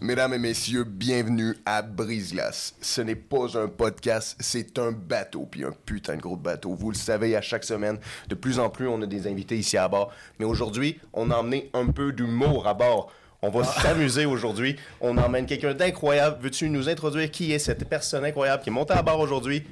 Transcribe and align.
Mesdames 0.00 0.32
et 0.34 0.38
messieurs, 0.38 0.84
bienvenue 0.84 1.56
à 1.66 1.82
Brise-Glace. 1.82 2.74
Ce 2.80 3.00
n'est 3.00 3.16
pas 3.16 3.58
un 3.58 3.66
podcast, 3.66 4.36
c'est 4.38 4.78
un 4.78 4.92
bateau, 4.92 5.48
puis 5.50 5.64
un 5.64 5.72
putain 5.86 6.16
de 6.16 6.20
gros 6.22 6.36
bateau. 6.36 6.74
Vous 6.74 6.90
le 6.90 6.96
savez, 6.96 7.34
à 7.34 7.40
chaque 7.40 7.64
semaine, 7.64 7.98
de 8.28 8.34
plus 8.36 8.60
en 8.60 8.70
plus, 8.70 8.86
on 8.86 9.02
a 9.02 9.06
des 9.06 9.26
invités 9.26 9.56
ici 9.56 9.76
à 9.76 9.88
bord. 9.88 10.12
Mais 10.38 10.44
aujourd'hui, 10.44 11.00
on 11.12 11.30
a 11.32 11.36
emmené 11.36 11.68
un 11.74 11.86
peu 11.86 12.12
d'humour 12.12 12.68
à 12.68 12.74
bord. 12.74 13.10
On 13.42 13.50
va 13.50 13.64
s'amuser 13.64 14.24
aujourd'hui. 14.24 14.76
On 15.00 15.16
emmène 15.18 15.46
quelqu'un 15.46 15.74
d'incroyable. 15.74 16.38
Veux-tu 16.42 16.70
nous 16.70 16.88
introduire 16.88 17.28
qui 17.32 17.52
est 17.52 17.58
cette 17.58 17.88
personne 17.88 18.24
incroyable 18.24 18.62
qui 18.62 18.68
est 18.68 18.72
montée 18.72 18.94
à 18.94 19.02
bord 19.02 19.18
aujourd'hui? 19.18 19.64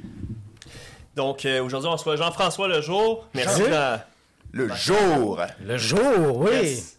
Donc 1.14 1.44
euh, 1.44 1.62
aujourd'hui, 1.62 1.88
on 1.88 1.92
reçoit 1.92 2.16
Jean-François 2.16 2.66
Lejour. 2.68 3.28
Merci. 3.32 3.62
Salut. 3.62 3.70
de- 4.52 4.62
Le 4.64 4.74
jour! 4.74 5.40
Le 5.64 5.78
jour, 5.78 6.38
oui. 6.38 6.50
Yes. 6.52 6.96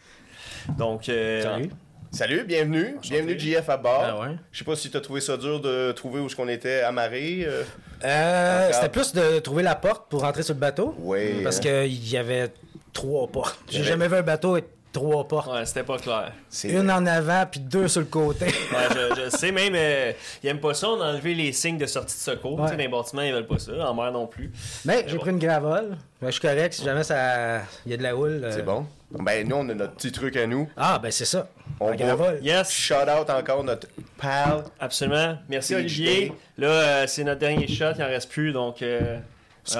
Donc, 0.77 1.07
euh, 1.09 1.43
Salut. 1.43 1.69
Salut, 2.11 2.45
bienvenue. 2.45 2.95
Bienvenue, 3.01 3.37
JF 3.37 3.69
à 3.69 3.77
bord. 3.77 4.03
Ah 4.05 4.19
ouais. 4.19 4.35
Je 4.51 4.59
sais 4.59 4.65
pas 4.65 4.75
si 4.75 4.89
tu 4.89 4.97
as 4.97 5.01
trouvé 5.01 5.21
ça 5.21 5.37
dur 5.37 5.59
de 5.59 5.91
trouver 5.91 6.19
où 6.21 6.25
est-ce 6.27 6.35
qu'on 6.35 6.47
était 6.47 6.81
amarré. 6.81 7.43
euh. 7.45 7.63
Euh. 8.03 8.69
C'était 8.73 8.89
plus 8.89 9.13
de 9.13 9.39
trouver 9.39 9.61
la 9.63 9.75
porte 9.75 10.09
pour 10.09 10.21
rentrer 10.21 10.41
sur 10.43 10.53
le 10.55 10.59
bateau. 10.59 10.95
Oui, 10.99 11.43
Parce 11.43 11.59
qu'il 11.59 12.09
y 12.09 12.17
avait 12.17 12.51
trois 12.93 13.27
portes. 13.27 13.59
J'ai 13.69 13.83
jamais 13.83 14.07
vu 14.07 14.15
un 14.15 14.21
bateau 14.23 14.53
avec 14.53 14.65
trois 14.93 15.27
portes. 15.27 15.51
ouais, 15.51 15.65
c'était 15.65 15.83
pas 15.83 15.97
clair. 15.97 16.31
Une 16.63 16.89
en 16.89 17.05
avant, 17.05 17.45
puis 17.51 17.59
deux 17.59 17.87
sur 17.87 18.01
le 18.01 18.07
côté. 18.07 18.45
Ouais, 18.71 19.13
je, 19.15 19.23
je 19.25 19.29
sais 19.37 19.51
même, 19.51 19.73
euh, 19.75 20.11
ils 20.43 20.49
aiment 20.49 20.59
pas 20.61 20.73
ça. 20.73 20.89
On 20.89 21.01
a 21.01 21.11
enlevé 21.11 21.35
les 21.35 21.51
signes 21.51 21.77
de 21.77 21.85
sortie 21.85 22.15
de 22.15 22.19
secours. 22.21 22.53
Ouais. 22.59 22.65
Tu 22.65 22.71
sais, 22.71 22.77
dans 22.77 22.83
les 22.83 22.87
bâtiments, 22.87 23.21
ils 23.21 23.33
veulent 23.33 23.45
pas 23.47 23.59
ça. 23.59 23.71
En 23.89 23.93
mer 23.93 24.11
non 24.11 24.27
plus. 24.27 24.51
Mais 24.85 25.03
j'ai 25.07 25.15
bon. 25.17 25.21
pris 25.21 25.31
une 25.31 25.39
gravole. 25.39 25.97
Mais 26.21 26.27
je 26.29 26.31
suis 26.39 26.41
correct. 26.41 26.73
Si 26.73 26.83
jamais 26.83 27.03
ça... 27.03 27.59
il 27.85 27.91
y 27.91 27.93
a 27.93 27.97
de 27.97 28.03
la 28.03 28.15
houle. 28.15 28.41
euh, 28.43 28.51
C'est 28.51 28.63
bon. 28.65 28.85
Ben, 29.11 29.47
nous, 29.47 29.55
on 29.57 29.69
a 29.69 29.73
notre 29.73 29.93
petit 29.93 30.11
truc 30.11 30.35
à 30.35 30.47
nous. 30.47 30.67
Ah, 30.75 30.99
ben 30.99 31.11
c'est 31.11 31.25
ça. 31.25 31.47
On 31.79 31.93
gravole. 31.95 32.39
Yes, 32.41 32.71
Shout 32.71 32.93
out 33.07 33.29
encore 33.29 33.63
notre 33.63 33.87
pal. 34.17 34.63
absolument. 34.79 35.37
Merci 35.47 35.73
PhD. 35.73 35.79
Olivier. 35.79 36.33
Là, 36.57 36.67
euh, 36.67 37.07
c'est 37.07 37.23
notre 37.23 37.39
dernier 37.39 37.67
shot. 37.67 37.91
Il 37.97 38.03
en 38.03 38.07
reste 38.07 38.29
plus. 38.31 38.51
Donc, 38.51 38.81
euh, 38.81 39.19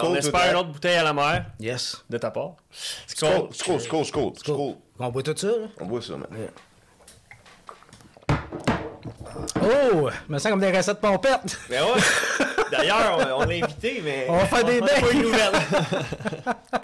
on 0.01 0.15
espère 0.15 0.51
une 0.51 0.57
autre 0.57 0.69
bouteille 0.69 0.97
à 0.97 1.03
la 1.03 1.13
mer 1.13 1.45
Yes. 1.59 2.03
de 2.09 2.17
ta 2.17 2.29
part. 2.29 2.55
On 4.99 5.09
boit 5.09 5.23
tout 5.23 5.35
ça, 5.35 5.47
là? 5.47 5.53
On 5.79 5.85
boit 5.85 6.01
ça, 6.01 6.13
man. 6.17 6.27
Oh! 9.61 10.09
me 10.27 10.37
sent 10.39 10.49
comme 10.49 10.59
des 10.59 10.71
recettes 10.75 10.99
pompettes. 10.99 11.57
Mais 11.69 11.79
ouais. 11.81 11.87
D'ailleurs, 12.71 13.17
on, 13.37 13.41
on 13.43 13.45
l'a 13.45 13.55
invité, 13.65 14.01
mais. 14.03 14.25
On 14.29 14.37
va 14.37 14.45
faire 14.45 14.63
des 14.65 14.81
on 14.81 14.85
a 14.85 14.89
pas 14.89 15.11
une 15.11 15.21
nouvelle. 15.21 15.53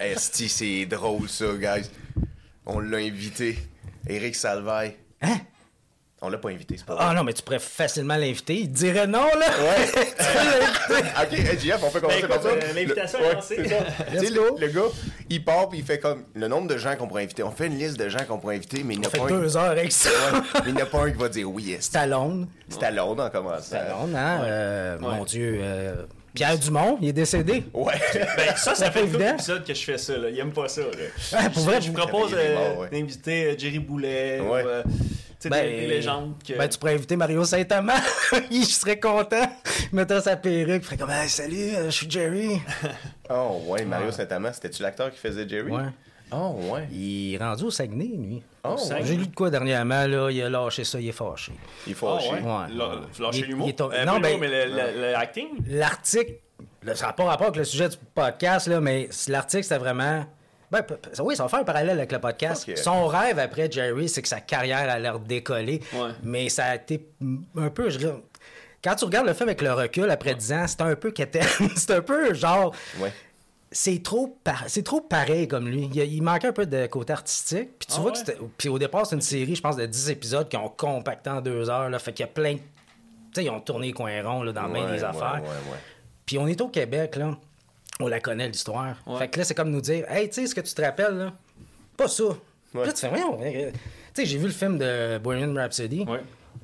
Esti, 0.00 0.48
c'est 0.48 0.86
drôle, 0.86 1.28
ça, 1.28 1.46
guys. 1.58 1.90
On 2.66 2.80
l'a 2.80 2.98
invité. 2.98 3.58
Eric 4.08 4.34
Salvaille. 4.34 4.96
Hein? 5.24 5.38
On 6.22 6.30
l'a 6.30 6.38
pas 6.38 6.48
invité, 6.48 6.76
c'est 6.78 6.86
pas 6.86 6.96
Ah 6.98 7.06
vrai. 7.08 7.16
non, 7.16 7.24
mais 7.24 7.34
tu 7.34 7.42
pourrais 7.42 7.58
facilement 7.58 8.16
l'inviter. 8.16 8.54
Il 8.54 8.68
te 8.72 8.76
dirait 8.78 9.06
non, 9.06 9.26
là. 9.38 9.46
Ouais. 9.46 9.86
tu 9.94 10.24
peux 10.88 10.94
l'inviter. 10.94 11.52
ok, 11.52 11.58
JF, 11.60 11.82
on 11.82 11.90
peut 11.90 12.00
commencer 12.00 12.22
Ben, 12.22 12.28
comme 12.28 12.38
écoute, 12.48 12.62
ça. 12.62 12.66
euh, 12.68 12.72
l'invitation 12.72 13.18
Le- 13.18 13.24
est 13.24 13.28
ouais, 13.28 13.34
lancée. 13.34 13.56
Tu 14.12 14.18
sais, 14.26 14.30
le, 14.32 14.42
le 14.58 14.68
gars, 14.68 14.88
il 15.28 15.44
part 15.44 15.68
puis 15.68 15.80
il 15.80 15.84
fait 15.84 15.98
comme 15.98 16.24
le 16.34 16.48
nombre 16.48 16.68
de 16.68 16.78
gens 16.78 16.96
qu'on 16.96 17.08
pourrait 17.08 17.24
inviter. 17.24 17.42
On 17.42 17.50
fait 17.50 17.66
une 17.66 17.76
liste 17.78 17.98
de 17.98 18.08
gens 18.08 18.24
qu'on 18.26 18.38
pourrait 18.38 18.56
inviter, 18.56 18.82
mais 18.84 18.94
il 18.94 19.00
n'y 19.00 19.06
a 19.06 19.10
pas 19.10 19.22
un. 19.24 19.26
deux 19.26 19.54
heures 19.58 19.64
avec 19.70 19.92
ça. 19.92 20.08
Ouais, 20.08 20.40
mais 20.64 20.68
il 20.70 20.74
n'y 20.76 20.80
a 20.82 20.86
pas 20.86 21.02
un 21.02 21.10
qui 21.10 21.18
va 21.18 21.28
dire 21.28 21.50
oui. 21.50 21.76
Stallone. 21.78 22.48
C'est 22.70 22.84
à 22.84 22.90
Londres 22.90 23.24
en 23.24 23.28
commençant. 23.30 23.60
Stallone, 23.62 24.16
hein? 24.16 24.40
euh, 24.44 24.98
Mon 25.00 25.18
Ouais. 25.20 25.24
Dieu. 25.26 25.58
euh, 25.60 26.06
Pierre 26.34 26.58
Dumont, 26.58 26.98
il 27.00 27.08
est 27.08 27.12
décédé. 27.12 27.64
Ouais. 27.72 27.94
Ben, 28.36 28.56
ça, 28.56 28.74
ça 28.74 28.90
fait 28.90 29.04
évident. 29.04 29.30
d'épisodes 29.30 29.64
que 29.64 29.72
je 29.72 29.84
fais 29.84 29.98
ça. 29.98 30.16
Là. 30.16 30.28
Il 30.30 30.38
aime 30.38 30.52
pas 30.52 30.68
ça. 30.68 30.82
Là. 30.82 31.40
Ouais, 31.40 31.50
pour 31.50 31.62
vrai, 31.62 31.80
je 31.80 31.88
vous 31.88 31.92
propose 31.96 32.32
euh, 32.34 32.74
ouais. 32.76 32.88
d'inviter 32.90 33.44
euh, 33.46 33.54
Jerry 33.58 33.78
Boulet 33.78 34.40
ou 34.40 34.54
euh, 34.54 34.82
Ben, 35.44 35.64
des, 35.64 35.80
des 35.82 35.86
légendes. 35.86 36.34
Que... 36.46 36.54
Ben, 36.54 36.68
tu 36.68 36.78
pourrais 36.78 36.94
inviter 36.94 37.16
Mario 37.16 37.44
Saint-Amand. 37.44 37.92
il 38.50 38.64
serait 38.66 38.98
content. 38.98 39.46
Il 39.92 39.96
mettrait 39.96 40.20
sa 40.20 40.36
perruque. 40.36 40.82
Il 40.82 40.84
ferait 40.84 40.96
comme, 40.96 41.10
Hey, 41.10 41.28
salut, 41.28 41.70
je 41.86 41.90
suis 41.90 42.10
Jerry. 42.10 42.60
Oh, 43.30 43.62
ouais, 43.68 43.84
Mario 43.86 44.10
Saint-Amand, 44.10 44.52
c'était-tu 44.52 44.82
l'acteur 44.82 45.10
qui 45.10 45.18
faisait 45.18 45.48
Jerry? 45.48 45.70
Ouais. 45.70 45.84
Oh, 46.36 46.72
ouais. 46.72 46.88
Il 46.90 47.34
est 47.34 47.38
rendu 47.38 47.64
au 47.64 47.70
Saguenay, 47.70 48.06
lui. 48.16 48.42
Oh, 48.64 48.76
Saguenay. 48.76 49.00
ouais. 49.00 49.06
J'ai 49.06 49.16
lu 49.16 49.26
de 49.28 49.34
quoi 49.34 49.50
dernièrement, 49.50 50.06
là? 50.06 50.30
Il 50.30 50.42
a 50.42 50.48
lâché 50.50 50.84
ça, 50.84 51.00
il 51.00 51.08
est 51.08 51.12
fâché. 51.12 51.52
Il 51.86 51.94
faut 51.94 52.08
Ah, 52.08 52.18
chier. 52.18 52.32
ouais. 52.32 52.40
Ouais. 52.42 53.30
Il- 53.32 53.44
l'humour? 53.46 53.68
est 53.68 53.80
Euh, 53.80 54.04
non, 54.04 54.18
ben- 54.20 54.38
mais 54.40 54.48
le, 54.48 54.72
le- 54.74 55.00
le 55.00 55.16
acting? 55.16 55.48
L'article, 55.68 56.34
ça 56.94 57.06
n'a 57.06 57.12
pas 57.12 57.24
rapport 57.24 57.46
avec 57.48 57.58
le 57.58 57.64
sujet 57.64 57.88
du 57.88 57.96
podcast, 58.14 58.66
là, 58.66 58.80
mais 58.80 59.08
l'article, 59.28 59.62
c'était 59.62 59.78
vraiment. 59.78 60.24
Ben, 60.70 60.82
oui, 61.20 61.36
ça 61.36 61.44
va 61.44 61.48
faire 61.48 61.60
un 61.60 61.64
parallèle 61.64 61.98
avec 61.98 62.10
le 62.10 62.18
podcast. 62.18 62.68
Son 62.76 63.06
rêve 63.06 63.38
après 63.38 63.70
Jerry, 63.70 64.08
c'est 64.08 64.22
que 64.22 64.28
sa 64.28 64.40
carrière 64.40 64.88
a 64.90 64.98
l'air 64.98 65.20
décoller. 65.20 65.80
Ouais. 65.92 66.10
Mais 66.24 66.48
ça 66.48 66.64
a 66.64 66.74
été 66.76 67.06
un 67.56 67.70
peu. 67.70 67.90
je 67.90 67.98
Quand 68.82 68.96
tu 68.96 69.04
regardes 69.04 69.26
le 69.26 69.34
film 69.34 69.48
avec 69.48 69.62
le 69.62 69.72
recul 69.72 70.10
après 70.10 70.34
10 70.34 70.52
ans, 70.52 70.64
c'est 70.66 70.80
un 70.80 70.96
peu 70.96 71.10
quétaine. 71.12 71.46
c'est 71.76 71.92
un 71.92 72.02
peu 72.02 72.34
genre. 72.34 72.74
Ouais. 72.98 73.12
C'est 73.76 74.02
trop, 74.04 74.38
par- 74.44 74.64
c'est 74.68 74.84
trop 74.84 75.00
pareil 75.00 75.48
comme 75.48 75.68
lui. 75.68 75.90
Il, 75.92 76.00
il 76.00 76.22
manquait 76.22 76.46
un 76.46 76.52
peu 76.52 76.64
de 76.64 76.86
côté 76.86 77.12
artistique. 77.12 77.70
Puis 77.78 77.88
tu 77.88 77.94
Ah 77.96 78.00
vois 78.02 78.12
ouais? 78.12 78.18
que. 78.24 78.32
Puis 78.56 78.68
au 78.68 78.78
départ, 78.78 79.04
c'est 79.04 79.16
une 79.16 79.20
série, 79.20 79.56
je 79.56 79.60
pense, 79.60 79.74
de 79.76 79.84
10 79.84 80.10
épisodes 80.10 80.48
qui 80.48 80.56
ont 80.56 80.68
compacté 80.68 81.28
en 81.30 81.40
deux 81.40 81.68
heures. 81.68 81.90
Là, 81.90 81.98
fait 81.98 82.12
qu'il 82.12 82.24
y 82.24 82.28
a 82.28 82.32
plein 82.32 82.52
de. 82.54 82.58
Tu 82.58 82.62
sais, 83.40 83.44
ils 83.46 83.50
ont 83.50 83.60
tourné 83.60 83.88
les 83.88 83.92
coins 83.92 84.22
ronds 84.22 84.44
là, 84.44 84.52
dans 84.52 84.68
bien 84.68 84.84
Ouais, 84.84 84.92
des 84.96 85.02
ouais, 85.02 85.08
affaires. 85.08 85.42
Puis 86.24 86.38
on 86.38 86.46
est 86.46 86.60
au 86.60 86.68
Québec, 86.68 87.16
là. 87.16 87.36
On 87.98 88.06
la 88.06 88.20
connaît, 88.20 88.46
l'histoire. 88.48 88.96
Fait 89.18 89.28
que 89.28 89.38
là, 89.40 89.44
c'est 89.44 89.54
comme 89.54 89.70
nous 89.70 89.80
dire 89.80 90.04
Hey, 90.08 90.28
tu 90.28 90.34
sais, 90.36 90.46
ce 90.46 90.54
que 90.54 90.60
tu 90.60 90.72
te 90.72 90.80
rappelles, 90.82 91.16
là? 91.16 91.32
Pas 91.96 92.06
ça. 92.08 92.24
Puis 92.72 92.80
Là, 92.80 92.92
tu 92.92 93.00
fais 93.00 93.08
Voyons. 93.08 93.40
euh, 93.42 93.70
Tu 93.72 93.78
sais, 94.22 94.26
j'ai 94.26 94.38
vu 94.38 94.46
le 94.46 94.52
film 94.52 94.78
de 94.78 95.18
Bohemian 95.18 95.52
Rhapsody. 95.54 96.06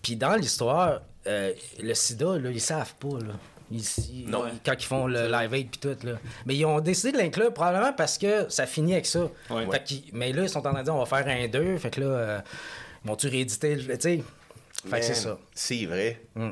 Puis 0.02 0.14
dans 0.14 0.34
l'histoire, 0.36 1.02
euh, 1.26 1.52
le 1.82 1.94
sida, 1.94 2.38
là, 2.38 2.50
ils 2.50 2.60
savent 2.60 2.94
pas, 2.94 3.18
là. 3.18 3.34
Ils- 3.70 4.28
Non. 4.28 4.44
Quand 4.64 4.74
ils 4.78 4.84
font 4.84 5.06
le 5.06 5.30
live 5.30 5.54
aid 5.54 5.68
puis 5.70 5.80
tout, 5.80 6.06
là. 6.06 6.14
Mais 6.46 6.56
ils 6.56 6.64
ont 6.64 6.80
décidé 6.80 7.12
de 7.12 7.18
l'inclure 7.18 7.52
probablement 7.54 7.92
parce 7.92 8.18
que 8.18 8.48
ça 8.48 8.66
finit 8.66 8.92
avec 8.94 9.06
ça. 9.06 9.28
Ouais. 9.50 9.66
Fait 9.70 9.84
qu'ils- 9.84 10.04
mais 10.12 10.32
là, 10.32 10.42
ils 10.42 10.48
sont 10.48 10.58
en 10.58 10.70
train 10.72 10.80
de 10.80 10.84
dire 10.84 10.94
on 10.94 11.04
va 11.04 11.06
faire 11.22 11.26
un 11.28 11.46
2. 11.48 11.78
Fait 11.78 11.90
que 11.90 12.00
là, 12.00 12.06
euh, 12.06 12.40
ils 13.04 13.08
vont-tu 13.08 13.28
rééditer 13.28 13.76
le. 13.76 13.82
Tu 13.96 14.00
sais? 14.00 14.22
Fait 14.88 14.98
que 15.00 15.04
c'est 15.04 15.14
ça. 15.14 15.38
C'est 15.54 15.86
vrai. 15.86 16.20
Mm. 16.34 16.50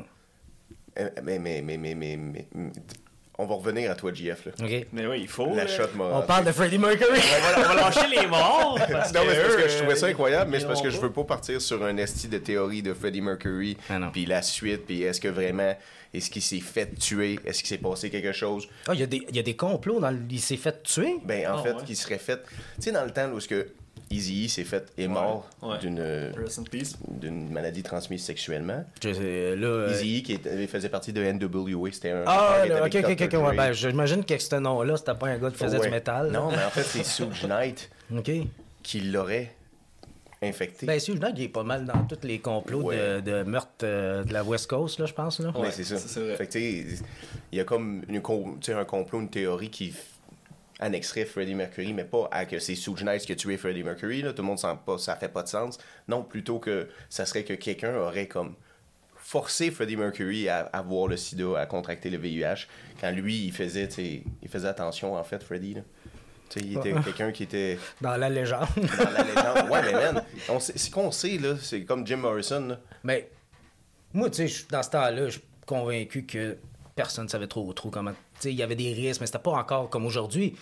Euh, 0.99 1.09
Mais, 1.23 1.39
mais, 1.39 1.61
mais, 1.61 1.77
mais, 1.77 1.95
mais, 1.95 2.17
mais- 2.17 2.47
mais- 2.53 2.71
On 3.41 3.45
va 3.45 3.55
revenir 3.55 3.89
à 3.89 3.95
toi, 3.95 4.11
JF, 4.13 4.47
là. 4.47 4.51
OK. 4.61 4.87
Mais 4.91 5.07
oui, 5.07 5.19
il 5.21 5.27
faut. 5.29 5.55
La 5.55 5.65
shot 5.65 5.83
m'a. 5.95 6.03
On 6.03 6.21
parle 6.23 6.43
de 6.45 6.51
Freddie 6.51 6.77
Mercury. 6.77 7.19
On 7.19 7.61
va, 7.61 7.65
on 7.71 7.73
va 7.73 7.75
lâcher 7.75 8.07
les 8.13 8.27
morts. 8.27 8.77
Parce 8.91 9.13
Non, 9.13 9.21
mais 9.25 9.33
c'est 9.33 9.41
parce 9.43 9.55
que 9.55 9.69
je 9.69 9.77
trouvais 9.77 9.95
ça 9.95 10.07
incroyable, 10.07 10.51
mais 10.51 10.59
c'est 10.59 10.67
parce 10.67 10.81
que 10.81 10.89
je 10.89 10.99
veux 10.99 11.11
pas 11.11 11.23
partir 11.23 11.61
sur 11.61 11.83
un 11.85 11.95
esti 11.97 12.27
de 12.27 12.37
théorie 12.37 12.81
de 12.81 12.93
Freddie 12.93 13.21
Mercury, 13.21 13.77
Ah 13.89 13.97
puis 14.11 14.25
la 14.25 14.41
suite, 14.41 14.85
puis 14.85 15.03
est-ce 15.03 15.21
que 15.21 15.29
vraiment, 15.29 15.73
est-ce 16.13 16.29
qu'il 16.29 16.41
s'est 16.41 16.59
fait 16.59 16.93
tuer, 16.99 17.39
est-ce 17.45 17.59
qu'il 17.59 17.69
s'est 17.69 17.77
passé 17.81 18.09
quelque 18.09 18.33
chose? 18.33 18.67
Ah, 18.87 18.91
il 18.93 18.99
y, 18.99 19.03
a 19.03 19.07
des- 19.07 19.23
il 19.29 19.35
y 19.35 19.39
a 19.39 19.43
des 19.43 19.55
complots 19.55 20.01
dans 20.01 20.11
le... 20.11 20.19
Il 20.29 20.39
s'est 20.41 20.57
fait 20.57 20.83
tuer? 20.83 21.15
Ben, 21.23 21.47
en 21.49 21.59
Ah, 21.59 21.63
fait, 21.63 21.73
ouais. 21.73 21.83
qu'il 21.85 21.95
serait 21.95 22.17
fait. 22.17 22.41
Tu 22.75 22.81
sais, 22.81 22.91
dans 22.91 23.05
le 23.05 23.11
temps 23.11 23.29
où 23.31 23.39
ce 23.39 23.47
que 23.47 23.67
Eazy 24.11 24.49
s'est 24.49 24.63
fait, 24.63 24.91
est 24.97 25.07
mort 25.07 25.47
ouais. 25.61 25.77
d'une 25.79 27.49
maladie 27.51 27.83
transmise 27.83 28.23
sexuellement. 28.23 28.83
Je 29.03 29.13
sais, 29.13 29.55
là... 29.55 29.67
euh, 29.67 29.91
Eazy 29.91 30.23
qui 30.23 30.33
était- 30.33 30.65
faisait 30.67 30.89
partie 30.89 31.13
de 31.13 31.21
NWA, 31.21 31.91
c'était 31.91 32.11
un. 32.11 32.23
Ah, 32.25 32.61
qui 32.63 32.69
là, 32.69 32.85
ok, 32.85 32.95
ok, 33.11 33.21
ok. 33.33 33.47
Ouais, 33.49 33.55
ben, 33.55 33.71
j'imagine 33.71 34.25
que 34.25 34.37
ce 34.37 34.55
nom-là, 34.55 34.97
c'était 34.97 35.13
pas 35.13 35.27
un 35.27 35.37
gars 35.37 35.51
qui 35.51 35.57
faisait 35.57 35.77
Ouais. 35.77 35.85
du 35.85 35.91
métal. 35.91 36.31
là. 36.31 36.39
Non, 36.39 36.49
mais 36.49 36.63
en 36.63 36.69
fait, 36.71 36.83
c'est 36.83 37.03
Suge 37.05 37.45
Knight 37.45 37.89
OK. 38.17 38.31
qui 38.81 39.01
l'aurait 39.01 39.53
infecté. 40.41 40.85
Ben, 40.85 40.99
Suge 40.99 41.19
Knight, 41.19 41.35
il 41.37 41.43
est 41.43 41.47
pas 41.49 41.63
mal 41.63 41.85
dans 41.85 42.03
tous 42.05 42.25
les 42.25 42.39
complots 42.39 42.81
Ouais. 42.83 42.97
de, 42.97 43.19
de 43.19 43.43
meurtre 43.43 43.69
euh, 43.83 44.23
de 44.23 44.33
la 44.33 44.43
West 44.43 44.67
Coast, 44.67 44.97
là, 44.99 45.05
je 45.05 45.13
pense, 45.13 45.39
là. 45.39 45.51
Ouais, 45.55 45.69
c'est 45.71 45.83
ça. 45.83 45.97
ça, 45.97 46.07
c'est 46.07 46.19
vrai. 46.21 46.35
Fait 46.35 46.47
que, 46.47 46.51
tu 46.53 46.59
sais, 46.59 47.03
il 47.51 47.57
y 47.57 47.61
a 47.61 47.63
comme 47.63 48.03
une, 48.07 48.21
com- 48.21 48.57
tu 48.59 48.71
sais, 48.71 48.73
un 48.73 48.85
complot, 48.85 49.19
une 49.19 49.29
théorie 49.29 49.69
qui 49.69 49.93
annexerait 50.79 51.25
Freddie 51.25 51.55
Mercury, 51.55 51.93
mais 51.93 52.05
pas 52.05 52.27
à 52.31 52.45
que 52.45 52.57
c'est 52.59 52.75
Knight 53.03 53.25
qui 53.25 53.31
a 53.33 53.35
tué 53.35 53.57
Freddie 53.57 53.83
Mercury. 53.83 54.21
Là. 54.21 54.31
Tout 54.33 54.41
le 54.41 54.47
monde 54.47 54.59
sent 54.59 54.75
pas, 54.85 54.97
ça 54.97 55.15
fait 55.15 55.29
pas 55.29 55.43
de 55.43 55.47
sens. 55.49 55.77
Non, 56.07 56.23
plutôt 56.23 56.59
que 56.59 56.87
ça 57.09 57.25
serait 57.25 57.43
que 57.43 57.53
quelqu'un 57.53 57.95
aurait 57.95 58.27
comme 58.27 58.55
forcé 59.15 59.69
Freddie 59.71 59.97
Mercury 59.97 60.49
à 60.49 60.59
avoir 60.73 61.07
le 61.07 61.17
sida, 61.17 61.59
à 61.59 61.65
contracter 61.65 62.09
le 62.09 62.17
VIH, 62.17 62.65
quand 62.99 63.11
lui, 63.11 63.45
il 63.45 63.51
faisait, 63.51 63.87
il 63.97 64.49
faisait 64.49 64.67
attention, 64.67 65.15
en 65.15 65.23
fait, 65.23 65.43
Freddie. 65.43 65.75
Là. 65.75 65.81
Tu 66.49 66.59
sais, 66.61 66.65
il 66.65 66.77
était 66.77 66.93
quelqu'un 67.03 67.31
qui 67.31 67.43
était 67.43 67.77
Dans 68.01 68.17
la 68.17 68.27
légende. 68.29 68.67
dans 68.75 69.11
la 69.11 69.23
légende. 69.23 69.69
Ouais, 69.69 69.81
mais 69.83 69.91
man, 69.93 70.23
on 70.49 70.59
sait- 70.59 70.73
c'est 70.77 70.89
qu'on 70.91 71.11
sait, 71.11 71.37
là, 71.37 71.55
c'est 71.61 71.83
comme 71.83 72.07
Jim 72.07 72.17
Morrison. 72.17 72.65
Là. 72.69 72.79
Mais 73.03 73.29
moi, 74.13 74.31
tu 74.31 74.47
sais, 74.47 74.65
dans 74.71 74.81
ce 74.81 74.89
temps-là, 74.89 75.25
je 75.25 75.31
suis 75.31 75.41
convaincu 75.67 76.25
que 76.25 76.57
personne 77.03 77.23
ne 77.25 77.29
savait 77.29 77.47
trop, 77.47 77.71
trop 77.71 77.89
comment. 77.89 78.11
Tu 78.11 78.17
sais, 78.39 78.51
il 78.51 78.57
y 78.57 78.63
avait 78.63 78.75
des 78.75 78.91
risques, 78.93 79.21
mais 79.21 79.27
c'était 79.27 79.39
pas 79.39 79.51
encore 79.51 79.89
comme 79.89 80.05
aujourd'hui. 80.05 80.55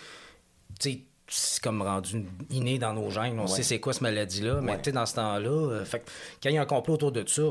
Tu 0.79 0.91
sais, 0.91 0.99
c'est 1.27 1.61
comme 1.63 1.81
rendu 1.81 2.25
inné 2.51 2.77
dans 2.77 2.93
nos 2.93 3.09
gènes. 3.09 3.39
On 3.39 3.43
Ouais. 3.43 3.47
sait 3.47 3.63
c'est 3.63 3.79
quoi 3.79 3.91
cette 3.93 4.03
maladie-là. 4.03 4.59
Mais 4.61 4.73
Ouais. 4.73 4.77
tu 4.77 4.83
sais, 4.85 4.91
dans 4.91 5.05
ce 5.07 5.15
temps-là, 5.15 5.49
euh, 5.49 5.83
fait 5.85 5.99
quand 6.43 6.49
il 6.49 6.55
y 6.55 6.57
a 6.59 6.61
un 6.61 6.65
complot 6.65 6.93
autour 6.93 7.11
de 7.11 7.23
ça, 7.27 7.41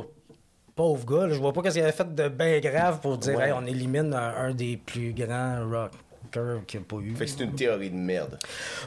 pauvre 0.76 1.04
gars, 1.04 1.26
là, 1.26 1.34
je 1.34 1.40
vois 1.40 1.52
pas 1.52 1.62
qu'est-ce 1.62 1.74
qu'il 1.74 1.82
avait 1.82 1.90
fait 1.92 2.14
de 2.14 2.28
bien 2.28 2.60
grave 2.60 3.00
pour 3.00 3.18
dire, 3.18 3.36
Ouais. 3.36 3.46
Hey, 3.48 3.52
on 3.52 3.66
élimine 3.66 4.14
un, 4.14 4.34
un 4.48 4.54
des 4.54 4.76
plus 4.76 5.12
grands 5.12 5.68
rock. 5.68 5.90
Curve 6.32 6.64
qu'il 6.66 6.80
n'y 6.80 6.86
a 6.86 6.88
pas 6.88 6.96
eu. 6.96 7.14
Fait 7.14 7.24
que 7.24 7.30
c'est 7.30 7.44
une 7.44 7.54
théorie 7.54 7.88
de 7.88 7.94
merde. 7.96 8.36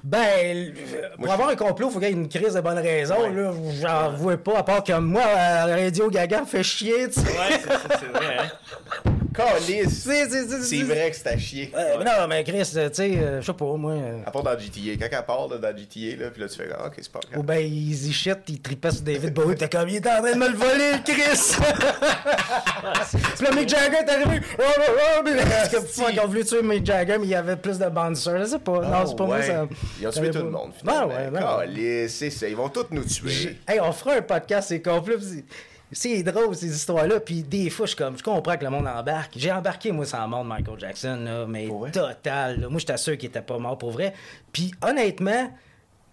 Ben, 0.04 0.74
euh, 0.75 1.10
pour 1.16 1.31
avoir 1.31 1.50
un 1.50 1.56
complot, 1.56 1.88
il 1.88 1.94
faut 1.94 2.00
qu'il 2.00 2.10
y 2.10 2.12
ait 2.12 2.13
une 2.13 2.28
crise 2.28 2.54
de 2.54 2.60
bonne 2.62 2.78
raison. 2.80 3.30
Là, 3.31 3.54
j'en 3.81 4.12
vois 4.18 4.36
pas, 4.38 4.57
à 4.60 4.63
part 4.63 4.84
que 4.84 4.92
moi, 5.00 5.24
à 5.24 5.66
Radio 5.66 6.10
Gaga 6.10 6.44
fait 6.46 6.63
chier, 6.63 7.07
tu 7.10 7.22
sais. 7.22 7.28
Ouais, 7.28 7.60
c'est 7.98 8.06
vrai, 8.07 8.38
hein. 8.40 9.12
Calice! 9.45 10.03
C'est- 10.03 10.83
vrai 10.83 11.09
que 11.12 11.15
c'est 11.15 11.27
à 11.27 11.38
chier. 11.38 11.71
Euh, 11.75 11.95
mais 12.00 12.06
non, 12.06 12.27
mais 12.27 12.44
Chris, 12.44 12.71
euh, 12.75 12.89
tu 12.89 12.95
sais, 12.95 13.12
euh, 13.18 13.41
je 13.41 13.45
sais 13.45 13.53
pas, 13.53 13.65
moi. 13.75 13.91
euh, 13.94 14.19
À 14.25 14.31
part 14.31 14.44
dans 14.44 14.57
GTA. 14.57 15.07
Quand 15.09 15.18
elle 15.18 15.25
part 15.25 15.47
là, 15.47 15.57
dans 15.57 15.77
GTA, 15.77 16.24
là, 16.24 16.30
puis 16.31 16.41
là, 16.41 16.47
tu 16.50 16.56
fais 16.57 16.69
ah, 16.77 16.88
ok, 16.88 16.94
c'est 16.97 17.12
pas 17.12 17.19
grave. 17.30 17.39
Ou 17.39 17.44
ben, 17.44 17.59
Easy 17.59 18.12
Shit, 18.13 18.38
il 18.47 18.62
tripait 18.62 18.91
sur 18.91 19.01
David 19.01 19.33
Bowie, 19.33 19.53
pis 19.56 19.59
t'es 19.59 19.69
comme, 19.69 19.89
il 19.89 19.95
était 19.97 20.09
en 20.09 20.21
train 20.21 20.33
de 20.33 20.38
me 20.38 20.47
le 20.50 20.56
voler, 20.56 20.91
le 20.94 21.03
Chris! 21.03 21.56
Puis 23.36 23.45
là, 23.45 23.51
Mick 23.56 23.69
Jagger 23.69 23.97
est 23.97 24.09
arrivé, 24.09 24.41
oh, 24.59 24.63
oh, 24.63 25.24
oh, 25.24 25.81
fuck, 25.88 26.09
ils 26.13 26.19
ont 26.19 26.27
voulu 26.27 26.44
tuer 26.45 26.62
Mick 26.62 26.86
Jagger, 26.86 27.18
mais 27.19 27.25
il 27.25 27.30
y 27.30 27.36
avait 27.36 27.56
plus 27.56 27.77
de 27.77 27.88
bouncers, 27.89 28.39
je 28.39 28.45
sais 28.45 28.59
pas, 28.59 28.80
non, 28.81 29.06
c'est 29.07 29.15
pas 29.15 29.25
moi, 29.25 29.41
ça. 29.41 29.68
Ils 30.00 30.07
ont 30.07 30.12
tué 30.12 30.30
tout 30.31 30.39
le 30.39 30.50
monde, 30.50 30.71
Ben 30.83 30.91
finalement. 30.94 31.07
ouais, 31.07 31.30
ben 31.31 31.41
ouais. 31.41 31.65
Calice, 31.65 32.15
c'est 32.15 32.30
ça. 32.30 32.47
Ils 32.47 32.56
vont 32.56 32.69
tous 32.69 32.86
nous 32.91 33.03
tuer. 33.06 33.57
Hey, 33.68 33.80
on 33.80 33.91
fera 33.91 34.15
un 34.15 34.21
podcast, 34.21 34.69
c'est 34.69 34.81
complet. 34.81 35.15
pis 35.18 35.44
c'est- 35.91 36.24
drôle, 36.24 36.56
ces 36.56 36.74
histoires-là. 36.75 37.19
Puis 37.19 37.44
des 37.44 37.69
fois, 37.69 37.86
je, 37.86 37.95
comme, 37.95 38.18
je 38.18 38.24
comprends 38.24 38.57
que 38.57 38.63
le 38.63 38.69
monde 38.69 38.88
embarque. 38.88 39.31
J'ai 39.36 39.51
embarqué, 39.51 39.91
moi, 39.91 40.06
sans 40.06 40.27
mort 40.27 40.44
de 40.44 40.50
Michael 40.50 40.80
Jackson, 40.80 41.19
là, 41.24 41.45
mais 41.47 41.68
total. 41.91 42.62
là. 42.62 42.69
Moi, 42.69 42.80
j'étais 42.80 42.97
sûr 42.97 43.18
qu'il 43.18 43.30
était 43.30 43.41
pas 43.41 43.57
mort 43.57 43.77
pour 43.77 43.91
vrai. 43.91 44.13
Puis 44.51 44.71
honnêtement, 44.88 45.51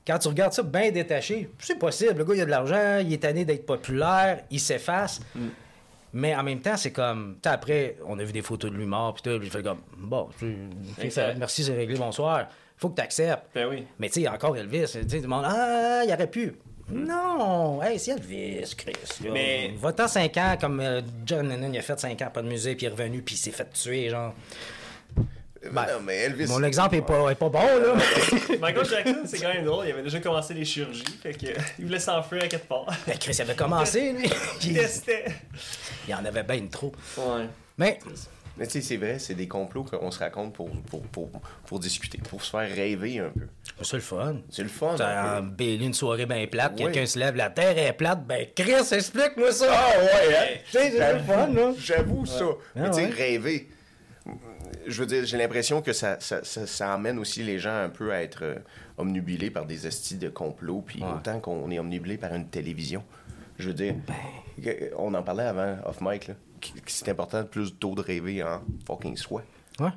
quand 0.07 0.19
tu 0.19 0.29
regardes 0.29 0.53
ça 0.53 0.63
bien 0.63 0.91
détaché, 0.91 1.51
c'est 1.59 1.79
possible. 1.79 2.15
Le 2.19 2.25
gars, 2.25 2.35
il 2.35 2.41
a 2.43 2.45
de 2.45 2.51
l'argent, 2.51 2.99
il 3.05 3.13
est 3.13 3.19
tanné 3.23 3.45
d'être 3.45 3.67
populaire, 3.67 4.41
il 4.51 4.61
s'efface. 4.61 5.21
Mais 6.13 6.35
en 6.35 6.43
même 6.43 6.61
temps, 6.61 6.77
c'est 6.77 6.93
comme. 6.93 7.37
après, 7.45 7.97
on 8.07 8.19
a 8.19 8.25
vu 8.25 8.33
des 8.33 8.41
photos 8.41 8.71
de 8.71 8.77
lui 8.77 8.87
mort, 8.87 9.13
puis 9.15 9.23
tout, 9.23 9.39
puis 9.39 9.49
je 9.49 9.53
fais 9.53 9.63
comme, 9.63 9.81
bon, 9.99 10.29
Exact. 10.99 11.37
merci, 11.39 11.63
c'est 11.65 11.75
réglé, 11.75 11.97
bonsoir. 11.99 12.47
Faut 12.79 12.91
que 12.91 12.97
tu 12.97 13.03
acceptes. 13.03 13.45
Ben 13.55 13.69
oui. 13.69 13.85
Mais 13.99 14.09
tu 14.09 14.21
sais, 14.23 14.29
encore 14.29 14.57
Elvis, 14.57 14.85
tu 14.93 15.09
sais, 15.09 15.21
le 15.21 15.29
monde, 15.29 15.45
ah, 15.47 16.03
il 16.07 16.13
aurait 16.13 16.27
pu. 16.31 16.55
Non, 16.91 17.83
hey, 17.83 17.99
c'est 17.99 18.13
Elvis, 18.13 18.75
Chris. 18.77 18.93
là. 19.25 19.31
Mais- 19.33 19.75
Va-t'en 19.79 20.07
5 20.09 20.37
ans, 20.37 20.57
comme 20.61 20.81
euh, 20.81 21.01
John 21.25 21.49
Lennon, 21.49 21.71
il 21.73 21.79
a 21.79 21.83
fait 21.83 21.99
5 21.99 22.21
ans, 22.23 22.31
pas 22.33 22.43
de 22.43 22.49
musée, 22.49 22.75
puis 22.77 22.87
il 22.87 22.89
est 22.89 22.93
revenu, 22.93 23.23
puis 23.23 23.35
il 23.35 23.39
s'est 23.39 23.51
fait 23.51 23.69
tuer, 23.73 24.09
genre. 24.11 24.33
Ben, 25.73 25.85
non, 25.87 26.01
mais 26.05 26.15
Elvis. 26.19 26.47
Mon 26.47 26.63
exemple 26.63 26.95
est 26.95 27.03
pas, 27.03 27.29
est 27.31 27.35
pas 27.35 27.49
bon, 27.49 27.59
là. 27.59 27.95
mais- 27.97 28.59
Michael 28.61 28.87
Jackson, 28.89 29.23
c'est 29.27 29.41
quand 29.41 29.53
même 29.53 29.65
drôle. 29.65 29.87
Il 29.87 29.93
avait 29.93 30.03
déjà 30.05 30.21
commencé 30.21 30.55
les 30.55 30.65
chirurgies. 30.65 31.03
Fait 31.21 31.33
que, 31.35 31.47
il 31.79 31.87
voulait 31.87 31.99
s'enfuir 31.99 32.45
à 32.45 32.47
quelque 32.47 32.69
part. 32.69 32.87
Ben, 33.05 33.19
Chris, 33.19 33.33
il 33.37 33.43
avait 33.43 33.57
commencé, 33.57 34.13
lui. 34.13 34.31
Il 34.63 34.69
il, 34.71 34.75
testait. 34.77 35.25
il 36.07 36.15
en 36.15 36.25
avait 36.25 36.45
bien 36.45 36.65
trop. 36.71 36.93
Ouais. 37.19 37.47
Mais, 37.79 37.99
Mais 38.59 38.67
tu 38.67 38.73
sais, 38.73 38.81
c'est 38.81 38.97
vrai, 38.97 39.19
c'est 39.19 39.35
des 39.35 39.49
complots 39.49 39.85
qu'on 39.85 40.11
se 40.11 40.19
raconte 40.19 40.55
pour, 40.55 40.71
pour, 40.71 41.03
pour, 41.03 41.31
pour 41.67 41.79
discuter, 41.79 42.19
pour 42.29 42.43
se 42.43 42.51
faire 42.51 42.69
rêver 42.75 43.19
un 43.19 43.29
peu. 43.31 43.47
c'est 43.83 43.97
le 43.97 44.03
fun. 44.03 44.37
C'est 44.51 44.63
le 44.63 44.69
fun. 44.71 44.95
T'as 44.97 45.41
embelli 45.41 45.85
une 45.85 45.93
soirée 45.95 46.25
bien 46.27 46.47
plate, 46.47 46.75
quelqu'un 46.77 47.05
se 47.07 47.19
lève, 47.19 47.37
la 47.37 47.51
terre 47.51 47.77
est 47.77 47.93
plate, 47.93 48.27
ben 48.27 48.47
Chris, 48.55 48.73
explique-moi 48.93 49.53
ça! 49.53 49.67
Ah 49.71 49.99
ouais, 50.01 50.37
hein? 50.37 50.59
C'est 50.71 51.13
le 51.15 51.19
fun, 51.21 51.49
là. 51.49 51.73
J'avoue 51.79 52.25
ça. 52.25 52.45
Mais 52.75 52.83
Ah 52.87 52.89
tu 52.91 52.95
sais, 52.97 53.05
ouais. 53.07 53.11
rêver. 53.11 53.69
Je 54.87 55.01
veux 55.01 55.07
dire, 55.07 55.25
j'ai 55.27 55.37
l'impression 55.37 55.83
que 55.83 55.93
ça, 55.93 56.17
ça, 56.21 56.43
ça, 56.45 56.67
ça 56.67 56.93
amène 56.95 57.19
aussi 57.19 57.43
les 57.43 57.59
gens 57.59 57.77
un 57.77 57.89
peu 57.89 58.13
à 58.13 58.23
être 58.23 58.43
euh, 58.45 58.55
omnubilés 58.99 59.51
par 59.51 59.67
des 59.67 59.87
estis 59.87 60.17
de 60.17 60.29
complot, 60.29 60.83
puis 60.87 61.03
Ouais. 61.03 61.09
autant 61.17 61.41
qu'on 61.41 61.71
est 61.71 61.79
omnubilé 61.79 62.17
par 62.17 62.35
une 62.35 62.47
télévision. 62.49 63.03
Je 63.59 63.69
veux 63.69 63.75
dire, 63.75 63.95
Ben. 64.07 64.15
que- 64.63 64.93
on 64.97 65.13
en 65.15 65.23
parlait 65.23 65.45
avant, 65.45 65.77
off 65.87 65.99
mic, 66.01 66.29
là, 66.29 66.35
c'est 66.87 67.09
important 67.09 67.45
plus 67.45 67.75
tôt 67.77 67.95
de 67.95 68.01
rêver 68.03 68.43
en 68.43 68.63
fucking 68.87 69.17
soi. 69.17 69.43
Ouais. 69.81 69.91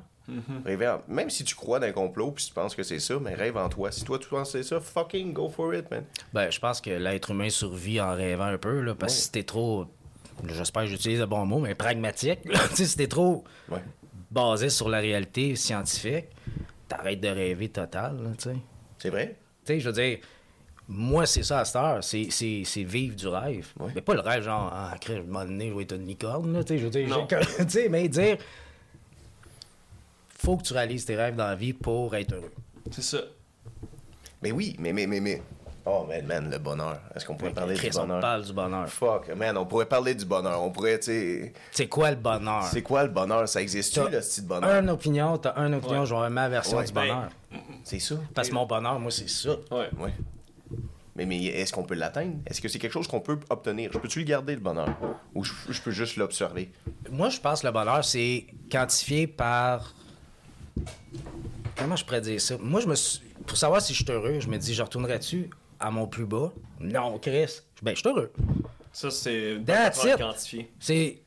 Rêver 0.64 0.86
en- 0.88 1.00
Même 1.08 1.28
si 1.30 1.42
tu 1.42 1.54
crois 1.56 1.80
dans 1.80 1.86
un 1.88 1.92
complot, 1.92 2.30
puis 2.32 2.44
tu 2.44 2.52
penses 2.52 2.74
que 2.76 2.82
c'est 2.84 3.00
ça, 3.00 3.18
mais 3.20 3.34
rêve 3.34 3.56
en 3.56 3.68
toi. 3.68 3.90
Si 3.90 4.04
toi 4.04 4.18
tu 4.18 4.28
penses 4.28 4.52
que 4.52 4.62
c'est 4.62 4.68
ça, 4.68 4.80
fucking 4.80 5.32
go 5.32 5.48
for 5.48 5.74
it, 5.74 5.90
man. 5.90 6.04
Ben, 6.32 6.50
je 6.50 6.60
pense 6.60 6.80
que 6.80 6.90
l'être 6.90 7.30
humain 7.32 7.50
survit 7.50 8.00
en 8.00 8.14
rêvant 8.14 8.44
un 8.44 8.58
peu, 8.58 8.80
là, 8.80 8.94
parce 8.94 9.14
que 9.16 9.20
si 9.22 9.32
t'es 9.32 9.42
trop, 9.42 9.86
j'espère 10.46 10.82
que 10.82 10.88
j'utilise 10.88 11.18
le 11.18 11.26
bon 11.26 11.44
mot, 11.46 11.58
mais 11.58 11.74
pragmatique, 11.74 12.40
là, 12.44 12.60
tu 12.70 12.76
sais, 12.76 12.84
si 12.86 12.96
t'es 12.96 13.08
trop 13.08 13.42
Ouais. 13.68 13.82
basé 14.30 14.70
sur 14.70 14.88
la 14.88 14.98
réalité 15.00 15.56
scientifique, 15.56 16.26
t'arrêtes 16.86 17.20
de 17.20 17.28
rêver 17.28 17.68
total, 17.68 18.34
tu 18.38 18.50
sais. 18.50 18.56
C'est 18.98 19.10
vrai? 19.10 19.36
Tu 19.64 19.72
sais, 19.74 19.80
je 19.80 19.88
veux 19.88 19.94
dire, 19.94 20.18
moi, 20.92 21.24
c'est 21.24 21.44
ça 21.44 21.60
à 21.60 21.64
cette 21.64 21.76
heure, 21.76 22.02
c'est, 22.02 22.26
c'est, 22.30 22.62
c'est 22.64 22.82
vivre 22.82 23.14
du 23.14 23.28
rêve. 23.28 23.68
Ouais. 23.78 23.92
Mais 23.94 24.00
pas 24.00 24.14
le 24.14 24.20
rêve, 24.20 24.42
genre, 24.42 24.70
ah, 24.74 24.92
un 25.08 25.22
moment 25.22 25.44
donné, 25.44 25.68
je 25.70 25.74
vais 25.74 25.82
être 25.84 25.94
une 25.94 26.04
licorne, 26.06 26.52
là, 26.52 26.64
tu 26.64 26.74
sais, 26.74 26.78
je 26.78 26.84
veux 26.84 26.90
dire, 26.90 27.26
tu 27.58 27.64
sais, 27.68 27.88
mais 27.88 28.08
dire, 28.08 28.36
faut 30.38 30.56
que 30.56 30.62
tu 30.64 30.72
réalises 30.72 31.04
tes 31.04 31.16
rêves 31.16 31.36
dans 31.36 31.46
la 31.46 31.54
vie 31.54 31.72
pour 31.72 32.14
être 32.16 32.32
heureux. 32.34 32.52
C'est 32.90 33.02
ça. 33.02 33.18
Mais 34.42 34.52
oui, 34.52 34.74
mais, 34.78 34.92
mais, 34.92 35.06
mais, 35.06 35.20
mais. 35.20 35.42
Oh, 35.86 36.04
man, 36.08 36.26
man, 36.26 36.50
le 36.50 36.58
bonheur. 36.58 37.00
Est-ce 37.14 37.24
qu'on 37.24 37.34
pourrait 37.36 37.52
parler 37.52 37.74
Chris, 37.74 37.90
du 37.90 37.96
on 37.98 38.02
bonheur? 38.02 38.20
parle 38.20 38.44
du 38.44 38.52
bonheur. 38.52 38.88
Fuck, 38.88 39.28
man, 39.34 39.56
on 39.56 39.66
pourrait 39.66 39.86
parler 39.86 40.14
du 40.14 40.24
bonheur. 40.24 40.62
On 40.62 40.70
pourrait, 40.70 40.98
tu 40.98 41.06
sais. 41.06 41.52
C'est 41.72 41.88
quoi 41.88 42.10
le 42.10 42.16
bonheur? 42.16 42.64
C'est 42.64 42.82
quoi 42.82 43.02
le 43.04 43.08
bonheur? 43.10 43.48
Ça 43.48 43.62
existe-tu, 43.62 44.00
le 44.10 44.20
style 44.20 44.46
bonheur? 44.46 44.82
Une 44.82 44.90
opinion, 44.90 45.38
t'as 45.38 45.54
une 45.56 45.74
opinion, 45.74 46.00
Ouais. 46.00 46.06
je 46.06 46.10
vais 46.10 46.16
avoir 46.16 46.30
ma 46.30 46.48
version 46.48 46.78
Ouais. 46.78 46.84
du 46.84 46.92
Ben, 46.92 47.00
bonheur. 47.08 47.28
C'est 47.84 47.98
ça? 47.98 48.14
Parce 48.34 48.48
que 48.50 48.54
mon 48.54 48.66
bonheur, 48.66 48.98
moi, 49.00 49.10
c'est 49.10 49.28
ça. 49.28 49.50
Ouais. 49.70 49.88
Ouais. 49.98 50.12
Mais, 51.20 51.26
mais 51.26 51.44
est-ce 51.44 51.70
qu'on 51.72 51.82
peut 51.82 51.94
l'atteindre? 51.94 52.36
Est-ce 52.46 52.62
que 52.62 52.68
c'est 52.68 52.78
quelque 52.78 52.92
chose 52.92 53.06
qu'on 53.06 53.20
peut 53.20 53.38
obtenir? 53.50 53.90
Je 53.92 53.98
peux-tu 53.98 54.20
le 54.20 54.24
garder, 54.24 54.54
le 54.54 54.60
bonheur? 54.60 54.88
Ou 55.34 55.44
je, 55.44 55.52
je 55.68 55.80
peux 55.82 55.90
juste 55.90 56.16
l'observer? 56.16 56.72
Moi, 57.10 57.28
je 57.28 57.38
pense 57.38 57.60
que 57.60 57.66
le 57.66 57.72
bonheur, 57.74 58.02
c'est 58.04 58.46
quantifié 58.70 59.26
par. 59.26 59.94
Comment 61.76 61.96
je 61.96 62.04
pourrais 62.06 62.22
dire 62.22 62.40
ça? 62.40 62.56
Moi, 62.58 62.80
je 62.80 62.86
me 62.86 62.94
suis... 62.94 63.20
Pour 63.46 63.58
savoir 63.58 63.82
si 63.82 63.92
je 63.92 64.02
suis 64.02 64.10
heureux, 64.10 64.40
je 64.40 64.48
me 64.48 64.56
dis, 64.56 64.72
je 64.72 64.82
retournerais-tu 64.82 65.50
à 65.78 65.90
mon 65.90 66.06
plus 66.06 66.24
bas? 66.24 66.52
Non, 66.78 67.18
Chris. 67.18 67.60
Ben, 67.82 67.94
je 67.94 68.00
suis 68.00 68.08
heureux. 68.08 68.32
Ça, 68.90 69.10
c'est 69.10 69.58
quantifié. 70.18 70.70
C'est. 70.78 71.22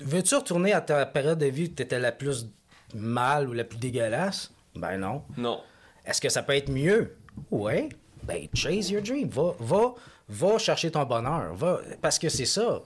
Veux-tu 0.00 0.34
retourner 0.34 0.72
à 0.72 0.80
ta 0.80 1.06
période 1.06 1.38
de 1.38 1.46
vie 1.46 1.64
où 1.64 1.68
tu 1.68 1.82
étais 1.82 2.00
la 2.00 2.10
plus 2.10 2.46
mal 2.92 3.48
ou 3.48 3.52
la 3.52 3.64
plus 3.64 3.78
dégueulasse? 3.78 4.52
Ben 4.74 4.98
non. 4.98 5.22
Non. 5.36 5.60
Est-ce 6.04 6.20
que 6.20 6.28
ça 6.28 6.42
peut 6.42 6.54
être 6.54 6.70
mieux? 6.70 7.16
Ouais. 7.50 7.88
Ben, 8.28 8.46
chase 8.54 8.90
your 8.90 9.02
dream. 9.02 9.28
Va, 9.28 9.54
va, 9.58 9.94
va 10.28 10.58
chercher 10.58 10.90
ton 10.90 11.04
bonheur. 11.04 11.54
Va, 11.54 11.80
parce 12.00 12.18
que 12.18 12.28
c'est 12.28 12.44
ça. 12.44 12.82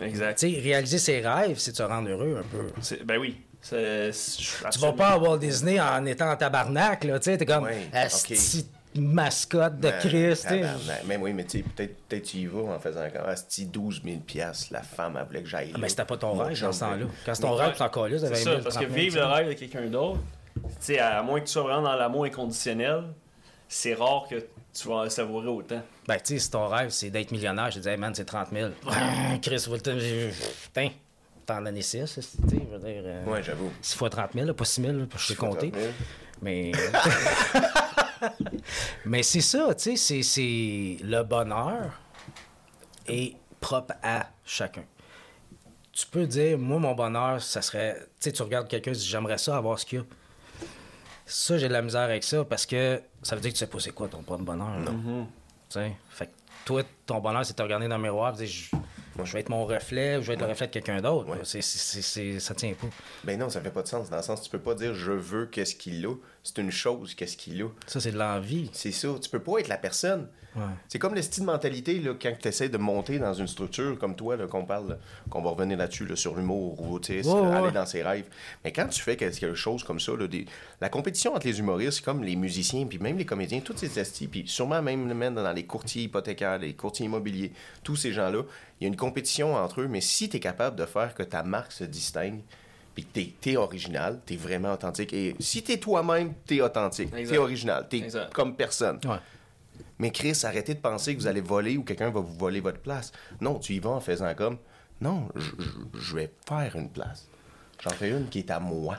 Exact. 0.00 0.38
Tu 0.38 0.52
sais, 0.52 0.60
réaliser 0.60 0.98
ses 0.98 1.20
rêves, 1.20 1.58
c'est 1.58 1.76
se 1.76 1.82
rendre 1.82 2.08
heureux 2.08 2.40
un 2.40 2.56
peu. 2.56 2.96
Ben 3.04 3.18
oui. 3.18 3.36
Tu 3.62 3.76
vas 4.80 4.92
pas 4.92 5.10
à 5.10 5.18
Walt 5.18 5.38
Disney 5.38 5.78
en 5.80 6.04
étant 6.06 6.30
en 6.30 6.36
tabarnak, 6.36 7.04
là, 7.04 7.20
tu 7.20 7.36
t'es 7.36 7.46
comme, 7.46 7.64
Ouais, 7.64 7.88
asti 7.92 8.66
mascotte 8.96 9.76
de 9.76 9.88
Ben, 9.88 9.98
Christ. 10.00 10.48
Mais 11.06 11.16
oui, 11.16 11.32
mais 11.32 11.44
tu 11.44 11.62
peut-être 11.62 11.96
peut 12.08 12.20
tu 12.20 12.38
y 12.38 12.46
vas 12.46 12.74
en 12.74 12.78
faisant 12.78 13.08
comme 13.10 13.28
Asti 13.28 13.66
12 13.66 14.02
000 14.04 14.18
piastres, 14.18 14.72
la 14.72 14.82
femme, 14.82 15.16
elle 15.18 15.26
voulait 15.26 15.42
que 15.42 15.48
j'aille. 15.48 15.72
Ah, 15.74 15.78
mais 15.78 15.88
c'était 15.88 16.04
pas 16.04 16.16
ton 16.16 16.32
rêve 16.32 16.60
dans 16.60 16.72
ce 16.72 16.80
temps-là. 16.80 17.06
Quand 17.24 17.34
c'est 17.34 17.42
ton 17.42 17.54
rêve, 17.54 17.74
c'est 17.76 17.84
encore 17.84 18.08
là, 18.08 18.18
C'est 18.18 18.26
avait 18.26 18.34
ça, 18.36 18.50
2000, 18.50 18.62
parce 18.64 18.76
que 18.76 18.84
30 18.84 18.92
000, 18.94 19.04
vivre 19.04 19.18
le 19.20 19.26
rêve 19.26 19.48
de 19.48 19.52
quelqu'un 19.54 19.86
d'autre, 19.86 20.20
tu 20.54 20.62
sais, 20.80 20.98
à 20.98 21.22
moins 21.22 21.40
que 21.40 21.46
tu 21.46 21.52
sois 21.52 21.62
vraiment 21.62 21.82
dans 21.82 21.96
l'amour 21.96 22.24
inconditionnel, 22.24 23.04
c'est 23.68 23.94
rare 23.94 24.26
que 24.28 24.44
tu 24.74 24.88
vas 24.88 24.94
en 24.96 25.10
savourer 25.10 25.48
autant. 25.48 25.82
Ben, 26.08 26.16
tu 26.16 26.34
sais, 26.34 26.38
si 26.38 26.50
ton 26.50 26.66
rêve, 26.68 26.90
c'est 26.90 27.10
d'être 27.10 27.30
millionnaire, 27.30 27.70
je 27.70 27.76
te 27.76 27.80
dis, 27.82 27.88
hey, 27.88 27.96
man, 27.96 28.14
c'est 28.14 28.24
30 28.24 28.48
000. 28.52 28.70
Chris 29.42 29.64
Wilton, 29.68 29.98
putain, 30.64 30.88
t'en 31.44 31.60
donnes 31.62 31.80
6, 31.82 31.90
tu 32.14 32.22
sais, 32.22 32.28
je 32.50 32.56
veux 32.76 32.78
dire. 32.78 33.02
euh, 33.04 33.24
Ouais, 33.26 33.42
j'avoue. 33.42 33.70
6 33.82 33.96
fois 33.96 34.08
30 34.10 34.32
000, 34.34 34.46
là, 34.46 34.54
pas 34.54 34.64
6 34.64 34.80
000, 34.82 34.92
là, 34.96 35.04
je 35.16 35.26
sais 35.26 35.34
compter. 35.34 35.70
30 35.70 35.80
000. 35.82 35.92
Mais. 36.42 36.72
Mais 39.04 39.22
c'est 39.22 39.40
ça, 39.40 39.74
tu 39.74 39.82
sais, 39.82 39.96
c'est- 39.96 40.22
c'est 40.22 40.96
le 41.04 41.22
bonheur 41.22 41.98
est 43.06 43.34
propre 43.60 43.94
à 44.02 44.28
chacun. 44.44 44.84
Tu 45.92 46.06
peux 46.06 46.26
dire, 46.26 46.56
moi, 46.58 46.78
mon 46.78 46.94
bonheur, 46.94 47.42
ça 47.42 47.60
serait. 47.62 47.96
Tu 48.20 48.30
sais, 48.30 48.32
tu 48.32 48.42
regardes 48.42 48.68
quelqu'un, 48.68 48.92
j'aimerais 48.94 49.38
ça 49.38 49.56
avoir 49.56 49.78
ce 49.78 49.84
qu'il 49.86 49.98
y 49.98 50.02
a. 50.02 50.04
Ça, 51.26 51.56
j'ai 51.58 51.68
de 51.68 51.72
la 51.72 51.82
misère 51.82 52.02
avec 52.02 52.24
ça 52.24 52.44
parce 52.44 52.66
que 52.66 53.00
ça 53.22 53.34
veut 53.36 53.40
dire 53.40 53.50
que 53.52 53.56
tu 53.56 53.60
sais 53.60 53.66
pas 53.66 53.78
c'est 53.80 53.92
quoi 53.92 54.08
ton 54.08 54.22
propre 54.22 54.42
bonheur. 54.44 54.78
là. 54.80 54.90
Tu 54.90 55.78
sais, 55.78 55.92
fait 56.10 56.26
que 56.26 56.32
toi, 56.64 56.82
ton 57.06 57.20
bonheur, 57.20 57.44
c'est 57.44 57.52
de 57.52 57.56
te 57.58 57.62
regarder 57.62 57.88
dans 57.88 57.96
le 57.96 58.02
miroir 58.02 58.34
et 58.34 58.44
dire, 58.44 58.46
je, 58.46 59.24
je 59.24 59.32
vais 59.32 59.40
être 59.40 59.48
mon 59.48 59.64
reflet 59.64 60.16
ou 60.16 60.22
je 60.22 60.28
vais 60.28 60.34
être 60.34 60.40
le 60.42 60.46
reflet 60.48 60.66
de 60.66 60.72
quelqu'un 60.72 61.00
d'autre. 61.00 61.28
Ouais. 61.30 61.44
ça 62.40 62.54
tient 62.54 62.74
pas. 62.74 62.86
Ben 63.24 63.38
non, 63.38 63.48
ça 63.48 63.60
fait 63.60 63.70
pas 63.70 63.82
de 63.82 63.88
sens. 63.88 64.10
Dans 64.10 64.16
le 64.18 64.22
sens, 64.22 64.42
tu 64.42 64.50
peux 64.50 64.58
pas 64.60 64.74
dire 64.74 64.94
je 64.94 65.12
veux 65.12 65.46
qu'est-ce 65.46 65.74
qu'il 65.74 66.04
a. 66.06 66.14
C'est 66.44 66.58
une 66.58 66.72
chose, 66.72 67.14
qu'est-ce 67.14 67.36
qu'il 67.36 67.62
a. 67.62 67.68
Ça, 67.86 68.00
c'est 68.00 68.10
de 68.12 68.18
l'envie. 68.18 68.68
C'est 68.72 68.90
ça. 68.90 69.08
Tu 69.22 69.30
peux 69.30 69.38
pas 69.40 69.58
être 69.60 69.68
la 69.68 69.76
personne. 69.76 70.28
Ouais. 70.56 70.62
C'est 70.88 70.98
comme 70.98 71.14
le 71.14 71.22
style 71.22 71.44
de 71.44 71.46
mentalité 71.46 71.98
là, 72.00 72.12
quand 72.20 72.32
tu 72.38 72.48
essaies 72.48 72.68
de 72.68 72.76
monter 72.76 73.18
dans 73.18 73.32
une 73.32 73.46
structure 73.46 73.98
comme 73.98 74.14
toi, 74.16 74.36
qu'on 74.48 74.66
parle, 74.66 74.98
qu'on 75.30 75.40
va 75.40 75.50
revenir 75.50 75.78
là-dessus, 75.78 76.04
là, 76.04 76.14
sur 76.14 76.34
l'humour 76.34 76.78
ou 76.80 76.98
Ouais, 76.98 77.22
ouais, 77.24 77.54
aller 77.56 77.70
dans 77.70 77.86
ses 77.86 78.02
rêves. 78.02 78.26
Mais 78.64 78.70
quand 78.72 78.86
tu 78.88 79.00
fais 79.00 79.16
quelque 79.16 79.54
chose 79.54 79.82
comme 79.82 79.98
ça, 80.00 80.12
là, 80.14 80.26
des- 80.26 80.44
la 80.80 80.90
compétition 80.90 81.34
entre 81.34 81.46
les 81.46 81.58
humoristes, 81.58 82.02
comme 82.04 82.22
les 82.22 82.36
musiciens, 82.36 82.84
puis 82.86 82.98
même 82.98 83.16
les 83.16 83.24
comédiens, 83.24 83.60
tous 83.60 83.78
ces 83.78 83.98
estis, 83.98 84.26
puis 84.26 84.44
sûrement 84.46 84.82
même 84.82 85.14
même 85.14 85.36
dans 85.36 85.52
les 85.52 85.64
courtiers 85.64 86.02
hypothécaires, 86.02 86.58
les 86.58 86.74
courtiers 86.74 87.06
immobiliers, 87.06 87.52
tous 87.82 87.96
ces 87.96 88.12
gens-là, 88.12 88.42
il 88.80 88.84
y 88.84 88.86
a 88.86 88.88
une 88.88 88.96
compétition 88.96 89.54
entre 89.54 89.80
eux, 89.80 89.88
mais 89.88 90.02
si 90.02 90.28
tu 90.28 90.36
es 90.36 90.40
capable 90.40 90.76
de 90.76 90.84
faire 90.84 91.14
que 91.14 91.22
ta 91.22 91.42
marque 91.44 91.72
se 91.72 91.84
distingue, 91.84 92.40
puis 92.94 93.04
que 93.04 93.12
t'es, 93.12 93.32
t'es 93.40 93.56
original, 93.56 94.20
t'es 94.26 94.36
vraiment 94.36 94.72
authentique. 94.72 95.12
Et 95.12 95.34
si 95.40 95.62
t'es 95.62 95.78
toi-même, 95.78 96.34
t'es 96.46 96.60
authentique, 96.60 97.12
Exact. 97.14 97.32
t'es 97.32 97.38
original, 97.38 97.86
t'es 97.88 97.98
Exact. 97.98 98.32
comme 98.32 98.54
personne. 98.56 98.98
Ouais. 99.04 99.16
Mais 99.98 100.10
Chris, 100.10 100.38
arrêtez 100.44 100.74
de 100.74 100.80
penser 100.80 101.14
que 101.14 101.20
vous 101.20 101.26
allez 101.26 101.40
voler 101.40 101.76
ou 101.76 101.84
quelqu'un 101.84 102.10
va 102.10 102.20
vous 102.20 102.34
voler 102.36 102.60
votre 102.60 102.80
place. 102.80 103.12
Non, 103.40 103.58
tu 103.58 103.74
y 103.74 103.78
vas 103.78 103.90
en 103.90 104.00
faisant 104.00 104.34
comme, 104.34 104.58
non, 105.00 105.28
je, 105.94 106.16
vais 106.16 106.32
faire 106.46 106.76
une 106.76 106.90
place. 106.90 107.28
J'en 107.82 107.90
fais 107.90 108.10
une 108.10 108.28
qui 108.28 108.40
est 108.40 108.50
à 108.50 108.60
moi. 108.60 108.96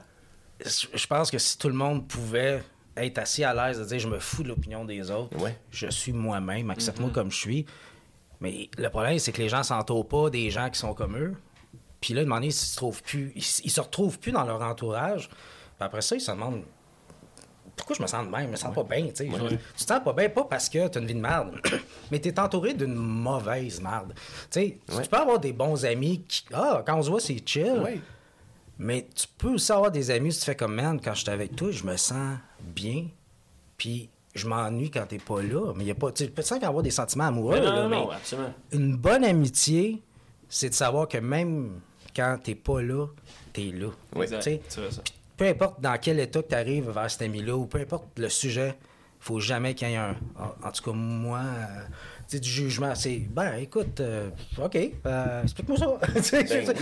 je 0.65 0.87
je 0.93 1.07
pense 1.07 1.29
que 1.31 1.37
si 1.37 1.57
tout 1.57 1.67
le 1.69 1.73
monde 1.75 2.07
pouvait 2.07 2.63
être 2.97 3.17
assez 3.17 3.43
à 3.43 3.53
l'aise 3.53 3.79
de 3.79 3.85
dire 3.85 3.99
je 3.99 4.07
me 4.07 4.19
fous 4.19 4.43
de 4.43 4.49
l'opinion 4.49 4.85
des 4.85 5.09
autres, 5.11 5.37
Ouais. 5.41 5.57
je 5.71 5.87
suis 5.87 6.13
moi-même, 6.13 6.69
accepte-moi 6.69 7.09
Mm-hmm. 7.09 7.13
comme 7.13 7.31
je 7.31 7.37
suis. 7.37 7.65
Mais 8.41 8.69
le 8.77 8.89
problème, 8.89 9.19
c'est 9.19 9.31
que 9.31 9.41
les 9.41 9.49
gens 9.49 9.63
s'entourent 9.63 10.07
pas 10.07 10.29
des 10.29 10.49
gens 10.51 10.69
qui 10.69 10.79
sont 10.79 10.93
comme 10.93 11.15
eux. 11.17 11.33
Puis 12.03 12.13
là, 12.13 12.19
de 12.19 12.25
moment 12.25 12.35
donné, 12.35 12.47
ils 12.47 12.51
se, 12.51 12.75
trouvent 12.75 13.01
plus, 13.01 13.31
ils, 13.33 13.71
se 13.71 13.79
retrouvent 13.79 14.19
plus 14.19 14.33
dans 14.33 14.43
leur 14.43 14.61
entourage. 14.61 15.29
Puis 15.29 15.37
après 15.79 16.01
ça, 16.01 16.17
ils 16.17 16.19
se 16.19 16.31
demandent 16.31 16.63
pourquoi 17.77 17.95
je 17.95 18.01
me 18.01 18.07
sens 18.07 18.25
de 18.25 18.29
même, 18.29 18.47
je 18.47 18.51
me 18.51 18.55
sens 18.57 18.75
pas 18.75 18.83
bien, 18.83 19.07
tu 19.07 19.15
sais. 19.15 19.29
Tu 19.29 19.85
te 19.85 19.89
sens 19.89 20.03
pas 20.03 20.11
bien, 20.11 20.27
pas 20.27 20.43
parce 20.43 20.67
que 20.67 20.85
tu 20.89 20.97
as 20.97 21.01
une 21.01 21.07
vie 21.07 21.13
de 21.13 21.21
merde, 21.21 21.55
mais 22.11 22.19
tu 22.19 22.27
es 22.27 22.37
entouré 22.41 22.73
d'une 22.73 22.93
mauvaise 22.93 23.81
merde. 23.81 24.13
Tu 24.15 24.19
sais, 24.49 24.79
Ouais. 24.91 25.03
tu 25.03 25.09
peux 25.09 25.15
avoir 25.15 25.39
des 25.39 25.53
bons 25.53 25.85
amis 25.85 26.25
qui, 26.27 26.43
ah, 26.53 26.83
quand 26.85 26.97
on 26.97 27.03
se 27.03 27.09
voit, 27.09 27.21
c'est 27.21 27.41
chill. 27.47 28.01
Mais 28.77 29.07
tu 29.15 29.25
peux 29.37 29.53
aussi 29.53 29.71
avoir 29.71 29.89
des 29.89 30.11
amis, 30.11 30.33
si 30.33 30.39
tu 30.39 30.45
fais 30.45 30.57
comme 30.57 30.75
man, 30.75 30.99
quand 31.01 31.13
je 31.13 31.21
suis 31.21 31.29
avec 31.29 31.55
toi, 31.55 31.71
je 31.71 31.85
me 31.85 31.95
sens 31.95 32.37
bien, 32.59 33.07
puis 33.77 34.09
je 34.35 34.45
m'ennuie 34.45 34.91
quand 34.91 35.05
t'es 35.07 35.19
pas 35.19 35.41
là. 35.41 35.71
Mais 35.77 35.85
il 35.85 35.87
y 35.87 35.91
a 35.91 35.95
pas. 35.95 36.11
Tu 36.11 36.27
peux 36.27 36.43
avoir 36.61 36.83
des 36.83 36.91
sentiments 36.91 37.27
amoureux, 37.27 37.53
Mais 37.53 37.61
non, 37.61 37.71
là, 37.73 37.83
non, 37.83 37.89
mais 37.89 37.95
non, 37.95 38.11
absolument. 38.11 38.53
une 38.73 38.97
bonne 38.97 39.23
amitié, 39.23 40.03
c'est 40.49 40.67
de 40.67 40.73
savoir 40.73 41.07
que 41.07 41.17
même 41.17 41.79
quand 42.15 42.37
t'es 42.43 42.55
pas 42.55 42.81
là, 42.81 43.07
t'es 43.51 43.71
là. 43.73 43.87
Oui. 44.15 44.25
Exact. 44.25 44.61
Peu 45.37 45.47
importe 45.47 45.81
dans 45.81 45.97
quel 45.99 46.19
état 46.19 46.41
que 46.41 46.49
tu 46.49 46.55
arrives 46.55 46.89
vers 46.89 47.09
cet 47.09 47.23
ami-là, 47.23 47.55
ou 47.55 47.65
peu 47.65 47.79
importe 47.79 48.05
le 48.17 48.29
sujet, 48.29 48.75
faut 49.19 49.39
jamais 49.39 49.73
qu'il 49.73 49.89
y 49.89 49.93
ait 49.93 49.97
un. 49.97 50.15
En, 50.37 50.67
en 50.67 50.71
tout 50.71 50.83
cas, 50.83 50.91
moi, 50.91 51.39
euh, 51.39 51.81
tu 52.27 52.35
sais, 52.35 52.39
du 52.39 52.49
jugement, 52.49 52.93
c'est. 52.93 53.19
Ben, 53.19 53.55
écoute, 53.55 53.99
euh, 53.99 54.29
OK, 54.61 54.77
euh, 55.05 55.43
explique-moi 55.43 55.77
ça. 55.77 55.99
Ben 56.31 56.65
oui. 56.67 56.75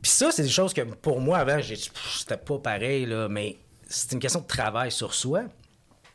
Puis 0.00 0.10
ça, 0.10 0.30
c'est 0.30 0.42
des 0.42 0.48
choses 0.48 0.72
que 0.72 0.82
pour 0.82 1.20
moi, 1.20 1.38
avant, 1.38 1.60
c'était 1.62 2.36
pas 2.36 2.58
pareil, 2.58 3.06
là, 3.06 3.28
mais 3.28 3.56
c'est 3.88 4.12
une 4.12 4.18
question 4.18 4.40
de 4.40 4.46
travail 4.46 4.90
sur 4.90 5.14
soi. 5.14 5.42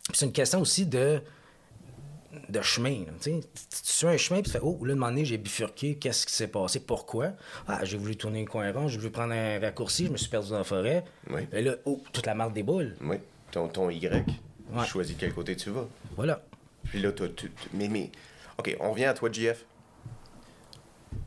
Puis 0.07 0.17
c'est 0.17 0.25
une 0.25 0.31
question 0.31 0.61
aussi 0.61 0.85
de 0.85 1.21
de 2.49 2.61
chemin. 2.61 3.03
tu. 3.21 3.31
Tu 3.39 3.41
suis 3.71 4.07
un 4.07 4.17
chemin, 4.17 4.41
puis 4.41 4.51
tu 4.51 4.57
fais 4.57 4.63
Oh, 4.63 4.77
là, 4.83 4.93
de 4.93 4.99
moment 4.99 5.11
donné, 5.11 5.25
j'ai 5.25 5.37
bifurqué, 5.37 5.95
qu'est-ce 5.95 6.25
qui 6.25 6.33
s'est 6.33 6.47
passé, 6.47 6.79
pourquoi? 6.79 7.33
Ah, 7.67 7.83
j'ai 7.85 7.97
voulu 7.97 8.15
tourner 8.15 8.41
le 8.43 8.49
coin 8.49 8.71
rond, 8.71 8.87
j'ai 8.87 8.97
voulu 8.97 9.11
prendre 9.11 9.33
un 9.33 9.59
raccourci, 9.59 10.05
je 10.07 10.11
me 10.11 10.17
suis 10.17 10.29
perdu 10.29 10.49
dans 10.49 10.57
la 10.57 10.63
forêt. 10.63 11.03
Oui. 11.29 11.41
Et 11.51 11.61
là, 11.61 11.75
oh, 11.85 12.01
toute 12.13 12.25
la 12.25 12.35
marque 12.35 12.53
des 12.53 12.63
boules. 12.63 12.95
Oui, 13.01 13.17
ton, 13.51 13.67
ton 13.67 13.89
Y, 13.89 14.07
Ouais. 14.71 14.83
tu 14.83 14.89
choisis 14.89 15.15
de 15.15 15.19
quel 15.19 15.33
côté 15.33 15.55
tu 15.55 15.69
vas. 15.71 15.87
Voilà. 16.15 16.43
Puis 16.85 16.99
là, 17.01 17.11
tu- 17.11 17.51
mais, 17.73 17.87
mais, 17.87 18.11
OK, 18.57 18.75
on 18.79 18.91
revient 18.91 19.05
à 19.05 19.13
toi, 19.13 19.29
JF. 19.31 19.65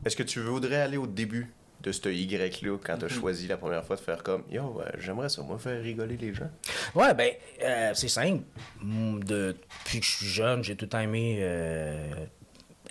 Est-ce 0.05 0.15
que 0.15 0.23
tu 0.23 0.39
voudrais 0.41 0.77
aller 0.81 0.97
au 0.97 1.07
début? 1.07 1.51
De 1.83 1.91
ce 1.91 2.07
Y-là 2.09 2.47
quand 2.83 2.97
tu 2.97 3.05
as 3.05 3.09
choisi 3.09 3.47
la 3.47 3.57
première 3.57 3.83
fois 3.85 3.95
de 3.97 4.01
faire 4.01 4.23
comme 4.23 4.43
Yo, 4.49 4.79
euh, 4.81 4.89
j'aimerais 4.99 5.29
ça, 5.29 5.41
moi, 5.43 5.57
faire 5.59 5.81
rigoler 5.81 6.17
les 6.17 6.33
gens? 6.33 6.49
Ouais, 6.95 7.13
ben, 7.13 7.31
euh, 7.61 7.91
c'est 7.93 8.07
simple. 8.07 8.43
Mm, 8.81 9.19
De- 9.23 9.55
depuis 9.83 9.99
que 9.99 10.05
je 10.05 10.11
suis 10.11 10.25
jeune, 10.27 10.63
j'ai 10.63 10.75
tout 10.75 10.85
le 10.85 10.89
temps 10.89 10.99
aimé 11.01 11.37
euh, 11.41 12.07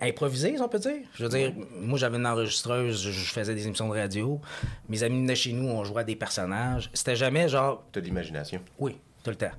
improviser, 0.00 0.54
si 0.56 0.60
on 0.60 0.68
peut 0.68 0.78
dire. 0.78 1.00
Je 1.14 1.24
veux 1.24 1.28
dire, 1.30 1.52
moi, 1.80 1.98
j'avais 1.98 2.18
une 2.18 2.26
enregistreuse, 2.26 3.02
je 3.02 3.10
je 3.10 3.32
faisais 3.32 3.54
des 3.54 3.66
émissions 3.66 3.88
de 3.88 3.94
radio. 3.94 4.40
Mes 4.88 5.02
amis 5.02 5.20
venaient 5.22 5.34
chez 5.36 5.52
nous, 5.52 5.68
on 5.68 5.84
jouait 5.84 6.00
à 6.00 6.04
des 6.04 6.16
personnages. 6.16 6.90
C'était 6.92 7.16
jamais 7.16 7.48
genre, 7.48 7.84
T'as 7.92 8.00
de 8.00 8.06
l'imagination. 8.06 8.60
oui, 8.78 8.96
tout 9.24 9.30
le 9.30 9.36
temps. 9.36 9.52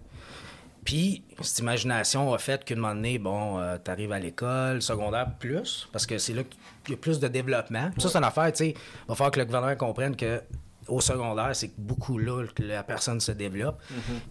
Puis, 0.84 1.24
cette 1.42 1.60
imagination 1.60 2.34
a 2.34 2.38
fait 2.38 2.64
qu'à 2.64 2.74
un 2.74 2.78
moment 2.78 2.96
donné, 2.96 3.18
bon, 3.18 3.60
euh, 3.60 3.78
t'arrives 3.78 4.12
à 4.12 4.20
l'école, 4.20 4.82
secondaire 4.82 5.32
plus, 5.40 5.88
parce 5.92 6.06
que 6.06 6.18
c'est 6.18 6.34
là 6.34 6.44
qu'il 6.84 6.92
y 6.92 6.94
a 6.94 6.98
plus 6.98 7.20
de 7.20 7.28
développement. 7.28 7.92
Ça, 7.98 8.10
c'est 8.10 8.18
une 8.18 8.24
affaire, 8.24 8.52
tu 8.52 8.58
sais, 8.58 8.70
il 8.70 9.08
va 9.08 9.16
falloir 9.16 9.32
que 9.32 9.40
le 9.40 9.46
gouvernement 9.46 9.76
comprenne 9.76 10.16
que 10.16 10.42
au 10.88 11.02
secondaire, 11.02 11.50
c'est 11.54 11.72
beaucoup 11.78 12.18
là 12.18 12.44
que 12.54 12.64
la 12.64 12.84
personne 12.84 13.20
se 13.20 13.32
développe. 13.32 13.82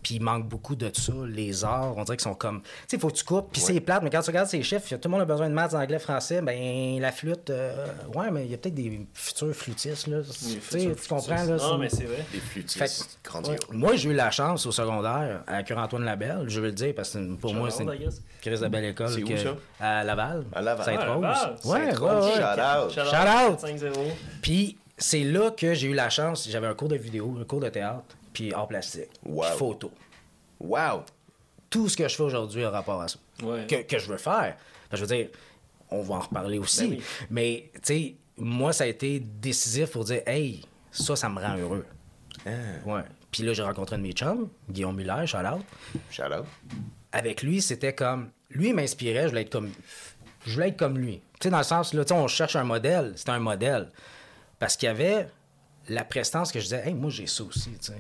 Puis 0.03 0.17
il 0.17 0.23
manque 0.23 0.49
beaucoup 0.49 0.77
de 0.77 0.91
ça. 0.93 1.13
Les 1.29 1.65
arts, 1.65 1.95
on 1.97 2.05
dirait 2.05 2.17
qu'ils 2.17 2.25
sont 2.25 2.35
comme. 2.35 2.63
Tu 2.63 2.69
sais, 2.89 2.97
il 2.97 3.01
faut 3.01 3.09
que 3.09 3.15
tu 3.17 3.25
coupes, 3.25 3.51
puis 3.53 3.61
c'est 3.61 3.81
plate, 3.81 4.03
mais 4.03 4.11
quand 4.11 4.21
tu 4.23 4.31
regardes 4.31 4.49
ces 4.49 4.63
chiffres, 4.63 4.89
tout 4.97 5.01
le 5.05 5.11
monde 5.11 5.21
a 5.23 5.25
besoin 5.25 5.49
de 5.49 5.55
maths, 5.55 5.75
anglais, 5.75 5.99
français, 5.99 6.41
ben 6.43 7.01
la 7.01 7.13
flûte, 7.13 7.51
euh, 7.51 7.87
ouais, 8.15 8.31
mais 8.31 8.45
il 8.45 8.51
y 8.51 8.55
a 8.55 8.59
peut-être 8.59 8.75
des 8.75 9.07
futurs 9.15 9.55
flûtistes, 9.55 10.07
là. 10.07 10.19
Tu 10.23 11.09
comprends, 11.09 11.45
là. 11.45 11.57
Non, 11.57 11.79
mais 11.79 11.89
c'est 11.89 12.05
vrai. 12.05 12.25
Des 12.33 12.39
flûtistes 12.41 13.19
grandioses. 13.25 13.57
moi, 13.71 13.97
j'ai 13.97 14.11
eu 14.11 14.15
la 14.15 14.31
chance 14.31 14.67
au 14.67 14.73
secondaire 14.73 15.43
à 15.47 15.63
Cure-Antoine 15.63 16.05
Labelle, 16.05 16.45
je 16.49 16.61
veux 16.61 16.67
le 16.67 16.73
dire, 16.73 16.95
parce 16.95 17.11
que 17.13 17.35
pour 17.37 17.55
moi, 17.55 17.71
c'est 17.71 17.85
une 17.85 18.11
crise 18.41 18.61
de 18.61 18.69
belle 18.69 18.85
école. 18.87 19.09
C'est 19.11 19.23
où, 19.23 19.29
que- 19.29 19.37
ça? 19.37 19.55
À 19.81 20.05
Laval. 20.05 20.45
À 20.55 20.63
Laval. 20.63 20.85
Sainte-Rose. 20.85 21.25
Ah. 21.25 21.55
Ouais, 21.65 21.81
ouais, 21.81 22.11
ouais. 22.11 22.91
Shout 22.91 23.01
Shout 23.05 23.53
out. 23.53 23.59
5-0. 23.61 23.93
Puis 24.41 24.77
c'est 25.03 25.25
là 25.25 25.51
que 25.51 25.75
j'ai 25.75 25.89
eu 25.89 25.95
la 25.95 26.09
chance. 26.11 26.49
J'avais 26.49 26.67
un 26.67 26.75
cours 26.75 26.89
de 26.89 26.97
vidéo, 26.97 27.37
un 27.41 27.45
cours 27.45 27.61
de 27.61 27.69
théâtre, 27.69 28.05
puis 28.33 28.53
art 28.55 28.69
plastique, 28.69 29.11
Wow. 29.25 29.43
puis 29.49 29.59
photo. 29.59 29.91
Wow! 30.61 31.03
Tout 31.69 31.89
ce 31.89 31.97
que 31.97 32.07
je 32.09 32.15
fais 32.15 32.23
aujourd'hui 32.23 32.65
a 32.65 32.71
rapport 32.71 33.01
à 33.03 33.09
ça. 33.09 33.19
Ouais. 33.43 33.67
Que, 33.67 33.83
que 33.83 33.99
je 33.99 34.07
veux 34.09 34.19
faire. 34.19 34.57
Je 34.93 35.01
veux 35.05 35.07
dire, 35.07 35.29
on 35.91 36.03
va 36.03 36.17
en 36.17 36.21
reparler 36.21 36.59
aussi. 36.59 36.87
Ben 36.89 36.97
oui. 36.99 37.03
Mais, 37.31 37.71
tu 37.75 37.81
sais, 37.83 38.15
moi, 38.37 38.73
ça 38.73 38.85
a 38.85 38.87
été 38.87 39.21
décisif 39.21 39.91
pour 39.91 40.05
dire, 40.05 40.23
hey, 40.27 40.63
ça, 40.91 41.17
ça 41.17 41.29
me 41.29 41.41
rend 41.41 41.57
heureux. 41.57 41.85
Ah, 42.47 42.51
Ouais. 42.87 43.03
Puis 43.31 43.43
là, 43.45 43.55
j'ai 43.55 43.63
rencontré 43.63 43.97
un 43.97 43.99
de 43.99 44.05
mes 44.05 44.13
chums, 44.13 44.49
Guillaume 44.71 44.95
Muller, 44.97 45.27
shout 45.27 45.39
out. 45.39 45.63
shout 46.11 46.25
out. 46.25 46.45
avec 47.13 47.43
lui, 47.43 47.63
c'était 47.63 47.95
comme. 47.95 48.31
Lui, 48.51 48.69
il 48.69 48.75
m'inspirait, 48.75 49.23
je 49.25 49.29
voulais 49.29 49.43
être 49.43 49.51
comme. 49.51 49.71
Je 50.47 50.53
voulais 50.55 50.69
être 50.69 50.77
comme 50.77 50.99
lui. 50.99 51.23
Tu 51.41 51.45
sais, 51.45 51.51
dans 51.51 51.57
le 51.59 51.65
sens, 51.65 51.95
là, 51.95 52.05
tu 52.05 52.13
sais, 52.15 52.21
on 52.21 52.29
cherche 52.29 52.57
un 52.57 52.65
modèle. 52.65 53.15
C'était 53.17 53.31
un 53.31 53.39
modèle. 53.39 53.89
Parce 54.62 54.76
qu'il 54.76 54.87
y 54.87 54.90
avait 54.90 55.26
la 55.88 56.04
prestance 56.04 56.52
que 56.52 56.61
je 56.61 56.66
disais, 56.66 56.87
hey, 56.87 56.95
moi, 56.95 57.11
j'ai 57.11 57.26
ça 57.26 57.42
aussi, 57.42 57.71
tu 57.73 57.78
sais. 57.81 57.97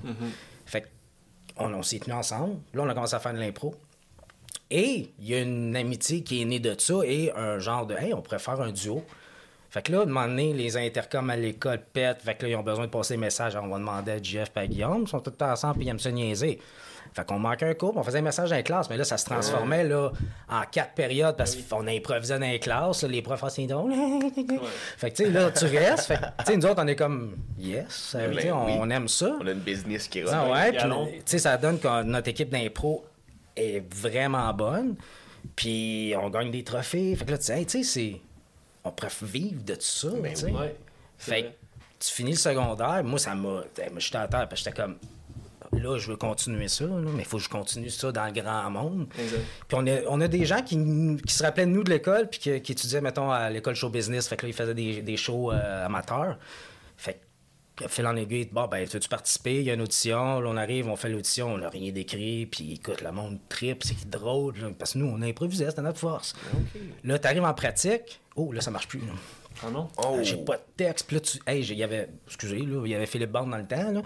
Fait 0.64 0.86
qu'on 1.56 1.74
on, 1.74 1.82
s'est 1.82 1.98
tenus 1.98 2.16
ensemble. 2.16 2.60
Là, 2.72 2.82
on 2.84 2.88
a 2.88 2.94
commencé 2.94 3.16
à 3.16 3.18
faire 3.18 3.34
de 3.34 3.40
l'impro. 3.40 3.74
Et 4.70 5.10
il 5.18 5.28
y 5.28 5.34
a 5.34 5.40
une 5.40 5.74
amitié 5.74 6.22
qui 6.22 6.40
est 6.40 6.44
née 6.44 6.60
de 6.60 6.76
ça 6.78 7.00
et 7.04 7.32
un 7.34 7.58
genre 7.58 7.84
de, 7.84 7.96
hey, 7.96 8.14
on 8.14 8.22
pourrait 8.22 8.38
faire 8.38 8.60
un 8.60 8.70
duo. 8.70 9.04
Fait 9.70 9.82
que 9.82 9.90
là, 9.90 9.98
à 9.98 10.02
un 10.02 10.06
moment 10.06 10.28
donné, 10.28 10.52
les 10.52 10.76
intercoms 10.76 11.30
à 11.30 11.36
l'école 11.36 11.82
pètent. 11.92 12.22
Fait 12.22 12.36
que 12.36 12.44
là, 12.44 12.52
ils 12.52 12.54
ont 12.54 12.62
besoin 12.62 12.84
de 12.84 12.92
passer 12.92 13.14
des 13.14 13.20
messages. 13.20 13.56
On 13.56 13.66
va 13.66 13.78
demander 13.78 14.12
à 14.12 14.22
JF 14.22 14.52
et 14.54 14.60
à 14.60 14.66
Guillaume. 14.68 15.02
Ils 15.02 15.08
sont 15.08 15.18
tous 15.18 15.44
ensemble 15.44 15.78
puis 15.78 15.86
ils 15.86 15.88
aiment 15.88 15.98
se 15.98 16.10
niaiser. 16.10 16.60
Fait 17.14 17.26
qu'on 17.26 17.38
manquait 17.38 17.66
un 17.68 17.74
cours, 17.74 17.94
on 17.96 18.02
faisait 18.02 18.18
un 18.20 18.22
message 18.22 18.48
dans 18.50 18.56
les 18.56 18.62
classes, 18.62 18.88
mais 18.88 18.96
là, 18.96 19.04
ça 19.04 19.18
se 19.18 19.26
transformait 19.26 19.84
là, 19.84 20.10
en 20.48 20.62
quatre 20.70 20.94
périodes 20.94 21.36
parce 21.36 21.54
qu'on 21.56 21.86
improvisait 21.86 22.38
dans 22.38 22.46
les 22.46 22.58
classes. 22.58 23.02
là, 23.02 23.08
les 23.08 23.20
profs, 23.20 23.44
c'est 23.50 23.66
drôle. 23.66 23.92
Fait 24.96 25.10
que, 25.10 25.16
tu 25.16 25.24
sais, 25.24 25.30
là, 25.30 25.50
tu 25.50 25.66
restes. 25.66 26.06
Fait 26.06 26.16
que, 26.16 26.20
tu 26.38 26.44
sais, 26.46 26.56
nous 26.56 26.66
autres, 26.66 26.82
on 26.82 26.86
est 26.86 26.96
comme, 26.96 27.36
yes, 27.58 28.16
Ben 28.16 28.52
on, 28.52 28.64
oui. 28.64 28.72
on 28.80 28.88
aime 28.90 29.08
ça. 29.08 29.36
On 29.40 29.46
a 29.46 29.50
une 29.50 29.58
business 29.60 30.08
qui 30.08 30.22
Ah 30.30 30.42
revient. 30.42 30.52
ouais, 30.52 30.78
tu 31.18 31.22
sais, 31.26 31.38
ça 31.38 31.56
donne 31.58 31.78
que 31.78 32.02
notre 32.02 32.28
équipe 32.28 32.48
d'impro 32.48 33.04
est 33.56 33.84
vraiment 33.94 34.52
bonne. 34.54 34.94
Puis 35.54 36.14
on 36.18 36.30
gagne 36.30 36.50
des 36.50 36.64
trophées. 36.64 37.14
Fait 37.16 37.24
que 37.26 37.32
là, 37.32 37.38
tu 37.38 37.44
sais, 37.44 37.58
hey, 37.58 37.66
tu 37.66 37.82
sais, 37.84 37.84
c'est. 37.84 38.20
On 38.84 38.90
pourrait 38.90 39.12
vivre 39.22 39.62
de 39.62 39.74
tout 39.74 39.80
ça. 39.82 40.08
Ben 40.20 40.34
oui. 40.44 40.52
Fait 41.18 41.42
que 41.42 41.48
tu 42.00 42.10
finis 42.10 42.30
le 42.32 42.36
secondaire. 42.38 43.02
Moi, 43.04 43.18
ça 43.18 43.34
m'a. 43.34 43.48
moi, 43.48 43.62
J'étais 43.98 44.16
à 44.18 44.26
terre, 44.28 44.48
parce 44.48 44.62
que 44.62 44.70
j'étais 44.70 44.82
comme. 44.82 44.96
Là, 45.72 45.96
je 45.98 46.10
veux 46.10 46.16
continuer 46.16 46.68
ça, 46.68 46.84
là, 46.84 47.10
mais 47.14 47.22
il 47.22 47.24
faut 47.24 47.38
que 47.38 47.42
je 47.42 47.48
continue 47.48 47.88
ça 47.88 48.12
dans 48.12 48.26
le 48.26 48.32
grand 48.32 48.70
monde. 48.70 49.06
Exact. 49.18 49.40
Puis 49.68 49.78
on 49.80 49.86
a, 49.86 50.00
on 50.08 50.20
a 50.20 50.28
des 50.28 50.44
gens 50.44 50.62
qui, 50.62 50.76
qui 51.26 51.34
se 51.34 51.42
rappelaient 51.42 51.66
de 51.66 51.70
nous 51.70 51.82
de 51.82 51.90
l'école, 51.90 52.28
puis 52.28 52.40
qui, 52.40 52.60
qui 52.60 52.72
étudiaient, 52.72 53.00
mettons, 53.00 53.30
à 53.30 53.48
l'école 53.48 53.74
show 53.74 53.88
business. 53.88 54.28
Fait 54.28 54.36
que 54.36 54.42
là, 54.42 54.50
ils 54.50 54.54
faisaient 54.54 54.74
des, 54.74 55.00
des 55.00 55.16
shows 55.16 55.50
euh, 55.50 55.86
amateurs. 55.86 56.38
Fait 56.98 57.20
que, 57.74 57.88
fil 57.88 58.06
en 58.06 58.14
aiguille, 58.16 58.50
bon, 58.52 58.66
ben, 58.68 58.84
veux-tu 58.86 59.08
participer? 59.08 59.60
Il 59.60 59.62
y 59.62 59.70
a 59.70 59.74
une 59.74 59.80
audition. 59.80 60.40
Là, 60.40 60.50
on 60.50 60.56
arrive, 60.58 60.88
on 60.88 60.96
fait 60.96 61.08
l'audition, 61.08 61.54
on 61.54 61.58
n'a 61.58 61.70
rien 61.70 61.90
décrit, 61.90 62.44
puis 62.46 62.74
écoute, 62.74 63.00
le 63.00 63.10
monde 63.10 63.38
trip, 63.48 63.82
c'est 63.82 64.08
drôle. 64.10 64.58
là, 64.58 64.68
parce 64.78 64.92
que 64.92 64.98
nous, 64.98 65.06
on 65.06 65.22
improvisait, 65.22 65.70
c'était 65.70 65.82
notre 65.82 65.98
force. 65.98 66.34
Là, 67.02 67.18
t'arrives 67.18 67.44
en 67.44 67.54
pratique, 67.54 68.20
oh, 68.36 68.52
là, 68.52 68.60
ça 68.60 68.70
marche 68.70 68.88
plus. 68.88 69.00
là. 69.00 69.12
Ah 69.64 69.70
non? 69.70 69.88
Oh! 69.98 70.18
J'ai 70.22 70.36
pas 70.38 70.56
de 70.56 70.62
texte. 70.76 71.06
Puis 71.06 71.16
là, 71.16 71.20
tu. 71.20 71.38
Hey, 71.46 71.62
il 71.62 71.76
y 71.76 71.82
avait. 71.82 72.08
Excusez, 72.26 72.58
là, 72.58 72.82
il 72.84 72.90
y 72.90 72.94
avait 72.94 73.06
Philippe 73.06 73.30
Bande 73.30 73.50
dans 73.50 73.58
le 73.58 73.66
temps, 73.66 73.90
là. 73.90 74.02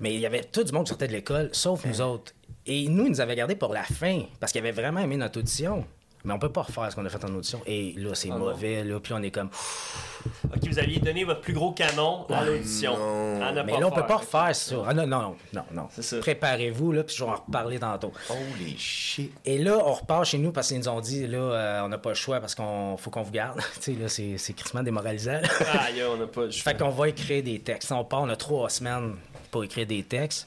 Mais 0.00 0.14
il 0.14 0.20
y 0.20 0.26
avait 0.26 0.44
tout 0.44 0.62
du 0.62 0.72
monde 0.72 0.84
qui 0.84 0.90
sortait 0.90 1.08
de 1.08 1.12
l'école, 1.12 1.50
sauf 1.52 1.84
nous 1.84 2.00
autres. 2.00 2.32
Et 2.66 2.88
nous, 2.88 3.06
ils 3.06 3.10
nous 3.10 3.20
avaient 3.20 3.36
gardés 3.36 3.56
pour 3.56 3.72
la 3.72 3.82
fin, 3.82 4.22
parce 4.38 4.52
qu'ils 4.52 4.60
avaient 4.60 4.70
vraiment 4.70 5.00
aimé 5.00 5.16
notre 5.16 5.40
audition. 5.40 5.84
Mais 6.24 6.34
on 6.34 6.38
peut 6.38 6.52
pas 6.52 6.62
refaire 6.62 6.90
ce 6.90 6.96
qu'on 6.96 7.04
a 7.06 7.08
fait 7.08 7.24
en 7.24 7.34
audition. 7.34 7.60
Et 7.66 7.94
là, 7.96 8.10
c'est 8.14 8.28
Ah 8.30 8.34
non. 8.34 8.40
mauvais, 8.50 8.84
là. 8.84 9.00
Puis 9.00 9.12
on 9.14 9.22
est 9.22 9.30
comme. 9.30 9.48
Ok, 10.54 10.66
vous 10.68 10.78
aviez 10.78 10.98
donné 11.00 11.24
votre 11.24 11.40
plus 11.40 11.54
gros 11.54 11.72
canon 11.72 12.26
à 12.28 12.44
l'audition. 12.44 12.94
Mais 13.64 13.78
là, 13.78 13.86
on 13.86 13.90
peut 13.90 14.04
pas 14.06 14.16
refaire 14.18 14.54
ça. 14.54 14.76
Ah 14.86 14.92
non, 14.92 15.06
non, 15.06 15.20
non, 15.22 15.36
non, 15.54 15.62
non. 15.72 15.88
C'est 15.90 16.02
ça. 16.02 16.18
Préparez-vous, 16.18 16.92
là, 16.92 17.04
puis 17.04 17.16
je 17.16 17.24
vais 17.24 17.30
en 17.30 17.36
reparler 17.36 17.78
tantôt. 17.78 18.12
Holy 18.28 18.76
shit! 18.78 19.32
Et 19.46 19.58
là, 19.58 19.78
on 19.84 19.92
repart 19.94 20.24
chez 20.26 20.36
nous 20.38 20.52
parce 20.52 20.68
qu'ils 20.68 20.78
nous 20.78 20.88
ont 20.88 21.00
dit, 21.00 21.26
là, 21.26 21.38
euh, 21.38 21.80
on 21.84 21.88
n'a 21.88 21.98
pas 21.98 22.10
le 22.10 22.14
choix 22.16 22.38
parce 22.40 22.54
qu'on 22.54 22.96
faut 22.98 23.10
qu'on 23.10 23.22
vous 23.22 23.32
garde. 23.32 23.60
tu 23.76 23.80
sais, 23.80 23.92
là, 24.00 24.08
c'est 24.08 24.36
c'est 24.36 24.52
crissement 24.52 24.82
démoralisant. 24.82 25.40
Aïe, 25.86 26.02
on 26.06 26.18
n'a 26.18 26.26
pas 26.26 26.42
le 26.44 26.50
choix. 26.50 26.72
Fait 26.72 26.78
qu'on 26.78 26.90
va 26.90 27.08
écrire 27.08 27.42
des 27.42 27.60
textes. 27.60 27.90
On 27.92 28.04
part, 28.04 28.22
on 28.22 28.28
a 28.28 28.36
trois 28.36 28.68
semaines. 28.68 29.14
pour 29.50 29.64
écrire 29.64 29.86
des 29.86 30.02
textes. 30.02 30.46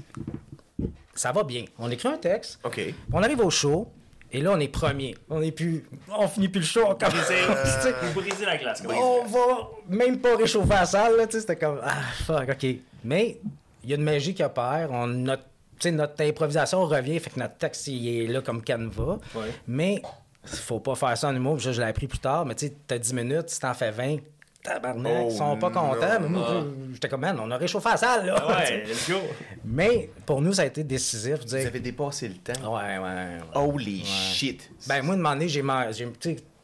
Ça 1.16 1.32
va 1.32 1.44
bien. 1.44 1.66
On 1.80 1.90
écrit 1.92 2.08
un 2.10 2.18
texte, 2.18 2.60
OK. 2.64 2.82
on 3.12 3.22
arrive 3.22 3.40
au 3.40 3.50
show, 3.52 3.88
et 4.34 4.42
là, 4.42 4.52
on 4.52 4.60
est 4.60 4.68
premier. 4.68 5.16
On 5.30 5.42
est 5.44 5.52
plus. 5.52 5.86
On 6.10 6.28
finit 6.28 6.50
plus 6.50 6.62
le 6.62 6.66
show, 6.66 6.82
on 6.88 6.96
commence. 6.96 7.14
Briser, 7.14 7.94
vous 8.02 8.20
brisez 8.20 8.46
la 8.46 8.58
glace. 8.58 8.84
on 8.90 9.26
va 9.26 9.70
même 9.88 10.20
pas 10.20 10.36
réchauffer 10.36 10.70
la 10.70 10.86
salle, 10.88 11.18
là, 11.18 11.28
tu 11.28 11.34
sais, 11.34 11.42
c'était 11.42 11.56
comme, 11.56 11.80
ah, 11.84 12.02
fuck, 12.26 12.50
ok. 12.50 12.66
Mais, 13.04 13.40
il 13.84 13.92
y 13.92 13.94
a 13.94 13.96
une 13.96 14.04
magie 14.04 14.34
qui 14.34 14.44
opère, 14.44 14.90
on, 14.92 15.06
notre, 15.06 15.44
notre 15.86 16.24
improvisation 16.24 16.84
revient, 16.86 17.20
fait 17.20 17.30
que 17.30 17.40
notre 17.40 17.58
texte, 17.58 17.88
il 17.88 18.08
est 18.08 18.28
là 18.28 18.42
comme 18.42 18.64
canevas. 18.64 19.20
Ouais. 19.36 19.52
Mais, 19.68 20.02
faut 20.44 20.80
pas 20.80 20.96
faire 20.96 21.16
ça 21.16 21.28
en 21.28 21.36
humour, 21.36 21.62
ça, 21.62 21.72
je 21.72 21.80
l'ai 21.80 21.88
appris 21.88 22.08
plus 22.08 22.20
tard, 22.20 22.44
mais 22.44 22.56
tu 22.56 22.68
sais, 22.68 22.74
t'as 22.88 22.98
10 22.98 23.14
minutes, 23.14 23.50
si 23.50 23.60
t'en 23.60 23.76
fais 23.76 23.92
20, 23.92 24.18
tabarnak, 24.64 25.14
Oh, 25.26 25.28
ils 25.30 25.36
sont 25.38 25.58
pas 25.58 25.70
non. 25.70 25.90
contents, 25.90 26.20
mais 26.22 26.30
moi, 26.30 26.66
j'étais 26.94 27.10
comme, 27.10 27.22
man, 27.22 27.38
on 27.40 27.52
a 27.52 27.58
réchauffé 27.58 27.90
la 27.90 27.98
salle, 27.98 28.26
là. 28.28 28.48
Ouais, 28.48 28.84
let's 28.88 29.10
go. 29.10 29.18
Mais, 29.66 30.10
pour 30.26 30.42
nous, 30.42 30.54
ça 30.54 30.62
a 30.62 30.66
été 30.66 30.84
décisif, 30.84 31.40
Vous 31.40 31.46
dire, 31.46 31.68
avez 31.68 31.80
dépassé 31.80 32.28
le 32.30 32.36
temps. 32.36 32.76
ouais, 32.76 32.98
ouais, 32.98 33.04
ouais. 33.04 33.38
Holy 33.54 34.04
shit. 34.06 34.70
Ben, 34.88 35.02
moi, 35.04 35.16
de 35.16 35.22
donné, 35.22 35.48
j'ai 35.50 35.62
mangé. 35.62 36.08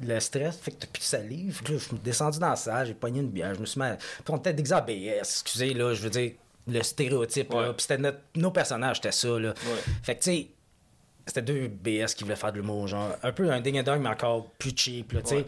Le 0.01 0.17
stress 0.21 0.57
fait 0.61 0.71
que 0.71 0.77
t'as 0.77 0.87
plus 0.87 1.01
de 1.01 1.03
salive. 1.03 1.61
Je 1.67 1.75
suis 1.75 1.97
descendu 1.97 2.39
dans 2.39 2.51
la 2.51 2.55
salle, 2.55 2.87
j'ai 2.87 2.93
pogné 2.93 3.19
une 3.19 3.27
bière, 3.29 3.53
je 3.53 3.59
me 3.59 3.65
suis 3.65 3.81
mis. 3.81 3.85
à- 3.87 3.97
Puis 3.97 4.23
on 4.29 4.37
était 4.37 4.53
déguisé 4.53 4.75
BS, 4.81 5.19
excusez, 5.19 5.73
là, 5.73 5.93
je 5.93 6.01
veux 6.01 6.09
dire, 6.09 6.31
le 6.67 6.81
stéréotype, 6.81 7.51
là. 7.53 7.73
Puis 7.73 7.81
c'était 7.81 7.97
notre- 7.97 8.19
nos 8.35 8.51
personnages, 8.51 8.95
c'était 8.97 9.11
ça, 9.11 9.27
là. 9.37 9.49
Ouais. 9.49 9.55
Fait 10.03 10.15
que, 10.15 10.23
tu 10.23 10.31
sais, 10.31 10.47
c'était 11.27 11.41
deux 11.41 11.67
BS 11.67 12.13
qui 12.15 12.23
voulaient 12.23 12.37
faire 12.37 12.53
de 12.53 12.57
l'humour, 12.59 12.87
genre, 12.87 13.09
un 13.21 13.31
peu 13.33 13.51
un 13.51 13.59
ding 13.59 13.77
and 13.77 13.83
dong, 13.83 14.01
mais 14.01 14.07
encore 14.09 14.47
plus 14.57 14.71
cheap, 14.73 15.11
là, 15.11 15.21
tu 15.21 15.27
sais. 15.29 15.35
Ouais. 15.35 15.45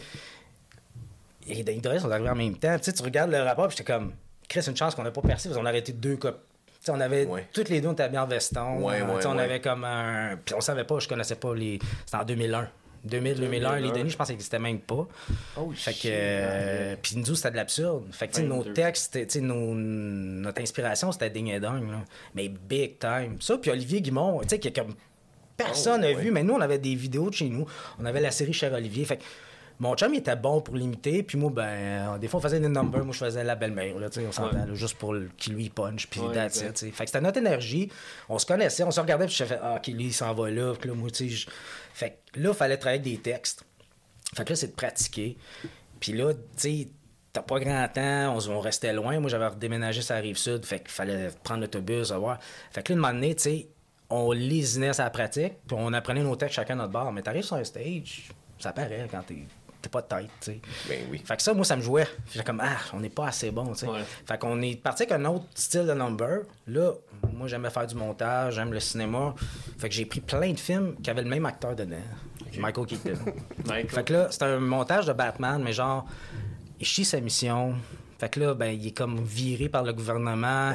Et 1.48 1.56
les 1.56 1.64
ding 1.64 1.82
sont 2.00 2.12
arrivés 2.12 2.30
en 2.30 2.36
même 2.36 2.56
temps. 2.58 2.78
Tu 2.78 2.84
sais, 2.86 2.94
tu 2.94 3.04
regardes 3.04 3.32
le 3.32 3.42
rapport, 3.42 3.68
puis 3.68 3.78
j'étais 3.78 3.92
comme, 3.92 4.14
Chris, 4.48 4.62
une 4.68 4.76
chance 4.78 4.96
qu'on 4.96 5.04
n'a 5.04 5.12
pas 5.12 5.22
percé, 5.22 5.50
parce 5.50 5.60
qu'on 5.60 5.66
a 5.66 5.70
arrêté 5.70 5.92
deux 5.94 6.18
cop. 6.18 6.40
Tu 6.68 6.74
sais, 6.86 6.92
on 6.92 7.00
avait 7.00 7.26
Ouais. 7.26 7.48
toutes 7.54 7.70
les 7.70 7.80
deux, 7.82 7.90
on 7.90 7.94
était 7.94 8.10
bien 8.10 8.24
en 8.24 8.28
veston. 8.28 8.80
Ouais, 8.84 9.02
Euh, 9.02 9.06
ouais, 9.08 9.16
tu 9.18 9.22
sais, 9.22 9.28
on 9.28 9.38
avait 9.38 9.62
comme 9.62 9.84
un. 9.84 10.38
Puis 10.44 10.56
on 10.56 10.62
savait 10.62 10.84
pas, 10.84 11.00
je 11.00 11.08
connaissais 11.08 11.36
pas 11.36 11.54
les. 11.56 11.80
C'était 12.06 12.18
en 12.18 12.26
2001. 12.26 12.68
2000, 13.04 13.36
2001, 13.40 13.76
les 13.78 13.82
2001. 13.88 13.94
Denis, 14.00 14.10
je 14.12 14.18
pense 14.18 14.28
qu'ils 14.28 14.36
n'existaient 14.36 14.60
même 14.60 14.80
pas. 14.80 15.08
Oh 15.58 15.72
Fait 15.76 15.94
que. 15.94 16.00
euh, 16.06 16.96
Puis 17.02 17.18
nous, 17.18 17.34
c'était 17.36 17.50
de 17.52 17.56
l'absurde. 17.56 18.04
Fait 18.12 18.28
que, 18.28 18.34
tu 18.34 18.42
sais, 18.42 18.48
nos 18.48 18.58
22. 18.62 18.74
textes, 18.74 19.36
nos- 19.42 19.74
notre 19.74 20.62
inspiration, 20.62 21.12
c'était 21.12 21.30
ding 21.32 21.48
et 21.50 21.60
dong, 21.60 21.90
là. 21.90 22.04
Mais 22.36 22.48
big 22.50 23.00
time. 23.00 23.38
Ça, 23.40 23.58
puis 23.58 23.72
Olivier 23.72 24.02
Guimond, 24.02 24.42
tu 24.42 24.50
sais, 24.50 24.60
qui 24.60 24.68
est 24.68 24.76
comme. 24.76 24.94
Personne 25.58 26.02
n'a 26.02 26.08
Oh, 26.12 26.16
ouais. 26.16 26.22
vu, 26.22 26.32
mais 26.32 26.44
nous, 26.44 26.54
on 26.54 26.62
avait 26.62 26.78
des 26.80 26.96
vidéos 26.96 27.30
de 27.30 27.36
chez 27.36 27.50
nous. 27.50 27.66
On 28.00 28.06
avait 28.06 28.22
la 28.22 28.32
série 28.32 28.54
Cher 28.54 28.74
Olivier. 28.74 29.06
Fait 29.06 29.18
que 29.18 29.24
mon 29.82 29.96
chum, 29.96 30.14
il 30.14 30.20
était 30.20 30.36
bon 30.36 30.62
pour 30.62 30.76
l'imiter. 30.76 31.24
Puis 31.24 31.38
moi, 31.38 31.52
ben, 31.54 31.64
euh, 31.64 32.18
des 32.20 32.28
fois, 32.28 32.40
on 32.40 32.44
faisait 32.44 32.60
des 32.60 32.70
numbers. 32.70 33.04
Moi, 33.04 33.14
je 33.14 33.18
faisais 33.26 33.44
la 33.44 33.56
belle-mère, 33.56 33.98
là, 34.00 34.10
tu 34.10 34.22
sais, 34.22 34.28
on 34.28 34.32
s'entend, 34.32 34.56
Ouais. 34.56 34.76
juste 34.76 34.96
pour 34.98 35.16
qu'il 35.38 35.54
lui 35.56 35.70
punch. 35.70 36.08
Puis 36.08 36.20
Ouais, 36.22 36.34
that's 36.34 36.62
it. 36.62 36.78
Fait 36.78 36.92
que 36.92 37.10
c'était 37.10 37.20
notre 37.22 37.40
énergie. 37.40 37.92
On 38.30 38.38
se 38.38 38.46
connaissait, 38.46 38.84
on 38.84 38.92
se 38.92 39.00
regardait, 39.02 39.26
puis 39.26 39.36
je 39.36 39.44
faisais, 39.44 39.60
ah, 39.62 39.76
OK, 39.78 39.88
lui, 39.88 40.06
il 40.06 40.14
s'en 40.14 40.34
va 40.34 40.50
là. 40.50 40.74
Puis 40.80 40.88
là, 40.90 40.96
moi, 40.96 41.10
tu 41.10 41.30
sais, 41.30 41.48
Fait 41.94 42.20
que 42.34 42.40
là, 42.40 42.50
il 42.50 42.56
fallait 42.56 42.78
travailler 42.78 43.02
avec 43.02 43.12
des 43.16 43.22
textes. 43.22 43.66
Fait 44.36 44.46
que 44.46 44.50
là, 44.52 44.56
c'est 44.56 44.68
de 44.68 44.72
pratiquer. 44.76 45.36
Puis 46.00 46.14
là, 46.14 46.34
tu 46.34 46.40
sais, 46.58 46.88
t'as 47.34 47.42
pas 47.42 47.60
grand 47.60 47.88
temps, 47.88 48.36
on, 48.38 48.50
on 48.52 48.60
restait 48.60 48.94
loin. 48.94 49.20
Moi, 49.20 49.30
j'avais 49.30 49.48
redéménagé 49.48 50.02
sur 50.02 50.14
la 50.16 50.22
rive 50.22 50.38
sud, 50.38 50.64
fait 50.66 50.80
qu'il 50.80 50.90
fallait 50.90 51.30
prendre 51.44 51.62
l'autobus, 51.62 52.12
voir. 52.12 52.40
Fait 52.72 52.84
que 52.84 52.94
là, 52.94 52.96
une 52.96 53.02
moment 53.02 53.14
donné, 53.14 53.36
tu 53.36 53.42
sais, 53.44 53.68
on 54.10 54.32
lésinait 54.32 54.94
sa 54.94 55.10
pratique, 55.10 55.54
puis 55.66 55.76
on 55.80 55.92
apprenait 55.94 56.24
nos 56.24 56.36
textes 56.36 56.56
chacun 56.56 56.74
à 56.74 56.78
notre 56.84 56.92
bar. 56.92 57.12
Mais 57.12 57.22
t'arrives 57.22 57.44
sur 57.44 57.56
un 57.56 57.64
stage, 57.64 58.30
ça 58.60 58.74
paraît 58.74 59.08
quand 59.10 59.24
t'es 59.24 59.46
t'es 59.82 59.90
pas 59.90 60.02
de 60.02 60.08
tête, 60.08 60.30
tu 60.40 60.52
sais. 60.52 60.62
Ben 60.88 61.00
oui. 61.12 61.22
Fait 61.26 61.36
que 61.36 61.42
ça, 61.42 61.54
moi, 61.54 61.66
ça 61.66 61.76
me 61.76 61.82
jouait. 61.82 62.08
J'étais 62.32 62.46
comme, 62.46 62.62
ah, 62.64 62.78
on 62.94 63.00
n'est 63.00 63.10
pas 63.10 63.28
assez 63.28 63.52
bon, 63.52 63.74
tu 63.74 63.80
sais. 63.80 63.88
Ouais. 63.88 64.04
Fait 64.26 64.38
qu'on 64.38 64.62
est 64.62 64.76
parti 64.76 65.04
avec 65.04 65.14
un 65.14 65.26
autre 65.26 65.46
style 65.56 65.86
de 65.86 65.94
number. 65.94 66.42
Là, 66.68 66.94
moi, 67.34 67.48
j'aimais 67.48 67.70
faire 67.70 67.88
du 67.88 67.96
montage, 67.96 68.56
j'aime 68.56 68.74
le 68.74 68.80
cinéma. 68.80 69.34
Fait 69.78 69.90
que 69.90 69.96
j'ai 69.96 70.06
pris 70.06 70.22
plein 70.22 70.52
de 70.52 70.60
films 70.60 70.96
qui 71.02 71.10
avaient 71.10 71.24
le 71.24 71.30
même 71.30 71.46
acteur 71.46 71.76
dedans. 71.76 71.98
Michael 72.58 72.86
Keaton. 72.86 73.14
Michael. 73.66 73.90
Fait 73.90 74.04
que 74.04 74.14
là, 74.14 74.28
c'est 74.30 74.44
un 74.44 74.60
montage 74.60 75.06
de 75.06 75.14
Batman, 75.14 75.62
mais 75.64 75.74
genre, 75.74 76.06
il 76.80 76.86
chie 76.86 77.06
sa 77.06 77.20
mission. 77.20 77.76
Fait 78.22 78.30
que 78.30 78.40
là, 78.40 78.54
ben, 78.54 78.68
il 78.68 78.86
est 78.86 78.92
comme 78.92 79.24
viré 79.24 79.68
par 79.68 79.82
le 79.82 79.94
gouvernement. 79.94 80.74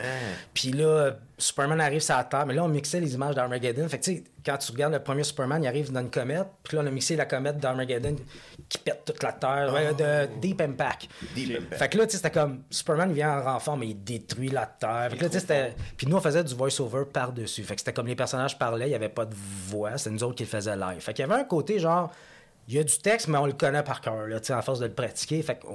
Puis 0.52 0.72
là, 0.72 1.12
Superman 1.38 1.80
arrive 1.80 2.00
sur 2.00 2.16
la 2.16 2.24
Terre. 2.24 2.44
Mais 2.44 2.54
là, 2.54 2.64
on 2.64 2.68
mixait 2.68 2.98
les 2.98 3.14
images 3.14 3.36
d'Armageddon. 3.36 3.88
Fait 3.88 4.00
que 4.00 4.04
tu 4.04 4.16
sais, 4.16 4.24
quand 4.44 4.56
tu 4.56 4.72
regardes 4.72 4.94
le 4.94 4.98
premier 4.98 5.22
Superman, 5.22 5.62
il 5.62 5.68
arrive 5.68 5.92
dans 5.92 6.00
une 6.00 6.10
comète. 6.10 6.48
Puis 6.64 6.76
là, 6.76 6.82
on 6.82 6.86
a 6.88 6.90
mixé 6.90 7.14
la 7.14 7.24
comète 7.24 7.58
d'Armageddon 7.58 8.16
qui 8.68 8.78
pète 8.78 9.04
toute 9.04 9.22
la 9.22 9.30
Terre. 9.30 9.94
De 9.94 10.40
Deep 10.40 10.60
Impact. 10.60 11.08
Deep 11.36 11.56
Impact. 11.56 11.76
Fait 11.76 11.88
que 11.88 11.98
là, 11.98 12.06
tu 12.06 12.10
sais, 12.10 12.16
c'était 12.16 12.32
comme 12.32 12.64
Superman 12.68 13.12
vient 13.12 13.38
en 13.38 13.44
renfort, 13.44 13.76
mais 13.76 13.90
il 13.90 14.02
détruit 14.02 14.48
la 14.48 14.66
Terre. 14.66 15.10
Fait 15.10 15.16
que 15.18 15.22
là, 15.22 15.28
tu 15.28 15.34
sais, 15.34 15.40
c'était. 15.40 15.76
Puis 15.96 16.08
nous, 16.08 16.16
on 16.16 16.20
faisait 16.20 16.42
du 16.42 16.52
voice-over 16.52 17.04
par-dessus. 17.12 17.62
Fait 17.62 17.76
que 17.76 17.80
c'était 17.80 17.92
comme 17.92 18.08
les 18.08 18.16
personnages 18.16 18.58
parlaient, 18.58 18.86
il 18.86 18.90
n'y 18.90 18.96
avait 18.96 19.08
pas 19.08 19.24
de 19.24 19.36
voix, 19.68 19.96
c'était 19.98 20.10
nous 20.10 20.24
autres 20.24 20.34
qui 20.34 20.42
le 20.42 20.48
faisaient 20.48 20.76
live. 20.76 20.98
Fait 20.98 21.14
qu'il 21.14 21.24
y 21.24 21.30
avait 21.30 21.40
un 21.40 21.44
côté 21.44 21.78
genre. 21.78 22.10
Il 22.68 22.74
y 22.74 22.80
a 22.80 22.82
du 22.82 22.98
texte, 22.98 23.28
mais 23.28 23.38
on 23.38 23.46
le 23.46 23.52
connaît 23.52 23.84
par 23.84 24.00
cœur, 24.00 24.26
là, 24.26 24.40
tu 24.40 24.46
sais, 24.46 24.52
à 24.52 24.60
force 24.60 24.80
de 24.80 24.86
le 24.86 24.92
pratiquer. 24.92 25.40
Fait 25.40 25.54
que, 25.54 25.68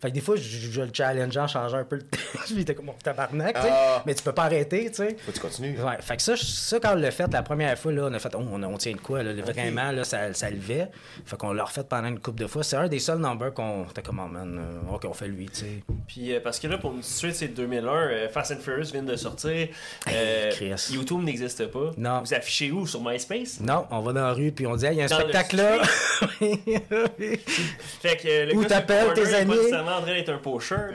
fait 0.00 0.08
que 0.08 0.14
des 0.14 0.20
fois, 0.20 0.36
je, 0.36 0.42
je 0.42 0.80
le 0.80 0.90
challengeais 0.92 1.40
en 1.40 1.48
changeant 1.48 1.78
un 1.78 1.84
peu 1.84 1.96
le 1.96 2.02
texte. 2.02 2.50
Il 2.50 2.60
était 2.60 2.74
comme, 2.74 2.86
mon 2.86 2.92
tabarnak, 2.92 3.54
tu 3.56 3.62
sais. 3.62 3.68
Ah. 3.70 4.02
Mais 4.06 4.14
tu 4.14 4.22
peux 4.22 4.32
pas 4.32 4.44
arrêter, 4.44 4.90
tu 4.90 4.96
sais. 4.96 5.16
Faut 5.20 5.32
que 5.32 5.36
tu 5.36 5.40
continues. 5.40 5.80
Ouais, 5.80 5.96
fait 6.00 6.16
que 6.16 6.22
ça, 6.22 6.34
ça, 6.36 6.80
quand 6.80 6.92
on 6.92 6.96
l'a 6.96 7.10
fait 7.10 7.32
la 7.32 7.42
première 7.42 7.78
fois, 7.78 7.92
là, 7.92 8.08
on 8.10 8.14
a 8.14 8.18
fait, 8.18 8.34
oh, 8.34 8.42
on, 8.52 8.62
on 8.62 8.76
tient 8.76 8.92
de 8.92 9.00
quoi, 9.00 9.22
là, 9.22 9.32
vraiment, 9.32 9.90
là, 9.90 10.04
ça, 10.04 10.32
ça 10.34 10.50
levait. 10.50 10.88
Fait 11.24 11.36
qu'on 11.36 11.52
l'a 11.52 11.64
refait 11.64 11.84
pendant 11.84 12.08
une 12.08 12.20
couple 12.20 12.40
de 12.40 12.46
fois. 12.46 12.62
C'est 12.62 12.76
un 12.76 12.88
des 12.88 12.98
seuls 12.98 13.18
numbers 13.18 13.52
qu'on 13.52 13.84
était 13.84 14.02
comme, 14.02 14.20
oh, 14.24 14.28
man, 14.28 14.58
euh, 14.58 14.94
ok, 14.94 15.04
on 15.08 15.14
fait 15.14 15.28
lui, 15.28 15.46
tu 15.46 15.60
sais. 15.60 15.82
Puis 16.06 16.32
euh, 16.32 16.40
parce 16.42 16.58
que 16.58 16.66
là, 16.66 16.78
pour 16.78 16.92
nous 16.92 17.02
situer, 17.02 17.32
c'est 17.32 17.48
2001, 17.48 17.92
euh, 17.92 18.28
Fast 18.28 18.52
and 18.52 18.60
Furious 18.60 18.90
vient 18.92 19.02
de 19.02 19.16
sortir. 19.16 19.68
Euh, 20.10 20.50
Chris. 20.52 20.90
YouTube 20.92 21.22
n'existe 21.22 21.66
pas. 21.66 21.92
Non. 21.96 22.20
Vous 22.20 22.34
affichez 22.34 22.70
où? 22.70 22.86
Sur 22.86 23.02
MySpace? 23.02 23.60
Non, 23.60 23.86
on 23.90 24.00
va 24.00 24.12
dans 24.12 24.22
la 24.22 24.32
rue, 24.32 24.52
puis 24.52 24.66
on 24.66 24.76
dit, 24.76 24.86
Hey, 24.86 24.94
il 24.94 24.98
y 24.98 25.02
a 25.02 25.04
un 25.04 25.08
Dans 25.08 25.20
spectacle 25.20 25.56
là. 25.56 25.82
Fait 28.00 28.16
que 28.16 28.28
euh, 28.28 28.46
le 28.46 28.60
gars 28.60 28.68
t'appelles 28.68 29.14
tes 29.14 29.34
amis. 29.34 29.54
Nécessairement 29.64 29.96
en 29.96 30.02
train 30.02 30.14
d'être 30.14 30.28
un 30.30 30.38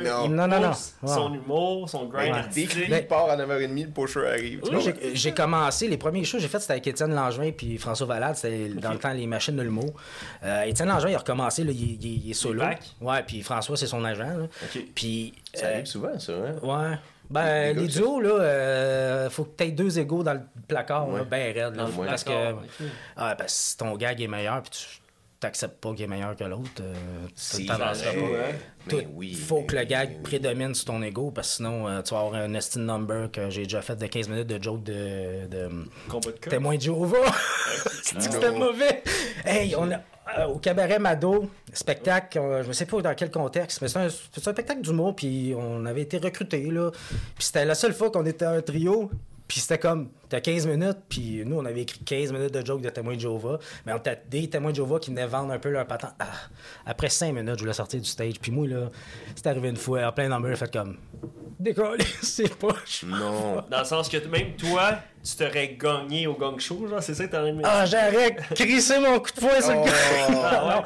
là. 0.04 0.28
Non. 0.28 0.30
Non, 0.30 0.48
non, 0.48 0.60
non. 0.60 0.74
Son 1.08 1.34
humour, 1.34 1.90
son 1.90 2.06
grind 2.06 2.28
Ouais. 2.28 2.32
Dès 2.34 2.40
artistique. 2.40 2.70
qu'il 2.70 2.90
Ben- 2.90 3.08
part 3.08 3.30
à 3.30 3.36
9h30, 3.38 3.86
le 3.86 3.92
pusher 3.92 4.28
arrive. 4.28 4.62
J'ai- 5.14 5.34
commencé, 5.34 5.88
les 5.88 5.98
premiers 5.98 6.24
shows 6.24 6.38
que 6.38 6.42
j'ai 6.44 6.48
fait, 6.50 6.60
c'était 6.60 6.74
avec 6.74 6.88
Étienne 6.88 7.14
Langevin 7.14 7.52
puis 7.52 7.78
François 7.78 8.08
Valade, 8.08 8.36
c'était 8.36 8.70
dans 8.70 8.92
le 8.94 9.00
temps 9.00 9.14
les 9.14 9.28
machines 9.28 9.56
de 9.56 9.62
l'humour. 9.62 9.94
Euh, 10.44 10.64
Étienne 10.64 10.90
Langevin, 10.90 11.10
il 11.10 11.16
a 11.16 11.20
recommencé, 11.20 11.64
là, 11.64 11.72
il, 11.72 12.04
il- 12.04 12.26
il 12.26 12.32
est 12.32 12.34
solo. 12.34 12.60
back? 12.62 12.80
Ouais, 13.02 13.24
puis 13.24 13.42
François, 13.42 13.78
c'est 13.78 13.88
son 13.88 14.04
agent. 14.04 14.48
Puis. 14.96 15.34
Ça 15.54 15.66
euh, 15.68 15.74
arrive 15.74 15.86
souvent, 15.86 16.20
ça, 16.20 16.34
hein? 16.34 16.56
Ouais. 16.64 16.98
Ben, 17.30 17.78
Les 17.78 17.88
duos, 17.88 18.20
là, 18.22 18.30
euh, 18.42 19.30
faut 19.30 19.44
que 19.44 19.56
tu 19.58 19.64
aies 19.66 19.72
deux 19.72 20.00
égaux 20.00 20.24
dans 20.24 20.34
le 20.34 20.42
placard, 20.68 21.08
là, 21.10 21.14
Ouais. 21.20 21.26
ben 21.30 21.54
raide. 21.54 21.76
Là, 21.76 21.86
parce 22.08 22.24
que 22.24 22.32
ah, 23.16 23.36
ben, 23.36 23.46
si 23.48 23.78
ton 23.78 23.96
gag 23.98 24.20
est 24.20 24.28
meilleur, 24.28 24.62
puis 24.64 24.72
tu 24.72 24.99
t'acceptes 25.40 25.80
pas 25.80 25.94
qu'il 25.94 26.04
est 26.04 26.08
meilleur 26.08 26.36
que 26.36 26.44
l'autre, 26.44 26.82
euh, 26.82 26.94
Si, 27.36 27.66
t'avanceras 27.66 28.12
pas. 28.14 28.92
Mais 28.92 29.08
oui. 29.14 29.34
faut 29.34 29.64
que 29.64 29.76
le 29.76 29.84
gag 29.84 30.10
oui. 30.16 30.22
prédomine 30.22 30.76
sur 30.76 30.86
ton 30.86 31.02
ego, 31.02 31.32
parce 31.32 31.50
que 31.50 31.56
sinon, 31.58 31.88
euh, 31.88 32.02
tu 32.02 32.14
vas 32.14 32.22
avoir 32.22 32.36
un 32.36 32.54
estin 32.54 32.82
number 32.82 33.32
que 33.32 33.50
j'ai 33.50 33.64
déjà 33.64 33.82
fait 33.82 33.96
de 33.96 34.06
15 34.06 34.30
minutes 34.30 34.48
de 34.48 34.62
joke 34.62 34.84
de, 34.84 35.48
de 35.48 35.70
Combat 36.10 36.32
de 36.32 36.50
témoin 36.50 36.76
de 36.76 36.82
Jéhovah. 36.82 37.32
C'était 38.04 38.52
mauvais. 38.58 39.04
Hey, 39.46 39.76
on 39.78 39.92
a, 39.92 40.00
euh, 40.38 40.46
au 40.48 40.60
cabaret 40.60 41.00
Mado, 41.00 41.50
spectacle, 41.74 42.38
euh, 42.38 42.64
je 42.64 42.68
ne 42.68 42.74
sais 42.74 42.86
pas 42.86 43.02
dans 43.02 43.16
quel 43.16 43.32
contexte, 43.32 43.82
mais 43.82 43.88
c'est 43.88 44.00
un, 44.00 44.10
c'est 44.10 44.48
un 44.48 44.52
spectacle 44.52 44.82
d'humour, 44.82 45.16
puis 45.16 45.54
on 45.58 45.86
avait 45.86 46.02
été 46.02 46.18
recrutés, 46.18 46.70
là. 46.70 46.92
Puis 46.92 47.46
c'était 47.46 47.66
la 47.66 47.76
seule 47.76 47.94
fois 47.94 48.12
qu'on 48.12 48.26
était 48.26 48.46
un 48.46 48.62
trio. 48.62 49.10
Puis 49.50 49.60
c'était 49.62 49.80
comme, 49.80 50.10
t'as 50.30 50.42
15 50.42 50.68
minutes, 50.68 51.00
puis 51.10 51.42
nous, 51.44 51.58
on 51.58 51.66
avait 51.66 51.82
écrit 51.82 52.00
15 52.06 52.32
minutes 52.32 52.54
de 52.54 52.64
joke 52.64 52.82
de 52.82 52.90
témoins 52.90 53.16
de 53.16 53.20
Jéhovah, 53.20 53.58
mais 53.84 53.92
on 53.94 53.98
était 53.98 54.22
des 54.30 54.48
témoins 54.48 54.70
de 54.70 54.76
Jéhovah 54.76 55.00
qui 55.00 55.10
venaient 55.10 55.26
vendre 55.26 55.52
un 55.52 55.58
peu 55.58 55.70
leur 55.70 55.88
patent. 55.88 56.14
Ah, 56.20 56.28
après 56.86 57.10
5 57.10 57.34
minutes, 57.34 57.56
je 57.56 57.62
voulais 57.62 57.74
sortir 57.74 58.00
du 58.00 58.08
stage, 58.08 58.36
puis 58.40 58.52
moi, 58.52 58.68
là, 58.68 58.92
c'est 59.36 59.48
arrivé 59.48 59.70
une 59.70 59.76
fois, 59.76 60.06
en 60.08 60.12
plein 60.12 60.30
number, 60.30 60.52
j'ai 60.52 60.56
fait 60.56 60.72
comme, 60.72 60.98
décoller, 61.60 62.06
c'est 62.22 62.48
poche. 62.56 63.04
Non. 63.08 63.64
Dans 63.72 63.80
le 63.80 63.86
sens 63.86 64.08
que 64.08 64.18
même 64.28 64.56
toi, 64.56 65.00
tu 65.24 65.36
t'aurais 65.36 65.70
gagné 65.82 66.28
au 66.28 66.36
gang 66.36 66.60
show, 66.60 66.88
genre, 66.88 67.02
c'est 67.02 67.16
ça 67.16 67.26
que 67.28 67.36
de 67.36 67.52
me 67.52 67.62
Ah, 67.66 67.88
j'aurais 67.88 68.36
crissé 68.54 69.00
mon 69.00 69.20
coup 69.20 69.32
de 69.36 69.40
poing 69.42 69.60
sur 69.62 69.72
le 69.72 69.80
Oh. 69.80 69.86
gars. 69.86 69.92
Ah 70.44 70.68
ouais? 70.68 70.76
Non. 70.76 70.84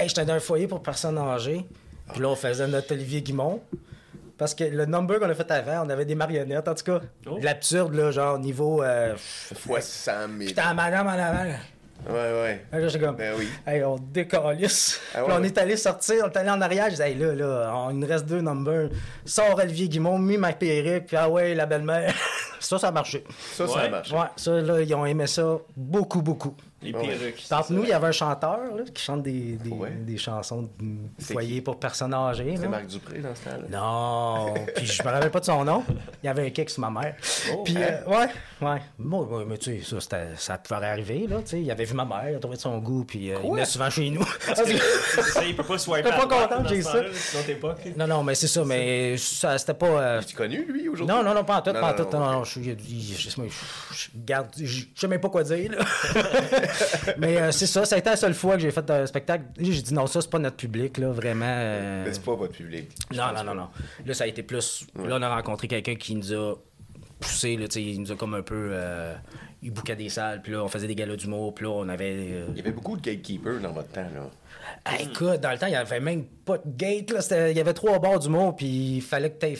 Hey, 0.00 0.08
J'étais 0.08 0.24
dans 0.24 0.32
un 0.32 0.40
foyer 0.40 0.66
pour 0.66 0.82
personnes 0.82 1.18
âgées. 1.18 1.66
Puis 2.14 2.22
là, 2.22 2.28
on 2.30 2.34
faisait 2.36 2.66
notre 2.66 2.92
Olivier 2.94 3.20
Guimont. 3.20 3.60
Parce 4.38 4.54
que 4.54 4.64
le 4.64 4.84
number 4.86 5.18
qu'on 5.18 5.30
a 5.30 5.34
fait 5.34 5.50
avant, 5.50 5.86
on 5.86 5.90
avait 5.90 6.04
des 6.04 6.14
marionnettes, 6.14 6.68
en 6.68 6.74
tout 6.74 6.84
cas. 6.84 7.00
Oh. 7.26 7.38
De 7.38 7.44
L'absurde, 7.44 7.94
là, 7.94 8.10
genre 8.10 8.38
niveau. 8.38 8.82
Euh, 8.82 9.14
Fois 9.16 9.80
100 9.80 10.12
000. 10.38 10.48
Putain, 10.48 10.74
madame 10.74 11.06
en 11.06 11.10
avant. 11.12 11.44
Ouais, 12.08 12.12
ouais. 12.12 12.64
Là, 12.70 12.86
j'étais 12.88 13.04
comme. 13.04 13.16
Ben 13.16 13.32
oui. 13.38 13.48
Hey, 13.66 13.82
on 13.82 13.96
décalisse. 13.96 15.00
Ah 15.14 15.22
on 15.26 15.40
ouais. 15.40 15.46
est 15.46 15.58
allé 15.58 15.76
sortir, 15.78 16.16
on 16.24 16.28
est 16.30 16.36
allé 16.36 16.50
en 16.50 16.60
arrière. 16.60 16.84
Je 16.86 16.90
disais, 16.90 17.10
hey, 17.12 17.18
là, 17.18 17.34
là, 17.34 17.72
on- 17.74 17.90
il 17.90 17.98
nous 17.98 18.06
reste 18.06 18.26
deux 18.26 18.42
numbers. 18.42 18.90
Sors 19.24 19.58
Olivier 19.58 19.88
Guimont, 19.88 20.18
mis 20.18 20.36
ma 20.36 20.52
perruque, 20.52 21.06
puis 21.06 21.16
ah 21.16 21.28
ouais, 21.30 21.54
la 21.54 21.64
belle-mère. 21.66 22.14
ça, 22.60 22.78
ça 22.78 22.88
a 22.88 22.92
marché. 22.92 23.24
Ça, 23.54 23.66
ça 23.66 23.74
Ouais. 23.74 23.88
marche. 23.88 24.12
Ouais, 24.12 24.18
ça, 24.36 24.50
là, 24.60 24.82
ils 24.82 24.94
ont 24.94 25.06
aimé 25.06 25.26
ça 25.26 25.56
beaucoup, 25.74 26.20
beaucoup. 26.20 26.54
Les 26.92 26.98
Ouais. 26.98 27.34
Entre 27.50 27.66
c'est 27.68 27.74
nous, 27.74 27.82
il 27.84 27.88
y 27.88 27.92
avait 27.92 28.06
un 28.08 28.12
chanteur 28.12 28.58
là, 28.76 28.82
qui 28.92 29.02
chante 29.02 29.22
des, 29.22 29.56
des, 29.56 29.70
Ouais. 29.70 29.90
des 29.90 30.16
chansons 30.18 30.62
de 30.62 31.22
foyer 31.24 31.60
pour 31.60 31.78
personnes 31.78 32.14
âgées. 32.14 32.54
C'est. 32.58 32.68
Marc 32.68 32.86
Dupré 32.86 33.18
dans 33.18 33.34
ce 33.34 33.44
temps-là. 33.44 33.78
Non, 33.78 34.54
puis 34.76 34.86
je 34.86 35.02
me 35.02 35.08
rappelle 35.08 35.30
pas 35.30 35.40
de 35.40 35.44
son 35.44 35.64
nom. 35.64 35.84
Il 36.22 36.26
y 36.26 36.28
avait 36.28 36.46
un 36.46 36.50
kick 36.50 36.70
sur 36.70 36.80
ma 36.88 36.90
mère. 37.00 37.14
Oh, 37.52 37.62
Puis, 37.64 37.76
hein? 37.76 38.00
euh, 38.06 38.10
ouais, 38.10 38.28
ouais. 38.62 38.82
Bon, 38.98 39.24
ouais, 39.26 39.44
mais 39.46 39.58
tu 39.58 39.82
sais, 39.82 40.00
ça, 40.00 40.18
ça 40.36 40.58
pouvait 40.58 40.86
arriver, 40.86 41.26
là, 41.28 41.38
tu 41.40 41.48
sais. 41.50 41.60
Il 41.60 41.70
avait 41.70 41.84
vu 41.84 41.94
ma 41.94 42.04
mère, 42.04 42.30
il 42.30 42.36
a 42.36 42.38
trouvé 42.38 42.56
de 42.56 42.60
son 42.62 42.78
goût, 42.78 43.04
puis 43.04 43.30
euh, 43.32 43.38
il 43.44 43.50
venait 43.50 43.64
souvent 43.64 43.90
chez 43.90 44.10
nous. 44.10 44.24
C'est 44.54 45.22
ça, 45.22 45.44
il 45.44 45.54
peut 45.56 45.62
pas 45.64 45.78
swiper 45.78 46.10
pas 46.10 46.26
content 46.26 46.62
que 46.62 46.68
j'ai 46.68 46.82
ça. 46.82 47.00
non, 47.96 48.06
non, 48.06 48.22
mais 48.22 48.34
c'est 48.34 48.46
ça, 48.48 48.64
mais 48.64 49.16
ça, 49.16 49.56
c'était 49.58 49.74
pas... 49.74 49.86
euh, 49.86 50.22
Tu 50.26 50.34
connu, 50.36 50.64
lui, 50.68 50.88
aujourd'hui? 50.88 51.14
Non, 51.14 51.22
non, 51.22 51.34
non, 51.34 51.44
pas 51.44 51.56
en 51.56 51.62
tout, 51.62 51.72
Non, 51.72 51.80
pas 51.80 51.92
en 51.94 51.96
non, 51.98 52.04
tout. 52.04 52.16
non, 52.16 52.20
Non, 52.20 52.26
ok. 52.26 52.32
non, 52.36 52.44
je. 52.44 52.60
Je, 52.60 52.70
je, 54.56 54.64
je, 54.64 54.84
sais 54.94 55.08
même 55.08 55.20
pas 55.20 55.28
quoi 55.28 55.42
dire, 55.42 55.72
là. 55.72 55.78
Mais 57.18 57.36
euh, 57.38 57.52
c'est 57.52 57.66
ça, 57.66 57.84
ça 57.84 57.96
a 57.96 57.98
été 57.98 58.10
la 58.10 58.16
seule 58.16 58.34
fois 58.34 58.54
que 58.56 58.60
j'ai 58.62 58.70
fait 58.70 58.88
un 58.90 59.06
spectacle. 59.06 59.44
J'ai 59.58 59.82
dit 59.82 59.94
non, 59.94 60.06
ça, 60.06 60.20
c'est 60.20 60.30
pas 60.30 60.38
notre 60.38 60.56
public, 60.56 60.98
là, 60.98 61.10
vraiment. 61.10 61.44
euh, 61.46 62.04
Mais 62.06 62.12
c'est 62.12 62.22
pas 62.24 62.34
votre 62.34 62.52
public. 62.52 62.88
Non, 63.14 63.32
non, 63.34 63.44
non, 63.44 63.54
non. 63.54 63.68
Là, 64.04 64.14
ça 64.14 64.24
a 64.24 64.26
été 64.26 64.42
plus. 64.42 64.86
Là, 64.96 65.16
on 65.18 65.22
a 65.22 65.34
rencontré 65.34 65.68
quelqu'un 65.68 65.94
qui 65.96 66.14
nous 66.14 66.32
a 66.32 66.54
poussé, 67.20 67.56
là, 67.56 67.66
tu 67.68 67.74
sais, 67.74 67.82
il 67.82 68.00
nous 68.00 68.12
a 68.12 68.16
comme 68.16 68.34
un 68.34 68.42
peu. 68.42 68.70
Euh, 68.72 69.14
il 69.62 69.70
bouquait 69.72 69.96
des 69.96 70.08
salles, 70.10 70.42
puis 70.42 70.52
là, 70.52 70.62
on 70.62 70.68
faisait 70.68 70.86
des 70.86 70.94
galas 70.94 71.16
d'humour, 71.16 71.54
puis 71.54 71.64
là, 71.64 71.70
on 71.72 71.88
avait. 71.88 72.44
Il 72.50 72.56
y 72.56 72.60
avait 72.60 72.72
beaucoup 72.72 72.96
de 72.96 73.02
gatekeepers 73.02 73.60
dans 73.60 73.72
votre 73.72 73.88
temps, 73.88 74.08
là. 74.14 74.28
Ah, 74.84 75.00
écoute, 75.00 75.40
dans 75.40 75.50
le 75.50 75.58
temps, 75.58 75.66
il 75.66 75.70
n'y 75.70 75.76
avait 75.76 76.00
même 76.00 76.24
pas 76.44 76.58
de 76.58 76.62
gate. 76.76 77.10
Là. 77.10 77.20
C'était- 77.20 77.50
Il 77.52 77.56
y 77.56 77.60
avait 77.60 77.72
trois 77.74 77.98
bords 77.98 78.18
du 78.18 78.28
mot, 78.28 78.52
puis 78.52 78.96
il 78.96 79.02
fallait 79.02 79.30
que 79.30 79.38
tu 79.38 79.46
aies 79.52 79.58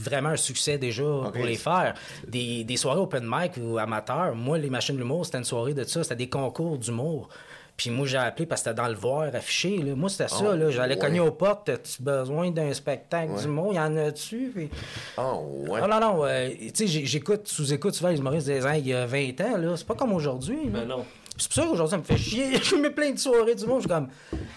vraiment 0.00 0.30
un 0.30 0.36
succès 0.36 0.78
déjà 0.78 1.02
pour 1.04 1.44
les 1.44 1.54
faire. 1.56 1.94
Des, 2.26 2.64
des 2.64 2.76
soirées 2.76 3.00
open 3.00 3.24
mic 3.26 3.52
ou 3.60 3.78
amateurs. 3.78 4.34
Moi, 4.34 4.58
les 4.58 4.70
machines 4.70 4.94
de 4.96 5.00
l'humour, 5.00 5.24
c'était 5.26 5.38
une 5.38 5.44
soirée 5.44 5.74
de 5.74 5.84
ça. 5.84 6.02
C'était 6.02 6.16
des 6.16 6.28
concours 6.28 6.78
d'humour. 6.78 7.28
Puis 7.76 7.90
moi, 7.90 8.06
j'ai 8.06 8.18
appelé 8.18 8.46
parce 8.46 8.62
que 8.62 8.70
c'était 8.70 8.80
dans 8.80 8.86
le 8.88 8.94
voir 8.94 9.34
affiché. 9.34 9.78
Là. 9.78 9.96
Moi, 9.96 10.08
c'était 10.08 10.28
ça. 10.28 10.54
là. 10.54 10.70
J'allais 10.70 10.94
ouais. 10.94 11.00
cogner 11.00 11.18
aux 11.18 11.32
portes. 11.32 11.68
As-tu 11.68 12.02
besoin 12.04 12.52
d'un 12.52 12.72
spectacle 12.72 13.32
d'humour? 13.40 13.72
Il 13.72 13.76
y 13.76 13.80
en 13.80 13.96
a-tu? 13.96 14.52
Puis... 14.54 14.70
Oh, 15.18 15.64
ouais. 15.68 15.80
Ah 15.82 15.88
non, 15.88 15.98
non. 15.98 16.24
euh, 16.24 16.50
tu 16.72 16.86
sais, 16.86 17.04
j'écoute, 17.04 17.48
sous-écoute 17.48 17.94
souvent 17.94 18.10
les 18.10 18.18
humoristes 18.18 18.46
des 18.46 18.64
ans 18.64 18.72
il 18.74 18.86
y 18.86 18.94
a 18.94 19.06
20 19.06 19.40
ans. 19.40 19.56
là. 19.56 19.76
C'est 19.76 19.86
pas 19.88 19.96
comme 19.96 20.12
aujourd'hui. 20.12 20.66
là. 20.66 20.80
Ben 20.80 20.84
non. 20.86 21.04
C'est 21.36 21.48
pour 21.48 21.54
ça 21.54 21.62
qu'aujourd'hui, 21.68 21.90
ça 21.90 21.98
me 21.98 22.02
fait 22.04 22.16
chier. 22.16 22.56
Je 22.62 22.76
mets 22.76 22.90
plein 22.90 23.10
de 23.10 23.18
soirées 23.18 23.54
du 23.54 23.66
monde. 23.66 23.80
Je 23.82 23.88
suis 23.88 23.94
comme, 23.94 24.08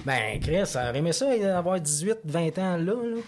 ben, 0.05 0.39
Chris, 0.39 0.65
ça 0.65 0.89
aurait 0.89 0.99
aimé 0.99 1.11
ça, 1.11 1.27
avoir 1.57 1.79
18, 1.79 2.17
20 2.25 2.57
ans 2.59 2.77
là. 2.77 2.93
là. 2.93 3.21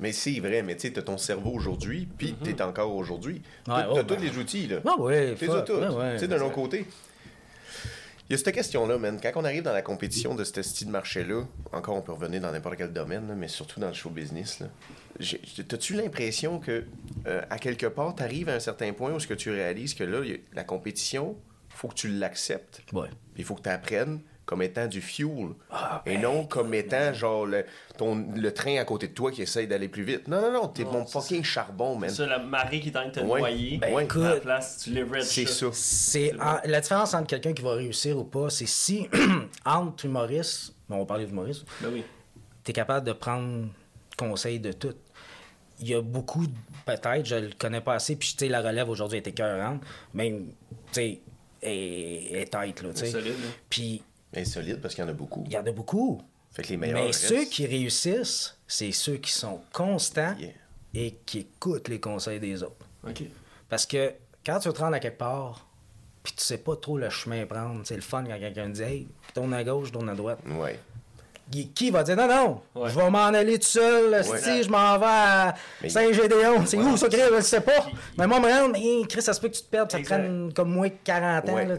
Mais 0.00 0.12
c'est 0.12 0.38
vrai, 0.40 0.62
mais 0.62 0.74
tu 0.74 0.82
sais, 0.88 0.92
t'as 0.92 1.02
ton 1.02 1.18
cerveau 1.18 1.50
aujourd'hui, 1.50 2.08
puis 2.18 2.34
t'es 2.42 2.60
encore 2.62 2.94
aujourd'hui. 2.94 3.34
Ouais, 3.34 3.74
T'as 3.74 3.88
oh, 3.90 3.94
t'as 3.94 4.02
ben. 4.02 4.16
tous 4.16 4.22
les 4.22 4.36
outils, 4.38 4.66
là. 4.66 4.78
Ah 4.86 5.00
ouais, 5.00 5.34
T'es 5.38 5.46
tous. 5.46 5.52
ouais, 5.52 5.88
ouais. 5.88 6.12
Tu 6.14 6.18
sais, 6.20 6.28
d'un 6.28 6.40
autre 6.40 6.54
côté. 6.54 6.86
Il 8.28 8.32
y 8.32 8.34
a 8.34 8.38
cette 8.38 8.54
question-là, 8.54 8.96
man. 8.98 9.18
Quand 9.22 9.30
on 9.36 9.44
arrive 9.44 9.62
dans 9.62 9.72
la 9.72 9.82
compétition 9.82 10.34
de 10.34 10.42
ce 10.44 10.62
style 10.62 10.86
de 10.86 10.92
marché-là, 10.92 11.42
encore 11.72 11.96
on 11.96 12.02
peut 12.02 12.12
revenir 12.12 12.40
dans 12.40 12.50
n'importe 12.50 12.76
quel 12.78 12.92
domaine, 12.92 13.28
là, 13.28 13.34
mais 13.34 13.48
surtout 13.48 13.78
dans 13.78 13.88
le 13.88 13.92
show 13.94 14.10
business, 14.10 14.62
T'as-tu 15.68 15.94
l'impression 15.94 16.58
que, 16.58 16.84
euh, 17.26 17.42
à 17.50 17.58
quelque 17.58 17.86
part, 17.86 18.14
t'arrives 18.14 18.48
à 18.48 18.54
un 18.54 18.60
certain 18.60 18.92
point 18.92 19.12
où 19.12 19.20
ce 19.20 19.26
que 19.26 19.34
tu 19.34 19.50
réalises 19.50 19.92
que 19.94 20.04
là, 20.04 20.20
il 20.24 20.30
y 20.30 20.34
a- 20.34 20.38
la 20.54 20.64
compétition, 20.64 21.36
faut 21.82 21.88
que 21.88 21.94
tu 21.94 22.08
l'acceptes. 22.08 22.80
Ouais. 22.92 23.08
Puis 23.34 23.42
il 23.42 23.44
faut 23.44 23.54
que 23.56 23.62
tu 23.62 23.68
apprennes 23.68 24.20
comme 24.46 24.62
étant 24.62 24.86
du 24.86 25.00
fuel. 25.00 25.50
Ah, 25.70 26.02
et 26.06 26.18
non 26.18 26.44
comme 26.46 26.74
étant 26.74 27.12
genre 27.14 27.46
le, 27.46 27.64
ton, 27.96 28.26
le 28.36 28.52
train 28.52 28.76
à 28.78 28.84
côté 28.84 29.08
de 29.08 29.12
toi 29.14 29.30
qui 29.32 29.42
essaye 29.42 29.66
d'aller 29.66 29.88
plus 29.88 30.02
vite. 30.02 30.26
Non, 30.28 30.40
non, 30.40 30.52
non, 30.52 30.68
t'es 30.68 30.84
mon 30.84 31.06
fucking 31.06 31.42
charbon, 31.44 31.96
man. 31.96 32.08
C'est 32.10 32.16
ça, 32.16 32.26
la 32.26 32.38
marée 32.38 32.80
qui 32.80 32.88
est 32.88 32.96
en 32.96 33.00
train 33.02 33.08
de 33.08 33.14
te 33.14 33.20
Ouais. 33.20 33.40
noyer. 33.40 33.78
Ben, 33.78 33.92
à 33.92 33.96
la 33.96 34.02
écoute, 34.04 34.40
place, 34.42 34.78
tu 34.84 35.06
C'est 35.22 35.46
ça. 35.46 35.66
C'est 35.72 36.32
en- 36.40 36.58
la 36.64 36.80
différence 36.80 37.14
entre 37.14 37.26
quelqu'un 37.28 37.52
qui 37.52 37.62
va 37.62 37.74
réussir 37.74 38.16
ou 38.18 38.24
pas, 38.24 38.50
c'est 38.50 38.66
si 38.66 39.08
entre 39.64 40.04
humoristes, 40.06 40.74
bon, 40.88 40.96
on 40.96 40.98
va 41.00 41.06
parler 41.06 41.26
d'humoristes, 41.26 41.64
Ben 41.80 41.90
oui. 41.92 42.04
tu 42.64 42.70
es 42.70 42.74
capable 42.74 43.06
de 43.06 43.12
prendre 43.12 43.68
conseil 44.16 44.58
de 44.60 44.72
tout. 44.72 44.94
Il 45.80 45.88
y 45.88 45.94
a 45.94 46.00
beaucoup, 46.02 46.44
peut-être, 46.84 47.24
je 47.26 47.34
le 47.36 47.50
connais 47.58 47.80
pas 47.80 47.94
assez, 47.94 48.14
puis 48.16 48.30
tu 48.36 48.44
sais, 48.44 48.48
la 48.48 48.60
relève 48.60 48.88
aujourd'hui 48.88 49.18
est 49.18 49.26
écœurante, 49.26 49.80
même, 50.14 50.48
tu 50.48 50.92
sais, 50.92 51.20
est, 51.62 52.40
est 52.40 52.44
tête, 52.50 52.82
là, 52.82 52.94
solide, 52.94 53.26
là. 53.32 53.48
Puis 53.70 54.02
Insolite 54.34 54.80
parce 54.80 54.94
qu'il 54.94 55.04
y 55.04 55.06
en 55.06 55.10
a 55.10 55.14
beaucoup. 55.14 55.44
il 55.46 55.52
y 55.52 55.56
en 55.58 55.66
a 55.66 55.72
beaucoup. 55.72 56.20
Fait 56.52 56.62
que 56.62 56.68
les 56.68 56.76
meilleurs. 56.76 56.98
Mais 57.00 57.06
restent. 57.06 57.26
ceux 57.28 57.44
qui 57.44 57.66
réussissent, 57.66 58.56
c'est 58.66 58.92
ceux 58.92 59.16
qui 59.16 59.30
sont 59.32 59.60
constants 59.72 60.34
Yeah. 60.38 60.52
et 60.94 61.14
qui 61.26 61.40
écoutent 61.40 61.88
les 61.88 62.00
conseils 62.00 62.40
des 62.40 62.62
autres. 62.62 62.86
OK. 63.06 63.22
Parce 63.68 63.86
que 63.86 64.12
quand 64.44 64.58
tu 64.58 64.70
te 64.72 64.78
rends 64.78 64.92
à 64.92 65.00
quelque 65.00 65.18
part, 65.18 65.66
puis 66.22 66.32
tu 66.36 66.42
sais 66.44 66.58
pas 66.58 66.76
trop 66.76 66.96
le 66.98 67.08
chemin 67.10 67.42
à 67.42 67.46
prendre, 67.46 67.80
c'est 67.84 67.94
le 67.96 68.00
fun 68.02 68.24
quand 68.24 68.38
quelqu'un 68.38 68.68
dit 68.68 68.82
Hey, 68.82 69.08
tourne 69.34 69.52
à 69.54 69.64
gauche, 69.64 69.90
tourne 69.92 70.08
à 70.08 70.14
droite. 70.14 70.38
Ouais. 70.46 70.78
Qui- 71.74 71.90
va 71.90 72.02
dire 72.02 72.16
non, 72.16 72.26
non, 72.26 72.60
Ouais. 72.74 72.88
je 72.90 72.94
vais 72.98 73.10
m'en 73.10 73.24
aller 73.26 73.58
tout 73.58 73.66
seul, 73.66 74.24
si 74.24 74.62
je 74.62 74.70
m'en 74.70 74.98
vais 74.98 75.04
à 75.06 75.54
Saint-Gédéon. 75.86 76.64
C'est 76.64 76.78
où 76.78 76.96
ça, 76.96 77.08
Chris? 77.08 77.20
Je 77.28 77.34
le 77.34 77.40
sais 77.42 77.60
pas. 77.60 77.80
Puis- 77.82 77.94
Mais 78.16 78.26
moi, 78.26 78.40
me 78.40 78.72
mais 78.72 79.06
Chris, 79.06 79.20
ça 79.22 79.32
se 79.34 79.40
peut 79.40 79.48
que 79.48 79.54
tu 79.56 79.62
te 79.62 79.68
perdes, 79.70 79.90
ça 79.90 79.98
te 79.98 80.04
prenne 80.04 80.52
comme 80.54 80.70
moins 80.70 80.88
que 80.88 80.94
40 81.04 81.48
ans. 81.48 81.56
Là. 81.56 81.76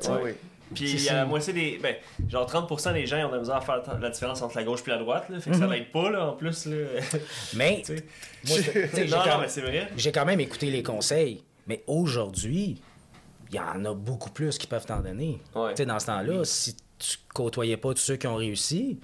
Puis 0.76 0.89
C'est 0.89 0.97
ça. 1.10 1.13
la 1.15 1.26
moitié 1.26 1.54
des. 1.54 1.80
Ben, 1.82 1.95
genre 2.30 2.45
30% 2.47 2.93
des 2.93 3.06
gens 3.06 3.17
ils 3.17 3.26
ont 3.26 3.30
de 3.30 3.34
la 3.36 3.39
misère 3.41 3.56
à 3.58 3.62
faire 3.62 3.82
la 4.02 4.10
différence 4.10 4.41
entre 4.41 4.58
la 4.58 4.63
gauche 4.63 4.82
et 4.88 4.89
la 4.89 4.97
droite. 4.97 5.26
Là, 5.30 5.39
fait 5.39 5.52
que 5.52 5.58
ça 5.58 5.67
l'aide 5.67 5.91
pas, 5.91 6.10
là, 6.10 6.28
en 6.30 6.34
plus. 6.34 6.65
Là. 6.65 6.76
Mais, 7.56 7.84
moi, 8.47 8.58
non, 9.08 9.17
non, 9.17 9.38
mais 9.41 9.47
c'est 9.49 9.62
vrai. 9.62 9.88
j'ai 9.95 10.12
quand 10.12 10.26
même 10.26 10.39
écouté 10.39 10.71
les 10.71 10.82
conseils. 10.82 11.43
Mais 11.67 11.84
aujourd'hui, 11.86 12.82
il 13.52 13.56
y 13.56 13.60
en 13.60 13.86
a 13.86 13.93
beaucoup 13.93 14.32
plus 14.32 14.58
qui 14.58 14.65
peuvent 14.65 14.86
t'en 14.86 14.99
donner. 15.02 15.39
Ouais. 15.54 15.71
Tu 15.71 15.78
sais, 15.78 15.86
dans 15.86 15.99
ce 15.99 16.08
temps-là, 16.08 16.43
si 16.43 16.76
tu 16.97 17.17
côtoyais 17.34 17.78
pas 17.78 17.89
tous 17.93 18.02
ceux 18.02 18.15
qui 18.15 18.26
ont 18.26 18.36
réussi, 18.36 18.99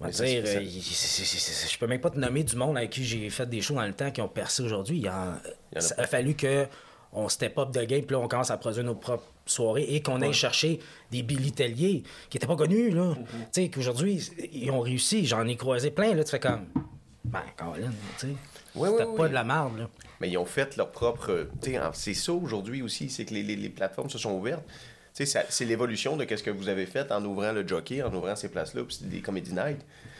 Mais 0.00 0.12
ça, 0.12 0.24
dire, 0.24 0.42
c'est- 0.46 0.56
euh, 0.58 1.68
je 1.70 1.78
peux 1.78 1.86
même 1.86 2.00
pas 2.00 2.10
te 2.10 2.18
nommer 2.18 2.42
du 2.44 2.56
monde 2.56 2.76
avec 2.76 2.90
qui 2.90 3.04
j'ai 3.04 3.28
fait 3.30 3.46
des 3.48 3.60
shows 3.60 3.74
dans 3.74 3.86
le 3.86 3.92
temps 3.92 4.10
qui 4.10 4.20
ont 4.22 4.28
percé 4.28 4.62
aujourd'hui. 4.62 4.98
Il, 4.98 5.08
en- 5.08 5.34
a 5.76 5.80
ça 5.80 6.06
fallu 6.06 6.34
que 6.34 6.66
on 7.12 7.28
step 7.28 7.58
up 7.58 7.70
de 7.72 7.82
game, 7.84 8.02
puis 8.02 8.14
là, 8.14 8.20
on 8.20 8.28
commence 8.28 8.50
à 8.50 8.56
produire 8.56 8.84
nos 8.84 8.94
propres 8.94 9.24
soirées 9.44 9.82
et 9.88 10.00
qu'on 10.00 10.22
aille 10.22 10.32
chercher 10.32 10.78
des 11.10 11.22
Billy 11.22 11.50
Tellier 11.52 12.04
qui 12.28 12.36
n'étaient 12.36 12.46
pas 12.46 12.54
connus, 12.56 12.90
là. 12.90 13.02
Mm-hmm. 13.14 13.16
Tu 13.16 13.62
sais, 13.62 13.68
qu'aujourd'hui, 13.68 14.30
ils 14.52 14.70
ont 14.70 14.80
réussi. 14.80 15.26
J'en 15.26 15.44
ai 15.46 15.56
croisé 15.56 15.90
plein, 15.90 16.14
là. 16.14 16.22
Tu 16.22 16.30
fais 16.30 16.38
comme, 16.40 16.66
ben, 17.24 17.42
Colin, 17.56 17.90
tu 18.18 18.26
sais. 18.28 18.34
Ouais, 18.76 18.88
C'était 18.90 19.02
ouais, 19.04 19.16
pas 19.16 19.22
ouais. 19.24 19.28
de 19.28 19.34
la 19.34 19.42
merde, 19.44 19.78
là. 19.78 19.88
Mais 20.20 20.28
ils 20.30 20.38
ont 20.38 20.44
fait 20.44 20.76
leur 20.76 20.92
propre. 20.92 21.48
tu 21.60 21.72
sais, 21.72 21.80
C'est 21.94 22.14
ça 22.14 22.32
aujourd'hui 22.32 22.80
aussi, 22.82 23.10
c'est 23.10 23.24
que 23.24 23.34
les, 23.34 23.42
les- 23.42 23.56
les 23.56 23.68
plateformes 23.70 24.08
se 24.10 24.18
sont 24.18 24.32
ouvertes. 24.32 24.62
C'est 25.12 25.64
l'évolution 25.64 26.16
de 26.16 26.24
ce 26.24 26.42
que 26.42 26.50
vous 26.50 26.68
avez 26.68 26.86
fait 26.86 27.10
en 27.12 27.24
ouvrant 27.24 27.52
le 27.52 27.66
jockey, 27.66 28.02
en 28.02 28.12
ouvrant 28.14 28.36
ces 28.36 28.48
places-là, 28.48 28.84
puis 28.84 28.98
des 29.02 29.20
comedy 29.20 29.52
night. 29.52 29.78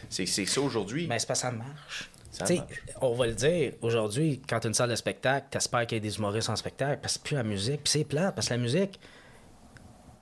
C'est 0.08 0.26
ça 0.26 0.60
aujourd'hui. 0.60 1.06
Mais 1.06 1.18
c'est 1.18 1.26
pas 1.26 1.34
ça 1.34 1.50
marche. 1.50 2.10
Ça 2.30 2.44
marche. 2.44 2.82
on 3.00 3.14
va 3.14 3.26
le 3.26 3.34
dire, 3.34 3.72
aujourd'hui, 3.82 4.40
quand 4.48 4.60
tu 4.60 4.66
as 4.66 4.68
une 4.68 4.74
salle 4.74 4.90
de 4.90 4.96
spectacle, 4.96 5.46
t'espères 5.50 5.86
qu'il 5.86 5.96
y 5.96 5.98
ait 5.98 6.00
des 6.00 6.16
humoristes 6.16 6.48
en 6.48 6.56
spectacle, 6.56 6.98
parce 7.02 7.14
que 7.14 7.20
c'est 7.20 7.28
plus 7.28 7.36
la 7.36 7.42
musique. 7.42 7.82
Puis 7.84 7.92
c'est 7.92 8.04
plat, 8.04 8.32
parce 8.32 8.48
que 8.48 8.54
la 8.54 8.60
musique, 8.60 9.00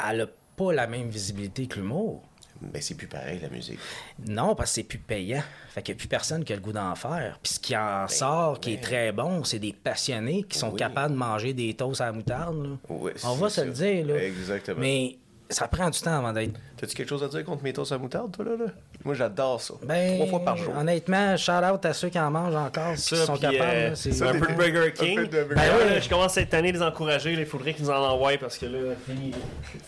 elle 0.08 0.22
a 0.22 0.26
pas 0.56 0.72
la 0.72 0.86
même 0.86 1.08
visibilité 1.08 1.66
que 1.66 1.76
l'humour. 1.76 2.27
Mais 2.60 2.80
c'est 2.80 2.94
plus 2.94 3.06
pareil, 3.06 3.38
la 3.40 3.48
musique. 3.48 3.78
Non, 4.26 4.54
parce 4.54 4.70
que 4.70 4.74
c'est 4.76 4.82
plus 4.82 4.98
payant. 4.98 5.42
Fait 5.70 5.82
qu'il 5.82 5.94
n'y 5.94 5.98
a 5.98 6.00
plus 6.00 6.08
personne 6.08 6.44
qui 6.44 6.52
a 6.52 6.56
le 6.56 6.62
goût 6.62 6.72
d'en 6.72 6.94
faire. 6.94 7.38
Puis 7.42 7.54
ce 7.54 7.60
qui 7.60 7.76
en 7.76 8.08
sort, 8.08 8.58
qui 8.60 8.74
est 8.74 8.82
très 8.82 9.12
bon, 9.12 9.44
c'est 9.44 9.58
des 9.60 9.72
passionnés 9.72 10.42
qui 10.42 10.58
sont 10.58 10.70
Oui. 10.70 10.76
capables 10.78 11.14
de 11.14 11.18
manger 11.18 11.52
des 11.52 11.74
toasts 11.74 12.00
à 12.00 12.06
la 12.06 12.12
moutarde. 12.12 12.62
là. 12.64 12.94
Ouais, 12.94 13.14
On 13.24 13.34
va 13.34 13.48
se 13.48 13.60
le 13.60 13.70
dire. 13.70 14.06
Là. 14.06 14.22
Exactement. 14.24 14.80
Mais 14.80 15.16
ça 15.50 15.68
prend 15.68 15.88
du 15.88 15.98
temps 16.00 16.18
avant 16.18 16.32
d'être 16.32 16.58
T'as-tu 16.76 16.94
quelque 16.96 17.08
chose 17.08 17.22
à 17.24 17.28
dire 17.28 17.44
contre 17.44 17.62
mes 17.62 17.72
toasts 17.72 17.92
à 17.92 17.98
moutarde, 17.98 18.32
toi, 18.34 18.44
là? 18.44 18.56
là? 18.56 18.72
Moi, 19.04 19.14
j'adore 19.14 19.60
ça. 19.60 19.74
Ben, 19.84 20.16
Trois 20.16 20.26
fois 20.26 20.44
par 20.44 20.56
jour. 20.56 20.74
Honnêtement, 20.76 21.36
shout 21.36 21.52
out 21.52 21.84
à 21.86 21.92
ceux 21.94 22.08
qui 22.08 22.18
en 22.18 22.30
mangent 22.32 22.56
encore, 22.56 22.94
qui 22.94 23.00
sont 23.00 23.36
capables. 23.36 23.56
euh, 23.62 23.94
c'est- 23.94 24.10
ça, 24.12 24.30
un 24.30 24.38
peu 24.38 24.46
de 24.48 24.54
Burger 24.54 24.92
King. 24.92 25.28
Ben 25.30 25.46
ouais, 25.48 25.90
là, 25.90 26.00
je 26.00 26.08
commence 26.08 26.34
cette 26.34 26.52
année 26.52 26.70
à 26.70 26.72
les 26.72 26.82
encourager. 26.82 27.32
Il 27.32 27.46
faudrait 27.46 27.74
qu'ils 27.74 27.84
nous 27.84 27.90
en 27.90 27.94
envoient 28.10 28.36
parce 28.38 28.58
que 28.58 28.66
là, 28.66 28.94
fini. 29.06 29.32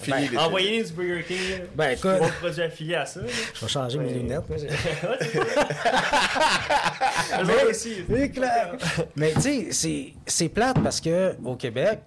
Fini 0.01 0.16
Ben, 0.16 0.23
l'été. 0.23 0.38
Envoyez-les 0.38 0.85
du 0.85 0.92
Burger 0.92 1.25
King. 1.27 1.51
là. 1.51 1.57
Ben, 1.75 1.90
écoute- 1.90 2.11
Ils 2.14 2.20
vont 2.23 2.31
produire 2.40 2.66
affilié 2.66 2.94
à 2.94 3.05
ça. 3.07 3.20
là. 3.20 3.27
Je 3.55 3.61
vais 3.61 3.68
changer 3.68 3.99
mes 3.99 4.12
lunettes. 4.14 4.49
moi, 4.49 4.59
aussi. 7.70 7.94
C'est 8.09 8.31
clair. 8.31 8.73
Mais 9.16 9.33
tu 9.35 9.40
sais, 9.40 9.68
c'est- 9.73 10.12
c'est 10.27 10.49
plate 10.49 10.79
parce 10.83 11.01
que 11.01 11.35
au 11.44 11.57
Québec, 11.57 12.01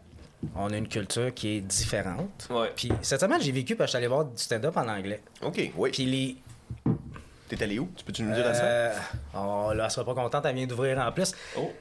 on 0.56 0.72
a 0.72 0.78
une 0.78 0.88
culture 0.88 1.34
qui 1.34 1.58
est 1.58 1.62
différente. 1.62 2.48
Ouais. 2.50 2.72
Puis 2.76 2.92
cette 3.02 3.22
semaine, 3.22 3.42
j'ai 3.42 3.52
vécu 3.52 3.76
parce 3.76 3.92
que 3.92 3.98
j'allais 3.98 4.08
voir 4.08 4.26
du 4.26 4.42
stand-up 4.42 4.76
en 4.78 4.88
anglais. 4.88 5.22
OK, 5.42 5.72
oui. 5.78 5.90
Puis 5.92 6.06
les. 6.06 6.36
T'es 7.56 7.64
allé 7.64 7.80
où? 7.80 7.90
Tu 7.96 8.04
peux-tu 8.04 8.24
nous 8.24 8.34
dire 8.34 8.48
à 8.48 8.54
ça? 8.54 8.92
Oh, 9.36 9.72
là, 9.74 9.86
elle 9.86 9.92
sera 9.92 10.06
pas 10.06 10.14
contente, 10.14 10.46
elle 10.46 10.56
vient 10.56 10.68
d'ouvrir 10.68 10.98
en 11.00 11.12
plus. 11.12 11.34
Oh. 11.58 11.72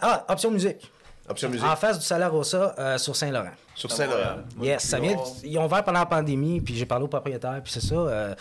Ah, 0.00 0.24
option 0.28 0.50
musique. 0.50 0.90
Option 1.28 1.48
musique. 1.48 1.66
En 1.66 1.76
face 1.76 1.98
du 1.98 2.04
Salaire 2.04 2.30
Rossa 2.30 2.74
euh, 2.78 2.98
sur 2.98 3.16
Saint-Laurent. 3.16 3.52
Sur 3.74 3.90
Saint-Laurent. 3.90 4.40
Yes, 4.60 4.82
ça 4.82 4.98
vient. 5.00 5.16
Ils 5.42 5.56
ont 5.58 5.64
ouvert 5.64 5.82
pendant 5.82 6.00
la 6.00 6.06
pandémie, 6.06 6.60
puis 6.60 6.74
j'ai 6.74 6.84
parlé 6.84 7.04
au 7.06 7.08
propriétaire, 7.08 7.60
puis 7.62 7.72
c'est 7.72 7.80
ça. 7.80 7.94
euh, 7.94 8.34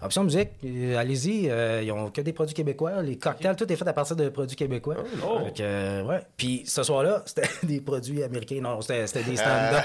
option 0.00 0.24
musique, 0.24 0.48
euh, 0.64 0.96
allez-y, 0.96 1.50
euh, 1.50 1.82
ils 1.82 1.92
ont 1.92 2.10
que 2.10 2.22
des 2.22 2.32
produits 2.32 2.54
québécois. 2.54 3.02
Les 3.02 3.18
cocktails, 3.18 3.56
tout 3.56 3.70
est 3.70 3.76
fait 3.76 3.86
à 3.86 3.92
partir 3.92 4.16
de 4.16 4.30
produits 4.30 4.56
québécois. 4.56 4.96
Oh. 5.22 5.40
Fait 5.44 5.52
que, 5.52 5.62
euh, 5.62 6.02
ouais. 6.04 6.22
Puis 6.38 6.62
ce 6.66 6.82
soir-là, 6.82 7.22
c'était 7.26 7.48
des 7.62 7.80
produits 7.82 8.22
américains. 8.22 8.60
Non, 8.62 8.80
c'était 8.80 9.06
c'était 9.06 9.24
des 9.24 9.36
stand-up 9.36 9.84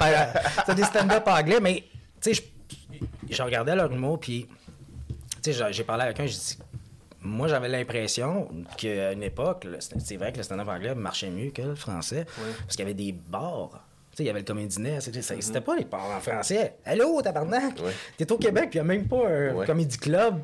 c'était 0.59 0.75
des 0.75 0.83
stand-up 0.83 1.27
anglais, 1.27 1.59
mais 1.61 1.83
tu 2.21 2.33
sais, 2.33 2.41
je- 2.91 3.35
je 3.35 3.43
regardais 3.43 3.75
leur 3.75 3.91
humour, 3.91 4.17
puis 4.21 4.47
tu 5.51 5.53
sais, 5.53 5.73
j'ai- 5.73 5.83
parlé 5.83 6.03
avec 6.03 6.19
un, 6.19 6.25
j'ai 6.25 6.37
dit, 6.37 6.57
moi, 7.21 7.47
j'avais 7.47 7.67
l'impression 7.69 8.47
qu'à 8.77 9.11
une 9.13 9.23
époque, 9.23 9.67
c'est 9.79 10.17
vrai 10.17 10.31
que 10.31 10.37
le 10.37 10.43
stand-up 10.43 10.67
anglais 10.67 10.93
marchait 10.95 11.29
mieux 11.29 11.51
que 11.51 11.61
le 11.61 11.75
français, 11.75 12.25
parce 12.63 12.75
qu'il 12.75 12.79
y 12.79 12.83
avait 12.83 12.93
des 12.93 13.11
bars. 13.11 13.69
Tu 14.11 14.17
sais, 14.17 14.23
il 14.23 14.27
y 14.27 14.29
avait 14.29 14.39
le 14.39 14.45
Comedy 14.45 14.75
c'était 15.01 15.19
Mm-hmm. 15.19 15.41
c'était 15.41 15.61
pas 15.61 15.75
les 15.75 15.83
bars 15.85 16.09
en 16.15 16.19
français. 16.21 16.75
Allô, 16.85 17.21
tabarnak! 17.21 17.79
Ouais. 17.83 17.91
T'es 18.17 18.31
au 18.31 18.37
Québec, 18.37 18.69
puis 18.69 18.79
il 18.79 18.83
n'y 18.83 18.91
a 18.91 18.93
même 18.95 19.07
pas 19.07 19.27
un 19.27 19.53
Ouais. 19.55 19.65
comedy 19.65 19.97
club 19.97 20.39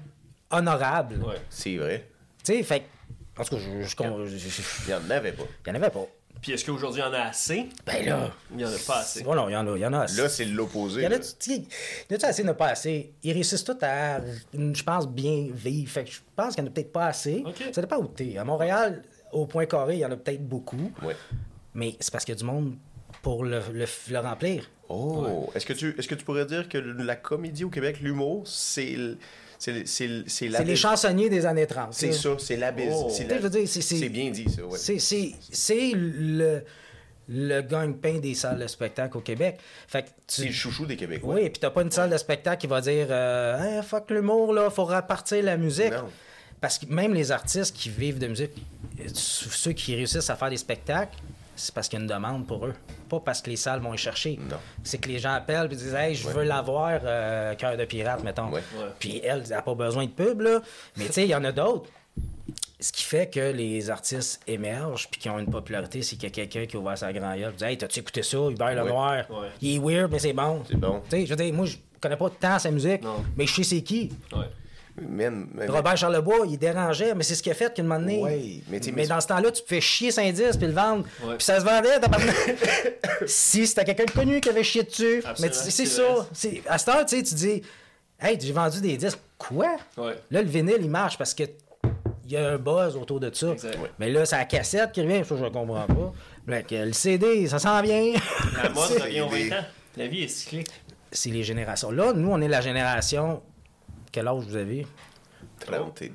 honorable. 0.50 1.16
Ouais. 1.24 1.36
C'est 1.50 1.78
vrai. 1.78 2.08
Tu 2.44 2.54
sais, 2.54 2.64
fait 2.64 2.82
que- 2.82 3.42
en 3.42 3.44
tout 3.46 3.56
cas, 3.56 3.62
je, 3.62 3.82
je, 3.84 4.38
je- 4.38 4.50
je- 4.50 4.62
Il 4.86 4.88
n'y 4.88 4.94
en 4.94 5.10
avait 5.10 5.32
pas. 5.32 5.44
il 5.66 5.70
y 5.70 5.72
en 5.72 5.76
avait 5.76 5.90
pas. 5.90 6.06
Puis 6.42 6.54
est-ce 6.54 6.66
qu'aujourd'hui, 6.66 7.02
il 7.02 7.06
y 7.06 7.08
en 7.08 7.14
a 7.14 7.20
assez? 7.20 7.70
Ben 7.86 8.04
là, 8.06 8.32
Il 8.52 8.58
n'y 8.58 8.66
en 8.66 8.70
a 8.70 8.78
pas 8.88 9.00
assez. 9.00 9.22
voilà, 9.24 9.46
il 9.48 9.54
y 9.54 9.56
en 9.56 9.68
a, 9.68 9.78
il 9.78 9.82
y 9.82 9.86
en 9.86 9.94
a 9.94 10.00
assez. 10.02 10.22
Là, 10.22 10.28
c'est 10.28 10.46
l'opposé. 10.46 11.02
Il 11.02 11.04
y 11.04 11.08
en 11.08 11.12
a, 11.12 11.16
il 11.16 11.54
y 11.54 11.58
en 12.14 12.16
a-tu 12.16 12.26
assez, 12.26 12.42
il 12.42 12.46
n'y 12.46 12.50
en 12.50 12.54
a 12.54 12.56
pas 12.56 12.68
assez? 12.70 13.14
Ils 13.24 13.34
réussissent 13.34 13.64
tous 13.64 13.78
à, 13.84 14.20
je 14.54 14.84
pense, 14.84 15.08
bien 15.08 15.48
vivre. 15.54 15.92
Fait 15.92 16.04
que 16.06 16.12
je 16.12 16.20
pense 16.36 16.56
qu'il 16.56 16.64
n'y 16.64 16.70
en 16.70 16.72
a 16.72 16.74
peut-être 16.74 16.92
pas 16.92 17.06
assez. 17.08 17.44
Ok. 17.46 17.64
Ça 17.72 17.82
dépend 17.82 17.98
où 17.98 18.08
t'es. 18.08 18.38
À 18.38 18.44
Montréal, 18.44 19.04
au 19.32 19.46
point 19.46 19.66
carré, 19.68 19.96
il 19.96 20.00
y 20.00 20.06
en 20.06 20.12
a 20.12 20.18
peut-être 20.18 20.44
beaucoup. 20.48 20.92
Ouais. 21.04 21.16
Mais 21.76 21.96
c'est 22.00 22.12
parce 22.12 22.26
qu'il 22.26 22.34
y 22.34 22.38
a 22.38 22.40
du 22.40 22.46
monde 22.46 22.76
pour 23.22 23.44
le, 23.44 23.62
le, 23.72 23.86
le 24.10 24.20
remplir. 24.20 24.68
Oh, 24.90 25.50
est-ce 25.56 25.66
que 25.66 25.74
tu 25.74 25.96
est-ce 25.98 26.08
que 26.08 26.16
tu 26.16 26.26
pourrais 26.26 26.46
dire 26.46 26.68
que 26.68 26.78
la 26.78 27.16
comédie 27.16 27.64
au 27.64 27.70
Québec, 27.70 28.00
l'humour, 28.02 28.44
c'est 28.46 28.98
c'est 29.62 29.86
c'est 29.88 30.24
c'est 30.28 30.50
C'est 30.50 30.64
les 30.64 30.76
chansonniers 30.76 31.30
des 31.30 31.46
années 31.46 31.68
30. 31.68 31.94
C'est 31.94 32.12
ça, 32.14 32.30
c'est 32.40 32.58
la. 32.58 32.74
Oh. 32.92 33.10
c'est 33.12 33.28
c'est- 33.68 33.82
c'est- 33.82 33.96
C'est 34.00 34.10
bien 34.10 34.32
dit 34.32 34.48
ça, 34.50 34.64
ouais. 34.66 34.78
C'est- 34.78 34.98
C'est 35.00 35.34
c'est 35.52 35.92
le, 35.94 36.64
le 37.30 37.62
gagne-pain 37.62 38.18
des 38.18 38.34
salles 38.34 38.58
de 38.60 38.66
spectacle 38.66 39.16
au 39.18 39.22
Québec. 39.22 39.60
Fait 39.88 40.02
que 40.04 40.08
C'est 40.28 40.42
tu, 40.42 40.48
le 40.48 40.54
chouchou 40.54 40.86
des 40.88 40.96
Québécois. 40.98 41.36
Oui, 41.36 41.50
puis 41.52 41.60
t'as 41.60 41.70
pas 41.70 41.84
une 41.84 41.92
salle 41.92 42.10
de 42.10 42.18
spectacle 42.18 42.60
qui 42.62 42.68
va 42.68 42.82
dire 42.82 43.08
euh, 43.12 43.78
Hey, 43.78 43.84
fuck 43.84 44.10
l'humour, 44.10 44.52
là, 44.54 44.70
faut 44.72 44.86
repartir 44.86 45.44
la 45.44 45.58
musique. 45.58 45.92
Non. 45.92 46.10
Parce 46.60 46.80
que 46.80 46.88
même 46.88 47.14
les 47.14 47.32
artistes 47.32 47.76
qui 47.76 47.90
vivent 47.90 48.18
de 48.20 48.28
musique, 48.28 48.52
ceux 49.14 49.74
qui 49.74 49.96
réussissent 49.96 50.30
à 50.30 50.36
faire 50.36 50.50
des 50.50 50.58
spectacles, 50.58 51.16
c'est 51.56 51.74
parce 51.74 51.88
qu'il 51.90 52.00
y 52.00 52.02
a 52.02 52.04
une 52.06 52.10
demande 52.10 52.48
pour 52.48 52.66
eux. 52.66 52.74
Pas 53.10 53.20
parce 53.20 53.42
que 53.42 53.50
les 53.50 53.56
salles 53.56 53.80
vont 53.82 53.94
y 53.94 53.98
chercher. 53.98 54.40
Non. 54.50 54.58
C'est 54.84 54.98
que 55.00 55.08
les 55.10 55.20
gens 55.20 55.34
appellent 55.34 55.68
et 55.72 55.76
disent 55.76 55.94
Hey, 55.94 56.16
je 56.16 56.28
veux 56.28 56.44
l'avoir, 56.44 57.00
euh, 57.04 57.54
cœur 57.56 57.78
de 57.78 57.86
pirate, 57.86 58.24
mettons. 58.24 58.50
Ouais. 58.50 58.64
Ouais. 58.78 58.86
Puis 59.00 59.20
elle, 59.24 59.42
elle 59.46 59.50
n'a 59.50 59.62
pas 59.62 59.76
besoin 59.76 60.06
de 60.06 60.12
pub, 60.12 60.42
là. 60.42 60.62
Mais 60.98 61.06
tu 61.08 61.14
sais, 61.14 61.24
il 61.24 61.30
y 61.30 61.36
en 61.36 61.44
a 61.44 61.52
d'autres. 61.52 61.90
Ce 62.80 62.92
qui 62.92 63.04
fait 63.04 63.30
que 63.32 63.52
les 63.52 63.92
artistes 63.92 64.42
émergent 64.48 65.08
puis 65.12 65.22
qui 65.22 65.30
ont 65.30 65.38
une 65.38 65.52
popularité, 65.52 66.02
c'est 66.02 66.16
qu'il 66.16 66.24
y 66.24 66.32
a 66.32 66.34
quelqu'un 66.48 66.66
qui 66.66 66.76
a 66.76 66.80
ouvert 66.80 66.98
sa 66.98 67.14
grand 67.14 67.36
gueule 67.36 67.54
et 67.54 67.58
dit 67.58 67.64
Hey, 67.64 67.78
t'as-tu 67.78 68.00
écouté 68.00 68.24
ça, 68.24 68.38
Hubert 68.50 68.74
Lenoir? 68.74 69.30
Ouais. 69.30 69.48
Il 69.62 69.76
est 69.76 69.80
weird, 69.80 70.12
mais 70.12 70.20
c'est 70.20 70.34
bon. 70.34 70.64
C'est 70.68 70.78
bon. 70.78 71.02
Tu 71.10 71.18
sais, 71.18 71.26
je 71.26 71.30
veux 71.30 71.36
dire, 71.44 71.54
moi, 71.54 71.66
je 71.68 71.78
connais 72.00 72.18
pas 72.18 72.30
tant 72.32 72.58
sa 72.58 72.72
musique, 72.72 73.04
Non. 73.04 73.24
mais 73.38 73.46
je 73.46 73.54
sais 73.54 73.64
c'est 73.64 73.82
qui. 73.84 74.12
Ouais. 74.34 74.46
Man, 75.00 75.48
mais- 75.54 75.68
Robert 75.68 75.96
Charlebois, 75.98 76.46
il 76.50 76.58
dérangeait, 76.58 77.14
mais 77.16 77.24
c'est 77.24 77.36
ce 77.36 77.42
qu'il 77.44 77.52
a 77.52 77.56
fait 77.56 77.74
qu'une 77.74 77.86
moment 77.86 78.00
donné. 78.00 78.20
Ouais, 78.22 78.62
mais 78.70 78.80
tu 78.80 78.88
sais, 78.90 78.92
mais- 78.92 79.08
dans 79.08 79.22
ce 79.22 79.28
temps-là, 79.28 79.52
tu 79.52 79.62
te 79.64 79.68
fais 79.68 79.80
chier 79.82 80.12
Saint-Dix 80.12 80.58
puis 80.58 80.68
le 80.68 80.74
vendre. 80.74 81.06
Ouais. 81.24 81.36
Puis 81.38 81.46
ça 81.46 81.60
se 81.60 81.66
vendait, 81.66 82.00
tabarnak. 82.00 82.36
si 83.26 83.66
c'était 83.68 83.86
quelqu'un 83.86 84.06
de 84.06 84.12
connu 84.12 84.42
qui 84.42 84.50
avait 84.50 84.64
chié 84.64 84.84
dessus. 84.84 85.22
Absolument, 85.26 85.36
mais 85.42 85.50
tu- 85.50 85.72
c'est 85.72 85.86
c'est 85.86 85.86
ça. 85.86 86.28
À 86.68 86.78
cette 86.78 86.88
heure, 86.90 87.06
tu 87.06 87.18
sais, 87.18 87.24
tu 87.24 87.36
dis, 87.36 87.62
hey, 88.20 88.38
j'ai 88.40 88.52
vendu 88.54 88.82
des 88.82 88.98
disques. 88.98 89.20
Quoi? 89.38 89.78
Ouais. 89.98 90.14
Là, 90.30 90.42
le 90.42 90.48
vinyle, 90.50 90.78
il 90.82 90.90
marche 90.90 91.18
parce 91.18 91.34
que 91.34 91.44
il 92.26 92.32
y 92.34 92.38
a 92.38 92.50
un 92.52 92.58
buzz 92.58 92.96
autour 92.96 93.20
de 93.20 93.30
ça. 93.34 93.52
Exact. 93.52 93.78
Mais 94.00 94.10
là, 94.10 94.26
c'est 94.26 94.38
la 94.38 94.46
cassette 94.46 94.92
qui 94.92 95.02
revient, 95.02 95.24
ça, 95.26 95.36
je 95.38 95.44
ne 95.44 95.50
comprends 95.50 95.86
pas. 95.88 96.14
Le 96.48 96.92
CD, 96.94 97.48
ça 97.48 97.60
s'en 97.60 97.82
vient. 97.82 98.14
La 98.62 98.70
mode 98.70 98.90
revient 99.02 99.22
aux 99.22 99.30
des- 99.30 99.50
20 99.50 99.58
ans. 99.60 99.64
La 99.98 100.08
vie 100.08 100.24
est 100.24 100.28
cyclique. 100.28 100.68
c'est 101.12 101.30
les 101.30 101.44
générations. 101.44 101.92
Là, 101.92 102.14
nous, 102.14 102.30
on 102.32 102.40
est 102.40 102.48
la 102.48 102.62
génération. 102.62 103.42
Quel 104.12 104.28
âge 104.28 104.44
vous 104.44 104.56
avez? 104.56 104.86
31. 105.60 106.12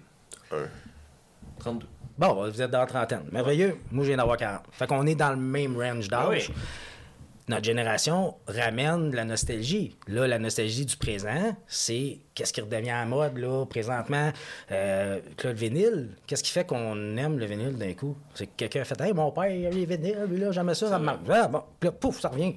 32. 1.58 1.86
Bon, 2.18 2.48
vous 2.50 2.62
êtes 2.62 2.70
dans 2.70 2.80
la 2.80 2.86
trentaine. 2.86 3.24
Merveilleux. 3.30 3.76
Moi, 3.90 4.04
je 4.04 4.08
viens 4.08 4.16
d'avoir 4.16 4.36
40. 4.36 4.62
Fait 4.72 4.86
qu'on 4.86 5.06
est 5.06 5.14
dans 5.14 5.30
le 5.30 5.36
même 5.36 5.76
range 5.76 6.08
d'âge. 6.08 6.48
Oui. 6.50 6.54
Notre 7.48 7.64
génération 7.64 8.34
ramène 8.48 9.10
de 9.12 9.16
la 9.16 9.24
nostalgie. 9.24 9.96
Là, 10.08 10.26
la 10.26 10.38
nostalgie 10.38 10.84
du 10.84 10.96
présent, 10.96 11.56
c'est 11.68 12.18
qu'est-ce 12.34 12.52
qui 12.52 12.60
redevient 12.60 12.90
à 12.90 13.00
la 13.00 13.06
mode, 13.06 13.38
là, 13.38 13.64
présentement. 13.66 14.32
Euh, 14.72 15.20
le 15.44 15.52
vinyle, 15.52 16.08
qu'est-ce 16.26 16.42
qui 16.42 16.50
fait 16.50 16.66
qu'on 16.66 17.16
aime 17.16 17.38
le 17.38 17.46
vinyle 17.46 17.76
d'un 17.76 17.92
coup? 17.94 18.16
C'est 18.34 18.46
que 18.46 18.52
quelqu'un 18.56 18.80
a 18.80 18.84
fait 18.84 19.00
Hey, 19.00 19.12
mon 19.12 19.30
père, 19.30 19.46
il 19.48 19.64
a 19.64 19.70
les 19.70 19.86
vinyles, 19.86 20.24
lui, 20.28 20.38
là, 20.38 20.50
jamais 20.50 20.74
ça, 20.74 20.88
ça 20.88 20.98
me 20.98 21.04
marque. 21.04 21.20
Ah, 21.30 21.46
bon, 21.46 21.62
Puis 21.78 21.88
là, 21.88 21.92
pouf, 21.92 22.18
ça 22.18 22.30
revient. 22.30 22.54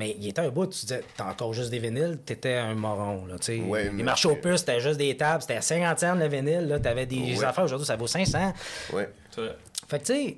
Mais 0.00 0.16
il 0.18 0.28
était 0.28 0.40
un 0.40 0.48
bout, 0.48 0.66
tu 0.66 0.80
disais, 0.80 1.02
t'as 1.14 1.30
encore 1.30 1.52
juste 1.52 1.68
des 1.70 1.78
vinyles, 1.78 2.16
t'étais 2.24 2.54
un 2.54 2.74
moron, 2.74 3.26
là, 3.26 3.38
tu 3.38 3.58
sais. 3.58 3.60
Ouais, 3.60 3.90
les 3.94 4.02
marchés 4.02 4.28
aux 4.28 4.36
puces, 4.36 4.60
c'était 4.60 4.80
juste 4.80 4.96
des 4.98 5.14
tables, 5.14 5.42
c'était 5.42 5.56
à 5.56 5.60
50 5.60 5.98
cents 5.98 6.14
le 6.14 6.26
vinyle, 6.26 6.66
là, 6.68 6.80
t'avais 6.80 7.04
des 7.04 7.36
Ouais. 7.36 7.44
affaires, 7.44 7.64
aujourd'hui, 7.64 7.86
ça 7.86 7.96
vaut 7.96 8.06
500. 8.06 8.54
Ouais. 8.94 9.10
C'est 9.30 9.42
vrai. 9.42 9.56
Fait 9.88 9.98
que, 9.98 10.04
tu 10.06 10.12
sais, 10.14 10.36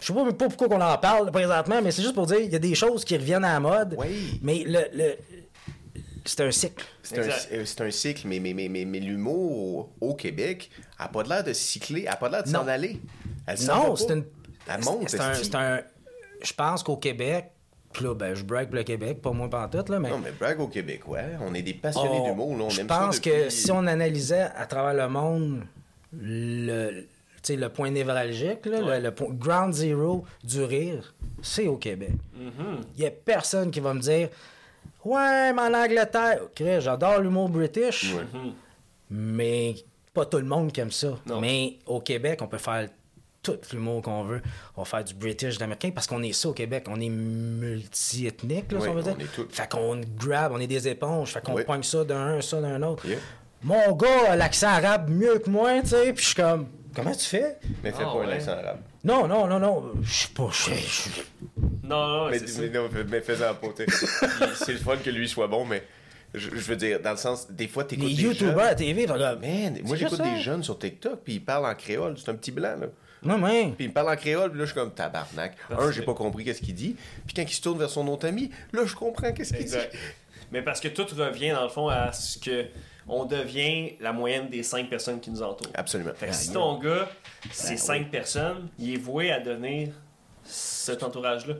je 0.00 0.06
sais 0.06 0.14
pas, 0.14 0.32
pas 0.32 0.48
pourquoi 0.48 0.68
on 0.74 0.80
en 0.80 0.96
parle 0.96 1.30
présentement, 1.30 1.82
mais 1.82 1.90
c'est 1.90 2.00
juste 2.00 2.14
pour 2.14 2.26
dire, 2.26 2.38
il 2.40 2.50
y 2.50 2.56
a 2.56 2.58
des 2.58 2.74
choses 2.74 3.04
qui 3.04 3.14
reviennent 3.14 3.44
à 3.44 3.52
la 3.52 3.60
mode. 3.60 3.94
Oui. 3.98 4.40
Mais 4.42 4.64
le, 4.64 4.80
le- 4.94 5.16
c'est 6.24 6.40
un 6.40 6.50
cycle. 6.50 6.82
C'est 7.02 7.18
un, 7.18 7.22
Exact. 7.24 7.48
euh, 7.52 7.64
c'est 7.66 7.80
un 7.82 7.90
cycle, 7.90 8.26
mais, 8.26 8.38
mais, 8.40 8.54
mais, 8.54 8.68
mais, 8.70 8.84
mais 8.86 9.00
l'humour 9.00 9.90
au 10.00 10.14
Québec 10.14 10.70
a 10.98 11.08
pas 11.08 11.22
de 11.24 11.28
l'air 11.28 11.44
de 11.44 11.52
cycler, 11.52 12.06
a 12.06 12.16
pas 12.16 12.28
de 12.28 12.34
l'air 12.34 12.42
de 12.44 12.48
s'en 12.48 12.66
aller. 12.68 13.00
Elle 13.46 13.60
Non, 13.66 13.96
c'est 13.96 14.12
une. 14.12 14.24
Elle 14.66 14.82
monte, 14.84 15.08
c'est 15.10 15.20
un, 15.20 15.32
esti. 15.32 15.44
c'est 15.46 15.56
un- 15.56 15.82
Je 16.42 16.52
pense 16.54 16.82
qu'au 16.84 16.96
Québec, 16.96 17.50
puis 17.92 18.04
là, 18.04 18.14
ben, 18.14 18.34
je 18.34 18.44
break 18.44 18.72
le 18.72 18.82
Québec, 18.82 19.20
pas 19.22 19.30
moi 19.32 19.48
pantoute, 19.48 19.88
là, 19.88 19.98
mais. 19.98 20.10
Non, 20.10 20.18
mais 20.18 20.32
brag 20.32 20.58
au 20.60 20.68
Québec, 20.68 21.06
ouais. 21.08 21.24
On 21.40 21.54
est 21.54 21.62
des 21.62 21.74
passionnés 21.74 22.08
on- 22.20 22.28
d'humour, 22.30 22.56
là. 22.56 22.64
On 22.64 22.70
je 22.70 22.80
aime 22.80 22.86
pense 22.86 23.16
ça 23.16 23.20
que 23.22 23.48
si 23.50 23.70
on 23.72 23.86
analysait 23.86 24.48
à 24.56 24.66
travers 24.66 24.94
le 24.94 25.12
monde 25.12 25.62
le, 26.12 27.00
tu 27.02 27.06
sais, 27.42 27.56
le 27.56 27.68
point 27.70 27.90
névralgique, 27.90 28.66
là, 28.66 28.80
Ouais. 28.82 28.98
le, 29.00 29.04
le 29.06 29.14
point 29.14 29.28
ground 29.30 29.72
zero 29.72 30.24
du 30.44 30.62
rire, 30.62 31.14
c'est 31.42 31.66
au 31.68 31.76
Québec. 31.76 32.12
Mm-hmm. 32.38 32.82
Il 32.96 33.02
y 33.02 33.06
a 33.06 33.10
personne 33.10 33.70
qui 33.70 33.80
va 33.80 33.94
me 33.94 34.00
dire 34.00 34.28
Ouais, 35.04 35.52
mais 35.52 35.62
en 35.62 35.74
Angleterre, 35.74 36.40
ok, 36.44 36.62
j'adore 36.78 37.18
l'humour 37.20 37.48
british, 37.48 38.14
Ouais. 38.14 38.22
mais 39.10 39.74
pas 40.14 40.26
tout 40.26 40.36
le 40.38 40.44
monde 40.44 40.70
qui 40.72 40.80
aime 40.80 40.90
ça. 40.92 41.18
Non. 41.26 41.40
Mais 41.40 41.78
au 41.86 42.00
Québec, 42.00 42.40
on 42.42 42.46
peut 42.46 42.58
faire 42.58 42.88
tout 43.42 43.58
l'humour 43.72 44.02
qu'on 44.02 44.22
veut. 44.24 44.40
On 44.76 44.82
va 44.82 44.84
faire 44.84 45.04
du 45.04 45.14
british, 45.14 45.56
de 45.56 45.60
l'américain, 45.60 45.90
parce 45.94 46.06
qu'on 46.06 46.22
est 46.22 46.32
ça 46.32 46.48
au 46.48 46.52
Québec. 46.52 46.84
On 46.88 47.00
est 47.00 47.08
multi-ethnique, 47.08 48.72
là, 48.72 48.80
si 48.80 48.88
on 48.88 48.94
veut 48.94 49.00
on 49.00 49.14
dire. 49.14 49.26
est 49.26 49.34
tout. 49.34 49.46
Fait 49.50 49.68
qu'on 49.68 50.00
grab, 50.16 50.52
on 50.52 50.58
est 50.58 50.66
des 50.66 50.88
éponges. 50.88 51.32
Fait 51.32 51.40
qu'on 51.42 51.54
Oui. 51.54 51.64
pogne 51.64 51.82
ça 51.82 52.04
d'un, 52.04 52.40
ça 52.40 52.60
d'un 52.60 52.82
autre. 52.82 53.06
Yeah. 53.06 53.18
Mon 53.62 53.92
gars 53.92 54.30
a 54.32 54.36
l'accent 54.36 54.68
arabe 54.68 55.08
mieux 55.10 55.38
que 55.38 55.48
moi, 55.50 55.80
tu 55.82 55.88
sais. 55.88 56.12
Puis 56.12 56.22
je 56.22 56.26
suis 56.28 56.34
comme, 56.36 56.66
comment 56.94 57.12
tu 57.12 57.24
fais? 57.26 57.58
Mais 57.82 57.92
fais 57.92 58.02
Ah, 58.06 58.12
pas 58.12 58.24
un 58.24 58.28
accent 58.28 58.52
arabe. 58.52 58.78
Non, 59.04 59.26
non, 59.26 59.46
non, 59.46 59.58
non. 59.58 59.92
Je 60.02 60.12
suis 60.12 60.28
pas. 60.28 60.48
je- 60.52 60.70
je- 60.74 61.20
Non, 61.86 62.06
non, 62.06 62.30
Mais, 62.30 62.38
c'est 62.38 62.46
ça. 62.48 62.60
mais 62.62 62.68
non, 62.70 62.88
mais 63.08 63.20
fais-en 63.20 63.54
pas, 63.54 63.68
C'est 64.56 64.72
le 64.72 64.78
fun 64.78 64.96
que 64.96 65.10
lui 65.10 65.28
soit 65.28 65.48
bon, 65.48 65.64
mais 65.64 65.82
je, 66.34 66.48
je 66.50 66.56
veux 66.56 66.76
dire, 66.76 67.00
dans 67.00 67.10
le 67.10 67.16
sens, 67.16 67.50
des 67.50 67.68
fois, 67.68 67.84
t'écoutes 67.84 68.08
Les 68.08 68.14
des 68.14 68.22
YouTubers 68.22 68.58
à 68.58 68.68
jeunes. 68.68 68.76
TV, 68.76 69.06
sont 69.06 69.14
comme, 69.14 69.40
Man, 69.40 69.78
moi 69.84 69.96
j'écoute 69.96 70.22
des 70.22 70.40
jeunes 70.40 70.62
sur 70.62 70.78
TikTok, 70.78 71.20
puis 71.24 71.34
ils 71.34 71.44
parlent 71.44 71.66
en 71.66 71.74
créole. 71.74 72.14
C'est 72.16 72.30
un 72.30 72.34
petit 72.34 72.52
blanc, 72.52 72.76
là. 72.80 72.86
Non, 73.24 73.38
mais. 73.38 73.72
Puis 73.76 73.84
il 73.84 73.88
me 73.88 73.92
parle 73.92 74.10
en 74.10 74.16
créole, 74.16 74.50
puis 74.50 74.58
là, 74.58 74.64
je 74.64 74.70
suis 74.72 74.78
comme 74.80 74.92
tabarnak. 74.92 75.56
Parfait. 75.68 75.84
Un, 75.84 75.90
j'ai 75.92 76.02
pas 76.02 76.14
compris 76.14 76.44
qu'est-ce 76.44 76.60
qu'il 76.62 76.74
dit. 76.74 76.96
Puis 77.26 77.34
quand 77.34 77.42
il 77.42 77.48
se 77.54 77.60
tourne 77.60 77.78
vers 77.78 77.90
son 77.90 78.06
autre 78.08 78.26
ami, 78.26 78.50
là, 78.72 78.84
je 78.84 78.94
comprends 78.94 79.32
qu'est-ce 79.32 79.54
qu'il 79.54 79.66
dit. 79.66 79.74
Mais 80.50 80.62
parce 80.62 80.80
que 80.80 80.88
tout 80.88 81.06
revient, 81.16 81.50
dans 81.50 81.62
le 81.62 81.68
fond, 81.70 81.88
à 81.88 82.12
ce 82.12 82.38
que 82.38 82.66
on 83.08 83.24
devient 83.24 83.94
la 84.00 84.12
moyenne 84.12 84.48
des 84.48 84.62
cinq 84.62 84.88
personnes 84.88 85.18
qui 85.20 85.30
nous 85.30 85.42
entourent. 85.42 85.72
Absolument. 85.74 86.12
Fait 86.14 86.28
que 86.28 86.34
si 86.34 86.52
ton 86.52 86.78
gars, 86.78 87.08
c'est 87.50 87.70
Ben 87.70 87.78
cinq 87.78 88.10
personnes, 88.10 88.68
il 88.78 88.94
est 88.94 88.98
voué 88.98 89.32
à 89.32 89.40
devenir 89.40 89.88
cet 90.44 91.02
entourage-là. 91.02 91.54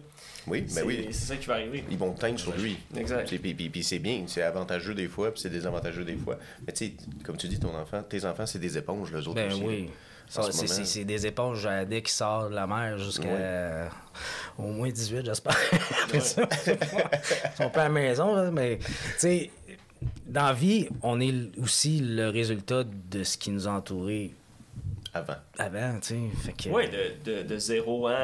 Oui, 0.47 0.65
C'est 0.69 0.81
ben 0.81 0.87
oui. 0.87 1.07
c'est 1.13 1.27
ça 1.27 1.37
qui 1.37 1.47
va 1.47 1.55
arriver. 1.55 1.85
Ils 1.91 1.97
vont 1.99 2.13
teindre 2.13 2.39
sur 2.39 2.53
lui. 2.57 2.77
Exact. 2.97 3.29
Puis- 3.41 3.55
puis 3.55 3.83
c'est 3.85 4.01
bien, 4.01 4.25
c'est 4.27 4.43
avantageux 4.43 4.95
des 4.95 5.07
fois, 5.09 5.31
puis 5.33 5.41
c'est 5.41 5.51
désavantageux 5.51 6.05
des 6.05 6.17
fois. 6.17 6.37
Mais 6.67 6.73
tu 6.73 6.87
sais, 6.87 6.93
comme 7.25 7.37
tu 7.37 7.47
dis, 7.49 7.59
ton 7.61 7.75
enfant, 7.77 8.03
tes 8.03 8.25
enfants, 8.25 8.47
c'est 8.47 8.59
des 8.59 8.77
éponges, 8.77 9.13
les 9.13 9.21
autres 9.21 9.35
Ben 9.35 9.53
aussi. 9.53 9.63
oui. 9.65 9.91
Ce 10.33 10.67
c'est, 10.67 11.05
des 11.05 11.27
éponges 11.27 11.67
à 11.67 11.85
dès 11.85 12.01
qui 12.01 12.13
sortent 12.13 12.51
de 12.51 12.55
la 12.55 12.67
mer 12.67 12.97
jusqu'à 12.97 13.29
euh, 13.29 13.87
au 14.59 14.69
moins 14.69 14.89
18, 14.89 15.27
j'espère. 15.27 15.57
Après 16.05 16.21
ça, 16.21 16.49
ils 16.67 17.57
sont 17.57 17.69
pas 17.69 17.83
à 17.83 17.85
la 17.85 17.89
maison, 17.91 18.35
là, 18.35 18.51
mais 18.51 18.79
tu 18.79 18.89
sais, 19.19 19.51
dans 20.27 20.47
la 20.47 20.53
vie, 20.55 20.89
on 21.03 21.21
est 21.21 21.35
aussi 21.63 22.01
le 22.01 22.31
résultat 22.31 22.85
de 22.85 23.25
ce 23.25 23.37
qui 23.37 23.51
nous 23.51 23.69
a 23.69 23.73
Avant. 25.15 25.35
avant, 25.59 26.01
tu 26.01 26.09
sais. 26.15 26.21
Fait 26.43 26.53
que, 26.53 26.69
Oui, 26.75 26.85
de, 26.89 27.31
de, 27.31 27.43
de 27.43 27.59
0 27.59 28.09
ans 28.09 28.11
à, 28.11 28.15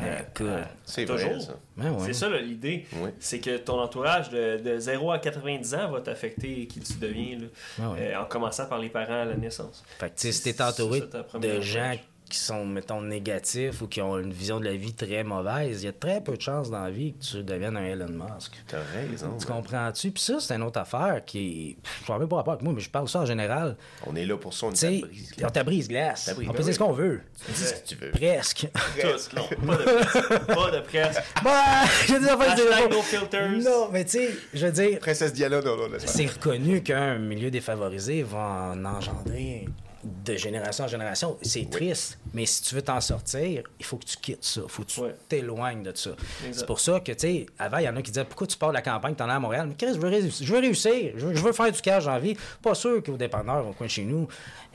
à- 0.00 0.20
à- 0.20 0.68
C'est 0.84 1.04
toujours. 1.04 1.30
vrai, 1.32 1.40
ça. 1.40 1.56
Ben 1.76 1.90
ouais. 1.92 2.06
C'est 2.06 2.12
ça 2.14 2.28
l'idée. 2.30 2.86
Oui. 2.94 3.10
C'est 3.20 3.38
que 3.38 3.58
ton 3.58 3.78
entourage 3.80 4.30
de, 4.30 4.58
de 4.58 4.78
0 4.78 5.12
à 5.12 5.18
90 5.18 5.74
ans 5.74 5.90
va 5.90 6.00
t'affecter 6.00 6.66
qui 6.66 6.80
tu 6.80 6.94
deviens, 6.94 7.38
là, 7.38 7.46
Ben 7.78 7.88
ouais. 7.92 8.14
euh, 8.14 8.20
en 8.22 8.24
commençant 8.24 8.64
par 8.66 8.78
les 8.78 8.88
parents 8.88 9.22
à 9.22 9.24
la 9.26 9.36
naissance. 9.36 9.84
Fait 9.98 10.08
que, 10.08 10.14
tu 10.14 10.20
sais, 10.28 10.32
si 10.32 10.42
t'es 10.42 10.62
entouré 10.62 11.02
de 11.40 11.60
gens. 11.60 11.92
Qui 12.28 12.38
sont, 12.38 12.64
mettons, 12.66 13.00
négatifs 13.02 13.82
ou 13.82 13.86
qui 13.86 14.02
ont 14.02 14.18
une 14.18 14.32
vision 14.32 14.58
de 14.58 14.64
la 14.64 14.74
vie 14.74 14.92
très 14.92 15.22
mauvaise, 15.22 15.82
il 15.82 15.86
y 15.86 15.88
a 15.88 15.92
très 15.92 16.20
peu 16.20 16.36
de 16.36 16.40
chances 16.40 16.70
dans 16.70 16.82
la 16.82 16.90
vie 16.90 17.14
que 17.14 17.24
tu 17.24 17.42
deviennes 17.42 17.76
un 17.76 17.84
Elon 17.84 18.08
Musk. 18.08 18.52
T'as 18.66 18.78
raison. 18.92 19.36
Tu 19.38 19.46
comprends-tu? 19.46 20.10
Puis 20.10 20.22
ça, 20.22 20.40
c'est 20.40 20.54
une 20.54 20.62
autre 20.62 20.80
affaire 20.80 21.24
qui. 21.24 21.76
Je 22.06 22.12
ne 22.12 22.18
même 22.18 22.28
pas 22.28 22.36
rapport 22.36 22.54
avec 22.54 22.64
moi, 22.64 22.72
mais 22.74 22.80
je 22.80 22.90
parle 22.90 23.08
ça 23.08 23.20
en 23.20 23.26
général. 23.26 23.76
On 24.06 24.16
est 24.16 24.26
là 24.26 24.36
pour 24.36 24.52
ça, 24.52 24.66
on 24.66 24.72
est 24.72 25.00
brise. 25.00 25.32
on 25.42 25.50
t'abrise 25.50 25.88
glace. 25.88 26.34
On 26.36 26.40
ben 26.40 26.46
peut 26.52 26.58
dire 26.58 26.66
oui. 26.66 26.74
ce 26.74 26.78
qu'on 26.78 26.92
veut. 26.92 27.20
Dis 27.48 27.54
ce 27.54 27.74
que 27.74 27.86
tu 27.86 27.94
veux. 27.94 28.10
Presque. 28.10 28.68
Tous, 29.00 29.30
non, 29.34 29.48
pas 29.66 29.76
de 29.76 29.82
presse. 29.84 30.46
pas 30.46 30.70
de 30.70 30.80
presse. 30.80 31.16
bah, 31.44 31.84
je 32.06 32.14
veux 32.14 32.20
dire, 32.20 32.38
pas 32.38 32.88
no 32.88 33.02
filters. 33.02 33.50
Non, 33.62 33.88
mais 33.92 34.04
tu 34.04 34.10
sais, 34.10 34.30
je 34.52 34.66
veux 34.66 34.72
dire, 34.72 34.98
Princesse 34.98 35.32
Diana, 35.32 35.60
non, 35.60 35.76
non, 35.76 35.88
c'est 35.98 36.26
reconnu 36.26 36.82
qu'un 36.82 37.18
milieu 37.18 37.50
défavorisé 37.50 38.22
va 38.22 38.72
en 38.72 38.84
engendrer 38.84 39.66
de 40.04 40.36
génération 40.36 40.84
en 40.84 40.88
génération. 40.88 41.36
C'est 41.42 41.68
triste, 41.68 42.18
mais 42.32 42.46
si 42.46 42.62
tu 42.62 42.74
veux 42.74 42.82
t'en 42.82 43.00
sortir, 43.00 43.62
il 43.78 43.84
faut 43.84 43.96
que 43.96 44.04
tu 44.04 44.16
quittes 44.18 44.44
ça. 44.44 44.60
Il 44.64 44.70
faut 44.70 44.82
que 44.82 44.88
tu 44.90 45.00
t'éloignes 45.28 45.82
de 45.82 45.92
ça. 45.94 46.10
C'est 46.52 46.66
pour 46.66 46.80
ça 46.80 47.00
que, 47.00 47.12
tu 47.12 47.18
sais, 47.18 47.46
avant, 47.58 47.78
il 47.78 47.84
y 47.84 47.88
en 47.88 47.96
a 47.96 48.02
qui 48.02 48.10
disaient 48.10 48.24
Pourquoi 48.24 48.46
tu 48.46 48.56
pars 48.56 48.68
de 48.70 48.74
la 48.74 48.82
campagne, 48.82 49.14
t'en 49.14 49.28
es 49.28 49.32
à 49.32 49.40
Montréal? 49.40 49.66
Mais 49.68 49.74
Chris, 49.74 49.94
je 49.94 49.98
veux, 50.00 50.08
réussir. 50.08 50.46
je 50.46 50.52
veux 50.52 50.60
réussir. 50.60 51.12
Je 51.16 51.26
veux, 51.26 51.34
je 51.34 51.42
veux 51.42 51.52
faire 51.52 51.72
du 51.72 51.80
cash 51.80 52.06
en 52.06 52.18
vie. 52.18 52.36
Pas 52.62 52.74
sûr 52.74 53.02
qu'au 53.02 53.16
dépanneur, 53.16 53.66
au 53.66 53.72
coin 53.72 53.86
de 53.86 53.90
chez 53.92 54.04
nous, 54.04 54.28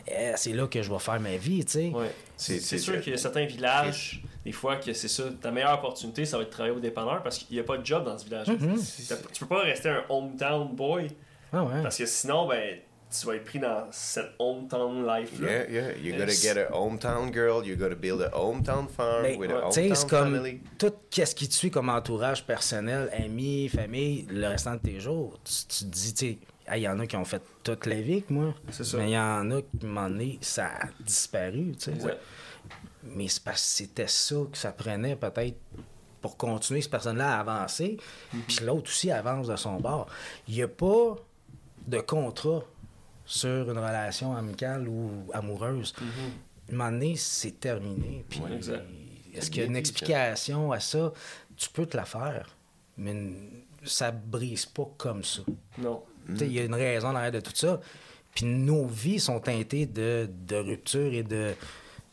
eh, 0.07 0.31
c'est 0.35 0.53
là 0.53 0.67
que 0.67 0.81
je 0.81 0.91
vais 0.91 0.99
faire 0.99 1.19
ma 1.19 1.37
vie, 1.37 1.63
tu 1.63 1.71
sais. 1.71 1.89
Ouais. 1.89 2.11
C'est- 2.35 2.77
sûr 2.77 2.99
qu'il 3.01 3.11
y 3.11 3.15
a 3.15 3.19
certains 3.19 3.45
villages, 3.45 4.23
des 4.43 4.51
fois, 4.51 4.77
que 4.77 4.91
c'est 4.93 5.07
ça. 5.07 5.23
Ta 5.41 5.51
meilleure 5.51 5.77
opportunité, 5.77 6.25
ça 6.25 6.37
va 6.37 6.43
être 6.43 6.49
de 6.49 6.53
travailler 6.53 6.75
au 6.75 6.79
dépanneur 6.79 7.21
parce 7.21 7.37
qu'il 7.37 7.55
n'y 7.55 7.59
a 7.59 7.63
pas 7.63 7.77
de 7.77 7.85
job 7.85 8.03
dans 8.03 8.17
ce 8.17 8.25
village. 8.25 8.47
Mm-hmm. 8.47 9.17
Tu 9.31 9.39
peux 9.41 9.45
pas 9.55 9.61
rester 9.61 9.89
un 9.89 10.03
hometown 10.09 10.75
boy 10.75 11.07
Ah 11.53 11.63
ouais. 11.63 11.83
parce 11.83 11.97
que 11.97 12.05
sinon, 12.07 12.47
ben, 12.47 12.79
tu 13.19 13.27
vas 13.27 13.35
être 13.35 13.43
pris 13.45 13.59
dans 13.59 13.87
cette 13.91 14.31
hometown 14.39 15.05
life-là. 15.05 15.49
Yeah, 15.49 15.69
yeah. 15.69 15.97
You 15.97 16.11
gotta 16.13 16.25
Yes. 16.31 16.41
get 16.41 16.57
a 16.57 16.71
hometown 16.71 17.31
girl, 17.31 17.65
you 17.65 17.75
gotta 17.75 17.95
build 17.95 18.21
a 18.21 18.29
hometown 18.29 18.87
farm 18.87 19.25
with 19.37 19.51
ouais, 19.51 19.53
a 19.53 19.67
Tu 19.69 19.73
sais, 19.73 19.81
hometown 19.91 19.95
c'est 19.95 20.09
comme 20.09 20.35
family. 20.35 20.61
tout 20.77 20.93
ce 21.11 21.35
qui 21.35 21.47
te 21.49 21.53
suit 21.53 21.71
comme 21.71 21.89
entourage 21.89 22.45
personnel, 22.45 23.09
amis, 23.13 23.69
famille, 23.69 24.25
le 24.29 24.47
restant 24.47 24.73
de 24.75 24.79
tes 24.79 24.99
jours. 24.99 25.39
Tu, 25.43 25.53
tu 25.67 25.85
te 25.85 25.89
dis, 25.91 26.13
tu 26.13 26.25
sais, 26.27 26.37
Hey, 26.67 26.81
il 26.81 26.83
y 26.83 26.87
en 26.87 26.99
a 26.99 27.07
qui 27.07 27.17
ont 27.17 27.25
fait 27.25 27.41
toute 27.63 27.85
la 27.87 27.99
vie 27.99 28.21
que 28.23 28.31
moi. 28.31 28.53
C'est 28.69 28.85
ça. 28.85 28.97
Mais 28.97 29.09
il 29.09 29.13
y 29.13 29.17
en 29.17 29.49
a 29.51 29.61
qui, 29.61 29.85
moment 29.85 30.07
donné, 30.09 30.37
ça 30.41 30.67
a 30.67 30.87
disparu, 31.03 31.71
tu 31.73 31.85
sais. 31.85 31.91
Exact. 31.91 32.19
Mais 33.03 33.27
c'est 33.27 33.43
parce 33.43 33.61
que 33.61 33.67
c'était 33.67 34.07
ça 34.07 34.35
que 34.49 34.57
ça 34.57 34.71
prenait 34.71 35.15
peut-être 35.15 35.57
pour 36.21 36.37
continuer 36.37 36.81
cette 36.81 36.91
personne-là 36.91 37.35
à 37.35 37.39
avancer. 37.39 37.97
Puis 38.47 38.59
l'autre 38.63 38.89
aussi 38.91 39.11
avance 39.11 39.47
de 39.47 39.55
son 39.55 39.79
bord. 39.81 40.07
Il 40.47 40.53
n'y 40.53 40.61
a 40.61 40.67
pas 40.67 41.15
de 41.87 41.99
contrat 41.99 42.61
sur 43.31 43.69
une 43.71 43.77
relation 43.77 44.35
amicale 44.35 44.87
ou 44.87 45.09
amoureuse. 45.33 45.93
À 45.99 46.01
un 46.73 46.75
moment 46.75 46.91
donné, 46.91 47.15
c'est 47.15 47.59
terminé. 47.59 48.25
Puis 48.29 48.39
Ouais, 48.41 48.59
est-ce 49.33 49.49
qu'il 49.49 49.61
y 49.61 49.63
a 49.63 49.67
une 49.67 49.75
explication 49.75 50.71
à 50.71 50.79
ça? 50.79 51.13
Tu 51.55 51.69
peux 51.69 51.85
te 51.85 51.95
la 51.95 52.05
faire, 52.05 52.49
mais 52.97 53.15
ça 53.83 54.11
brise 54.11 54.65
pas 54.65 54.87
comme 54.97 55.23
ça. 55.23 55.41
Non. 55.77 56.03
Il 56.29 56.51
y 56.51 56.59
a 56.59 56.63
une 56.65 56.75
raison 56.75 57.13
derrière 57.13 57.31
de 57.31 57.39
tout 57.39 57.55
ça. 57.55 57.79
Puis 58.35 58.45
nos 58.45 58.85
vies 58.85 59.19
sont 59.19 59.39
teintées 59.39 59.85
de, 59.85 60.29
de 60.47 60.55
ruptures 60.55 61.13
et 61.13 61.23
de, 61.23 61.53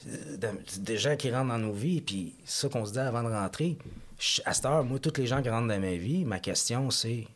de, 0.07 0.49
de 0.81 0.97
gens 0.97 1.17
qui 1.17 1.31
rentrent 1.31 1.49
dans 1.49 1.59
nos 1.59 1.73
vies. 1.73 2.01
Puis 2.01 2.35
ça 2.45 2.69
qu'on 2.69 2.85
se 2.87 2.93
dit 2.93 2.99
avant 2.99 3.23
de 3.23 3.29
rentrer. 3.29 3.77
je- 4.19 4.41
À 4.45 4.53
cette 4.55 4.65
heure, 4.67 4.85
moi, 4.85 4.99
tous 4.99 5.17
les 5.19 5.27
gens 5.27 5.43
qui 5.43 5.49
rentrent 5.51 5.69
dans 5.69 5.81
ma 5.81 5.95
vie, 5.95 6.25
ma 6.25 6.39
question, 6.41 6.91
c'est. 6.91 7.27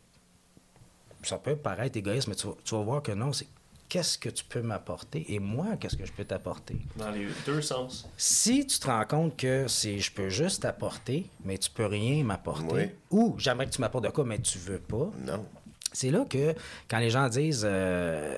Ça 1.25 1.39
peut 1.39 1.55
paraître 1.55 1.97
égoïste, 1.97 2.27
mais 2.27 2.35
tu 2.35 2.49
vas, 2.49 2.55
tu 2.65 2.75
vas 2.75 2.83
voir 2.83 3.03
que 3.03 3.13
non, 3.13 3.33
c'est 3.33 3.47
qu'est-ce 3.93 4.17
que 4.17 4.31
tu 4.31 4.43
peux 4.45 4.63
m'apporter 4.63 5.27
et 5.35 5.39
moi, 5.39 5.77
qu'est-ce 5.79 5.99
que 5.99 6.07
je 6.07 6.13
peux 6.13 6.25
t'apporter? 6.25 6.79
Dans 6.97 7.11
les 7.11 7.27
deux 7.45 7.61
sens. 7.61 8.09
Si 8.17 8.67
tu 8.67 8.79
te 8.79 8.87
rends 8.87 9.05
compte 9.05 9.37
que 9.37 9.69
c'est 9.69 9.99
je 9.99 10.11
peux 10.11 10.31
juste 10.31 10.63
t'apporter, 10.63 11.27
mais 11.45 11.59
tu 11.59 11.69
peux 11.71 11.85
rien 11.85 12.25
m'apporter, 12.25 12.73
Oui. 12.75 12.91
ou 13.11 13.35
j'aimerais 13.39 13.67
que 13.67 13.73
tu 13.73 13.83
m'apportes 13.83 14.05
de 14.05 14.09
quoi, 14.11 14.25
mais 14.25 14.39
tu 14.39 14.57
veux 14.57 14.79
pas, 14.79 15.11
Non. 15.27 15.45
c'est 15.93 16.11
là 16.11 16.25
que 16.25 16.55
quand 16.89 16.99
les 17.01 17.11
gens 17.11 17.29
disent, 17.29 17.67
euh, 17.69 18.35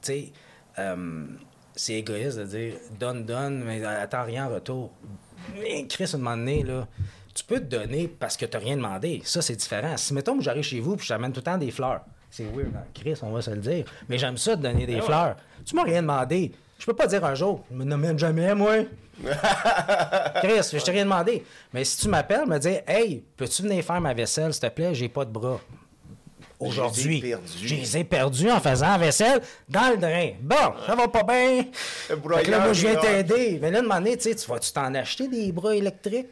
tu 0.00 0.12
sais, 0.12 0.32
euh, 0.78 1.26
c'est 1.76 1.94
égoïste 1.96 2.38
de 2.38 2.44
dire 2.44 2.74
donne, 2.98 3.26
donne, 3.26 3.62
mais 3.64 3.84
attends 3.84 4.24
rien 4.24 4.46
en 4.46 4.54
retour. 4.54 4.92
Mais 5.60 5.86
Chris, 5.88 6.08
à 6.10 6.14
un 6.14 6.18
moment 6.20 6.36
donné, 6.38 6.62
là, 6.62 6.88
tu 7.34 7.44
peux 7.44 7.60
te 7.60 7.64
donner 7.66 8.08
parce 8.08 8.38
que 8.38 8.46
tu 8.46 8.56
n'as 8.56 8.62
rien 8.64 8.76
demandé. 8.78 9.20
Ça, 9.26 9.42
c'est 9.42 9.56
différent. 9.56 9.94
Si, 9.98 10.14
mettons, 10.14 10.38
que 10.38 10.42
j'arrive 10.42 10.62
chez 10.62 10.80
vous 10.80 10.94
et 10.94 10.98
je 10.98 11.08
t'amène 11.08 11.32
tout 11.32 11.40
le 11.40 11.44
temps 11.44 11.58
des 11.58 11.70
fleurs, 11.70 12.02
c'est 12.36 12.44
weird, 12.44 12.74
hein? 12.76 12.84
Chris, 12.92 13.14
on 13.22 13.30
va 13.30 13.40
se 13.42 13.50
le 13.50 13.58
dire. 13.58 13.84
Mais 14.08 14.18
j'aime 14.18 14.36
ça 14.36 14.56
de 14.56 14.62
donner 14.62 14.86
des 14.86 14.94
Ben 14.94 15.00
ouais. 15.00 15.06
fleurs. 15.06 15.36
Tu 15.64 15.74
m'as 15.76 15.84
rien 15.84 16.02
demandé. 16.02 16.52
Je 16.78 16.86
peux 16.86 16.94
pas 16.94 17.06
dire 17.06 17.24
un 17.24 17.34
jour, 17.34 17.64
je 17.70 17.76
me 17.76 17.84
nomine 17.84 18.18
jamais, 18.18 18.54
moi. 18.54 18.74
Chris, 20.42 20.70
je 20.72 20.84
t'ai 20.84 20.90
rien 20.90 21.04
demandé. 21.04 21.44
Mais 21.72 21.84
si 21.84 21.98
tu 21.98 22.08
m'appelles, 22.08 22.46
me 22.46 22.58
dire, 22.58 22.82
hey, 22.86 23.22
peux-tu 23.36 23.62
venir 23.62 23.84
faire 23.84 24.00
ma 24.00 24.12
vaisselle, 24.12 24.52
s'il 24.52 24.62
te 24.62 24.74
plaît, 24.74 24.94
j'ai 24.94 25.08
pas 25.08 25.24
de 25.24 25.30
bras. 25.30 25.60
Aujourd'hui, 26.58 27.20
Je 27.20 27.26
les 27.26 27.28
ai 27.28 27.30
perdus. 27.30 27.58
je 27.68 27.74
les 27.74 27.96
ai 27.98 28.04
perdus 28.04 28.50
en 28.50 28.60
faisant 28.60 28.86
la 28.88 28.98
vaisselle 28.98 29.40
dans 29.68 29.90
le 29.90 29.96
drain. 29.96 30.30
Bon, 30.40 30.72
ça 30.86 30.94
va 30.94 31.08
pas 31.08 31.22
bien. 31.22 31.66
Le 32.10 32.50
là, 32.50 32.58
moi, 32.60 32.72
je 32.72 32.86
viens 32.86 32.96
t'aider. 32.96 33.58
Mais 33.60 33.70
là, 33.70 33.82
de 33.82 33.88
donné, 33.88 34.16
tu 34.16 34.22
sais, 34.30 34.34
tu 34.34 34.48
vas-tu 34.50 34.72
t'en 34.72 34.92
acheter 34.94 35.28
des 35.28 35.52
bras 35.52 35.74
électriques? 35.74 36.28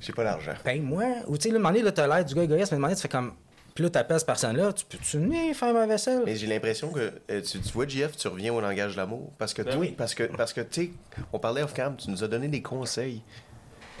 J'ai 0.00 0.12
pas 0.12 0.24
d'argent. 0.24 0.52
Paye-moi. 0.62 1.04
Ou 1.26 1.36
tu 1.38 1.44
sais, 1.44 1.48
là, 1.50 1.58
de 1.58 1.62
donné, 1.64 1.82
là, 1.82 1.92
t'as 1.92 2.06
l'air 2.06 2.24
du 2.24 2.34
gars 2.34 2.42
égoïste, 2.42 2.72
mais 2.72 2.78
de 2.78 2.82
donné, 2.82 2.94
tu 2.94 3.02
fais 3.02 3.08
comme. 3.08 3.32
Puis 3.74 3.82
là, 3.82 3.90
t'appelles 3.90 4.18
cette 4.18 4.26
personne-là, 4.26 4.72
tu 4.72 4.84
peux-tu 4.84 5.18
venir 5.18 5.54
faire 5.56 5.74
ma 5.74 5.84
vaisselle? 5.86 6.22
Mais 6.24 6.36
j'ai 6.36 6.46
l'impression 6.46 6.90
que 6.92 7.12
euh, 7.30 7.40
tu, 7.42 7.58
tu 7.60 7.72
vois, 7.72 7.88
JF, 7.88 8.16
tu 8.16 8.28
reviens 8.28 8.52
au 8.54 8.60
langage 8.60 8.92
de 8.92 8.96
l'amour. 8.98 9.32
Parce 9.36 9.52
que, 9.52 9.62
Ben 9.62 9.72
toi- 9.72 9.80
oui. 9.80 9.94
parce 9.98 10.14
que, 10.14 10.22
parce 10.24 10.52
que 10.52 10.60
tu 10.60 10.82
sais, 10.84 10.90
on 11.32 11.40
parlait 11.40 11.62
off-cam, 11.62 11.96
tu 11.96 12.08
nous 12.10 12.22
as 12.22 12.28
donné 12.28 12.46
des 12.46 12.62
conseils. 12.62 13.22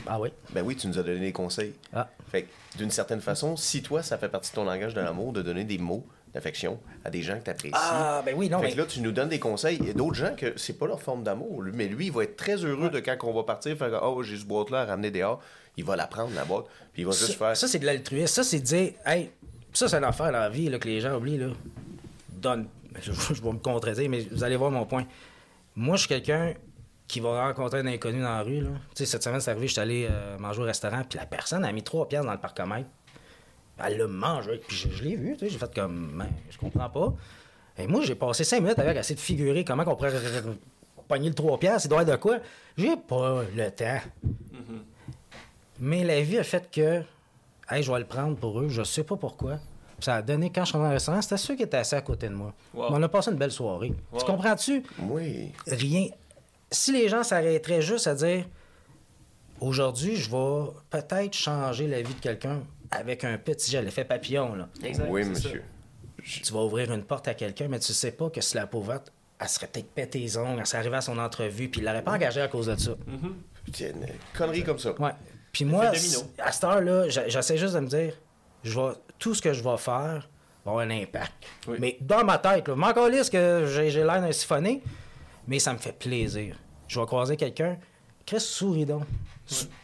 Ah 0.06 0.20
oui? 0.20 0.28
Ben 0.50 0.62
oui, 0.64 0.76
tu 0.76 0.86
nous 0.86 0.98
as 0.98 1.02
donné 1.02 1.18
des 1.18 1.32
conseils. 1.32 1.74
Ah. 1.92 2.08
Fait 2.30 2.42
que, 2.44 2.78
d'une 2.78 2.90
certaine 2.90 3.20
façon, 3.20 3.56
si 3.56 3.82
toi, 3.82 4.02
ça 4.02 4.16
fait 4.18 4.28
partie 4.28 4.50
de 4.50 4.54
ton 4.54 4.64
langage 4.64 4.94
de 4.94 5.00
l'amour, 5.00 5.32
de 5.32 5.42
donner 5.42 5.64
des 5.64 5.78
mots 5.78 6.06
d'affection 6.34 6.78
à 7.04 7.10
des 7.10 7.22
gens 7.22 7.38
que 7.38 7.44
tu 7.44 7.50
apprécies. 7.50 7.74
Ah, 7.76 8.22
ben 8.24 8.34
oui, 8.36 8.48
non, 8.48 8.58
fait 8.60 8.66
mais. 8.66 8.72
que 8.74 8.78
là, 8.78 8.86
tu 8.86 9.00
nous 9.00 9.12
donnes 9.12 9.28
des 9.28 9.38
conseils. 9.40 9.78
Il 9.80 9.86
y 9.86 9.90
a 9.90 9.94
d'autres 9.94 10.16
gens 10.16 10.34
que 10.36 10.52
c'est 10.56 10.72
pas 10.78 10.86
leur 10.86 11.00
forme 11.02 11.22
d'amour. 11.24 11.62
lui, 11.62 11.72
Mais 11.74 11.86
lui, 11.88 12.06
il 12.06 12.12
va 12.12 12.22
être 12.24 12.36
très 12.36 12.56
heureux 12.64 12.90
de 12.90 13.00
quand 13.00 13.16
on 13.22 13.32
va 13.32 13.42
partir, 13.44 13.76
faire 13.76 14.00
Oh, 14.04 14.22
j'ai 14.22 14.36
ce 14.36 14.44
boîte-là 14.44 14.82
à 14.82 14.84
ramener 14.84 15.10
dehors. 15.10 15.40
Il 15.76 15.84
va 15.84 15.96
la 15.96 16.06
prendre, 16.06 16.32
la 16.34 16.44
boîte. 16.44 16.66
Puis 16.92 17.02
il 17.02 17.06
va 17.06 17.10
juste 17.12 17.34
faire. 17.38 17.56
ça, 17.56 17.66
c'est 17.66 17.78
de 17.80 17.86
l'altruisme. 17.86 18.26
Ça, 18.28 18.44
c'est 18.44 18.58
de 18.60 18.64
dire, 18.64 18.92
hey, 19.06 19.30
ça, 19.74 19.88
c'est 19.88 19.96
une 19.96 20.04
affaire 20.04 20.26
dans 20.26 20.38
la 20.38 20.48
vie 20.48 20.68
là, 20.68 20.78
que 20.78 20.88
les 20.88 21.00
gens 21.00 21.16
oublient. 21.16 21.38
Là. 21.38 21.48
Donne. 22.30 22.68
Je, 23.00 23.12
je 23.34 23.42
vais 23.42 23.52
me 23.52 23.58
contredire, 23.58 24.08
mais 24.08 24.26
vous 24.30 24.44
allez 24.44 24.56
voir 24.56 24.70
mon 24.70 24.86
point. 24.86 25.04
Moi, 25.76 25.96
je 25.96 26.00
suis 26.00 26.08
quelqu'un 26.08 26.54
qui 27.06 27.20
va 27.20 27.46
rencontrer 27.46 27.80
un 27.80 27.86
inconnu 27.86 28.20
dans 28.22 28.36
la 28.36 28.42
rue. 28.42 28.60
Là. 28.60 28.70
Tu 28.94 29.04
sais, 29.04 29.06
cette 29.06 29.22
semaine, 29.22 29.40
c'est 29.40 29.50
arrivé, 29.50 29.66
je 29.66 29.72
suis 29.72 29.80
allé 29.80 30.08
euh, 30.10 30.38
manger 30.38 30.62
au 30.62 30.64
restaurant, 30.64 31.02
puis 31.08 31.18
la 31.18 31.26
personne 31.26 31.64
a 31.64 31.72
mis 31.72 31.82
trois 31.82 32.08
pièces 32.08 32.24
dans 32.24 32.32
le 32.32 32.38
parcomètre. 32.38 32.88
Elle 33.84 33.98
l'a 33.98 34.06
mangé, 34.06 34.60
puis 34.66 34.76
je, 34.76 34.88
je 34.88 35.02
l'ai 35.02 35.16
vu, 35.16 35.32
tu 35.32 35.40
sais, 35.40 35.48
j'ai 35.48 35.58
fait 35.58 35.74
comme, 35.74 36.12
ben, 36.16 36.28
je 36.48 36.56
comprends 36.56 36.88
pas. 36.88 37.12
Et 37.76 37.86
moi, 37.88 38.02
j'ai 38.02 38.14
passé 38.14 38.44
cinq 38.44 38.60
minutes 38.60 38.78
avec 38.78 38.96
à 38.96 39.00
essayer 39.00 39.16
de 39.16 39.20
figurer 39.20 39.64
comment 39.64 39.82
on 39.86 39.96
pourrait 39.96 40.12
pogner 41.08 41.28
le 41.28 41.34
trois 41.34 41.58
pièces, 41.58 41.84
il 41.84 41.88
doit 41.88 42.02
être 42.02 42.10
de 42.10 42.16
quoi. 42.16 42.38
J'ai 42.76 42.96
pas 42.96 43.42
le 43.54 43.70
temps. 43.70 44.00
Mais 45.80 46.04
la 46.04 46.20
vie 46.20 46.38
a 46.38 46.44
fait 46.44 46.70
que, 46.70 47.02
hey, 47.70 47.82
je 47.82 47.92
vais 47.92 47.98
le 47.98 48.04
prendre 48.04 48.36
pour 48.36 48.60
eux, 48.60 48.68
je 48.68 48.82
sais 48.82 49.04
pas 49.04 49.16
pourquoi. 49.16 49.58
Ça 50.00 50.16
a 50.16 50.22
donné, 50.22 50.50
quand 50.50 50.64
je 50.64 50.70
suis 50.70 50.78
dans 50.78 50.84
le 50.84 50.90
restaurant, 50.90 51.22
c'était 51.22 51.36
ceux 51.36 51.54
qui 51.54 51.62
étaient 51.62 51.76
assis 51.76 51.94
à 51.94 52.02
côté 52.02 52.28
de 52.28 52.34
moi. 52.34 52.52
Wow. 52.74 52.90
Mais 52.90 52.96
on 52.98 53.02
a 53.02 53.08
passé 53.08 53.30
une 53.30 53.38
belle 53.38 53.52
soirée. 53.52 53.94
Wow. 54.12 54.18
Tu 54.18 54.24
comprends-tu? 54.26 54.82
Oui. 55.00 55.52
Rien. 55.66 56.08
Si 56.70 56.92
les 56.92 57.08
gens 57.08 57.22
s'arrêteraient 57.22 57.80
juste 57.80 58.06
à 58.06 58.14
dire, 58.14 58.44
aujourd'hui, 59.60 60.16
je 60.16 60.30
vais 60.30 60.72
peut-être 60.90 61.32
changer 61.32 61.86
la 61.86 62.02
vie 62.02 62.14
de 62.14 62.20
quelqu'un 62.20 62.62
avec 62.90 63.24
un 63.24 63.38
petit 63.38 63.70
geste, 63.70 63.84
l'effet 63.84 64.04
papillon, 64.04 64.54
là. 64.54 64.68
Exact, 64.82 65.06
oui, 65.08 65.24
monsieur. 65.24 65.62
Tu 66.22 66.52
vas 66.52 66.60
ouvrir 66.60 66.92
une 66.92 67.04
porte 67.04 67.28
à 67.28 67.34
quelqu'un, 67.34 67.68
mais 67.68 67.78
tu 67.78 67.92
sais 67.92 68.12
pas 68.12 68.30
que 68.30 68.40
si 68.40 68.56
la 68.56 68.66
pauvre 68.66 69.00
elle 69.40 69.48
serait 69.48 69.66
peut-être 69.66 69.90
pété 69.90 70.20
les 70.20 70.38
ongles, 70.38 70.60
elle 70.60 70.66
serait 70.66 70.78
arrivée 70.78 70.96
à 70.96 71.00
son 71.00 71.18
entrevue, 71.18 71.68
puis 71.68 71.80
il 71.80 71.84
l'aurait 71.84 72.02
pas 72.02 72.12
engagé 72.12 72.40
à 72.40 72.48
cause 72.48 72.66
de 72.66 72.76
ça. 72.76 72.92
Tiens, 73.72 73.88
une 73.88 74.06
connerie 74.36 74.64
comme 74.64 74.78
ça. 74.78 74.92
Ouais. 75.00 75.10
Puis 75.54 75.64
moi, 75.64 75.92
à 76.38 76.52
cette 76.52 76.64
heure-là, 76.64 77.08
j'essaie 77.08 77.56
juste 77.56 77.74
de 77.74 77.80
me 77.80 77.86
dire, 77.86 78.12
je 78.64 78.78
vais, 78.78 78.92
tout 79.20 79.34
ce 79.34 79.40
que 79.40 79.52
je 79.52 79.62
vais 79.62 79.76
faire 79.76 80.28
va 80.64 80.70
avoir 80.72 80.78
un 80.80 80.90
impact. 80.90 81.32
Oui. 81.68 81.76
Mais 81.80 81.96
dans 82.00 82.24
ma 82.24 82.38
tête, 82.38 82.66
là, 82.66 82.74
encore 82.74 83.08
lisse 83.08 83.30
que 83.30 83.64
j'ai 83.68 83.90
l'air 84.04 84.20
d'un 84.20 84.32
siphonné, 84.32 84.82
mais 85.46 85.60
ça 85.60 85.72
me 85.72 85.78
fait 85.78 85.96
plaisir. 85.96 86.56
Je 86.88 86.98
vais 86.98 87.06
croiser 87.06 87.36
quelqu'un, 87.36 87.78
Chris, 88.26 88.40
souris 88.40 88.84
donc. 88.84 89.04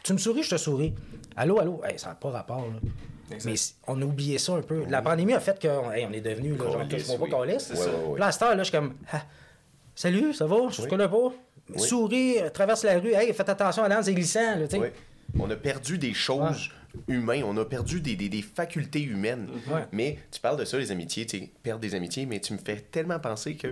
Tu 0.03 0.13
me 0.13 0.19
souris, 0.19 0.43
je 0.43 0.51
te 0.51 0.57
souris. 0.57 0.93
Allô, 1.37 1.61
allô, 1.61 1.81
Hey, 1.85 1.99
ça 1.99 2.09
n'a 2.09 2.15
pas 2.17 2.31
rapport. 2.31 2.67
Là. 2.67 3.37
Mais 3.45 3.55
on 3.87 4.03
a 4.03 4.05
oublié 4.05 4.39
ça 4.39 4.55
un 4.55 4.63
peu. 4.63 4.85
La 4.89 5.03
pandémie 5.03 5.35
a 5.35 5.41
fait 5.41 5.61
qu'on 5.63 5.85
on 5.87 5.93
est 5.93 6.21
devenu 6.21 6.57
là, 6.57 6.65
genre, 6.65 6.79
mon 6.79 7.25
oui. 7.25 7.31
pas 7.31 7.47
là, 7.47 8.27
à 8.27 8.33
cette 8.33 8.43
heure, 8.43 8.57
là, 8.57 8.59
je 8.59 8.71
suis 8.71 8.73
comme, 8.73 8.95
Ah, 9.13 9.23
salut, 9.95 10.35
ça 10.35 10.47
va? 10.47 10.57
Je 10.71 10.83
te 10.83 10.89
connais 10.89 11.09
pas. 11.09 11.29
Souris, 11.77 12.41
euh, 12.41 12.51
traverse 12.51 12.83
la 12.83 12.99
rue, 12.99 13.13
hey, 13.13 13.33
faites 13.33 13.49
attention 13.49 13.85
à 13.85 13.89
l'âne, 13.89 14.03
c'est 14.03 14.15
glissant. 14.15 14.57
Là. 14.57 14.67
On 15.39 15.51
a 15.51 15.57
perdu 15.57 15.99
des 15.99 16.15
choses 16.15 16.71
humaines, 17.07 17.45
on 17.45 17.57
a 17.57 17.65
perdu 17.65 18.01
des, 18.01 18.17
des- 18.17 18.29
des 18.29 18.43
facultés 18.43 19.03
humaines. 19.03 19.49
Ouais. 19.69 19.85
Mais 19.93 20.19
tu 20.33 20.41
parles 20.41 20.59
de 20.59 20.65
ça, 20.65 20.77
les 20.79 20.91
amitiés, 20.91 21.25
tu 21.27 21.49
perdre 21.63 21.81
des 21.81 21.95
amitiés, 21.95 22.27
mais 22.27 22.41
tu 22.41 22.53
me 22.53 22.59
fais 22.59 22.77
tellement 22.81 23.21
penser 23.21 23.55
que 23.55 23.69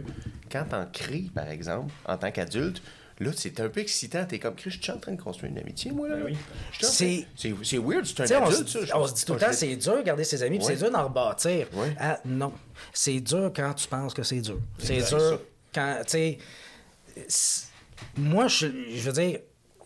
quand 0.53 0.65
t'en 0.71 0.87
crées, 0.87 1.25
par 1.35 1.49
exemple, 1.49 1.93
en 2.07 2.17
tant 2.17 2.31
qu'adulte, 2.31 2.83
Là, 3.21 3.33
c'est 3.35 3.59
un 3.59 3.69
peu 3.69 3.81
excitant. 3.81 4.25
T'es 4.25 4.39
comme, 4.39 4.55
Chris, 4.55 4.71
je 4.71 4.81
suis 4.81 4.93
en 4.93 4.99
train 4.99 5.11
de 5.11 5.21
construire 5.21 5.51
une 5.51 5.59
amitié, 5.59 5.91
moi, 5.91 6.07
là. 6.09 6.19
Ben 6.19 6.27
oui. 6.27 6.37
C'est- 6.81 7.27
C'est 7.35 7.53
c'est 7.65 7.79
weird, 7.79 8.05
c'est 8.07 8.33
un 8.33 8.43
on, 8.43 8.47
adulte, 8.47 8.69
se, 8.69 8.87
ça. 8.87 8.97
on 8.97 9.09
se 9.09 9.15
dit 9.15 9.25
tout 9.25 9.33
le 9.35 9.41
temps, 9.41 9.53
c'est 9.53 9.75
dur 9.75 9.97
de 9.97 10.03
garder 10.03 10.23
ses 10.23 10.41
amis, 10.45 10.59
puis 10.59 10.69
Ouais. 10.69 10.77
c'est 10.77 10.85
dur 10.85 10.93
d'en 10.93 11.09
rebâtir. 11.09 11.67
Ouais. 11.73 11.97
Ah, 11.99 12.21
non. 12.25 12.53
C'est 12.93 13.19
dur 13.19 13.51
quand 13.53 13.75
tu 13.75 13.89
penses 13.89 14.15
que 14.15 14.23
c'est 14.23 14.41
dur. 14.41 14.61
C'est 14.79 14.99
dur 14.99 15.19
ça. 15.21 15.39
quand, 15.75 15.97
tu 16.07 16.11
sais... 17.27 17.59
Moi, 18.17 18.47
je, 18.47 18.67
je 18.95 19.01
veux 19.11 19.13
dire, 19.13 19.41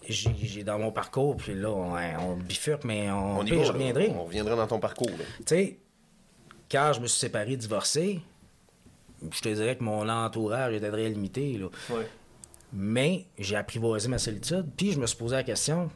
j'ai 0.08 0.64
dans 0.64 0.78
mon 0.78 0.90
parcours, 0.92 1.36
puis 1.36 1.54
là, 1.54 1.70
on, 1.70 1.94
on 1.94 2.36
bifurque, 2.36 2.84
mais 2.84 3.10
on, 3.10 3.38
On 3.38 3.42
y 3.44 3.50
puis 3.50 3.56
va, 3.58 3.62
je 3.64 3.68
là. 3.68 3.74
reviendrai. 3.74 4.12
On 4.16 4.24
reviendra 4.24 4.56
dans 4.56 4.66
ton 4.66 4.78
parcours. 4.78 5.10
Tu 5.38 5.42
sais, 5.46 5.78
quand 6.70 6.92
je 6.94 7.00
me 7.00 7.06
suis 7.06 7.20
séparé, 7.20 7.56
divorcé, 7.56 8.20
je 9.30 9.40
te 9.40 9.48
dirais 9.48 9.76
que 9.76 9.84
mon 9.84 10.08
entourage 10.08 10.74
était 10.74 10.90
très 10.90 11.08
limité, 11.08 11.58
là. 11.58 11.66
Ouais. 11.90 12.06
Mais 12.72 13.26
j'ai 13.38 13.56
apprivoisé 13.56 14.08
ma 14.08 14.18
solitude, 14.18 14.66
puis 14.76 14.92
je 14.92 14.98
me 14.98 15.06
suis 15.06 15.16
posé 15.16 15.36
la 15.36 15.42
question. 15.42 15.90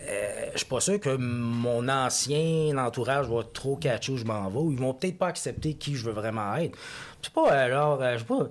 euh, 0.00 0.46
je 0.52 0.58
suis 0.58 0.66
pas 0.66 0.80
sûr 0.80 0.98
que 1.00 1.16
mon 1.16 1.88
ancien 1.88 2.76
entourage 2.78 3.26
va 3.28 3.42
trop 3.44 3.76
catcher 3.76 4.12
où 4.12 4.16
je 4.16 4.24
m'en 4.24 4.48
vais, 4.48 4.72
ils 4.72 4.78
vont 4.78 4.94
peut-être 4.94 5.18
pas 5.18 5.28
accepter 5.28 5.74
qui 5.74 5.94
je 5.94 6.04
veux 6.04 6.12
vraiment 6.12 6.54
être. 6.56 6.76
Je 7.20 7.26
sais 7.26 7.32
pas, 7.34 7.50
alors, 7.52 8.00
euh, 8.02 8.14
je 8.14 8.18
sais 8.20 8.24
pas. 8.24 8.48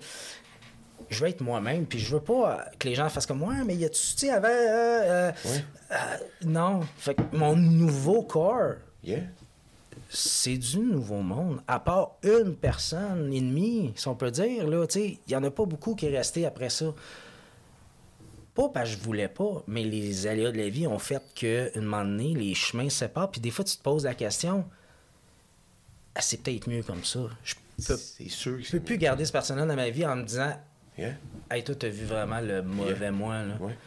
Je 1.10 1.24
veux 1.24 1.30
être 1.30 1.42
moi-même, 1.42 1.86
puis 1.86 2.00
je 2.00 2.14
veux 2.16 2.22
pas 2.22 2.52
euh, 2.60 2.64
que 2.80 2.88
les 2.88 2.96
gens 2.96 3.10
fassent 3.10 3.26
comme 3.26 3.40
moi, 3.40 3.54
mais 3.66 3.76
y 3.76 3.86
a-tu, 3.86 4.00
tu 4.00 4.18
sais, 4.18 4.30
avant. 4.30 4.48
euh, 4.48 4.52
euh, 4.52 5.32
euh, 5.92 5.96
non. 6.46 6.82
Fait 6.98 7.16
que 7.16 7.22
mon 7.34 7.56
nouveau 7.56 8.24
corps, 8.24 8.74
Yeah. 9.04 9.20
c'est 10.10 10.58
du 10.58 10.80
nouveau 10.80 11.22
monde. 11.22 11.62
À 11.68 11.80
part 11.80 12.16
une 12.24 12.56
personne 12.56 13.32
et 13.32 13.40
demie, 13.42 13.94
si 13.96 14.08
on 14.08 14.16
peut 14.16 14.32
dire, 14.32 14.66
là, 14.68 14.88
tu 14.88 14.94
sais, 15.00 15.20
il 15.28 15.32
y 15.32 15.36
en 15.36 15.44
a 15.44 15.52
pas 15.52 15.66
beaucoup 15.66 15.94
qui 15.96 16.08
est 16.08 16.18
resté 16.18 16.46
après 16.46 16.70
ça. 16.70 16.86
Pas 18.56 18.70
parce 18.70 18.90
que 18.92 18.98
je 18.98 19.04
voulais 19.04 19.28
pas, 19.28 19.64
mais 19.68 19.84
les 19.84 20.28
aléas 20.28 20.52
de 20.52 20.58
la 20.58 20.70
vie 20.70 20.88
ont 20.88 20.98
fait 20.98 21.22
que, 21.36 21.72
un 21.78 21.82
moment 21.82 22.04
donné, 22.06 22.34
les 22.34 22.56
chemins 22.56 22.90
se 22.90 23.00
séparent, 23.00 23.30
puis 23.30 23.42
des 23.42 23.52
fois, 23.52 23.66
tu 23.66 23.76
te 23.78 23.84
poses 23.84 24.06
la 24.06 24.16
question, 24.16 24.66
Ah, 26.16 26.22
c'est 26.22 26.38
peut-être 26.42 26.70
mieux 26.70 26.82
comme 26.82 27.04
ça. 27.04 27.20
Je 27.44 27.54
peux, 27.86 27.98
sûr 28.30 28.58
que 28.58 28.64
je 28.64 28.72
peux 28.72 28.80
plus 28.80 28.98
garder 28.98 29.26
ce 29.26 29.34
personnage 29.34 29.68
dans 29.68 29.76
ma 29.76 29.90
vie 29.90 30.06
en 30.06 30.16
me 30.16 30.24
disant, 30.24 30.54
Yeah. 30.98 31.14
Hey, 31.52 31.64
toi, 31.64 31.76
t'as 31.76 31.90
vu 31.90 32.06
vraiment 32.06 32.40
le 32.40 32.62
mauvais 32.62 33.12
moi, 33.12 33.44
là. 33.44 33.56
Ouais. 33.60 33.78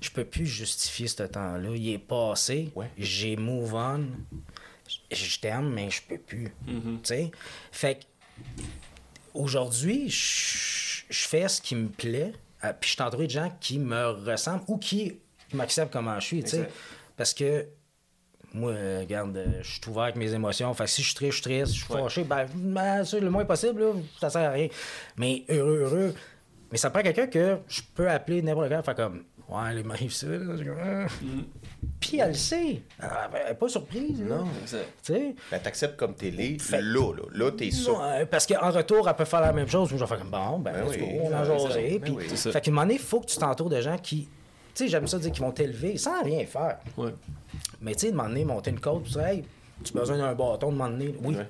Je 0.00 0.10
peux 0.10 0.24
plus 0.24 0.46
justifier 0.46 1.06
ce 1.08 1.22
temps-là. 1.24 1.70
Il 1.74 1.88
est 1.92 1.98
passé. 1.98 2.70
Ouais. 2.74 2.90
J'ai 2.98 3.36
move 3.36 3.74
on. 3.74 4.06
Je 5.10 5.38
t'aime, 5.40 5.70
mais 5.72 5.90
je 5.90 6.02
peux 6.02 6.18
plus. 6.18 6.52
Tu 6.66 6.74
sais? 7.04 7.30
Fait 7.70 8.00
que, 8.00 8.62
aujourd'hui, 9.34 10.08
je 10.08 11.04
fais 11.28 11.48
ce 11.48 11.60
qui 11.60 11.74
me 11.76 11.88
plaît. 11.88 12.32
euh, 12.64 12.72
Puis 12.78 12.90
je 12.90 12.94
suis 12.94 13.02
entouré 13.02 13.26
de 13.26 13.32
gens 13.32 13.50
qui 13.60 13.78
me 13.78 14.08
ressemblent 14.10 14.64
ou 14.68 14.78
qui 14.78 15.18
m'acceptent 15.52 15.92
comment 15.92 16.18
je 16.20 16.26
suis, 16.26 16.42
tu 16.42 16.50
sais? 16.50 16.56
Exact. 16.58 16.72
Parce 17.16 17.34
que 17.34 17.66
moi, 18.54 18.72
euh, 18.72 19.00
regarde, 19.00 19.36
euh, 19.36 19.62
je 19.62 19.70
suis 19.72 19.80
ouvert 19.88 20.02
avec 20.04 20.16
mes 20.16 20.32
émotions. 20.32 20.72
Fait 20.74 20.84
que 20.84 20.90
si 20.90 21.02
je 21.02 21.06
suis 21.08 21.14
triste, 21.14 21.32
je 21.32 21.42
suis 21.42 21.50
triste. 21.50 21.74
Je 21.74 21.84
suis 21.84 21.92
Ouais. 21.94 22.02
fâché, 22.02 22.24
ben, 22.24 22.46
ben, 22.54 23.04
ça, 23.04 23.18
le 23.18 23.30
moins 23.30 23.44
possible, 23.44 23.80
là, 23.82 23.92
ça 24.20 24.30
sert 24.30 24.48
à 24.48 24.52
rien. 24.52 24.68
Mais 25.16 25.44
heureux, 25.48 25.78
heureux. 25.84 26.14
Mais 26.72 26.78
ça 26.78 26.90
prend 26.90 27.02
quelqu'un 27.02 27.26
que 27.26 27.58
je 27.68 27.82
peux 27.94 28.08
appeler 28.08 28.42
n'importe 28.42 28.70
quand. 28.70 28.82
Fait 28.82 28.94
comme, 28.96 29.24
ouais, 29.48 29.76
il 29.80 29.84
m'arrive 29.84 30.12
ça. 30.12 30.26
là. 30.26 30.38
Comme, 30.56 30.76
Ah. 30.82 31.06
Puis 32.00 32.18
elle 32.18 32.28
le 32.28 32.34
sait. 32.34 32.82
Elle 33.00 33.08
elle 33.46 33.52
est 33.52 33.54
pas 33.54 33.68
surprise. 33.68 34.20
là. 34.22 34.36
Non. 34.38 34.46
Sais? 35.02 35.34
Ben, 35.50 35.60
t'acceptes 35.60 35.96
comme 35.96 36.14
t'es 36.14 36.32
Fait- 36.58 36.80
là, 36.82 37.12
là. 37.12 37.22
Là, 37.32 37.50
t'es. 37.52 37.70
Ouais, 37.88 38.26
parce 38.26 38.46
qu'en 38.46 38.70
retour, 38.70 39.08
elle 39.08 39.14
peut 39.14 39.24
faire 39.24 39.40
la 39.42 39.52
même 39.52 39.68
chose. 39.68 39.90
Moi, 39.90 39.98
je 39.98 40.04
vais 40.04 40.08
faire 40.08 40.18
comme 40.18 40.30
bon, 40.30 40.58
ben, 40.58 40.72
Ben 40.72 40.84
let's 40.84 40.90
oui, 40.92 40.98
go, 40.98 41.06
on 41.24 41.26
a 41.26 41.30
ben 41.30 41.44
jasé. 41.44 41.80
oui, 41.92 41.98
Puis, 42.00 42.10
ben 42.12 42.18
oui. 42.18 42.24
C'est 42.28 42.36
ça. 42.36 42.52
Fait 42.52 42.60
qu'à 42.60 42.70
un 42.70 42.74
moment 42.74 42.82
donné, 42.86 42.94
il 42.94 43.00
faut 43.00 43.20
que 43.20 43.26
tu 43.26 43.36
t'entoures 43.36 43.68
de 43.70 43.80
gens 43.80 43.98
qui. 43.98 44.22
Tu 44.74 44.84
sais, 44.84 44.88
j'aime 44.88 45.06
ça 45.06 45.18
dire 45.18 45.30
qu'ils 45.30 45.44
vont 45.44 45.52
t'élever 45.52 45.96
sans 45.98 46.22
rien 46.22 46.44
faire. 46.46 46.78
Ouais. 46.96 47.14
Mais 47.82 47.92
tu 47.94 48.00
sais, 48.06 48.10
de 48.12 48.16
moment 48.16 48.28
donné, 48.30 48.44
monter 48.46 48.70
une 48.70 48.80
côte, 48.80 49.04
tu 49.04 49.10
dis, 49.12 49.18
hey, 49.18 49.44
tu 49.84 49.94
as 49.96 50.00
besoin 50.00 50.16
d'un 50.16 50.34
bâton 50.34 50.72
de 50.72 50.76
moment 50.76 50.88
donné. 50.90 51.14
Oui. 51.22 51.36
Ouais. 51.36 51.46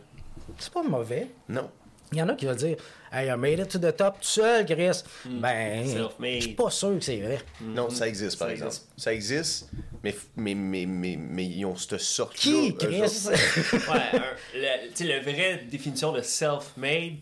C'est 0.58 0.72
pas 0.72 0.82
mauvais. 0.82 1.28
Non. 1.48 1.70
Il 2.12 2.18
y 2.18 2.22
en 2.22 2.28
a 2.28 2.34
qui 2.34 2.44
vont 2.46 2.54
dire, 2.54 2.76
hey, 3.10 3.28
I 3.28 3.36
made 3.36 3.58
it 3.58 3.68
to 3.70 3.78
the 3.78 3.96
top 3.96 4.20
tout 4.20 4.26
seul, 4.28 4.66
Chris. 4.66 5.02
Ben, 5.24 5.86
Self-made. 5.86 6.34
je 6.36 6.40
suis 6.40 6.52
pas 6.54 6.70
sûr 6.70 6.90
que 6.98 7.00
c'est 7.04 7.20
vrai. 7.20 7.38
Non, 7.62 7.88
ça 7.90 8.06
existe, 8.08 8.38
par 8.38 8.48
Ça 8.48 8.52
exemple. 8.52 8.68
existe. 8.72 8.88
Ça 8.96 9.12
existe, 9.14 9.70
mais, 10.04 10.14
mais, 10.36 10.54
mais, 10.54 10.86
mais, 10.86 11.16
mais 11.18 11.44
ils 11.46 11.64
ont 11.64 11.74
cette 11.76 11.98
sorte 12.00 12.34
Qui, 12.36 12.74
Chris? 12.76 13.00
Ouais, 13.72 14.18
un- 14.18 14.58
la, 14.60 14.78
tu 14.88 14.90
sais, 14.94 15.04
la 15.04 15.20
vraie 15.20 15.64
définition 15.70 16.12
de 16.12 16.20
self-made 16.20 17.14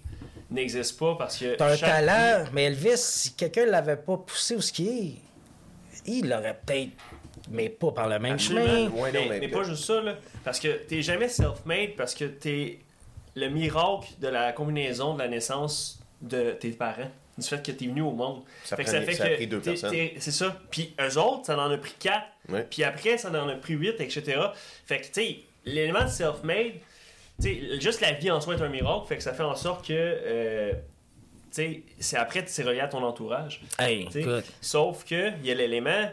n'existe 0.50 0.98
pas 0.98 1.14
parce 1.16 1.36
que. 1.38 1.54
T'as 1.56 1.72
un 1.72 1.76
chaque- 1.76 1.88
talent, 2.06 2.46
mais 2.52 2.64
Elvis, 2.64 2.96
si 2.98 3.32
quelqu'un 3.34 3.66
l'avait 3.66 3.96
pas 3.96 4.16
poussé 4.16 4.56
qui 4.72 4.88
est, 4.88 5.14
il 6.06 6.28
l'aurait 6.28 6.58
peut-être, 6.66 6.90
mais 7.50 7.68
pas 7.68 7.92
par 7.92 8.08
le 8.08 8.18
même 8.18 8.32
Absolument. 8.34 8.66
chemin. 8.66 8.88
Ouais, 8.90 9.12
non, 9.12 9.20
mais, 9.20 9.28
mais- 9.28 9.40
mais 9.40 9.48
pas 9.48 9.62
juste 9.62 9.84
ça, 9.84 10.00
là. 10.02 10.16
Parce 10.44 10.58
que 10.58 10.68
t'es 10.68 11.00
jamais 11.02 11.28
self-made 11.28 11.94
parce 11.96 12.14
que 12.14 12.24
t'es 12.24 12.80
le 13.34 13.48
miracle 13.48 14.08
de 14.20 14.28
la 14.28 14.52
combinaison 14.52 15.14
de 15.14 15.18
la 15.20 15.28
naissance 15.28 16.00
de 16.20 16.52
tes 16.52 16.70
parents. 16.70 17.10
Du 17.38 17.46
fait 17.46 17.64
que 17.64 17.72
t'es 17.72 17.86
venu 17.86 18.02
au 18.02 18.10
monde. 18.10 18.42
Ça 18.64 18.76
Fait 18.76 18.84
que 18.84 18.90
prend- 18.90 19.12
ça 19.14 19.24
a 19.24 19.30
pris 19.30 19.46
deux 19.46 19.60
personnes. 19.60 19.94
C'est 20.18 20.30
ça. 20.30 20.56
Puis 20.70 20.94
eux 21.00 21.18
autres, 21.18 21.46
ça 21.46 21.56
en 21.58 21.70
a 21.70 21.78
pris 21.78 21.94
quatre. 21.98 22.26
Ouais. 22.50 22.66
Puis 22.68 22.84
après, 22.84 23.16
ça 23.16 23.30
en 23.30 23.48
a 23.48 23.54
pris 23.54 23.74
huit, 23.74 23.98
etc. 24.00 24.38
Fait 24.84 24.98
que, 25.00 25.06
tu 25.06 25.10
sais, 25.14 25.36
l'élément 25.64 26.02
de 26.04 26.08
self-made, 26.10 26.72
tu 27.40 27.48
sais, 27.70 27.80
juste 27.80 28.00
la 28.02 28.12
vie 28.12 28.30
en 28.30 28.40
soi 28.42 28.56
est 28.56 28.60
un 28.62 28.68
miracle. 28.68 29.06
Fait 29.08 29.16
que 29.16 29.22
ça 29.22 29.32
fait 29.32 29.42
en 29.42 29.54
sorte 29.54 29.86
que, 29.86 29.92
euh, 29.96 30.72
tu 30.72 30.78
sais, 31.52 31.82
c'est 31.98 32.16
après, 32.18 32.44
c'est 32.46 32.62
relié 32.64 32.80
à 32.80 32.88
ton 32.88 33.02
entourage. 33.02 33.62
Hey, 33.78 34.06
tu. 34.10 34.22
Sauf 34.60 35.04
que 35.06 35.30
il 35.40 35.46
y 35.46 35.50
a 35.50 35.54
l'élément, 35.54 36.10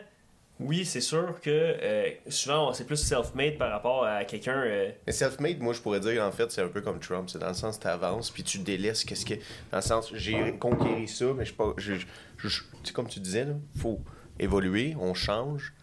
oui, 0.59 0.85
c'est 0.85 1.01
sûr 1.01 1.35
que 1.41 1.49
euh, 1.51 2.09
souvent 2.29 2.73
c'est 2.73 2.85
plus 2.85 2.97
self-made 2.97 3.57
par 3.57 3.71
rapport 3.71 4.03
à 4.05 4.23
quelqu'un. 4.25 4.57
euh, 4.65 4.91
Mais 5.05 5.13
self-made, 5.13 5.59
moi, 5.59 5.73
je 5.73 5.81
pourrais 5.81 5.99
dire, 5.99 6.23
en 6.23 6.31
fait, 6.31 6.51
c'est 6.51 6.61
un 6.61 6.67
peu 6.67 6.81
comme 6.81 6.99
Trump. 6.99 7.29
C'est 7.29 7.39
dans 7.39 7.47
le 7.49 7.53
sens, 7.53 7.79
tu 7.79 7.87
avances, 7.87 8.31
puis 8.31 8.43
tu 8.43 8.59
délaisses 8.59 9.03
qu'est-ce 9.05 9.25
que. 9.25 9.35
Dans 9.71 9.77
le 9.77 9.81
sens, 9.81 10.11
j'ai 10.13 10.53
conquéri 10.59 11.07
ça, 11.07 11.25
mais 11.35 11.45
je 11.45 11.51
sais 11.51 11.55
pas. 11.57 11.73
Je, 11.77 11.93
je- 11.95 12.05
je- 12.37 12.61
tu 12.61 12.67
sais, 12.85 12.93
comme 12.93 13.07
tu 13.07 13.19
disais, 13.19 13.45
là, 13.45 13.53
faut 13.79 13.99
évoluer, 14.39 14.95
on 14.99 15.13
change. 15.13 15.73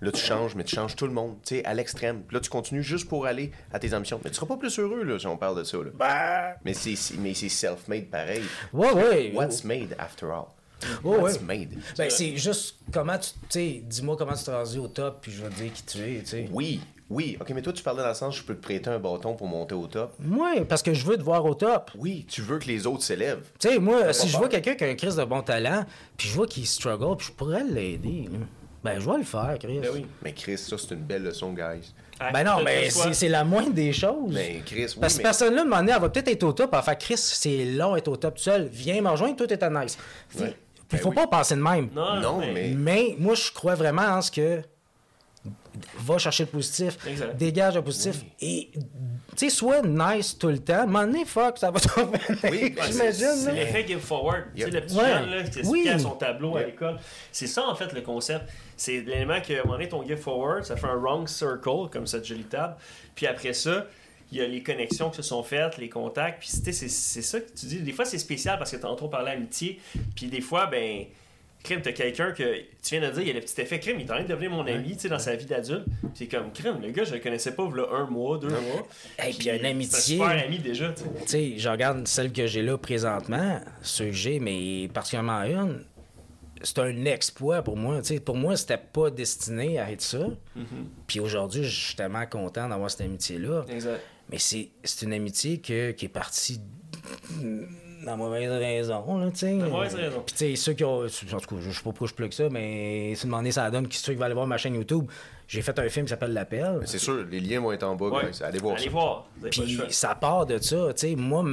Là, 0.00 0.12
tu 0.12 0.20
changes, 0.20 0.54
mais 0.54 0.62
tu 0.64 0.76
changes 0.76 0.94
tout 0.94 1.06
le 1.06 1.12
monde, 1.12 1.36
tu 1.44 1.56
sais, 1.56 1.64
à 1.64 1.74
l'extrême. 1.74 2.22
Là, 2.30 2.38
tu 2.38 2.48
continues 2.50 2.82
juste 2.82 3.08
pour 3.08 3.26
aller 3.26 3.50
à 3.72 3.78
tes 3.78 3.92
ambitions. 3.94 4.20
Mais 4.22 4.30
tu 4.30 4.36
seras 4.36 4.46
pas 4.46 4.56
plus 4.56 4.78
heureux, 4.78 5.02
là, 5.02 5.18
si 5.18 5.26
on 5.26 5.36
parle 5.36 5.58
de 5.58 5.64
ça, 5.64 5.78
là. 5.78 5.90
Ben, 5.94 6.54
Mais 6.64 6.74
c'est 6.74 6.94
c'est- 6.96 7.16
mais 7.18 7.34
c'est 7.34 7.48
self-made 7.48 8.06
pareil. 8.10 8.42
ouais, 8.72 8.92
ouais. 8.92 9.32
What's 9.34 9.64
made, 9.64 9.96
after 9.98 10.26
all? 10.26 10.46
What's 11.02 11.38
ouais. 11.38 11.42
made? 11.42 11.78
Ben, 11.96 12.10
c'est 12.10 12.36
juste 12.36 12.76
comment 12.92 13.18
tu. 13.18 13.30
Tu 13.30 13.36
sais, 13.48 13.82
dis-moi 13.84 14.16
comment 14.16 14.34
tu 14.34 14.44
t'es 14.44 14.54
rendu 14.54 14.78
au 14.78 14.88
top, 14.88 15.18
puis 15.22 15.32
je 15.32 15.42
vais 15.42 15.48
te 15.50 15.54
dire 15.54 15.72
qui 15.72 15.82
tu 15.84 15.98
es, 15.98 16.20
tu 16.20 16.26
sais. 16.26 16.48
Oui, 16.52 16.80
oui. 17.10 17.36
OK, 17.40 17.50
mais 17.50 17.62
toi, 17.62 17.72
tu 17.72 17.82
parlais 17.82 18.02
dans 18.02 18.08
le 18.08 18.14
sens, 18.14 18.36
je 18.36 18.42
peux 18.42 18.54
te 18.54 18.62
prêter 18.62 18.90
un 18.90 18.98
bâton 18.98 19.34
pour 19.34 19.46
monter 19.46 19.74
au 19.74 19.86
top. 19.86 20.14
Moi, 20.18 20.64
parce 20.68 20.82
que 20.82 20.94
je 20.94 21.04
veux 21.04 21.16
te 21.16 21.22
voir 21.22 21.44
au 21.44 21.54
top. 21.54 21.90
Oui, 21.96 22.26
tu 22.28 22.42
veux 22.42 22.58
que 22.58 22.66
les 22.66 22.86
autres 22.86 23.02
s'élèvent. 23.02 23.46
Tu 23.58 23.68
sais, 23.68 23.78
moi, 23.78 24.12
si 24.12 24.28
je 24.28 24.36
vois 24.36 24.48
quelqu'un 24.48 24.74
qui 24.74 24.84
a 24.84 24.88
un 24.88 24.94
crise 24.94 25.16
de 25.16 25.24
bon 25.24 25.42
talent, 25.42 25.84
puis 26.16 26.28
je 26.28 26.34
vois 26.34 26.46
qu'il 26.46 26.66
struggle, 26.66 27.16
puis 27.16 27.28
je 27.28 27.32
pourrais 27.32 27.64
l'aider, 27.64 28.28
ben, 28.82 29.00
je 29.00 29.08
vais 29.08 29.16
le 29.16 29.24
faire, 29.24 29.56
Chris. 29.58 29.80
Ben 29.80 29.90
oui. 29.94 30.06
Mais 30.22 30.32
Chris, 30.32 30.58
ça, 30.58 30.76
c'est 30.76 30.94
une 30.94 31.00
belle 31.00 31.22
leçon, 31.22 31.54
guys. 31.54 31.92
Ben 32.32 32.44
non, 32.44 32.62
mais 32.62 32.90
c'est 32.90 33.28
la 33.28 33.42
moindre 33.42 33.72
des 33.72 33.92
choses. 33.92 34.32
Mais 34.32 34.62
Chris, 34.64 34.86
oui, 34.88 34.96
Parce 35.00 35.14
que 35.14 35.18
mais... 35.18 35.22
personne-là, 35.24 35.60
à 35.60 35.64
un 35.64 35.64
moment 35.64 35.80
donné, 35.80 35.92
elle 35.92 36.00
va 36.00 36.08
peut-être 36.08 36.28
être 36.28 36.42
au 36.44 36.52
top, 36.52 36.70
elle 36.72 36.78
va 36.78 36.82
faire 36.82 36.98
Chris, 36.98 37.16
c'est 37.16 37.64
long 37.64 37.96
être 37.96 38.08
au 38.08 38.16
top 38.16 38.36
tout 38.36 38.42
seul. 38.42 38.68
Viens 38.70 39.00
me 39.00 39.08
rejoindre, 39.08 39.36
tout 39.36 39.52
est 39.52 39.62
à 39.62 39.70
nice. 39.70 39.98
Ouais. 40.38 40.54
Il 40.92 40.96
Ben 40.96 41.02
faut 41.02 41.08
oui. 41.10 41.14
pas 41.14 41.26
penser 41.26 41.54
de 41.56 41.60
même. 41.62 41.88
Non, 41.94 42.20
Non, 42.20 42.38
mais. 42.38 42.72
mais- 42.76 43.16
moi, 43.18 43.34
je 43.34 43.50
crois 43.52 43.74
vraiment 43.74 44.02
en 44.02 44.20
ce 44.22 44.30
que 44.30 44.60
va 45.98 46.18
chercher 46.18 46.44
le 46.44 46.50
positif, 46.50 46.96
Exact. 47.06 47.36
dégage 47.36 47.74
le 47.74 47.82
positif 47.82 48.22
et 48.40 48.70
tu 48.72 48.80
sais, 49.36 49.50
sois 49.50 49.82
nice 49.82 50.38
tout 50.38 50.46
le 50.48 50.58
temps. 50.60 50.74
À 50.74 50.82
un 50.82 50.86
moment 50.86 51.04
donné, 51.04 51.24
fuck, 51.24 51.58
ça 51.58 51.70
va 51.72 51.80
te 51.80 51.88
revenir. 51.88 52.20
Oui, 52.44 52.70
ben, 52.70 52.84
J'imagine. 52.92 53.26
C'est 53.34 53.52
l'effet 53.52 53.84
give 53.86 53.98
forward. 53.98 54.44
Tu 54.54 54.62
sais, 54.62 54.70
le 54.70 54.80
petit 54.82 54.96
Ouais. 54.96 55.08
jeune 55.08 55.30
là, 55.30 55.42
qui 55.42 55.60
Oui. 55.66 55.88
à 55.88 55.98
son 55.98 56.10
tableau 56.10 56.56
à 56.56 56.62
l'école. 56.62 56.98
C'est 57.32 57.48
ça, 57.48 57.66
en 57.66 57.74
fait, 57.74 57.92
le 57.92 58.02
concept. 58.02 58.44
C'est 58.76 59.00
l'élément 59.00 59.40
que, 59.40 59.52
à 59.54 59.56
un 59.60 59.64
moment 59.64 59.72
donné, 59.74 59.88
ton 59.88 60.04
give 60.06 60.18
forward, 60.18 60.64
ça 60.64 60.76
fait 60.76 60.86
un 60.86 60.94
wrong 60.94 61.26
circle, 61.26 61.88
comme 61.90 62.06
cette 62.06 62.24
jolie 62.24 62.44
table. 62.44 62.76
Puis 63.16 63.26
après 63.26 63.52
ça, 63.54 63.86
il 64.34 64.40
y 64.40 64.42
a 64.42 64.46
les 64.46 64.62
connexions 64.62 65.10
qui 65.10 65.16
se 65.16 65.22
sont 65.22 65.42
faites, 65.42 65.78
les 65.78 65.88
contacts. 65.88 66.40
Puis 66.40 66.48
tu 66.48 66.56
sais, 66.56 66.72
c'est 66.72 66.88
c'est 66.88 67.22
ça 67.22 67.40
que 67.40 67.50
tu 67.50 67.66
dis. 67.66 67.80
Des 67.80 67.92
fois, 67.92 68.04
c'est 68.04 68.18
spécial 68.18 68.58
parce 68.58 68.72
que 68.72 68.76
tantôt, 68.76 69.06
on 69.06 69.08
parlait 69.08 69.32
amitié. 69.32 69.80
Puis 70.14 70.26
des 70.26 70.40
fois, 70.40 70.66
ben. 70.66 71.04
Crime, 71.62 71.80
t'as 71.80 71.92
quelqu'un 71.92 72.32
que 72.32 72.58
tu 72.82 72.98
viens 72.98 73.08
de 73.08 73.14
dire, 73.14 73.22
il 73.22 73.28
y 73.28 73.30
a 73.30 73.32
le 73.32 73.40
petit 73.40 73.58
effet 73.58 73.80
crime, 73.80 73.96
il 73.98 74.02
est 74.02 74.10
en 74.10 74.16
train 74.16 74.22
de 74.24 74.28
devenir 74.28 74.50
mon 74.50 74.66
ami, 74.66 74.96
tu 74.96 75.00
sais, 75.00 75.08
dans 75.08 75.18
sa 75.18 75.34
vie 75.34 75.46
d'adulte. 75.46 75.86
Puis 75.86 76.10
c'est 76.12 76.26
comme 76.26 76.52
crime, 76.52 76.78
le 76.82 76.90
gars, 76.90 77.04
je 77.04 77.14
le 77.14 77.20
connaissais 77.20 77.54
pas, 77.54 77.66
il 77.66 77.80
un 77.90 78.04
mois, 78.04 78.36
deux 78.36 78.50
mois. 78.50 78.86
Et 79.26 79.32
puis 79.32 79.48
une 79.48 79.56
c'est 79.56 79.64
un 79.64 79.70
amitié. 79.70 80.16
super 80.16 80.44
ami 80.44 80.58
déjà, 80.58 80.92
tu 80.92 81.04
sais. 81.04 81.08
Tu 81.22 81.26
sais, 81.26 81.58
je 81.58 81.68
regarde 81.70 82.06
celle 82.06 82.34
que 82.34 82.46
j'ai 82.46 82.60
là 82.60 82.76
présentement, 82.76 83.62
ceux 83.80 84.08
que 84.08 84.12
j'ai, 84.12 84.40
mais 84.40 84.90
particulièrement 84.92 85.40
une, 85.40 85.82
c'est 86.64 86.78
un 86.80 87.04
exploit 87.06 87.62
pour 87.62 87.78
moi. 87.78 88.02
Tu 88.02 88.08
sais, 88.08 88.20
pour 88.20 88.36
moi, 88.36 88.58
c'était 88.58 88.76
pas 88.76 89.10
destiné 89.10 89.78
à 89.78 89.90
être 89.90 90.02
ça. 90.02 90.18
Mm-hmm. 90.58 90.84
Puis 91.06 91.20
aujourd'hui, 91.20 91.64
je 91.64 91.86
suis 91.86 91.96
tellement 91.96 92.26
content 92.26 92.68
d'avoir 92.68 92.90
cette 92.90 93.02
amitié-là. 93.02 93.64
Exact. 93.70 94.02
Mais 94.34 94.40
c'est 94.40 94.68
c'est 94.82 95.06
une 95.06 95.12
amitié 95.12 95.58
que- 95.60 95.92
qui 95.92 96.06
est 96.06 96.08
partie 96.08 96.60
la 98.04 98.16
mauvaise 98.16 98.50
raison, 98.50 99.16
là, 99.18 99.30
tu 99.30 99.38
sais. 99.38 99.54
La 99.56 99.66
mauvaise 99.68 99.94
raison. 99.94 100.22
Puis, 100.26 100.34
tu 100.36 100.38
sais, 100.38 100.56
ceux 100.56 100.72
qui 100.74 100.84
ont. 100.84 101.04
En 101.04 101.06
tout 101.06 101.54
cas, 101.54 101.56
je 101.60 101.70
sais 101.70 101.76
pas 101.76 101.82
pourquoi 101.84 102.06
je 102.08 102.14
plug 102.14 102.32
ça, 102.32 102.48
mais 102.50 103.14
c'est 103.14 103.26
demandé, 103.26 103.50
ça 103.52 103.70
donne 103.70 103.88
qui 103.88 103.96
ceux 103.96 104.12
qui 104.12 104.16
veulent 104.16 104.24
aller 104.26 104.34
voir 104.34 104.46
ma 104.46 104.56
chaîne 104.58 104.74
YouTube. 104.74 105.06
J'ai 105.46 105.62
fait 105.62 105.78
un 105.78 105.88
film 105.88 106.04
qui 106.06 106.10
s'appelle 106.10 106.32
L'Appel. 106.32 106.80
C'est 106.84 106.98
sûr, 106.98 107.24
les 107.30 107.38
liens 107.40 107.60
vont 107.60 107.70
être 107.72 107.84
en 107.84 107.94
bas, 107.94 108.08
Ouais. 108.08 108.30
guys. 108.30 108.42
Allez 108.42 108.58
voir 108.58 108.74
Allez 108.74 108.84
ça. 108.84 108.90
voir. 108.90 109.26
Puis 109.50 109.78
ça 109.90 110.14
part 110.16 110.46
de 110.46 110.58
ça, 110.58 110.92
tu 110.94 111.00
sais. 111.08 111.14
Moi, 111.16 111.44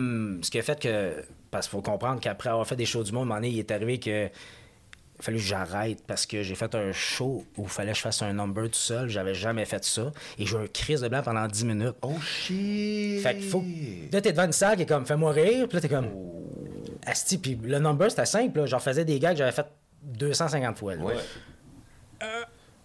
ce 0.42 0.50
qui 0.50 0.58
a 0.60 0.64
fait 0.64 0.80
que. 0.80 1.14
Parce 1.52 1.68
qu'il 1.68 1.72
faut 1.78 1.82
comprendre 1.84 2.20
qu'après 2.20 2.50
avoir 2.50 2.66
fait 2.66 2.76
des 2.78 2.86
shows 2.86 3.04
du 3.04 3.12
monde, 3.12 3.24
à 3.24 3.24
un 3.24 3.26
moment 3.28 3.36
donné, 3.42 3.50
il 3.50 3.60
est 3.60 3.72
arrivé 3.72 4.00
que. 4.00 4.30
Fallu 5.22 5.38
que 5.38 5.44
j'arrête 5.44 6.04
parce 6.06 6.26
que 6.26 6.42
j'ai 6.44 6.56
fait 6.56 6.74
un 6.76 6.92
show 6.92 7.46
où 7.58 7.64
il 7.64 7.70
fallait 7.70 7.92
que 7.92 7.98
je 7.98 8.02
fasse 8.02 8.22
un 8.24 8.34
number 8.34 8.66
tout 8.66 8.74
seul. 8.74 9.08
J'avais 9.08 9.34
jamais 9.36 9.66
fait 9.66 9.84
ça. 9.86 10.12
Et 10.40 10.46
j'ai 10.46 10.56
eu 10.58 10.60
un 10.60 10.68
crise 10.68 11.02
de 11.02 11.08
blanc 11.08 11.22
pendant 11.24 11.46
10 11.48 11.64
minutes. 11.66 11.96
Oh 12.02 12.20
shit! 12.20 13.22
Fait 13.22 13.36
qu'il 13.38 13.48
faut. 13.48 13.64
Là, 14.12 14.20
t'es 14.20 14.32
devant 14.32 14.46
une 14.46 14.52
salle 14.52 14.76
qui 14.78 14.82
est 14.84 14.86
comme, 14.88 15.06
fais-moi 15.06 15.32
rire. 15.32 15.68
Puis 15.68 15.76
là, 15.78 15.82
t'es 15.82 15.90
comme. 15.90 16.08
Oh. 16.14 16.44
Asti. 17.06 17.38
Puis 17.38 17.58
le 17.64 17.80
number, 17.80 18.10
c'était 18.10 18.26
simple. 18.26 18.60
Là. 18.62 18.66
J'en 18.66 18.80
faisais 18.80 19.06
des 19.06 19.20
gars 19.20 19.32
que 19.32 19.38
j'avais 19.38 19.52
fait 19.52 19.68
250 20.04 20.78
fois. 20.80 20.96
là. 20.96 21.04
Ouais. 21.04 21.14
Ouais. 21.16 22.28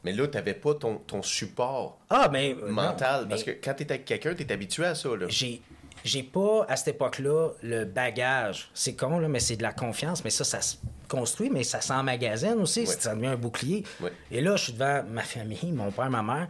Mais 0.04 0.12
là, 0.12 0.28
t'avais 0.28 0.54
pas 0.54 0.74
ton, 0.74 0.98
ton 0.98 1.22
support 1.22 1.98
Ah, 2.10 2.28
mais. 2.30 2.54
euh, 2.62 2.70
mental. 2.70 3.22
non, 3.22 3.28
parce 3.30 3.44
mais 3.46 3.54
que 3.56 3.64
quand 3.64 3.74
t'es 3.74 3.90
avec 3.90 4.04
quelqu'un, 4.04 4.34
t'es 4.34 4.50
habitué 4.52 4.84
à 4.84 4.94
ça, 4.94 5.08
là. 5.16 5.26
J'ai. 5.28 5.60
J'ai 6.06 6.22
pas, 6.22 6.64
à 6.68 6.76
cette 6.76 6.94
époque-là, 6.94 7.50
le 7.64 7.84
bagage. 7.84 8.70
C'est 8.74 8.94
con, 8.94 9.18
là, 9.18 9.26
mais 9.26 9.40
c'est 9.40 9.56
de 9.56 9.62
la 9.64 9.72
confiance. 9.72 10.22
Mais 10.22 10.30
ça, 10.30 10.44
ça 10.44 10.60
se 10.60 10.76
construit, 11.08 11.50
mais 11.50 11.64
ça 11.64 11.80
s'emmagasine 11.80 12.60
aussi. 12.60 12.80
Ouais. 12.80 12.86
Ça 12.86 13.16
devient 13.16 13.26
un 13.26 13.36
bouclier. 13.36 13.82
Ouais. 14.00 14.12
Et 14.30 14.40
là, 14.40 14.54
je 14.54 14.64
suis 14.64 14.72
devant 14.72 15.02
ma 15.10 15.22
famille, 15.22 15.72
mon 15.72 15.90
père, 15.90 16.08
ma 16.08 16.22
mère, 16.22 16.46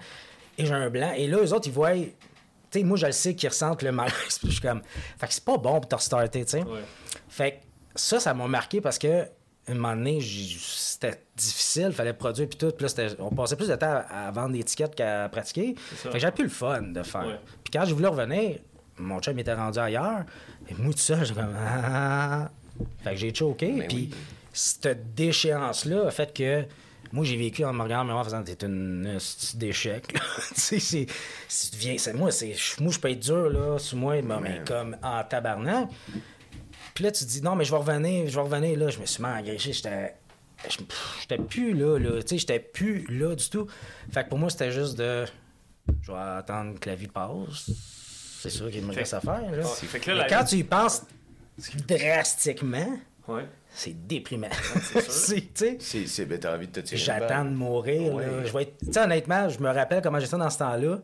et 0.58 0.66
j'ai 0.66 0.74
un 0.74 0.90
blanc. 0.90 1.10
Et 1.16 1.26
là, 1.26 1.38
eux 1.38 1.54
autres, 1.54 1.68
ils 1.68 1.72
voient. 1.72 1.94
Tu 1.94 2.12
sais, 2.70 2.82
moi, 2.82 2.98
je 2.98 3.06
le 3.06 3.12
sais 3.12 3.34
qu'ils 3.34 3.48
ressentent 3.48 3.82
le 3.82 3.92
malaise. 3.92 4.12
Puis 4.38 4.48
je 4.48 4.52
suis 4.52 4.60
comme. 4.60 4.82
Fait 5.18 5.26
que 5.26 5.32
c'est 5.32 5.44
pas 5.44 5.56
bon 5.56 5.80
pour 5.80 5.88
te 5.88 5.94
restarter, 5.94 6.44
tu 6.44 6.50
sais. 6.50 6.62
Ouais. 6.62 6.84
Fait 7.26 7.52
que 7.52 7.56
ça, 7.94 8.20
ça 8.20 8.34
m'a 8.34 8.46
marqué 8.48 8.82
parce 8.82 8.98
que 8.98 9.24
un 9.68 9.74
moment 9.74 9.96
donné, 9.96 10.20
c'était 10.20 11.22
difficile, 11.34 11.92
fallait 11.92 12.12
produire 12.12 12.46
puis 12.46 12.58
tout. 12.58 12.70
Puis 12.72 12.86
là, 12.86 13.14
on 13.20 13.30
passait 13.30 13.56
plus 13.56 13.68
de 13.68 13.74
temps 13.74 14.02
à, 14.08 14.28
à 14.28 14.30
vendre 14.30 14.52
des 14.52 14.62
tickets 14.62 14.94
qu'à 14.94 15.30
pratiquer. 15.30 15.74
Fait 15.76 16.10
que 16.10 16.18
j'avais 16.18 16.34
plus 16.34 16.44
le 16.44 16.50
fun 16.50 16.82
de 16.82 17.02
faire. 17.02 17.40
Puis 17.64 17.72
quand 17.72 17.86
j'ai 17.86 17.94
voulu 17.94 18.06
revenir, 18.06 18.58
mon 18.98 19.20
chum 19.20 19.38
était 19.38 19.54
rendu 19.54 19.78
ailleurs. 19.78 20.24
Et 20.68 20.74
moi, 20.74 20.92
tout 20.92 20.98
ça, 20.98 21.22
j'ai 21.24 21.34
comme. 21.34 21.54
Ah! 21.58 22.50
Fait 23.02 23.10
que 23.10 23.16
j'ai 23.16 23.34
choqué. 23.34 23.72
Mais 23.72 23.86
Puis 23.86 24.10
oui. 24.12 24.14
cette 24.52 25.14
déchéance-là 25.14 26.06
a 26.06 26.10
fait 26.10 26.32
que. 26.32 26.64
Moi, 27.12 27.24
j'ai 27.24 27.36
vécu 27.36 27.64
en 27.64 27.72
me 27.72 27.82
regardant 27.82 28.18
en 28.18 28.24
faisant 28.24 28.42
T'es 28.42 28.66
une 28.66 29.18
d'échec. 29.54 30.06
tu 30.54 30.80
sais, 30.80 31.06
c'est. 31.48 32.12
Moi, 32.14 32.32
c'est, 32.32 32.54
moi, 32.80 32.92
je 32.92 32.98
peux 32.98 33.10
être 33.10 33.20
dur, 33.20 33.48
là, 33.48 33.78
sous 33.78 33.96
moi, 33.96 34.20
mais, 34.22 34.40
mais 34.40 34.60
comme 34.66 34.96
en 35.02 35.22
tabarnak. 35.22 35.88
Puis 36.94 37.04
là, 37.04 37.12
tu 37.12 37.24
te 37.24 37.28
dis, 37.30 37.42
non, 37.42 37.54
mais 37.54 37.64
je 37.64 37.70
vais 37.70 37.76
revenir, 37.76 38.28
je 38.28 38.34
vais 38.34 38.40
revenir, 38.40 38.78
là. 38.78 38.88
Je 38.88 38.98
me 38.98 39.06
suis 39.06 39.22
à 39.24 39.28
engraisser, 39.28 39.72
j'étais. 39.72 40.16
J'étais 41.20 41.38
plus 41.38 41.74
là, 41.74 41.98
là. 41.98 42.22
Tu 42.22 42.28
sais, 42.28 42.38
j'étais 42.38 42.58
plus 42.58 43.06
là 43.08 43.34
du 43.34 43.48
tout. 43.48 43.66
Fait 44.10 44.24
que 44.24 44.30
pour 44.30 44.38
moi, 44.38 44.50
c'était 44.50 44.72
juste 44.72 44.98
de. 44.98 45.26
Je 46.02 46.10
vais 46.10 46.18
attendre 46.18 46.78
que 46.80 46.88
la 46.88 46.96
vie 46.96 47.06
passe. 47.06 47.70
C'est 48.38 48.50
sûr 48.50 48.70
qu'il 48.70 48.84
me 48.84 48.92
reste 48.94 49.14
à 49.14 49.20
faire, 49.20 49.50
là. 49.50 49.58
Ouais. 49.58 49.64
Fait 49.64 49.98
que 50.00 50.10
là, 50.10 50.16
Mais 50.16 50.22
la 50.22 50.28
quand 50.28 50.44
vie- 50.44 50.50
tu 50.50 50.56
y 50.58 50.64
penses 50.64 51.02
drastiquement, 51.88 52.98
Ouais. 53.28 53.46
c'est 53.70 54.06
déprimant. 54.06 54.48
c'est 54.82 55.00
sûr. 55.00 55.12
C'est- 55.12 55.40
tu 55.40 55.48
sais, 55.54 55.76
C'est, 55.80 56.06
c'est, 56.06 56.26
ben, 56.26 56.38
t'as 56.38 56.54
envie 56.54 56.66
de 56.68 56.72
te 56.72 56.80
tirer 56.80 57.00
une 57.00 57.04
J'attends 57.06 57.26
balle. 57.44 57.50
de 57.50 57.56
mourir. 57.56 58.14
Ouais. 58.14 58.26
là. 58.26 58.44
Je 58.44 58.52
vais 58.52 58.62
être... 58.62 58.78
Tu 58.78 58.92
sais, 58.92 59.00
honnêtement, 59.00 59.48
je 59.48 59.58
me 59.60 59.70
rappelle 59.70 60.02
comment 60.02 60.20
j'étais 60.20 60.36
dans 60.36 60.50
ce 60.50 60.58
temps-là. 60.58 60.96
Tu 60.96 61.02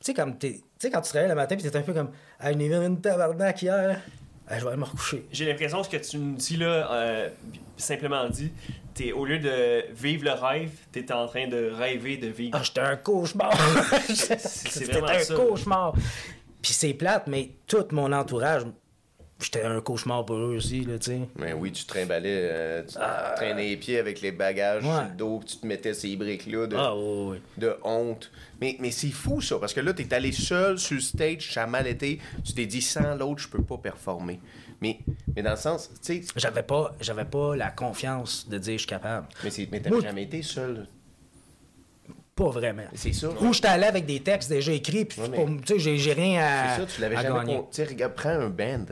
sais, 0.00 0.14
comme 0.14 0.38
t'es... 0.38 0.52
Tu 0.54 0.62
sais, 0.78 0.90
quand 0.90 1.00
tu 1.00 1.08
te 1.10 1.14
réveilles 1.14 1.30
le 1.30 1.34
matin, 1.34 1.56
puis 1.56 1.68
t'es 1.68 1.76
un 1.76 1.82
peu 1.82 1.92
comme 1.94 2.10
Ah, 2.38 2.52
il 2.52 2.60
est 2.62 2.72
une 2.74 3.00
tabarnak 3.00 3.62
hier. 3.62 4.00
Ah, 4.48 4.58
je 4.58 4.64
vais 4.64 4.70
aller 4.70 4.80
me 4.80 4.84
recoucher. 4.84 5.26
J'ai 5.32 5.46
l'impression 5.46 5.78
que 5.80 5.86
ce 5.86 5.90
que 5.90 6.10
tu 6.10 6.18
nous 6.18 6.34
dis 6.34 6.56
là, 6.56 6.92
euh, 6.92 7.28
simplement 7.76 8.28
dit, 8.28 8.52
t'es 8.92 9.12
au 9.12 9.24
lieu 9.24 9.38
de 9.38 9.84
vivre 9.94 10.24
le 10.24 10.32
rêve, 10.32 10.70
t'es 10.92 11.10
en 11.12 11.26
train 11.26 11.48
de 11.48 11.70
rêver 11.74 12.18
de 12.18 12.28
vivre. 12.28 12.56
Ah, 12.58 12.62
j'étais 12.62 12.80
un 12.80 12.96
cauchemar. 12.96 13.52
C'était 14.08 15.02
un 15.02 15.18
ça. 15.18 15.34
cauchemar. 15.34 15.94
Puis 16.60 16.72
c'est 16.72 16.94
plate, 16.94 17.26
mais 17.26 17.50
tout 17.66 17.86
mon 17.92 18.12
entourage, 18.12 18.62
j'étais 19.40 19.62
un 19.62 19.80
cauchemar 19.80 20.24
pour 20.24 20.36
eux 20.36 20.56
aussi, 20.56 20.84
là, 20.84 20.98
tu 20.98 21.10
sais. 21.12 21.20
Mais 21.36 21.52
oui, 21.52 21.70
tu 21.72 21.84
trimballais, 21.84 22.38
euh, 22.50 22.82
tu 22.82 22.94
traînais 23.36 23.68
les 23.70 23.76
pieds 23.76 23.98
avec 23.98 24.20
les 24.20 24.32
bagages 24.32 24.82
Ouais. 24.84 24.90
sur 24.90 25.02
le 25.02 25.16
dos, 25.16 25.38
que 25.40 25.44
tu 25.46 25.56
te 25.58 25.66
mettais 25.66 25.92
ces 25.94 26.16
briques-là 26.16 26.66
de, 26.66 26.76
Ah, 26.76 26.96
oui, 26.96 27.02
oui. 27.32 27.38
de 27.58 27.76
honte. 27.82 28.30
Mais, 28.60 28.76
mais 28.80 28.90
c'est 28.90 29.10
fou 29.10 29.40
ça, 29.40 29.58
parce 29.58 29.74
que 29.74 29.80
là, 29.80 29.92
t'es 29.92 30.12
allé 30.14 30.32
seul 30.32 30.78
sur 30.78 30.94
le 30.94 31.00
stage, 31.00 31.52
ça 31.52 31.64
a 31.64 31.66
mal 31.66 31.86
été, 31.86 32.20
tu 32.44 32.52
t'es 32.54 32.66
dit 32.66 32.80
sans 32.82 33.14
l'autre, 33.16 33.42
je 33.42 33.48
peux 33.48 33.62
pas 33.62 33.76
performer. 33.78 34.40
Mais, 34.80 34.98
mais 35.34 35.42
dans 35.42 35.50
le 35.52 35.56
sens, 35.56 35.90
tu 36.04 36.22
sais, 36.22 36.22
J'avais 36.36 36.62
pas, 36.62 36.94
j'avais 37.00 37.24
pas 37.24 37.56
la 37.56 37.70
confiance 37.70 38.48
de 38.48 38.58
dire 38.58 38.74
je 38.74 38.78
suis 38.78 38.86
capable. 38.86 39.26
mais, 39.42 39.50
mais 39.70 39.80
t'avais 39.80 40.00
jamais 40.00 40.22
été 40.24 40.42
seul. 40.42 40.86
Pas 42.34 42.48
vraiment. 42.50 42.82
C'est 42.94 43.12
ça. 43.12 43.28
Ou 43.40 43.52
j'étais 43.52 43.68
allé 43.68 43.84
avec 43.84 44.06
des 44.06 44.18
textes 44.20 44.48
déjà 44.50 44.72
écrits, 44.72 45.04
puis 45.04 45.20
Ouais, 45.20 45.28
mais- 45.28 45.36
pour- 45.36 45.48
tu 45.64 45.78
sais, 45.80 45.96
j'ai, 45.98 46.12
rien 46.12 46.42
à, 46.42 46.74
C'est 46.74 46.80
ça, 46.80 46.86
tu 46.96 47.00
l'avais 47.00 47.14
jamais 47.22 47.44
con- 47.44 47.62
Tu 47.70 47.76
sais, 47.76 47.84
regarde, 47.84 48.14
prends 48.14 48.30
un 48.30 48.48
band. 48.50 48.86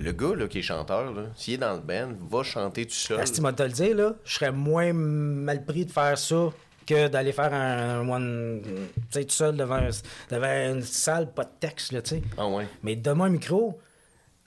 Le 0.00 0.12
gars 0.12 0.34
là, 0.34 0.48
qui 0.48 0.58
est 0.60 0.62
chanteur, 0.62 1.12
s'il 1.36 1.54
est 1.54 1.58
dans 1.58 1.74
le 1.74 1.80
band, 1.80 2.14
va 2.30 2.42
chanter 2.42 2.86
tout 2.86 2.94
seul. 2.94 3.20
Asti, 3.20 3.40
moi, 3.42 3.52
te 3.52 3.62
le 3.62 3.68
dire, 3.68 3.94
là, 3.96 4.14
je 4.24 4.34
serais 4.34 4.50
moins 4.50 4.92
mal 4.94 5.64
pris 5.64 5.84
de 5.84 5.90
faire 5.92 6.16
ça 6.18 6.48
que 6.86 7.08
d'aller 7.08 7.32
faire 7.32 7.52
un 7.52 8.08
one, 8.08 8.62
tu 8.64 8.70
sais, 9.10 9.24
tout 9.24 9.30
seul 9.34 9.56
devant, 9.56 9.74
un- 9.76 9.90
devant 10.30 10.74
une 10.74 10.82
salle, 10.82 11.30
pas 11.32 11.44
de 11.44 11.50
texte, 11.60 11.92
là, 11.92 12.00
tu 12.02 12.16
sais. 12.16 12.22
Ah 12.38 12.48
ouais. 12.48 12.66
Mais 12.82 12.96
donne-moi 12.96 13.26
un 13.26 13.30
micro, 13.30 13.78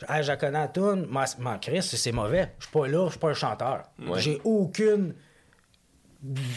ah, 0.07 0.21
je 0.23 0.29
la 0.29 0.37
connais 0.37 0.57
à 0.59 0.67
toune, 0.67 1.05
moi, 1.07 1.25
Chris, 1.61 1.83
c'est 1.83 2.11
mauvais. 2.11 2.51
Je 2.57 2.65
suis 2.65 2.73
pas 2.73 2.87
là, 2.87 3.05
je 3.05 3.11
suis 3.11 3.19
pas 3.19 3.29
un 3.29 3.33
chanteur. 3.35 3.83
Ouais. 4.07 4.19
J'ai 4.19 4.41
aucune... 4.43 5.13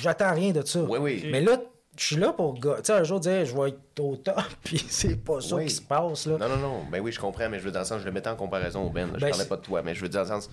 J'attends 0.01 0.33
rien 0.33 0.53
de 0.53 0.65
ça. 0.65 0.81
Oui, 0.81 0.99
oui. 1.01 1.29
Mais 1.31 1.41
là, 1.43 1.59
je 1.99 2.05
suis 2.05 2.17
là 2.17 2.33
pour... 2.33 2.55
Tu 2.61 2.69
sais, 2.85 2.93
un 2.93 3.05
jour, 3.05 3.21
dire, 3.21 3.45
je 3.45 3.57
vais 3.57 3.69
être 3.71 4.01
au 4.01 4.17
top, 4.17 4.43
puis 4.65 4.85
c'est 4.89 5.17
pas 5.23 5.41
ça 5.41 5.57
Oui. 5.57 5.67
qui 5.67 5.75
se 5.75 5.83
passe, 5.83 6.27
là. 6.27 6.37
Non, 6.39 6.49
non, 6.49 6.57
non. 6.57 6.83
Ben 6.91 7.01
oui, 7.01 7.13
je 7.13 7.19
comprends, 7.21 7.49
mais 7.49 7.59
je 7.59 7.65
veux 7.65 7.71
dans 7.71 7.81
le 7.81 7.85
sens, 7.85 8.01
je 8.01 8.07
le 8.07 8.13
mettais 8.13 8.29
en 8.31 8.37
comparaison 8.37 8.83
au 8.89 8.93
là. 8.95 9.07
Je 9.15 9.21
Ben, 9.21 9.31
parlais 9.31 9.45
pas 9.47 9.57
de 9.57 9.63
toi, 9.63 9.83
mais 9.83 9.95
je 9.95 10.03
veux 10.03 10.09
dire 10.09 10.25
dans 10.25 10.35
le 10.35 10.41
sens. 10.43 10.51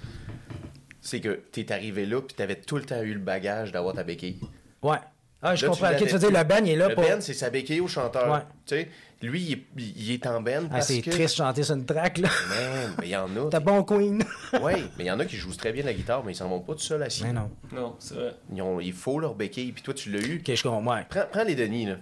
C'est 1.02 1.20
que 1.20 1.42
t'es 1.52 1.72
arrivé 1.72 2.06
là, 2.06 2.22
puis 2.22 2.34
t'avais 2.36 2.56
tout 2.56 2.78
le 2.78 2.84
temps 2.84 3.02
eu 3.02 3.14
le 3.14 3.20
bagage 3.20 3.72
d'avoir 3.74 3.94
ta 3.94 4.04
béquille. 4.04 4.40
Ouais. 4.82 4.98
Ah, 5.42 5.56
je 5.56 5.66
Là, 5.66 5.72
comprends. 5.74 5.90
tu 5.98 6.06
veux 6.06 6.20
dire, 6.20 6.32
le 6.32 6.44
band, 6.46 6.64
il 6.64 6.70
est 6.70 6.76
là 6.78 6.88
le 6.88 6.96
pour... 6.96 7.04
band, 7.04 7.20
c'est 7.20 7.34
sa 7.34 7.50
béquille 7.50 7.82
au 7.82 7.88
chanteur. 7.90 8.32
Ouais. 8.32 8.40
Tu 8.66 8.76
sais, 8.78 8.90
lui, 9.28 9.42
il 9.42 9.54
est, 9.54 9.66
il 9.98 10.12
est 10.12 10.28
en 10.28 10.42
band 10.42 10.64
Ah, 10.72 10.82
c'est 10.82 11.02
que... 11.02 11.10
triste 11.10 11.36
de 11.38 11.44
chanter 11.44 11.64
sur 11.64 11.76
une 11.76 11.86
track, 11.86 12.18
là. 12.20 12.30
Man, 12.50 12.94
mais 13.00 13.08
il 13.08 13.12
y 13.12 13.16
en 13.16 13.26
a. 13.38 13.50
T'as 13.50 13.60
bon 13.60 13.84
Queen. 13.84 14.24
Oui, 14.62 14.74
mais 14.98 15.04
il 15.04 15.08
y 15.08 15.12
en 15.12 15.20
a 15.20 15.26
qui 15.26 15.38
jouent 15.38 15.54
très 15.56 15.72
bien 15.72 15.84
la 15.84 15.94
guitare, 15.94 16.24
mais 16.26 16.34
ils 16.34 16.36
s'en 16.36 16.50
vont 16.50 16.60
pas 16.60 16.74
tout 16.74 16.80
seuls 16.80 17.02
assis. 17.04 17.24
Mais 17.24 17.34
non. 17.34 17.50
Non, 17.72 17.96
c'est 18.00 18.16
vrai. 18.16 18.36
Ils 18.54 18.62
ont- 18.62 18.80
il 18.80 18.94
faut 18.94 19.20
leur 19.20 19.34
béquille, 19.36 19.72
puis 19.72 19.82
toi, 19.82 19.94
tu 19.94 20.12
l'as 20.12 20.20
eu. 20.22 20.40
Ok, 20.46 20.54
je 20.56 20.64
comprends. 20.64 20.94
Ouais. 20.96 21.06
Prends, 21.10 21.24
prends 21.32 21.44
les 21.44 21.56
Denis, 21.56 21.86
là. 21.86 21.96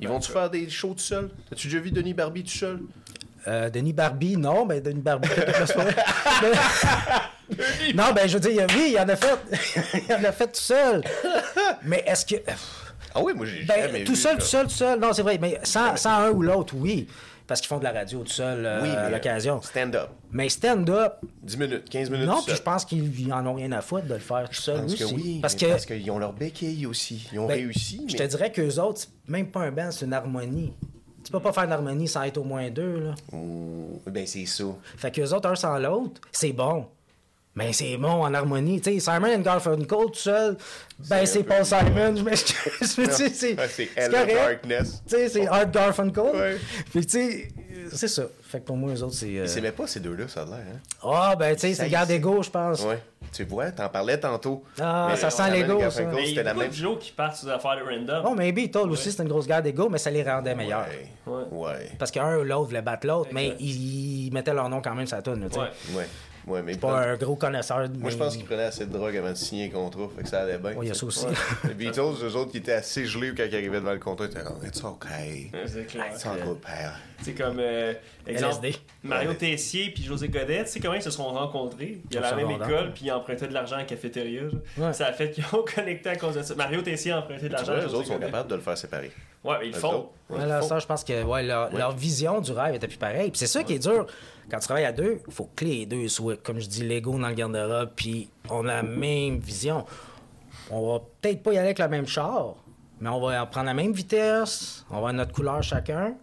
Ils 0.00 0.08
vont-tu 0.08 0.30
faire 0.32 0.48
des 0.50 0.68
shows 0.70 0.94
tout 0.94 1.00
seuls? 1.00 1.30
As-tu 1.52 1.66
déjà 1.68 1.80
vu 1.80 1.90
Denis 1.90 2.14
Barbie 2.14 2.44
tout 2.44 2.50
seul? 2.50 2.80
Euh, 3.46 3.68
Denis 3.68 3.92
Barbie, 3.92 4.38
non, 4.38 4.64
ben 4.64 4.80
Denis 4.82 5.02
Barbie, 5.02 5.28
Mais- 6.42 7.92
Non, 7.94 8.12
ben 8.14 8.26
je 8.26 8.38
veux 8.38 8.40
dire, 8.50 8.66
oui, 8.74 8.92
il 8.94 8.98
en 8.98 9.08
a 9.08 9.16
fait. 9.16 9.38
il 10.08 10.14
en 10.14 10.24
a 10.24 10.32
fait 10.32 10.46
tout 10.46 10.60
seul. 10.60 11.02
Mais 11.82 12.02
est-ce 12.06 12.24
que. 12.24 12.36
Ah 13.14 13.20
oui, 13.22 13.32
moi, 13.34 13.46
j'ai 13.46 13.64
Ben, 13.64 14.04
tout 14.04 14.12
vu 14.12 14.16
seul, 14.16 14.38
tout 14.38 14.44
seul, 14.44 14.66
tout 14.66 14.72
seul. 14.72 14.98
Non, 14.98 15.12
c'est 15.12 15.22
vrai, 15.22 15.38
mais 15.40 15.58
sans, 15.62 15.96
sans 15.96 16.10
un 16.24 16.30
ou 16.30 16.42
l'autre, 16.42 16.74
oui. 16.76 17.06
Parce 17.46 17.60
qu'ils 17.60 17.68
font 17.68 17.78
de 17.78 17.84
la 17.84 17.92
radio 17.92 18.20
tout 18.20 18.32
seul 18.32 18.64
euh, 18.64 18.80
Oui, 18.82 18.88
à 18.88 19.10
l'occasion. 19.10 19.60
Stand-up. 19.60 20.08
Mais 20.32 20.48
stand-up, 20.48 21.16
10 21.42 21.58
minutes, 21.58 21.90
15 21.90 22.08
minutes 22.10 22.26
non, 22.26 22.40
puis 22.44 22.56
je 22.56 22.62
pense 22.62 22.86
qu'ils 22.86 23.32
en 23.34 23.46
ont 23.46 23.52
rien 23.54 23.70
à 23.72 23.82
foutre 23.82 24.06
de 24.06 24.14
le 24.14 24.18
faire 24.20 24.48
tout 24.48 24.60
seul 24.60 24.84
aussi. 24.86 24.96
que 24.96 25.04
oui, 25.04 25.38
parce 25.42 25.54
que 25.54 25.66
parce 25.66 25.84
qu'ils 25.84 26.10
ont 26.10 26.18
leur 26.18 26.32
béquille 26.32 26.86
aussi. 26.86 27.28
Ils 27.32 27.38
ont 27.38 27.46
Ben, 27.46 27.54
réussi, 27.54 28.06
Je 28.08 28.16
te 28.16 28.22
dirais 28.22 28.50
qu'eux 28.50 28.78
autres, 28.80 29.00
c'est 29.00 29.10
même 29.28 29.48
pas 29.48 29.60
un 29.60 29.70
band, 29.70 29.90
c'est 29.90 30.06
une 30.06 30.14
harmonie. 30.14 30.72
Tu 31.22 31.30
peux 31.30 31.40
pas 31.40 31.52
faire 31.52 31.64
une 31.64 31.72
harmonie 31.72 32.08
sans 32.08 32.22
être 32.22 32.38
au 32.38 32.44
moins 32.44 32.70
deux, 32.70 32.98
là. 33.00 33.14
Ben, 34.06 34.26
c'est 34.26 34.46
ça. 34.46 34.64
Fait 34.96 35.10
qu'eux 35.10 35.30
autres, 35.34 35.48
un 35.48 35.54
sans 35.54 35.78
l'autre, 35.78 36.20
c'est 36.32 36.52
bon. 36.52 36.86
Mais 37.56 37.72
c'est 37.72 37.96
bon 37.96 38.08
en 38.24 38.34
harmonie. 38.34 38.80
Tu 38.80 38.94
sais, 38.94 39.00
Simon 39.00 39.32
and 39.32 39.40
Garfunkel 39.42 39.86
tout 39.86 40.14
seul, 40.14 40.56
ben 41.08 41.24
c'est 41.24 41.44
Paul. 41.44 41.64
Simon, 41.64 42.16
je 42.16 42.22
m'excuse. 42.22 42.98
mais 42.98 43.06
tu 43.06 43.12
sais, 43.12 43.56
c'est 43.68 43.90
Ah. 43.96 44.08
Darkness. 44.08 45.02
Tu 45.08 45.14
sais, 45.16 45.28
c'est 45.28 45.46
Art 45.46 45.70
Garfunkel. 45.70 46.24
Ouais. 46.34 46.56
Puis 46.90 47.06
tu 47.06 47.10
sais, 47.12 47.48
c'est 47.92 48.08
ça. 48.08 48.24
Fait 48.42 48.58
que 48.60 48.64
pour 48.66 48.76
moi, 48.76 48.92
eux 48.92 49.02
autres, 49.04 49.14
c'est... 49.14 49.26
euh, 49.38 49.44
Ils 49.44 49.48
s'aimaient 49.48 49.70
pas, 49.72 49.86
ces 49.86 50.00
deux-là, 50.00 50.26
ça 50.28 50.42
a 50.42 50.46
l'air, 50.46 50.54
hein? 50.54 50.78
Ah, 51.02 51.34
ben 51.38 51.54
tu 51.54 51.60
sais, 51.62 51.74
c'est 51.74 51.88
garde 51.88 52.10
ego, 52.10 52.42
je 52.42 52.50
pense. 52.50 52.82
Ouais. 52.84 53.00
Tu 53.32 53.44
vois, 53.44 53.70
t'en 53.70 53.88
parlais 53.88 54.18
tantôt. 54.18 54.64
Ah, 54.80 55.08
Mais 55.10 55.16
ça 55.16 55.30
sent 55.30 55.42
Simon 55.44 55.52
l'ego, 55.56 55.78
ça. 55.78 56.02
Garfunkel, 56.02 56.14
Mais 56.14 56.22
il 56.22 56.26
y 56.26 56.28
c'était 56.30 56.40
a 56.40 56.42
la 56.44 56.54
même... 56.54 56.72
Joe 56.72 56.98
qui 56.98 57.12
partent 57.12 57.36
sur 57.36 57.46
des 57.46 57.52
affaires 57.52 57.76
de 57.76 57.82
random. 57.88 58.22
Bon, 58.24 58.34
mais 58.34 58.50
Beatles 58.52 58.90
aussi, 58.90 59.12
c'est 59.12 59.22
une 59.22 59.28
grosse 59.28 59.46
garde 59.46 59.62
d'ego, 59.64 59.88
mais 59.88 59.98
ça 59.98 60.10
les 60.10 60.22
rendait 60.24 60.54
meilleurs. 60.56 60.86
Ouais. 61.26 61.90
Parce 61.98 62.10
qu'un 62.10 62.36
ou 62.36 62.42
l'autre 62.42 62.66
voulait 62.68 62.82
battre 62.82 63.06
l'autre, 63.06 63.30
mais 63.32 63.54
ils, 63.60 64.30
mettaient 64.32 64.54
leur 64.54 64.68
nom 64.68 64.80
quand 64.82 64.94
même 64.94 65.06
sur 65.06 65.16
la 65.16 65.22
tune, 65.22 65.40
là, 65.40 65.46
tu 65.48 65.54
sais. 65.54 65.96
Ouais. 65.96 66.06
Ouais. 66.46 66.62
Mais 66.62 66.72
Je 66.72 66.78
suis 66.78 66.80
pas 66.80 67.00
un 67.06 67.16
gros 67.16 67.36
connaisseur 67.36 67.88
de 67.88 67.98
Moi, 67.98 68.10
je 68.10 68.16
pense 68.16 68.36
qu'ils 68.36 68.44
prenaient 68.44 68.64
assez 68.64 68.86
de 68.86 68.92
drogue 68.92 69.16
avant 69.16 69.30
de 69.30 69.36
signer 69.36 69.66
un 69.66 69.70
contrat, 69.70 70.08
fait 70.16 70.22
que 70.22 70.28
ça 70.28 70.42
allait 70.42 70.58
bien. 70.58 70.72
Ouais, 70.72 70.84
il 70.86 70.88
y 70.88 70.90
a 70.90 70.94
ça 70.94 71.06
aussi. 71.06 71.26
Les 71.68 71.74
Beatles, 71.74 72.00
eux 72.22 72.36
autres, 72.36 72.50
qui 72.50 72.58
étaient 72.58 72.72
assez 72.72 73.06
gelés 73.06 73.32
quand 73.36 73.44
ils 73.44 73.54
arrivaient 73.54 73.80
devant 73.80 73.92
le 73.92 73.98
contrat, 73.98 74.26
ils 74.26 74.30
étaient 74.30 74.42
comme, 74.44 74.58
it's 74.66 74.82
okay. 74.84 75.50
C'est 75.66 75.86
clair. 75.86 76.06
It's 76.12 76.26
all 76.26 76.40
good, 76.44 76.58
père. 76.60 76.98
C'est 77.22 77.34
comme, 77.34 77.58
euh, 77.60 77.94
exemple, 78.26 78.66
LSD. 78.66 78.78
Mario 79.02 79.30
Ouais. 79.30 79.36
Tessier 79.36 79.90
puis 79.94 80.02
José 80.04 80.28
Godet, 80.28 80.64
tu 80.64 80.70
sais 80.72 80.80
comment 80.80 80.94
ils 80.94 81.02
se 81.02 81.10
sont 81.10 81.24
rencontrés? 81.24 82.02
Ils 82.10 82.18
allaient 82.18 82.26
à 82.26 82.30
la 82.32 82.36
même 82.36 82.50
école, 82.50 82.92
puis 82.92 83.06
ils 83.06 83.12
empruntaient 83.12 83.48
de 83.48 83.54
l'argent 83.54 83.76
à 83.76 83.78
la 83.78 83.84
cafétéria. 83.84 84.42
Ça 84.92 85.06
a 85.06 85.12
fait 85.12 85.30
qu'ils 85.30 85.44
ont 85.52 85.64
connecté 85.74 86.10
à 86.10 86.16
cause 86.16 86.34
de 86.34 86.42
ça. 86.42 86.54
Mario 86.54 86.82
Tessier 86.82 87.12
a 87.12 87.20
emprunté 87.20 87.44
de 87.44 87.48
Tu 87.48 87.52
l'argent 87.54 87.80
José 87.80 87.94
autres 87.96 88.06
sont 88.08 88.18
capables 88.18 88.50
de 88.50 88.54
le 88.56 88.60
faire 88.60 88.76
séparer. 88.76 89.10
Ouais, 89.44 89.56
mais 89.60 89.66
ils 89.68 89.72
le 89.72 89.78
font. 89.78 90.08
Ouais, 90.30 90.46
là, 90.46 90.60
ils 90.62 90.62
ça, 90.66 90.74
font. 90.76 90.80
je 90.80 90.86
pense 90.86 91.04
que 91.04 91.22
ouais, 91.22 91.42
leur, 91.42 91.70
Ouais. 91.72 91.78
leur 91.78 91.92
vision 91.92 92.40
du 92.40 92.50
rêve 92.52 92.74
était 92.74 92.88
plus 92.88 92.96
pareille. 92.96 93.30
Puis 93.30 93.38
c'est 93.38 93.46
ça 93.46 93.62
qui 93.62 93.74
est 93.74 93.78
dur. 93.78 94.06
Quand 94.50 94.58
tu 94.58 94.64
travailles 94.66 94.84
à 94.86 94.92
deux, 94.92 95.20
il 95.26 95.32
faut 95.32 95.48
que 95.54 95.64
les 95.64 95.86
deux 95.86 96.08
soient, 96.08 96.36
comme 96.36 96.60
je 96.60 96.66
dis, 96.68 96.82
Lego 96.86 97.18
dans 97.18 97.28
le 97.28 97.34
garde-robe, 97.34 97.90
puis 97.94 98.28
on 98.50 98.66
a 98.68 98.76
la 98.76 98.82
même 98.82 99.38
vision. 99.38 99.84
On 100.70 100.92
va 100.92 101.00
peut-être 101.20 101.42
pas 101.42 101.52
y 101.52 101.58
aller 101.58 101.66
avec 101.66 101.78
le 101.78 101.88
même 101.88 102.06
char, 102.06 102.54
mais 103.00 103.08
on 103.10 103.20
va 103.20 103.44
prendre 103.46 103.66
la 103.66 103.74
même 103.74 103.92
vitesse, 103.92 104.84
on 104.88 104.94
va 104.94 104.98
avoir 104.98 105.12
notre 105.12 105.32
couleur 105.32 105.62
chacun, 105.62 106.14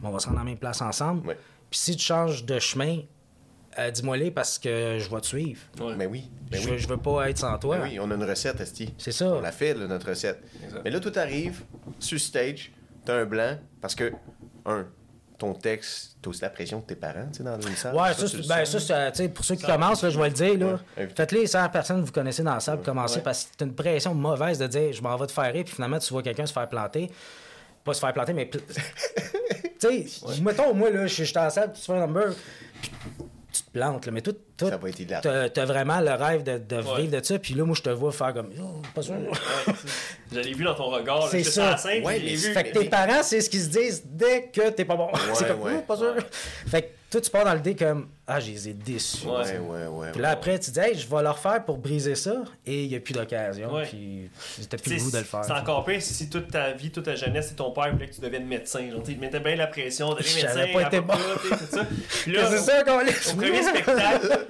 mais 0.00 0.08
on 0.08 0.10
va 0.10 0.18
se 0.18 0.26
rendre 0.26 0.38
à 0.40 0.42
la 0.42 0.50
même 0.50 0.58
place 0.58 0.80
ensemble. 0.82 1.26
Ouais. 1.28 1.38
Puis 1.70 1.78
si 1.80 1.96
tu 1.96 2.04
changes 2.04 2.44
de 2.44 2.58
chemin, 2.58 2.98
euh, 3.78 3.90
dis-moi 3.90 4.16
les 4.16 4.30
parce 4.30 4.58
que 4.58 4.98
je 4.98 5.08
vais 5.10 5.20
te 5.20 5.26
suivre. 5.26 5.60
Ouais. 5.80 5.94
Mais 5.96 6.06
oui, 6.06 6.30
mais 6.50 6.58
je, 6.58 6.64
oui. 6.64 6.70
veux, 6.72 6.78
je 6.78 6.88
veux 6.88 6.96
pas 6.96 7.28
être 7.30 7.38
sans 7.38 7.58
toi. 7.58 7.78
Oui, 7.82 7.98
on 8.00 8.10
a 8.10 8.14
une 8.14 8.24
recette, 8.24 8.60
Esti. 8.60 8.94
C'est 8.98 9.12
ça. 9.12 9.26
On 9.28 9.40
l'a 9.40 9.52
fait, 9.52 9.74
là, 9.74 9.86
notre 9.86 10.08
recette. 10.08 10.42
Exact. 10.64 10.80
Mais 10.84 10.90
là, 10.90 11.00
tout 11.00 11.12
arrive, 11.16 11.62
sur 11.98 12.18
stage, 12.20 12.72
t'as 13.04 13.14
un 13.20 13.24
blanc, 13.24 13.58
parce 13.80 13.94
que, 13.94 14.12
un, 14.64 14.86
ton 15.38 15.52
texte, 15.52 16.16
t'as 16.22 16.30
aussi 16.30 16.40
la 16.40 16.48
pression 16.50 16.78
de 16.80 16.84
tes 16.86 16.96
parents, 16.96 17.26
tu 17.30 17.38
sais, 17.38 17.44
dans 17.44 17.60
une 17.60 17.76
salle. 17.76 17.94
Ouais, 17.94 18.14
ça, 18.14 18.22
le 18.36 18.48
ben, 18.48 18.64
ça, 18.64 19.10
tu 19.10 19.16
sais, 19.18 19.28
pour 19.28 19.44
ceux 19.44 19.54
qui 19.56 19.66
Ça, 19.66 19.72
commencent, 19.74 20.02
là, 20.02 20.08
je 20.10 20.18
vais 20.18 20.28
le 20.28 20.34
dire, 20.34 20.58
là, 20.58 20.78
Ouais. 20.96 21.08
faites-les 21.14 21.46
100 21.46 21.68
personnes 21.68 22.00
que 22.00 22.06
vous 22.06 22.12
connaissez 22.12 22.42
dans 22.42 22.54
la 22.54 22.60
salle, 22.60 22.76
pour 22.76 22.86
commencer, 22.86 23.16
Ouais. 23.16 23.22
parce 23.22 23.44
que 23.44 23.50
c'est 23.58 23.64
une 23.66 23.74
pression 23.74 24.14
mauvaise 24.14 24.58
de 24.58 24.66
dire, 24.66 24.92
je 24.94 25.02
m'en 25.02 25.14
vais 25.16 25.26
te 25.26 25.32
faire 25.32 25.52
rire, 25.52 25.64
puis 25.64 25.74
finalement, 25.74 25.98
tu 25.98 26.10
vois 26.12 26.22
quelqu'un 26.22 26.46
se 26.46 26.52
faire 26.54 26.68
planter. 26.68 27.10
Pas 27.84 27.92
se 27.94 28.00
faire 28.00 28.12
planter, 28.14 28.32
mais. 28.32 28.48
tu 28.50 28.58
sais, 29.78 30.06
mettons, 30.42 30.72
moi, 30.74 30.90
là, 30.90 31.06
je 31.06 31.22
suis 31.22 31.32
dans 31.34 31.42
la 31.44 31.50
salle, 31.50 31.70
puis 31.70 31.80
tu 31.80 31.86
fais 31.86 31.92
un 31.92 32.00
number, 32.06 32.32
te 33.64 33.70
plantes, 33.70 34.06
là, 34.06 34.12
mais 34.12 34.22
tout. 34.22 34.36
Tout 34.56 34.68
Ça 34.68 34.76
va 34.76 34.88
être 34.88 35.00
hilarant. 35.00 35.48
T'as, 35.52 35.64
vraiment 35.64 36.00
le 36.00 36.12
rêve 36.12 36.42
de, 36.42 36.58
de 36.58 36.76
Ouais. 36.76 37.02
vivre 37.02 37.18
de 37.18 37.24
ça, 37.24 37.38
puis 37.38 37.54
là, 37.54 37.64
moi, 37.64 37.74
je 37.76 37.82
te 37.82 37.90
vois 37.90 38.12
faire 38.12 38.32
comme. 38.32 38.50
Oh, 38.60 38.80
pas 38.94 39.02
sûr. 39.02 39.14
Je 40.32 40.40
l'ai 40.40 40.54
vu 40.54 40.64
dans 40.64 40.74
ton 40.74 40.90
regard. 40.90 41.28
C'est 41.28 41.44
ça. 41.44 41.76
scène, 41.76 42.04
Ouais, 42.04 42.18
mais 42.18 42.34
vu. 42.34 42.52
Fait 42.52 42.64
que 42.64 42.78
tes 42.78 42.86
parents, 42.86 43.22
c'est 43.22 43.40
ce 43.40 43.48
qu'ils 43.48 43.62
se 43.62 43.68
disent 43.68 44.02
dès 44.04 44.48
que 44.52 44.70
t'es 44.70 44.84
pas 44.84 44.96
bon. 44.96 45.08
c'est 45.34 45.46
comme, 45.46 45.62
ouais. 45.62 45.72
Oh, 45.78 45.82
pas 45.82 45.96
sûr. 45.96 46.14
Fait 46.66 46.82
que 46.82 46.88
toi, 47.08 47.20
tu 47.20 47.30
pars 47.30 47.44
dans 47.44 47.54
le 47.54 47.60
dé 47.60 47.76
comme, 47.76 48.08
ah, 48.26 48.40
je 48.40 48.50
les 48.50 48.68
ai 48.70 48.72
déçus. 48.72 49.24
Ouais. 49.24 49.32
Ouais, 49.32 49.58
ouais, 49.58 49.86
ouais. 49.86 50.12
Puis 50.12 50.20
là, 50.20 50.28
ouais. 50.28 50.34
après, 50.34 50.58
tu 50.58 50.72
dis, 50.72 50.80
hey, 50.80 50.98
je 50.98 51.06
vais 51.06 51.22
leur 51.22 51.38
faire 51.38 51.64
pour 51.64 51.78
briser 51.78 52.16
ça, 52.16 52.42
et 52.66 52.82
il 52.82 52.88
n'y 52.88 52.96
a 52.96 53.00
plus 53.00 53.14
d'occasion. 53.14 53.72
Ouais. 53.72 53.84
Puis 53.84 54.28
t'as 54.68 54.76
plus 54.76 54.96
le 54.96 55.04
goût 55.04 55.10
de 55.12 55.18
le 55.18 55.24
faire. 55.24 55.44
C'est 55.44 55.52
encore 55.52 55.84
pire 55.84 56.02
si 56.02 56.28
toute 56.28 56.50
ta 56.50 56.72
vie, 56.72 56.90
toute 56.90 57.04
ta 57.04 57.14
jeunesse, 57.14 57.46
c'est 57.50 57.54
ton 57.54 57.70
père 57.70 57.92
voulait 57.92 58.08
que 58.08 58.14
tu 58.14 58.20
deviennes 58.20 58.46
médecin. 58.46 58.90
Genre, 58.90 59.00
il 59.06 59.20
mettait 59.20 59.38
bien 59.38 59.54
la 59.54 59.68
pression, 59.68 60.12
devenir 60.14 60.44
médecin, 60.44 60.66
pas 60.72 60.82
été 60.82 61.00
bon. 61.00 61.14
c'est 62.24 62.58
ça 62.58 62.82
qu'on 62.82 62.98
au 62.98 63.36
premier 63.36 63.62
spectacle, 63.62 64.45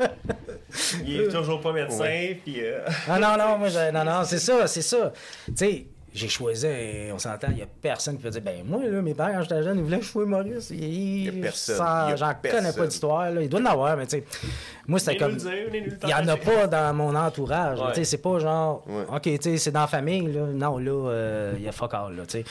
il 1.06 1.20
est 1.20 1.28
toujours 1.28 1.60
pas 1.60 1.72
médecin, 1.72 2.34
puis 2.44 2.56
euh, 2.60 2.80
Non, 3.08 3.14
non, 3.18 3.36
non, 3.38 3.58
moi, 3.58 3.68
non, 3.92 4.04
non, 4.04 4.24
c'est 4.24 4.38
ça, 4.38 4.66
c'est 4.66 4.82
ça. 4.82 5.12
Tu 5.46 5.52
sais, 5.56 5.86
j'ai 6.16 6.28
choisi, 6.28 6.66
et 6.66 7.12
on 7.12 7.18
s'entend, 7.18 7.48
il 7.50 7.56
n'y 7.56 7.62
a 7.62 7.66
personne 7.66 8.16
qui 8.16 8.22
peut 8.22 8.30
dire, 8.30 8.40
ben 8.40 8.64
moi, 8.64 8.82
là, 8.84 9.02
mes 9.02 9.12
parents, 9.12 9.34
quand 9.34 9.42
j'étais 9.42 9.62
jeune, 9.62 9.78
ils 9.78 9.84
voulaient 9.84 9.98
que 9.98 10.04
je 10.04 10.10
sois 10.10 10.22
humoriste. 10.22 10.70
Il 10.70 11.24
y 11.24 11.28
a 11.28 11.42
personne. 11.42 12.16
J'en 12.16 12.32
connais 12.42 12.72
pas 12.72 12.86
d'histoire. 12.86 13.30
Il 13.30 13.48
doit 13.48 13.60
en 13.60 13.66
avoir, 13.66 13.96
mais 13.96 14.06
tu 14.06 14.18
sais, 14.18 14.24
moi, 14.86 14.98
c'était 14.98 15.16
comme. 15.18 15.36
Il 15.36 16.06
n'y 16.06 16.14
en 16.14 16.26
a 16.26 16.36
pas 16.36 16.66
dans 16.66 16.94
mon 16.94 17.14
entourage. 17.14 17.80
Ouais. 17.80 17.88
Tu 17.88 17.96
sais, 17.96 18.04
C'est 18.04 18.22
pas 18.22 18.38
genre, 18.38 18.82
Ouais. 18.86 19.04
OK, 19.14 19.22
tu 19.22 19.38
sais, 19.40 19.58
c'est 19.58 19.70
dans 19.72 19.82
la 19.82 19.86
famille. 19.86 20.32
Là. 20.32 20.46
Non, 20.46 20.78
là, 20.78 21.10
euh, 21.10 21.54
il 21.58 21.64
y 21.64 21.68
a 21.68 21.72
fuck 21.72 21.92
all. 21.92 22.16
Là, 22.16 22.22
tu 22.26 22.38
sais. 22.38 22.44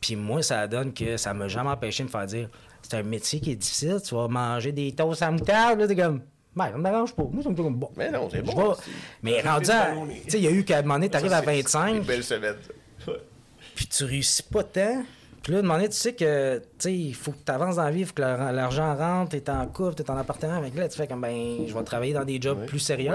Puis 0.00 0.16
moi, 0.16 0.42
ça 0.42 0.66
donne 0.66 0.92
que 0.92 1.16
ça 1.16 1.32
m'a 1.32 1.48
jamais 1.48 1.70
empêché 1.70 2.02
de 2.02 2.08
me 2.08 2.12
faire 2.12 2.26
dire 2.26 2.48
c'est 2.82 2.96
un 2.96 3.02
métier 3.02 3.40
qui 3.40 3.52
est 3.52 3.56
difficile, 3.56 3.98
tu 4.04 4.14
vas 4.14 4.28
manger 4.28 4.70
des 4.72 4.92
toasts 4.92 5.22
à 5.22 5.30
moutarde. 5.30 5.80
Là, 5.80 5.88
t'es 5.88 5.96
comme, 5.96 6.20
ben, 6.56 6.70
ça 6.72 6.78
me 6.78 6.82
dérange 6.84 7.14
pas. 7.14 7.24
Moi, 7.30 7.42
ça 7.42 7.50
me 7.50 7.54
fait 7.56 7.62
comme 7.62 7.76
bon. 7.76 7.90
Mais 7.96 8.10
non, 8.10 8.28
c'est 8.30 8.42
bon. 8.42 8.74
Mais 9.22 9.40
rendu 9.42 9.70
à. 9.70 9.92
Tu 10.24 10.30
sais, 10.30 10.38
il 10.38 10.44
y 10.44 10.48
a 10.48 10.50
eu 10.50 10.64
qu'à 10.64 10.78
un 10.78 10.82
moment 10.82 10.94
donné, 10.94 11.08
t'arrives 11.10 11.32
à 11.32 11.36
Ça, 11.36 11.40
c'est- 11.42 11.46
c'est 11.50 11.56
25, 11.62 11.94
Une 11.96 12.02
belle 12.02 12.24
semaine. 12.24 12.56
puis 13.74 13.86
tu 13.86 14.04
réussis 14.04 14.42
pas 14.42 14.62
tant. 14.64 15.04
Puis 15.42 15.52
là, 15.52 15.58
à 15.58 15.60
un 15.60 15.64
moment 15.64 15.74
donné, 15.76 15.88
tu 15.90 15.94
sais 15.94 16.12
que, 16.12 16.58
tu 16.58 16.64
sais, 16.80 16.92
il 16.92 17.14
faut 17.14 17.30
que 17.30 17.36
tu 17.46 17.52
avances 17.52 17.76
dans 17.76 17.84
la 17.84 17.92
vie, 17.92 18.00
il 18.00 18.06
faut 18.06 18.14
que 18.14 18.20
l'ar- 18.20 18.52
l'argent 18.52 18.96
rentre, 18.96 19.30
t'es 19.30 19.48
en 19.48 19.64
couple, 19.68 19.94
t'es 19.94 20.10
en 20.10 20.16
appartement. 20.16 20.54
Avec 20.56 20.74
là, 20.74 20.88
tu 20.88 20.96
fais 20.96 21.06
comme, 21.06 21.20
ben, 21.20 21.58
je 21.68 21.72
vais 21.72 21.84
travailler 21.84 22.12
dans 22.14 22.24
des 22.24 22.40
jobs 22.42 22.66
plus 22.66 22.80
sérieux. 22.80 23.12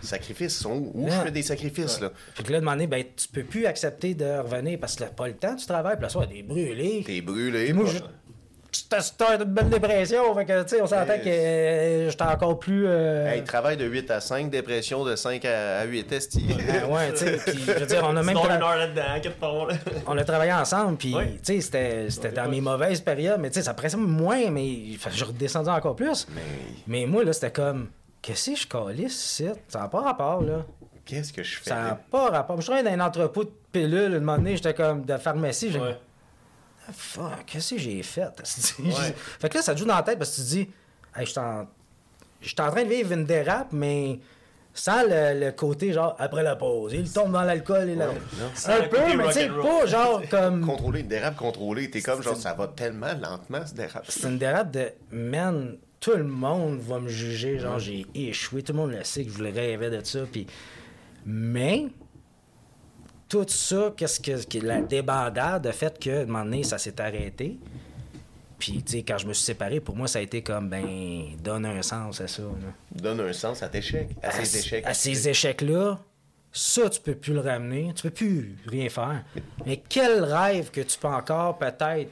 Sacrifices 0.00 0.56
sont 0.58 0.92
où? 0.94 1.06
Je 1.08 1.10
fais 1.10 1.32
des 1.32 1.42
sacrifices, 1.42 2.00
là? 2.00 2.12
Puis 2.36 2.44
que 2.44 2.52
là, 2.52 2.58
à 2.58 2.60
un 2.60 2.64
moment 2.64 2.76
donné, 2.76 2.86
ben, 2.86 3.02
tu 3.16 3.26
peux 3.26 3.42
plus 3.42 3.66
accepter 3.66 4.14
de 4.14 4.24
revenir 4.38 4.78
parce 4.78 4.94
que 4.94 5.00
t'as 5.02 5.10
pas 5.10 5.26
le 5.26 5.34
temps, 5.34 5.56
tu 5.56 5.66
travailles, 5.66 5.96
puis 5.96 6.04
là, 6.04 6.08
soit 6.08 6.26
des 6.26 6.44
brûlés. 6.44 7.02
T'es 7.04 7.20
brûlé. 7.20 7.64
Puis 7.64 7.72
moi, 7.72 7.86
je. 7.86 7.98
Sur 8.72 9.30
une 9.38 9.44
belle 9.44 9.68
dépression, 9.68 10.34
fait 10.34 10.44
que, 10.46 10.62
tu 10.62 10.68
sais, 10.70 10.82
on 10.82 10.86
s'entend 10.86 11.18
que 11.18 11.28
euh, 11.28 12.08
j'étais 12.10 12.22
encore 12.24 12.58
plus. 12.58 12.84
euh, 12.86 13.30
Hey, 13.30 13.44
travail 13.44 13.76
de 13.76 13.84
8 13.84 14.10
à 14.10 14.20
5, 14.20 14.48
dépression 14.50 15.04
de 15.04 15.14
5 15.14 15.44
à, 15.44 15.80
à 15.80 15.84
8, 15.84 16.10
esti. 16.12 16.42
ben 16.48 16.90
ouais, 16.90 17.10
tu 17.12 17.18
sais. 17.18 17.38
Puis, 17.46 17.62
je 17.66 17.72
veux 17.72 17.86
dire, 17.86 18.02
on 18.04 18.16
a 18.16 18.22
même. 18.22 18.28
Sinon, 18.36 18.42
tra- 18.44 18.56
une 18.56 18.62
heure 18.62 18.76
là-dedans, 18.76 19.72
on 20.06 20.16
a 20.18 20.24
travaillé 20.24 20.52
ensemble, 20.52 20.96
puis, 20.96 21.14
Oui. 21.14 21.24
tu 21.44 21.54
sais, 21.54 21.60
c'était 21.60 22.10
c'était 22.10 22.32
dans 22.32 22.48
mes 22.48 22.60
mauvaises 22.60 23.00
périodes, 23.00 23.40
mais 23.40 23.50
tu 23.50 23.56
sais, 23.56 23.62
ça 23.62 23.74
pressait 23.74 23.96
moins, 23.98 24.50
mais 24.50 24.70
je 25.10 25.24
redescendais 25.24 25.70
encore 25.70 25.96
plus. 25.96 26.26
Mais 26.34 26.42
Mais 26.86 27.06
moi, 27.06 27.24
là, 27.24 27.32
c'était 27.32 27.50
comme, 27.52 27.88
qu'est-ce 28.22 28.50
que 28.52 28.56
je 28.56 28.66
calisse 28.66 29.24
ici? 29.24 29.48
Ça 29.68 29.80
n'a 29.80 29.88
pas 29.88 30.00
rapport, 30.00 30.42
là. 30.42 30.64
qu'est-ce 31.04 31.32
que 31.32 31.42
je 31.42 31.58
fais? 31.58 31.70
Ça 31.70 31.76
n'a 31.76 31.98
pas 32.10 32.30
rapport. 32.30 32.60
Je 32.60 32.66
travaillais 32.66 32.88
dans 32.96 33.02
un 33.02 33.06
entrepôt 33.06 33.44
de 33.44 33.52
pilules, 33.72 34.14
un 34.14 34.20
moment 34.20 34.36
donné, 34.38 34.56
j'étais 34.56 34.74
comme 34.74 35.04
de 35.04 35.16
pharmacie, 35.16 35.70
j'ai 35.72 35.78
Ouais. 35.80 35.96
Fuck, 36.92 37.46
qu'est-ce 37.46 37.74
que 37.74 37.80
j'ai 37.80 38.02
fait? 38.02 38.22
Ouais. 38.78 39.14
fait 39.40 39.48
que 39.48 39.54
là, 39.56 39.62
ça 39.62 39.74
te 39.74 39.78
joue 39.78 39.84
dans 39.84 39.96
la 39.96 40.02
tête 40.02 40.18
parce 40.18 40.30
que 40.30 40.36
tu 40.36 40.42
te 40.42 40.48
dis, 40.48 40.68
hey, 41.16 41.26
je 41.26 41.30
suis 41.30 41.40
en... 41.40 42.70
train 42.70 42.84
de 42.84 42.88
vivre 42.88 43.12
une 43.12 43.24
dérape, 43.24 43.72
mais 43.72 44.18
sans 44.74 45.02
le, 45.02 45.38
le 45.38 45.52
côté 45.52 45.92
genre 45.92 46.16
après 46.18 46.42
la 46.42 46.56
pause. 46.56 46.92
Il 46.94 47.10
tombe 47.10 47.32
dans 47.32 47.42
l'alcool 47.42 47.90
et 47.90 47.94
la... 47.94 48.08
Un 48.08 48.88
peu, 48.88 49.16
mais 49.16 49.26
tu 49.28 49.32
sais, 49.32 49.48
pas 49.48 49.86
genre 49.86 50.22
comme. 50.30 50.60
Contrôler, 50.66 51.00
une 51.00 51.08
dérape 51.08 51.36
contrôlée. 51.36 51.90
T'es 51.90 52.00
comme 52.00 52.22
genre, 52.22 52.36
ça 52.36 52.54
va 52.54 52.68
tellement 52.68 53.12
lentement, 53.20 53.66
ce 53.66 53.74
dérape. 53.74 54.06
C'est 54.08 54.28
une 54.28 54.38
dérape 54.38 54.70
de 54.70 54.90
man, 55.10 55.76
tout 56.00 56.16
le 56.16 56.24
monde 56.24 56.80
va 56.80 57.00
me 57.00 57.08
juger, 57.08 57.58
genre 57.58 57.78
j'ai 57.78 58.06
échoué, 58.14 58.62
tout 58.62 58.72
le 58.72 58.78
monde 58.78 58.92
le 58.92 59.04
sait 59.04 59.24
que 59.24 59.30
je 59.30 59.36
voulais 59.36 59.50
rêver 59.50 59.90
de 59.90 60.02
ça, 60.04 60.20
puis 60.30 60.46
mais 61.24 61.86
tout 63.40 63.48
ça, 63.48 63.92
qu'est-ce 63.96 64.20
que, 64.20 64.44
que 64.44 64.64
la 64.64 64.80
débandade, 64.82 65.66
le 65.66 65.72
fait 65.72 65.98
que 65.98 66.10
à 66.10 66.22
un 66.22 66.26
moment 66.26 66.44
donné, 66.44 66.62
ça 66.64 66.78
s'est 66.78 67.00
arrêté. 67.00 67.58
Puis, 68.58 68.82
tu 68.82 68.92
sais, 68.92 69.02
quand 69.02 69.18
je 69.18 69.26
me 69.26 69.32
suis 69.32 69.44
séparé, 69.44 69.80
pour 69.80 69.96
moi, 69.96 70.06
ça 70.06 70.20
a 70.20 70.22
été 70.22 70.40
comme, 70.42 70.68
ben, 70.68 70.84
donne 71.42 71.66
un 71.66 71.82
sens 71.82 72.20
à 72.20 72.28
ça. 72.28 72.42
là. 72.42 72.48
Donne 72.94 73.20
un 73.20 73.32
sens 73.32 73.62
à 73.62 73.68
tes 73.68 73.78
échecs. 73.78 74.10
À, 74.22 74.28
À, 74.28 74.44
ces 74.44 74.58
échecs. 74.58 74.84
à 74.86 74.94
ces 74.94 75.28
échecs-là, 75.28 75.98
ça, 76.52 76.88
tu 76.88 77.00
peux 77.00 77.14
plus 77.16 77.32
le 77.34 77.40
ramener. 77.40 77.92
Tu 77.96 78.02
peux 78.02 78.10
plus 78.10 78.56
rien 78.66 78.88
faire. 78.88 79.24
Mais 79.66 79.82
quel 79.88 80.22
rêve 80.22 80.70
que 80.70 80.80
tu 80.82 80.96
peux 80.98 81.08
encore, 81.08 81.58
peut-être... 81.58 82.10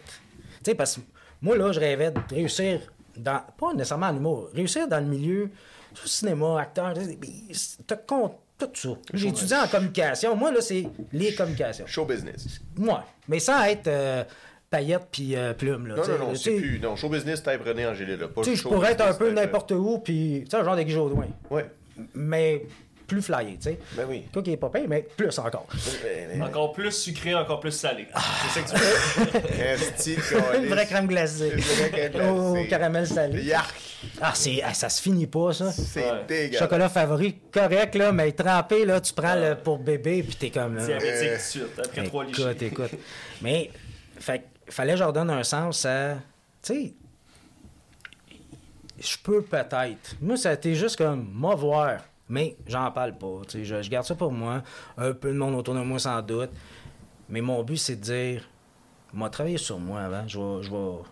Tu 0.64 0.70
sais, 0.70 0.74
parce 0.74 0.96
que 0.96 1.00
moi, 1.40 1.56
là, 1.56 1.70
je 1.70 1.78
rêvais 1.78 2.10
de 2.10 2.18
réussir 2.30 2.80
dans... 3.16 3.42
Pas 3.56 3.72
nécessairement 3.74 4.06
en 4.08 4.16
humour. 4.16 4.48
Réussir 4.52 4.88
dans 4.88 4.98
le 4.98 5.06
milieu, 5.06 5.50
cinéma, 6.04 6.60
acteur, 6.60 6.94
tu 6.94 7.16
t'as 7.86 7.96
con- 7.96 8.34
tout 8.66 8.80
ça. 8.80 8.88
J'ai 9.14 9.28
étudié 9.28 9.56
en 9.56 9.66
communication. 9.66 10.36
Moi, 10.36 10.52
là, 10.52 10.60
c'est 10.60 10.86
les 11.12 11.34
communications. 11.34 11.86
Show 11.86 12.04
business. 12.04 12.60
Moi. 12.76 13.04
Mais 13.28 13.38
sans 13.38 13.62
être 13.64 13.86
euh, 13.86 14.24
paillettes 14.70 15.08
puis 15.10 15.36
euh, 15.36 15.52
plumes, 15.52 15.86
là. 15.86 15.96
Non, 15.96 16.02
non, 16.06 16.18
non, 16.18 16.30
tu 16.32 16.36
c'est 16.38 16.54
sais, 16.56 16.60
plus. 16.60 16.80
Non, 16.80 16.96
show 16.96 17.08
business, 17.08 17.42
type 17.42 17.62
René 17.64 17.86
Angélil, 17.86 18.16
là. 18.16 18.28
Pas 18.28 18.42
je 18.42 18.62
pourrais 18.62 18.92
être 18.92 19.02
un 19.02 19.14
peu 19.14 19.30
n'importe 19.30 19.72
où, 19.72 19.98
puis, 19.98 20.44
tu 20.44 20.56
sais, 20.56 20.64
genre 20.64 20.76
de 20.76 20.82
Guy 20.82 20.92
Jodoin. 20.92 21.26
Ouais. 21.50 21.70
Mais 22.14 22.62
plus 23.10 23.22
flyé, 23.22 23.56
tu 23.56 23.62
sais. 23.62 23.78
Ben 23.96 24.06
oui. 24.08 24.24
Quoi 24.32 24.42
qui 24.42 24.52
est 24.52 24.56
pas 24.56 24.68
payé, 24.70 24.86
mais 24.86 25.02
plus 25.02 25.36
encore. 25.38 25.66
Mais- 26.04 26.28
mais- 26.36 26.42
Encore 26.44 26.72
plus 26.72 26.92
sucré, 26.92 27.34
encore 27.34 27.58
plus 27.60 27.72
salé. 27.72 28.06
Ah. 28.14 28.20
C'est 28.52 28.60
ça 28.60 28.66
que 28.66 30.02
tu 30.02 30.10
veux. 30.14 30.58
Une 30.62 30.66
vraie 30.68 30.86
crème 30.86 31.06
glacée. 31.08 31.50
Une 31.54 31.60
vraie 31.60 31.90
crème 31.90 32.12
glacée. 32.12 32.66
Au 32.66 32.68
caramel 32.68 33.06
salé. 33.06 33.42
Yark! 33.42 33.74
Ah, 34.20 34.32
c'est, 34.34 34.62
ah, 34.64 34.72
ça 34.72 34.88
se 34.88 35.02
finit 35.02 35.26
pas, 35.26 35.52
ça. 35.52 35.72
C'est 35.72 36.00
Ouais. 36.10 36.24
dégueulasse. 36.26 36.58
Chocolat 36.60 36.88
favori, 36.88 37.34
correct, 37.52 37.94
là, 37.96 38.12
mais 38.12 38.32
trempé, 38.32 38.84
là, 38.86 39.00
tu 39.00 39.12
prends 39.12 39.34
le 39.34 39.56
pour 39.56 39.78
bébé, 39.78 40.22
puis 40.22 40.36
t'es 40.36 40.50
comme... 40.50 40.78
Diabétique 40.78 41.28
tout 41.28 41.34
de 41.34 41.38
suite, 41.40 41.78
après 41.84 42.04
trois 42.04 42.24
lichés. 42.24 42.42
Écoute, 42.42 42.62
écoute. 42.62 42.90
Mais, 43.42 43.70
fait, 44.18 44.44
fallait 44.68 44.92
que 44.92 44.98
je 44.98 45.02
leur 45.04 45.12
donne 45.12 45.30
un 45.30 45.42
sens 45.42 45.84
à... 45.84 46.14
Tu 46.62 46.72
sais, 46.74 46.94
je 49.00 49.16
peux 49.22 49.42
peut-être. 49.42 50.16
Moi, 50.20 50.36
ça 50.36 50.50
a 50.50 50.52
été 50.54 50.74
juste 50.74 50.96
comme, 50.96 51.28
moi, 51.32 51.54
voir. 51.54 52.00
Mais 52.30 52.56
j'en 52.66 52.90
parle 52.92 53.18
pas. 53.18 53.42
Je, 53.52 53.62
je 53.82 53.90
garde 53.90 54.06
ça 54.06 54.14
pour 54.14 54.32
moi. 54.32 54.62
Un 54.96 55.12
peu 55.12 55.28
de 55.28 55.36
monde 55.36 55.54
autour 55.56 55.74
de 55.74 55.80
moi, 55.80 55.98
sans 55.98 56.22
doute. 56.22 56.50
Mais 57.28 57.40
mon 57.42 57.62
but, 57.62 57.76
c'est 57.76 57.96
de 57.96 58.00
dire, 58.02 58.48
moi, 59.12 59.28
travailler 59.28 59.58
sur 59.58 59.78
moi 59.78 60.00
avant. 60.00 60.26
Je 60.26 60.38
vais, 60.38 60.62
je 60.62 60.70
vais, 60.70 61.02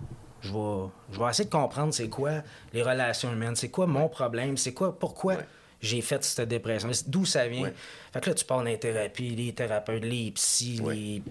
je 0.41 0.53
vais, 0.53 0.89
je 1.13 1.19
vais 1.19 1.31
essayer 1.31 1.45
de 1.45 1.51
comprendre 1.51 1.93
c'est 1.93 2.09
quoi 2.09 2.31
les 2.73 2.83
relations 2.83 3.33
humaines, 3.33 3.57
c'est 3.57 3.69
quoi 3.71 3.87
mon 3.87 4.09
problème, 4.09 4.57
c'est 4.57 4.73
quoi, 4.73 4.97
pourquoi 4.99 5.35
Ouais. 5.35 5.47
j'ai 5.81 6.01
fait 6.01 6.23
cette 6.25 6.49
dépression, 6.49 6.89
d'où 7.09 7.25
ça 7.25 7.47
vient. 7.49 7.63
Ouais. 7.65 7.75
Fait 8.13 8.21
que 8.21 8.31
là, 8.31 8.35
tu 8.35 8.45
parles 8.45 8.67
les 8.67 8.79
thérapies, 8.79 9.31
les 9.35 9.53
thérapeutes, 9.53 10.05
les 10.05 10.31
psys, 10.33 10.81
Ouais. 10.81 10.95
les. 10.95 11.23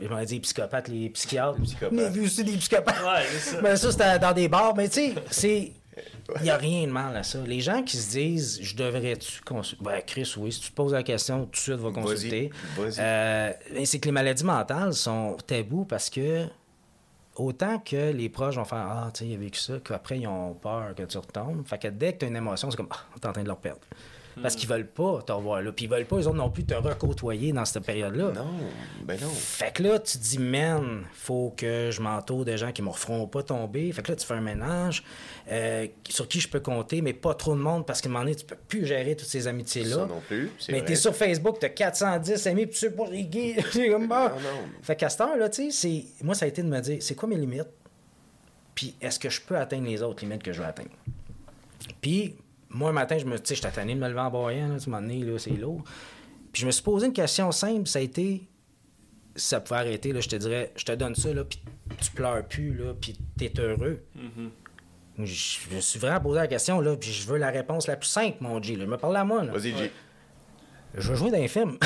Je 0.00 0.08
m'en 0.08 0.22
dit 0.24 0.40
psychopathes, 0.40 0.88
les 0.88 1.08
psychiatres. 1.10 1.56
Les 1.58 1.64
psychopathes. 1.64 1.98
A 2.00 2.08
vu 2.08 2.24
aussi 2.24 2.42
des 2.44 2.56
psychopathes. 2.56 3.02
Ouais, 3.02 3.24
c'est 3.30 3.50
ça. 3.56 3.60
Mais 3.62 3.76
ça, 3.76 3.92
c'était 3.92 4.18
dans 4.18 4.32
des 4.32 4.48
bars. 4.48 4.74
Mais 4.74 4.88
tu 4.88 4.94
sais, 4.94 5.14
c'est. 5.30 5.72
Il 6.36 6.42
n'y 6.42 6.50
a 6.50 6.56
rien 6.56 6.86
de 6.86 6.92
mal 6.92 7.16
à 7.16 7.22
ça. 7.22 7.38
Les 7.46 7.60
gens 7.60 7.82
qui 7.82 7.96
se 7.96 8.10
disent, 8.10 8.58
je 8.62 8.74
devrais-tu 8.76 9.40
consulter. 9.42 9.84
Ben, 9.84 10.02
Chris, 10.06 10.32
oui, 10.36 10.50
si 10.52 10.60
tu 10.60 10.70
te 10.70 10.74
poses 10.74 10.92
la 10.92 11.02
question, 11.02 11.44
tout 11.44 11.50
de 11.52 11.56
suite, 11.56 11.76
va 11.76 11.90
consulter. 11.90 12.50
Euh, 12.98 13.52
mais 13.72 13.84
c'est 13.84 13.98
que 13.98 14.06
les 14.06 14.12
maladies 14.12 14.44
mentales 14.44 14.94
sont 14.94 15.36
tabous 15.46 15.84
parce 15.84 16.10
que 16.10 16.46
autant 17.36 17.78
que 17.78 18.12
les 18.12 18.28
proches 18.28 18.56
vont 18.56 18.64
faire 18.64 18.78
Ah, 18.78 19.10
tu 19.12 19.20
sais, 19.20 19.30
il 19.30 19.34
a 19.34 19.38
vécu 19.38 19.58
ça, 19.60 19.74
qu'après, 19.84 20.18
ils 20.20 20.26
ont 20.26 20.54
peur 20.54 20.94
que 20.94 21.02
tu 21.02 21.18
retombes. 21.18 21.66
Fait 21.66 21.78
que 21.78 21.88
dès 21.88 22.12
que 22.14 22.18
tu 22.18 22.24
as 22.24 22.28
une 22.28 22.36
émotion, 22.36 22.70
c'est 22.70 22.76
comme 22.76 22.88
Ah, 22.90 23.04
t'es 23.20 23.28
en 23.28 23.32
train 23.32 23.42
de 23.42 23.48
leur 23.48 23.58
perdre. 23.58 23.80
Parce 24.42 24.56
qu'ils 24.56 24.68
veulent 24.68 24.86
pas 24.86 25.22
te 25.22 25.32
revoir 25.32 25.62
là. 25.62 25.70
Puis 25.72 25.84
ils 25.84 25.90
veulent 25.90 26.04
pas, 26.06 26.16
eux 26.16 26.26
autres 26.26 26.36
non 26.36 26.50
plus, 26.50 26.64
te 26.64 26.74
recôtoyer 26.74 27.52
dans 27.52 27.64
cette 27.64 27.84
période-là. 27.84 28.32
Non, 28.32 28.46
ben 29.04 29.18
non. 29.20 29.28
Fait 29.28 29.72
que 29.72 29.82
là, 29.82 29.98
tu 29.98 30.18
te 30.18 30.22
dis, 30.22 30.38
man, 30.38 31.04
faut 31.12 31.54
que 31.56 31.90
je 31.92 32.00
m'entoure 32.00 32.44
de 32.44 32.56
gens 32.56 32.72
qui 32.72 32.82
me 32.82 32.88
referont 32.88 33.26
pas 33.26 33.42
tomber. 33.42 33.92
Fait 33.92 34.02
que 34.02 34.12
là, 34.12 34.16
tu 34.16 34.26
fais 34.26 34.34
un 34.34 34.40
ménage 34.40 35.04
euh, 35.50 35.86
sur 36.08 36.26
qui 36.26 36.40
je 36.40 36.48
peux 36.48 36.60
compter, 36.60 37.00
mais 37.00 37.12
pas 37.12 37.34
trop 37.34 37.54
de 37.54 37.60
monde 37.60 37.86
parce 37.86 38.00
qu'à 38.00 38.08
un 38.08 38.12
moment 38.12 38.24
donné, 38.24 38.34
tu 38.36 38.44
peux 38.44 38.56
plus 38.56 38.86
gérer 38.86 39.14
toutes 39.16 39.28
ces 39.28 39.46
amitiés-là. 39.46 39.96
Ça 39.96 40.06
non 40.06 40.20
plus, 40.26 40.50
Mais 40.68 40.84
t'es 40.84 40.96
sur 40.96 41.14
Facebook, 41.14 41.58
t'as 41.60 41.68
410 41.68 42.46
amis, 42.46 42.66
puis 42.66 42.74
tu 42.74 42.80
sais 42.80 42.90
pas 42.90 43.06
qui. 43.06 43.54
C'est 43.72 43.88
comme 43.88 44.08
bon. 44.08 44.14
Non, 44.14 44.28
non. 44.30 44.68
Fait 44.82 44.96
qu'à 44.96 45.08
cette 45.08 45.20
heure, 45.20 45.36
là, 45.36 45.48
tu 45.48 45.70
sais, 45.70 46.04
c'est- 46.16 46.24
moi, 46.24 46.34
ça 46.34 46.44
a 46.44 46.48
été 46.48 46.62
de 46.62 46.68
me 46.68 46.80
dire, 46.80 46.98
c'est 47.00 47.14
quoi 47.14 47.28
mes 47.28 47.36
limites? 47.36 47.68
Puis 48.74 48.94
est-ce 49.00 49.18
que 49.18 49.30
je 49.30 49.40
peux 49.40 49.56
atteindre 49.56 49.86
les 49.86 50.02
autres 50.02 50.24
limites 50.24 50.42
que 50.42 50.52
je 50.52 50.60
veux 50.60 50.66
atteindre? 50.66 50.90
Puis, 52.00 52.34
moi, 52.74 52.90
un 52.90 52.92
matin, 52.92 53.16
je 53.18 53.24
me, 53.24 53.38
tu 53.38 53.46
sais, 53.46 53.54
j'étais 53.54 53.70
tanné 53.70 53.94
de 53.94 54.00
me 54.00 54.08
lever 54.08 54.20
en 54.20 54.30
broyant, 54.30 54.68
là, 54.68 54.78
tu 54.78 54.90
m'en 54.90 55.02
es, 55.08 55.18
là, 55.18 55.38
c'est 55.38 55.50
lourd. 55.50 55.82
Puis 56.52 56.62
je 56.62 56.66
me 56.66 56.70
suis 56.70 56.82
posé 56.82 57.06
une 57.06 57.12
question 57.12 57.50
simple, 57.52 57.86
ça 57.88 57.98
a 57.98 58.02
été, 58.02 58.48
si 59.36 59.46
ça 59.48 59.60
pouvait 59.60 59.80
arrêter, 59.80 60.12
là, 60.12 60.20
je 60.20 60.28
te 60.28 60.36
dirais, 60.36 60.72
je 60.76 60.84
te 60.84 60.92
donne 60.92 61.14
ça, 61.14 61.32
là, 61.32 61.44
puis 61.44 61.60
tu 62.00 62.10
pleures 62.12 62.44
plus, 62.46 62.74
là, 62.74 62.92
puis 63.00 63.16
t'es 63.38 63.52
heureux. 63.58 64.02
je, 65.18 65.24
je 65.24 65.74
me 65.74 65.80
suis 65.80 65.98
vraiment 65.98 66.20
posé 66.20 66.40
la 66.40 66.46
question, 66.46 66.80
là, 66.80 66.96
puis 66.96 67.10
je 67.12 67.26
veux 67.26 67.38
la 67.38 67.50
réponse 67.50 67.86
la 67.86 67.96
plus 67.96 68.08
simple, 68.08 68.36
mon 68.40 68.60
G, 68.62 68.76
là. 68.76 68.84
Je 68.84 68.90
me 68.90 68.96
parle 68.96 69.16
à 69.16 69.24
moi, 69.24 69.44
là. 69.44 69.52
Vas-y, 69.52 69.76
G. 69.76 69.90
Je 70.96 71.10
veux 71.10 71.16
jouer 71.16 71.30
dans 71.32 71.38
un 71.42 71.48
film. 71.48 71.76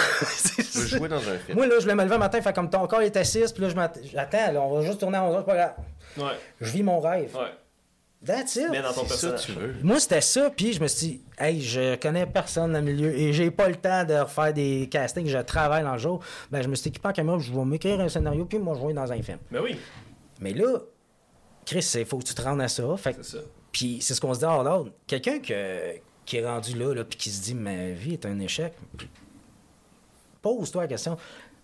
Je 0.58 0.80
veux 0.80 0.86
jouer 0.98 1.08
dans 1.08 1.16
un 1.16 1.38
film. 1.38 1.56
Moi, 1.56 1.66
là, 1.66 1.76
je 1.78 1.82
voulais 1.84 1.94
me 1.94 2.04
lever 2.04 2.16
un 2.16 2.18
matin, 2.18 2.42
fait 2.42 2.52
comme 2.54 2.68
ton 2.68 2.86
corps 2.86 3.00
est 3.00 3.16
assis, 3.16 3.42
puis 3.54 3.62
là, 3.62 3.70
je 3.70 3.74
m'att- 3.74 3.98
j'attends, 4.12 4.52
là, 4.52 4.60
on 4.60 4.78
va 4.78 4.84
juste 4.86 5.00
tourner 5.00 5.16
à 5.16 5.24
11 5.24 5.34
heures, 5.34 5.40
c'est 5.40 5.46
pas 5.46 5.54
grave. 5.56 5.74
Ouais. 6.18 6.38
Je 6.60 6.70
vis 6.72 6.82
mon 6.82 7.00
rêve. 7.00 7.34
Ouais. 7.34 7.48
That's 8.24 8.56
it. 8.56 8.66
Mais 8.70 8.82
dans 8.82 8.92
ton 8.92 9.04
C'est 9.06 9.14
ça 9.16 9.30
personnage. 9.30 9.46
tu 9.46 9.52
veux. 9.52 9.74
Moi, 9.84 10.00
c'était 10.00 10.20
ça, 10.20 10.50
puis 10.50 10.72
je 10.72 10.80
me 10.80 10.88
suis 10.88 11.06
dit, 11.06 11.20
hey, 11.38 11.60
je 11.62 11.94
connais 11.96 12.26
personne 12.26 12.72
dans 12.72 12.80
le 12.80 12.84
milieu 12.92 13.14
et 13.16 13.32
j'ai 13.32 13.50
pas 13.52 13.68
le 13.68 13.76
temps 13.76 14.04
de 14.04 14.14
refaire 14.14 14.52
des 14.52 14.88
castings, 14.90 15.26
je 15.28 15.38
travaille 15.38 15.84
dans 15.84 15.92
le 15.92 15.98
jour. 15.98 16.20
Ben, 16.50 16.60
je 16.60 16.68
me 16.68 16.74
suis 16.74 16.88
équipé 16.88 17.08
en 17.08 17.12
caméra, 17.12 17.38
je 17.38 17.52
vais 17.52 17.64
m'écrire 17.64 18.00
un 18.00 18.08
scénario, 18.08 18.44
puis 18.44 18.58
moi, 18.58 18.74
je 18.74 18.80
vais 18.80 18.84
jouer 18.86 18.94
dans 18.94 19.12
un 19.12 19.22
film. 19.22 19.38
Mais 19.52 19.60
oui, 19.60 19.78
Mais 20.40 20.52
là, 20.52 20.78
Chris, 21.64 21.88
il 21.94 22.04
faut 22.06 22.18
que 22.18 22.24
tu 22.24 22.34
te 22.34 22.42
rendes 22.42 22.60
à 22.60 22.68
ça. 22.68 22.82
Fait 22.96 23.14
que- 23.14 23.22
c'est 23.22 23.36
ça. 23.38 23.42
Puis 23.70 23.98
c'est 24.00 24.14
ce 24.14 24.20
qu'on 24.20 24.34
se 24.34 24.40
dit 24.40 24.44
hors 24.46 24.64
d'ordre. 24.64 24.90
Quelqu'un 25.06 25.38
que- 25.38 25.94
qui 26.24 26.38
est 26.38 26.46
rendu 26.46 26.76
là, 26.76 26.94
là 26.94 27.04
puis 27.04 27.16
qui 27.18 27.30
se 27.30 27.40
dit, 27.42 27.54
ma 27.54 27.90
vie 27.90 28.14
est 28.14 28.26
un 28.26 28.38
échec, 28.40 28.72
pose-toi 30.42 30.82
la 30.82 30.88
question, 30.88 31.16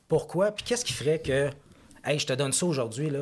pourquoi, 0.09 0.51
puis 0.53 0.65
qu'est-ce 0.65 0.85
qui 0.85 0.93
ferait 0.93 1.19
que, 1.21 1.51
hey, 2.05 2.19
je 2.19 2.27
te 2.27 2.33
donne 2.33 2.53
ça 2.53 2.67
aujourd'hui, 2.67 3.11
là, 3.11 3.21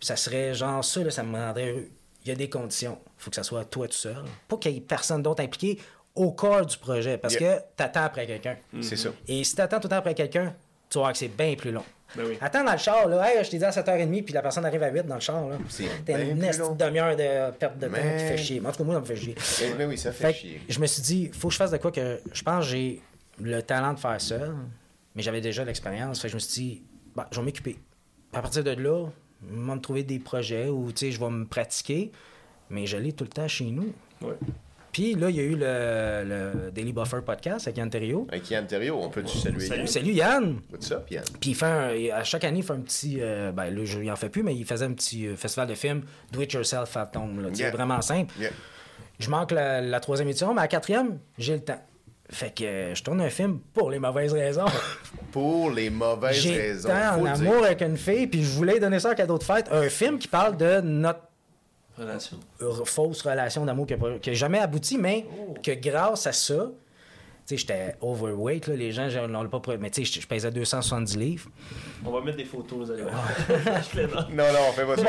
ça 0.00 0.16
serait 0.16 0.54
genre 0.54 0.84
ça, 0.84 1.02
là, 1.02 1.10
ça 1.10 1.22
me 1.22 1.36
rendrait. 1.36 1.88
Il 2.24 2.28
y 2.28 2.32
a 2.32 2.34
des 2.34 2.48
conditions. 2.50 2.98
Il 3.18 3.22
faut 3.22 3.30
que 3.30 3.36
ça 3.36 3.42
soit 3.42 3.64
toi 3.64 3.86
tout 3.88 3.94
seul. 3.94 4.16
Pas 4.48 4.56
qu'il 4.58 4.72
y 4.72 4.76
ait 4.76 4.80
personne 4.80 5.22
d'autre 5.22 5.42
impliqué 5.42 5.78
au 6.14 6.32
corps 6.32 6.66
du 6.66 6.76
projet, 6.76 7.16
parce 7.18 7.34
Yeah. 7.34 7.56
que 7.58 7.62
t'attends 7.76 8.04
après 8.04 8.26
quelqu'un. 8.26 8.56
C'est 8.82 8.96
ça. 8.96 9.10
Et 9.28 9.42
si 9.44 9.54
t'attends 9.54 9.78
tout 9.78 9.86
le 9.86 9.90
temps 9.90 9.96
après 9.96 10.14
quelqu'un, 10.14 10.54
tu 10.88 10.98
vas 10.98 11.02
voir 11.02 11.12
que 11.12 11.18
c'est 11.18 11.28
bien 11.28 11.54
plus 11.54 11.70
long. 11.70 11.84
Ben 12.16 12.24
oui. 12.26 12.36
Attends 12.40 12.64
dans 12.64 12.72
le 12.72 12.78
char, 12.78 13.06
là, 13.08 13.32
hey, 13.32 13.44
je 13.44 13.50
t'ai 13.50 13.58
dit 13.58 13.64
à 13.64 13.70
7h30, 13.70 14.24
puis 14.24 14.34
la 14.34 14.42
personne 14.42 14.64
arrive 14.66 14.82
à 14.82 14.90
8 14.90 15.06
dans 15.06 15.14
le 15.14 15.20
char, 15.20 15.46
là. 15.48 15.56
C'est 15.68 15.84
une 15.84 16.36
demi-heure 16.76 17.14
de 17.14 17.52
perte 17.56 17.78
de 17.78 17.86
temps 17.86 17.92
qui 17.94 18.00
Mais- 18.02 18.28
fait 18.30 18.36
chier. 18.36 18.60
En 18.66 18.72
tout 18.72 18.78
cas, 18.78 18.84
moi, 18.84 18.94
ça 18.96 19.00
me 19.00 19.06
fait 19.06 19.16
chier. 19.16 19.34
Mais, 19.60 19.74
mais 19.78 19.84
oui, 19.86 19.96
ça 19.96 20.10
fait, 20.10 20.32
chier. 20.34 20.60
je 20.68 20.80
me 20.80 20.86
suis 20.86 21.02
dit, 21.02 21.30
faut 21.32 21.46
que 21.48 21.52
je 21.54 21.58
fasse 21.58 21.70
de 21.70 21.76
quoi 21.76 21.92
que 21.92 22.20
je 22.32 22.42
pense 22.42 22.64
que 22.64 22.70
j'ai 22.72 23.00
le 23.40 23.62
talent 23.62 23.92
de 23.94 24.00
faire 24.00 24.20
seul, 24.20 24.52
mais 25.14 25.22
j'avais 25.22 25.40
déjà 25.40 25.64
l'expérience. 25.64 26.20
Fait 26.20 26.26
que 26.26 26.32
je 26.32 26.34
me 26.36 26.40
suis 26.40 26.52
dit, 26.62 26.82
bah, 27.14 27.28
je 27.30 27.38
vais 27.38 27.44
m'occuper. 27.46 27.78
À 28.32 28.42
partir 28.42 28.64
de 28.64 28.72
là, 28.72 29.06
vais 29.42 29.56
me 29.56 29.76
trouver 29.80 30.02
des 30.02 30.18
projets 30.18 30.68
où 30.68 30.90
tu 30.92 31.06
sais, 31.06 31.10
je 31.12 31.20
vais 31.20 31.30
me 31.30 31.44
pratiquer, 31.46 32.10
mais 32.70 32.86
je 32.86 32.96
l'ai 32.96 33.12
tout 33.12 33.24
le 33.24 33.30
temps 33.30 33.48
chez 33.48 33.66
nous. 33.70 33.92
Ouais. 34.22 34.34
Puis 34.92 35.14
là, 35.14 35.30
il 35.30 35.36
y 35.36 35.40
a 35.40 35.42
eu 35.44 35.54
le, 35.54 36.24
le 36.64 36.70
Daily 36.72 36.92
Buffer 36.92 37.20
podcast 37.24 37.68
avec 37.68 37.78
Yann 37.78 37.88
Terriot. 37.88 38.26
Avec 38.28 38.50
Yann 38.50 38.66
Thériault, 38.66 38.98
on 39.00 39.08
peut-tu 39.08 39.38
saluer 39.38 39.60
Salut. 39.60 39.78
Yann? 39.82 39.86
Salut 39.86 40.12
Yann! 40.12 40.60
What's 40.72 40.90
up, 40.90 41.08
Yann? 41.10 41.22
Puis 41.40 41.50
il 41.50 41.54
fait 41.54 41.66
un- 41.66 42.16
à 42.16 42.24
chaque 42.24 42.42
année, 42.42 42.58
il 42.58 42.64
fait 42.64 42.72
un 42.72 42.80
petit. 42.80 43.18
euh, 43.20 43.52
ben 43.52 43.70
là, 43.70 43.84
je, 43.84 44.00
il 44.00 44.10
en 44.10 44.16
fait 44.16 44.28
plus, 44.30 44.42
mais 44.42 44.54
il 44.56 44.64
faisait 44.64 44.86
un 44.86 44.92
petit 44.92 45.28
euh, 45.28 45.36
festival 45.36 45.68
de 45.68 45.74
films, 45.74 46.02
Do 46.32 46.40
It 46.42 46.52
Yourself 46.52 46.96
tu 47.50 47.54
sais, 47.56 47.62
Yeah. 47.62 47.70
vraiment 47.70 48.02
simple. 48.02 48.34
Yeah. 48.40 48.50
Je 49.20 49.30
manque 49.30 49.52
la, 49.52 49.80
la 49.80 50.00
troisième 50.00 50.28
édition, 50.28 50.52
mais 50.54 50.60
à 50.60 50.64
la 50.64 50.68
quatrième, 50.68 51.18
j'ai 51.38 51.54
le 51.54 51.60
temps. 51.60 51.80
Fait 52.32 52.54
que 52.54 52.64
euh, 52.64 52.94
je 52.94 53.02
tourne 53.02 53.20
un 53.20 53.28
film 53.30 53.58
pour 53.74 53.90
les 53.90 53.98
mauvaises 53.98 54.32
raisons. 54.32 54.64
Pour 55.32 55.70
les 55.70 55.90
mauvaises 55.90 56.36
j'ai 56.40 56.56
raisons. 56.56 56.88
faut 56.88 57.20
en 57.22 57.26
amour 57.26 57.54
dire. 57.56 57.64
avec 57.64 57.82
une 57.82 57.96
fille, 57.96 58.26
puis 58.26 58.42
je 58.42 58.50
voulais 58.50 58.80
donner 58.80 58.98
ça 58.98 59.10
en 59.10 59.14
cadeau 59.14 59.38
de 59.38 59.44
fête. 59.44 59.68
Un 59.70 59.88
film 59.88 60.18
qui 60.18 60.26
parle 60.28 60.56
de 60.56 60.80
notre 60.80 61.20
Relation. 61.98 62.38
fausse 62.84 63.20
relation 63.22 63.64
d'amour 63.64 63.86
qui 63.86 63.94
n'a 63.94 64.34
jamais 64.34 64.58
abouti, 64.58 64.96
mais 64.98 65.26
Oh. 65.38 65.54
que 65.62 65.72
grâce 65.72 66.26
à 66.26 66.32
ça, 66.32 66.54
tu 66.54 66.70
sais, 67.46 67.56
j'étais 67.58 67.94
overweight, 68.00 68.68
là, 68.68 68.74
les 68.76 68.90
gens 68.90 69.08
n'ont 69.28 69.46
pas... 69.48 69.60
Mais 69.78 69.90
tu 69.90 70.04
sais, 70.04 70.20
je 70.20 70.26
pesais 70.26 70.50
270 70.50 71.16
livres. 71.16 71.48
On 72.04 72.10
va 72.10 72.20
mettre 72.22 72.38
des 72.38 72.44
photos, 72.44 72.86
vous 72.86 72.90
allez 72.90 73.02
voir. 73.02 73.28
Non, 74.30 74.44
non, 74.44 74.58
on 74.68 74.72
fait 74.72 74.86
pas 74.86 74.96
ça. 74.96 75.02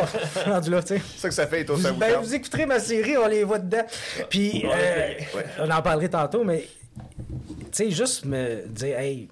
Bon, 0.45 0.51
rendu 0.53 0.69
là, 0.69 0.81
tu 0.83 0.87
sais. 0.97 1.01
C'est 1.15 1.19
ça 1.21 1.29
que 1.29 1.35
ça 1.35 1.47
fait, 1.47 1.65
toi, 1.65 1.77
ça 1.79 1.91
vous 1.91 1.99
Ben, 1.99 2.19
vous 2.19 2.33
écouterez 2.35 2.65
ma 2.65 2.79
série, 2.79 3.15
on 3.17 3.27
les 3.27 3.43
voit 3.43 3.59
dedans. 3.59 3.85
Puis, 4.29 4.63
Ouais, 4.65 4.71
euh, 4.73 5.37
ouais. 5.37 5.45
on 5.59 5.69
en 5.71 5.81
parlerait 5.81 6.09
tantôt, 6.09 6.43
mais, 6.43 6.67
tu 6.97 7.65
sais, 7.71 7.91
juste 7.91 8.25
me 8.25 8.67
dire, 8.67 8.97
hey, 8.99 9.29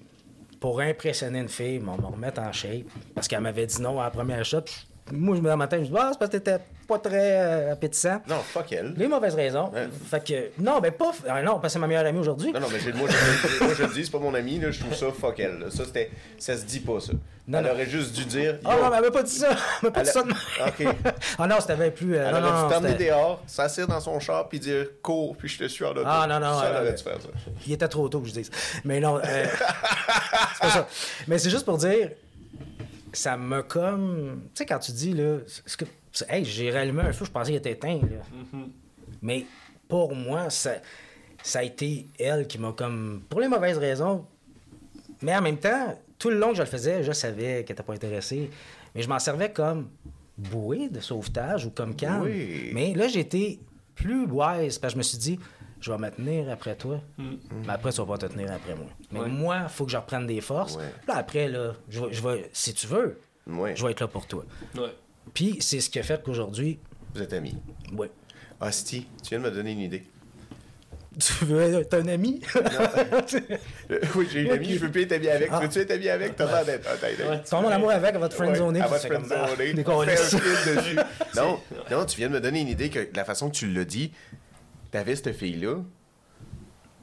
pour 0.58 0.80
impressionner 0.80 1.40
une 1.40 1.48
fille, 1.48 1.80
on 1.86 1.96
me 1.96 2.06
remettre 2.06 2.40
en 2.40 2.52
shape, 2.52 2.86
parce 3.14 3.28
qu'elle 3.28 3.40
m'avait 3.40 3.66
dit 3.66 3.80
non 3.80 4.00
à 4.00 4.04
la 4.04 4.10
première 4.10 4.44
shot. 4.44 4.64
Moi, 5.12 5.36
je 5.36 5.40
me 5.40 5.48
dans 5.48 5.56
ma 5.56 5.66
tête, 5.66 5.80
je 5.84 5.86
dis, 5.90 5.94
ah, 5.98 6.08
c'est 6.12 6.18
parce 6.18 6.30
que 6.30 6.36
t'étais 6.36 6.58
pas 6.86 6.98
très 6.98 7.40
euh, 7.40 7.72
appétissant. 7.72 8.20
Non, 8.28 8.36
fuck 8.44 8.72
elle. 8.72 8.94
Les 8.96 9.06
mauvaises 9.08 9.34
raisons. 9.34 9.70
Ouais. 9.72 9.88
Fait 10.08 10.24
que, 10.24 10.62
non, 10.62 10.80
ben 10.80 10.92
pas. 10.92 11.12
ah, 11.28 11.42
non, 11.42 11.54
parce 11.54 11.62
que 11.62 11.68
c'est 11.70 11.78
ma 11.78 11.86
meilleure 11.86 12.06
amie 12.06 12.18
aujourd'hui. 12.18 12.52
Non, 12.52 12.60
non, 12.60 12.66
mais 12.72 12.80
j'ai- 12.80 12.92
moi, 12.92 13.08
je, 13.08 13.64
moi, 13.64 13.74
je 13.76 13.82
le 13.82 13.88
dis, 13.92 14.04
c'est 14.04 14.10
pas 14.10 14.18
mon 14.18 14.34
ami, 14.34 14.58
là, 14.58 14.70
je 14.70 14.80
trouve 14.80 14.94
ça 14.94 15.06
fuck 15.12 15.38
elle. 15.40 15.58
là. 15.58 15.70
Ça, 15.70 15.84
c'était, 15.84 16.10
ça 16.38 16.56
se 16.56 16.64
dit 16.64 16.80
pas, 16.80 17.00
ça. 17.00 17.12
Non, 17.48 17.58
elle 17.58 17.64
non. 17.64 17.70
aurait 17.72 17.86
juste 17.86 18.12
dû 18.14 18.24
dire. 18.24 18.58
Ah 18.64 18.74
yo, 18.76 18.82
non, 18.84 18.90
mais 18.90 18.96
elle 18.98 19.02
m'a 19.04 19.10
pas 19.10 19.22
dit 19.24 19.34
ça. 19.34 19.48
Elle 19.50 19.88
m'a 19.88 19.90
pas 19.90 20.02
dit 20.02 20.10
ça 20.10 20.22
de 20.22 20.28
même. 20.28 20.36
Ok. 20.66 20.96
ah 21.38 21.46
non, 21.48 21.56
c'était 21.60 21.90
plus. 21.90 22.16
euh, 22.16 22.24
Elle 22.28 22.34
non, 22.34 22.48
aurait 22.48 22.60
non, 22.62 22.68
dû 22.68 22.74
t'emmener 22.74 22.94
dehors, 23.06 23.42
s'asseoir 23.46 23.88
dans 23.88 24.00
son 24.00 24.20
char, 24.20 24.48
puis 24.48 24.60
dire 24.60 24.86
cours, 25.02 25.36
puis 25.36 25.48
je 25.48 25.58
te 25.58 25.66
suis 25.68 25.84
en 25.84 25.90
auto. 25.90 26.02
Ah, 26.04 26.26
non, 26.28 26.38
non, 26.38 26.58
Ça, 26.58 26.66
elle 26.70 26.82
aurait 26.82 26.92
dû 26.94 27.02
faire 27.02 27.20
ça. 27.20 27.28
Il 27.66 27.72
était 27.72 27.88
trop 27.88 28.08
tôt 28.08 28.20
que 28.20 28.28
je 28.28 28.32
dise. 28.34 28.50
Mais 28.84 29.00
non, 29.00 29.16
euh, 29.18 29.20
c'est 30.54 30.60
pas 30.60 30.70
ça. 30.70 30.88
Mais 31.26 31.38
c'est 31.38 31.50
juste 31.50 31.64
pour 31.64 31.78
dire, 31.78 32.10
ça 33.12 33.36
m'a 33.36 33.62
comme. 33.62 34.42
Tu 34.54 34.58
sais, 34.58 34.66
quand 34.66 34.78
tu 34.78 34.92
dis, 34.92 35.12
là, 35.12 35.38
que, 35.78 35.84
hey, 36.28 36.44
j'ai 36.44 36.70
rallumé 36.70 37.02
un 37.02 37.12
feu, 37.12 37.24
je 37.24 37.30
pensais 37.30 37.50
qu'il 37.50 37.58
était 37.58 37.72
éteint, 37.72 38.00
là. 38.00 38.60
Mais 39.22 39.46
pour 39.88 40.14
moi, 40.14 40.50
ça, 40.50 40.74
ça 41.42 41.60
a 41.60 41.62
été 41.62 42.06
elle 42.18 42.46
qui 42.46 42.58
m'a 42.58 42.72
comme. 42.72 43.22
Pour 43.28 43.40
les 43.40 43.48
mauvaises 43.48 43.78
raisons. 43.78 44.24
Mais 45.22 45.36
en 45.36 45.42
même 45.42 45.58
temps, 45.58 45.98
tout 46.18 46.30
le 46.30 46.38
long 46.38 46.50
que 46.50 46.56
je 46.56 46.62
le 46.62 46.68
faisais, 46.68 47.02
je 47.02 47.12
savais 47.12 47.64
qu'elle 47.64 47.74
n'était 47.76 47.82
pas 47.82 47.92
intéressée. 47.92 48.50
Mais 48.94 49.02
je 49.02 49.08
m'en 49.08 49.18
servais 49.18 49.52
comme 49.52 49.88
bouée 50.38 50.88
de 50.88 51.00
sauvetage 51.00 51.66
ou 51.66 51.70
comme 51.70 51.94
canne. 51.94 52.22
Oui. 52.22 52.70
Mais 52.72 52.94
là, 52.94 53.08
j'étais 53.08 53.58
plus 53.94 54.24
wise 54.24 54.78
parce 54.78 54.94
que 54.94 54.94
je 54.94 54.98
me 54.98 55.02
suis 55.02 55.18
dit, 55.18 55.38
je 55.80 55.90
vais 55.92 55.98
me 55.98 56.10
tenir 56.10 56.50
après 56.50 56.74
toi. 56.76 57.00
Mais 57.18 57.72
après, 57.72 57.90
tu 57.92 57.98
vas 58.00 58.06
pas 58.06 58.18
te 58.18 58.26
tenir 58.26 58.50
après 58.52 58.74
moi. 58.74 58.86
Mais 59.12 59.20
Ouais. 59.20 59.28
moi, 59.28 59.60
il 59.64 59.68
faut 59.68 59.84
que 59.84 59.90
je 59.92 59.96
reprenne 59.96 60.26
des 60.26 60.40
forces. 60.40 60.76
Ouais. 60.76 60.84
Là, 61.08 61.16
après, 61.16 61.48
là, 61.48 61.72
je 61.88 62.00
vais, 62.00 62.12
je 62.12 62.22
vais- 62.22 62.50
si 62.52 62.74
tu 62.74 62.86
veux, 62.86 63.18
Ouais. 63.46 63.74
je 63.76 63.84
vais 63.84 63.92
être 63.92 64.00
là 64.00 64.08
pour 64.08 64.26
toi. 64.26 64.44
Ouais. 64.76 64.94
Puis 65.34 65.56
c'est 65.60 65.80
ce 65.80 65.88
qui 65.90 65.98
a 65.98 66.02
fait 66.02 66.22
qu'aujourd'hui, 66.22 66.78
Vous 67.14 67.22
êtes 67.22 67.32
amis. 67.32 67.56
ouais. 67.92 68.10
Hostie, 68.60 69.06
tu 69.22 69.30
viens 69.30 69.38
de 69.38 69.44
me 69.44 69.50
donner 69.50 69.72
une 69.72 69.80
idée. 69.80 70.04
Tu 71.18 71.44
veux 71.44 71.60
être 71.80 71.94
un 71.94 72.06
ami? 72.08 72.40
Oui, 74.14 74.28
j'ai 74.32 74.42
une 74.42 74.50
amie, 74.52 74.74
je 74.74 74.78
veux 74.78 74.90
plus 74.90 75.02
être 75.02 75.12
ami 75.12 75.28
avec. 75.28 75.48
Ah. 75.52 75.60
Veux-tu 75.60 75.78
être 75.80 75.90
ami 75.90 76.08
avec? 76.08 76.36
T'as 76.36 76.46
l'air 76.46 76.64
d'être. 76.64 76.88
Ah, 77.52 77.56
en 77.56 77.66
amour 77.68 77.90
avec, 77.90 78.14
elle 78.14 78.20
va 78.20 78.28
te 78.28 78.34
friendzoner. 78.34 78.80
Elle 78.80 78.88
va 78.90 78.98
fais 78.98 79.08
te 79.08 79.14
comme, 79.14 79.24
ah, 79.30 79.46
friendzoner. 79.48 79.82
un 79.82 80.16
film 80.16 80.76
dessus. 80.76 80.96
Non, 81.36 81.58
non, 81.90 82.04
tu 82.04 82.16
viens 82.16 82.28
de 82.28 82.34
me 82.34 82.40
donner 82.40 82.60
une 82.60 82.68
idée 82.68 82.90
que 82.90 83.08
la 83.14 83.24
façon 83.24 83.50
que 83.50 83.56
tu 83.56 83.66
l'as 83.72 83.84
dit, 83.84 84.12
t'avais 84.90 85.16
cette 85.16 85.32
fille-là, 85.34 85.76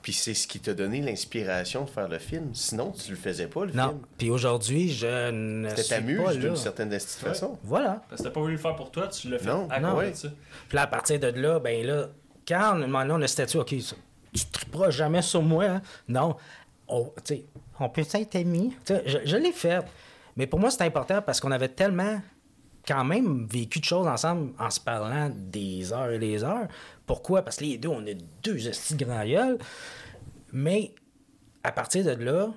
Puis 0.04 0.14
c'est 0.14 0.34
ce 0.34 0.48
qui 0.48 0.62
t'a 0.62 0.74
donné 0.74 1.02
l'inspiration 1.02 1.84
de 1.84 1.90
faire 1.90 2.08
le 2.08 2.18
film. 2.20 2.54
Sinon, 2.54 2.92
tu 2.94 3.12
le 3.12 3.18
faisais 3.18 3.48
pas, 3.48 3.66
le 3.66 3.74
Non. 3.74 3.90
film. 3.90 4.00
Puis 4.18 4.30
aujourd'hui, 4.30 4.90
je 4.90 5.32
ne 5.32 5.68
C'était 5.70 5.84
t'amuse 5.96 6.18
là. 6.20 6.34
d'une 6.36 6.56
certaine 6.56 6.90
Ouais. 6.90 7.00
façon. 7.00 7.60
Voilà. 7.64 8.02
Parce 8.08 8.22
que 8.22 8.28
t'as 8.28 8.34
pas 8.34 8.40
voulu 8.40 8.54
le 8.54 8.60
faire 8.60 8.76
pour 8.78 8.90
toi, 8.90 9.08
tu 9.10 9.30
l'as 9.30 9.38
fait 9.40 9.50
Non, 9.50 9.68
à 9.70 9.82
non. 9.82 9.98
Ouais. 9.98 10.14
Puis 10.14 10.76
là, 10.76 10.84
à 10.84 10.88
partir 10.88 11.20
de 11.20 11.28
là, 11.28 11.60
ben 11.60 11.86
là, 11.86 12.08
quand 12.48 12.76
on, 12.82 12.88
maintenant, 12.88 13.20
on 13.20 13.22
a 13.22 13.28
statut, 13.28 13.58
OK, 13.58 13.76
ça, 13.82 13.98
tu 14.34 14.46
triperas 14.46 14.92
jamais 14.92 15.22
sur 15.22 15.42
moi, 15.42 15.66
hein? 15.66 15.82
Non. 16.08 16.38
On, 16.88 17.12
tu 17.26 17.36
sais, 17.36 17.46
on 17.78 17.90
peut 17.90 18.06
être 18.14 18.36
amis. 18.38 18.74
Je, 18.88 19.20
je 19.26 19.36
l'ai 19.36 19.52
fait. 19.52 19.84
Mais 20.38 20.48
pour 20.48 20.60
moi, 20.62 20.72
c'est 20.72 20.84
important 20.84 21.22
parce 21.22 21.42
qu'on 21.42 21.52
avait 21.52 21.68
tellement 21.68 22.22
quand 22.88 23.04
même 23.04 23.46
vécu 23.52 23.80
de 23.82 23.84
choses 23.84 24.08
ensemble 24.08 24.54
en 24.58 24.70
se 24.70 24.80
parlant 24.80 25.30
des 25.36 25.92
heures 25.92 26.12
et 26.12 26.20
des 26.20 26.46
heures. 26.46 26.68
Pourquoi? 27.08 27.42
Parce 27.42 27.56
que 27.58 27.64
les 27.64 27.78
deux, 27.80 27.90
on 27.90 28.06
a 28.06 28.14
deux 28.44 28.58
de 28.58 29.04
grand. 29.04 29.58
Mais 30.52 30.94
à 31.64 31.72
partir 31.72 32.04
de 32.06 32.12
là, 32.24 32.50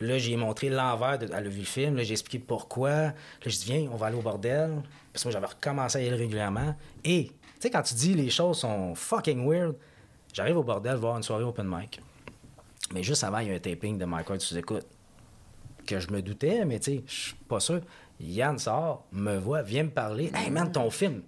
là, 0.00 0.18
j'ai 0.18 0.36
montré 0.36 0.68
l'envers. 0.68 1.18
De, 1.18 1.26
vu 1.48 1.60
le 1.60 1.64
film. 1.64 1.98
J'ai 2.02 2.12
expliqué 2.12 2.44
pourquoi. 2.44 2.90
Là, 2.90 3.14
je 3.46 3.56
dis, 3.56 3.64
viens, 3.64 3.88
on 3.92 3.96
va 3.96 4.06
aller 4.06 4.16
au 4.16 4.22
bordel. 4.22 4.82
Parce 5.12 5.22
que 5.22 5.28
moi, 5.28 5.32
j'avais 5.32 5.46
recommencé 5.46 5.98
à 5.98 6.02
y 6.02 6.08
aller 6.08 6.16
régulièrement. 6.16 6.74
Et, 7.04 7.26
tu 7.28 7.32
sais, 7.60 7.70
quand 7.70 7.82
tu 7.82 7.94
dis 7.94 8.14
les 8.14 8.28
choses 8.28 8.58
sont 8.58 8.94
fucking 8.96 9.48
weird, 9.48 9.76
j'arrive 10.32 10.58
au 10.58 10.64
bordel 10.64 10.96
voir 10.96 11.16
une 11.16 11.22
soirée 11.22 11.44
open 11.44 11.66
mic. 11.66 12.00
Mais 12.92 13.04
juste 13.04 13.22
avant, 13.22 13.38
il 13.38 13.48
y 13.48 13.52
a 13.52 13.54
un 13.54 13.58
taping 13.60 13.98
de 13.98 14.04
Mike 14.04 14.28
Ward 14.28 14.40
sous-écoute. 14.40 14.86
Que 15.86 16.00
je 16.00 16.10
me 16.10 16.20
doutais, 16.20 16.64
mais 16.64 16.80
tu 16.80 16.96
sais, 16.96 17.04
je 17.06 17.14
suis 17.14 17.34
pas 17.34 17.60
sûr. 17.60 17.80
Yann 18.20 18.58
sort, 18.58 19.06
me 19.12 19.38
voit, 19.38 19.62
vient 19.62 19.84
me 19.84 19.90
parler. 19.90 20.30
Hey 20.34 20.50
man, 20.50 20.72
ton 20.72 20.90
film. 20.90 21.22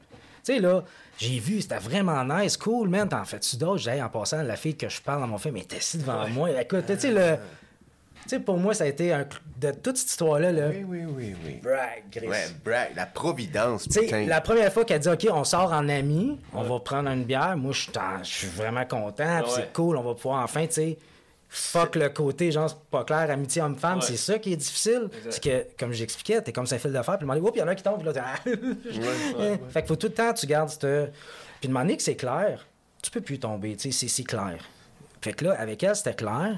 Tu 0.44 0.54
sais, 0.54 0.58
là, 0.60 0.82
j'ai 1.18 1.38
vu, 1.38 1.60
c'était 1.60 1.76
vraiment 1.78 2.24
nice, 2.24 2.56
cool, 2.56 2.88
man. 2.88 3.08
T'en 3.08 3.24
fais-tu 3.24 3.56
d'autres? 3.56 3.78
J'ai 3.82 3.90
Hey, 3.92 4.02
en 4.02 4.08
passant, 4.08 4.42
la 4.42 4.56
fille 4.56 4.76
que 4.76 4.88
je 4.88 5.00
parle 5.02 5.20
dans 5.20 5.26
mon 5.26 5.38
film 5.38 5.56
était 5.58 5.76
assis 5.76 5.98
devant 5.98 6.26
moi. 6.28 6.50
Écoute, 6.60 6.84
tu 6.86 6.98
sais, 6.98 7.10
le. 7.10 7.36
Tu 8.22 8.28
sais, 8.36 8.40
pour 8.40 8.58
moi, 8.58 8.74
ça 8.74 8.84
a 8.84 8.86
été 8.86 9.12
un. 9.12 9.26
De 9.58 9.70
toute 9.72 9.96
cette 9.96 10.10
histoire-là, 10.10 10.52
là. 10.52 10.68
Oui, 10.70 10.84
oui, 10.86 11.04
oui, 11.06 11.34
oui. 11.44 11.60
Brag, 11.62 12.02
Chris. 12.10 12.26
Ouais, 12.28 12.46
brag, 12.64 12.88
la 12.96 13.06
providence, 13.06 13.84
Tu 13.84 13.90
sais, 13.92 14.00
putain. 14.02 14.26
la 14.26 14.40
première 14.40 14.72
fois 14.72 14.84
qu'elle 14.84 15.00
dit 15.00 15.08
OK, 15.08 15.26
on 15.30 15.44
sort 15.44 15.72
en 15.72 15.86
amis, 15.88 16.38
on 16.54 16.62
va 16.62 16.80
prendre 16.80 17.10
une 17.10 17.24
bière, 17.24 17.56
moi 17.58 17.72
je 17.72 17.88
suis 18.22 18.46
vraiment 18.48 18.84
content, 18.86 19.40
Ouais. 19.40 19.44
c'est 19.48 19.72
cool, 19.74 19.96
on 19.98 20.02
va 20.02 20.14
pouvoir 20.14 20.42
enfin, 20.44 20.66
tu 20.66 20.72
sais, 20.74 20.98
fuck 21.52 21.96
le 21.96 22.08
côté 22.10 22.52
genre 22.52 22.70
c'est 22.70 22.78
pas 22.90 23.02
clair 23.04 23.28
amitié 23.30 23.60
homme-femme, 23.60 23.98
Ouais. 23.98 24.04
c'est 24.06 24.16
ça 24.16 24.38
qui 24.38 24.52
est 24.52 24.56
difficile, 24.56 25.08
c'est 25.30 25.42
que 25.42 25.66
comme 25.78 25.92
j'expliquais, 25.92 26.40
t'es 26.42 26.52
comme 26.52 26.66
ça 26.66 26.78
fil 26.78 26.92
de 26.92 27.02
fer, 27.02 27.18
puis 27.18 27.22
demander 27.26 27.40
oups, 27.40 27.52
il 27.56 27.58
y 27.58 27.62
en 27.62 27.66
a 27.66 27.72
un 27.72 27.74
qui 27.74 27.82
tombe, 27.82 27.96
puis 27.98 28.06
là 28.06 28.12
t'es 28.12 28.20
ah! 28.22 28.36
Fait 29.70 29.80
qu'il 29.82 29.88
faut 29.88 29.96
tout 29.96 30.06
le 30.06 30.12
temps 30.14 30.32
tu 30.32 30.46
gardes 30.46 30.68
cette 30.70 31.12
puis 31.60 31.68
demander 31.68 31.96
que 31.96 32.02
c'est 32.02 32.14
clair, 32.16 32.66
tu 33.02 33.10
peux 33.10 33.20
plus 33.20 33.38
tomber, 33.38 33.76
tu 33.76 33.92
sais, 33.92 34.08
c'est- 34.08 34.22
clair. 34.24 34.58
Fait 35.20 35.32
que 35.32 35.44
là 35.44 35.58
avec 35.60 35.82
elle, 35.82 35.96
c'était 35.96 36.14
clair. 36.14 36.56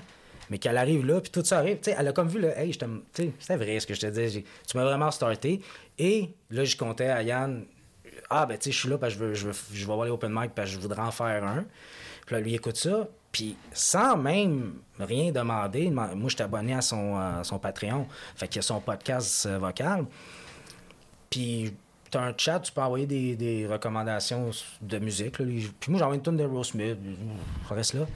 Mais 0.50 0.58
qu'elle 0.58 0.76
arrive 0.76 1.06
là, 1.06 1.20
puis 1.20 1.30
tout 1.30 1.42
ça 1.44 1.58
arrive. 1.58 1.78
Tu 1.78 1.84
sais, 1.84 1.96
elle 1.98 2.08
a 2.08 2.12
comme 2.12 2.28
vu, 2.28 2.38
le 2.38 2.48
hey, 2.58 2.72
je 2.74 2.78
t'aime- 2.78 3.02
tu 3.14 3.22
sais, 3.22 3.32
c'était 3.38 3.56
vrai 3.56 3.80
ce 3.80 3.86
que 3.86 3.94
je 3.94 4.00
te 4.00 4.06
disais. 4.06 4.44
Tu 4.68 4.76
m'as 4.76 4.84
vraiment 4.84 5.10
starté. 5.10 5.62
Et 5.98 6.34
là, 6.50 6.64
je 6.64 6.76
comptais 6.76 7.08
à 7.08 7.22
Yann, 7.22 7.64
ah, 8.28 8.44
ben, 8.44 8.58
tu 8.58 8.64
sais, 8.64 8.72
je 8.72 8.78
suis 8.80 8.88
là 8.90 8.98
parce 8.98 9.14
que 9.14 9.20
je 9.20 9.24
veux, 9.24 9.34
je 9.34 9.46
veux, 9.46 9.54
je 9.72 9.78
vais 9.78 9.84
voir 9.94 10.04
les 10.04 10.10
open 10.10 10.30
mic 10.30 10.50
parce 10.54 10.68
que 10.68 10.74
je 10.74 10.80
voudrais 10.80 11.00
en 11.00 11.10
faire 11.10 11.42
un. 11.44 11.64
Puis 12.26 12.34
là, 12.34 12.40
lui, 12.42 12.54
écoute 12.54 12.76
ça. 12.76 13.08
Puis 13.32 13.56
sans 13.72 14.16
même 14.16 14.74
rien 15.00 15.32
demander, 15.32 15.90
moi, 15.90 16.10
je 16.24 16.34
suis 16.34 16.42
abonné 16.42 16.74
à 16.74 16.82
son, 16.82 17.16
à 17.16 17.42
son 17.42 17.58
Patreon. 17.58 18.06
Fait 18.36 18.46
qu'il 18.46 18.56
y 18.56 18.58
a 18.60 18.62
son 18.62 18.80
podcast 18.80 19.46
euh, 19.46 19.58
vocal. 19.58 20.04
Puis 21.30 21.74
tu 22.10 22.18
as 22.18 22.22
un 22.22 22.34
chat, 22.36 22.60
tu 22.60 22.72
peux 22.72 22.82
envoyer 22.82 23.06
des, 23.06 23.34
des 23.34 23.66
recommandations 23.66 24.50
de 24.82 24.98
musique. 24.98 25.32
Puis 25.32 25.72
moi, 25.88 25.98
j'envoie 25.98 26.14
une 26.14 26.22
tonne 26.22 26.36
de 26.36 26.44
Rose 26.44 26.68
Smith. 26.68 26.98
Ça 27.68 27.74
reste 27.74 27.94
là. 27.94 28.06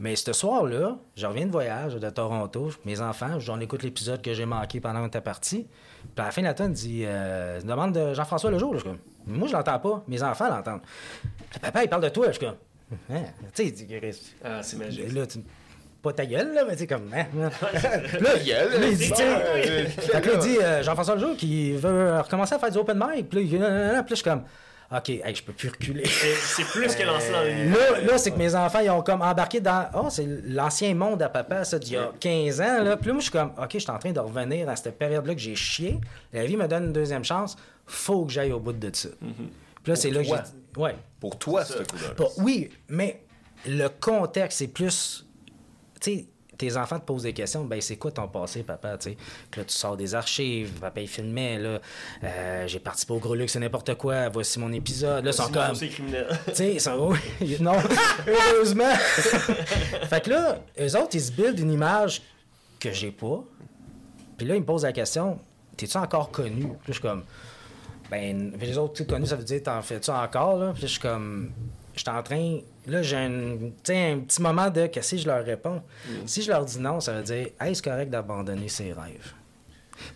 Mais 0.00 0.16
ce 0.16 0.32
soir-là, 0.32 0.96
je 1.16 1.26
reviens 1.26 1.46
de 1.46 1.52
voyage 1.52 1.94
de 1.94 2.10
Toronto. 2.10 2.70
Mes 2.84 3.00
enfants, 3.00 3.38
j'en 3.38 3.60
écoute 3.60 3.84
l'épisode 3.84 4.20
que 4.20 4.34
j'ai 4.34 4.44
manqué 4.44 4.80
pendant 4.80 5.00
qu'on 5.00 5.06
était 5.06 5.20
parti. 5.20 5.68
Puis 6.02 6.22
à 6.22 6.24
la 6.24 6.30
fin 6.32 6.42
de 6.42 6.48
la 6.48 6.54
tonne, 6.54 6.72
dit 6.72 7.04
euh, 7.06 7.60
demande 7.62 7.92
de 7.92 8.12
Jean-François 8.12 8.50
Lejour. 8.50 8.76
Je 8.78 8.88
moi, 9.26 9.48
je 9.48 9.52
l'entends 9.52 9.78
pas. 9.78 10.02
Mes 10.08 10.22
enfants 10.22 10.48
l'entendent. 10.50 10.82
Puis 11.48 11.60
Papa, 11.60 11.84
il 11.84 11.88
parle 11.88 12.02
de 12.02 12.08
toi. 12.08 12.26
Je 12.26 12.32
suis 12.32 12.44
comme, 12.44 12.56
Hein? 13.10 13.22
tu 13.54 13.62
sais, 13.62 13.66
il 13.66 13.72
dit, 13.72 13.86
Chris, 13.86 14.34
Ah, 14.44 14.62
c'est 14.62 14.76
magique. 14.76 15.12
là, 15.12 15.26
tu- 15.26 15.38
pas 16.02 16.12
ta 16.12 16.26
gueule, 16.26 16.52
là, 16.52 16.64
mais 16.66 16.74
tu 16.74 16.80
sais, 16.80 16.86
comme. 16.86 17.10
Hein? 17.14 17.24
Puis 17.32 18.20
là, 18.20 18.38
gueule, 18.46 18.80
là, 18.80 18.86
il 18.86 18.96
dit, 18.96 19.12
euh, 19.18 19.86
fait 19.86 20.20
que 20.20 20.28
là, 20.28 20.34
il 20.34 20.38
dit 20.40 20.58
euh, 20.60 20.82
Jean-François 20.82 21.14
Lejour 21.14 21.36
qui 21.36 21.72
veut 21.72 22.20
recommencer 22.20 22.54
à 22.54 22.58
faire 22.58 22.70
du 22.70 22.78
open 22.78 23.02
mic. 23.02 23.28
Puis 23.30 23.58
là, 23.58 24.04
je 24.06 24.14
suis 24.14 24.22
comme, 24.22 24.44
OK, 24.94 25.08
hey, 25.08 25.34
je 25.34 25.42
peux 25.42 25.54
plus 25.54 25.70
reculer. 25.70 26.04
C'est 26.04 26.64
plus 26.64 26.94
que 26.94 27.02
l'univers. 27.02 27.92
Là, 27.92 28.00
là 28.00 28.18
c'est 28.18 28.30
que 28.32 28.36
mes 28.38 28.54
enfants, 28.54 28.80
ils 28.80 28.90
ont 28.90 29.00
comme 29.02 29.22
embarqué 29.22 29.60
dans. 29.60 29.88
Oh, 29.94 30.08
c'est 30.10 30.28
l'ancien 30.44 30.94
monde 30.94 31.22
à 31.22 31.30
papa, 31.30 31.64
ça, 31.64 31.78
d'il 31.78 31.94
y 31.94 31.96
a 31.96 32.12
15 32.20 32.60
ans. 32.60 32.82
Là. 32.82 32.96
Puis 32.98 33.06
là, 33.06 33.12
moi, 33.14 33.20
je 33.20 33.24
suis 33.24 33.32
comme, 33.32 33.52
OK, 33.56 33.70
je 33.72 33.78
suis 33.78 33.90
en 33.90 33.98
train 33.98 34.12
de 34.12 34.20
revenir 34.20 34.68
à 34.68 34.76
cette 34.76 34.98
période-là 34.98 35.34
que 35.34 35.40
j'ai 35.40 35.54
chié. 35.56 35.98
La 36.32 36.44
vie 36.44 36.56
me 36.56 36.68
donne 36.68 36.84
une 36.84 36.92
deuxième 36.92 37.24
chance. 37.24 37.56
Faut 37.86 38.26
que 38.26 38.32
j'aille 38.32 38.52
au 38.52 38.60
bout 38.60 38.72
de 38.72 38.90
ça. 38.94 39.08
Puis 39.84 39.92
là, 39.92 39.96
c'est 39.96 40.10
là 40.10 40.22
que 40.22 40.28
toi. 40.28 40.42
Ouais. 40.76 40.96
Pour 41.20 41.38
toi, 41.38 41.64
ce 41.64 41.74
coup-là. 41.74 42.14
Pas- 42.16 42.30
oui, 42.38 42.70
mais 42.88 43.22
le 43.68 43.86
contexte, 43.88 44.58
c'est 44.58 44.66
plus. 44.68 45.24
Tu 46.00 46.10
sais, 46.18 46.26
tes 46.58 46.76
enfants 46.76 46.98
te 46.98 47.04
posent 47.04 47.22
des 47.24 47.32
questions. 47.32 47.64
Ben, 47.64 47.80
c'est 47.80 47.96
quoi 47.96 48.10
ton 48.10 48.26
passé, 48.28 48.62
papa? 48.62 48.96
Tu 48.98 49.16
Puis 49.50 49.60
là, 49.60 49.64
tu 49.64 49.74
sors 49.74 49.96
des 49.96 50.14
archives. 50.14 50.70
Papa, 50.80 51.00
il 51.00 51.08
filmait. 51.08 51.58
Là, 51.58 51.80
Euh, 52.22 52.66
j'ai 52.66 52.78
participé 52.80 53.12
au 53.12 53.18
gros 53.18 53.34
luxe, 53.34 53.52
c'est 53.52 53.60
n'importe 53.60 53.94
quoi. 53.96 54.28
Voici 54.30 54.58
mon 54.58 54.72
épisode. 54.72 55.24
Là, 55.24 55.30
ils 55.30 55.34
sont 55.34 55.50
comme. 55.50 55.74
C'est 55.74 55.88
criminel. 55.88 56.26
Tu 56.48 56.54
sais, 56.54 56.72
ils 56.74 56.80
sont. 56.80 57.12
non, 57.60 57.76
heureusement. 58.26 58.94
fait 60.08 60.24
que 60.24 60.30
là, 60.30 60.58
eux 60.80 60.96
autres, 60.96 61.14
ils 61.14 61.20
se 61.22 61.32
buildent 61.32 61.60
une 61.60 61.72
image 61.72 62.22
que 62.80 62.92
j'ai 62.92 63.10
pas. 63.10 63.44
Puis 64.36 64.46
là, 64.46 64.54
ils 64.56 64.60
me 64.60 64.66
posent 64.66 64.82
la 64.84 64.92
question 64.92 65.38
T'es-tu 65.76 65.96
encore 65.96 66.30
connu? 66.30 66.62
Puis 66.68 66.76
je 66.88 66.92
suis 66.92 67.02
comme. 67.02 67.24
Ben, 68.10 68.52
puis 68.52 68.66
les 68.66 68.78
autres, 68.78 68.94
tu 68.94 69.02
sais, 69.02 69.08
connu, 69.08 69.26
ça 69.26 69.36
veut 69.36 69.44
dire 69.44 69.62
T'en 69.62 69.80
fais-tu 69.82 70.10
encore 70.10 70.58
là? 70.58 70.72
Puis 70.72 70.82
je 70.82 70.86
suis 70.86 71.00
comme. 71.00 71.52
Je 71.94 72.00
suis 72.00 72.10
en 72.10 72.22
train. 72.22 72.58
Là, 72.86 73.02
j'ai 73.02 73.16
un, 73.16 73.56
petit 73.80 74.42
moment 74.42 74.68
de 74.68 74.86
qu'est-ce 74.86 75.12
que 75.12 75.22
je 75.22 75.26
leur 75.26 75.44
réponds? 75.44 75.80
Si 76.26 76.42
je 76.42 76.50
leur 76.50 76.64
dis 76.64 76.80
non, 76.80 77.00
ça 77.00 77.12
veut 77.12 77.22
dire 77.22 77.48
c'est 77.60 77.84
correct 77.84 78.10
d'abandonner 78.10 78.68
ses 78.68 78.92
rêves. 78.92 79.32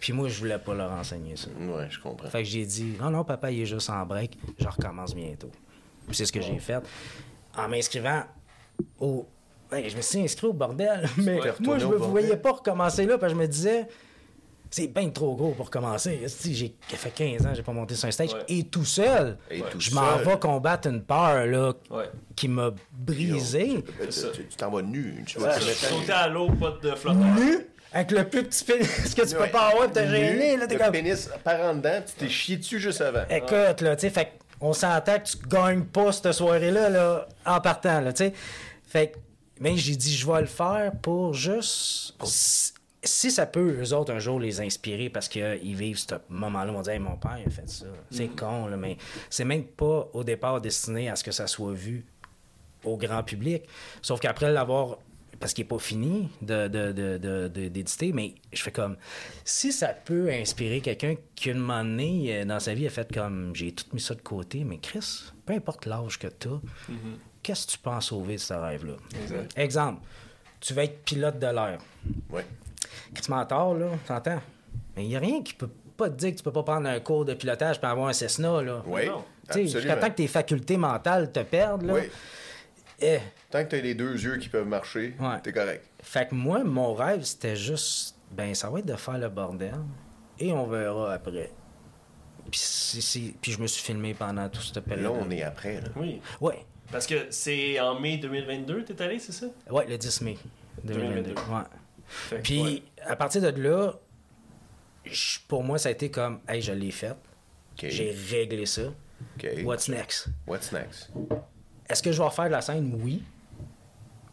Puis 0.01 0.13
moi, 0.13 0.29
je 0.29 0.39
voulais 0.39 0.59
pas 0.59 0.75
leur 0.75 0.91
enseigner 0.91 1.37
ça. 1.37 1.49
Ouais, 1.61 1.87
je 1.89 2.01
comprends. 2.01 2.29
Fait 2.29 2.43
que 2.43 2.49
j'ai 2.49 2.65
dit, 2.65 2.97
non, 3.01 3.11
non, 3.11 3.25
papa, 3.25 3.51
il 3.51 3.63
est 3.63 3.67
juste 3.67 3.91
en 3.91 4.05
break, 4.05 4.37
je 4.59 4.67
recommence 4.67 5.15
bientôt. 5.15 5.51
Puis 6.07 6.17
c'est 6.17 6.27
ce 6.27 6.33
que 6.33 6.41
j'ai 6.41 6.59
fait. 6.59 6.83
En 7.57 7.69
m'inscrivant 7.69 8.23
au. 8.99 9.27
Ouais, 9.71 9.89
je 9.89 9.97
me 9.97 10.01
suis 10.01 10.21
inscrit 10.21 10.47
au 10.47 10.53
bordel, 10.53 11.07
mais 11.19 11.41
moi, 11.61 11.79
je 11.79 11.87
me 11.87 11.97
voyais 11.97 12.37
pas 12.37 12.53
recommencer 12.53 13.05
là, 13.05 13.19
parce 13.19 13.33
que 13.33 13.39
je 13.39 13.43
me 13.43 13.47
disais, 13.47 13.87
c'est 14.71 14.87
bien 14.89 15.09
trop 15.11 15.35
gros 15.35 15.53
pour 15.53 15.71
commencer. 15.71 16.21
J'ai 16.45 16.75
ça 16.91 16.97
fait 16.97 17.11
15 17.11 17.47
ans, 17.47 17.51
j'ai 17.55 17.63
pas 17.63 17.73
monté 17.73 17.95
sur 17.95 18.09
un 18.09 18.11
stage. 18.11 18.33
Ouais. 18.35 18.45
Et 18.49 18.65
tout 18.65 18.85
seul, 18.85 19.37
Et 19.51 19.61
tout 19.63 19.81
je 19.81 19.93
m'en 19.95 20.17
vais 20.19 20.39
combattre 20.39 20.89
une 20.89 21.03
peur 21.03 21.47
là, 21.47 21.73
Ouais. 21.91 22.11
qui 22.37 22.49
m'a 22.49 22.71
brisé. 22.93 23.83
Tu- 24.35 24.45
t'en 24.57 24.71
vas 24.71 24.83
nu. 24.83 25.25
Tu 25.27 25.39
vas. 25.39 25.59
Sauter 25.59 26.13
à 26.13 26.29
l'eau, 26.29 26.51
pas 26.51 26.77
de 26.83 26.95
flotteur. 26.95 27.23
Nu, 27.37 27.67
avec 27.93 28.11
le 28.11 28.29
plus 28.29 28.45
petit 28.45 28.65
pénis 28.65 29.15
que 29.15 29.23
tu 29.27 29.35
peux 29.35 29.43
Ouais. 29.43 29.49
pas 29.49 29.69
avoir, 29.69 29.91
t'es 29.91 30.09
gêné. 30.09 30.57
Là, 30.57 30.67
t'es 30.67 30.75
le 30.75 30.81
comme... 30.81 30.93
pénis 30.93 31.31
par 31.43 31.61
en 31.61 31.75
dedans, 31.75 32.03
tu 32.07 32.13
t'es 32.15 32.29
chié 32.29 32.57
dessus 32.59 32.79
juste 32.81 33.01
avant. 33.01 33.25
Écoute, 33.31 33.81
là, 33.81 33.97
tu 33.97 34.03
sais, 34.03 34.11
fait 34.11 34.33
on 34.61 34.73
s'entend 34.73 35.19
que 35.21 35.25
tu 35.29 35.37
gagnes 35.49 35.85
pas 35.85 36.11
cette 36.13 36.33
soirée-là, 36.33 36.91
là, 36.91 37.29
en 37.47 37.61
partant, 37.61 38.01
là, 38.01 38.13
tu 38.13 38.25
sais. 38.25 38.33
Fait 38.89 39.09
que, 39.13 39.19
mais 39.61 39.77
j'ai 39.77 39.95
dit, 39.97 40.17
je 40.17 40.27
vais 40.31 40.41
le 40.41 40.47
faire 40.47 40.93
pour 41.01 41.33
juste. 41.33 42.15
Si, 43.03 43.31
ça 43.31 43.47
peut, 43.47 43.81
eux 43.81 43.93
autres, 43.95 44.13
un 44.13 44.19
jour, 44.19 44.41
les 44.41 44.61
inspirer 44.61 45.09
parce 45.09 45.29
qu'ils 45.29 45.77
vivent 45.77 45.99
ce 45.99 46.17
moment-là, 46.29 46.71
ils 46.73 46.75
vont 46.75 46.83
dire, 46.83 46.93
Hey, 46.95 46.99
mon 46.99 47.17
père, 47.17 47.39
a 47.47 47.51
fait 47.51 47.69
ça. 47.69 47.87
C'est 48.11 48.27
con, 48.29 48.67
là, 48.67 48.77
mais 48.77 48.97
c'est 49.31 49.45
même 49.45 49.65
pas 49.65 50.09
au 50.13 50.25
départ 50.25 50.61
destiné 50.61 51.09
à 51.09 51.15
ce 51.17 51.23
que 51.23 51.31
ça 51.31 51.47
soit 51.47 51.73
vu 51.73 52.05
au 52.85 52.97
grand 52.97 53.23
public. 53.23 53.63
Sauf 54.03 54.19
qu'après 54.21 54.51
l'avoir, 54.51 54.99
parce 55.39 55.53
qu'il 55.53 55.63
n'est 55.65 55.69
pas 55.69 55.79
fini 55.79 56.29
de, 56.43 56.67
de- 56.67 56.91
de- 56.91 57.19
de- 57.19 57.47
d'éditer, 57.69 58.13
mais 58.13 58.35
je 58.53 58.61
fais 58.63 58.73
comme, 58.73 58.97
si 59.45 59.71
ça 59.73 59.89
peut 59.89 60.29
inspirer 60.31 60.81
quelqu'un 60.81 61.15
qui, 61.37 61.51
une 61.51 61.59
moment 61.59 61.85
donné, 61.85 62.41
euh, 62.41 62.45
dans 62.45 62.59
sa 62.59 62.75
vie, 62.75 62.87
a 62.89 62.91
fait 62.91 63.13
comme, 63.15 63.55
j'ai 63.55 63.71
tout 63.71 63.85
mis 63.93 64.01
ça 64.01 64.17
de 64.17 64.21
côté, 64.23 64.65
mais 64.65 64.79
Chris, 64.79 65.31
peu 65.47 65.53
importe 65.53 65.87
l'âge 65.87 66.19
que 66.19 66.27
tu 66.27 66.49
as, 66.49 66.61
qu'est-ce 67.45 67.67
que 67.67 67.73
tu 67.73 67.79
peux 67.79 67.91
en 67.91 68.01
sauver 68.01 68.35
de 68.35 68.41
ce 68.41 68.55
rêve-là? 68.55 68.95
Exemple, 69.57 70.03
tu 70.59 70.75
vas 70.75 70.83
être 70.85 71.05
pilote 71.05 71.39
de 71.39 71.47
l'air. 71.47 71.79
Ouais. 72.31 72.45
Chris 73.15 73.27
Mentor, 73.29 73.75
là, 73.75 73.87
t'entends? 74.07 74.41
Mais 74.97 75.05
il 75.05 75.09
n'y 75.09 75.17
a 75.17 75.21
rien 75.21 75.43
qui 75.43 75.55
peut 75.55 75.71
pas 75.97 76.09
te 76.11 76.15
dire 76.17 76.31
que 76.33 76.37
tu 76.37 76.43
peux 76.45 76.53
pas 76.53 76.63
prendre 76.63 76.89
un 76.89 77.01
cours 77.01 77.25
de 77.25 77.35
pilotage 77.35 77.81
pour 77.81 77.89
avoir 77.89 78.09
un 78.09 78.13
Cessna, 78.13 78.63
là. 78.63 78.83
Oui, 78.87 79.03
jusqu'à 79.03 79.61
absolument. 79.79 79.97
temps 80.01 80.11
que 80.11 80.15
tes 80.17 80.27
facultés 80.29 80.77
mentales 80.77 81.33
te 81.33 81.41
perdent, 81.41 81.83
là. 81.83 81.95
Oui. 81.95 82.03
eh, 83.01 83.19
Tant 83.51 83.65
que 83.65 83.71
tu 83.71 83.77
as 83.77 83.81
les 83.81 83.95
deux 83.95 84.13
yeux 84.23 84.37
qui 84.37 84.49
peuvent 84.49 84.67
marcher, 84.67 85.15
Ouais. 85.19 85.41
t'es 85.43 85.53
correct. 85.53 85.85
Fait 86.03 86.29
que 86.29 86.35
moi, 86.35 86.63
mon 86.65 86.95
rêve, 86.95 87.23
c'était 87.23 87.57
juste, 87.57 88.17
ben, 88.31 88.55
ça 88.55 88.69
va 88.71 88.79
être 88.81 88.87
de 88.87 88.95
faire 88.97 89.19
le 89.19 89.29
bordel 89.29 89.75
et 90.39 90.53
on 90.53 90.67
verra 90.67 91.15
après. 91.15 91.51
Puis, 92.51 93.35
je 93.43 93.59
me 93.61 93.67
suis 93.67 93.83
filmé 93.83 94.15
pendant 94.15 94.49
tout 94.49 94.61
ce 94.61 94.75
Là, 94.75 94.81
période. 94.83 95.13
on 95.21 95.31
est 95.31 95.43
après. 95.43 95.81
Là. 95.81 95.89
Oui. 95.97 96.21
Ouais. 96.41 96.65
Parce 96.91 97.07
que 97.07 97.27
c'est 97.31 97.79
en 97.81 98.01
mai 98.01 98.17
2022, 98.19 98.85
t'es 98.85 99.03
allé, 99.03 99.19
c'est 99.19 99.33
ça? 99.33 99.47
Ouais, 99.71 99.87
le 99.87 99.99
10 99.99 100.21
mai 100.23 100.39
2022. 100.85 101.23
2022. 101.35 101.53
Ouais. 101.53 101.63
Fait 102.09 102.39
Puis 102.39 102.63
ouais. 102.63 102.83
à 103.07 103.17
partir 103.17 103.41
de 103.43 103.61
là, 103.63 103.93
je- 105.05 105.39
pour 105.47 105.63
moi, 105.63 105.79
ça 105.79 105.89
a 105.91 105.93
été 105.93 106.11
comme, 106.11 106.41
hey, 106.49 106.61
je 106.63 106.73
l'ai 106.73 106.91
fait. 106.91 107.15
J'ai 107.81 108.11
réglé 108.31 108.67
ça. 108.67 108.83
What's 109.65 109.89
next? 109.89 110.29
What's 110.47 110.73
next? 110.73 111.11
Est-ce 111.89 112.03
que 112.03 112.11
je 112.13 112.19
vais 112.19 112.25
refaire 112.25 112.47
de 112.47 112.51
la 112.51 112.61
scène? 112.61 112.99
Oui. 113.03 113.23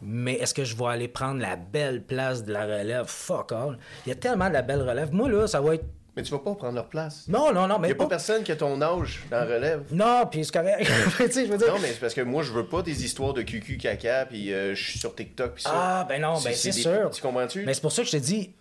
Mais 0.02 0.34
est-ce 0.34 0.52
que 0.54 0.64
je 0.64 0.76
vais 0.76 0.86
aller 0.86 1.08
prendre 1.08 1.40
la 1.40 1.56
belle 1.56 2.02
place 2.02 2.44
de 2.44 2.52
la 2.52 2.64
relève? 2.64 3.06
Fuck 3.06 3.52
all. 3.52 3.78
Il 4.04 4.10
y 4.10 4.12
a 4.12 4.14
tellement 4.14 4.48
de 4.48 4.52
la 4.54 4.62
belle 4.62 4.82
relève. 4.82 5.12
Moi, 5.12 5.30
là, 5.30 5.46
ça 5.46 5.60
va 5.60 5.74
être. 5.76 5.84
Mais 6.16 6.22
tu 6.22 6.30
vas 6.32 6.38
pas 6.38 6.54
prendre 6.54 6.74
leur 6.74 6.86
place. 6.88 7.28
Non, 7.28 7.52
non, 7.52 7.66
non, 7.66 7.76
Il 7.82 7.86
n'y 7.86 7.92
a 7.92 7.94
pas 7.94 8.04
pas. 8.04 8.08
personne 8.10 8.42
qui 8.42 8.50
a 8.50 8.56
ton 8.56 8.80
âge 8.80 9.22
dans 9.30 9.36
la 9.38 9.44
relève. 9.44 9.82
Non, 9.92 10.24
puis 10.30 10.44
c'est 10.46 10.52
correct. 10.52 10.90
tu 11.18 11.30
sais, 11.30 11.46
je 11.46 11.52
veux 11.52 11.58
dire. 11.58 11.68
Non, 11.74 11.78
mais 11.78 11.88
c'est 11.88 12.00
parce 12.00 12.14
que 12.14 12.22
moi, 12.22 12.42
je 12.42 12.52
veux 12.52 12.66
pas 12.66 12.80
des 12.82 13.04
histoires 13.04 13.34
de 13.34 13.42
cucu 13.42 13.76
caca, 13.76 14.24
puis 14.26 14.52
euh, 14.52 14.74
je 14.74 14.82
suis 14.90 14.98
sur 14.98 15.14
TikTok, 15.14 15.54
puis 15.54 15.62
ça. 15.64 15.70
Ah, 15.72 16.06
ben 16.08 16.20
non, 16.22 16.40
ben 16.40 16.54
c'est 16.54 16.70
des- 16.70 16.80
sûr. 16.80 17.10
Tu 17.10 17.20
comprends-tu? 17.20 17.64
Mais 17.66 17.74
c'est 17.74 17.82
pour 17.82 17.92
ça 17.92 18.02
que 18.02 18.08
je 18.08 18.12
te 18.16 18.22
dis, 18.22 18.52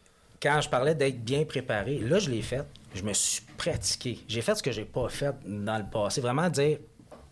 quand 0.41 0.59
je 0.59 0.67
parlais 0.69 0.95
d'être 0.95 1.23
bien 1.23 1.45
préparé, 1.45 1.99
là, 1.99 2.19
je 2.19 2.29
l'ai 2.29 2.41
fait. 2.41 2.63
Je 2.93 3.03
me 3.03 3.13
suis 3.13 3.41
pratiqué. 3.57 4.19
J'ai 4.27 4.41
fait 4.41 4.55
ce 4.55 4.61
que 4.63 4.71
j'ai 4.71 4.85
pas 4.85 5.07
fait 5.09 5.33
dans 5.45 5.77
le 5.77 5.85
passé. 5.89 6.19
Vraiment 6.21 6.49
dire, 6.49 6.77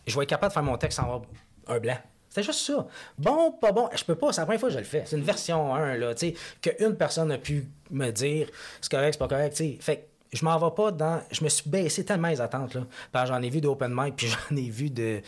je 0.07 0.15
vais 0.17 0.23
être 0.23 0.29
capable 0.29 0.51
de 0.51 0.53
faire 0.53 0.63
mon 0.63 0.77
texte 0.77 0.97
sans 0.97 1.03
avoir 1.03 1.21
un 1.67 1.79
blanc. 1.79 1.97
C'était 2.29 2.43
juste 2.43 2.65
ça. 2.65 2.87
Bon, 3.17 3.51
pas 3.51 3.71
bon, 3.71 3.89
je 3.95 4.03
peux 4.03 4.15
pas. 4.15 4.33
C'est 4.33 4.41
la 4.41 4.45
première 4.45 4.59
fois 4.59 4.69
que 4.69 4.73
je 4.73 4.79
le 4.79 4.85
fais. 4.85 5.03
C'est 5.05 5.15
une 5.17 5.23
version 5.23 5.75
1, 5.75 5.97
là, 5.97 6.15
tu 6.15 6.29
sais, 6.29 6.35
qu'une 6.61 6.95
personne 6.95 7.31
a 7.31 7.37
pu 7.37 7.67
me 7.91 8.09
dire, 8.09 8.47
c'est 8.81 8.89
correct, 8.91 9.13
c'est 9.13 9.19
pas 9.19 9.27
correct, 9.27 9.51
tu 9.55 9.57
sais. 9.73 9.77
Fait 9.79 9.97
que 9.97 10.01
je 10.33 10.43
m'en 10.43 10.57
vais 10.57 10.75
pas 10.75 10.91
dans. 10.91 11.21
Je 11.31 11.43
me 11.43 11.49
suis 11.49 11.69
baissé 11.69 12.03
tellement 12.03 12.29
les 12.29 12.41
attentes, 12.41 12.75
là. 12.75 13.25
J'en 13.25 13.41
ai 13.41 13.49
vu 13.49 13.61
d'open 13.61 13.93
mic, 13.95 14.15
puis 14.15 14.27
j'en 14.49 14.55
ai 14.55 14.69
vu 14.69 14.89
de. 14.89 15.21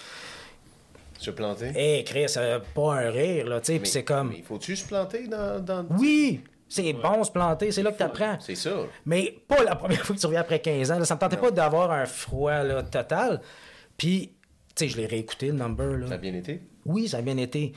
Se 1.18 1.32
planter? 1.32 1.72
Hé, 1.76 2.03
Chris, 2.03 2.34
euh, 2.38 2.60
pas 2.74 2.95
un 2.95 3.10
rire, 3.10 3.47
là, 3.47 3.62
tu 3.62 3.74
sais, 3.74 3.80
puis 3.80 3.89
c'est 3.89 4.03
comme. 4.03 4.30
Mais 4.30 4.41
faut-tu 4.41 4.76
se 4.76 4.86
planter 4.86 5.28
dans. 5.28 5.64
dans... 5.64 5.86
Oui! 5.97 6.41
C'est 6.68 6.93
bon 6.93 7.24
se 7.24 7.32
planter, 7.32 7.72
c'est 7.72 7.84
là 7.84 7.91
que 7.91 7.97
t'apprends. 7.99 8.38
C'est 8.39 8.56
ça. 8.56 8.72
Mais 9.06 9.38
pas 9.47 9.64
la 9.64 9.76
première 9.76 10.03
fois 10.03 10.16
que 10.16 10.20
tu 10.20 10.26
reviens 10.26 10.41
après 10.41 10.60
15 10.60 10.91
ans. 10.91 10.99
là. 10.99 11.06
Ça 11.06 11.16
me 11.16 11.20
tentait 11.20 11.38
pas 11.38 11.51
d'avoir 11.51 11.91
un 11.91 12.06
froid 12.06 12.64
là, 12.64 12.84
total. 12.84 13.39
Puis, 13.95 14.34
tu 14.76 14.86
sais, 14.86 14.88
je 14.89 14.97
l'ai 14.97 15.06
réécouté, 15.06 15.47
le 15.47 15.53
number. 15.53 15.95
Là. 15.97 16.08
Ça 16.08 16.16
a 16.16 16.18
bien 16.18 16.34
été? 16.34 16.62
Oui, 16.86 17.08
ça 17.08 17.18
a 17.18 17.22
bien 17.22 17.38
été. 17.38 17.72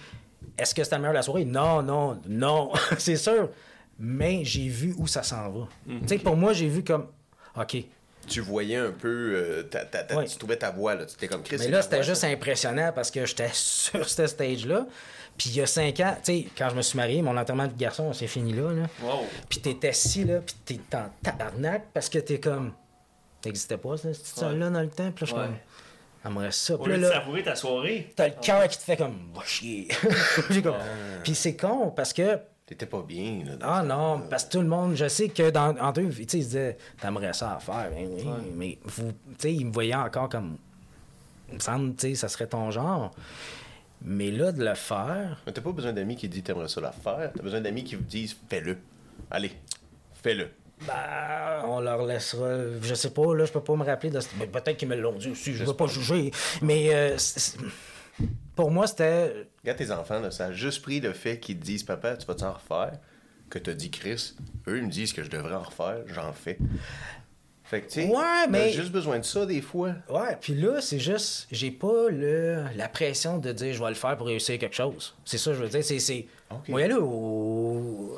Est-ce 0.57 0.74
que 0.74 0.83
c'était 0.83 0.97
le 0.97 1.03
meilleur 1.03 1.12
de 1.12 1.18
la 1.18 1.22
soirée? 1.22 1.45
Non, 1.45 1.83
non, 1.83 2.18
non, 2.26 2.72
c'est 2.99 3.16
sûr. 3.16 3.51
Mais 3.99 4.45
j'ai 4.45 4.68
vu 4.68 4.95
où 4.97 5.07
ça 5.07 5.22
s'en 5.22 5.51
va. 5.51 5.68
Mhm. 5.87 6.01
Tu 6.03 6.09
sais, 6.09 6.18
pour 6.18 6.37
moi, 6.37 6.53
j'ai 6.53 6.68
vu 6.68 6.83
comme, 6.83 7.09
OK. 7.61 7.76
Tu 8.26 8.40
voyais 8.40 8.76
un 8.76 8.90
peu. 8.90 9.32
euh, 9.34 9.62
ta- 9.62 9.84
ta-. 9.86 10.24
Tu 10.24 10.36
trouvais 10.36 10.56
ta 10.56 10.70
voix, 10.70 10.94
là. 10.94 11.06
Tu 11.06 11.14
étais 11.14 11.28
comme 11.28 11.42
Chris. 11.42 11.56
Mais 11.61 11.68
là, 11.68 11.78
ta 11.78 11.82
c'était 11.84 12.02
juste 12.02 12.20
ça. 12.22 12.26
impressionnant 12.26 12.92
parce 12.94 13.11
que 13.11 13.24
j'étais 13.24 13.48
sur 13.52 14.09
ce 14.09 14.26
stage-là. 14.26 14.86
Puis 15.38 15.50
il 15.50 15.56
y 15.56 15.61
a 15.62 15.66
5 15.66 16.00
ans, 16.00 16.16
tu 16.22 16.32
sais, 16.42 16.46
quand 16.59 16.68
je 16.68 16.74
me 16.74 16.82
suis 16.82 16.96
marié, 16.96 17.22
mon 17.22 17.36
enterrement 17.36 17.68
de 17.68 17.72
garçon, 17.72 18.12
c'est 18.12 18.26
fini 18.26 18.52
là. 18.52 18.72
là. 18.72 18.82
Wow. 19.02 19.24
Puis 19.48 19.61
t'es 19.61 19.88
assis 19.88 20.24
là, 20.24 20.40
puis 20.40 20.56
t'es 20.64 20.96
en 20.96 21.09
tabarnak 21.22 21.86
parce 21.94 22.09
que 22.09 22.18
t'es 22.18 22.40
comme. 22.40 22.72
T'existais 23.40 23.76
pas, 23.78 23.96
ça, 23.96 24.09
cette 24.12 24.42
là 24.42 24.68
dans 24.68 24.80
le 24.80 24.88
temps? 24.88 25.12
Puis 25.12 25.24
là, 25.24 25.26
je 25.26 25.26
suis 25.26 25.34
Ouais. 25.34 25.40
comme. 25.46 25.54
J'aimerais 26.24 26.50
ça. 26.52 26.74
Au 26.74 26.78
Puis 26.78 26.92
lieu 26.92 26.98
là, 26.98 27.09
de 27.09 27.12
savourer 27.14 27.42
ta 27.44 27.54
soirée. 27.54 28.12
t'as 28.16 28.26
le 28.28 28.34
cœur 28.42 28.66
qui 28.68 28.76
te 28.78 28.82
fait 28.82 28.96
comme. 28.96 29.16
Va 29.32 29.42
chier. 29.46 29.88
Comme- 30.62 30.74
Puis 31.22 31.34
c'est 31.36 31.56
con 31.56 31.92
parce 31.92 32.12
que. 32.12 32.38
T'étais 32.68 32.84
pas 32.84 33.00
bien, 33.00 33.44
là. 33.46 33.52
Ah 33.62 33.82
non, 33.82 34.20
parce 34.28 34.44
que 34.44 34.50
tout 34.50 34.60
le 34.60 34.68
monde, 34.68 34.94
je 34.94 35.08
sais 35.08 35.30
que 35.30 35.48
dans, 35.48 35.74
entre 35.78 36.02
eux, 36.02 36.10
tu 36.10 36.16
sais, 36.16 36.20
ils 36.20 36.26
se 36.26 36.48
disaient, 36.48 36.76
t'aimerais 37.00 37.32
ça 37.32 37.54
à 37.54 37.58
faire. 37.60 37.90
Ben 37.90 38.06
oui, 38.06 38.24
mais 38.54 38.78
vous, 38.84 39.10
tu 39.10 39.34
sais, 39.38 39.54
ils 39.54 39.64
me 39.64 39.72
voyaient 39.72 39.94
encore 39.94 40.28
comme. 40.28 40.58
Il 41.48 41.54
me 41.54 41.60
semble, 41.60 41.94
tu 41.94 42.08
sais, 42.08 42.14
ça 42.14 42.28
serait 42.28 42.46
ton 42.46 42.70
genre. 42.70 43.10
Mais 44.02 44.30
là, 44.30 44.52
de 44.52 44.62
le 44.62 44.74
faire. 44.74 45.40
Mais 45.46 45.52
t'as 45.52 45.62
pas 45.62 45.72
besoin 45.72 45.94
d'amis 45.94 46.14
qui 46.16 46.28
disent 46.28 46.42
t'aimerais 46.42 46.68
ça 46.68 46.82
la 46.82 46.92
faire. 46.92 47.32
T'as 47.34 47.42
besoin 47.42 47.62
d'amis 47.62 47.84
qui 47.84 47.94
vous 47.94 48.04
disent 48.04 48.36
fais-le. 48.50 48.76
Allez, 49.30 49.52
fais-le. 50.22 50.48
Ben, 50.86 51.62
on 51.64 51.80
leur 51.80 52.04
laissera. 52.04 52.50
Je 52.82 52.94
sais 52.94 53.10
pas, 53.10 53.34
là, 53.34 53.46
je 53.46 53.52
peux 53.52 53.62
pas 53.62 53.76
me 53.76 53.84
rappeler 53.84 54.10
de. 54.10 54.20
mais 54.38 54.46
Peut-être 54.46 54.76
qu'ils 54.76 54.88
me 54.88 54.94
l'ont 54.94 55.16
dit 55.16 55.30
aussi, 55.30 55.54
je 55.54 55.64
veux 55.64 55.72
pas 55.74 55.86
juger. 55.86 56.30
Mais 56.60 56.94
euh, 56.94 57.16
pour 58.59 58.72
moi, 58.72 58.88
c'était. 58.88 59.46
Regarde 59.62 59.78
tes 59.78 59.92
enfants, 59.92 60.30
ça 60.32 60.46
a 60.46 60.52
juste 60.52 60.82
pris 60.82 60.98
le 60.98 61.12
fait 61.12 61.38
qu'ils 61.38 61.61
disent 61.61 61.84
Papa, 61.84 62.16
tu 62.16 62.26
vas 62.26 62.34
t'en 62.34 62.52
refaire? 62.52 62.98
Que 63.50 63.61
t'as 63.61 63.72
dit 63.72 63.88
Chris. 63.88 64.34
Eux, 64.66 64.78
ils 64.78 64.84
me 64.84 64.90
disent 64.90 65.12
que 65.12 65.22
je 65.22 65.30
devrais 65.30 65.54
en 65.54 65.62
refaire, 65.62 66.02
j'en 66.06 66.32
fais. 66.32 66.59
Fait 67.68 67.82
que, 67.82 67.90
tu 67.90 68.00
Ouais, 68.00 68.46
mais- 68.48 68.72
juste 68.72 68.90
besoin 68.92 69.18
de 69.18 69.24
ça 69.24 69.44
des 69.44 69.60
fois. 69.60 69.90
Ouais, 70.08 70.36
puis 70.40 70.54
là, 70.54 70.80
c'est 70.80 70.98
juste. 70.98 71.46
J'ai 71.52 71.70
pas 71.70 72.08
le, 72.10 72.64
la 72.76 72.88
pression 72.88 73.36
de 73.38 73.52
dire 73.52 73.74
je 73.74 73.82
vais 73.82 73.88
le 73.90 73.94
faire 73.94 74.16
pour 74.16 74.26
réussir 74.28 74.58
quelque 74.58 74.74
chose. 74.74 75.14
C'est 75.26 75.36
ça, 75.38 75.52
je 75.52 75.58
veux 75.62 75.68
dire. 75.68 75.84
C'est. 75.84 75.98
c'est... 75.98 76.26
Ok. 76.50 76.66
Moi, 76.68 76.80
y 76.80 76.84
aller 76.84 76.94
aux, 76.94 78.16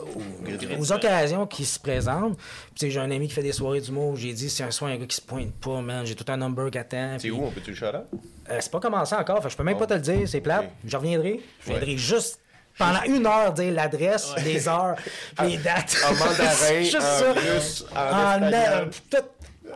aux, 0.79 0.93
occasions 0.93 1.47
qui 1.49 1.65
se 1.65 1.81
présentent. 1.81 2.37
Puis, 2.37 2.75
tu 2.77 2.87
sais, 2.87 2.91
j'ai 2.93 3.01
un 3.01 3.11
ami 3.11 3.27
qui 3.27 3.35
fait 3.35 3.43
des 3.43 3.51
soirées 3.51 3.81
d'humour. 3.81 4.15
J'ai 4.15 4.33
dit, 4.33 4.49
si 4.49 4.63
un 4.63 4.71
soir, 4.71 4.91
un 4.93 4.97
gars 4.99 5.07
qui 5.07 5.17
se 5.17 5.21
pointe 5.21 5.53
pas, 5.55 5.81
man, 5.81 6.07
j'ai 6.07 6.15
tout 6.15 6.25
un 6.31 6.37
number 6.37 6.71
qui 6.71 6.79
attend. 6.79 7.17
C'est 7.19 7.31
où, 7.31 7.43
on 7.45 7.51
peut-tu 7.51 7.71
le 7.71 7.77
shout 7.77 7.87
out? 7.87 8.07
Euh, 8.51 8.59
c'est 8.61 8.71
pas 8.71 8.79
commencé 8.79 9.17
encore, 9.17 9.43
fait 9.43 9.51
je 9.51 9.57
peux 9.57 9.65
même 9.65 9.75
Bon. 9.75 9.81
pas 9.81 9.87
te 9.89 9.95
le 9.95 10.01
dire, 10.01 10.29
c'est 10.29 10.41
plate. 10.41 10.65
Ok. 10.67 10.71
Je 10.85 10.97
reviendrai. 10.97 11.41
Je 11.61 11.71
viendrai 11.71 11.91
Ouais. 11.93 11.97
juste 11.97 12.39
pendant 12.79 13.03
une 13.03 13.27
heure 13.27 13.53
dire 13.53 13.73
l'adresse, 13.73 14.33
les 14.45 14.69
heures, 14.69 14.95
les 15.43 15.57
dates. 15.59 15.97
En 16.09 16.15
mandarin, 16.15 16.81
Juste 16.83 16.97
en 16.97 17.01
ça. 17.01 17.33
russe, 17.33 17.85
en 17.95 17.99
en, 17.99 18.47
espagnol. 18.49 18.91
tout, 19.11 19.17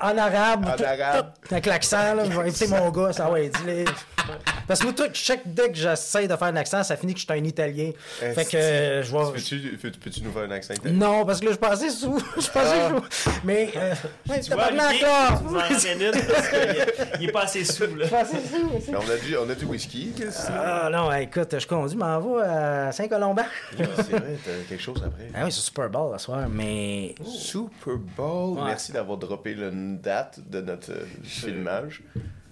en 0.01 0.17
arabe, 0.19 0.65
En 0.67 0.83
arabe. 0.85 1.27
avec 1.51 1.67
l'accent, 1.67 2.15
là, 2.15 2.25
je 2.25 2.31
vais 2.31 2.39
inviter 2.49 2.67
mon 2.69 2.91
gars, 2.91 3.13
ça 3.13 3.29
va 3.29 3.41
être 3.41 3.65
dit. 3.65 3.85
Parce 4.67 4.81
que 4.81 4.85
moi, 4.87 4.95
chaque 5.13 5.43
dès 5.45 5.69
que 5.69 5.75
j'essaie 5.77 6.27
de 6.27 6.35
faire 6.35 6.49
un 6.49 6.57
accent, 6.57 6.83
ça 6.83 6.97
finit 6.97 7.13
que 7.13 7.21
je 7.21 7.27
suis 7.27 7.33
un 7.39 7.45
Italien. 7.45 7.91
Fait 8.19 8.45
que 8.51 8.57
euh, 8.57 9.03
je 9.03 9.13
vais. 9.15 9.33
Peux-tu 9.35 9.77
peux- 9.77 9.91
peux-tu 9.91 10.23
nous 10.23 10.33
faire 10.33 10.45
un 10.45 10.51
accent 10.53 10.73
italien? 10.73 10.97
Non, 10.97 11.27
parce 11.27 11.41
que 11.41 11.45
là, 11.47 11.53
je 11.53 11.59
passais 11.59 11.91
sous. 11.91 12.19
Je 12.41 12.49
passais 12.49 12.81
Ah. 12.89 12.93
sous. 13.11 13.31
Mais. 13.45 13.71
Euh, 13.77 13.95
ouais, 14.31 14.41
Tu 14.41 14.51
vois, 14.51 14.63
tabarnak, 14.65 14.89
Olivier, 14.91 15.03
là! 15.07 15.29
tu 15.39 15.45
nous 15.45 15.55
en 15.55 15.59
ramènes 15.59 16.03
une 16.15 16.27
parce 16.27 16.49
qu'il 16.49 16.87
il 17.21 17.29
est 17.29 17.33
pas 17.33 17.43
assez 17.43 17.65
sous, 17.65 17.95
là. 17.95 18.07
Je 18.07 18.09
sous. 18.09 18.91
Mais 18.91 18.97
On 18.97 19.11
a 19.11 19.17
du, 19.19 19.37
on 19.37 19.51
a 19.51 19.55
du 19.55 19.65
whisky, 19.67 20.13
qu'est-ce 20.17 20.27
que 20.29 20.33
c'est? 20.47 20.53
Ah 20.57 20.89
non, 20.91 21.13
écoute, 21.13 21.59
je 21.59 21.67
conduis, 21.67 21.97
m'en 21.99 22.19
vais 22.21 22.43
à 22.45 22.93
Saint-Colomban. 22.93 23.45
C'est 23.77 23.83
vrai, 24.11 24.39
t'as 24.43 24.51
quelque 24.69 24.83
chose 24.83 25.03
après. 25.05 25.29
Ah 25.35 25.41
oui, 25.45 25.53
c'est 25.53 25.61
Super 25.61 25.91
Bowl 25.91 26.15
ce 26.19 26.25
soir, 26.25 26.47
mais. 26.49 27.15
Super 27.27 27.97
Bowl. 28.17 28.57
Ouais. 28.59 28.65
Merci 28.69 28.93
d'avoir 28.93 29.19
droppé 29.19 29.55
date 29.93 30.41
de 30.49 30.61
notre 30.61 30.93
euh, 30.93 31.07
filmage. 31.23 32.03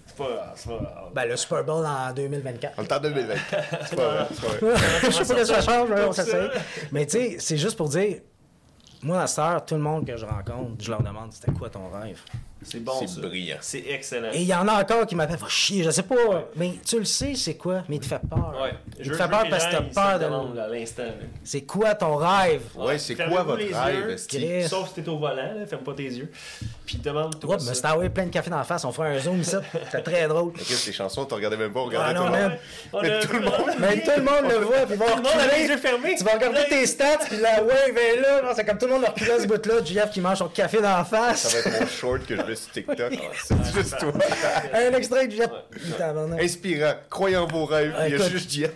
C'est 0.05 0.17
pas. 0.17 0.53
Pas. 0.65 1.11
Ben, 1.13 1.25
le 1.25 1.35
Super 1.35 1.63
Bowl 1.63 1.85
en 1.85 2.13
2024. 2.13 2.75
On 2.77 2.83
est 2.83 2.93
en 2.93 2.99
2024. 2.99 3.77
C'est 3.89 3.95
pas 3.95 4.09
vrai, 4.09 4.27
c'est 4.31 4.41
pas 4.41 4.67
vrai. 4.67 4.79
je 5.03 5.11
sais 5.11 5.33
pas 5.33 5.39
que 5.39 5.45
ça 5.45 5.61
change, 5.61 5.89
mais 5.89 6.03
on 6.03 6.11
s'essaye. 6.11 6.49
Mais 6.91 7.05
tu 7.05 7.11
sais, 7.11 7.35
c'est 7.39 7.57
juste 7.57 7.77
pour 7.77 7.89
dire, 7.89 8.17
moi, 9.01 9.21
à 9.21 9.27
cette 9.27 9.39
heure, 9.39 9.65
tout 9.65 9.75
le 9.75 9.81
monde 9.81 10.05
que 10.05 10.15
je 10.15 10.25
rencontre, 10.25 10.83
je 10.83 10.89
leur 10.91 11.01
demande 11.01 11.31
c'était 11.33 11.51
quoi 11.51 11.69
ton 11.69 11.89
rêve? 11.89 12.21
C'est 12.63 12.79
bon, 12.83 12.93
C'est 13.05 13.21
brillant. 13.21 13.57
C'est 13.61 13.83
excellent. 13.89 14.29
Et 14.33 14.41
il 14.41 14.47
y 14.47 14.53
en 14.53 14.67
a 14.67 14.81
encore 14.81 15.05
qui 15.05 15.15
m'appellent, 15.15 15.37
va 15.37 15.47
chier, 15.47 15.83
je 15.83 15.89
sais 15.91 16.03
pas. 16.03 16.15
Mais 16.55 16.73
tu 16.85 16.99
le 16.99 17.05
sais, 17.05 17.33
c'est 17.35 17.55
quoi, 17.55 17.83
mais 17.89 17.95
il 17.97 17.99
te 17.99 18.05
fait 18.05 18.19
peur. 18.29 18.53
Ouais. 18.61 18.73
Il 18.99 19.05
Je 19.05 19.11
te 19.11 19.15
fait 19.17 19.27
peur 19.27 19.43
parce 19.49 19.65
que 19.67 19.71
t'as 19.71 19.81
peur 19.81 20.19
de. 20.19 20.73
l'instant. 20.73 21.03
C'est 21.43 21.61
quoi 21.61 21.95
ton 21.95 22.15
rêve? 22.15 22.61
Ouais, 22.75 22.97
c'est 22.97 23.15
quoi 23.15 23.43
votre 23.43 23.63
rêve. 23.63 24.17
Sauf 24.67 24.89
si 24.93 25.01
t'es 25.01 25.09
au 25.09 25.17
volant, 25.17 25.35
là, 25.35 25.65
ferme 25.67 25.83
pas 25.83 25.93
tes 25.93 26.03
yeux. 26.03 26.31
Puis 26.85 26.97
demande-toi 26.97 27.49
Ouais, 27.53 27.59
ça. 27.59 27.65
mais 27.69 27.75
c'est 27.75 27.87
envoyé 27.87 28.09
plein 28.09 28.25
de 28.25 28.29
café 28.31 28.49
dans 28.49 28.57
la 28.57 28.63
face, 28.63 28.83
on 28.85 28.91
fera 28.91 29.07
un 29.07 29.17
zoom 29.19 29.39
ici. 29.41 29.55
C'est 29.91 30.01
très 30.03 30.27
drôle. 30.27 30.51
Mais 30.55 30.63
qu'est-ce 30.63 30.81
que 30.83 30.87
les 30.87 30.93
chansons, 30.93 31.25
t'en 31.25 31.35
regardais 31.37 31.57
même 31.57 31.71
pas, 31.71 31.79
on 31.79 31.85
regardait 31.85 32.13
Ah 32.17 32.19
non, 32.19 32.25
tout 32.27 32.33
le 32.33 32.39
monde. 32.41 32.51
Mais 33.01 33.19
tout 33.21 33.33
le 33.33 33.39
monde- 33.39 33.75
Mais 33.79 34.01
tout 34.01 34.11
le 34.17 34.23
monde 34.23 34.51
le 34.51 34.57
voit, 34.65 34.85
puis 34.85 34.97
Tout 34.97 35.55
les 35.57 35.67
yeux 35.67 35.77
fermés. 35.77 36.15
Tu 36.17 36.23
vas 36.23 36.33
regarder 36.33 36.65
tes 36.69 36.85
stats, 36.85 37.17
puis 37.29 37.37
la 37.37 37.63
wave 37.63 37.97
est 37.97 38.19
là. 38.19 38.53
C'est 38.55 38.65
comme 38.65 38.77
tout 38.77 38.87
le 38.87 38.93
monde 38.93 39.05
recule 39.05 39.31
à 39.31 39.39
ce 39.39 39.47
bout-là. 39.47 39.75
JF 39.83 40.11
qui 40.11 40.21
mange 40.21 40.37
son 40.39 40.47
café 40.49 40.77
dans 40.77 40.89
la 40.89 41.05
Ça 41.05 41.17
va 41.17 41.27
face. 41.33 41.55
être 41.55 41.79
mon 41.81 41.87
short 41.87 42.25
que 42.25 42.35
je 42.35 42.52
TikTok. 42.55 42.97
Ah, 42.99 43.33
C'est 43.43 43.73
juste 43.73 43.97
toi. 43.99 44.13
Un 44.73 44.93
extrait 44.93 45.27
de. 45.27 45.43
Tabarnak. 45.97 46.41
Inspirant. 46.41 46.93
Croyez 47.09 47.37
en 47.37 47.47
vos 47.47 47.65
rêves. 47.65 47.93
Ah, 47.97 48.07
Il 48.07 48.17
y 48.17 48.21
a 48.21 48.29
juste 48.29 48.49
Jeff. 48.51 48.71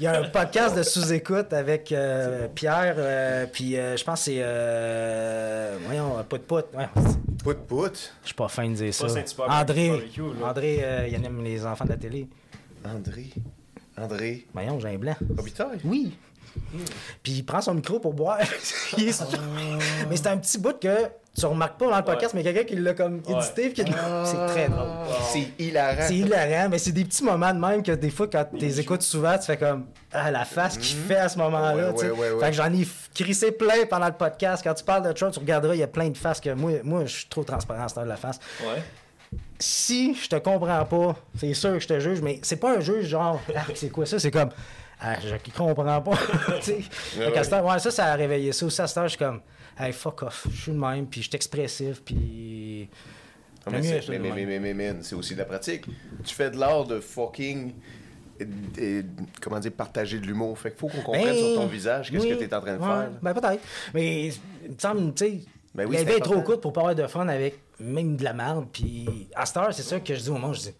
Il 0.00 0.04
y 0.04 0.06
a 0.08 0.18
un 0.20 0.28
podcast 0.30 0.76
de 0.76 0.82
sous-écoute 0.82 1.52
avec 1.52 1.92
euh, 1.92 2.48
Pierre, 2.52 2.94
euh, 2.98 3.46
puis 3.52 3.76
euh, 3.76 3.96
je 3.96 4.02
pense 4.02 4.20
que 4.20 4.24
c'est. 4.24 4.38
Euh, 4.40 5.76
voyons, 5.86 6.16
Pout 6.28 6.38
Pout. 6.42 6.64
Ouais. 6.74 6.88
Pout 7.44 7.58
pout? 7.66 8.12
Je 8.22 8.26
suis 8.26 8.34
pas 8.34 8.48
fin 8.48 8.68
de 8.68 8.74
dire 8.74 8.94
ça. 8.94 9.06
Pas 9.36 9.60
André. 9.60 9.88
barbecue. 9.90 10.22
André, 10.42 10.78
euh, 10.82 11.08
il 11.08 11.14
aime 11.24 11.42
les 11.44 11.64
enfants 11.66 11.84
de 11.84 11.90
la 11.90 11.96
télé. 11.96 12.26
André. 12.84 13.26
André. 13.96 14.46
Voyons, 14.54 14.80
j'ai 14.80 14.88
un 14.88 14.98
blanc. 14.98 15.14
Robitaille? 15.36 15.78
Oui. 15.84 16.16
Puis 17.22 17.32
il 17.32 17.42
prend 17.44 17.60
son 17.60 17.74
micro 17.74 17.98
pour 17.98 18.14
boire. 18.14 18.38
Il 18.98 19.08
est- 19.08 19.22
Mais 20.08 20.16
c'est 20.16 20.26
un 20.28 20.36
petit 20.38 20.58
bout 20.58 20.78
que 20.78 21.08
tu 21.38 21.46
remarques 21.46 21.78
pas 21.78 21.88
dans 21.88 21.96
le 21.96 22.02
podcast, 22.04 22.34
mais 22.34 22.42
quelqu'un 22.42 22.64
qui 22.64 22.76
l'a 22.76 22.92
comme 22.94 23.22
Ouais. 23.26 23.34
édité. 23.38 23.70
puis 23.70 23.84
qui- 23.84 23.92
C'est 24.24 24.46
très 24.48 24.68
drôle. 24.68 24.86
C'est 25.32 25.48
hilarant. 25.58 26.02
C'est 26.06 26.16
hilarant, 26.16 26.68
mais 26.68 26.78
c'est 26.78 26.92
des 26.92 27.04
petits 27.04 27.24
moments 27.24 27.54
de 27.54 27.58
même 27.58 27.82
que 27.82 27.92
des 27.92 28.10
fois, 28.10 28.26
quand 28.28 28.44
tu 28.52 28.58
les 28.58 28.80
écoutes 28.80 29.02
souvent, 29.02 29.36
tu 29.38 29.44
fais 29.46 29.56
comme 29.56 29.86
ah, 30.12 30.30
la 30.30 30.44
face 30.44 30.76
qu'il 30.76 30.96
fait 30.98 31.16
à 31.16 31.28
ce 31.28 31.38
moment-là. 31.38 31.90
Ouais, 31.92 32.02
ouais, 32.02 32.10
ouais, 32.10 32.30
ouais. 32.32 32.40
Fait 32.40 32.50
que 32.50 32.56
j'en 32.56 32.72
ai 32.72 32.86
crissé 33.14 33.52
plein 33.52 33.86
pendant 33.88 34.06
le 34.06 34.12
podcast. 34.12 34.62
Quand 34.62 34.74
tu 34.74 34.84
parles 34.84 35.10
de 35.10 35.16
choses, 35.16 35.32
tu 35.34 35.38
regarderas, 35.40 35.74
il 35.74 35.80
y 35.80 35.82
a 35.82 35.86
plein 35.88 36.08
de 36.10 36.16
faces 36.18 36.40
que 36.40 36.50
moi, 36.50 36.72
moi 36.84 37.04
je 37.06 37.16
suis 37.16 37.26
trop 37.28 37.44
transparent 37.44 37.84
à 37.84 37.88
cette 37.88 37.98
heure 37.98 38.04
de 38.04 38.08
la 38.10 38.16
face. 38.16 38.38
Ouais. 38.62 38.82
si 39.58 40.14
je 40.14 40.28
te 40.28 40.36
comprends 40.36 40.84
pas, 40.84 41.16
c'est 41.38 41.54
sûr 41.54 41.72
que 41.74 41.78
je 41.80 41.86
te 41.88 41.98
juge, 42.00 42.20
mais 42.20 42.40
c'est 42.42 42.56
pas 42.56 42.76
un 42.76 42.80
juge 42.80 43.06
genre, 43.06 43.40
ah, 43.56 43.60
c'est 43.74 43.90
quoi 43.90 44.04
ça? 44.06 44.18
C'est 44.18 44.30
comme, 44.32 44.50
ah, 45.04 45.16
je 45.20 45.34
comprends 45.52 46.00
pas. 46.00 46.12
heure, 47.52 47.64
ouais, 47.64 47.78
ça, 47.80 47.90
ça 47.90 48.06
a 48.06 48.14
réveillé 48.14 48.52
ça. 48.52 48.64
Aussi, 48.66 48.80
à 48.80 48.86
cette 48.86 48.96
heure, 48.98 49.04
je 49.04 49.10
suis 49.10 49.18
comme, 49.18 49.40
hey, 49.76 49.92
fuck 49.92 50.22
off, 50.22 50.46
je 50.48 50.62
suis 50.62 50.72
le 50.72 50.78
même, 50.78 51.06
puis 51.06 51.22
je 51.22 51.28
suis 51.28 51.36
expressif, 51.36 52.02
puis. 52.04 52.88
Non, 53.66 53.72
mais, 53.72 53.80
mieux, 53.80 54.00
mais, 54.08 54.18
mais, 54.18 54.46
mais, 54.46 54.58
mais, 54.60 54.74
mais, 54.74 54.94
c'est 55.02 55.14
aussi 55.16 55.34
de 55.34 55.40
la 55.40 55.44
pratique. 55.44 55.84
Tu 56.24 56.34
fais 56.34 56.50
de 56.50 56.58
l'art 56.58 56.84
de 56.84 57.00
fucking. 57.00 57.72
et- 58.40 58.46
et- 58.78 59.04
comment 59.40 59.60
dire, 59.60 59.72
partager 59.72 60.18
de 60.18 60.26
l'humour. 60.26 60.58
Fait 60.58 60.70
qu'il 60.70 60.78
faut 60.78 60.88
qu'on 60.88 61.02
comprenne 61.02 61.26
Ben, 61.26 61.34
sur 61.36 61.54
ton 61.56 61.66
visage 61.66 62.10
qu'est-ce 62.10 62.24
oui, 62.24 62.30
que 62.30 62.34
tu 62.34 62.44
es 62.44 62.54
en 62.54 62.60
train 62.60 62.76
de 62.76 62.80
ouais, 62.80 62.86
faire. 62.86 63.10
Ben 63.20 63.34
peut-être. 63.34 63.62
Mais 63.94 64.26
il 64.64 64.72
me 64.72 64.78
semble, 64.78 65.14
tu 65.14 65.24
sais, 65.24 65.40
Ben 65.74 65.86
oui, 65.86 65.96
la 65.96 66.04
vie 66.04 66.12
est 66.12 66.20
trop 66.20 66.40
courte 66.42 66.60
pour 66.60 66.72
pas 66.72 66.80
avoir 66.80 66.94
de 66.96 67.06
fun 67.06 67.28
avec 67.28 67.60
même 67.78 68.16
de 68.16 68.24
la 68.24 68.32
merde. 68.32 68.66
Puis 68.72 69.28
à 69.34 69.46
cette 69.46 69.56
heure, 69.58 69.72
c'est 69.74 69.82
ça 69.82 70.00
que 70.00 70.14
je 70.14 70.20
dis 70.20 70.28
au 70.30 70.34
moment, 70.34 70.52
je 70.52 70.60
dis, 70.60 70.74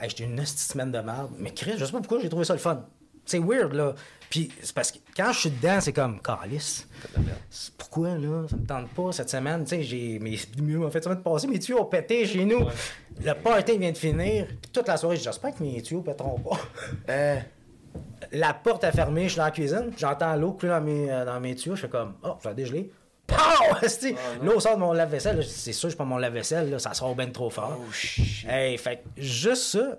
hey, 0.00 0.08
j'étais 0.08 0.24
une 0.24 0.44
semaine 0.46 0.92
de 0.92 0.98
merde. 0.98 1.30
Mais 1.38 1.52
Chris, 1.52 1.74
je 1.76 1.84
sais 1.84 1.92
pas 1.92 1.98
pourquoi 1.98 2.20
j'ai 2.20 2.28
trouvé 2.28 2.44
ça 2.44 2.52
le 2.52 2.60
fun. 2.60 2.84
C'est 3.28 3.38
weird, 3.38 3.74
là. 3.74 3.94
Puis 4.30 4.50
c'est 4.62 4.74
parce 4.74 4.92
que 4.92 4.98
quand 5.16 5.32
je 5.32 5.38
suis 5.38 5.50
dedans, 5.50 5.80
c'est 5.80 5.92
comme, 5.92 6.20
calice. 6.20 6.86
Pourquoi, 7.76 8.16
là? 8.16 8.46
Ça 8.48 8.56
me 8.56 8.66
tente 8.66 8.88
pas 8.90 9.12
cette 9.12 9.30
semaine. 9.30 9.64
Tu 9.64 9.70
sais, 9.70 9.82
j'ai. 9.82 10.18
Mes... 10.18 10.38
En 10.84 10.90
fait, 10.90 11.02
semaine 11.02 11.22
passée, 11.22 11.46
mes 11.46 11.58
tuyaux 11.58 11.80
ont 11.80 11.86
pété 11.86 12.26
chez 12.26 12.44
nous. 12.44 12.66
Le 13.22 13.32
party 13.34 13.78
vient 13.78 13.92
de 13.92 13.96
finir. 13.96 14.46
Puis 14.46 14.70
toute 14.72 14.88
la 14.88 14.96
soirée, 14.96 15.16
j'espère 15.16 15.54
que 15.54 15.62
mes 15.62 15.80
tuyaux 15.82 16.02
péteront 16.02 16.38
pas. 16.38 16.58
Hein? 17.08 17.38
La 18.32 18.52
porte 18.52 18.84
est 18.84 18.92
fermée, 18.92 19.24
je 19.24 19.28
suis 19.30 19.38
dans 19.38 19.44
la 19.44 19.50
cuisine, 19.50 19.92
j'entends 19.96 20.36
l'eau 20.36 20.52
couler 20.52 20.72
dans 20.72 20.80
mes, 20.80 21.10
euh, 21.10 21.24
dans 21.24 21.40
mes 21.40 21.54
tuyaux, 21.54 21.76
je 21.76 21.82
fais 21.82 21.88
comme, 21.88 22.14
oh, 22.22 22.34
je 22.42 22.48
vais 22.48 22.54
dégeler. 22.54 22.90
Pow! 23.26 23.36
Esti! 23.82 24.14
L'eau 24.42 24.60
sort 24.60 24.74
de 24.74 24.80
mon 24.80 24.92
lave-vaisselle, 24.92 25.42
c'est 25.44 25.72
sûr, 25.72 25.88
je 25.88 25.96
pas 25.96 26.04
mon 26.04 26.18
lave-vaisselle, 26.18 26.70
là, 26.70 26.78
ça 26.78 26.94
sort 26.94 27.14
bien 27.14 27.30
trop 27.30 27.48
fort. 27.48 27.78
Oh, 27.80 27.92
shit. 27.92 28.46
Hey, 28.46 28.76
fait 28.76 29.02
juste 29.16 29.62
ça, 29.62 29.98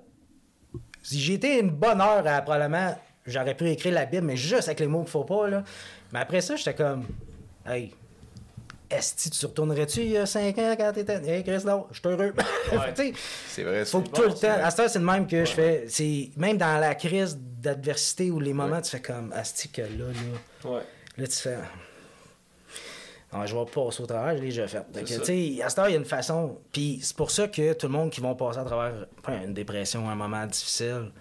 si 1.02 1.20
j'étais 1.20 1.60
une 1.60 1.72
bonne 1.72 2.02
heure 2.02 2.26
à 2.28 2.42
probablement, 2.42 2.96
j'aurais 3.30 3.56
pu 3.56 3.68
écrire 3.70 3.94
la 3.94 4.06
Bible, 4.06 4.26
mais 4.26 4.36
juste 4.38 4.68
avec 4.68 4.80
les 4.80 4.88
mots 4.88 5.02
qu'il 5.02 5.12
faut 5.12 5.24
pas, 5.24 5.48
là. 5.48 5.64
Mais 6.12 6.20
après 6.20 6.42
ça, 6.42 6.56
j'étais 6.56 6.74
comme, 6.74 7.06
hey, 7.66 7.94
Esti, 8.92 9.30
tu 9.30 9.46
retournerais-tu 9.46 10.00
il 10.02 10.10
y 10.12 10.18
a 10.18 10.26
5 10.26 10.58
ans 10.58 10.76
quand 10.78 10.92
t'étais. 10.94 11.22
Hey, 11.30 11.44
Chris, 11.44 11.64
non, 11.66 11.86
je 11.92 12.00
suis 12.00 12.08
heureux. 12.08 12.34
Que, 12.72 12.96
sais, 12.96 13.14
C'est 13.48 13.64
vrai. 13.64 13.86
faut 13.86 14.02
c'est 14.04 14.10
que 14.12 14.16
tout 14.16 14.22
le 14.24 14.30
temps. 14.30 14.40
vrai. 14.40 14.62
À 14.62 14.72
ce 14.72 14.78
temps, 14.78 14.88
c'est 14.88 15.00
le 15.00 15.06
même 15.06 15.28
que 15.28 15.46
je 15.46 15.52
fais. 15.52 15.86
C'est 15.88 16.32
même 16.38 16.58
dans 16.58 16.80
la 16.80 16.96
crise 16.96 17.38
d'adversité 17.40 18.32
ou 18.32 18.40
les 18.40 18.54
moments, 18.54 18.82
tu 18.82 18.90
fais 18.90 19.02
comme 19.02 19.32
Asti 19.34 19.70
que 19.70 19.82
là, 19.82 19.88
là, 19.90 20.70
Ouais. 20.72 20.82
là 21.18 21.28
tu 21.28 21.36
fais. 21.36 21.58
Non, 23.32 23.46
je 23.46 23.56
vais 23.56 23.66
passer 23.66 24.02
au 24.02 24.08
travers, 24.08 24.36
je 24.36 24.42
l'ai 24.42 24.48
déjà 24.50 24.68
fait. 24.68 24.84
Que, 24.92 25.06
sais, 25.24 25.62
à 25.64 25.70
cette 25.70 25.78
heure, 25.80 25.88
il 25.90 25.92
y 25.92 25.96
a 25.96 26.00
une 26.00 26.06
façon. 26.06 26.58
Puis 26.72 27.00
c'est 27.04 27.16
pour 27.16 27.30
ça 27.30 27.48
que 27.48 27.74
tout 27.74 27.86
le 27.86 27.94
monde 27.94 28.10
qui 28.10 28.22
vont 28.22 28.34
passer 28.34 28.58
à 28.58 28.64
travers 28.64 29.06
une 29.28 29.54
dépression, 29.54 30.10
un 30.10 30.16
moment 30.16 30.48
difficile, 30.48 31.12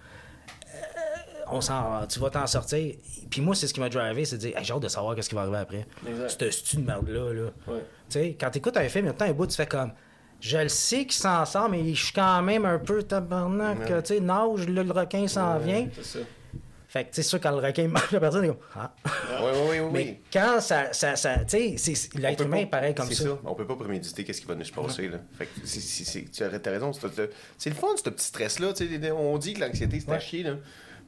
on 1.51 1.61
s'en, 1.61 2.05
tu 2.07 2.19
vas 2.19 2.29
t'en 2.29 2.47
sortir. 2.47 2.95
Puis 3.29 3.41
moi, 3.41 3.55
c'est 3.55 3.67
ce 3.67 3.73
qui 3.73 3.79
m'a 3.79 3.89
drivé, 3.89 4.25
c'est 4.25 4.37
de 4.37 4.41
dire, 4.41 4.57
Hey, 4.57 4.63
j'ai 4.63 4.73
hâte 4.73 4.81
de 4.81 4.87
savoir 4.87 5.15
qu'est-ce 5.15 5.29
qui 5.29 5.35
va 5.35 5.41
arriver 5.41 5.57
après. 5.57 5.87
Cette 6.27 6.51
stu 6.51 6.77
de 6.77 6.81
merde-là, 6.85 7.33
là. 7.33 7.49
Ouais. 7.67 7.79
Tu 8.09 8.19
sais, 8.19 8.37
quand 8.39 8.49
t'écoutes 8.49 8.77
un 8.77 8.89
film, 8.89 9.05
il 9.05 9.07
y 9.07 9.11
a 9.11 9.13
temps 9.13 9.25
un 9.25 9.33
bout, 9.33 9.47
tu 9.47 9.55
fais 9.55 9.67
comme. 9.67 9.91
Je 10.41 10.57
le 10.57 10.69
sais 10.69 11.01
qu'il 11.03 11.11
s'en 11.13 11.45
sort, 11.45 11.69
mais 11.69 11.93
je 11.93 12.01
suis 12.05 12.13
quand 12.13 12.41
même 12.41 12.63
un 12.65 12.79
peu 12.79 13.03
tabarnak. 13.03 13.79
Ouais. 13.89 14.01
Tu 14.03 14.15
sais, 14.15 14.19
nage, 14.21 14.67
là, 14.69 14.83
le 14.83 14.91
requin 14.91 15.27
s'en 15.27 15.57
vient. 15.59 15.87
C'est 15.95 16.05
ça. 16.05 16.19
Fait 16.87 17.03
que, 17.03 17.09
tu 17.09 17.15
sais, 17.17 17.21
sûr, 17.21 17.39
quand 17.39 17.51
le 17.51 17.57
requin 17.57 17.87
mange 17.89 18.09
la 18.11 18.19
personne, 18.19 18.45
est 18.45 18.47
comme. 18.47 18.57
Ah. 18.75 18.91
Oui, 19.05 19.11
oui, 19.53 19.59
oui, 19.69 19.79
oui. 19.79 19.89
Mais 19.93 20.21
quand 20.33 20.59
ça. 20.59 20.91
ça, 20.91 21.15
ça 21.15 21.37
tu 21.45 21.77
sais, 21.77 22.09
l'être 22.15 22.41
humain 22.43 22.57
pas- 22.57 22.61
est 22.63 22.65
pareil 22.65 22.95
comme 22.95 23.05
c'est 23.07 23.23
ça. 23.25 23.37
On 23.45 23.53
peut 23.53 23.67
pas 23.67 23.75
préméditer 23.75 24.23
qu'est-ce 24.23 24.41
qui 24.41 24.47
va 24.47 24.55
nous 24.55 24.63
se 24.63 24.71
passer. 24.71 25.07
Là. 25.07 25.19
Fait 25.37 25.45
que 25.45 26.29
tu 26.31 26.43
as 26.43 26.71
raison. 26.71 26.91
C'est 26.93 27.69
le 27.69 27.75
fun, 27.75 27.87
ce 27.95 28.09
petit 28.09 28.25
stress-là. 28.25 28.73
tu 28.73 28.87
sais, 28.87 29.11
On 29.11 29.37
dit 29.37 29.53
que 29.53 29.59
l'anxiété, 29.59 29.99
c'est 29.99 30.11
à 30.11 30.19
chier. 30.19 30.41
Là. 30.43 30.55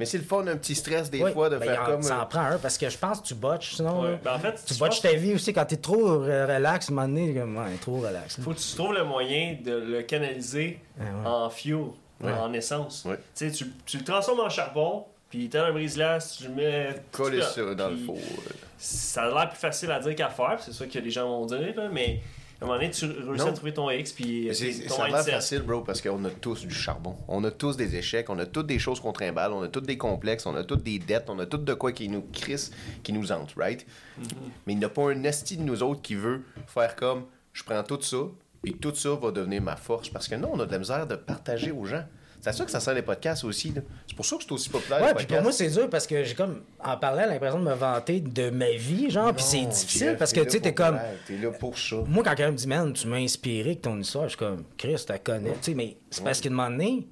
Mais 0.01 0.05
c'est 0.07 0.17
le 0.17 0.23
fun, 0.23 0.47
un 0.47 0.57
petit 0.57 0.73
stress 0.73 1.11
des 1.11 1.21
Oui, 1.23 1.31
fois 1.31 1.47
de 1.47 1.57
ben, 1.59 1.65
faire 1.67 1.83
en- 1.83 1.85
comme. 1.85 2.01
Ça 2.01 2.17
euh, 2.17 2.21
en 2.23 2.25
prend 2.25 2.41
un 2.41 2.57
parce 2.57 2.75
que 2.75 2.89
je 2.89 2.97
pense 2.97 3.21
que 3.21 3.27
tu 3.27 3.35
botches 3.35 3.75
sinon. 3.75 4.01
Ouais. 4.01 4.19
Ben, 4.23 4.33
en 4.33 4.39
fait, 4.39 4.55
tu 4.65 4.73
botches 4.73 4.89
pense- 4.89 5.01
ta 5.03 5.13
vie 5.13 5.35
aussi 5.35 5.53
quand 5.53 5.65
t'es 5.65 5.77
trop 5.77 6.23
euh, 6.23 6.47
relax, 6.47 6.89
à 6.89 6.91
un 6.91 6.95
moment 6.95 7.07
donné, 7.07 7.35
comme, 7.35 7.55
ouais, 7.55 7.75
trop 7.79 7.97
relax. 7.99 8.39
Faut 8.41 8.49
que 8.51 8.57
tu 8.57 8.75
trouves 8.75 8.93
le 8.95 9.03
moyen 9.03 9.57
de 9.63 9.73
le 9.73 10.01
canaliser 10.01 10.79
Ah 10.99 11.03
ouais. 11.03 11.27
en 11.27 11.49
fuel, 11.51 11.77
Ouais. 12.19 12.31
en 12.33 12.51
essence. 12.53 13.05
Ouais. 13.05 13.19
Tu 13.35 13.51
tu, 13.51 13.97
le 13.99 14.03
transformes 14.03 14.39
en 14.39 14.49
charbon, 14.49 15.05
puis 15.29 15.47
t'as 15.49 15.65
un 15.67 15.71
brise-glace, 15.71 16.37
tu 16.37 16.45
le 16.47 16.55
mets. 16.55 16.95
Coller 17.11 17.43
ça 17.43 17.75
dans 17.75 17.89
le 17.89 17.97
four. 17.97 18.17
euh. 18.17 18.51
Ça 18.79 19.25
a 19.25 19.27
l'air 19.29 19.49
plus 19.49 19.59
facile 19.59 19.91
à 19.91 19.99
dire 19.99 20.15
qu'à 20.15 20.29
faire, 20.29 20.57
c'est 20.59 20.73
ça 20.73 20.87
que 20.87 20.97
les 20.97 21.11
gens 21.11 21.27
vont 21.27 21.45
dire, 21.45 21.75
là, 21.75 21.87
mais 21.91 22.19
à 22.61 22.65
un 22.65 22.67
moment 22.67 22.79
donné, 22.79 22.91
tu 22.91 23.05
réussis 23.05 23.43
Non. 23.43 23.47
à 23.47 23.53
trouver 23.53 23.73
ton 23.73 23.89
X, 23.89 24.13
puis 24.13 24.49
puis 24.53 24.81
ton 24.87 24.95
Ça 24.95 25.03
a 25.03 25.07
l'air 25.07 25.15
mindset. 25.17 25.31
facile, 25.31 25.61
bro, 25.63 25.81
parce 25.81 25.99
qu'on 25.99 26.23
a 26.25 26.29
tous 26.29 26.67
du 26.67 26.75
charbon. 26.75 27.15
On 27.27 27.43
a 27.43 27.49
tous 27.49 27.75
des 27.75 27.95
échecs, 27.95 28.29
on 28.29 28.37
a 28.37 28.45
toutes 28.45 28.67
des 28.67 28.77
choses 28.77 28.99
qu'on 28.99 29.13
trimballe, 29.13 29.51
on 29.51 29.63
a 29.63 29.67
tous 29.67 29.81
des 29.81 29.97
complexes, 29.97 30.45
on 30.45 30.55
a 30.55 30.63
toutes 30.63 30.83
des 30.83 30.99
dettes, 30.99 31.29
on 31.29 31.39
a 31.39 31.47
tout 31.47 31.57
de 31.57 31.73
quoi 31.73 31.91
qui 31.91 32.07
nous 32.07 32.23
crisse, 32.31 32.71
qui 33.01 33.13
nous 33.13 33.31
hante, 33.31 33.55
right? 33.57 33.83
Mm-hmm. 34.19 34.25
Mais 34.67 34.73
il 34.73 34.79
n'y 34.79 34.85
a 34.85 34.89
pas 34.89 35.09
un 35.09 35.23
esti 35.23 35.57
de 35.57 35.63
nous 35.63 35.81
autres 35.81 36.03
qui 36.03 36.13
veut 36.13 36.43
faire 36.67 36.95
comme 36.95 37.23
je 37.51 37.63
prends 37.63 37.81
tout 37.83 37.99
ça, 38.01 38.17
puis 38.61 38.75
tout 38.75 38.93
ça 38.93 39.15
va 39.15 39.31
devenir 39.31 39.63
ma 39.63 39.75
force. 39.75 40.09
Parce 40.09 40.27
que 40.27 40.35
non, 40.35 40.51
on 40.53 40.59
a 40.59 40.65
de 40.67 40.71
la 40.71 40.77
misère 40.77 41.07
de 41.07 41.15
partager 41.15 41.71
aux 41.71 41.85
gens. 41.85 42.03
C'est 42.41 42.53
ça 42.53 42.65
que 42.65 42.71
ça 42.71 42.79
sert 42.79 42.93
les 42.95 43.03
podcasts 43.03 43.43
aussi. 43.43 43.71
là. 43.71 43.81
C'est 44.07 44.15
pour 44.15 44.25
ça 44.25 44.35
que 44.35 44.43
c'est 44.43 44.51
aussi 44.51 44.69
populaire. 44.69 44.99
Ouais, 45.01 45.07
les 45.09 45.13
puis 45.13 45.25
pour 45.27 45.37
podcasts. 45.37 45.43
moi, 45.43 45.51
c'est 45.51 45.79
dur 45.79 45.89
parce 45.89 46.07
que 46.07 46.23
j'ai 46.23 46.33
comme, 46.33 46.61
en 46.83 46.97
parlant, 46.97 47.25
l'impression 47.27 47.59
de 47.59 47.65
me 47.65 47.73
vanter 47.73 48.19
de 48.19 48.49
ma 48.49 48.71
vie, 48.71 49.09
genre, 49.11 49.31
puis 49.33 49.43
c'est 49.43 49.65
difficile 49.65 50.15
parce 50.17 50.33
que, 50.33 50.39
tu 50.41 50.49
sais, 50.49 50.59
t'es 50.59 50.73
comme. 50.73 50.97
T'es 51.27 51.37
là 51.37 51.51
pour 51.51 51.77
ça. 51.77 51.97
Moi, 52.07 52.23
quand 52.23 52.31
quelqu'un 52.35 52.51
me 52.51 52.57
dit, 52.57 52.67
man, 52.67 52.91
tu 52.93 53.07
m'as 53.07 53.17
inspiré 53.17 53.69
avec 53.69 53.81
ton 53.83 53.99
histoire, 53.99 54.23
je 54.25 54.29
suis 54.29 54.37
comme, 54.39 54.63
Chris, 54.77 54.95
tu 55.05 55.11
la 55.11 55.19
connais. 55.19 55.51
Tu 55.51 55.57
sais, 55.61 55.73
mais 55.75 55.97
c'est 56.09 56.23
parce 56.23 56.41
qu'à 56.41 56.49
un 56.49 56.53
moment 56.53 56.69
donné, 56.71 57.07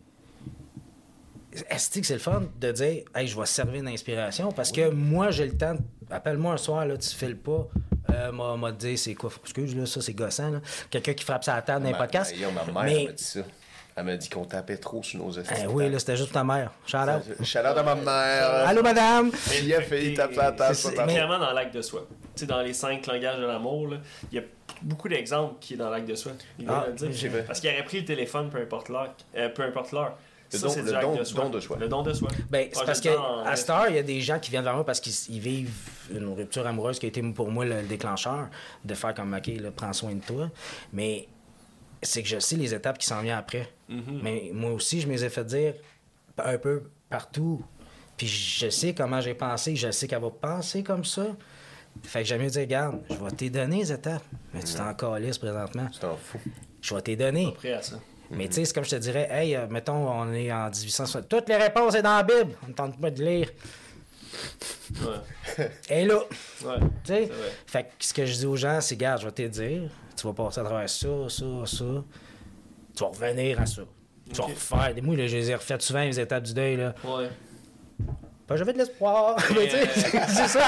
est-ce 1.70 2.00
que 2.00 2.06
c'est 2.06 2.14
le 2.14 2.20
fun 2.20 2.44
de 2.60 2.72
dire, 2.72 3.04
hey, 3.16 3.28
je 3.28 3.40
vais 3.40 3.46
servir 3.46 3.84
d'inspiration? 3.84 4.52
Parce 4.52 4.72
que 4.72 4.90
moi, 4.90 5.32
j'ai 5.32 5.46
le 5.48 5.58
temps. 5.58 5.74
de- 5.74 5.80
Appelle-moi 6.12 6.54
un 6.54 6.58
soir, 6.58 6.86
là, 6.88 6.98
tu 6.98 7.10
files 7.10 7.38
pas. 7.38 7.68
Euh, 8.12 8.32
m'a, 8.32 8.56
m'a 8.58 8.72
dit, 8.72 8.98
c'est 8.98 9.14
quoi, 9.14 9.30
excuse, 9.44 9.76
là, 9.76 9.86
ça, 9.86 10.02
c'est 10.02 10.14
gossant, 10.14 10.50
là. 10.50 10.62
Quelqu'un 10.90 11.14
qui 11.14 11.24
frappe 11.24 11.44
sa 11.44 11.62
table 11.62 11.84
dans 11.84 11.90
un 11.90 11.92
Ma- 11.92 11.98
podcast. 12.00 12.36
Yo, 12.36 12.50
ma 12.50 12.66
mère 12.66 12.84
mais, 12.84 13.06
m'a 13.06 13.12
dit 13.12 13.24
ça. 13.24 13.42
Elle 14.00 14.06
m'a 14.06 14.16
dit 14.16 14.30
qu'on 14.30 14.46
tapait 14.46 14.78
trop 14.78 15.04
sur 15.04 15.20
nos 15.20 15.30
Eh 15.38 15.68
oui, 15.68 15.90
là, 15.90 16.00
c'était 16.00 16.16
juste 16.16 16.32
ta 16.32 16.42
mère. 16.44 16.72
Shout 16.88 16.98
out. 17.00 17.44
Shout 17.46 17.60
out 17.60 17.66
à 17.78 17.84
ma 17.84 17.96
mère. 17.96 18.68
Allô, 18.68 18.82
madame! 18.82 19.30
Il 19.62 19.74
a 19.74 19.82
fait, 19.82 20.14
tape 20.14 20.34
sa 20.74 20.92
Clairement 21.06 21.38
dans 21.38 21.52
l'acte 21.52 21.76
de 21.76 21.82
soi. 21.82 22.08
Tu 22.34 22.42
sais, 22.42 22.46
dans 22.46 22.62
les 22.62 22.72
cinq 22.74 23.06
langages 23.08 23.40
de 23.40 23.46
l'amour, 23.46 23.90
il 24.32 24.36
y 24.38 24.40
a 24.40 24.44
beaucoup 24.82 25.10
d'exemples 25.10 25.56
qui 25.60 25.74
est 25.74 25.78
dans 25.78 25.90
l'acte 25.90 26.08
de 26.08 26.16
soi. 26.16 26.32
Il 26.58 26.66
Ah, 26.70 26.86
le 26.88 26.94
dire. 27.10 27.44
Parce 27.46 27.60
qu'il 27.60 27.70
aurait 27.70 27.84
pris 27.84 28.00
le 28.00 28.06
téléphone, 28.06 28.50
peu 28.50 28.60
importe 28.62 28.88
l'heure. 28.88 29.14
euh, 29.36 29.50
peu 29.50 29.64
importe 29.64 29.92
l'heure. 29.92 30.14
Le 30.54 30.58
Ça, 30.58 30.66
don- 30.68 30.74
c'est 30.74 30.82
le 30.82 30.90
du 30.92 30.96
acte 30.96 31.04
don- 31.06 31.16
de 31.18 31.24
soi. 31.26 31.44
don 31.44 31.50
de 31.50 31.60
soi. 31.60 31.78
Le 31.80 31.88
don 31.90 32.02
de 32.02 32.14
soi. 32.14 32.30
Ben, 32.50 32.70
c'est 32.72 32.80
Ah, 32.82 32.86
parce 32.86 33.02
j'ai 33.04 33.10
que 33.10 33.14
le 33.14 33.20
temps 33.20 33.42
en- 33.42 33.46
à 33.46 33.56
cette 33.58 33.70
heure, 33.70 33.86
il 33.90 33.96
y 33.98 34.00
a 34.00 34.04
des 34.04 34.22
gens 34.22 34.40
qui 34.40 34.50
viennent 34.50 34.64
vers 34.64 34.74
moi 34.76 34.86
parce 34.86 35.00
qu'ils 35.02 35.14
ils 35.36 35.40
vivent 35.42 35.70
une 36.12 36.34
rupture 36.34 36.66
amoureuse 36.66 36.98
qui 37.00 37.06
a 37.06 37.10
été 37.10 37.22
pour 37.22 37.52
moi 37.52 37.66
le 37.66 37.82
déclencheur 37.84 38.48
de 38.86 38.94
faire 38.96 39.14
comme 39.14 39.34
OK, 39.36 39.48
là, 39.60 39.70
prends 39.76 39.94
soin 39.94 40.14
de 40.16 40.22
toi. 40.24 40.50
Mais 40.94 41.28
c'est 42.02 42.24
que 42.24 42.30
je 42.30 42.40
sais 42.40 42.56
les 42.56 42.74
étapes 42.74 42.98
qui 42.98 43.06
s'en 43.08 43.22
viennent 43.22 43.38
après. 43.38 43.70
Mhm. 43.90 44.20
Mais 44.24 44.50
moi 44.54 44.72
aussi, 44.72 45.02
je 45.02 45.08
me 45.08 45.14
les 45.14 45.26
ai 45.26 45.30
fait 45.30 45.44
dire 45.46 45.74
un 46.38 46.58
peu 46.58 46.84
partout. 47.10 47.62
Puis 48.18 48.28
je 48.28 48.70
sais 48.70 48.94
comment 48.94 49.22
j'ai 49.22 49.34
pensé, 49.34 49.76
je 49.76 49.92
sais 49.92 50.08
qu'elle 50.08 50.22
va 50.22 50.30
penser 50.30 50.84
comme 50.84 51.06
ça. 51.06 51.26
Fait 52.04 52.20
que 52.20 52.26
j'aime 52.28 52.42
mieux 52.42 52.50
dire, 52.50 52.62
regarde, 52.62 53.00
je 53.10 53.16
vais 53.16 53.32
te 53.32 53.46
donner 53.50 53.78
les 53.78 53.92
étapes. 53.92 54.24
Mais 54.54 54.62
tu 54.64 54.74
t'en 54.74 54.94
calisses 54.94 55.38
présentement. 55.38 55.88
Tu 55.92 56.00
t'en 56.00 56.16
fous. 56.16 56.40
Je 56.82 56.96
vais 56.96 57.02
te 57.02 57.16
donner. 57.16 57.52
Prêt 57.58 57.74
à 57.74 57.82
ça. 57.82 58.00
Mais 58.32 58.48
tu 58.48 58.54
sais, 58.56 58.66
c'est 58.66 58.74
comme 58.76 58.84
je 58.86 58.92
te 58.92 58.96
dirais, 58.98 59.28
hey, 59.32 59.56
euh, 59.56 59.66
mettons, 59.68 60.08
on 60.08 60.32
est 60.34 60.52
en 60.52 60.66
1860. 60.70 61.28
Toutes 61.28 61.50
les 61.50 61.56
réponses 61.56 61.96
sont 61.96 62.02
dans 62.02 62.18
la 62.18 62.24
Bible. 62.24 62.54
On 62.64 62.68
ne 62.68 62.74
tente 62.74 63.00
pas 63.02 63.10
de 63.10 63.24
lire. 63.24 63.50
Ouais. 65.02 65.72
Et 65.90 66.06
là, 66.06 66.20
Ouais. 66.64 66.76
tu 67.04 67.14
sais? 67.14 67.30
Fait 67.66 67.84
que 67.84 67.90
ce 68.00 68.14
que 68.14 68.26
je 68.26 68.34
dis 68.36 68.46
aux 68.46 68.56
gens, 68.56 68.80
c'est, 68.82 68.96
garde, 68.96 69.22
je 69.22 69.26
vais 69.26 69.32
te 69.32 69.42
dire, 69.48 69.90
tu 70.20 70.28
vas 70.28 70.34
passer 70.34 70.60
à 70.60 70.64
travers 70.64 70.90
ça, 70.90 71.08
ça, 71.30 71.46
ça. 71.66 71.86
Tu 72.96 73.04
vas 73.04 73.08
revenir 73.10 73.60
à 73.62 73.66
ça. 73.66 73.82
Tu 74.32 74.36
vas 74.42 74.46
refaire. 74.48 74.94
Des 74.94 75.02
mots, 75.02 75.16
là, 75.16 75.28
je 75.28 75.38
les 75.38 75.52
ai 75.52 75.56
refait 75.56 75.80
souvent, 75.80 76.02
les 76.04 76.20
étapes 76.20 76.44
du 76.44 76.54
deuil, 76.54 76.78
là. 76.78 76.94
Ouais. 77.04 77.30
Ben, 78.48 78.56
j'avais 78.56 78.74
de 78.74 78.80
l'espoir. 78.80 79.38
Mais 79.56 79.68
tu 79.70 79.72
sais, 79.72 79.88
c'est 80.28 80.48
ça. 80.48 80.68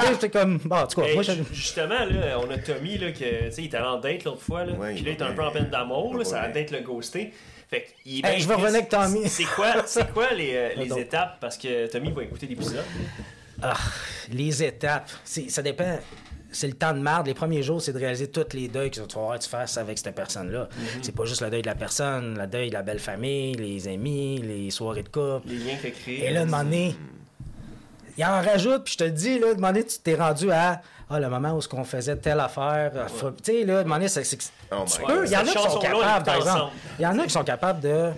Tu 0.00 0.06
j'étais 0.12 0.30
comme, 0.30 0.56
bon, 0.58 0.76
en 0.76 0.86
tout 0.86 1.00
cas, 1.00 1.06
Hey, 1.08 1.14
moi, 1.14 1.22
Justement, 1.52 2.04
là, 2.06 2.38
on 2.40 2.50
a 2.50 2.56
Tommy, 2.58 2.96
là, 2.96 3.12
que, 3.12 3.18
tu 3.18 3.52
sais, 3.52 3.62
il 3.62 3.64
était 3.66 3.76
allé 3.76 3.86
en 3.86 3.98
date 3.98 4.24
l'autre 4.24 4.40
fois, 4.40 4.64
là. 4.64 4.72
Ouais, 4.72 4.94
puis 4.94 5.04
là, 5.04 5.10
il 5.10 5.14
était 5.14 5.24
un 5.24 5.32
peu 5.34 5.42
en 5.44 5.50
peine 5.50 5.68
d'amour, 5.68 6.14
là, 6.14 6.20
Il 6.22 6.26
ça 6.26 6.40
a 6.42 6.48
d'être 6.48 6.70
le 6.70 6.80
ghosté. 6.80 7.32
Fait 7.68 7.82
que, 7.82 7.88
il 8.06 8.24
Hey, 8.24 8.40
je 8.40 8.48
vais 8.48 8.54
revenir 8.54 8.76
avec 8.76 8.88
Tommy. 8.88 9.28
C'est 9.28 9.44
quoi, 9.44 9.74
c'est 9.86 10.10
quoi 10.12 10.32
les, 10.32 10.52
euh, 10.54 10.68
les 10.76 10.98
étapes? 10.98 11.38
Parce 11.40 11.58
que 11.58 11.86
Tommy 11.86 12.10
va 12.12 12.22
écouter 12.22 12.46
l'épisode. 12.46 12.84
Ah, 13.62 13.74
les 14.30 14.62
étapes, 14.64 15.10
c'est- 15.24 15.48
ça 15.50 15.62
dépend. 15.62 15.98
C'est 16.52 16.66
le 16.66 16.74
temps 16.74 16.92
de 16.92 16.98
marde. 16.98 17.26
Les 17.26 17.34
premiers 17.34 17.62
jours, 17.62 17.80
c'est 17.80 17.92
de 17.92 17.98
réaliser 17.98 18.28
tous 18.28 18.54
les 18.54 18.68
deuils 18.68 18.90
que 18.90 19.00
tu 19.00 19.14
vas 19.14 19.22
avoir 19.22 19.38
tu 19.38 19.48
fasses 19.48 19.76
avec 19.78 19.98
cette 19.98 20.14
personne-là. 20.14 20.68
C'est 21.00 21.14
pas 21.14 21.24
juste 21.24 21.40
le 21.40 21.50
deuil 21.50 21.62
de 21.62 21.66
la 21.66 21.74
personne, 21.74 22.38
le 22.38 22.46
deuil 22.46 22.68
de 22.68 22.74
la 22.74 22.82
belle 22.82 23.00
famille, 23.00 23.54
les 23.54 23.88
amis, 23.88 24.38
les 24.42 24.70
soirées 24.70 25.02
de 25.02 25.08
couple. 25.08 25.48
Les 25.48 25.56
liens 25.56 25.76
que 25.82 25.88
créer. 25.88 26.26
Et 26.26 26.30
là, 26.30 26.44
de 26.44 26.50
moment 26.50 26.62
donné, 26.62 26.94
il 28.18 28.24
en 28.24 28.42
rajoute, 28.42 28.84
puis 28.84 28.92
je 28.98 29.04
te 29.04 29.08
dis, 29.08 29.38
là, 29.38 29.54
demander, 29.54 29.84
tu 29.84 29.98
t'es 29.98 30.14
rendu 30.14 30.50
à 30.50 30.82
ah, 31.14 31.20
le 31.20 31.28
moment 31.28 31.52
où 31.52 31.60
ce 31.60 31.68
qu'on 31.68 31.84
faisait 31.84 32.16
telle 32.16 32.40
affaire. 32.40 32.92
euh, 32.94 33.06
faut- 33.06 33.30
Tu 33.32 33.52
sais, 33.52 33.64
là, 33.64 33.82
demander, 33.82 34.08
c'est. 34.08 34.24
c'est- 34.24 34.50
Oh 34.70 34.84
tu 34.86 35.02
peux-. 35.02 35.26
Il 35.26 35.30
y 35.32 35.36
en 35.36 35.40
a 35.40 35.44
qui 35.44 35.52
sont 35.52 35.78
capables, 35.78 36.24
par 36.24 36.36
exemple. 36.36 36.72
Il 36.98 37.02
y 37.02 37.06
en 37.06 37.18
a 37.18 37.24
qui 37.24 37.30
sont 37.30 37.44
capables 37.44 37.80
de. 37.80 38.10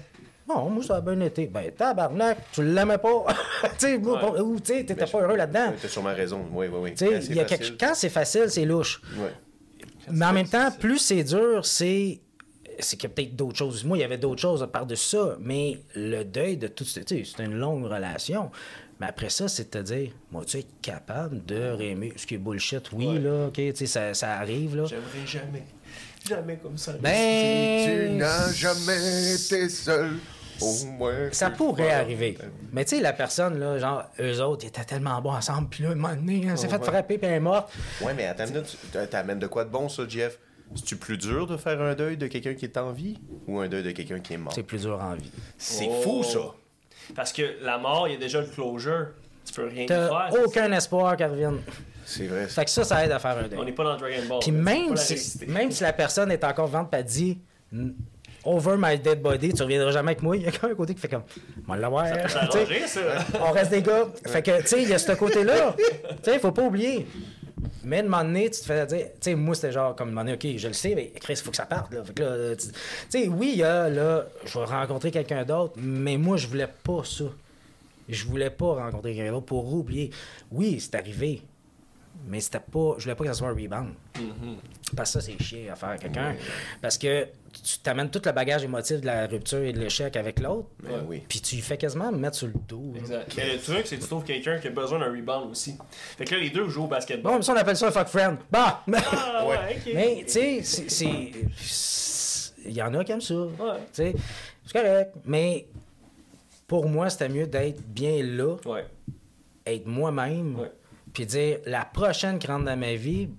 Bon, 0.47 0.69
moi, 0.69 0.83
ça 0.85 0.97
a 0.97 1.01
bien 1.01 1.19
été. 1.21 1.47
Ben, 1.47 1.71
tabarnak, 1.73 2.37
tu 2.53 2.62
l'aimais 2.62 2.99
pas. 2.99 3.25
tu 3.79 3.97
Ouais. 3.97 4.41
ou 4.41 4.57
tu 4.61 4.85
t'étais 4.85 5.07
pas 5.07 5.21
heureux 5.23 5.37
là-dedans. 5.37 5.73
T'as 5.81 5.89
sûrement 5.89 6.15
raison. 6.15 6.45
Oui, 6.53 6.66
oui, 6.66 6.79
oui. 6.83 6.95
Tu 6.95 7.05
Quand 7.07 7.11
c'est 7.21 7.21
facile. 7.35 7.77
quelque- 7.77 7.95
c'est 7.95 8.09
facile, 8.11 8.45
c'est 8.49 8.65
louche. 8.66 9.01
Ouais. 9.16 9.33
Mais 10.11 10.27
en 10.27 10.33
même 10.35 10.49
temps, 10.49 10.71
plus 10.71 10.99
c'est 10.99 11.25
dur, 11.25 11.65
c'est. 11.65 12.21
C'est 12.81 12.97
qu'il 12.97 13.09
y 13.09 13.12
a 13.12 13.15
peut-être 13.15 13.37
d'autres 13.37 13.57
choses. 13.57 13.85
Moi, 13.85 13.97
il 13.99 14.01
y 14.01 14.05
avait 14.05 14.19
d'autres 14.19 14.43
choses 14.43 14.66
par-dessus 14.73 15.16
ça. 15.16 15.37
Mais 15.41 15.79
le 15.95 16.25
deuil 16.25 16.57
de 16.57 16.66
tout. 16.66 16.85
Tu 16.85 17.25
c'est 17.25 17.43
une 17.45 17.55
longue 17.55 17.85
relation. 17.85 18.51
Mais 19.01 19.07
après 19.07 19.31
ça, 19.31 19.49
c'est 19.49 19.65
de 19.73 19.79
te 19.79 19.85
dire, 19.85 20.11
moi, 20.31 20.45
tu 20.45 20.59
es 20.59 20.66
capable 20.83 21.45
de 21.47 21.71
réaimer. 21.71 22.12
Ce 22.16 22.27
qui 22.27 22.35
est 22.35 22.39
bullshit, 22.39 22.91
oui, 22.93 23.07
Ouais. 23.07 23.19
là, 23.19 23.47
OK, 23.47 23.55
tu 23.55 23.73
sais, 23.77 23.87
ça, 23.87 24.12
ça 24.15 24.35
arrive, 24.35 24.77
là. 24.77 24.85
J'aimerais 24.87 25.27
jamais. 25.27 25.62
Jamais 26.29 26.57
comme 26.57 26.79
ça. 26.79 26.95
Tu 26.95 27.01
Ben. 27.01 28.16
n'as 28.19 28.53
jamais 28.53 29.35
été 29.35 29.69
seul. 29.69 30.12
Au 30.60 30.85
moins. 30.86 31.28
Ça 31.32 31.51
pourrait 31.51 31.93
arriver. 31.93 32.39
Mais 32.72 32.85
tu 32.85 32.97
sais, 32.97 33.02
la 33.02 33.12
personne, 33.12 33.59
là, 33.59 33.78
genre, 33.78 34.05
eux 34.20 34.40
autres, 34.43 34.64
ils 34.64 34.68
étaient 34.68 34.85
tellement 34.85 35.20
bons 35.20 35.32
ensemble. 35.35 35.68
Puis 35.68 35.82
là, 35.85 35.90
un 35.90 35.94
moment 35.94 36.14
donné, 36.14 36.47
elle 36.48 36.59
s'est 36.59 36.68
fait 36.68 36.78
ouais. 36.78 36.85
frapper, 36.85 37.18
puis 37.18 37.26
elle 37.26 37.35
est 37.35 37.40
morte. 37.40 37.72
Ouais, 38.01 38.14
mais 38.14 38.26
attends 38.26 38.44
T'amènes 39.10 39.39
de 39.39 39.47
quoi 39.47 39.64
de 39.64 39.70
bon, 39.70 39.89
ça, 39.89 40.02
Jeff? 40.09 40.39
C'est-tu 40.74 40.97
plus 40.97 41.18
dur 41.18 41.47
de 41.47 41.56
faire 41.56 41.81
un 41.81 41.94
deuil 41.94 42.16
de 42.16 42.26
quelqu'un 42.26 42.55
qui 42.55 42.64
est 42.64 42.76
en 42.78 42.90
vie 42.90 43.18
ou 43.47 43.59
un 43.60 43.68
deuil 43.68 43.82
de 43.82 43.90
quelqu'un 43.93 44.18
qui 44.20 44.35
est 44.35 44.39
mort? 44.39 44.52
C'est 44.55 44.62
plus 44.62 44.82
dur 44.82 44.98
en 45.01 45.14
vie. 45.14 45.31
C'est 45.59 45.89
Oh. 45.89 46.01
fou, 46.02 46.22
ça. 46.24 46.55
Parce 47.14 47.32
que 47.32 47.43
la 47.62 47.76
mort, 47.78 48.09
il 48.09 48.14
y 48.14 48.16
a 48.16 48.18
déjà 48.20 48.40
le 48.40 48.47
closure. 48.47 49.09
Tu 49.44 49.52
peux 49.52 49.68
rien 49.68 49.86
faire. 49.86 50.31
aucun 50.44 50.72
espoir 50.72 51.16
qu'elle 51.16 51.31
revienne. 51.31 51.60
C'est 52.06 52.26
vrai. 52.26 52.47
Fait 52.48 52.64
que 52.64 52.70
ça, 52.70 52.82
ça 52.85 53.05
aide 53.05 53.12
à 53.12 53.18
faire 53.18 53.32
un 53.39 53.43
ça. 53.43 53.48
deuil. 53.48 53.59
On 53.60 53.64
n'est 53.64 53.72
pas 53.72 53.85
dans 53.85 53.97
Dragon 53.97 54.22
Ball. 54.28 54.39
Puis 54.40 54.51
même 54.52 54.90
pas 54.90 54.97
si, 54.97 55.47
même 55.47 55.70
si 55.70 55.82
la 55.82 55.93
personne 55.93 56.31
est 56.32 56.43
encore 56.44 56.66
vivante 56.66 56.93
et 56.94 57.02
dit 57.05 57.39
Over 58.45 58.77
my 58.79 58.99
dead 58.99 59.23
body, 59.23 59.55
tu 59.55 59.62
reviendras 59.62 59.91
jamais 59.91 60.12
avec 60.12 60.23
moi, 60.23 60.37
il 60.37 60.43
y 60.43 60.47
a 60.47 60.51
quand 60.51 60.65
même 60.65 60.73
un 60.73 60.77
côté 60.77 60.95
qui 60.95 61.01
fait 61.01 61.09
comme 61.09 61.23
On 61.66 61.75
l'avoir. 61.75 62.07
On 63.41 63.53
reste 63.53 63.71
des 63.71 63.83
gars. 63.83 64.07
Fait 64.27 64.43
que, 64.43 64.61
tu 64.61 64.66
sais, 64.66 64.83
il 64.83 64.89
y 64.89 64.93
a 64.93 64.99
ce 64.99 65.12
côté-là. 65.12 65.75
Tu 66.23 66.31
sais, 66.31 66.39
faut 66.39 66.53
pas 66.53 66.62
oublier. 66.62 67.07
Mais 67.83 68.03
de 68.03 68.07
un 68.07 68.11
moment 68.11 68.25
donné, 68.25 68.51
tu 68.51 68.61
te 68.61 68.66
fais 68.66 68.87
dire, 68.87 68.99
tu 68.99 69.11
sais, 69.21 69.35
moi, 69.35 69.55
c'était 69.55 69.73
genre, 69.73 69.95
comme, 69.95 70.09
un 70.09 70.12
moment 70.12 70.25
donné, 70.25 70.35
OK, 70.35 70.59
je 70.59 70.69
le 70.69 70.75
sais, 70.75 70.95
mais 70.95 71.11
Chris, 71.21 71.35
il 71.35 71.43
faut 71.43 71.51
que 71.51 71.57
ça 71.57 71.66
parte, 71.66 71.93
là. 71.93 72.05
Fait 72.05 72.15
que 72.15 72.23
là, 72.23 72.57
tu 72.57 72.69
sais, 73.09 73.29
oui, 73.29 73.51
il 73.55 73.59
y 73.59 73.62
a, 73.62 73.89
là, 73.89 74.27
je 74.45 74.59
vais 74.59 74.65
rencontrer 74.65 75.11
quelqu'un 75.11 75.45
d'autre, 75.45 75.75
mais 75.77 76.16
moi, 76.16 76.37
je 76.37 76.47
voulais 76.47 76.69
pas 76.83 77.03
ça. 77.05 77.25
Je 78.09 78.25
voulais 78.27 78.51
pas 78.51 78.75
rencontrer 78.75 79.15
quelqu'un 79.15 79.33
d'autre 79.33 79.47
pour 79.47 79.73
oublier. 79.73 80.11
Oui, 80.53 80.79
c'est 80.81 80.95
arrivé, 80.95 81.41
mais 82.27 82.41
c'était 82.41 82.59
pas, 82.61 82.95
je 82.99 83.05
voulais 83.05 83.15
pas 83.15 83.25
que 83.25 83.31
ça 83.31 83.35
soit 83.35 83.49
un 83.49 83.55
rebound. 83.55 83.95
Parce 84.97 85.13
que 85.13 85.21
ça, 85.21 85.27
c'est 85.27 85.43
chier 85.43 85.71
à 85.71 85.77
faire 85.77 85.91
à 85.91 85.99
quelqu'un. 85.99 86.35
Parce 86.81 86.97
que 86.99 87.27
tu 87.53 87.79
t'amènes 87.79 88.11
tout 88.11 88.21
le 88.25 88.33
bagage 88.33 88.65
émotif 88.65 89.01
de 89.01 89.07
la 89.07 89.27
rupture 89.27 89.59
et 89.63 89.73
de 89.73 89.79
l'échec 89.81 90.17
avec 90.17 90.41
l'autre, 90.41 90.69
Ben 90.83 91.05
oui. 91.09 91.23
puis 91.29 91.41
tu 91.41 91.57
fais 91.63 91.77
quasiment 91.77 92.11
me 92.13 92.19
mettre 92.19 92.37
sur 92.37 92.49
le 92.49 92.55
dos. 92.69 92.93
Exact. 92.97 93.33
Mais 93.37 93.53
le 93.55 93.59
truc, 93.61 93.87
c'est 93.87 93.97
que 93.97 94.03
tu 94.03 94.09
trouves 94.09 94.25
quelqu'un 94.25 94.59
qui 94.59 94.67
a 94.69 94.71
besoin 94.71 94.99
d'un 94.99 95.11
rebound 95.11 95.51
aussi. 95.51 95.77
Fait 96.17 96.25
que 96.25 96.35
là, 96.35 96.41
les 96.41 96.51
deux 96.51 96.69
jouent 96.69 96.85
au 96.85 96.89
basketball. 96.89 97.33
Bon, 97.33 97.37
mais 97.39 97.43
ça, 97.45 97.53
on 97.53 97.57
appelle 97.57 97.77
ça 97.77 97.89
un 97.89 97.91
fuck 97.93 98.09
friend. 98.09 98.37
Bah! 98.51 98.83
Ah, 98.93 99.47
ouais, 99.49 99.77
ok. 99.77 99.93
Mais, 99.95 100.23
tu 100.27 100.33
sais, 100.33 100.61
c'est- 100.63 100.91
c'est. 100.91 101.31
Il 102.67 102.73
y 102.73 102.83
en 102.83 102.95
a 102.95 103.05
qui 103.05 103.13
aiment 103.13 103.21
ça. 103.21 103.35
Ouais. 103.35 103.51
Tu 103.93 104.03
sais, 104.03 104.15
c'est 104.67 104.73
correct. 104.73 105.13
Mais 105.27 105.67
pour 106.67 106.89
moi, 106.89 107.11
c'était 107.11 107.29
mieux 107.29 107.47
d'être 107.47 107.81
bien 107.83 108.23
là, 108.23 108.57
Ouais. 108.65 108.87
être 109.67 109.87
moi-même, 109.87 110.59
Ouais. 110.61 110.73
Puis 111.15 111.24
dire 111.24 111.61
la 111.65 111.85
prochaine 111.86 112.39
qui 112.39 112.47
rentre 112.47 112.65
dans 112.66 112.77
ma 112.78 112.95
vie, 112.95 113.31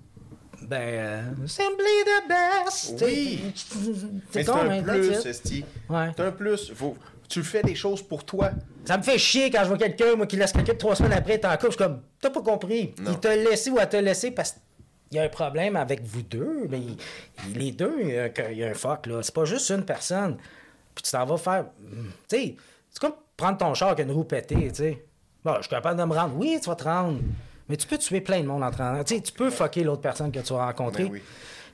ben, 0.61 0.77
euh, 0.81 1.47
simply 1.47 1.85
the 2.05 2.27
best. 2.27 3.03
Oui. 3.05 3.53
C'est 4.31 4.49
un 4.49 4.81
plus. 4.81 5.25
Esti. 5.25 5.63
Ouais. 5.89 6.07
C'est 6.17 6.23
un 6.23 6.31
plus. 6.31 6.71
Faut... 6.73 6.95
Tu 7.27 7.43
fais 7.43 7.61
des 7.63 7.75
choses 7.75 8.01
pour 8.01 8.23
toi. 8.23 8.51
Ça 8.85 8.97
me 8.97 9.03
fait 9.03 9.17
chier 9.17 9.49
quand 9.51 9.61
je 9.63 9.67
vois 9.69 9.77
quelqu'un, 9.77 10.15
moi, 10.15 10.25
qui 10.27 10.37
laisse 10.37 10.51
quelqu'un 10.53 10.75
trois 10.75 10.95
semaines 10.95 11.13
après 11.13 11.33
être 11.33 11.45
en 11.45 11.51
couple. 11.57 11.65
Je 11.65 11.69
suis 11.71 11.77
comme, 11.77 12.01
t'as 12.21 12.29
pas 12.29 12.41
compris. 12.41 12.93
Non. 13.01 13.11
Il 13.11 13.19
t'a 13.19 13.35
laissé 13.35 13.69
ou 13.71 13.79
elle 13.79 13.89
t'a 13.89 13.99
laissé 14.01 14.31
parce 14.31 14.51
qu'il 15.09 15.17
y 15.17 15.19
a 15.19 15.23
un 15.23 15.29
problème 15.29 15.75
avec 15.75 16.03
vous 16.03 16.21
deux. 16.21 16.67
Mais 16.69 16.79
il- 16.79 16.97
les 17.57 17.71
deux, 17.71 17.95
il 18.01 18.09
y, 18.09 18.17
a, 18.17 18.23
un- 18.25 18.51
il 18.51 18.57
y 18.59 18.63
a 18.63 18.69
un 18.69 18.73
fuck, 18.75 19.07
là. 19.07 19.21
C'est 19.23 19.33
pas 19.33 19.45
juste 19.45 19.69
une 19.71 19.83
personne. 19.83 20.37
Puis 20.93 21.03
tu 21.03 21.11
t'en 21.11 21.25
vas 21.25 21.37
faire. 21.37 21.65
Tu 22.29 22.37
sais, 22.37 22.55
c'est 22.91 22.99
comme 23.01 23.15
prendre 23.35 23.57
ton 23.57 23.73
char 23.73 23.89
avec 23.89 24.05
une 24.05 24.11
roue 24.13 24.23
pétée, 24.23 24.69
tu 24.69 24.75
sais. 24.75 25.05
Bon, 25.43 25.55
je 25.57 25.61
suis 25.63 25.69
capable 25.69 25.99
de 25.99 26.05
me 26.05 26.13
rendre. 26.13 26.35
Oui, 26.37 26.57
tu 26.61 26.69
vas 26.69 26.75
te 26.75 26.83
rendre. 26.85 27.19
Mais 27.69 27.77
tu 27.77 27.87
peux 27.87 27.97
tuer 27.97 28.21
plein 28.21 28.41
de 28.41 28.45
monde 28.45 28.63
en 28.63 28.69
rendant. 28.69 29.03
Tu 29.03 29.15
sais, 29.15 29.21
tu 29.21 29.31
peux 29.31 29.49
fucker 29.49 29.83
l'autre 29.83 30.01
personne 30.01 30.31
que 30.31 30.39
tu 30.39 30.53
vas 30.53 30.65
rencontrer. 30.65 31.05
Ben 31.05 31.11
oui. 31.13 31.21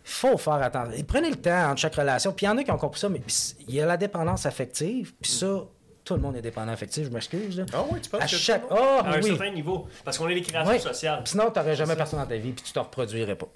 faut 0.04 0.38
faire 0.38 0.54
attention. 0.54 0.94
Et 0.98 1.04
Prenez 1.04 1.30
le 1.30 1.36
temps 1.36 1.70
entre 1.72 1.82
chaque 1.82 1.96
relation. 1.96 2.32
Puis 2.32 2.46
il 2.46 2.50
y 2.50 2.52
en 2.52 2.58
a 2.58 2.64
qui 2.64 2.72
ont 2.72 2.78
compris 2.78 3.00
ça, 3.00 3.10
mais 3.10 3.22
il 3.68 3.76
y 3.76 3.82
a 3.82 3.86
la 3.86 3.98
dépendance 3.98 4.46
affective. 4.46 5.14
Puis 5.22 5.32
ça, 5.32 5.64
tout 6.06 6.14
le 6.16 6.22
monde 6.22 6.36
est 6.38 6.42
dépendant 6.42 6.72
affectif, 6.72 7.06
je 7.06 7.10
m'excuse. 7.10 7.66
Ah 7.74 7.84
oui, 7.92 8.00
tu 8.02 8.10
penses 8.10 8.22
À 8.22 8.26
que 8.26 8.32
chaque. 8.36 8.62
ça, 8.62 8.68
Ah, 8.72 9.02
À 9.06 9.10
un 9.18 9.22
oui. 9.22 9.30
certain 9.30 9.52
niveau. 9.52 9.88
Parce 10.06 10.18
qu'on 10.18 10.30
est 10.30 10.34
des 10.36 10.42
créatures 10.42 10.72
Ouais. 10.72 10.80
sociales. 10.80 11.22
Sinon, 11.26 11.52
tu 11.52 11.60
n'aurais 11.60 11.76
jamais 11.76 11.96
personne 11.96 12.20
dans 12.20 12.26
ta 12.26 12.38
vie, 12.38 12.52
puis 12.52 12.64
tu 12.64 12.72
te 12.72 12.80
reproduirais 12.80 13.36
pas. 13.36 13.48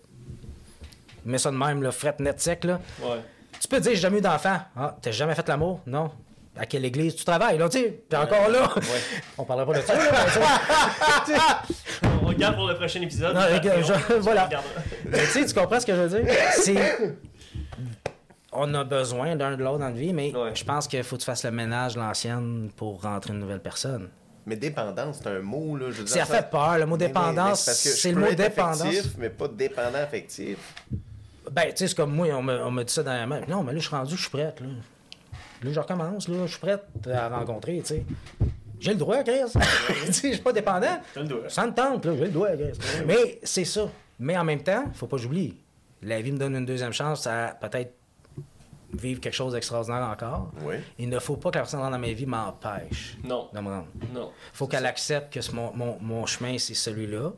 Mets 1.26 1.38
ça 1.40 1.50
de 1.52 1.56
même, 1.58 1.82
le 1.82 1.92
fret 1.92 2.16
net 2.20 2.40
sec, 2.40 2.66
là. 2.66 2.80
Ouais. 3.02 3.20
Tu 3.60 3.68
peux 3.68 3.78
te 3.78 3.84
dire, 3.84 3.92
j'ai 3.94 3.98
jamais 4.02 4.18
eu 4.20 4.22
d'enfant. 4.22 4.60
Ah, 4.76 4.96
t'as 5.02 5.12
jamais 5.12 5.34
fait 5.34 5.48
l'amour? 5.48 5.80
Non. 5.88 6.12
À 6.58 6.66
quelle 6.66 6.86
église 6.86 7.16
tu 7.16 7.26
travailles? 7.26 7.58
Là, 7.58 7.68
tu 7.68 7.80
sais, 7.80 8.04
t'es 8.10 8.16
encore 8.16 8.48
là. 8.50 8.74
On 9.38 9.44
parlera 9.44 9.66
pas 9.74 9.80
de 9.80 9.86
ça, 9.86 9.94
là. 9.94 10.04
On 12.24 12.28
regarde 12.28 12.56
pour 12.56 12.68
le 12.68 12.76
prochain 12.76 13.02
épisode. 13.02 13.36
Non, 13.36 13.42
je- 13.42 14.14
voilà. 14.20 14.50
Mais 15.06 15.20
tu 15.20 15.26
sais, 15.26 15.46
tu 15.46 15.54
comprends 15.54 15.80
ce 15.80 15.86
que 15.86 15.94
je 15.96 16.02
veux 16.02 16.22
dire? 16.24 16.34
C'est. 16.54 17.18
On 18.54 18.74
a 18.74 18.84
besoin 18.86 19.36
d'un 19.36 19.58
de 19.58 19.64
l'autre 19.64 19.80
dans 19.80 19.86
la 19.88 19.92
vie, 19.92 20.14
mais 20.14 20.34
Ouais. 20.34 20.52
je 20.56 20.64
pense 20.64 20.88
qu'il 20.88 21.04
faut 21.04 21.18
que 21.18 21.22
tu 21.22 21.26
fasses 21.26 21.44
le 21.44 21.52
ménage 21.52 21.96
de 21.96 22.00
l'ancienne 22.00 22.70
pour 22.78 23.02
rentrer 23.02 23.34
une 23.34 23.40
nouvelle 23.40 23.60
personne. 23.60 24.08
Mais 24.46 24.56
dépendance, 24.56 25.20
c'est 25.22 25.30
un 25.30 25.40
mot, 25.40 25.76
là. 25.76 25.88
je 25.92 26.02
veux 26.02 26.08
Ça 26.08 26.20
dire, 26.24 26.28
fait 26.28 26.50
peur, 26.50 26.78
le 26.78 26.86
mot 26.86 26.96
Mais- 26.96 27.08
dépendance, 27.08 27.62
c'est 27.62 27.72
parce 27.72 27.84
que 27.84 27.90
je 27.90 27.96
c'est 27.96 28.12
le 28.14 28.22
mot 28.22 28.32
dépendance. 28.34 28.82
affectif, 28.82 29.12
mais 29.18 29.30
pas 29.30 29.48
dépendant 29.50 29.98
affectif. 30.00 30.58
Ben, 31.52 31.66
tu 31.66 31.72
sais, 31.76 31.88
c'est 31.90 31.96
comme 31.98 32.14
moi, 32.16 32.28
on 32.32 32.42
me, 32.44 32.64
on 32.64 32.72
me 32.72 32.84
dit 32.84 32.94
ça 32.94 33.04
dans 33.04 33.12
la 33.14 33.26
main. 33.28 33.42
Non, 33.50 33.62
mais 33.64 33.74
là, 33.74 33.80
je 33.80 33.88
suis 33.88 33.96
rendu, 33.96 34.16
je 34.16 34.22
suis 34.22 34.30
prête, 34.30 34.62
là. 34.62 34.68
Là, 35.66 35.72
je 35.74 35.80
recommence, 35.80 36.28
là, 36.28 36.46
je 36.46 36.52
suis 36.52 36.60
prête 36.60 36.84
à 37.12 37.30
rencontrer, 37.30 37.80
tu 37.80 37.86
sais. 37.88 38.06
J'ai 38.80 38.92
le 38.92 38.98
droit, 38.98 39.24
Chris. 39.24 39.40
tu 40.06 40.14
sais, 40.14 40.28
je 40.30 40.34
suis 40.34 40.44
pas 40.44 40.54
dépendant. 40.54 41.00
T'as 41.14 41.22
le 41.22 41.28
doigt. 41.28 41.50
Ça 41.50 41.66
me 41.66 41.74
tente, 41.74 42.06
là, 42.06 42.14
j'ai 42.18 42.26
le 42.26 42.32
droit, 42.32 42.50
Chris. 42.50 42.78
Mais 43.08 43.40
c'est 43.44 43.66
ça. 43.66 43.88
Mais 44.20 44.38
en 44.38 44.44
même 44.44 44.62
temps, 44.64 44.86
faut 44.94 45.08
pas 45.08 45.18
que 45.18 45.24
j'oublie. 45.24 45.58
La 46.04 46.22
vie 46.22 46.32
me 46.32 46.38
donne 46.38 46.56
une 46.56 46.66
deuxième 46.66 46.94
chance 46.94 47.26
à 47.26 47.58
peut-être 47.60 47.94
vivre 48.94 49.20
quelque 49.20 49.34
chose 49.34 49.54
d'extraordinaire 49.54 50.04
encore. 50.08 50.52
Oui. 50.64 50.76
Il 51.00 51.10
ne 51.10 51.20
faut 51.20 51.36
pas 51.38 51.50
que 51.50 51.56
la 51.56 51.62
personne 51.62 51.80
dans 51.82 51.98
ma 51.98 52.12
vie 52.14 52.26
m'empêche 52.26 53.18
Non. 53.24 53.50
de 53.54 53.60
me 53.60 53.70
rendre. 53.70 53.88
Non. 54.14 54.32
faut 54.54 54.68
qu'elle 54.68 54.86
accepte 54.86 55.34
que 55.34 55.52
mon, 55.54 55.74
mon, 55.74 55.98
mon 56.02 56.26
chemin, 56.26 56.58
c'est 56.58 56.76
celui-là. 56.76 57.32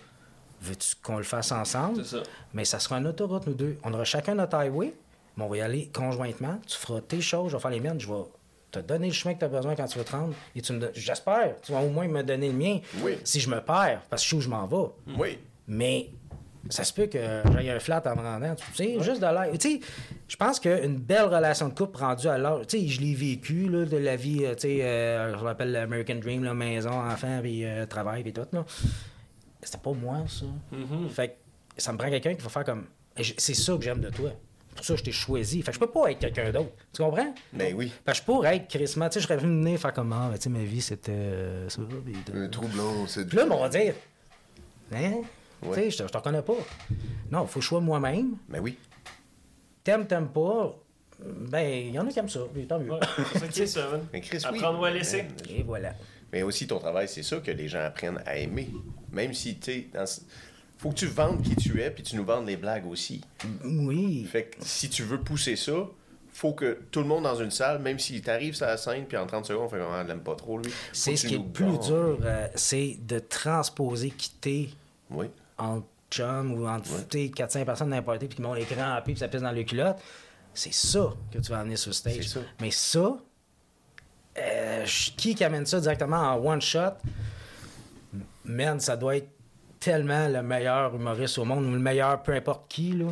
Veux-tu 0.61 0.95
qu'on 1.01 1.17
le 1.17 1.23
fasse 1.23 1.51
ensemble? 1.51 2.03
C'est 2.03 2.17
ça. 2.17 2.23
Mais 2.53 2.65
ça 2.65 2.79
sera 2.79 2.97
une 2.97 3.07
autoroute, 3.07 3.47
nous 3.47 3.53
deux. 3.53 3.77
On 3.83 3.93
aura 3.93 4.03
chacun 4.03 4.35
notre 4.35 4.55
highway, 4.57 4.93
on 5.45 5.47
va 5.49 5.57
y 5.57 5.61
aller 5.61 5.89
conjointement. 5.93 6.59
Tu 6.67 6.77
feras 6.77 7.01
tes 7.01 7.21
choses, 7.21 7.51
je 7.51 7.57
vais 7.57 7.61
faire 7.61 7.71
les 7.71 7.79
miennes, 7.79 7.99
je 7.99 8.07
vais 8.07 8.23
te 8.71 8.79
donner 8.79 9.07
le 9.07 9.13
chemin 9.13 9.33
que 9.33 9.39
tu 9.39 9.45
as 9.45 9.49
besoin 9.49 9.75
quand 9.75 9.85
tu 9.85 9.97
veux 9.97 10.03
te 10.03 10.11
rendre. 10.11 10.33
Et 10.55 10.61
tu 10.61 10.73
me 10.73 10.79
don- 10.79 10.89
J'espère, 10.93 11.55
tu 11.61 11.71
vas 11.71 11.79
au 11.81 11.89
moins 11.89 12.07
me 12.07 12.21
donner 12.23 12.47
le 12.47 12.53
mien 12.57 12.79
Oui. 13.01 13.17
si 13.23 13.39
je 13.39 13.49
me 13.49 13.59
perds, 13.61 14.01
parce 14.09 14.21
que 14.23 14.25
je 14.25 14.29
sais 14.31 14.35
où 14.35 14.41
je 14.41 14.49
m'en 14.49 14.65
vais. 14.67 14.89
Oui. 15.17 15.37
Mais 15.67 16.09
ça 16.69 16.83
se 16.83 16.91
peut 16.93 17.05
que 17.07 17.17
j'aille 17.53 17.69
un 17.69 17.79
flat 17.79 18.01
en 18.05 18.15
me 18.15 18.21
rendant. 18.21 18.55
Tu 18.55 18.63
sais, 18.75 18.99
juste 19.01 19.21
de 19.21 19.25
l'air. 19.27 19.49
Tu 19.57 19.79
sais, 19.79 19.79
je 20.27 20.35
pense 20.35 20.59
qu'une 20.59 20.97
belle 20.97 21.25
relation 21.25 21.69
de 21.69 21.73
couple 21.73 21.97
rendue 21.97 22.27
à 22.27 22.37
l'heure, 22.37 22.67
tu 22.67 22.79
sais, 22.79 22.87
je 22.87 22.99
l'ai 22.99 23.13
vécu, 23.13 23.69
là, 23.69 23.85
de 23.85 23.97
la 23.97 24.15
vie, 24.17 24.43
euh, 24.43 24.53
tu 24.55 24.61
sais, 24.67 24.83
euh, 24.83 25.37
je 25.37 25.45
l'appelle 25.45 25.71
l'American 25.71 26.15
Dream, 26.15 26.43
là, 26.43 26.53
maison, 26.53 26.91
enfant, 26.91 27.39
puis 27.41 27.63
euh, 27.63 27.85
travail, 27.85 28.23
puis 28.23 28.33
tout, 28.33 28.45
là. 28.51 28.65
C'était 29.61 29.77
pas 29.77 29.91
moi, 29.93 30.23
ça. 30.27 30.45
Mm-hmm. 30.73 31.09
Fait 31.09 31.29
que 31.29 31.33
ça 31.81 31.91
me 31.93 31.97
prend 31.97 32.09
quelqu'un 32.09 32.35
qui 32.35 32.41
va 32.41 32.49
faire 32.49 32.63
comme. 32.65 32.85
C'est 33.37 33.53
ça 33.55 33.75
que 33.75 33.81
j'aime 33.83 34.01
de 34.01 34.09
toi. 34.09 34.31
Pour 34.77 34.85
ça 34.85 34.93
que 34.93 34.99
je 34.99 35.03
t'ai 35.03 35.11
choisi. 35.11 35.61
Fait 35.61 35.71
que 35.71 35.75
je 35.75 35.79
peux 35.79 35.89
pas 35.89 36.11
être 36.11 36.19
quelqu'un 36.19 36.51
d'autre. 36.51 36.69
Tu 36.93 37.01
comprends? 37.01 37.33
Ben 37.51 37.73
oui. 37.75 37.91
Fait 38.05 38.11
que 38.13 38.17
je 38.17 38.23
pourrais 38.23 38.55
être 38.57 38.67
Chris 38.69 38.85
Tu 38.85 38.93
sais, 38.93 39.09
je 39.15 39.19
serais 39.19 39.37
venu 39.37 39.63
venir 39.63 39.79
faire 39.79 39.91
comme, 39.91 40.13
ah, 40.13 40.29
ben, 40.31 40.37
tu 40.37 40.43
sais, 40.43 40.49
ma 40.49 40.59
vie, 40.63 40.81
c'était 40.81 41.11
euh, 41.11 41.67
ça. 41.69 41.81
Un 42.33 42.47
troublant, 42.47 43.05
c'est 43.07 43.27
Puis 43.27 43.37
là, 43.37 43.45
on 43.49 43.59
va 43.59 43.69
dire, 43.69 43.93
hein? 44.93 45.13
Ouais. 45.63 45.75
Tu 45.75 45.91
sais, 45.91 45.91
je 45.91 46.03
te- 46.03 46.17
reconnais 46.17 46.41
pas. 46.43 46.53
Non, 47.31 47.43
il 47.43 47.47
faut 47.47 47.59
que 47.59 47.63
je 47.63 47.67
sois 47.69 47.81
moi-même. 47.81 48.37
Ben 48.47 48.59
oui. 48.61 48.77
T'aimes, 49.83 50.05
t'aimes 50.05 50.29
pas. 50.29 50.75
Ben, 51.19 51.87
il 51.87 51.91
y 51.95 51.99
en 51.99 52.05
a 52.07 52.11
qui 52.11 52.19
aiment 52.19 52.29
ça. 52.29 52.41
puis 52.53 52.67
tant 52.67 52.79
mieux. 52.79 52.91
Ouais. 52.91 52.99
C'est 53.51 53.65
ça. 53.67 53.99
Mais 54.13 54.21
Chris, 54.21 54.37
oui. 54.51 54.59
Apprendre 54.59 54.79
ou 54.79 54.85
à 54.85 54.91
laisser. 54.91 55.25
Et 55.49 55.63
voilà. 55.63 55.93
Mais 56.31 56.43
aussi, 56.43 56.67
ton 56.67 56.77
travail, 56.77 57.07
c'est 57.07 57.23
ça 57.23 57.37
que 57.37 57.49
les 57.51 57.67
gens 57.67 57.79
apprennent 57.85 58.21
à 58.25 58.37
aimer. 58.37 58.69
Même 59.11 59.33
si, 59.33 59.57
tu 59.57 59.71
sais, 59.71 59.87
dans 59.93 60.05
ce- 60.05 60.21
faut 60.77 60.89
que 60.89 60.95
tu 60.95 61.07
vendes 61.07 61.41
qui 61.41 61.55
tu 61.55 61.81
es, 61.81 61.89
puis 61.91 62.03
tu 62.03 62.15
nous 62.15 62.25
vendes 62.25 62.47
les 62.47 62.57
blagues 62.57 62.85
aussi. 62.87 63.21
Oui. 63.63 64.25
Fait 64.25 64.45
que 64.45 64.57
si 64.61 64.89
tu 64.89 65.03
veux 65.03 65.19
pousser 65.19 65.55
ça, 65.55 65.73
faut 66.31 66.53
que 66.53 66.79
tout 66.91 66.99
le 67.01 67.07
monde 67.07 67.23
dans 67.23 67.35
une 67.35 67.49
salle, 67.49 67.79
même 67.81 67.97
s'il 67.97 68.21
t'arrive 68.21 68.53
sur 68.53 68.67
la 68.67 68.77
scène, 68.77 69.05
puis 69.05 69.17
en 69.17 69.25
30 69.25 69.45
secondes, 69.45 69.65
on 69.65 69.69
fait 69.69 69.79
comment, 69.79 70.03
l'aime 70.03 70.19
pas 70.21 70.35
trop, 70.35 70.59
lui. 70.59 70.71
C'est 70.93 71.11
que 71.13 71.17
ce 71.17 71.27
qui 71.27 71.33
est 71.33 71.39
le 71.39 71.43
plus 71.45 71.79
dur, 71.79 72.19
euh, 72.23 72.47
c'est 72.53 72.97
de 73.01 73.17
transposer, 73.19 74.11
quitter 74.11 74.69
Oui. 75.09 75.27
entre 75.57 75.87
chum 76.11 76.53
ou 76.53 76.65
tu 77.09 77.25
sais, 77.25 77.29
400 77.31 77.65
personnes 77.65 77.89
n'importe 77.89 78.19
puis 78.19 78.29
qui 78.29 78.41
m'ont 78.41 78.53
les 78.53 78.63
crampés 78.63 79.11
puis 79.11 79.17
ça 79.17 79.27
pisse 79.27 79.41
dans 79.41 79.51
les 79.51 79.65
culottes. 79.65 79.97
C'est 80.53 80.73
ça 80.73 81.13
que 81.31 81.39
tu 81.39 81.51
vas 81.51 81.59
amener 81.59 81.75
sur 81.75 81.93
stage. 81.93 82.15
C'est 82.21 82.27
ça. 82.27 82.39
Mais 82.61 82.71
ça, 82.71 83.17
euh, 84.37 84.85
qui 85.17 85.35
qui 85.35 85.43
amène 85.43 85.65
ça 85.65 85.79
directement 85.81 86.17
en 86.17 86.37
one 86.37 86.61
shot, 86.61 86.93
man, 88.45 88.79
ça 88.79 88.95
doit 88.95 89.17
être 89.17 89.29
tellement 89.79 90.27
le 90.27 90.41
meilleur 90.41 90.95
humoriste 90.95 91.37
au 91.37 91.45
monde 91.45 91.65
ou 91.65 91.71
le 91.71 91.79
meilleur 91.79 92.21
peu 92.23 92.33
importe 92.33 92.67
qui. 92.69 92.91
Là. 92.93 93.05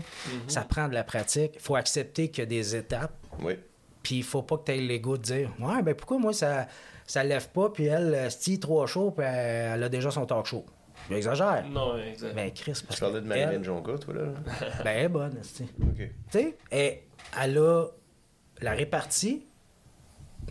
Ça 0.48 0.62
prend 0.62 0.88
de 0.88 0.94
la 0.94 1.04
pratique. 1.04 1.52
Il 1.56 1.62
faut 1.62 1.76
accepter 1.76 2.30
qu'il 2.30 2.40
y 2.40 2.44
a 2.44 2.46
des 2.46 2.76
étapes. 2.76 3.16
Oui. 3.42 3.58
Puis 4.04 4.18
il 4.18 4.24
faut 4.24 4.44
pas 4.44 4.58
que 4.58 4.66
tu 4.66 4.72
aies 4.74 4.82
l'ego 4.82 5.18
de 5.18 5.24
dire 5.24 5.52
Ouais, 5.60 5.82
ben 5.82 5.96
pourquoi 5.96 6.20
moi 6.20 6.34
ça 6.34 6.68
ça 7.08 7.24
lève 7.24 7.50
pas, 7.50 7.70
puis 7.70 7.86
elle, 7.86 8.14
euh, 8.16 8.30
c'est 8.30 8.60
trois 8.60 8.88
shows, 8.88 9.12
puis 9.12 9.26
elle, 9.26 9.74
elle 9.76 9.84
a 9.84 9.90
déjà 9.90 10.10
son 10.10 10.26
talk 10.26 10.48
show. 10.48 10.66
J'exagère. 11.10 11.64
Non, 11.70 11.98
exact. 11.98 12.34
Ben 12.34 12.52
Chris, 12.52 12.82
parce 12.88 12.96
Tu 12.96 13.00
parlais 13.00 13.22
de 13.22 13.28
Marilyn 13.28 13.52
elle, 13.52 13.64
Jonka, 13.64 13.98
toi, 14.00 14.14
là? 14.14 14.22
ben 14.84 14.92
elle 14.92 15.06
est 15.06 15.10
bonne, 15.10 15.40
tu 15.56 15.64
OK. 15.84 16.10
sais. 16.32 16.58
Elle, 16.72 16.98
elle 17.42 17.58
a 17.60 17.86
la 18.62 18.72
répartie. 18.72 19.46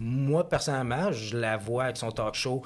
Moi, 0.00 0.48
personnellement, 0.48 1.10
je 1.12 1.36
la 1.36 1.56
vois 1.56 1.84
avec 1.84 1.96
son 1.96 2.10
talk 2.10 2.34
show. 2.34 2.62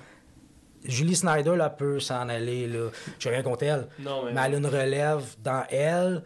Julie 0.84 1.16
Snyder, 1.16 1.56
là, 1.56 1.70
peut 1.70 2.00
s'en 2.00 2.28
aller, 2.28 2.66
là. 2.66 2.88
Je 3.18 3.28
rien 3.28 3.42
contre 3.42 3.64
elle. 3.64 3.86
Non, 3.98 4.24
mais- 4.24 4.32
mais 4.32 4.40
elle 4.46 4.54
a 4.54 4.58
une 4.58 4.66
relève 4.66 5.22
dans 5.42 5.64
elle. 5.70 6.22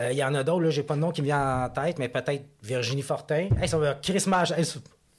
Euh, 0.00 0.12
Il 0.12 0.18
y 0.18 0.24
en 0.24 0.34
a 0.34 0.42
d'autres, 0.44 0.60
là, 0.62 0.70
j'ai 0.70 0.82
pas 0.82 0.94
de 0.94 1.00
nom 1.00 1.10
qui 1.10 1.22
me 1.22 1.26
vient 1.26 1.64
en 1.64 1.68
tête, 1.70 1.98
mais 1.98 2.08
peut-être 2.08 2.44
Virginie 2.62 3.02
Fortin. 3.02 3.48
Hey, 3.60 3.68
ça 3.68 3.78
va, 3.78 3.94
Chris 3.94 4.24
Mage. 4.26 4.52
hey, 4.52 4.64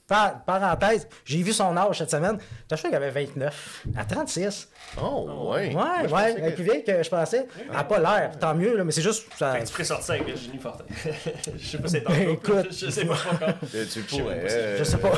par- 0.08 0.42
parenthèse, 0.44 1.06
j'ai 1.24 1.42
vu 1.42 1.52
son 1.52 1.76
âge 1.76 1.98
cette 1.98 2.10
semaine. 2.10 2.38
T'as 2.66 2.76
sûr 2.76 2.90
qu'elle 2.90 3.02
avait 3.02 3.24
29. 3.24 3.84
À 3.96 4.04
36. 4.04 4.68
Oh, 5.00 5.50
ouais. 5.52 5.68
Ouais, 5.68 5.72
Moi, 5.72 5.84
ouais, 6.02 6.08
pensais 6.08 6.34
elle 6.38 6.44
est 6.44 6.50
que- 6.50 6.54
plus 6.56 6.64
vieille 6.64 6.84
que 6.84 7.02
je 7.02 7.08
pensais. 7.10 7.46
Elle 7.68 7.76
n'a 7.76 7.84
pas 7.84 7.98
l'air, 7.98 8.38
tant 8.38 8.54
mieux, 8.54 8.76
là, 8.76 8.84
mais 8.84 8.92
c'est 8.92 9.02
juste. 9.02 9.26
Ça... 9.38 9.52
Fait 9.52 9.60
que 9.60 9.66
tu 9.66 9.72
ferais 9.72 9.84
sortir 9.84 10.14
avec 10.14 10.26
Virginie 10.26 10.58
Fortin. 10.58 10.84
je 11.58 11.66
sais 11.66 11.78
pas 11.78 11.88
si 11.88 11.94
c'est 11.94 12.06
en 12.06 12.10
couple, 12.12 12.30
écoute. 12.30 12.66
Je 12.78 12.90
sais 12.90 13.04
pas 13.04 13.14
encore. 13.14 13.48
Euh, 13.48 13.84
Tu 13.84 13.86
sais 13.86 14.00
pourrais. 14.00 14.44
euh, 14.50 14.78
Je 14.78 14.84
sais 14.84 14.96
pas. 14.98 15.12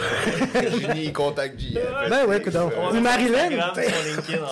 Virginie, 0.60 1.12
contact 1.12 1.58
J. 1.58 1.78
Ben 2.08 2.24
oui, 2.28 2.36
écoute 2.36 2.52
donc. 2.52 2.72
On 2.76 2.94
Ou 2.96 3.00
Marilyn. 3.00 3.50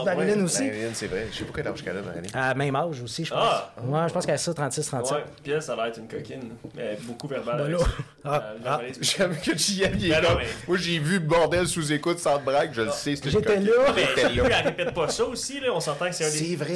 Marilyn 0.04 0.44
aussi. 0.44 0.64
Marilyn, 0.64 0.90
c'est 0.94 1.06
vrai. 1.08 1.26
Je 1.32 1.38
sais 1.38 1.44
pas 1.44 1.52
quel 1.56 1.68
âge 1.68 1.82
qu'elle 1.82 1.96
a, 1.98 2.02
Marilyn. 2.02 2.28
À 2.34 2.54
même 2.54 2.76
âge 2.76 3.00
aussi, 3.02 3.24
je 3.24 3.30
pense. 3.32 3.40
Ah! 3.42 3.72
Ouais, 3.84 4.08
je 4.08 4.12
pense 4.12 4.24
qu'elle 4.26 4.34
a 4.34 4.38
ça, 4.38 4.54
36, 4.54 4.86
37. 4.86 5.16
Ouais, 5.16 5.24
puis 5.42 5.52
elle, 5.52 5.62
ça 5.62 5.72
a 5.72 5.76
l'air 5.76 5.84
d'être 5.86 5.98
une 5.98 6.08
coquine. 6.08 6.50
Mais 6.74 6.96
beaucoup 7.02 7.26
verbale. 7.28 7.56
Ben 7.58 7.70
là. 7.72 7.78
Ah, 8.24 8.42
Euh, 8.44 8.56
ah. 8.66 8.80
J'aime 9.00 9.36
que 9.36 9.56
JM, 9.56 9.92
il 9.98 10.12
est 10.12 10.20
non, 10.20 10.27
comme- 10.28 10.42
Moi, 10.68 10.76
j'ai 10.78 10.98
vu 10.98 11.18
bordel 11.20 11.66
sous 11.66 11.92
écoute 11.92 12.18
sans 12.18 12.38
braque, 12.40 12.70
je 12.72 12.82
le 12.82 12.90
sais. 12.90 13.14
J'étais 13.22 13.60
là. 13.60 13.72
Mais 13.94 14.02
J'étais 14.16 14.28
vu, 14.28 14.40
elle 14.44 14.66
répète 14.66 14.94
pas 14.94 15.08
ça 15.08 15.24
aussi, 15.24 15.60
là. 15.60 15.68
On 15.72 15.80
s'entend 15.80 16.06
que 16.06 16.14
c'est 16.14 16.24
un 16.24 16.30
des. 16.30 16.36
C'est 16.36 16.56
vrai. 16.56 16.72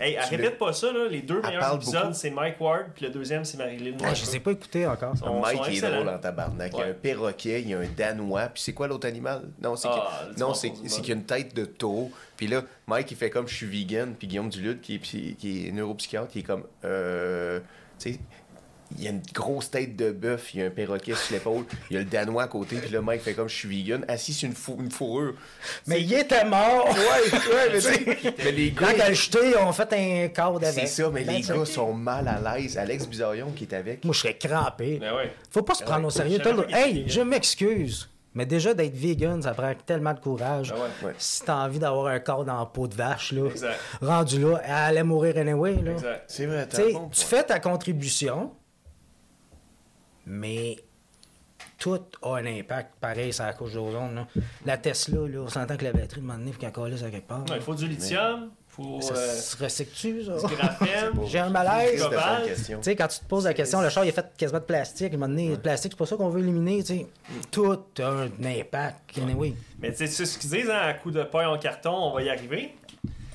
Hey, 0.00 0.14
elle 0.20 0.24
répète 0.28 0.58
pas 0.58 0.72
ça, 0.72 0.92
là. 0.92 1.06
Les 1.10 1.22
deux 1.22 1.40
Elle 1.44 1.50
meilleurs 1.50 1.74
épisodes, 1.76 2.02
beaucoup. 2.02 2.14
c'est 2.14 2.30
Mike 2.30 2.60
Ward, 2.60 2.86
puis 2.94 3.04
le 3.06 3.10
deuxième, 3.12 3.44
c'est 3.44 3.56
Marilyn. 3.56 3.96
Ah, 4.04 4.14
je 4.14 4.24
les 4.26 4.36
ai 4.36 4.40
pas 4.40 4.52
écoutés 4.52 4.86
encore. 4.86 5.14
Mike 5.42 5.60
est 5.68 5.80
drôle 5.80 6.08
en 6.08 6.18
tabarnak. 6.18 6.72
Il 6.74 6.78
y 6.78 6.82
a 6.82 6.86
un 6.86 6.92
perroquet, 6.92 7.62
il 7.62 7.68
y 7.70 7.74
a 7.74 7.78
un 7.78 7.86
danois, 7.96 8.46
puis 8.52 8.62
c'est 8.62 8.72
quoi 8.72 8.86
l'autre 8.88 9.06
animal? 9.06 9.42
Non, 9.62 9.76
c'est 9.76 9.88
Ah, 9.90 10.22
qu'il- 10.38 11.06
y 11.06 11.10
a 11.10 11.14
une 11.14 11.24
tête 11.24 11.54
de 11.54 11.64
taureau. 11.64 12.10
Puis 12.36 12.46
là, 12.48 12.62
Mike 12.86 13.10
il 13.12 13.16
fait 13.16 13.30
comme 13.30 13.48
je 13.48 13.54
suis 13.54 13.66
vegan, 13.66 14.14
puis 14.18 14.28
Guillaume 14.28 14.50
Duluth 14.50 14.80
qui 14.82 14.96
est, 14.96 15.36
qui 15.36 15.66
est 15.68 15.72
neuropsychiatre, 15.72 16.28
qui 16.28 16.40
est 16.40 16.42
comme 16.42 16.64
euh, 16.84 17.60
tu 17.98 18.12
sais 18.12 18.18
il 18.98 19.04
y 19.04 19.06
a 19.08 19.10
une 19.10 19.22
grosse 19.34 19.70
tête 19.70 19.96
de 19.96 20.10
bœuf, 20.12 20.54
il 20.54 20.60
y 20.60 20.62
a 20.62 20.66
un 20.66 20.70
perroquet 20.70 21.14
sur 21.14 21.34
l'épaule, 21.34 21.64
il 21.90 21.94
y 21.94 21.96
a 21.96 22.00
le 22.00 22.06
danois 22.06 22.44
à 22.44 22.48
côté, 22.48 22.76
puis 22.76 22.90
là, 22.90 23.00
Mike 23.02 23.22
fait 23.22 23.34
comme 23.34 23.48
je 23.48 23.54
suis 23.54 23.68
vegan, 23.68 24.04
assis 24.08 24.32
sur 24.32 24.48
une, 24.48 24.54
fou- 24.54 24.76
une 24.80 24.90
fourrure. 24.90 25.34
Mais 25.86 26.00
il 26.02 26.12
était 26.12 26.44
mort! 26.44 26.88
Ouais, 26.88 27.32
ouais, 27.32 27.68
mais, 27.72 27.74
tu 27.74 27.80
sais, 27.80 28.34
mais 28.44 28.52
les 28.52 28.70
gars, 28.70 28.86
Quand 28.92 29.04
elle 29.06 29.14
jeté, 29.14 29.38
on 29.58 29.72
fait 29.72 29.92
un 29.92 30.28
cadre 30.28 30.56
avec. 30.56 30.72
c'est 30.72 30.86
ça, 30.86 31.10
mais 31.12 31.24
Ben, 31.24 31.36
les 31.36 31.42
gars 31.42 31.64
sont 31.64 31.92
mal 31.92 32.28
à 32.28 32.56
l'aise. 32.56 32.78
Alex 32.78 33.06
Bizarion 33.06 33.50
qui 33.54 33.64
est 33.64 33.74
avec. 33.74 34.04
Moi, 34.04 34.14
je 34.14 34.20
serais 34.20 34.34
crampé. 34.36 34.98
Ben 35.00 35.14
ouais. 35.14 35.32
Faut 35.50 35.62
pas 35.62 35.74
se 35.74 35.80
Ben 35.80 35.86
prendre 35.86 36.00
ouais, 36.02 36.06
au 36.06 36.10
sérieux. 36.10 36.38
je 36.44 36.48
le- 36.50 36.74
Hey, 36.74 37.04
je 37.08 37.20
m'excuse. 37.20 38.08
Mais 38.34 38.44
déjà, 38.44 38.74
d'être 38.74 38.94
vegan, 38.94 39.40
ça 39.40 39.52
prend 39.54 39.72
tellement 39.86 40.12
de 40.12 40.20
courage. 40.20 40.70
Ben 40.70 40.76
ouais. 40.76 41.08
Ouais. 41.08 41.14
Si 41.16 41.42
t'as 41.42 41.54
envie 41.64 41.78
d'avoir 41.78 42.08
un 42.08 42.18
corps 42.20 42.44
dans 42.44 42.58
la 42.58 42.66
peau 42.66 42.86
de 42.86 42.94
vache, 42.94 43.32
là, 43.32 43.46
Exact. 43.48 43.78
rendu 44.02 44.38
là, 44.40 44.60
elle 44.62 44.72
allait 44.72 45.02
mourir 45.04 45.38
anyway. 45.38 45.76
Là. 45.82 45.92
Exact. 45.92 46.24
C'est 46.28 46.44
vrai, 46.44 46.66
Tu 46.68 46.76
t'as 46.76 46.82
sais, 46.82 46.92
bon 46.92 47.08
tu 47.08 47.24
point. 47.24 47.38
fais 47.38 47.42
ta 47.44 47.58
contribution, 47.60 48.52
mais 50.26 50.76
tout 51.78 52.00
a 52.22 52.36
un 52.36 52.46
impact 52.46 52.94
pareil 53.00 53.32
sur 53.32 53.44
la 53.44 53.52
couche 53.52 53.74
d'ozone. 53.74 54.26
La 54.64 54.78
Tesla, 54.78 55.28
là, 55.28 55.40
on 55.40 55.48
s'entend 55.48 55.76
que 55.76 55.84
la 55.84 55.92
batterie, 55.92 56.20
de 56.20 56.24
un 56.24 56.28
moment 56.28 56.38
donné, 56.38 56.50
il 56.50 56.52
faut 56.54 56.70
qu'elle 56.70 57.04
à 57.04 57.10
quelque 57.10 57.28
part. 57.28 57.44
Ouais, 57.48 57.56
il 57.56 57.62
faut 57.62 57.74
du 57.74 57.86
lithium, 57.86 58.50
faut 58.66 59.00
Ça 59.00 59.14
euh, 59.14 59.34
se 59.34 59.62
recycle-tu, 59.62 60.24
ça? 60.24 60.32
J'ai 61.26 61.38
un 61.38 61.50
malaise. 61.50 62.08
Tu 62.66 62.76
sais, 62.80 62.96
quand 62.96 63.08
tu 63.08 63.20
te 63.20 63.24
poses 63.26 63.44
la 63.44 63.54
question, 63.54 63.80
le 63.80 63.90
char 63.90 64.04
il 64.04 64.08
est 64.08 64.12
fait 64.12 64.26
quasiment 64.36 64.60
de 64.60 64.64
plastique. 64.64 65.12
À 65.12 65.16
un 65.16 65.18
moment 65.18 65.28
donné, 65.28 65.50
le 65.50 65.58
plastique, 65.58 65.92
c'est 65.92 65.98
pas 65.98 66.06
ça 66.06 66.16
qu'on 66.16 66.30
veut 66.30 66.40
éliminer. 66.40 66.82
tu 66.82 66.98
sais. 66.98 67.06
Tout 67.50 67.78
a 67.98 68.08
un 68.08 68.30
impact. 68.44 69.18
Anyway. 69.18 69.54
Mais 69.80 69.92
tu 69.92 69.98
sais, 69.98 70.06
tu 70.06 70.12
sais 70.12 70.26
ce 70.26 70.38
qu'ils 70.38 70.50
disent, 70.50 70.70
hein, 70.70 70.80
à 70.80 70.94
coup 70.94 71.10
de 71.10 71.22
pain 71.22 71.48
en 71.48 71.58
carton, 71.58 71.94
on 71.94 72.14
va 72.14 72.22
y 72.22 72.30
arriver. 72.30 72.74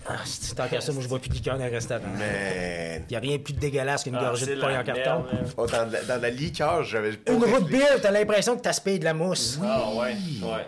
Ah, 0.08 0.16
c'est 0.26 0.56
tant 0.56 0.68
qu'à 0.68 0.82
ça, 0.82 0.92
moi 0.94 1.02
je 1.04 1.08
vois 1.08 1.20
plus 1.20 1.30
de 1.30 1.36
liqueur 1.36 1.58
dans 1.58 1.64
les 1.64 1.70
restaurants. 1.70 2.02
Man. 2.18 3.04
Il 3.08 3.12
n'y 3.12 3.16
a 3.16 3.20
rien 3.20 3.38
de 3.38 3.42
plus 3.44 3.54
dégueulasse 3.54 4.04
qu'une 4.04 4.16
Ah, 4.16 4.24
gorgée 4.26 4.48
de 4.48 4.60
pain 4.60 4.70
la 4.72 4.80
en 4.80 4.84
carton. 4.84 5.26
Oh, 5.58 5.68
dans, 5.68 5.92
la, 5.92 6.02
dans 6.04 6.22
la 6.22 6.30
liqueur, 6.30 6.84
j'avais 6.84 7.12
Une 7.28 7.36
roue 7.36 7.40
de 7.42 7.46
réfléchi. 7.46 7.64
bière, 7.78 8.02
t'as 8.02 8.12
l'impression 8.12 8.56
que 8.58 8.62
t'as 8.62 8.74
spé 8.74 8.98
de 8.98 9.04
la 9.06 9.14
mousse. 9.14 9.60
Ah 9.64 9.90
ouais, 9.96 10.16
ouais. 10.42 10.66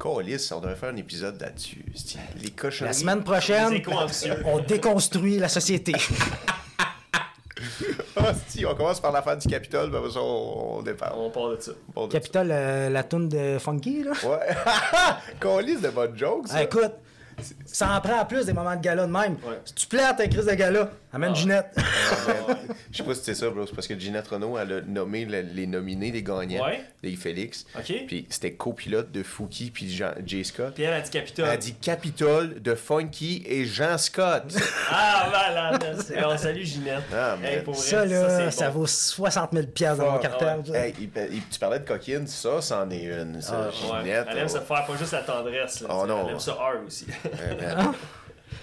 Câlisse, 0.00 0.50
on 0.52 0.60
devrait 0.60 0.76
faire 0.76 0.90
un 0.90 0.96
épisode 0.96 1.40
là-dessus. 1.40 1.84
Les 2.40 2.50
cochonneries. 2.50 2.92
La 2.94 2.98
semaine 2.98 3.22
prochaine, 3.24 3.82
on 4.44 4.58
déconstruit 4.60 5.38
la 5.38 5.48
société. 5.48 5.94
Ah, 8.16 8.32
si, 8.48 8.64
on 8.64 8.74
commence 8.74 9.00
par 9.00 9.10
l'affaire 9.12 9.36
du 9.36 9.46
Capitole, 9.48 9.94
après 9.94 10.10
ça, 10.10 10.20
on, 10.20 10.78
on 10.78 10.82
départ. 10.82 11.14
On 11.18 11.30
part 11.30 11.50
de 11.50 11.60
ça. 11.60 11.72
Capitole, 12.10 12.48
euh, 12.50 12.88
la 12.88 13.02
toune 13.02 13.28
de 13.28 13.58
Funky, 13.58 14.04
là. 14.04 14.12
Ouais. 14.24 14.54
Câlisse 15.40 15.80
de 15.80 15.88
bonnes 15.90 16.16
jokes, 16.16 16.48
ça. 16.48 16.54
Ah, 16.58 16.62
écoute, 16.62 16.92
ça 17.66 17.90
en 17.96 18.00
prend 18.00 18.20
en 18.20 18.24
plus 18.24 18.46
des 18.46 18.52
moments 18.52 18.76
de 18.76 18.80
gala 18.80 19.06
de 19.06 19.12
même. 19.12 19.32
Ouais. 19.44 19.60
Si 19.64 19.74
tu 19.74 19.86
plais 19.86 20.02
à 20.02 20.14
ta 20.14 20.26
crise 20.28 20.46
de 20.46 20.54
gala, 20.54 20.90
amène 21.12 21.32
Ah. 21.32 21.38
Ginette. 21.38 21.76
Je 22.90 22.98
sais 22.98 23.02
pas 23.02 23.14
si 23.14 23.20
c'était 23.20 23.34
ça, 23.34 23.50
bro. 23.50 23.66
C'est 23.66 23.74
parce 23.74 23.86
que 23.86 23.98
Ginette 23.98 24.28
Renault, 24.28 24.58
elle 24.58 24.72
a 24.72 24.80
nommé 24.82 25.24
le- 25.24 25.40
les 25.42 25.66
nominés, 25.66 26.10
les 26.12 26.22
gagnants, 26.22 26.64
Ouais. 26.64 26.84
les 27.02 27.16
Félix. 27.16 27.66
OK. 27.76 27.92
Puis 28.06 28.26
c'était 28.30 28.52
copilote 28.52 29.10
de 29.12 29.22
Fouki 29.22 29.70
puis 29.70 29.90
Jean, 29.90 30.12
Jay 30.24 30.44
Scott. 30.44 30.74
Puis 30.74 30.84
elle 30.84 30.92
a 30.94 31.00
dit 31.00 31.10
Capitole. 31.10 31.44
Elle 31.46 31.50
a 31.52 31.56
dit 31.56 31.74
Capitole 31.74 32.62
de 32.62 32.74
Funky 32.74 33.42
et 33.46 33.64
Jean 33.64 33.98
Scott. 33.98 34.44
Ah, 34.90 35.28
malade. 35.32 35.96
On 36.26 36.36
salue 36.36 36.62
Ginette. 36.62 37.02
Ah, 37.12 37.36
Hey, 37.42 37.58
vrai, 37.60 37.74
Ça, 37.74 38.04
là, 38.04 38.50
c'est 38.50 38.58
ça, 38.58 38.70
bon. 38.70 38.80
vaut 38.80 38.86
60 38.86 39.50
000 39.52 39.66
piastres 39.66 40.04
dans 40.04 40.12
mon 40.12 40.18
cartel. 40.18 40.60
ouais. 40.68 40.94
Hey, 40.96 41.42
tu 41.50 41.58
parlais 41.58 41.80
de 41.80 41.84
coquine, 41.88 42.26
ça, 42.26 42.60
c'en 42.60 42.88
est 42.90 43.04
une. 43.04 43.40
Ça, 43.40 43.68
Ouais. 43.68 44.00
Ginette. 44.02 44.26
Elle 44.30 44.38
aime 44.38 44.48
se 44.48 44.58
oh, 44.58 44.60
faire 44.60 44.86
pas 44.86 44.96
juste 44.96 45.12
la 45.12 45.22
tendresse. 45.22 45.80
Là, 45.80 45.88
Oh, 45.90 46.06
non. 46.06 46.26
Elle 46.26 46.34
aime 46.34 46.40
ça 46.40 46.52
hard 46.52 46.86
aussi. 46.86 47.06
Ouais, 47.24 47.74
man. 47.74 47.94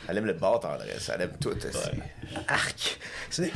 Elle 0.07 0.17
aime 0.17 0.25
le 0.25 0.33
bar 0.33 0.59
tendresse, 0.59 1.09
elle 1.13 1.21
aime 1.21 1.37
tout. 1.39 1.55
aussi. 1.55 1.89
Arc. 2.47 2.99
Il 3.37 3.49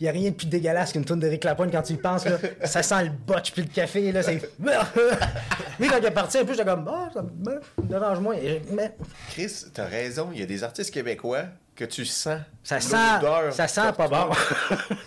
n'y 0.00 0.08
a 0.08 0.12
rien 0.12 0.30
de 0.30 0.34
plus 0.34 0.46
dégueulasse 0.46 0.92
qu'une 0.92 1.04
toune 1.04 1.20
d'Éric 1.20 1.44
Lapointe 1.44 1.70
quand 1.72 1.82
tu 1.82 1.94
y 1.94 1.96
penses. 1.96 2.24
Là. 2.24 2.38
Ça 2.64 2.82
sent 2.82 3.04
le 3.04 3.10
botch 3.10 3.52
puis 3.52 3.62
le 3.62 3.68
café. 3.68 4.12
Là, 4.12 4.22
c'est... 4.22 4.36
Lui, 5.80 5.88
quand 5.88 5.98
il 5.98 6.04
est 6.04 6.10
parti, 6.10 6.38
un 6.38 6.44
peu, 6.44 6.52
j'étais 6.52 6.64
comme, 6.64 6.88
ah, 6.88 7.10
ça 7.12 7.22
me 7.22 7.60
dérange 7.88 8.20
moins. 8.20 8.36
Mais 8.70 8.94
Chris, 9.30 9.66
t'as 9.74 9.86
raison, 9.86 10.30
il 10.32 10.40
y 10.40 10.42
a 10.42 10.46
des 10.46 10.64
artistes 10.64 10.92
québécois 10.92 11.44
que 11.86 11.90
tu 11.90 12.04
sens. 12.04 12.38
ça 12.62 12.80
sent, 12.80 12.96
l'odeur 13.20 13.52
ça 13.52 13.66
sent 13.66 13.92
pas 13.96 14.06
bon. 14.08 14.30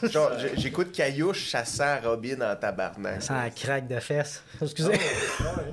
Genre, 0.09 0.31
j'écoute 0.57 0.91
Caillouche, 0.91 1.49
ça 1.51 1.63
sent 1.63 1.99
Robin 2.03 2.37
en 2.41 2.55
tabarnak. 2.55 3.21
ça 3.21 3.27
sent 3.27 3.33
un 3.33 3.49
craque 3.49 3.87
de 3.87 3.99
fesses. 3.99 4.43
Excusez. 4.61 4.99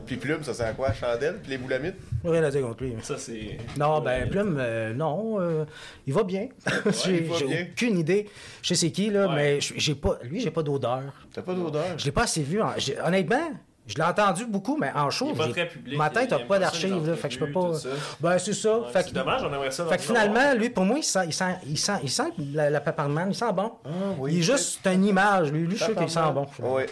Puis 0.07 0.17
Plume, 0.17 0.43
ça 0.45 0.55
sent 0.55 0.63
à 0.63 0.73
quoi? 0.73 0.93
Chandelle? 0.93 1.39
Puis 1.43 1.51
les 1.51 1.59
boulamites? 1.59 1.97
Rien 2.25 2.45
à 2.45 2.51
dire 2.51 2.63
contre 2.63 2.85
lui. 2.85 2.95
Ça, 3.03 3.19
c'est. 3.19 3.59
Non, 3.77 4.01
ben, 4.01 4.29
Plume, 4.29 4.57
euh, 4.61 4.95
non, 4.95 5.41
euh, 5.41 5.65
il 6.07 6.13
va 6.15 6.23
bien. 6.23 6.49
j'ai 7.05 7.17
il 7.25 7.29
va 7.29 7.37
j'ai 7.39 7.47
bien. 7.47 7.67
aucune 7.73 7.99
idée. 7.99 8.29
Je 8.63 8.69
sais 8.69 8.75
c'est 8.77 8.91
qui, 8.93 9.11
là, 9.11 9.27
Ouais. 9.29 9.35
mais 9.35 9.61
j'ai 9.61 9.95
pas, 9.95 10.19
lui, 10.23 10.41
j'ai 10.41 10.51
pas 10.51 10.63
d'odeur. 10.63 11.03
T'as 11.33 11.43
pas 11.43 11.55
d'odeur? 11.55 11.99
Je 11.99 12.05
l'ai 12.05 12.13
pas 12.13 12.23
assez 12.25 12.43
vu. 12.43 12.61
en- 12.63 12.75
honnêtement, 13.05 13.51
je 13.87 13.95
l'ai 13.97 14.03
entendu 14.03 14.47
beaucoup, 14.47 14.77
mais 14.77 14.91
en 14.95 15.11
show, 15.11 15.27
Il 15.31 15.33
est 15.35 15.39
pas 15.39 15.47
j'ai- 15.47 15.53
très 15.53 15.69
public, 15.69 15.97
ma 15.99 16.11
tête 16.11 16.31
n'a 16.31 16.39
pas 16.41 16.55
ça, 16.55 16.61
d'archives, 16.61 17.15
fait 17.17 17.29
que 17.29 17.35
je 17.35 17.39
peux 17.39 17.51
pas. 17.53 17.75
ça. 17.75 17.89
Ben, 18.21 18.39
c'est 18.39 18.53
ça. 18.53 18.79
Ouais, 18.79 18.91
fait 18.93 19.03
c'est 19.03 19.11
que, 19.11 19.15
dommage, 19.15 19.43
on 19.43 19.53
aimerait 19.53 19.71
ça. 19.71 19.85
dans 19.85 19.91
fait 19.91 19.97
que 19.97 20.03
finalement, 20.03 20.55
lui, 20.55 20.71
pour 20.71 20.85
moi, 20.85 20.99
il 20.99 21.03
sent, 21.05 21.25
il 21.27 21.33
sent, 21.33 21.57
il 21.67 21.79
sent, 21.79 21.99
il 22.03 22.11
sent 22.11 22.31
la, 22.55 22.71
la 22.71 22.81
Pepperman, 22.81 23.31
il 23.31 23.35
sent 23.35 23.53
bon. 23.53 23.73
Ah, 23.85 23.89
oui, 24.19 24.35
il 24.35 24.39
est 24.39 24.43
juste, 24.43 24.81
c'est 24.83 24.95
une 24.95 25.05
image, 25.05 25.51
lui. 25.53 25.67
Lui, 25.67 25.77
je 25.77 25.85
sais 25.85 25.95
qu'il 25.95 26.11
sent 26.11 26.21
bon. 26.35 26.47
Ouais. 26.61 26.87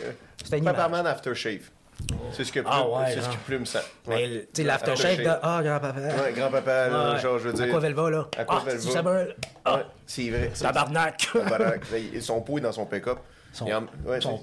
C'est 0.45 0.57
une 0.59 0.65
image. 0.65 0.75
Pepperman 0.75 1.07
Aftershave. 1.07 1.71
C'est 2.33 2.45
ce 2.45 2.51
que 2.51 2.61
Plume, 2.61 2.73
Ah 2.75 2.89
ouais, 2.89 3.13
c'est 3.15 3.21
ce 3.21 3.29
que 3.29 3.37
Plume 3.45 3.67
sent. 3.67 3.79
Mais, 4.09 4.15
Ouais. 4.15 4.49
tu 4.55 4.63
sais, 4.63 4.67
l'aftershave 4.67 5.19
de 5.19 5.29
Ah, 5.43 5.61
grand-papa. 5.63 6.01
Ouais, 6.01 6.33
grand-papa, 6.35 6.89
là, 6.89 7.19
genre, 7.19 7.39
je 7.39 7.49
veux 7.49 7.53
dire. 7.53 7.67
À 7.67 7.69
quoi 7.69 7.81
elle 7.85 7.93
va, 7.95 8.11
là? 8.11 8.27
À 8.39 8.45
quoi 8.47 8.63
ah, 8.67 8.71
elle 8.71 8.81
c'est 8.81 8.91
ça 8.91 9.03
vrai. 9.03 9.37
ça. 10.55 10.67
Tabarnak. 10.69 11.29
Tabarnak. 11.33 11.83
Son 12.23 12.41
pot 12.41 12.57
est 12.57 12.63
dans 12.63 12.73
son 12.73 12.87
pick-up. 12.87 13.19
Son, 13.53 13.65
ouais, 13.67 14.21
son. 14.21 14.41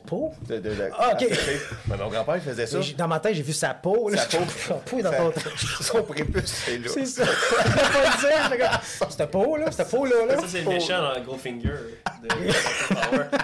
De, 0.49 0.55
de, 0.57 0.59
de- 0.59 0.89
Ah, 0.97 1.13
ok. 1.13 1.21
Ouais, 1.29 1.97
mon 1.97 2.09
grand-père 2.09 2.35
il 2.35 2.41
faisait 2.41 2.67
ça. 2.67 2.77
Dans 2.97 3.07
ma 3.07 3.19
tête, 3.21 3.35
j'ai 3.35 3.41
vu 3.41 3.53
sa 3.53 3.73
peau. 3.73 4.09
Là. 4.09 4.17
Sa 4.17 4.25
peau. 4.37 4.43
son 4.89 4.97
est 4.97 5.01
dans 5.03 5.11
ton. 5.11 5.31
Son 5.81 6.03
prépuce, 6.03 6.43
c'est 6.65 6.77
là. 6.77 6.89
C'est 6.93 7.05
ça. 7.05 7.23
Je 7.23 7.63
peux 7.63 7.71
pas 7.71 8.03
le 8.03 8.19
dire. 8.19 8.29
j'étais 8.51 8.57
comme, 8.59 9.09
Cette 9.09 9.31
peau, 9.31 9.55
là, 9.57 9.71
cette 9.71 9.89
peau-là. 9.89 10.25
Là. 10.27 10.39
Ça, 10.41 10.47
c'est 10.47 10.61
le 10.61 10.67
méchant 10.69 11.01
dans 11.01 11.13
de 11.13 11.19
Power. 11.25 11.39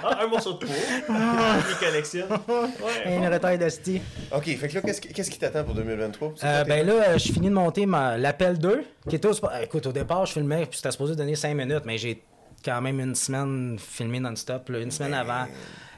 Ah, 0.04 0.20
un 0.24 0.28
morceau 0.28 0.54
de 0.54 0.58
peau. 0.66 0.72
Il 1.10 1.76
collectionne. 1.80 2.30
Ouais. 2.30 3.16
Une 3.16 3.28
retaille 3.28 3.58
de 3.58 3.70
style. 3.70 4.02
Ok, 4.36 4.46
fait 4.58 4.68
que 4.68 4.76
là, 4.76 4.82
qu'est-ce 4.82 5.00
qui, 5.02 5.08
qu'est-ce 5.14 5.32
qui 5.32 5.40
t'attend 5.40 5.64
pour 5.64 5.76
2023? 5.76 6.34
C'est 6.36 6.46
Euh, 6.46 6.64
ben 6.66 6.86
là, 6.86 7.18
je 7.18 7.32
finis 7.32 7.48
de 7.50 7.54
monter 7.54 7.86
ma... 7.86 8.18
l'appel 8.18 8.58
2, 8.58 8.84
qui 9.10 9.16
était 9.16 9.28
au. 9.28 9.34
Écoute, 9.62 9.86
au 9.88 9.92
départ, 9.94 10.26
je 10.26 10.34
filmais, 10.34 10.66
puis 10.66 10.78
c'était 10.78 10.92
supposé 10.92 11.16
donner 11.16 11.36
5 11.36 11.54
minutes, 11.56 11.84
mais 11.86 11.98
j'ai 11.98 12.22
quand 12.64 12.82
même 12.82 13.00
une 13.00 13.16
semaine 13.16 13.78
filmé 13.80 14.20
non-stop. 14.20 14.70
Une 14.70 14.92
semaine 14.92 15.14
avant 15.14 15.46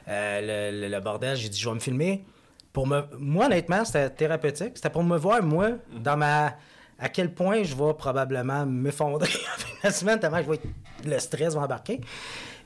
euh, 0.08 0.70
le, 0.72 0.80
le- 0.82 0.88
le 0.94 1.00
bordel, 1.00 1.36
j'ai 1.36 1.48
dit, 1.48 1.58
je 1.58 1.68
vais 1.68 1.74
me 1.74 1.80
filmer. 1.80 2.24
Pour 2.72 2.86
me... 2.86 3.02
Moi, 3.18 3.46
honnêtement, 3.46 3.84
c'était 3.84 4.10
thérapeutique. 4.10 4.72
C'était 4.74 4.90
pour 4.90 5.02
me 5.04 5.16
voir, 5.16 5.42
moi, 5.42 5.70
dans 5.94 6.16
ma. 6.16 6.54
À 6.98 7.10
quel 7.10 7.32
point 7.34 7.62
je 7.62 7.74
vais 7.74 7.92
probablement 7.94 8.64
m'effondrer 8.64 9.28
la 9.84 9.90
semaine, 9.90 10.18
tellement 10.18 10.38
que 10.38 10.44
je 10.44 10.50
vais 10.50 10.60
le 11.04 11.18
stress 11.18 11.54
va 11.54 11.60
embarquer. 11.62 12.00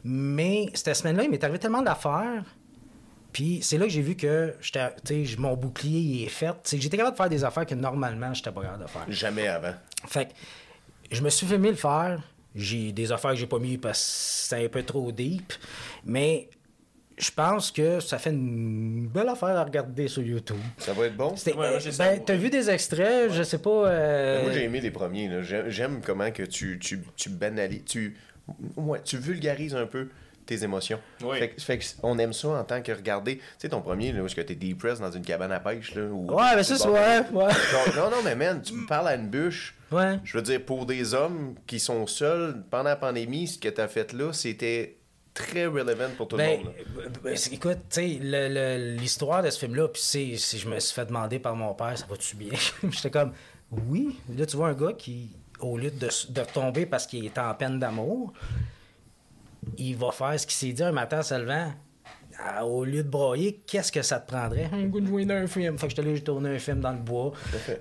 Mais 0.05 0.66
cette 0.74 0.94
semaine-là, 0.97 1.24
il 1.24 1.31
m'est 1.31 1.43
arrivé 1.43 1.59
tellement 1.59 1.82
d'affaires. 1.82 2.44
Puis 3.32 3.60
c'est 3.62 3.77
là 3.78 3.85
que 3.86 3.90
j'ai 3.93 4.02
vu 4.02 4.16
que 4.16 4.55
mon 5.39 5.55
bouclier 5.56 6.01
il 6.01 6.24
est 6.24 6.28
fait. 6.28 6.52
J'étais 6.77 6.97
capable 6.97 7.14
de 7.14 7.16
faire 7.16 7.28
des 7.28 7.44
affaires 7.44 7.66
que 7.66 7.74
normalement 7.74 8.32
j'étais 8.35 8.51
pas 8.51 8.62
capable 8.62 8.82
de 8.85 8.89
faire. 8.89 9.05
Jamais 9.09 9.47
avant. 9.48 9.74
Fait 10.06 10.27
que 10.27 10.32
je 11.12 11.22
me 11.22 11.28
suis 11.31 11.47
fait 11.47 11.59
le 11.59 11.74
faire. 11.74 12.20
J'ai 12.55 12.93
des 12.93 13.12
affaires 13.12 13.31
que 13.32 13.36
j'ai 13.36 13.47
pas 13.47 13.59
mis 13.59 13.78
parce 13.78 13.98
que 14.01 14.06
c'est 14.56 14.64
un 14.64 14.68
peu 14.68 14.82
trop 14.82 15.12
deep. 15.12 15.52
Mais 16.05 16.48
je 17.16 17.31
pense 17.31 17.70
que 17.70 18.01
ça 18.01 18.18
fait 18.18 18.31
une 18.31 19.06
belle 19.09 19.28
affaire 19.28 19.51
à 19.51 19.62
regarder 19.64 20.09
sur 20.09 20.22
YouTube. 20.22 20.56
Ça 20.78 20.93
va 20.93 21.06
être 21.06 21.16
bon? 21.16 21.35
Ouais, 21.56 21.78
ben, 21.98 22.20
t'as 22.24 22.35
vu 22.35 22.51
des 22.51 22.68
extraits, 22.70 23.31
je 23.32 23.43
sais 23.43 23.59
pas. 23.59 23.89
euh, 23.89 24.43
Moi, 24.43 24.52
j'ai 24.52 24.64
aimé 24.64 24.81
les 24.81 24.90
premiers. 24.90 25.31
J'aime, 25.68 26.01
comment 26.05 26.31
que 26.31 26.43
tu, 26.43 26.78
tu, 26.81 27.02
tu 27.16 27.28
banalises, 27.28 27.85
tu, 27.85 28.16
ouais, 28.77 29.01
tu 29.05 29.18
vulgarises 29.18 29.74
un 29.77 29.86
peu 29.86 30.09
tes 30.47 30.64
émotions. 30.64 30.98
Oui. 31.22 31.39
Fait, 31.59 31.97
aime 32.18 32.32
ça 32.32 32.48
en 32.48 32.64
tant 32.64 32.82
que 32.82 32.90
regarder. 32.90 33.36
Tu 33.36 33.43
sais, 33.59 33.68
ton 33.68 33.82
premier, 33.82 34.10
là, 34.12 34.22
où 34.22 34.27
est-ce 34.27 34.35
que 34.35 34.40
t'es 34.40 34.56
depressed 34.56 35.01
dans 35.01 35.12
une 35.12 35.22
cabane 35.24 35.52
à 35.52 35.60
pêche, 35.60 35.94
là. 35.94 36.02
Ou, 36.06 36.32
Ouais, 36.35 36.56
mais 36.56 36.64
ça, 36.64 36.77
c'est 36.77 36.89
ouais, 36.89 37.20
ouais. 37.32 37.52
Non, 37.97 38.05
non, 38.05 38.10
non, 38.10 38.16
mais 38.24 38.35
man, 38.35 38.60
tu 38.60 38.72
me 38.72 38.86
parles 38.89 39.06
à 39.09 39.14
une 39.14 39.28
bûche. 39.28 39.77
Ouais. 39.93 40.19
Je 40.25 40.37
veux 40.37 40.43
dire, 40.43 40.65
pour 40.65 40.87
des 40.87 41.15
hommes 41.15 41.55
qui 41.67 41.81
sont 41.81 42.07
seuls 42.07 42.62
pendant 42.71 42.85
la 42.91 42.97
pandémie, 42.97 43.47
ce 43.49 43.59
que 43.59 43.69
t'as 43.69 43.89
fait 43.89 44.12
là, 44.12 44.33
c'était 44.33 44.97
très 45.35 45.67
relevant 45.67 46.09
pour 46.17 46.29
tout 46.29 46.37
Ben, 46.37 46.59
le 46.61 46.65
monde. 46.65 46.75
là. 46.97 47.03
ben, 47.23 47.37
écoute, 47.53 47.79
tu 47.91 48.19
sais, 48.21 48.77
l'histoire 48.99 49.43
de 49.43 49.51
ce 49.51 49.59
film-là, 49.59 49.89
puis 49.89 50.03
c'est, 50.05 50.37
c'est- 50.37 50.59
je 50.59 50.69
me 50.69 50.79
suis 50.81 50.95
fait 50.95 51.07
demander 51.07 51.39
par 51.39 51.55
mon 51.57 51.75
père, 51.75 51.97
ça 51.97 52.07
va-tu 52.09 52.37
bien? 52.37 52.51
J'étais 52.91 53.11
comme, 53.11 53.33
oui. 53.89 54.19
Là, 54.37 54.47
tu 54.47 54.57
vois 54.57 54.69
un 54.69 54.75
gars 54.75 54.93
qui, 54.93 55.31
au 55.61 55.77
lieu 55.79 55.91
de, 55.91 56.09
de 56.31 56.41
tomber 56.53 56.87
parce 56.87 57.07
qu'il 57.07 57.25
est 57.25 57.39
en 57.39 57.55
peine 57.55 57.79
d'amour, 57.79 58.33
il 59.77 59.97
va 59.97 60.11
faire 60.11 60.39
ce 60.39 60.47
qu'il 60.47 60.55
s'est 60.57 60.73
dit 60.73 60.83
un 60.83 60.93
matin 60.93 61.23
se 61.23 61.35
levant. 61.35 61.73
Ah, 62.43 62.65
au 62.65 62.85
lieu 62.85 63.03
de 63.03 63.09
broyer, 63.09 63.61
qu'est-ce 63.67 63.93
que 63.93 64.01
ça 64.03 64.19
te 64.19 64.31
prendrait? 64.33 64.71
Un 64.73 64.85
goût 64.87 65.01
de 65.01 65.07
jouer 65.07 65.27
un 65.31 65.47
film. 65.47 65.79
Fait 65.79 65.87
que 65.89 65.91
je 65.91 65.97
te 65.97 66.01
allé 66.01 66.21
tourner 66.23 66.51
un 66.55 66.59
film 66.59 66.81
dans 66.81 66.93
le 66.93 66.99
bois. 66.99 67.33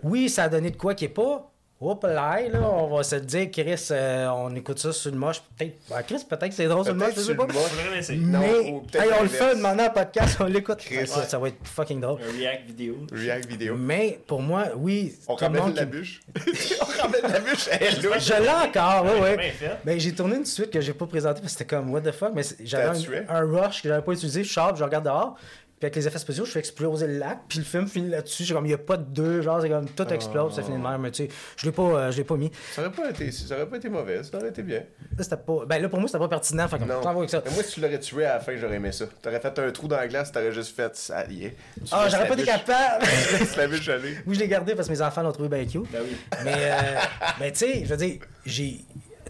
Oui, 0.04 0.28
ça 0.28 0.44
a 0.44 0.50
donné 0.50 0.72
de 0.72 0.76
quoi 0.76 0.96
qui 0.96 1.06
est 1.06 1.10
pas. 1.10 1.49
Hop 1.82 2.04
là, 2.04 2.42
là, 2.52 2.60
on 2.60 2.94
va 2.94 3.04
se 3.04 3.16
dire, 3.16 3.50
Chris, 3.50 3.88
euh, 3.92 4.28
on 4.28 4.54
écoute 4.54 4.80
ça 4.80 4.92
sur 4.92 5.12
le 5.12 5.18
moche. 5.18 5.42
Peut-être, 5.58 5.78
ah, 5.96 6.04
Chris, 6.04 6.26
peut-être 6.30 6.50
que 6.50 6.54
c'est 6.54 6.68
drôle 6.68 6.84
sur 6.84 6.94
le 6.94 7.00
moche, 7.00 7.14
je 7.16 7.22
sais 7.22 7.36
pas. 7.36 7.48
Non, 7.48 8.40
Mais, 8.42 9.00
hey, 9.00 9.10
on 9.18 9.24
le 9.24 9.30
fait, 9.30 9.56
demander 9.56 9.84
en 9.84 9.90
podcast, 9.90 10.38
on 10.42 10.46
l'écoute. 10.48 10.80
Chris. 10.80 11.08
Ça, 11.08 11.24
ça 11.24 11.40
va 11.40 11.48
être 11.48 11.66
fucking 11.66 12.02
drôle. 12.02 12.20
Un 12.22 12.38
react 12.38 12.68
vidéo. 12.68 12.98
React 13.14 13.50
vidéo. 13.50 13.76
Mais 13.78 14.20
pour 14.28 14.42
moi, 14.42 14.66
oui, 14.76 15.16
On 15.30 15.36
ramène 15.36 15.62
monde 15.62 15.76
la 15.78 15.86
bûche. 15.86 16.20
on 16.82 17.02
ramène 17.02 17.22
la 17.32 17.40
bûche. 17.40 17.70
Je 17.72 18.42
l'ai 18.42 18.50
encore, 18.50 19.06
ouais. 19.22 19.38
Bien 19.38 19.52
fait. 19.52 19.78
Ben, 19.86 19.98
j'ai 19.98 20.14
tourné 20.14 20.36
une 20.36 20.46
suite 20.46 20.72
que 20.72 20.82
j'ai 20.82 20.94
pas 20.94 21.06
présentée 21.06 21.40
parce 21.40 21.54
que 21.54 21.60
c'était 21.60 21.76
comme, 21.78 21.94
what 21.94 22.02
the 22.02 22.12
fuck, 22.12 22.34
mais 22.36 22.44
j'avais 22.62 22.90
un, 22.90 23.26
un 23.30 23.40
rush 23.40 23.82
que 23.82 23.88
j'avais 23.88 24.02
pas 24.02 24.12
utilisé, 24.12 24.44
je 24.44 24.52
sors, 24.52 24.74
puis 24.74 24.80
je 24.80 24.84
regarde 24.84 25.06
dehors, 25.06 25.38
puis 25.80 25.86
avec 25.86 25.96
les 25.96 26.08
effets 26.08 26.20
spéciaux, 26.20 26.44
je 26.46 26.52
fais 26.52 26.60
exploser 26.60 27.08
le 27.08 27.18
lac, 27.18 27.40
puis 27.48 27.60
le 27.60 27.64
film 27.66 27.88
finit 27.88 28.10
là-dessus, 28.10 28.44
j'ai 28.44 28.54
comme, 28.54 28.66
il 28.66 28.72
y 28.72 28.74
a 28.74 28.78
pas 28.78 28.98
de 28.98 29.04
deux, 29.04 29.42
genre, 29.42 29.62
c'est 29.62 29.70
comme, 29.70 29.88
tout 29.90 30.08
explose, 30.14 30.54
ça 30.56 30.62
finit 30.62 30.78
de 30.78 30.84
même, 30.84 31.00
mais 31.02 31.12
tu 31.12 31.24
sais, 31.26 31.30
je 31.56 31.66
l'ai 31.66 31.72
pas, 31.72 31.84
euh, 31.84 32.12
je 32.12 32.18
l'ai 32.18 32.24
pas 32.26 32.36
mis. 32.36 32.52
Ça 32.74 32.82
aurait 32.82 32.92
pas 32.92 33.10
été, 33.10 33.32
ça 33.32 33.56
aurait 33.56 33.66
pas 33.70 33.78
été 33.78 33.88
mauvais, 33.90 34.22
ça 34.24 34.38
aurait 34.38 34.50
été 34.50 34.62
bien. 34.62 34.80
Là, 35.18 35.24
c'était 35.24 35.38
pas, 35.38 35.66
ben 35.66 35.82
là, 35.82 35.88
pour 35.90 36.00
moi, 36.00 36.08
c'était 36.10 36.20
pas 36.20 36.28
pertinent, 36.28 36.68
fait 36.68 36.80
comme, 36.80 36.88
Non. 36.90 37.02
avec 37.08 37.30
ça. 37.30 37.42
Mais 37.46 37.52
moi, 37.52 37.64
si 37.64 37.74
tu 37.74 37.80
l'aurais 37.82 38.00
tué 38.00 38.26
à 38.26 38.34
la 38.36 38.40
fin, 38.42 38.56
j'aurais 38.58 38.76
aimé 38.76 38.92
ça. 38.92 39.06
T'aurais 39.22 39.40
fait 39.40 39.58
un 39.60 39.72
trou 39.72 39.88
dans 39.88 39.96
la 39.98 40.08
glace, 40.10 40.32
t'aurais 40.32 40.52
juste 40.52 40.76
fait 40.76 40.96
ça 40.96 41.26
y 41.30 41.46
est. 41.46 41.56
Tu 41.76 41.82
Ah, 41.92 42.04
laisses 42.04 42.14
j'aurais 42.14 42.28
pas 42.28 42.34
été 42.34 42.44
capable! 42.44 43.06
la 43.58 43.68
bûche 43.68 43.90
aller. 43.90 44.16
Oui, 44.28 44.36
je 44.36 44.40
l'ai 44.42 44.48
gardé 44.50 44.76
parce 44.76 44.88
que 44.88 44.94
mes 44.94 45.02
enfants 45.02 45.22
l'ont 45.24 45.32
trouvé 45.32 45.50
bien 45.50 45.66
cute. 45.66 45.90
Ben 45.92 46.02
oui. 46.04 46.16
Mais, 46.44 46.54
euh, 46.56 46.74
ben, 47.40 47.52
tu 47.52 47.60
sais, 47.60 47.82
je 47.86 47.90
veux 47.90 47.98
dire, 47.98 48.20
j'ai. 48.46 48.82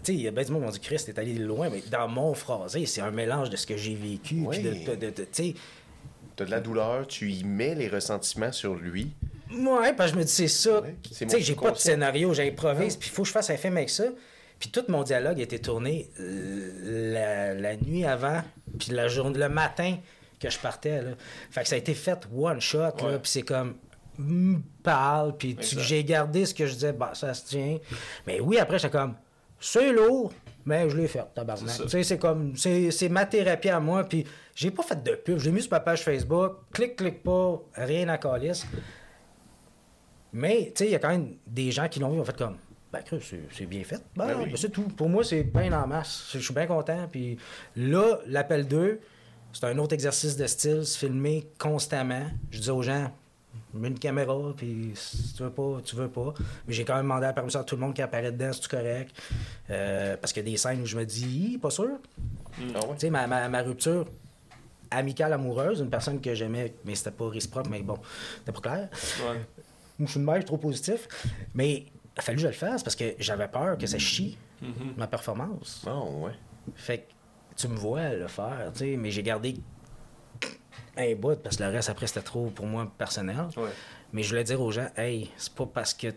Tu 0.02 0.06
sais, 0.06 0.14
il 0.14 0.22
y 0.22 0.28
a 0.28 0.30
bien 0.30 0.42
du 0.44 0.50
monde 0.52 0.62
qui 0.62 0.66
m'ont 0.66 0.72
dit, 0.72 0.80
Chris, 0.80 1.02
t'es 1.04 1.18
allé 1.20 1.34
loin, 1.34 1.68
mais 1.70 1.82
dans 1.90 2.08
mon 2.08 2.32
phrasé, 2.32 2.86
c'est 2.86 3.02
un 3.02 3.10
mélange 3.10 3.50
de 3.50 3.56
ce 3.56 3.66
que 3.66 3.76
j'ai 3.76 3.94
vécu. 3.94 4.36
Oui. 4.46 4.58
Puis 4.58 4.62
de, 4.62 4.90
de, 4.92 4.96
de- 4.96 5.10
de- 5.10 5.22
tu 5.24 5.26
sais, 5.32 5.54
T'as 6.40 6.46
de 6.46 6.50
la 6.52 6.60
douleur, 6.60 7.06
tu 7.06 7.30
y 7.30 7.44
mets 7.44 7.74
les 7.74 7.88
ressentiments 7.88 8.50
sur 8.50 8.74
lui. 8.74 9.12
ouais, 9.52 9.92
parce 9.92 10.10
que 10.10 10.14
je 10.14 10.20
me 10.20 10.24
dis, 10.24 10.32
c'est 10.32 10.48
ça. 10.48 10.80
Ouais, 10.80 10.96
Tu 11.02 11.28
sais, 11.28 11.38
j'ai 11.38 11.54
pas 11.54 11.70
de 11.70 11.76
scénario, 11.76 12.32
j'improvise, 12.32 12.96
puis 12.96 13.10
il 13.10 13.12
faut 13.12 13.24
que 13.24 13.28
je 13.28 13.32
fasse 13.32 13.50
un 13.50 13.58
film 13.58 13.76
avec 13.76 13.90
ça. 13.90 14.04
Puis 14.58 14.70
tout 14.70 14.84
mon 14.88 15.02
dialogue 15.02 15.38
a 15.38 15.42
été 15.42 15.58
tourné 15.58 16.08
euh, 16.18 17.12
la, 17.12 17.52
la 17.52 17.76
nuit 17.76 18.06
avant, 18.06 18.40
puis 18.78 18.92
la 18.92 19.06
journée, 19.08 19.38
le 19.38 19.50
matin 19.50 19.98
que 20.40 20.48
je 20.48 20.58
partais. 20.58 21.02
Là. 21.02 21.10
Fait 21.50 21.60
que 21.60 21.68
ça 21.68 21.74
a 21.74 21.78
été 21.78 21.92
fait 21.92 22.26
one 22.34 22.58
shot, 22.58 22.78
là, 22.78 23.18
puis 23.18 23.30
c'est 23.30 23.42
comme 23.42 23.74
mm, 24.16 24.60
parle, 24.82 25.36
puis 25.36 25.58
j'ai 25.60 26.02
gardé 26.04 26.46
ce 26.46 26.54
que 26.54 26.64
je 26.66 26.72
disais, 26.72 26.94
bah 26.94 27.10
ça 27.12 27.34
se 27.34 27.44
tient. 27.44 27.76
Mais 28.26 28.40
oui, 28.40 28.56
après, 28.56 28.78
j'étais 28.78 28.96
comme, 28.96 29.14
c'est 29.60 29.92
lourd, 29.92 30.32
mais 30.64 30.88
je 30.88 30.96
l'ai 30.96 31.06
fait, 31.06 31.22
tabarnak. 31.34 31.82
Tu 31.82 31.88
sais, 31.90 32.02
c'est 32.02 32.18
comme, 32.18 32.56
c'est 32.56 32.90
c'est 32.92 33.10
ma 33.10 33.26
thérapie 33.26 33.68
à 33.68 33.78
moi, 33.78 34.04
puis 34.04 34.24
j'ai 34.60 34.70
pas 34.70 34.82
fait 34.82 35.02
de 35.02 35.12
pub, 35.14 35.38
j'ai 35.38 35.50
mis 35.50 35.62
sur 35.62 35.70
ma 35.72 35.80
page 35.80 36.02
Facebook, 36.02 36.52
clique, 36.70 36.96
clique 36.96 37.22
pas, 37.22 37.62
rien 37.74 38.06
à 38.10 38.18
calice. 38.18 38.66
Mais, 40.34 40.66
tu 40.66 40.84
sais, 40.84 40.86
il 40.88 40.92
y 40.92 40.94
a 40.94 40.98
quand 40.98 41.08
même 41.08 41.36
des 41.46 41.70
gens 41.72 41.88
qui 41.88 41.98
l'ont 41.98 42.10
vu, 42.10 42.20
ont 42.20 42.24
fait 42.26 42.36
comme, 42.36 42.58
ben, 42.92 43.00
c'est 43.52 43.64
bien 43.64 43.82
fait. 43.84 44.02
Ben, 44.14 44.26
Ben 44.26 44.36
oui. 44.38 44.50
ben, 44.50 44.56
c'est 44.58 44.68
tout. 44.68 44.82
Pour 44.82 45.08
moi, 45.08 45.24
c'est 45.24 45.44
bien 45.44 45.72
en 45.72 45.86
masse. 45.86 46.28
Je 46.34 46.40
suis 46.40 46.52
bien 46.52 46.66
content. 46.66 47.08
Puis 47.10 47.38
là, 47.74 48.18
l'appel 48.26 48.68
2, 48.68 49.00
c'est 49.54 49.64
un 49.64 49.78
autre 49.78 49.94
exercice 49.94 50.36
de 50.36 50.46
style, 50.46 50.84
se 50.84 50.98
filmer 50.98 51.48
constamment. 51.58 52.26
Je 52.50 52.60
dis 52.60 52.68
aux 52.70 52.82
gens, 52.82 53.10
mets 53.72 53.88
une 53.88 53.98
caméra, 53.98 54.36
puis 54.54 54.90
si 54.94 55.32
tu 55.32 55.42
veux 55.42 55.50
pas, 55.50 55.78
tu 55.82 55.96
veux 55.96 56.08
pas. 56.10 56.34
Mais 56.68 56.74
j'ai 56.74 56.84
quand 56.84 56.96
même 56.96 57.04
demandé 57.04 57.22
la 57.22 57.32
permission 57.32 57.60
à 57.60 57.64
tout 57.64 57.76
le 57.76 57.80
monde 57.80 57.94
qui 57.94 58.02
apparaît 58.02 58.30
dedans, 58.30 58.50
c'est 58.52 58.68
correct? 58.68 59.16
Euh, 59.70 60.18
parce 60.18 60.34
qu'il 60.34 60.44
y 60.44 60.48
a 60.48 60.50
des 60.52 60.58
scènes 60.58 60.82
où 60.82 60.86
je 60.86 60.98
me 60.98 61.06
dis, 61.06 61.58
pas 61.62 61.70
sûr. 61.70 61.96
Ah 62.74 62.80
ouais? 62.80 62.94
Tu 62.94 62.98
sais, 62.98 63.10
ma, 63.10 63.26
ma, 63.26 63.48
ma 63.48 63.62
rupture 63.62 64.04
amicale 64.90 65.32
amoureuse, 65.32 65.80
une 65.80 65.90
personne 65.90 66.20
que 66.20 66.34
j'aimais, 66.34 66.74
mais 66.84 66.94
c'était 66.94 67.10
pas 67.10 67.28
réciproque, 67.28 67.68
mais 67.68 67.82
bon, 67.82 67.98
c'était 68.38 68.52
pas 68.52 68.60
clair. 68.60 68.88
Ouais. 69.28 69.38
Moi, 69.98 70.06
je 70.06 70.10
suis 70.12 70.20
de 70.20 70.24
même, 70.24 70.34
je 70.36 70.40
suis 70.40 70.46
trop 70.46 70.56
positif. 70.58 71.08
Mais 71.54 71.70
il 71.72 71.86
a 72.16 72.22
fallu 72.22 72.36
que 72.36 72.42
je 72.42 72.46
le 72.48 72.52
fasse 72.52 72.82
parce 72.82 72.96
que 72.96 73.14
j'avais 73.18 73.48
peur 73.48 73.76
que 73.78 73.86
ça 73.86 73.98
chie 73.98 74.36
Mhm. 74.62 74.94
ma 74.96 75.06
performance. 75.06 75.86
Oh, 75.86 76.24
ouais. 76.26 76.32
Fait 76.74 76.98
que 76.98 77.02
tu 77.56 77.68
me 77.68 77.76
vois 77.76 78.10
le 78.10 78.26
faire, 78.28 78.70
tu 78.74 78.78
sais, 78.80 78.96
mais 78.96 79.10
j'ai 79.10 79.22
gardé 79.22 79.54
un 80.96 81.14
bout 81.14 81.40
parce 81.42 81.56
que 81.56 81.62
le 81.62 81.70
reste 81.70 81.88
après 81.88 82.06
c'était 82.06 82.20
trop 82.22 82.46
pour 82.50 82.66
moi 82.66 82.90
personnel. 82.98 83.46
Ouais. 83.56 83.70
Mais 84.12 84.22
je 84.22 84.28
voulais 84.30 84.44
dire 84.44 84.60
aux 84.60 84.70
gens, 84.70 84.88
hey, 84.96 85.30
c'est 85.36 85.54
pas 85.54 85.66
parce 85.66 85.94
que 85.94 86.08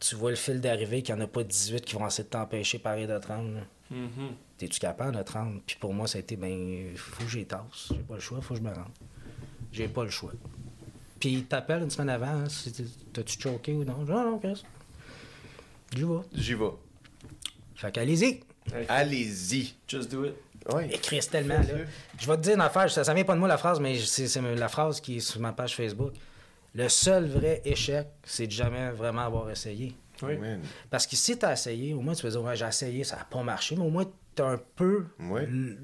tu 0.00 0.16
vois 0.16 0.30
le 0.30 0.36
fil 0.36 0.60
d'arrivée 0.60 1.02
qu'il 1.02 1.14
n'y 1.14 1.20
en 1.20 1.24
a 1.24 1.28
pas 1.28 1.44
18 1.44 1.84
qui 1.84 1.94
vont 1.94 2.06
essayer 2.06 2.24
de 2.24 2.30
t'empêcher 2.30 2.78
pareil 2.78 3.06
de 3.06 3.16
te 3.18 3.26
rendre. 3.28 3.60
Là. 3.94 4.00
Mhm. 4.00 4.32
T'es-tu 4.58 4.78
capable 4.80 5.16
de 5.16 5.22
te 5.22 5.32
rendre? 5.32 5.60
Puis 5.66 5.76
pour 5.80 5.92
moi, 5.94 6.06
ça 6.06 6.18
a 6.18 6.20
été, 6.20 6.36
ben, 6.36 6.94
faut 6.96 7.24
que 7.24 7.30
j'y 7.30 7.44
tasse. 7.46 7.88
J'ai 7.90 7.96
pas 8.02 8.14
le 8.14 8.20
choix, 8.20 8.40
faut 8.40 8.54
que 8.54 8.60
je 8.60 8.64
me 8.64 8.72
rende. 8.74 8.84
J'ai 9.72 9.88
pas 9.88 10.04
le 10.04 10.10
choix. 10.10 10.32
Puis 11.20 11.32
il 11.32 11.44
t'appelle 11.46 11.82
une 11.82 11.90
semaine 11.90 12.10
avant, 12.10 12.26
hein, 12.26 12.48
si 12.48 12.70
t'es- 12.72 12.84
t'as-tu 13.12 13.40
choqué 13.40 13.72
ou 13.72 13.84
non? 13.84 13.98
Non, 14.04 14.30
non, 14.32 14.38
Chris. 14.38 14.62
J'y 15.94 16.02
vais. 16.02 16.20
J'y 16.32 16.54
vais. 16.54 16.70
Fait 17.76 17.92
qu'allez-y. 17.92 18.40
Allez-y. 18.88 19.74
Just 19.88 20.10
do 20.10 20.24
it. 20.24 20.34
Ouais. 20.72 20.88
Écris 20.94 21.20
tellement, 21.30 21.58
là. 21.58 21.84
Je 22.18 22.26
vais 22.26 22.36
te 22.36 22.42
dire 22.42 22.54
une 22.54 22.60
affaire, 22.62 22.90
ça, 22.90 23.04
ça 23.04 23.12
vient 23.12 23.24
pas 23.24 23.34
de 23.34 23.38
moi 23.38 23.48
la 23.48 23.58
phrase, 23.58 23.80
mais 23.80 23.98
c'est 23.98 24.26
c'est 24.28 24.40
la 24.40 24.68
phrase 24.68 25.00
qui 25.00 25.16
est 25.16 25.20
sur 25.20 25.40
ma 25.40 25.52
page 25.52 25.76
Facebook. 25.76 26.12
Le 26.74 26.88
seul 26.88 27.26
vrai 27.28 27.60
échec, 27.64 28.06
c'est 28.24 28.46
de 28.46 28.52
jamais 28.52 28.90
vraiment 28.92 29.20
avoir 29.22 29.50
essayé. 29.50 29.94
Oui. 30.26 30.38
Parce 30.90 31.06
que 31.06 31.16
si 31.16 31.36
t'as 31.38 31.52
essayé, 31.52 31.94
au 31.94 32.00
moins 32.00 32.14
tu 32.14 32.22
vas 32.22 32.30
dire, 32.30 32.42
ouais, 32.42 32.56
j'ai 32.56 32.66
essayé, 32.66 33.04
ça 33.04 33.16
a 33.20 33.24
pas 33.24 33.42
marché, 33.42 33.76
mais 33.76 33.84
au 33.84 33.90
moins 33.90 34.04
t'as 34.34 34.46
un 34.52 34.60
peu 34.76 35.04
Ouais. 35.30 35.44
l- 35.44 35.78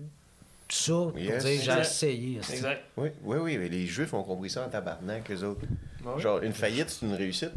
ça 0.69 0.93
pour 0.93 1.19
Yes. 1.19 1.45
dire, 1.45 1.61
j'ai 1.75 1.81
essayé. 1.81 2.37
Exact. 2.39 2.83
Oui, 2.97 3.09
oui, 3.25 3.37
oui, 3.41 3.59
mais 3.59 3.69
les 3.69 3.87
Juifs 3.87 4.13
ont 4.15 4.23
compris 4.23 4.51
ça 4.51 4.65
en 4.65 4.69
tabarnak, 4.69 5.31
eux 5.31 5.45
autres. 5.45 5.63
Ah. 6.07 6.19
Genre, 6.19 6.41
une 6.43 6.53
faillite, 6.53 6.91
c'est 6.91 7.05
une 7.07 7.15
réussite. 7.15 7.53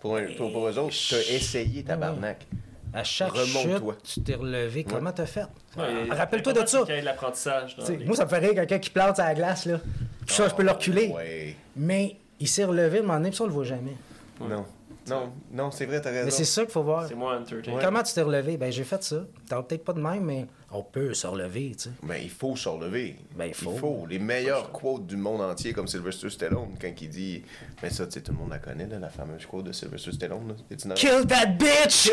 Pour, 0.00 0.16
un, 0.16 0.26
pour, 0.36 0.52
pour 0.52 0.68
eux 0.68 0.78
autres, 0.78 0.94
t'as 1.10 1.20
essayé 1.34 1.82
tabarnak. 1.82 2.46
À 2.92 3.02
chaque 3.02 3.34
chute, 3.34 3.56
Remonte-toi. 3.64 3.96
tu 4.04 4.22
t'es 4.22 4.34
relevé. 4.34 4.84
Comment 4.84 5.10
t'as 5.12 5.26
fait? 5.26 5.46
Ouais, 5.76 6.08
Rappelle-toi 6.10 6.52
de 6.52 6.64
ça. 6.66 6.84
l'apprentissage. 7.02 7.76
dans 7.76 7.82
T'sais, 7.82 7.96
les- 7.96 8.04
Moi, 8.04 8.14
ça 8.14 8.24
me 8.24 8.28
fait 8.30 8.38
rire 8.38 8.54
quelqu'un 8.54 8.78
qui 8.78 8.90
plante 8.90 9.18
à 9.18 9.24
la 9.24 9.34
glace, 9.34 9.66
là. 9.66 9.80
Puis 10.24 10.34
ça, 10.36 10.48
je 10.48 10.54
peux 10.54 10.62
le 10.62 10.70
reculer. 10.70 11.08
Ouais. 11.08 11.56
Mais 11.74 12.16
il 12.38 12.46
s'est 12.48 12.64
relevé, 12.64 12.98
à 12.98 13.00
un 13.00 13.04
moment 13.04 13.18
donné, 13.18 13.30
puis 13.30 13.36
ça, 13.38 13.44
on 13.44 13.46
le 13.48 13.52
voit 13.52 13.64
jamais. 13.64 13.96
Non. 14.40 14.64
Non, 15.08 15.32
non, 15.52 15.70
c'est 15.70 15.86
vrai, 15.86 16.00
t'as 16.00 16.10
raison. 16.10 16.24
Mais 16.24 16.30
c'est 16.30 16.44
ça 16.44 16.62
qu'il 16.62 16.70
faut 16.72 16.82
voir. 16.82 17.06
C'est 17.06 17.14
moins 17.14 17.38
entertaining. 17.40 17.78
Comment 17.80 18.02
tu 18.02 18.14
t'es 18.14 18.22
relevé? 18.22 18.56
Ben, 18.56 18.72
j'ai 18.72 18.84
fait 18.84 19.02
ça. 19.02 19.24
T'as 19.48 19.62
peut-être 19.62 19.84
pas 19.84 19.92
de 19.92 20.00
même, 20.00 20.24
mais 20.24 20.46
on 20.70 20.82
peut 20.82 21.12
se 21.14 21.26
relever, 21.26 21.72
tu 21.76 21.84
sais. 21.84 21.90
Ben, 22.02 22.16
il 22.22 22.30
faut 22.30 22.56
se 22.56 22.68
relever. 22.68 23.16
Ben, 23.36 23.46
il 23.46 23.54
faut. 23.54 24.06
Les 24.08 24.18
meilleurs 24.18 24.72
quotes 24.72 25.06
du 25.06 25.16
monde 25.16 25.40
entier, 25.42 25.72
comme 25.72 25.86
Sylvester 25.86 26.30
Stallone, 26.30 26.74
quand 26.80 26.90
il 27.00 27.08
dit. 27.08 27.42
Mais 27.82 27.90
ça, 27.90 28.06
tu 28.06 28.12
sais, 28.12 28.20
tout 28.22 28.32
le 28.32 28.38
monde 28.38 28.50
la 28.50 28.58
connaît, 28.58 28.86
là, 28.86 28.98
la 28.98 29.10
fameuse 29.10 29.44
quote 29.46 29.64
de 29.66 29.72
Sylvester 29.72 30.12
Stallone. 30.12 30.48
Là. 30.48 30.94
Kill 30.94 31.26
that 31.28 31.46
bitch! 31.58 32.10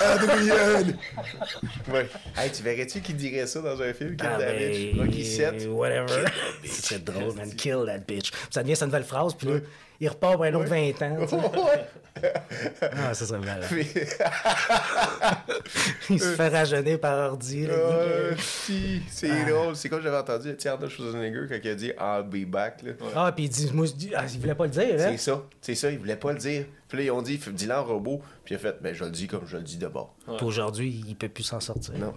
Adrian! 0.00 0.94
ouais. 1.92 2.08
Hey, 2.36 2.50
tu 2.50 2.62
verrais-tu 2.62 3.00
qu'il 3.00 3.16
dirait 3.16 3.46
ça 3.46 3.60
dans 3.60 3.80
un 3.80 3.92
film? 3.92 4.16
Kill 4.16 4.28
Ah, 4.30 4.38
that 4.38 4.46
ben, 4.46 4.72
bitch? 4.72 4.98
Rocky 4.98 5.24
7. 5.24 5.68
Whatever. 5.68 6.24
C'est 6.64 7.04
drôle, 7.04 7.34
man. 7.34 7.54
Kill 7.54 7.84
that 7.86 8.00
bitch. 8.00 8.32
Ça 8.50 8.62
devient 8.62 8.76
sa 8.76 8.86
nouvelle 8.86 9.04
phrase, 9.04 9.34
puis 9.34 9.48
là, 9.48 9.54
il 10.02 10.08
repart 10.08 10.34
pour 10.34 10.44
un 10.44 10.52
autre 10.54 10.68
20 10.68 11.02
ans. 11.02 11.16
Ah, 12.82 13.14
ça 13.14 13.24
serait 13.26 13.38
malade. 13.40 13.64
Il 16.10 16.20
se 16.20 16.34
fait 16.34 16.48
rajeunir 16.48 17.00
par 17.00 17.30
ordi. 17.32 17.66
là. 17.66 17.74
Si, 18.38 19.02
c'est 19.08 19.30
Ah. 19.30 19.50
drôle. 19.50 19.76
C'est 19.76 19.88
comme 19.88 20.02
j'avais 20.02 20.18
entendu 20.18 20.54
Arnold 20.66 20.90
Schwarzenegger 20.92 21.46
quand 21.48 21.56
il 21.64 21.70
a 21.70 21.74
dit 21.74 21.92
I'll 21.98 22.24
be 22.24 22.44
back. 22.48 22.82
Là? 22.82 22.92
Ah, 23.16 23.32
puis 23.34 23.44
il 23.44 23.48
dit, 23.48 23.70
moi, 23.72 23.86
ah, 24.14 24.24
il 24.32 24.40
voulait 24.40 24.54
pas 24.54 24.64
le 24.64 24.70
dire, 24.70 24.94
hein? 25.00 25.08
C'est 25.12 25.16
ça, 25.16 25.42
c'est 25.60 25.74
ça, 25.74 25.90
il 25.90 25.98
voulait 25.98 26.16
pas 26.16 26.32
le 26.32 26.38
dire. 26.38 26.66
Puis 26.88 26.98
là, 26.98 27.04
ils 27.04 27.10
ont 27.10 27.22
dit, 27.22 27.38
dis-le 27.38 27.74
en 27.74 27.82
robot. 27.84 28.20
Puis 28.44 28.54
il 28.54 28.56
a 28.56 28.60
fait, 28.60 28.76
ben 28.82 28.94
je 28.94 29.04
le 29.04 29.10
dis 29.10 29.26
comme 29.26 29.46
je 29.46 29.56
le 29.56 29.62
dis 29.62 29.78
d'abord. 29.78 30.14
Puis 30.36 30.44
aujourd'hui, 30.46 31.02
il 31.08 31.16
peut 31.16 31.28
plus 31.30 31.44
s'en 31.44 31.60
sortir. 31.60 31.94
Non. 31.96 32.12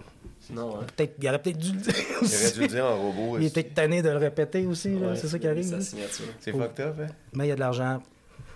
Non, 0.50 0.76
hein. 0.80 0.84
Peut-être, 0.96 1.14
il 1.20 1.28
aurait 1.28 1.38
peut-être 1.40 1.58
dû 1.58 1.72
le 1.72 1.78
dire 1.80 1.94
Il 2.20 2.24
aussi. 2.24 2.36
aurait 2.44 2.52
dû 2.52 2.60
le 2.60 2.66
dire 2.68 2.84
en 2.86 2.96
robot. 2.96 3.38
Il 3.40 3.50
peut-être 3.50 3.74
tanné 3.74 4.02
de 4.02 4.08
le 4.10 4.16
répéter 4.16 4.64
aussi, 4.66 4.98
là. 4.98 5.08
Ouais, 5.08 5.16
c'est 5.16 5.28
ça 5.28 5.38
qui 5.38 5.46
arrive. 5.48 5.64
Sa 5.68 5.76
là. 5.76 5.80
signature. 5.82 6.24
C'est 6.40 6.52
fucked 6.52 6.80
up, 6.80 6.96
hein? 7.02 7.06
Mais 7.32 7.46
il 7.46 7.48
y 7.48 7.52
a 7.52 7.54
de 7.54 7.60
l'argent. 7.60 8.02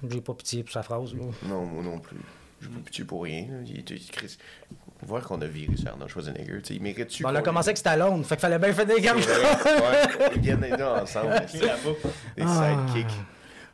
J'ai 0.08 0.20
pas 0.20 0.34
pitié 0.34 0.62
pour 0.62 0.72
sa 0.72 0.82
phrase. 0.82 1.12
là. 1.14 1.20
Non, 1.48 1.64
moi 1.66 1.82
non 1.82 1.98
plus. 1.98 2.16
Je 2.60 2.68
peux 2.68 2.80
pitié 2.80 3.04
pour 3.04 3.22
rien. 3.24 3.42
là. 3.50 3.58
Il 3.66 3.80
était 3.80 3.96
Chris. 4.12 4.36
Voir 5.02 5.22
qu'on 5.26 5.40
a 5.40 5.46
viré 5.46 5.76
sur 5.76 5.88
Arnold 5.88 6.10
Schwarzenegger. 6.10 6.60
Il 6.70 6.82
mérite-tu. 6.82 7.22
Bon, 7.22 7.30
on 7.30 7.34
a 7.34 7.40
commencé 7.42 7.68
avec 7.70 7.78
Stallone, 7.78 8.22
fait 8.22 8.34
qu'il 8.36 8.40
fallait 8.42 8.58
bien 8.58 8.72
faire 8.72 8.84
des 8.86 9.00
gammes. 9.00 9.16
Ouais, 9.18 10.28
Ils 10.36 10.40
viennent 10.42 10.60
les 10.60 10.76
deux 10.76 10.84
ensemble. 10.84 11.30
Des 12.36 12.42
Ah. 12.42 12.76
sidekicks. 12.86 13.14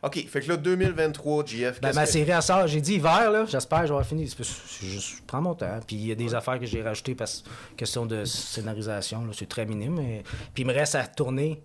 OK, 0.03 0.27
fait 0.29 0.41
que 0.41 0.49
là, 0.49 0.57
2023, 0.57 1.45
GF. 1.47 1.81
Ben, 1.81 1.93
ma 1.95 2.07
série, 2.07 2.31
elle 2.31 2.43
sort. 2.43 2.67
J'ai 2.67 2.81
dit 2.81 2.95
hiver, 2.95 3.31
là. 3.31 3.45
J'espère 3.47 3.81
je 3.87 3.93
avoir 3.93 4.05
fini. 4.07 4.29
C'est 4.29 4.87
juste, 4.87 5.17
je 5.19 5.23
prends 5.27 5.41
mon 5.41 5.55
temps. 5.55 5.81
Puis 5.87 5.97
il 5.97 6.07
y 6.07 6.13
a 6.13 6.15
des 6.15 6.35
affaires 6.35 6.61
que 6.61 6.67
j'ai 6.67 6.83
rajoutées 6.83 7.15
parce 7.15 7.43
que 7.43 7.77
question 7.77 8.07
de 8.07 8.25
scénarisation, 8.25 9.25
là, 9.25 9.33
c'est 9.33 9.49
très 9.49 9.67
minime. 9.67 9.97
Puis 10.55 10.63
il 10.63 10.67
me 10.67 10.73
reste 10.73 10.95
à 10.95 11.07
tourner 11.07 11.61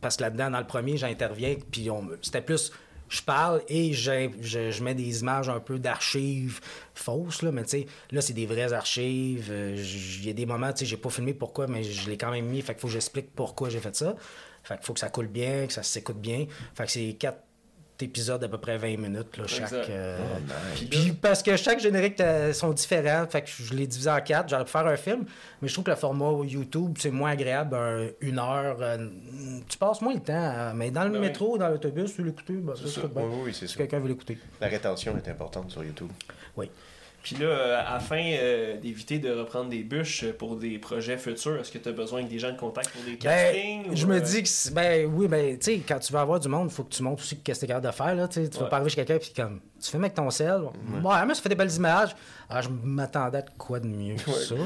parce 0.00 0.16
que 0.16 0.22
là-dedans, 0.22 0.50
dans 0.50 0.60
le 0.60 0.66
premier, 0.66 0.96
j'interviens. 0.96 1.56
Puis 1.70 1.90
on... 1.90 2.08
c'était 2.22 2.42
plus. 2.42 2.72
Je 3.10 3.22
parle 3.22 3.62
et 3.68 3.94
j'ai- 3.94 4.30
je, 4.42 4.70
je 4.70 4.84
mets 4.84 4.94
des 4.94 5.20
images 5.22 5.48
un 5.48 5.60
peu 5.60 5.78
d'archives 5.78 6.60
fausses, 6.94 7.40
là, 7.40 7.50
mais 7.50 7.62
tu 7.62 7.70
sais, 7.70 7.86
là, 8.10 8.20
c'est 8.20 8.34
des 8.34 8.44
vraies 8.44 8.74
archives. 8.74 9.48
Euh, 9.50 9.74
Il 10.20 10.26
y 10.26 10.30
a 10.30 10.34
des 10.34 10.44
moments, 10.44 10.70
tu 10.74 10.80
sais, 10.80 10.84
j'ai 10.84 10.98
pas 10.98 11.08
filmé 11.08 11.32
pourquoi, 11.32 11.66
mais 11.68 11.82
je 11.82 12.08
l'ai 12.10 12.18
quand 12.18 12.30
même 12.30 12.44
mis. 12.44 12.60
Fait 12.60 12.74
qu'il 12.74 12.82
faut 12.82 12.86
que 12.88 12.92
j'explique 12.92 13.34
pourquoi 13.34 13.70
j'ai 13.70 13.80
fait 13.80 13.96
ça. 13.96 14.14
Fait 14.62 14.76
qu'il 14.76 14.84
faut 14.84 14.92
que 14.92 15.00
ça 15.00 15.08
coule 15.08 15.28
bien, 15.28 15.66
que 15.66 15.72
ça 15.72 15.82
s'écoute 15.82 16.18
bien. 16.20 16.44
Fait 16.74 16.84
que 16.84 16.90
c'est 16.92 17.14
quatre 17.18 17.40
épisodes 18.02 18.40
d'à 18.40 18.48
peu 18.48 18.58
près 18.58 18.76
20 18.78 18.96
minutes, 18.98 19.36
là, 19.36 19.46
chaque. 19.46 19.72
Euh, 19.90 20.18
Puis 20.76 20.86
puis 20.86 21.12
parce 21.12 21.42
que 21.42 21.56
chaque 21.56 21.80
générique 21.80 22.22
sont 22.52 22.70
différents, 22.72 23.26
fait 23.28 23.42
que 23.42 23.48
je 23.48 23.74
l'ai 23.74 23.86
divisé 23.86 24.10
en 24.10 24.20
quatre. 24.20 24.48
J'aurais 24.48 24.64
pu 24.64 24.70
faire 24.70 24.86
un 24.86 24.96
film, 24.96 25.24
mais 25.62 25.68
je 25.68 25.72
trouve 25.72 25.84
que 25.84 25.90
le 25.90 25.96
format 25.96 26.30
YouTube, 26.44 26.96
c'est 26.98 27.10
moins 27.10 27.30
agréable. 27.30 27.74
un- 27.74 28.08
une 28.20 28.38
heure, 28.38 28.76
euh, 28.80 29.08
tu 29.68 29.76
passes 29.78 30.00
moins 30.02 30.14
le 30.14 30.20
temps. 30.20 30.72
mais 30.74 30.90
dans 30.90 31.04
le 31.04 31.10
Ben 31.10 31.20
métro, 31.20 31.58
dans 31.58 31.68
l'autobus, 31.68 32.14
tu 32.14 32.22
veux 32.22 32.28
l'écouter, 32.28 32.54
ben, 32.54 32.74
ça, 32.76 32.86
ça. 32.86 33.00
Oui, 33.14 33.22
oui, 33.46 33.54
c'est 33.54 33.66
Si 33.66 33.72
ça. 33.74 33.78
quelqu'un 33.78 33.98
veut 34.00 34.08
l'écouter. 34.08 34.38
La 34.60 34.68
rétention 34.68 35.16
est 35.16 35.28
importante 35.30 35.70
sur 35.70 35.82
YouTube. 35.84 36.10
Oui. 36.56 36.70
Puis 37.22 37.36
là, 37.36 37.46
euh, 37.46 37.82
afin 37.86 38.22
euh, 38.22 38.76
d'éviter 38.78 39.18
de 39.18 39.30
reprendre 39.32 39.68
des 39.68 39.82
bûches 39.82 40.24
pour 40.38 40.56
des 40.56 40.78
projets 40.78 41.18
futurs, 41.18 41.58
est-ce 41.60 41.70
que 41.72 41.78
tu 41.78 41.88
as 41.88 41.92
besoin 41.92 42.22
que 42.24 42.28
des 42.30 42.38
gens 42.38 42.52
de 42.52 42.56
contact 42.56 42.90
pour 42.90 43.02
des 43.02 43.16
castings? 43.18 43.82
Ben, 43.84 43.92
ou, 43.92 43.96
je 43.96 44.06
me 44.06 44.16
euh, 44.16 44.20
dis 44.20 44.42
que, 44.44 44.48
c'est- 44.48 44.72
ben 44.72 45.04
oui, 45.12 45.26
ben, 45.28 45.58
tu 45.58 45.64
sais, 45.64 45.82
quand 45.86 45.98
tu 45.98 46.12
veux 46.12 46.18
avoir 46.20 46.38
du 46.40 46.48
monde, 46.48 46.68
il 46.70 46.74
faut 46.74 46.84
que 46.84 46.94
tu 46.94 47.02
montres 47.02 47.22
aussi 47.22 47.36
qu'est-ce 47.38 47.60
que 47.60 47.66
tu 47.66 47.72
es 47.72 47.74
capable 47.74 47.86
de 47.86 47.92
faire, 47.92 48.14
là, 48.14 48.28
tu 48.28 48.42
sais. 48.42 48.48
Tu 48.48 48.56
vas 48.58 48.64
Ouais. 48.64 48.70
pas 48.70 48.76
arriver 48.76 48.90
chez 48.90 49.04
quelqu'un, 49.04 49.18
puis 49.18 49.32
comme, 49.36 49.60
tu 49.82 49.90
fais 49.90 49.98
avec 49.98 50.14
ton 50.14 50.30
sel. 50.30 50.60
Ouais, 50.62 51.26
mais 51.26 51.34
ça 51.34 51.42
fait 51.42 51.48
des 51.50 51.54
belles 51.54 51.74
images. 51.74 52.14
Ah, 52.48 52.62
je 52.62 52.68
m'attendais 52.68 53.38
à 53.38 53.42
quoi 53.58 53.80
de 53.80 53.88
mieux 53.88 54.14
que 54.14 54.30
ça, 54.30 54.54
là. 54.54 54.64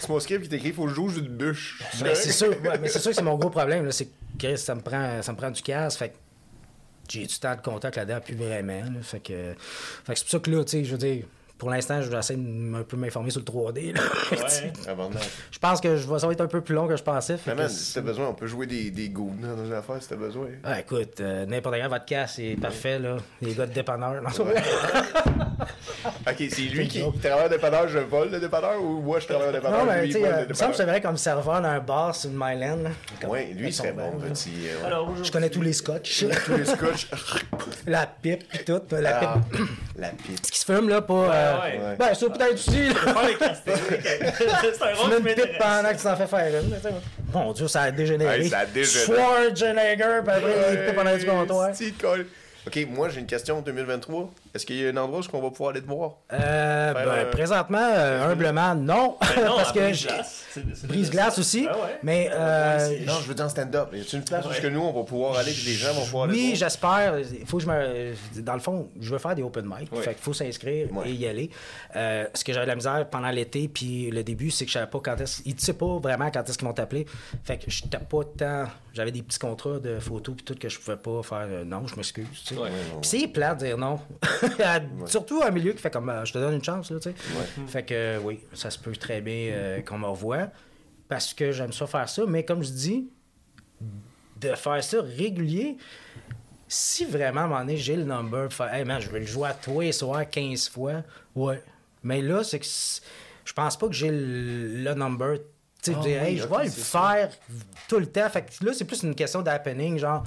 C'est 0.00 0.08
mon 0.08 0.20
script 0.20 0.44
qui 0.44 0.48
t'écrit, 0.48 0.72
faut 0.72 0.84
que 0.84 0.90
je 0.90 0.94
joue 0.94 1.10
d'une 1.10 1.28
bûche. 1.36 1.82
Ben, 2.00 2.14
c'est 2.14 2.30
sûr, 2.32 2.48
ouais, 2.50 2.78
mais 2.80 2.88
c'est 2.88 3.00
sûr 3.00 3.10
que 3.10 3.16
c'est 3.16 3.22
mon 3.22 3.36
gros 3.36 3.50
problème, 3.50 3.84
là, 3.84 3.90
c'est 3.92 4.06
que 4.06 4.12
Chris, 4.38 4.56
ça 4.58 4.74
me 4.76 4.80
prend, 4.80 5.20
ça 5.20 5.32
me 5.32 5.36
prend 5.36 5.50
du 5.50 5.60
casse, 5.60 5.96
fait 5.96 6.10
que 6.10 6.14
j'ai 7.08 7.26
du 7.26 7.38
temps 7.38 7.54
de 7.54 7.60
contact 7.60 7.96
là-dedans, 7.96 8.20
plus 8.24 8.36
vraiment, 8.36 8.80
là, 8.84 9.02
fait 9.02 9.20
que, 9.20 9.54
fait 10.04 10.12
que 10.14 10.18
c'est 10.18 10.24
pour 10.24 10.30
ça 10.30 10.38
que 10.38 10.50
là, 10.50 10.64
tu 10.64 10.70
sais, 10.70 10.84
je 10.84 10.92
veux 10.92 10.98
dire, 10.98 11.24
pour 11.62 11.70
l'instant, 11.70 12.02
je 12.02 12.10
vais 12.10 12.18
essayer 12.18 12.36
de 12.40 12.74
un 12.74 12.82
peu 12.82 12.96
m'informer 12.96 13.30
sur 13.30 13.38
le 13.38 13.44
3D, 13.44 13.94
là. 13.94 14.00
Ouais. 14.32 14.72
Je 15.52 15.58
pense 15.60 15.80
que 15.80 15.96
je 15.96 16.08
vais, 16.08 16.18
ça 16.18 16.26
va 16.26 16.32
être 16.32 16.40
un 16.40 16.48
peu 16.48 16.60
plus 16.60 16.74
long 16.74 16.88
que 16.88 16.96
je 16.96 17.02
pensais, 17.04 17.36
fait 17.36 17.50
Mais 17.52 17.56
que 17.56 17.60
man, 17.62 17.68
c'est- 17.68 17.84
si 17.84 17.94
t'as 17.94 18.00
besoin, 18.00 18.26
on 18.30 18.34
peut 18.34 18.48
jouer 18.48 18.66
des, 18.66 18.90
des 18.90 19.10
goons 19.10 19.34
dans 19.40 19.54
nos 19.54 19.72
affaires 19.72 20.02
si 20.02 20.08
t'as 20.08 20.16
besoin. 20.16 20.48
Ah, 20.64 20.80
écoute, 20.80 21.20
euh, 21.20 21.46
n'importe 21.46 21.76
quand, 21.80 21.88
votre 21.88 22.04
casse, 22.04 22.32
c'est 22.34 22.56
parfait, 22.60 22.98
là. 22.98 23.16
Les 23.40 23.54
gars 23.54 23.66
de 23.66 23.72
dépanneur. 23.72 24.20
Ok, 26.26 26.36
c'est 26.50 26.62
lui 26.62 26.88
qui, 26.88 27.02
travaille 27.22 27.46
au 27.46 27.48
dépanneur, 27.48 27.86
je 27.88 27.98
vole 27.98 28.30
le 28.30 28.40
dépanneur 28.40 28.80
ou 28.82 29.00
moi 29.00 29.20
je 29.20 29.26
travaille 29.26 29.48
au 29.50 29.52
dépanneur, 29.52 29.84
Non, 29.84 29.90
mais 29.92 30.02
lui 30.06 30.10
tu 30.12 30.18
il 30.18 30.22
sais, 30.24 30.32
euh, 30.32 30.36
le 30.40 30.42
il 30.44 30.48
me 30.48 30.54
semble 30.54 30.72
que 30.74 30.82
vrai 30.82 31.00
comme 31.00 31.16
serveur 31.16 31.60
d'un 31.60 31.78
bar 31.80 32.14
sur 32.14 32.30
une 32.30 32.36
Myland. 32.36 32.90
Ouais, 33.28 33.52
lui 33.54 33.68
il 33.68 33.72
serait 33.72 33.92
bon, 33.92 34.18
là. 34.18 34.26
petit. 34.28 34.50
euh, 34.66 34.80
ouais. 34.80 34.86
Alors, 34.86 35.02
aujourd'hui- 35.04 35.24
Je 35.24 35.32
connais 35.32 35.50
tous 35.50 35.60
les 35.62 35.72
scotch. 35.72 36.24
Tous 36.46 36.56
les 36.56 36.64
scotch. 36.64 37.08
la 37.86 38.06
pipe, 38.06 38.48
pis 38.48 38.64
tout. 38.64 38.80
La 38.92 39.18
Ah, 39.32 39.38
pipe 39.50 39.60
la 39.96 40.08
pipe. 40.08 40.40
qui 40.42 40.58
se 40.58 40.64
fume, 40.64 40.88
là, 40.88 41.02
pas. 41.02 41.14
Ouais. 41.60 41.96
Ben, 41.98 42.14
ça 42.14 42.26
peut-être 42.28 42.54
aussi, 42.54 42.70
c'est 42.72 42.88
un 44.82 44.92
Tu 44.92 45.00
rôle 45.00 45.22
mets 45.22 45.34
qui 45.34 45.40
une 45.40 45.46
pipe 45.46 45.58
m'intéresse. 45.58 45.58
pendant 45.58 45.88
que 45.90 45.96
tu 45.96 46.02
t'en 46.02 46.16
fais 46.16 46.26
faire 46.26 46.62
une. 46.62 46.74
Mon 47.32 47.52
Dieu, 47.52 47.68
ça 47.68 47.82
a 47.82 47.90
dégénéré. 47.90 48.40
Ouais, 48.42 48.48
ça 48.48 48.58
a 48.60 48.66
dégénéré. 48.66 49.14
Schwarzenegger, 49.14 50.20
puis 50.24 50.34
après, 50.34 50.70
les 50.72 50.76
pipes 50.86 50.94
pendant 50.96 51.16
du 51.16 51.26
comptoir. 51.26 51.70
Petit 51.72 51.92
col. 51.92 52.26
Ok, 52.66 52.78
moi 52.90 53.08
j'ai 53.08 53.20
une 53.20 53.26
question 53.26 53.58
en 53.58 53.62
2023. 53.62 54.30
Est-ce 54.54 54.66
qu'il 54.66 54.76
y 54.76 54.86
a 54.86 54.90
un 54.90 54.96
endroit 54.98 55.20
où 55.20 55.36
on 55.36 55.40
va 55.40 55.50
pouvoir 55.50 55.70
aller 55.70 55.80
te 55.80 55.86
voir? 55.86 56.16
Euh, 56.32 56.92
ben, 56.92 57.30
présentement, 57.30 57.78
euh, 57.80 58.30
humblement, 58.30 58.74
non. 58.74 59.16
Ben 59.20 59.44
non, 59.46 59.56
parce 59.56 59.72
que. 59.72 60.86
brise-glace. 60.86 61.38
Aussi. 61.38 61.66
Ah 61.70 61.76
ouais. 61.78 61.98
Mais. 62.02 62.28
Ah 62.32 62.80
euh, 62.80 63.04
Non, 63.06 63.14
je 63.22 63.28
veux 63.28 63.34
dire 63.34 63.46
en 63.46 63.48
stand-up. 63.48 63.88
Y 63.94 64.00
a-t-il 64.00 64.18
une 64.18 64.24
place 64.24 64.44
où 64.44 64.48
Ouais. 64.48 64.54
est-ce 64.54 64.62
que 64.62 64.66
nous 64.66 64.80
on 64.80 64.92
va 64.92 65.04
pouvoir 65.04 65.38
aller 65.38 65.50
et 65.52 65.64
les 65.64 65.72
gens 65.74 65.92
vont 65.94 66.04
pouvoir 66.04 66.24
aller 66.24 66.34
Oui, 66.34 66.52
j'espère. 66.54 67.18
Il 67.18 67.46
faut 67.46 67.56
que 67.58 67.62
je 67.62 67.68
me. 67.68 68.12
Dans 68.42 68.54
le 68.54 68.60
fond, 68.60 68.90
je 69.00 69.10
veux 69.10 69.18
faire 69.18 69.34
des 69.34 69.42
open 69.42 69.64
mic. 69.64 69.90
Ouais. 69.92 70.02
Fait 70.02 70.14
qu'il 70.14 70.22
faut 70.22 70.34
s'inscrire 70.34 70.92
Ouais. 70.92 71.08
et 71.08 71.12
y 71.12 71.26
aller. 71.26 71.50
Euh, 71.96 72.26
ce 72.34 72.44
que 72.44 72.52
j'avais 72.52 72.66
de 72.66 72.70
la 72.70 72.76
misère 72.76 73.06
pendant 73.10 73.30
l'été, 73.30 73.68
puis 73.68 74.10
le 74.10 74.22
début, 74.22 74.50
c'est 74.50 74.64
que 74.66 74.70
je 74.70 74.74
savais 74.78 74.90
pas 74.90 75.00
quand 75.02 75.18
est-ce. 75.20 75.40
Ils 75.46 75.54
ne 75.54 75.60
savent 75.60 75.76
pas 75.76 75.98
vraiment 75.98 76.30
quand 76.30 76.46
est-ce 76.48 76.58
qu'ils 76.58 76.68
vont 76.68 76.74
t'appeler. 76.74 77.06
Fait 77.44 77.56
que 77.56 77.70
je 77.70 77.82
pas 77.84 78.24
tant. 78.36 78.64
J'avais 78.92 79.10
des 79.12 79.22
petits 79.22 79.38
contrats 79.38 79.78
de 79.78 79.98
photos 79.98 80.34
puis 80.36 80.44
tout 80.44 80.54
que 80.54 80.68
je 80.68 80.78
pouvais 80.78 80.96
pas 80.98 81.22
faire. 81.22 81.48
non, 81.64 81.86
je 81.86 81.96
m'excuse. 81.96 82.26
tu 82.46 82.54
sais. 82.54 82.60
C'est 83.02 83.28
plat 83.28 83.54
de 83.54 83.64
dire 83.64 83.78
non. 83.78 83.98
À- 84.64 84.80
Surtout 85.06 85.42
un 85.42 85.50
milieu 85.50 85.72
qui 85.72 85.78
fait 85.82 85.90
comme 85.90 86.08
euh, 86.08 86.24
je 86.24 86.32
te 86.32 86.38
donne 86.38 86.54
une 86.54 86.64
chance, 86.64 86.90
là, 86.90 86.98
tu 87.00 87.10
sais. 87.10 87.14
Fait 87.68 87.82
que 87.84 87.94
euh, 87.94 88.18
oui, 88.22 88.40
ça 88.54 88.70
se 88.70 88.78
peut 88.78 88.94
très 88.96 89.20
bien 89.20 89.50
euh, 89.52 89.82
qu'on 89.82 89.98
me 89.98 90.06
revoie. 90.06 90.48
Parce 91.08 91.34
que 91.34 91.52
j'aime 91.52 91.72
ça 91.72 91.86
faire 91.86 92.08
ça. 92.08 92.22
Mais 92.26 92.44
comme 92.44 92.62
je 92.62 92.70
dis, 92.70 93.10
de 94.40 94.54
faire 94.54 94.82
ça 94.82 94.98
régulier, 95.02 95.76
si 96.68 97.04
vraiment 97.04 97.42
à 97.42 97.44
un 97.44 97.48
moment 97.48 97.60
donné, 97.60 97.76
j'ai 97.76 97.96
le 97.96 98.04
number, 98.04 98.50
faire 98.52 98.72
Hey 98.72 98.84
man, 98.84 99.00
je 99.00 99.10
vais 99.10 99.20
le 99.20 99.26
jouer 99.26 99.48
à 99.50 99.54
tous 99.54 99.80
les 99.80 99.92
soirs 99.92 100.28
15 100.28 100.68
fois, 100.70 101.02
ouais. 101.34 101.62
Mais 102.02 102.22
là, 102.22 102.42
c'est 102.42 102.58
que 102.58 102.66
je 103.44 103.52
pense 103.52 103.76
pas 103.76 103.86
que 103.88 103.92
j'ai 103.94 104.10
le, 104.10 104.82
le 104.82 104.94
number. 104.94 105.38
Tu 105.82 105.92
sais, 105.92 105.96
Ah 105.96 106.02
oui, 106.04 106.10
hey, 106.12 106.38
je 106.38 106.46
vais 106.46 106.64
le 106.64 106.70
faire 106.70 107.30
tout 107.88 107.98
le 107.98 108.06
temps. 108.06 108.28
Fait 108.30 108.42
que 108.42 108.64
là, 108.64 108.72
c'est 108.72 108.84
plus 108.84 109.02
une 109.02 109.14
question 109.14 109.42
d'happening, 109.42 109.98
genre. 109.98 110.22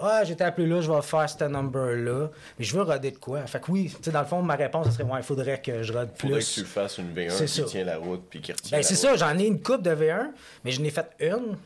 Ah, 0.00 0.22
été 0.24 0.42
appelé 0.42 0.66
là, 0.66 0.80
je 0.80 0.90
vais 0.90 1.02
faire 1.02 1.28
ce 1.28 1.44
number-là. 1.44 2.30
Mais 2.58 2.64
je 2.64 2.76
veux 2.76 2.82
roder 2.82 3.10
de 3.12 3.18
quoi? 3.18 3.40
Fait 3.46 3.60
que 3.60 3.70
oui, 3.70 3.90
tu 3.94 4.02
sais, 4.02 4.10
dans 4.10 4.20
le 4.20 4.26
fond, 4.26 4.42
ma 4.42 4.54
réponse, 4.56 4.86
ce 4.88 4.92
serait, 4.92 5.04
ouais, 5.04 5.18
il 5.18 5.22
faudrait 5.22 5.60
que 5.60 5.82
je 5.82 5.92
rode 5.92 6.10
plus. 6.12 6.28
Faudrait 6.28 6.40
que 6.40 6.46
tu 6.46 6.64
fasses 6.64 6.98
une 6.98 7.12
V1 7.14 7.30
C'est 7.30 7.44
qui 7.46 7.52
ça. 7.60 7.62
tient 7.64 7.84
la 7.84 7.96
route 7.98 8.22
puis 8.28 8.40
qui 8.40 8.52
retient 8.52 8.76
Ben, 8.78 8.82
c'est 8.82 8.96
ça, 8.96 9.14
j'en 9.16 9.38
ai 9.38 9.46
une 9.46 9.62
coupe 9.62 9.82
de 9.82 9.90
V1, 9.90 10.30
mais 10.64 10.70
je 10.72 10.80
n'ai 10.80 10.90
fait 10.90 11.06
une. 11.20 11.56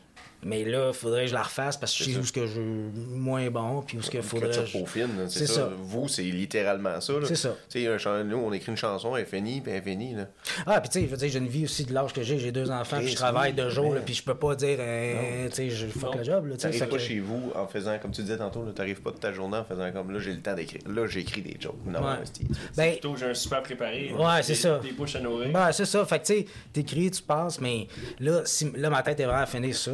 Mais 0.41 0.63
là, 0.63 0.93
faudrait 0.93 1.23
que 1.23 1.27
je 1.29 1.33
la 1.33 1.43
refasse 1.43 1.75
parce 1.75 1.91
que 1.91 1.99
je 1.99 2.03
C'est 2.05 2.09
sais 2.11 2.15
ça. 2.15 2.21
où 2.21 2.25
ce 2.25 2.31
que 2.31 2.47
je 2.47 2.61
moins 2.61 3.49
bon, 3.49 3.81
puis 3.81 3.97
où 3.97 4.01
ce 4.01 4.09
que 4.09 4.21
faudrait. 4.21 4.51
Film, 4.85 5.09
là, 5.19 5.23
c'est 5.27 5.39
C'est 5.39 5.47
ça. 5.47 5.53
ça. 5.55 5.69
Vous, 5.77 6.07
c'est 6.07 6.23
littéralement 6.23 7.01
ça. 7.01 7.13
là. 7.13 7.19
C'est 7.25 7.35
ça. 7.35 7.55
Tu 7.69 7.81
sais, 7.81 7.87
un 7.87 7.97
chan- 7.97 8.23
nous, 8.23 8.37
on 8.37 8.53
écrit 8.53 8.71
une 8.71 8.77
chanson, 8.77 9.15
elle 9.17 9.23
est 9.23 9.25
finie, 9.25 9.59
puis 9.59 9.71
elle 9.71 9.79
est 9.79 9.81
finie. 9.81 10.15
Là. 10.15 10.27
Ah, 10.65 10.79
puis 10.79 10.89
tu 10.89 11.07
sais, 11.17 11.29
j'ai 11.29 11.37
une 11.39 11.47
vie 11.47 11.65
aussi 11.65 11.83
de 11.83 11.93
l'âge 11.93 12.13
que 12.13 12.23
j'ai. 12.23 12.39
J'ai 12.39 12.51
deux 12.53 12.71
enfants, 12.71 12.99
puis 12.99 13.09
je 13.09 13.15
travaille 13.15 13.51
oui, 13.51 13.63
de 13.63 13.69
jour, 13.69 13.89
mais- 13.89 13.95
là, 13.95 14.01
puis 14.05 14.13
je 14.13 14.23
peux 14.23 14.33
pas 14.35 14.55
dire, 14.55 14.77
euh, 14.79 15.49
tu 15.49 15.55
sais, 15.55 15.69
je 15.69 15.87
fuck 15.87 16.15
le 16.15 16.23
job, 16.23 16.45
là, 16.47 16.55
tu 16.57 16.71
fait 16.71 16.85
pas 16.85 16.95
que- 16.95 16.97
chez 16.99 17.19
vous 17.19 17.51
en 17.55 17.67
faisant, 17.67 17.97
comme 17.99 18.11
tu 18.11 18.21
disais 18.21 18.37
tantôt, 18.37 18.63
là, 18.63 18.71
t'arrives 18.73 19.01
pas 19.01 19.11
de 19.11 19.17
ta 19.17 19.33
journée 19.33 19.57
en 19.57 19.65
faisant 19.65 19.91
comme 19.91 20.11
là, 20.11 20.19
j'ai 20.19 20.31
le 20.33 20.39
temps 20.41 20.55
d'écrire. 20.55 20.81
Là, 20.87 21.05
j'écris 21.07 21.41
des 21.41 21.57
jokes. 21.59 21.75
Non, 21.85 21.99
Ouais. 21.99 22.21
hostie, 22.21 22.45
tu- 22.47 22.53
Ben, 22.77 22.91
Plutôt 22.93 23.13
que 23.13 23.19
j'ai 23.19 23.25
un 23.25 23.33
super 23.33 23.61
préparé. 23.61 24.13
Ouais, 24.17 24.41
c'est 24.43 24.55
ça. 24.55 24.79
Des 24.79 24.91
bouches 24.93 25.15
à 25.17 25.19
nourrir. 25.19 25.51
Ben, 25.51 25.71
c'est 25.73 25.85
ça. 25.85 26.05
Fait 26.05 26.19
que, 26.19 26.25
tu 26.25 26.33
sais, 26.33 26.45
t'écris, 26.71 27.11
tu 27.11 27.21
passes, 27.21 27.59
mais 27.59 27.87
là, 28.19 28.41
si, 28.45 28.71
là, 28.77 28.89
ma 28.89 29.03
tête 29.03 29.19
est 29.19 29.25
vraiment 29.25 29.41
à 29.41 29.45
finir 29.45 29.75
ça, 29.75 29.91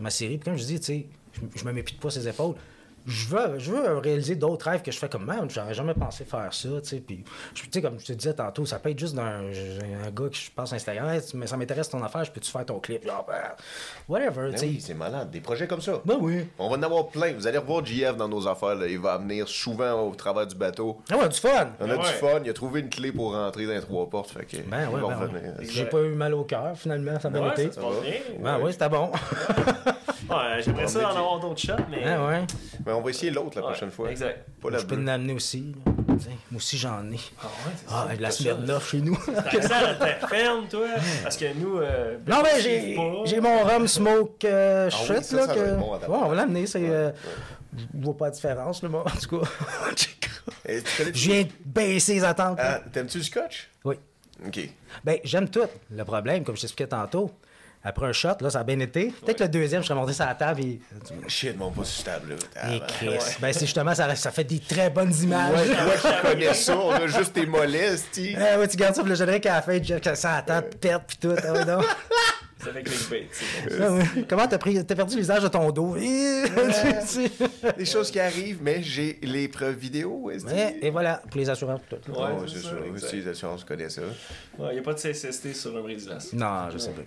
Ma 0.00 0.10
série. 0.10 0.38
Puis 0.38 0.44
comme 0.50 0.58
je 0.58 0.64
dis, 0.64 0.78
tu 0.78 0.86
sais, 0.86 1.06
je, 1.54 1.64
me 1.64 1.72
mets 1.72 1.82
plus 1.82 1.94
de 1.94 2.00
poids 2.00 2.10
sur 2.10 2.20
les 2.20 2.28
épaules. 2.28 2.54
Je 3.06 3.28
veux, 3.28 3.58
je 3.58 3.70
veux 3.70 3.98
réaliser 3.98 4.34
d'autres 4.34 4.68
rêves 4.68 4.82
que 4.82 4.90
je 4.90 4.98
fais 4.98 5.08
comme 5.08 5.24
man, 5.24 5.48
j'aurais 5.48 5.74
jamais 5.74 5.94
pensé 5.94 6.24
faire 6.24 6.52
ça, 6.52 6.68
tu 6.82 6.88
sais. 6.88 6.96
Puis, 6.96 7.24
je- 7.54 7.62
tu 7.62 7.68
sais, 7.72 7.80
comme 7.82 8.00
je 8.00 8.06
te 8.06 8.12
disais 8.12 8.34
tantôt, 8.34 8.66
ça 8.66 8.78
peut 8.80 8.90
être 8.90 8.98
juste 8.98 9.14
d'un 9.14 9.52
j'ai 9.52 9.78
un 10.04 10.10
gars 10.10 10.28
que 10.28 10.34
je 10.36 10.50
passe 10.50 10.68
sur 10.70 10.76
Instagram, 10.76 11.08
Hey, 11.10 11.20
mais 11.34 11.46
ça 11.46 11.56
m'intéresse 11.56 11.88
ton 11.88 12.02
affaire, 12.02 12.24
je 12.24 12.32
peux-tu 12.32 12.50
faire 12.50 12.66
ton 12.66 12.80
clip? 12.80 13.04
Genre, 13.06 13.24
ben, 13.28 13.34
whatever, 14.08 14.48
Ben 14.48 14.52
tu 14.54 14.58
sais. 14.58 14.66
oui, 14.66 14.80
c'est 14.80 14.94
malade. 14.94 15.30
Des 15.30 15.40
projets 15.40 15.66
comme 15.68 15.80
ça. 15.80 16.00
Ben 16.04 16.16
oui. 16.20 16.46
On 16.58 16.68
va 16.68 16.76
en 16.76 16.82
avoir 16.82 17.06
plein. 17.08 17.32
Vous 17.32 17.46
allez 17.46 17.58
revoir 17.58 17.84
JF 17.86 18.16
dans 18.16 18.28
nos 18.28 18.46
affaires. 18.48 18.74
là. 18.74 18.86
Il 18.88 18.98
va 18.98 19.18
venir 19.18 19.46
souvent 19.46 20.02
au 20.08 20.14
travers 20.14 20.46
du 20.46 20.54
bateau. 20.56 20.98
Ah 21.10 21.16
ouais, 21.16 21.28
du 21.28 21.38
fun! 21.38 21.68
On 21.80 21.84
a 21.84 21.96
Ben 21.96 21.98
du 21.98 22.06
fun. 22.08 22.40
Il 22.44 22.50
a 22.50 22.52
trouvé 22.54 22.80
une 22.80 22.88
clé 22.90 23.12
pour 23.12 23.32
rentrer 23.34 23.66
dans 23.66 23.72
les 23.72 23.80
trois 23.80 24.08
portes. 24.10 24.30
Fait 24.30 24.44
que 24.44 24.56
Ben 24.68 24.88
ouais, 24.88 25.00
ben 25.00 25.06
ouais. 25.32 25.66
J'ai 25.68 25.84
pas 25.84 26.00
eu 26.02 26.14
mal 26.14 26.34
au 26.34 26.44
cœur, 26.44 26.72
finalement, 26.76 27.18
ça 27.20 27.28
a 27.28 27.30
bien 27.30 27.42
Ouais, 27.42 27.52
été. 27.52 27.70
ça. 27.72 27.80
Ben 28.40 28.58
oui, 28.60 28.72
c'était 28.72 28.88
bon. 28.88 29.10
Ouais, 30.28 30.60
j'aimerais 30.60 30.88
ça 30.88 31.06
en 31.12 31.16
avoir 31.16 31.38
d'autres 31.38 31.60
shots, 31.60 31.72
mais. 31.88 32.02
Ah 32.04 32.26
ouais. 32.26 32.40
On 32.96 33.02
va 33.02 33.10
essayer 33.10 33.30
l'autre 33.30 33.56
la 33.56 33.62
Ouais, 33.62 33.70
prochaine 33.72 33.90
fois. 33.90 34.10
Exact. 34.10 34.44
Pas 34.60 34.70
la 34.70 34.78
Je 34.78 34.84
peux 34.86 34.96
bleue. 34.96 35.04
l'amener 35.04 35.32
aussi. 35.32 35.74
là. 35.86 35.92
Moi 36.50 36.56
aussi, 36.56 36.78
j'en 36.78 37.02
ai. 37.12 37.18
Ah 37.42 37.46
ouais, 37.46 37.72
c'est 37.76 37.84
Ah, 37.90 38.06
ça. 38.08 38.16
de 38.16 38.22
la 38.22 38.30
ça. 38.30 38.36
Smirnoff 38.38 38.90
chez 38.90 39.00
nous. 39.02 39.18
T'as 39.52 39.82
la 39.82 39.94
terre 39.94 40.28
ferme, 40.28 40.66
toi? 40.68 40.86
Parce 41.22 41.36
que 41.36 41.52
nous. 41.54 41.78
euh, 41.78 42.16
Non, 42.26 42.42
mais 42.42 42.60
j'ai 42.60 42.96
j'ai 43.26 43.40
mon 43.40 43.62
rhum 43.64 43.86
smoke 43.86 44.44
euh, 44.46 44.88
Ah 44.92 44.96
oui, 44.98 45.06
shit, 45.16 45.24
ça, 45.24 45.36
là. 45.36 45.46
ça 45.46 45.54
que... 45.54 45.58
va 45.60 45.66
être 45.66 45.78
bon 45.78 45.92
ouais, 45.98 46.18
on 46.24 46.28
va 46.28 46.34
l'amener. 46.34 46.66
c'est, 46.66 46.88
euh, 46.88 47.10
Je 47.76 47.84
vois 48.02 48.16
pas 48.16 48.30
de 48.30 48.34
différence, 48.34 48.82
là, 48.82 48.88
moi, 48.88 49.04
en 49.06 49.10
tout 49.18 49.38
cas. 49.40 49.46
Je 50.68 51.12
viens 51.12 51.42
de 51.42 51.48
baisser 51.64 52.14
les 52.14 52.24
attentes. 52.24 52.58
Ah, 52.60 52.80
T'aimes-tu 52.92 53.18
le 53.18 53.24
scotch? 53.24 53.68
Oui. 53.84 53.96
Ok. 54.46 54.68
Ben, 55.04 55.18
j'aime 55.24 55.48
tout. 55.48 55.66
Le 55.90 56.04
problème, 56.04 56.44
comme 56.44 56.56
je 56.56 56.62
t'expliquais 56.62 56.88
tantôt, 56.88 57.30
après 57.88 58.06
un 58.06 58.12
shot, 58.12 58.36
là, 58.40 58.50
ça 58.50 58.60
a 58.60 58.64
bien 58.64 58.78
été. 58.80 59.12
Peut-être 59.24 59.40
le 59.40 59.48
deuxième, 59.48 59.82
je 59.82 59.86
serais 59.88 59.98
monté 59.98 60.12
sur 60.12 60.24
la 60.26 60.34
table 60.34 60.60
et. 60.62 60.80
Shit, 61.28 61.56
mon 61.56 61.70
pas 61.70 61.84
sur 61.84 62.04
table, 62.04 62.30
là. 62.30 62.36
Ah, 62.56 62.74
Et 62.74 62.80
ben. 62.80 62.86
Chris. 62.86 63.36
Ben, 63.40 63.52
c'est 63.52 63.60
justement, 63.66 63.94
ça, 63.94 64.14
ça 64.16 64.30
fait 64.30 64.44
des 64.44 64.58
très 64.60 64.90
bonnes 64.90 65.14
images. 65.22 65.68
Ouais, 65.68 65.74
qui 66.00 66.26
connais 66.28 66.54
ça, 66.54 66.76
on 66.76 66.90
a 66.90 67.06
juste 67.06 67.32
tes 67.32 67.46
mollets, 67.46 67.94
esti. 67.94 68.34
Ah 68.38 68.58
ouais, 68.58 68.68
tu 68.68 68.76
gardes 68.76 68.94
ça 68.94 69.02
pour 69.02 69.08
le 69.08 69.14
générique 69.14 69.46
à 69.46 69.54
la 69.56 69.62
fin, 69.62 69.78
Jack, 69.82 70.08
ça 70.16 70.36
attend, 70.36 70.60
perte 70.80 71.06
pis 71.08 71.16
tout. 71.18 71.34
Ah 71.42 71.52
ouais, 71.52 71.64
non. 71.64 71.80
Clickbait, 72.58 73.28
bon. 73.68 73.76
Ah 73.80 73.92
ouais. 73.92 74.24
Comment 74.28 74.48
t'as 74.48 74.58
pris, 74.58 74.84
t'as 74.84 74.94
perdu 74.96 75.16
l'usage 75.16 75.42
de 75.42 75.48
ton 75.48 75.70
dos? 75.70 75.94
Tu. 75.96 77.28
Des 77.78 77.84
choses 77.84 78.10
qui 78.10 78.18
arrivent, 78.18 78.58
mais 78.60 78.82
j'ai 78.82 79.18
les 79.22 79.46
preuves 79.46 79.76
vidéo. 79.76 80.22
Ouais, 80.24 80.38
et 80.82 80.90
voilà, 80.90 81.22
pour 81.30 81.38
les 81.38 81.48
assurances 81.48 81.80
tout. 81.88 82.10
Ouais, 82.10 82.18
Ouais, 82.18 82.32
c'est 82.48 82.58
sûr. 82.58 82.70
ça, 82.70 82.76
Oui, 82.82 82.88
exact. 82.88 83.08
si 83.10 83.16
les 83.16 83.28
assurances 83.28 83.62
connaissent 83.62 83.94
ça. 83.96 84.02
Il 84.58 84.72
n'y 84.72 84.78
a 84.78 84.82
pas 84.82 84.94
de 84.94 84.98
CSST 84.98 85.54
sur 85.54 85.76
un 85.76 85.80
brise-glace. 85.80 86.32
Non, 86.32 86.68
je 86.72 86.78
sais 86.78 86.90
pas. 86.90 87.02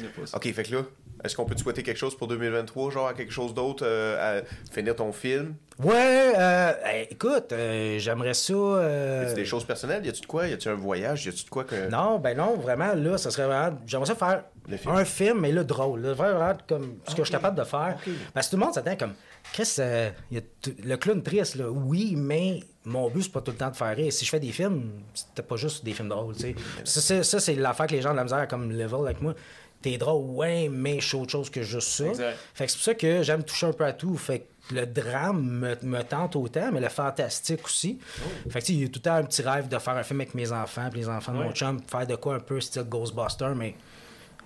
Il 0.00 0.06
n'y 0.06 0.08
a 0.08 0.20
pas 0.20 0.26
ça. 0.26 0.36
Ok, 0.36 0.52
fait 0.52 0.62
que 0.62 0.74
là, 0.74 0.82
est-ce 1.24 1.36
qu'on 1.36 1.44
peut 1.44 1.54
te 1.54 1.60
souhaiter 1.60 1.82
quelque 1.82 1.98
chose 1.98 2.16
pour 2.16 2.28
2023, 2.28 2.90
genre 2.90 3.08
à 3.08 3.14
quelque 3.14 3.32
chose 3.32 3.52
d'autre, 3.54 3.84
euh, 3.86 4.40
à 4.40 4.42
finir 4.72 4.96
ton 4.96 5.12
film? 5.12 5.54
Ouais, 5.78 6.32
euh, 6.36 6.72
écoute, 7.10 7.52
euh, 7.52 7.98
j'aimerais 7.98 8.34
ça. 8.34 8.52
euh, 8.54 9.28
C'est 9.28 9.34
des 9.34 9.44
choses 9.44 9.64
personnelles? 9.64 10.04
Y 10.04 10.08
a-tu 10.10 10.22
de 10.22 10.26
quoi? 10.26 10.46
Y 10.48 10.52
a-tu 10.54 10.68
un 10.68 10.74
voyage? 10.74 11.24
Y 11.26 11.28
a-tu 11.30 11.44
de 11.44 11.50
quoi 11.50 11.64
que. 11.64 11.88
Non, 11.90 12.18
ben 12.18 12.36
non, 12.36 12.56
vraiment, 12.56 12.92
là, 12.94 13.18
ça 13.18 13.30
serait 13.30 13.46
vraiment. 13.46 13.76
J'aimerais 13.86 14.06
ça 14.06 14.14
faire 14.14 14.44
film. 14.78 14.94
un 14.94 15.04
film, 15.04 15.40
mais 15.40 15.52
là, 15.52 15.64
drôle. 15.64 16.00
Là, 16.00 16.12
vraiment 16.14 16.52
comme 16.68 16.96
ce 17.06 17.14
que 17.14 17.18
je 17.22 17.24
suis 17.24 17.32
capable 17.32 17.58
de 17.58 17.64
faire. 17.64 17.96
Parce 18.34 18.46
que 18.46 18.50
tout 18.52 18.58
le 18.58 18.64
monde 18.64 18.74
s'attend 18.74 18.96
comme. 18.96 19.12
Chris, 19.52 19.74
euh, 19.78 20.10
y 20.30 20.36
a 20.38 20.40
le 20.84 20.96
clown 20.96 21.22
triste, 21.22 21.54
là, 21.56 21.70
oui, 21.70 22.14
mais 22.16 22.60
mon 22.84 23.08
but, 23.08 23.22
c'est 23.22 23.32
pas 23.32 23.40
tout 23.40 23.52
le 23.52 23.56
temps 23.56 23.70
de 23.70 23.76
faire 23.76 23.96
rire. 23.96 24.12
Si 24.12 24.24
je 24.26 24.30
fais 24.30 24.40
des 24.40 24.52
films, 24.52 24.90
c'était 25.14 25.42
pas 25.42 25.56
juste 25.56 25.82
des 25.84 25.92
films 25.92 26.08
drôles, 26.10 26.34
tu 26.34 26.40
sais. 26.42 26.54
Ça, 26.84 27.00
c'est- 27.00 27.22
Ça, 27.22 27.40
c'est 27.40 27.54
l'affaire 27.54 27.86
que 27.86 27.94
les 27.94 28.02
gens 28.02 28.10
de 28.12 28.16
la 28.16 28.24
misère 28.24 28.46
comme 28.48 28.70
level 28.70 29.00
avec 29.06 29.22
moi. 29.22 29.34
T'es 29.82 29.96
drôle, 29.96 30.24
ouais, 30.36 30.68
mais 30.70 31.00
je 31.00 31.06
suis 31.08 31.16
autre 31.16 31.32
chose 31.32 31.48
que 31.50 31.62
juste 31.62 31.88
ça. 31.88 32.06
Exact. 32.06 32.36
Fait 32.54 32.66
que 32.66 32.70
c'est 32.70 32.76
pour 32.76 32.84
ça 32.84 32.94
que 32.94 33.22
j'aime 33.22 33.42
toucher 33.42 33.66
un 33.66 33.72
peu 33.72 33.84
à 33.86 33.92
tout. 33.94 34.14
Fait 34.16 34.40
que 34.40 34.74
le 34.74 34.84
drame 34.86 35.42
me, 35.42 35.76
me 35.82 36.02
tente 36.02 36.36
autant, 36.36 36.70
mais 36.70 36.80
le 36.80 36.88
fantastique 36.90 37.64
aussi. 37.64 37.98
Oh. 38.18 38.50
Fait 38.50 38.60
que 38.60 38.66
tu 38.66 38.72
sais, 38.72 38.78
il 38.78 38.82
y 38.82 38.84
a 38.84 38.88
tout 38.88 38.98
le 38.98 39.00
temps 39.02 39.14
un 39.14 39.24
petit 39.24 39.40
rêve 39.42 39.68
de 39.68 39.78
faire 39.78 39.94
un 39.96 40.02
film 40.02 40.20
avec 40.20 40.34
mes 40.34 40.52
enfants, 40.52 40.88
puis 40.90 41.00
les 41.00 41.08
enfants 41.08 41.32
de 41.32 41.38
mon 41.38 41.52
chum, 41.52 41.80
faire 41.90 42.06
de 42.06 42.16
quoi 42.16 42.34
un 42.34 42.40
peu 42.40 42.60
style 42.60 42.82
Ghostbuster, 42.82 43.52
mais 43.56 43.74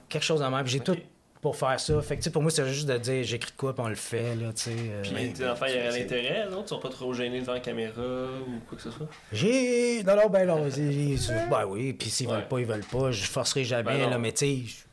quelque 0.09 0.23
chose 0.23 0.41
en 0.41 0.51
même. 0.51 0.67
J'ai 0.67 0.81
tout 0.81 0.97
pour 1.43 1.57
faire 1.57 1.79
ça. 1.79 2.01
Fait 2.01 2.15
que 2.17 2.21
tu 2.21 2.25
sais, 2.25 2.31
pour 2.31 2.41
moi, 2.41 2.51
c'est 2.51 2.67
juste 2.69 2.87
de 2.89 2.97
dire 2.97 3.23
j'écris 3.25 3.51
de 3.51 3.57
quoi, 3.57 3.75
puis 3.75 3.85
on 3.85 3.89
le 3.89 3.95
fait, 3.97 4.35
là, 4.37 4.53
tu 4.55 4.63
sais. 4.63 4.71
euh. 4.79 5.03
Puis 5.03 5.33
tes 5.35 5.47
enfants, 5.47 5.67
il 5.69 5.75
y 5.75 5.79
aurait 5.89 5.99
l'intérêt, 5.99 6.49
non? 6.51 6.63
Ils 6.65 6.69
sont 6.69 6.79
pas 6.79 6.89
trop 6.89 7.13
gênés 7.13 7.41
devant 7.41 7.53
la 7.55 7.61
caméra 7.61 8.01
ou 8.01 8.61
quoi 8.69 8.77
que 8.79 8.83
ce 8.83 8.91
soit? 8.91 9.09
J'ai. 9.33 10.03
Non, 10.05 10.15
non, 10.17 10.29
ben 10.31 10.47
non. 10.47 10.65
Ben 11.51 11.67
oui, 11.67 11.93
puis 11.93 12.09
s'ils 12.09 12.29
Ouais. 12.29 12.35
veulent 12.37 12.49
pas, 12.49 12.61
ils 12.61 12.67
veulent 12.67 12.85
pas. 12.91 13.11
Je 13.11 13.25
forcerai 13.27 13.65
jamais, 13.65 13.99
Ben 13.99 14.11
là, 14.11 14.17
mais 14.19 14.33
tu 14.33 14.47
sais, 14.67 14.84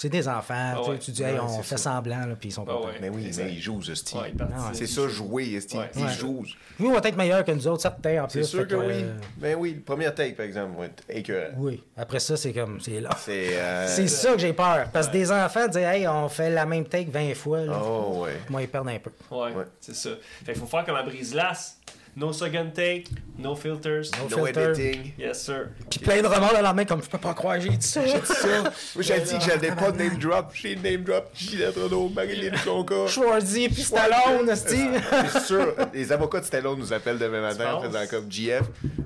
c'est 0.00 0.08
des 0.08 0.26
enfants. 0.28 0.72
tu 0.78 0.84
sais, 0.84 0.90
ouais. 0.90 0.98
Tu 0.98 1.10
dis, 1.10 1.22
hey, 1.22 1.38
on 1.38 1.48
c'est 1.48 1.62
fait 1.62 1.76
ça. 1.76 1.94
semblant, 1.94 2.26
là, 2.26 2.34
puis 2.38 2.48
ils 2.48 2.52
sont 2.52 2.64
Ah 2.68 2.72
contents. 2.72 2.86
ouais. 2.86 2.94
Mais 3.00 3.08
oui, 3.10 3.26
Exact. 3.26 3.44
mais 3.44 3.52
ils 3.52 3.60
jouent, 3.60 3.80
esti. 3.90 4.16
Ouais, 4.16 4.30
ils 4.30 4.36
participent. 4.36 4.74
C'est 4.74 4.86
ça, 4.86 5.08
jouer, 5.08 5.52
esti. 5.54 5.76
Ouais. 5.76 5.90
Ils 5.96 6.04
Ouais. 6.04 6.12
jouent. 6.12 6.44
Lui, 6.78 6.86
on 6.88 6.92
va 6.92 7.00
être 7.06 7.16
meilleur 7.16 7.44
que 7.44 7.52
nous 7.52 7.68
autres, 7.68 7.82
certains, 7.82 8.24
en 8.24 8.28
C'est 8.28 8.38
plus. 8.40 8.46
sûr 8.48 8.60
fait 8.62 8.66
que 8.68 8.74
oui. 8.76 8.86
euh, 8.94 9.12
Ben 9.36 9.56
oui, 9.58 9.74
le 9.74 9.80
premier 9.82 10.12
take, 10.14 10.32
par 10.32 10.46
exemple, 10.46 10.78
va 10.78 10.86
être 10.86 11.02
écœurant. 11.08 11.54
Oui. 11.58 11.82
Après 11.96 12.18
ça, 12.20 12.36
c'est 12.36 12.52
comme. 12.52 12.80
C'est 12.80 13.00
là. 13.00 13.10
C'est. 13.18 13.48
euh, 13.58 13.86
C'est 13.94 14.08
ça 14.08 14.32
que 14.32 14.38
j'ai 14.38 14.52
peur. 14.54 14.86
Parce 14.92 15.08
que 15.08 15.12
des 15.12 15.30
enfants 15.30 15.66
disent, 15.68 15.76
hey, 15.82 16.08
on 16.08 16.28
fait 16.28 16.50
la 16.50 16.64
même 16.64 16.86
take 16.86 17.10
20 17.10 17.34
fois. 17.34 17.60
Là. 17.60 17.78
Oh, 17.84 18.22
ouais. 18.24 18.36
Moi, 18.48 18.62
ils 18.62 18.68
perdent 18.68 18.88
un 18.88 18.98
peu. 18.98 19.10
Ouais, 19.30 19.52
Ouais. 19.52 19.64
c'est 19.80 19.94
ça. 19.94 20.10
Fait 20.44 20.52
qu'il 20.52 20.60
faut 20.62 20.66
faire 20.66 20.84
comme 20.86 20.96
à 20.96 21.02
brise-glace. 21.02 21.76
No 22.16 22.32
second 22.32 22.72
take, 22.74 23.04
no 23.38 23.54
filters. 23.54 24.10
No 24.18 24.28
No 24.28 24.44
filter. 24.44 24.70
editing. 24.72 25.12
Yes, 25.16 25.42
sir. 25.44 25.68
Puis 25.88 26.00
plein 26.00 26.20
de 26.20 26.26
remords 26.26 26.52
dans 26.52 26.60
la 26.60 26.72
main, 26.72 26.84
comme 26.84 27.02
je 27.02 27.08
peux 27.08 27.18
pas 27.18 27.34
croire, 27.34 27.60
j'ai 27.60 27.68
dit 27.70 27.86
ça. 27.86 28.04
J'ai 28.04 28.18
dit 28.20 28.26
ça. 28.26 28.62
Moi, 28.94 29.02
j'ai 29.02 29.20
dit 29.20 29.38
que 29.38 29.44
j'allais 29.44 29.70
pas 29.72 29.92
name 29.92 30.18
drop. 30.18 30.50
J'ai 30.52 30.74
name 30.74 31.04
drop 31.04 31.32
Renault, 31.76 32.08
Marilyn 32.08 32.56
Jonca. 32.64 32.94
Schwarzy, 33.06 33.68
puis 33.68 33.82
Stallone, 33.82 34.54
Steve. 34.56 35.00
C'est 35.32 35.40
sûr, 35.40 35.74
les 35.94 36.10
avocats 36.10 36.40
de 36.40 36.46
Stallone 36.46 36.78
nous 36.80 36.92
appellent 36.92 37.18
demain 37.18 37.40
matin 37.42 37.74
en 37.74 37.82
faisant 37.82 38.06
comme 38.10 38.30
GF. 38.30 38.62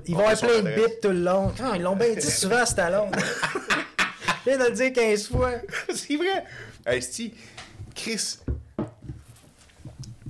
Ils 0.07 0.15
On 0.15 0.17
vont 0.17 0.27
de 0.27 0.31
adresse. 0.31 0.63
bips 0.75 1.01
tout 1.01 1.09
le 1.09 1.21
long. 1.21 1.53
Ah, 1.63 1.73
ils 1.75 1.83
l'ont 1.83 1.95
bien 1.95 2.13
dit 2.13 2.21
souvent, 2.31 2.65
Stallone. 2.65 3.11
Je 4.45 4.49
viens 4.51 4.57
de 4.57 4.63
le 4.69 4.71
dire 4.75 4.93
15 4.93 5.27
fois. 5.29 5.51
C'est 5.93 6.15
vrai. 6.17 6.43
Hey, 6.85 7.01
Chris. 7.95 8.37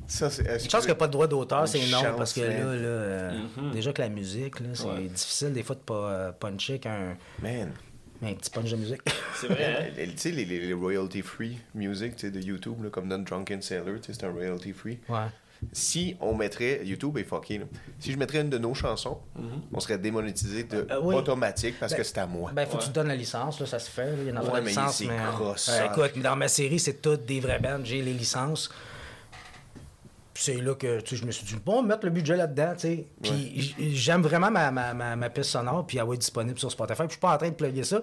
Ça, 0.07 0.29
c'est. 0.29 0.43
Une 0.43 0.69
chance 0.69 0.81
qu'il 0.81 0.85
n'y 0.85 0.91
a 0.91 0.95
pas 0.95 1.07
de 1.07 1.11
droit 1.13 1.27
d'auteur, 1.27 1.67
c'est 1.67 1.79
Une 1.83 1.91
non, 1.91 2.01
parce 2.17 2.33
que 2.33 2.41
hein. 2.41 2.49
là, 2.49 2.75
là 2.75 2.87
euh, 2.87 3.31
Mhm. 3.57 3.71
déjà 3.71 3.91
que 3.93 4.01
la 4.01 4.09
musique, 4.09 4.59
là, 4.59 4.67
c'est 4.73 4.85
Ouais. 4.85 5.07
difficile 5.07 5.51
des 5.53 5.63
fois 5.63 5.75
de 5.75 5.81
pas 5.81 5.93
euh, 6.11 6.31
puncher 6.31 6.79
qu'un 6.79 7.17
Man. 7.41 7.71
un 8.23 8.33
petit 8.33 8.49
punch 8.51 8.69
de 8.71 8.75
musique. 8.77 9.01
C'est 9.35 9.47
vrai, 9.47 9.91
hein? 9.97 10.03
Tu 10.11 10.17
sais, 10.17 10.31
les, 10.31 10.45
les, 10.45 10.59
les 10.59 10.73
royalty 10.73 11.21
free 11.21 11.57
music 11.73 12.15
tu 12.15 12.21
sais, 12.27 12.31
de 12.31 12.39
YouTube, 12.39 12.83
là, 12.83 12.89
comme 12.89 13.09
dans 13.09 13.19
Drunken 13.19 13.61
Sailor, 13.61 13.95
c'est 14.01 14.23
un 14.23 14.31
royalty 14.31 14.71
free. 14.73 14.99
Ouais. 15.09 15.27
Si 15.73 16.15
on 16.21 16.35
mettrait. 16.35 16.81
YouTube 16.85 17.17
est 17.17 17.23
fucké, 17.23 17.57
là. 17.59 17.65
Si 17.99 18.11
je 18.11 18.17
mettrais 18.17 18.41
une 18.41 18.49
de 18.49 18.57
nos 18.57 18.73
chansons, 18.73 19.17
on 19.73 19.79
serait 19.79 19.97
démonétisé 19.97 20.63
de 20.63 20.85
Euh, 20.91 20.99
oui. 21.01 21.15
automatique 21.15 21.75
parce 21.79 21.91
Ben, 21.93 21.97
que 21.97 22.03
c'est 22.03 22.17
à 22.19 22.27
moi. 22.27 22.51
Ben, 22.53 22.65
faut 22.67 22.77
que 22.77 22.83
tu 22.83 22.89
te 22.89 22.93
donnes 22.93 23.07
la 23.07 23.15
licence, 23.15 23.59
là, 23.59 23.65
ça 23.65 23.79
se 23.79 23.89
fait. 23.89 24.13
Il 24.19 24.25
y 24.25 24.27
a 24.27 24.31
une 24.31 24.37
affaire 24.37 24.53
Ouais, 24.53 24.59
de 24.59 24.65
mais 24.65 24.69
licence, 24.71 24.97
c'est 24.97 25.05
mais. 25.07 25.13
euh, 25.19 25.31
crossage. 25.31 25.89
écoute, 25.91 26.21
dans 26.21 26.35
ma 26.35 26.47
série, 26.47 26.77
c'est 26.79 27.01
toutes 27.01 27.25
des 27.25 27.39
vraies 27.39 27.59
bandes. 27.59 27.85
J'ai 27.85 28.01
les 28.01 28.13
licences. 28.13 28.69
Puis 30.35 30.43
C'est 30.43 30.61
là 30.61 30.75
que 30.75 30.99
tu 30.99 31.15
sais, 31.15 31.21
je 31.21 31.25
me 31.25 31.31
suis 31.31 31.45
dit, 31.45 31.55
bon, 31.65 31.81
mettre 31.81 32.05
le 32.05 32.11
budget 32.11 32.35
là-dedans, 32.35 32.73
tu 32.73 32.79
sais. 32.81 33.07
Puis 33.23 33.73
j'aime 33.95 34.21
vraiment 34.21 34.51
ma, 34.51 34.69
ma, 34.69 34.93
ma, 34.93 35.15
ma 35.15 35.29
piste 35.29 35.51
sonore, 35.51 35.87
puis 35.87 35.97
elle 35.97 36.05
va 36.05 36.13
être 36.13 36.19
disponible 36.19 36.59
sur 36.59 36.69
Spotify. 36.69 37.03
Puis 37.03 37.07
je 37.07 37.13
suis 37.13 37.21
pas 37.21 37.33
en 37.33 37.37
train 37.37 37.47
de 37.47 37.55
plugger 37.55 37.85
ça, 37.85 38.01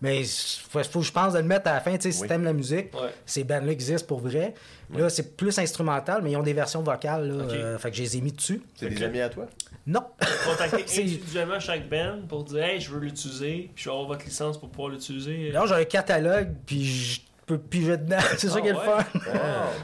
mais 0.00 0.22
il 0.22 0.26
faut, 0.26 0.82
faut 0.82 1.00
que 1.00 1.04
je 1.04 1.12
pense 1.12 1.34
de 1.34 1.38
le 1.40 1.44
mettre 1.44 1.68
à 1.68 1.74
la 1.74 1.80
fin, 1.80 1.94
tu 1.96 2.10
sais, 2.10 2.12
si 2.12 2.26
t'aimes 2.26 2.44
la 2.44 2.54
musique. 2.54 2.94
Ouais. 2.94 3.10
Ces 3.26 3.44
bandes-là 3.44 3.72
existent 3.72 4.06
pour 4.06 4.20
vrai. 4.20 4.54
Là, 4.94 5.10
c'est 5.10 5.36
plus 5.36 5.58
instrumental, 5.58 6.22
mais 6.22 6.30
ils 6.30 6.36
ont 6.38 6.42
des 6.42 6.54
versions 6.54 6.82
vocales, 6.82 7.28
là. 7.28 7.44
Euh, 7.52 7.78
fait 7.78 7.90
que 7.90 7.96
je 7.98 8.02
les 8.02 8.16
ai 8.16 8.20
mis 8.22 8.32
dessus. 8.32 8.62
C'est 8.76 8.88
des 8.88 9.02
amis 9.02 9.20
à 9.20 9.28
toi? 9.28 9.46
Non. 9.86 10.04
Contacter 10.46 10.84
individuellement 11.02 11.60
chaque 11.60 11.86
band 11.90 12.20
pour 12.26 12.44
dire 12.44 12.62
Hey, 12.62 12.80
je 12.80 12.90
veux 12.90 13.00
l'utiliser, 13.00 13.70
puis 13.74 13.84
je 13.84 13.90
vais 13.90 13.94
avoir 13.94 14.08
votre 14.08 14.24
licence 14.24 14.58
pour 14.58 14.70
pouvoir 14.70 14.88
l'utiliser. 14.88 15.52
Là, 15.52 15.64
j'ai 15.66 15.74
un 15.74 15.84
catalogue, 15.84 16.54
puis 16.64 16.84
je 16.86 17.20
peux 17.46 17.58
piger 17.58 17.96
dedans. 17.96 18.18
c'est 18.36 18.48
ça 18.48 18.60
qui 18.60 18.68
est 18.68 18.72
le 18.72 18.78
fun. 18.78 19.04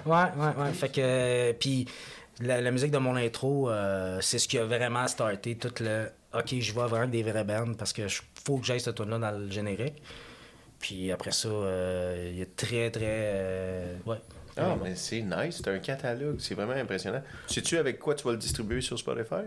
Ouais, 0.06 0.12
ouais, 0.36 0.62
ouais. 0.64 0.72
Fait 0.72 0.88
que. 0.88 1.00
euh, 1.00 1.52
Puis 1.58 1.86
la, 2.40 2.60
la 2.60 2.70
musique 2.70 2.90
de 2.90 2.98
mon 2.98 3.16
intro, 3.16 3.68
euh, 3.70 4.18
c'est 4.20 4.38
ce 4.38 4.48
qui 4.48 4.58
a 4.58 4.64
vraiment 4.64 5.06
starté 5.08 5.56
tout 5.56 5.72
le. 5.80 6.06
Ok, 6.32 6.54
je 6.60 6.72
vais 6.72 6.86
vraiment 6.86 7.08
des 7.08 7.22
vraies 7.22 7.44
bandes 7.44 7.76
parce 7.76 7.92
que 7.92 8.06
je- 8.08 8.22
faut 8.44 8.58
que 8.58 8.64
j'aille 8.66 8.80
ce 8.80 8.90
tune 8.90 9.10
là 9.10 9.18
dans 9.18 9.32
le 9.38 9.50
générique. 9.50 10.00
Puis 10.78 11.10
après 11.12 11.32
ça, 11.32 11.48
euh, 11.48 12.28
il 12.32 12.38
y 12.38 12.42
a 12.42 12.46
très, 12.56 12.90
très. 12.90 13.02
euh, 13.04 13.96
ouais. 14.06 14.16
Ah, 14.56 14.76
mais 14.82 14.94
c'est 14.94 15.22
nice, 15.22 15.60
c'est 15.62 15.68
un 15.68 15.78
catalogue, 15.78 16.36
c'est 16.38 16.54
vraiment 16.54 16.72
impressionnant. 16.72 17.22
Sais-tu 17.46 17.78
avec 17.78 17.98
quoi 17.98 18.14
tu 18.14 18.24
vas 18.24 18.32
le 18.32 18.36
distribuer 18.38 18.80
sur 18.80 18.98
Spotify? 18.98 19.46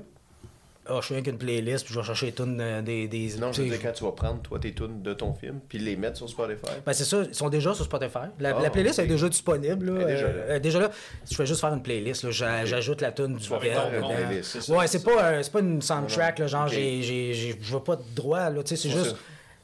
Ah, 0.86 0.98
je 1.00 1.06
suis 1.06 1.14
avec 1.16 1.28
une 1.28 1.38
playlist, 1.38 1.86
puis 1.86 1.94
je 1.94 2.00
vais 2.02 2.06
chercher 2.06 2.26
les 2.26 2.32
tunes 2.34 2.60
euh, 2.60 2.82
des. 2.82 3.08
des 3.08 3.38
Non, 3.40 3.54
je 3.54 3.62
veux 3.62 3.70
dire 3.70 3.80
quand 3.82 3.94
tu 3.94 4.04
vas 4.04 4.12
prendre, 4.12 4.42
toi, 4.42 4.60
tes 4.60 4.74
tunes 4.74 5.02
de 5.02 5.14
ton 5.14 5.34
film, 5.34 5.62
puis 5.70 5.78
les 5.80 5.96
mettre 5.96 6.18
sur 6.18 6.28
Spotify. 6.30 6.60
Ben, 6.86 6.92
c'est 6.92 7.06
ça, 7.06 7.24
ils 7.26 7.34
sont 7.34 7.48
déjà 7.48 7.74
sur 7.74 7.86
Spotify. 7.86 8.28
La, 8.40 8.54
Ah, 8.58 8.62
la 8.62 8.70
playlist 8.70 9.00
ok. 9.00 9.06
est 9.06 9.08
déjà 9.08 9.30
disponible. 9.30 9.98
Là. 9.98 10.02
Elle 10.02 10.10
est 10.10 10.14
déjà 10.16 10.26
Euh, 10.28 10.48
là. 10.50 10.60
déjà 10.60 10.80
là. 10.80 10.92
Je 11.32 11.36
fais 11.36 11.46
juste 11.46 11.62
faire 11.62 11.74
une 11.74 11.82
playlist. 11.84 12.30
J'ajoute 12.32 13.00
la 13.00 13.12
tune 13.14 13.38
du 13.38 13.48
playlist, 13.50 14.60
ça, 14.62 14.74
Ouais, 14.76 14.88
c'est 14.88 15.04
pas, 15.04 15.42
c'est 15.42 15.52
pas 15.54 15.60
une 15.62 15.82
soundtrack, 15.82 16.40
là, 16.40 16.48
genre 16.48 16.66
Ok. 16.66 16.74
j'ai- 16.74 17.02
j'ai- 17.02 17.34
j'ai- 17.34 17.58
je 17.62 17.74
veux 17.74 17.80
pas 17.84 17.96
de 17.96 18.04
droit. 18.14 18.50
là, 18.50 18.62
tu 18.64 18.76
sais, 18.76 18.82
C'est 18.82 18.90
juste, 18.90 19.16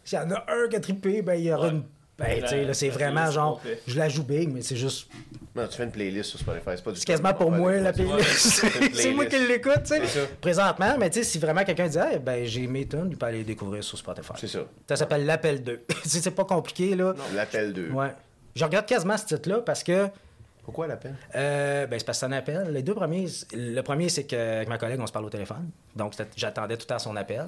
s'il 0.05 0.17
y 0.17 0.21
en 0.21 0.31
a 0.31 0.45
un 0.47 0.67
qui 0.69 0.75
a 0.77 0.79
trippé, 0.79 1.21
ben, 1.21 1.33
il 1.35 1.45
y 1.45 1.53
aura 1.53 1.67
Ouais. 1.67 1.73
une. 1.73 1.83
Ben, 2.19 2.41
tu 2.41 2.47
sais, 2.47 2.65
là, 2.65 2.73
c'est 2.73 2.89
vraiment 2.89 3.31
genre. 3.31 3.61
Je 3.87 3.97
la 3.97 4.09
joue 4.09 4.23
big, 4.23 4.51
mais 4.53 4.61
c'est 4.61 4.75
juste. 4.75 5.07
Non, 5.55 5.67
tu 5.67 5.77
fais 5.77 5.83
une 5.83 5.91
playlist 5.91 6.29
sur 6.29 6.39
Spotify, 6.39 6.71
c'est 6.75 6.83
pas 6.83 6.91
du 6.91 6.99
C'est 6.99 7.05
quasiment 7.05 7.33
pour 7.33 7.51
moi, 7.51 7.77
la 7.77 7.91
playlist. 7.91 8.65
c'est 8.93 9.11
moi 9.13 9.25
qui 9.25 9.39
l'écoute, 9.47 9.83
tu 9.83 10.05
sais. 10.05 10.29
Présentement, 10.39 10.95
mais 10.97 11.09
tu 11.09 11.19
sais, 11.19 11.23
si 11.23 11.39
vraiment 11.39 11.63
quelqu'un 11.63 11.87
dit, 11.87 11.97
Hey, 11.97 12.19
ben, 12.19 12.45
j'ai 12.45 12.67
mes 12.67 12.87
tunes, 12.87 13.07
il 13.09 13.17
peut 13.17 13.25
aller 13.25 13.39
les 13.39 13.43
découvrir 13.43 13.83
sur 13.83 13.97
Spotify. 13.97 14.33
C'est 14.37 14.47
ça. 14.47 14.59
Ça 14.87 14.95
s'appelle 14.95 15.25
L'Appel 15.25 15.63
2. 15.63 15.85
c'est 16.03 16.19
c'est 16.23 16.31
pas 16.31 16.45
compliqué, 16.45 16.95
là. 16.95 17.13
L'appel 17.33 17.73
2. 17.73 17.89
Ouais. 17.89 18.11
Je 18.55 18.63
regarde 18.65 18.85
quasiment 18.85 19.17
ce 19.17 19.25
titre-là 19.25 19.59
parce 19.59 19.83
que. 19.83 20.07
Pourquoi 20.63 20.85
l'appel? 20.85 21.15
Euh, 21.33 21.87
ben, 21.87 21.97
c'est 21.97 22.05
parce 22.05 22.19
que 22.19 22.27
c'est 22.27 22.31
un 22.31 22.37
appel. 22.37 22.71
Les 22.71 22.83
deux 22.83 22.93
premiers, 22.93 23.25
le 23.53 23.81
premier, 23.81 24.07
c'est 24.09 24.25
qu'avec 24.25 24.69
ma 24.69 24.77
collègue, 24.77 24.99
on 24.99 25.07
se 25.07 25.11
parle 25.11 25.25
au 25.25 25.29
téléphone. 25.29 25.71
Donc, 25.95 26.13
j'attendais 26.35 26.77
tout 26.77 26.83
le 26.83 26.87
temps 26.87 26.99
son 26.99 27.15
appel. 27.15 27.47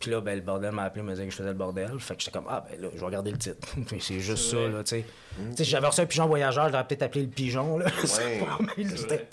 Puis 0.00 0.10
là, 0.10 0.20
ben, 0.20 0.34
le 0.34 0.42
bordel 0.42 0.72
m'a 0.72 0.82
appelé, 0.84 1.02
me 1.02 1.12
disait 1.12 1.24
que 1.24 1.30
je 1.30 1.36
faisais 1.36 1.48
le 1.48 1.54
bordel. 1.54 1.90
Fait 1.98 2.14
que 2.14 2.20
j'étais 2.20 2.32
comme, 2.32 2.46
ah, 2.48 2.64
ben 2.68 2.78
là, 2.80 2.88
je 2.94 2.98
vais 3.00 3.06
regarder 3.06 3.30
le 3.30 3.38
titre. 3.38 3.66
C'est 4.00 4.20
juste 4.20 4.50
ça, 4.50 4.56
là, 4.56 4.82
tu 4.84 4.90
sais. 4.96 5.04
Si 5.56 5.64
j'avais 5.64 5.86
reçu 5.86 6.00
un 6.02 6.06
pigeon 6.06 6.26
voyageur, 6.26 6.66
je 6.66 6.72
l'aurais 6.72 6.86
peut-être 6.86 7.02
appelé 7.04 7.22
le 7.22 7.30
pigeon, 7.30 7.78
là. 7.78 7.86
Ouais. 8.02 8.42
mais 8.76 8.84
c'était- 8.96 9.26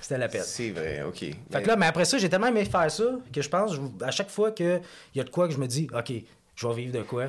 C'était 0.00 0.18
l'appel. 0.18 0.42
C'est 0.44 0.70
vrai, 0.70 1.02
ok. 1.02 1.18
Fait 1.50 1.62
que 1.62 1.68
là, 1.68 1.76
mais 1.76 1.86
après 1.86 2.04
ça, 2.04 2.18
j'ai 2.18 2.28
tellement 2.28 2.48
aimé 2.48 2.64
faire 2.66 2.90
ça 2.90 3.04
que 3.32 3.40
je 3.40 3.48
pense, 3.48 3.74
je- 3.74 4.04
à 4.04 4.10
chaque 4.10 4.28
fois 4.28 4.50
qu'il 4.52 4.80
y 5.14 5.20
a 5.20 5.24
de 5.24 5.30
quoi 5.30 5.48
que 5.48 5.54
je 5.54 5.58
me 5.58 5.66
dis, 5.66 5.88
OK, 5.96 6.12
je 6.56 6.66
vais 6.66 6.74
vivre 6.74 6.92
de 6.98 7.02
quoi, 7.02 7.22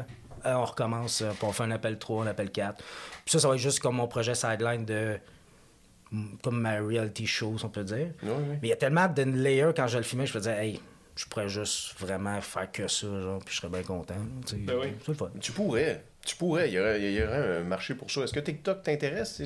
euh, 0.45 0.53
on 0.53 0.65
recommence, 0.65 1.21
euh, 1.21 1.29
puis 1.29 1.43
on 1.43 1.53
fait 1.53 1.63
un 1.63 1.71
appel 1.71 1.97
3, 1.97 2.25
un 2.25 2.27
appel 2.27 2.51
4. 2.51 2.77
Puis 2.77 3.31
ça, 3.31 3.39
ça 3.39 3.47
va 3.47 3.53
être 3.55 3.61
juste 3.61 3.79
comme 3.79 3.95
mon 3.95 4.07
projet 4.07 4.35
sideline 4.35 4.83
de. 4.83 5.17
mm, 6.11 6.25
comme 6.43 6.59
ma 6.59 6.79
reality 6.81 7.25
show, 7.25 7.57
si 7.57 7.63
on 7.65 7.69
peut 7.69 7.83
dire. 7.85 8.09
Oui, 8.23 8.29
oui. 8.29 8.45
Mais 8.61 8.67
il 8.67 8.69
y 8.69 8.73
a 8.73 8.77
tellement 8.77 9.07
de 9.07 9.23
layers 9.23 9.71
quand 9.75 9.87
je 9.87 9.97
le 9.97 10.03
filmais, 10.03 10.25
je 10.25 10.33
me 10.33 10.39
disais, 10.39 10.65
hey, 10.67 10.81
je 11.15 11.25
pourrais 11.25 11.49
juste 11.49 11.93
vraiment 11.99 12.39
faire 12.41 12.71
que 12.71 12.87
ça, 12.87 13.07
genre, 13.07 13.39
puis 13.45 13.53
je 13.53 13.59
serais 13.61 13.69
bien 13.71 13.83
content. 13.83 14.15
Ben 14.53 14.75
oui. 14.81 14.87
C'est 15.01 15.09
le 15.09 15.13
fun. 15.13 15.29
Tu 15.39 15.51
pourrais. 15.51 16.03
Tu 16.25 16.37
pourrais. 16.37 16.69
Il 16.69 16.73
y 16.75 16.79
aurait, 16.79 17.01
il 17.01 17.11
y 17.13 17.21
aurait 17.21 17.57
un 17.59 17.63
marché 17.63 17.95
pour 17.95 18.09
ça. 18.09 18.21
Est-ce 18.21 18.31
que 18.33 18.39
TikTok 18.39 18.81
t'intéresse? 18.81 19.41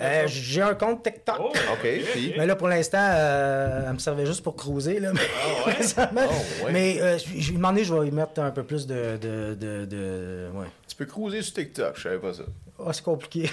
Euh, 0.00 0.24
j'ai 0.28 0.62
un 0.62 0.74
compte 0.74 1.02
TikTok. 1.02 1.36
Oh, 1.40 1.52
OK, 1.72 1.80
puis? 2.12 2.32
Mais 2.38 2.46
là, 2.46 2.54
pour 2.54 2.68
l'instant, 2.68 2.98
euh, 3.00 3.82
elle 3.88 3.92
me 3.94 3.98
servait 3.98 4.24
juste 4.24 4.42
pour 4.42 4.54
cruiser. 4.56 5.00
Là, 5.00 5.12
mais, 5.12 5.20
ouais? 5.66 5.72
récemment. 5.78 6.20
Ah 6.30 6.64
ouais? 6.64 6.72
mais 6.72 7.00
euh, 7.02 7.18
je 7.18 7.52
demandé, 7.52 7.82
je 7.84 7.92
vais 7.92 8.06
y 8.06 8.10
mettre 8.12 8.40
un 8.40 8.52
peu 8.52 8.62
plus 8.62 8.86
de. 8.86 9.16
de, 9.20 9.54
de, 9.54 9.84
de- 9.84 10.48
ouais. 10.54 10.66
Tu 10.86 10.94
peux 10.94 11.06
cruiser 11.06 11.42
sur 11.42 11.54
TikTok, 11.54 11.96
je 11.96 12.02
savais 12.02 12.18
pas 12.18 12.34
ça. 12.34 12.44
Oh, 12.78 12.92
c'est 12.92 13.02
compliqué. 13.04 13.50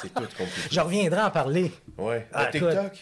C'est 0.00 0.12
tout 0.14 0.20
compliqué. 0.36 0.68
je 0.70 0.80
reviendrai 0.80 1.22
en 1.22 1.30
parler. 1.30 1.72
Ouais. 1.98 2.26
Ah, 2.32 2.46
de 2.46 2.52
TikTok? 2.52 2.92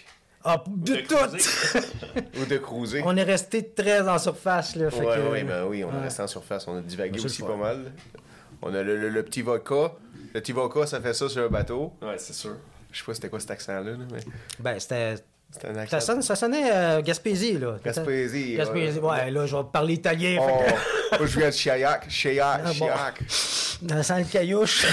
Ah, 0.51 0.65
de 0.66 0.95
De 0.95 1.01
tout! 1.03 2.41
Ou 2.41 2.47
de 2.47 2.57
cruiser? 2.57 3.03
On 3.05 3.15
est 3.16 3.23
resté 3.23 3.69
très 3.70 4.09
en 4.09 4.19
surface. 4.19 4.77
Là, 4.77 4.91
fait 4.91 5.05
Ouais, 5.05 5.16
que- 5.16 5.31
ouais, 5.31 5.45
ben 5.45 5.65
oui, 5.66 5.85
on 5.85 5.93
est 5.95 6.03
resté 6.05 6.23
en 6.23 6.27
surface. 6.27 6.66
On 6.66 6.79
a 6.79 6.81
divagué 6.81 7.20
aussi 7.23 7.43
pas 7.43 7.57
mal. 7.57 7.93
On 8.62 8.75
a 8.75 8.83
le, 8.83 8.97
le- 8.97 9.09
le 9.11 9.23
petit 9.23 9.43
vodka. 9.43 9.93
Le 10.35 10.41
petit 10.41 10.53
vodka, 10.53 10.87
ça 10.87 11.01
fait 11.01 11.12
ça 11.12 11.29
sur 11.29 11.43
un 11.45 11.49
bateau. 11.49 11.93
Ouais, 12.03 12.16
c'est 12.16 12.33
sûr. 12.33 12.57
Je 12.91 12.99
sais 12.99 13.05
pas 13.05 13.12
c'était 13.15 13.29
quoi 13.29 13.41
cet 13.41 13.51
accent-là, 13.51 13.83
là, 13.91 13.97
mais 14.11 14.20
Ben, 14.59 14.81
c'était. 14.81 15.16
Un 15.65 15.87
Ça, 15.87 16.01
sonne- 16.01 16.23
ça 16.23 16.37
sonnait 16.37 16.70
euh, 16.73 17.01
Gaspésie, 17.03 17.59
là. 17.59 17.77
Gaspésie. 17.83 18.55
Gaspésie, 18.57 18.99
ouais. 18.99 19.09
ouais, 19.09 19.31
là, 19.31 19.47
je 19.47 19.57
vais 19.57 19.62
parler 19.73 19.95
italien. 19.95 20.37
Oh, 20.41 21.25
je 21.25 21.39
viens 21.39 21.49
de 21.49 21.55
Chiac. 21.55 22.09
Chiac. 22.11 22.61
Ah, 22.65 22.70
bon. 22.79 22.87
Que, 22.87 23.83
dans 23.87 24.19
le 24.19 24.25
caillouche. 24.31 24.87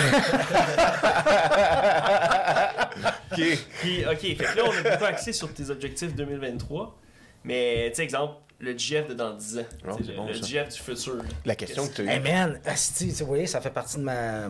OK. 3.31 3.41
Puis, 3.81 4.05
OK, 4.05 4.19
fait 4.19 4.35
que 4.35 4.57
là, 4.57 4.63
on 4.65 4.71
a 4.71 4.81
beaucoup 4.91 5.05
axé 5.05 5.33
sur 5.33 5.51
tes 5.53 5.69
objectifs 5.69 6.13
2023. 6.15 6.95
Mais, 7.43 7.89
tu 7.89 7.97
sais, 7.97 8.03
exemple, 8.03 8.35
le 8.59 8.77
GF 8.77 9.07
de 9.09 9.13
dans 9.13 9.33
10 9.33 9.59
ans. 9.59 9.65
Oh, 9.87 9.97
le, 9.99 10.15
bon. 10.15 10.33
GF 10.33 10.69
du 10.69 10.79
futur. 10.79 11.17
La 11.45 11.55
question 11.55 11.87
que 11.87 11.93
tu 11.93 12.07
as 12.07 12.13
hey 12.13 12.19
eue. 12.19 12.23
man, 12.23 12.59
asti, 12.65 13.09
tu 13.09 13.13
sais, 13.13 13.23
vous 13.23 13.29
voyez, 13.29 13.47
ça 13.47 13.61
fait 13.61 13.69
partie 13.69 13.97
de 13.97 14.03
ma, 14.03 14.47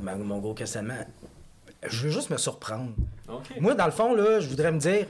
ma- 0.00 0.14
mon 0.14 0.38
gros 0.38 0.54
questionnement. 0.54 0.94
Je 1.88 2.04
veux 2.04 2.10
juste 2.10 2.30
me 2.30 2.36
surprendre. 2.36 2.92
Moi, 3.60 3.74
dans 3.74 3.86
le 3.86 3.92
fond, 3.92 4.14
là, 4.14 4.40
je 4.40 4.48
voudrais 4.48 4.72
me 4.72 4.78
dire, 4.78 5.06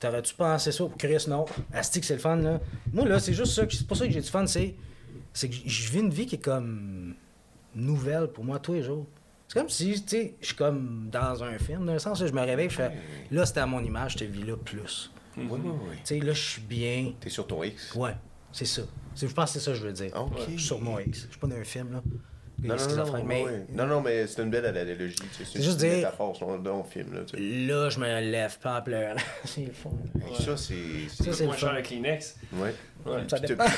t'aurais-tu 0.00 0.34
pensé 0.34 0.72
ça? 0.72 0.84
Pour 0.84 0.96
Chris? 0.96 1.24
Non. 1.28 1.44
Asti, 1.72 2.00
que 2.00 2.06
c'est 2.06 2.14
le 2.14 2.20
fun, 2.20 2.36
là. 2.36 2.60
Moi, 2.92 3.06
là, 3.06 3.18
c'est 3.20 3.32
juste 3.34 3.52
ça. 3.52 3.62
C'est 3.70 3.86
pour 3.86 3.96
ça 3.96 4.06
que 4.06 4.12
j'ai 4.12 4.20
du 4.20 4.28
fun, 4.28 4.46
c'est, 4.46 4.74
c'est 5.32 5.48
que 5.48 5.54
je 5.64 5.90
vis 5.90 6.00
une 6.00 6.10
vie 6.10 6.26
qui 6.26 6.36
est 6.36 6.44
comme 6.44 7.14
nouvelle 7.74 8.28
pour 8.28 8.44
moi 8.44 8.58
tous 8.58 8.74
les 8.74 8.82
jours. 8.82 9.06
C'est 9.48 9.58
comme 9.60 9.68
si, 9.70 10.02
tu 10.04 10.08
sais, 10.08 10.34
je 10.40 10.46
suis 10.46 10.56
comme 10.56 11.08
dans 11.10 11.42
un 11.42 11.56
film, 11.58 11.86
dans 11.86 11.92
un 11.92 11.98
sens, 11.98 12.20
là, 12.20 12.26
je 12.26 12.32
me 12.32 12.40
réveille, 12.42 12.68
je 12.68 12.76
fais, 12.76 12.92
là, 13.30 13.46
c'était 13.46 13.60
à 13.60 13.66
mon 13.66 13.82
image, 13.82 14.16
cette 14.18 14.30
vie-là, 14.30 14.56
plus. 14.56 15.10
Oui, 15.36 15.44
oui, 15.50 15.58
oui. 15.64 15.96
Tu 15.98 16.00
sais, 16.04 16.20
là, 16.20 16.32
je 16.32 16.40
suis 16.42 16.60
bien. 16.60 17.12
T'es 17.20 17.30
sur 17.30 17.46
ton 17.46 17.62
X. 17.62 17.94
Ouais, 17.94 18.14
c'est 18.52 18.64
ça. 18.66 18.82
C'est- 19.14 19.26
Je 19.28 19.32
pense 19.34 19.52
que 19.52 19.58
c'est 19.58 19.64
ça 19.64 19.70
que 19.72 19.78
je 19.78 19.86
veux 19.86 19.92
dire. 19.92 20.10
OK. 20.20 20.32
Je 20.38 20.42
suis 20.56 20.58
sur 20.58 20.80
mon 20.80 20.98
X. 20.98 21.22
Je 21.26 21.30
suis 21.30 21.38
pas 21.38 21.46
dans 21.46 21.56
un 21.56 21.64
film, 21.64 21.92
là. 21.92 22.02
Non, 22.60 22.74
non, 22.74 23.06
non, 23.06 23.24
mais 23.24 23.42
ouais. 23.44 23.66
non, 23.72 23.86
non, 23.86 24.00
mais 24.00 24.26
c'est 24.26 24.42
une 24.42 24.50
belle 24.50 24.66
analogie. 24.66 25.14
tu 25.14 25.44
sais, 25.44 25.50
C'est 25.52 25.62
juste 25.62 25.80
une 25.80 25.88
dire- 25.88 25.96
métaphore, 25.98 26.36
c'est 26.36 26.44
un 26.44 26.56
bon 26.58 26.82
film. 26.82 27.14
Là, 27.14 27.20
tu 27.24 27.36
sais. 27.36 27.66
là, 27.66 27.88
je 27.88 27.98
me 28.00 28.20
lève 28.20 28.58
pas 28.58 28.78
en 28.78 28.82
pleurant. 28.82 29.14
c'est 29.44 29.60
le 29.60 29.72
fun. 29.72 29.90
Hey, 30.26 30.34
Ça, 30.44 30.56
c'est. 30.56 30.74
Ça, 31.08 31.24
c'est- 31.24 31.32
c'est 31.32 31.44
moins 31.46 31.56
cher 31.56 31.72
le 31.72 31.82
Kleenex. 31.82 32.34
Ouais. 32.54 32.74
Ouais. 33.06 33.22
Ça 33.28 33.38
dépend. 33.38 33.64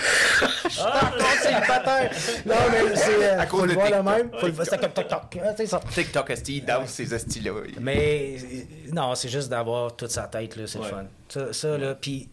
Ah, 0.83 1.13
c'est 1.43 1.53
le 1.53 1.67
patin. 1.67 2.09
Non, 2.47 2.55
mais 2.71 2.97
c'est. 2.97 3.23
euh, 3.25 3.41
À 3.41 3.47
cause 3.47 3.69
de 3.69 3.75
voir 3.75 3.87
le 3.87 3.93
TikTok. 3.97 4.05
même. 4.17 4.31
Faut 4.41 4.47
le 4.47 5.67
ça. 5.67 5.81
TikTok, 5.93 6.31
Asti, 6.31 6.57
il 6.59 6.65
danse 6.65 6.91
ces 6.91 7.13
astis-là. 7.13 7.53
Mais 7.81 8.37
euh, 8.39 8.93
non, 8.95 9.15
c'est 9.15 9.29
juste 9.29 9.49
d'avoir 9.51 9.95
toute 9.95 10.11
sa 10.11 10.23
tête, 10.23 10.57
là, 10.57 10.67
c'est 10.67 10.79
Ouais. 10.79 10.87
le 10.87 10.91
fun. 11.47 11.53
Ça, 11.53 11.77
là, 11.77 11.95
puis 11.95 12.29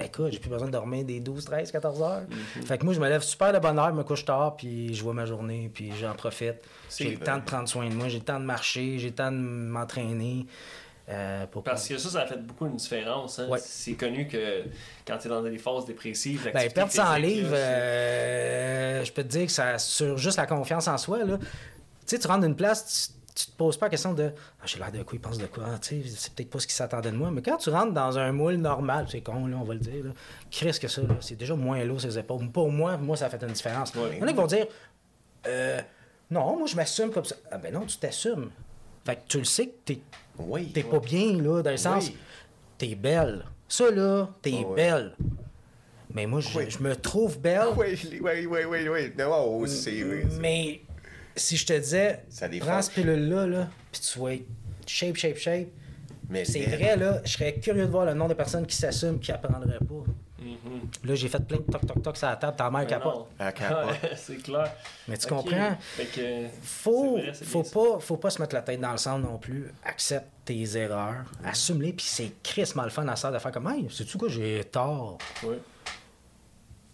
écoute, 0.00 0.32
j'ai 0.32 0.38
plus 0.38 0.50
besoin 0.50 0.66
de 0.68 0.72
dormir 0.72 1.04
des 1.04 1.20
12, 1.20 1.44
13, 1.44 1.72
14 1.72 2.02
heures. 2.02 2.22
Mm-hmm. 2.22 2.66
Fait 2.66 2.78
que 2.78 2.84
moi, 2.84 2.94
je 2.94 3.00
me 3.00 3.08
lève 3.08 3.22
super 3.22 3.52
de 3.52 3.58
bonne 3.58 3.78
heure, 3.78 3.92
me 3.92 4.04
couche 4.04 4.24
tard, 4.24 4.56
puis 4.56 4.94
je 4.94 5.02
vois 5.02 5.14
ma 5.14 5.26
journée, 5.26 5.70
puis 5.72 5.92
j'en 6.00 6.14
profite. 6.14 6.56
J'ai 6.96 7.10
le 7.12 7.18
temps 7.18 7.38
de 7.38 7.42
prendre 7.44 7.68
soin 7.68 7.88
de 7.88 7.94
moi, 7.94 8.08
j'ai 8.08 8.18
le 8.18 8.24
temps 8.24 8.40
de 8.40 8.44
marcher, 8.44 8.98
j'ai 8.98 9.08
le 9.08 9.14
temps 9.14 9.32
de 9.32 9.36
m'entraîner. 9.36 10.46
euh, 11.08 11.46
pour 11.46 11.62
Parce 11.62 11.88
que 11.88 11.96
ça, 11.98 12.08
ça 12.10 12.20
a 12.20 12.26
fait 12.26 12.36
beaucoup 12.36 12.66
une 12.66 12.76
différence. 12.76 13.38
Hein? 13.38 13.48
Ouais. 13.48 13.58
C'est 13.62 13.94
connu 13.94 14.28
que 14.28 14.64
quand 15.06 15.16
tu 15.18 15.26
es 15.26 15.30
dans 15.30 15.42
des 15.42 15.58
phases 15.58 15.86
dépressives, 15.86 16.50
Ben, 16.52 16.70
perdre 16.70 16.92
100 16.92 17.14
physique, 17.14 17.24
livres, 17.26 17.54
euh, 17.54 19.04
je 19.04 19.12
peux 19.12 19.22
te 19.22 19.28
dire 19.28 19.46
que 19.46 19.52
ça 19.52 19.78
sur 19.78 20.18
juste 20.18 20.36
la 20.36 20.46
confiance 20.46 20.86
en 20.86 20.98
soi. 20.98 21.24
Là. 21.24 21.38
Tu 21.38 21.46
sais, 22.06 22.18
tu 22.18 22.26
rentres 22.26 22.42
d'une 22.42 22.56
place, 22.56 23.14
tu, 23.38 23.46
te 23.50 23.56
poses 23.56 23.76
pas 23.76 23.86
la 23.86 23.90
question 23.90 24.14
de 24.14 24.32
ah, 24.60 24.64
j'ai 24.66 24.78
l'air 24.78 24.90
de 24.92 25.02
quoi, 25.02 25.12
il 25.14 25.20
pense 25.20 25.38
de 25.38 25.46
quoi, 25.46 25.64
tu 25.80 26.02
sais, 26.02 26.08
c'est 26.16 26.32
peut-être 26.34 26.50
pas 26.50 26.58
ce 26.58 26.66
qu'il 26.66 26.74
s'attendait 26.74 27.10
de 27.10 27.16
moi. 27.16 27.30
Mais 27.30 27.42
quand 27.42 27.56
tu 27.56 27.70
rentres 27.70 27.92
dans 27.92 28.18
un 28.18 28.32
moule 28.32 28.54
normal, 28.56 29.06
c'est 29.10 29.20
con, 29.20 29.46
là, 29.46 29.56
on 29.60 29.64
va 29.64 29.74
le 29.74 29.80
dire, 29.80 30.04
là, 30.04 30.10
Chris 30.50 30.78
que 30.80 30.88
ça, 30.88 31.02
là, 31.02 31.16
c'est 31.20 31.36
déjà 31.36 31.54
moins 31.54 31.82
lourd 31.84 32.00
ses 32.00 32.18
épaules. 32.18 32.50
Pour 32.50 32.70
moi, 32.70 32.96
moi, 32.96 33.16
ça 33.16 33.28
fait 33.30 33.42
une 33.42 33.52
différence. 33.52 33.92
Il 33.94 34.18
y 34.18 34.22
en 34.22 34.26
a 34.26 34.30
qui 34.30 34.34
vont 34.34 34.46
dire 34.46 34.66
Euh, 35.46 35.80
non, 36.30 36.58
moi, 36.58 36.66
je 36.66 36.76
m'assume 36.76 37.10
comme 37.10 37.24
ça. 37.24 37.36
Ah, 37.50 37.58
ben 37.58 37.72
non, 37.72 37.86
tu 37.86 37.96
t'assumes. 37.96 38.50
Fait 39.04 39.16
que 39.16 39.20
tu 39.28 39.38
le 39.38 39.44
sais 39.44 39.66
que 39.68 39.74
t'es 39.84 39.98
Oui. 40.38 40.70
t'es 40.72 40.82
pas 40.82 40.98
bien, 40.98 41.40
là, 41.40 41.62
dans 41.62 41.70
le 41.70 41.76
sens, 41.76 42.08
Oui. 42.08 42.16
t'es 42.76 42.94
belle. 42.94 43.44
Ça, 43.68 43.90
là, 43.90 44.28
t'es 44.42 44.66
belle. 44.76 45.14
Mais 46.12 46.26
moi, 46.26 46.40
je, 46.40 46.58
Oui. 46.58 46.64
je 46.70 46.78
me 46.80 46.96
trouve 46.96 47.38
belle, 47.38 47.68
Oui, 47.76 47.98
oui, 48.22 48.46
oui, 48.46 48.64
oui, 48.68 48.88
oui. 48.88 49.12
Non, 49.18 49.26
oh, 49.30 49.58
oui, 49.60 49.68
c'est- 49.68 50.04
mais 50.40 50.80
si 51.38 51.56
je 51.56 51.66
te 51.66 51.72
disais, 51.72 52.24
Ça 52.28 52.48
prends 52.60 52.82
cette 52.82 52.94
pilule-là, 52.94 53.46
là, 53.46 53.68
puis 53.90 54.00
tu 54.00 54.18
vas 54.18 54.34
être 54.34 54.46
shape, 54.86 55.16
shape, 55.16 55.36
shape, 55.36 55.68
Mais 56.28 56.44
c'est 56.44 56.66
vrai, 56.66 56.96
là, 56.96 57.20
je 57.24 57.32
serais 57.32 57.54
curieux 57.54 57.86
de 57.86 57.90
voir 57.90 58.04
le 58.04 58.14
nombre 58.14 58.30
de 58.30 58.34
personnes 58.34 58.66
qui 58.66 58.76
s'assument 58.76 59.18
qui 59.18 59.32
apprendraient 59.32 59.78
pas. 59.78 60.04
Mhm. 60.40 60.88
Là, 61.04 61.14
j'ai 61.14 61.28
fait 61.28 61.44
plein 61.44 61.58
de 61.58 61.62
toc, 61.62 61.86
toc, 61.86 62.02
toc 62.02 62.16
sur 62.16 62.28
la 62.28 62.36
table, 62.36 62.56
ta 62.56 62.70
mère 62.70 62.86
capote. 62.86 63.26
c'est 64.16 64.36
clair. 64.36 64.72
Mais 65.08 65.18
tu 65.18 65.26
comprends? 65.26 65.76
Fait 65.80 66.04
que, 66.04 66.46
Faut, 66.62 67.16
c'est 67.16 67.22
vrai, 67.22 67.32
c'est 67.34 67.44
faut, 67.44 67.62
pas, 67.62 68.00
faut 68.00 68.16
pas 68.16 68.30
se 68.30 68.40
mettre 68.40 68.54
la 68.54 68.62
tête 68.62 68.80
dans 68.80 68.92
le 68.92 68.98
sang 68.98 69.18
non 69.18 69.38
plus. 69.38 69.66
Accepte 69.84 70.28
tes 70.44 70.76
erreurs, 70.76 71.24
assume-les, 71.44 71.92
puis 71.92 72.06
c'est 72.08 72.32
crissement 72.42 72.84
le 72.84 72.90
fun 72.90 73.06
à 73.08 73.16
ça 73.16 73.30
de 73.30 73.38
faire 73.38 73.52
comme, 73.52 73.68
hey, 73.68 73.86
sais-tu 73.90 74.16
quoi, 74.16 74.28
j'ai 74.28 74.64
tort? 74.64 75.18
ça. 75.42 75.48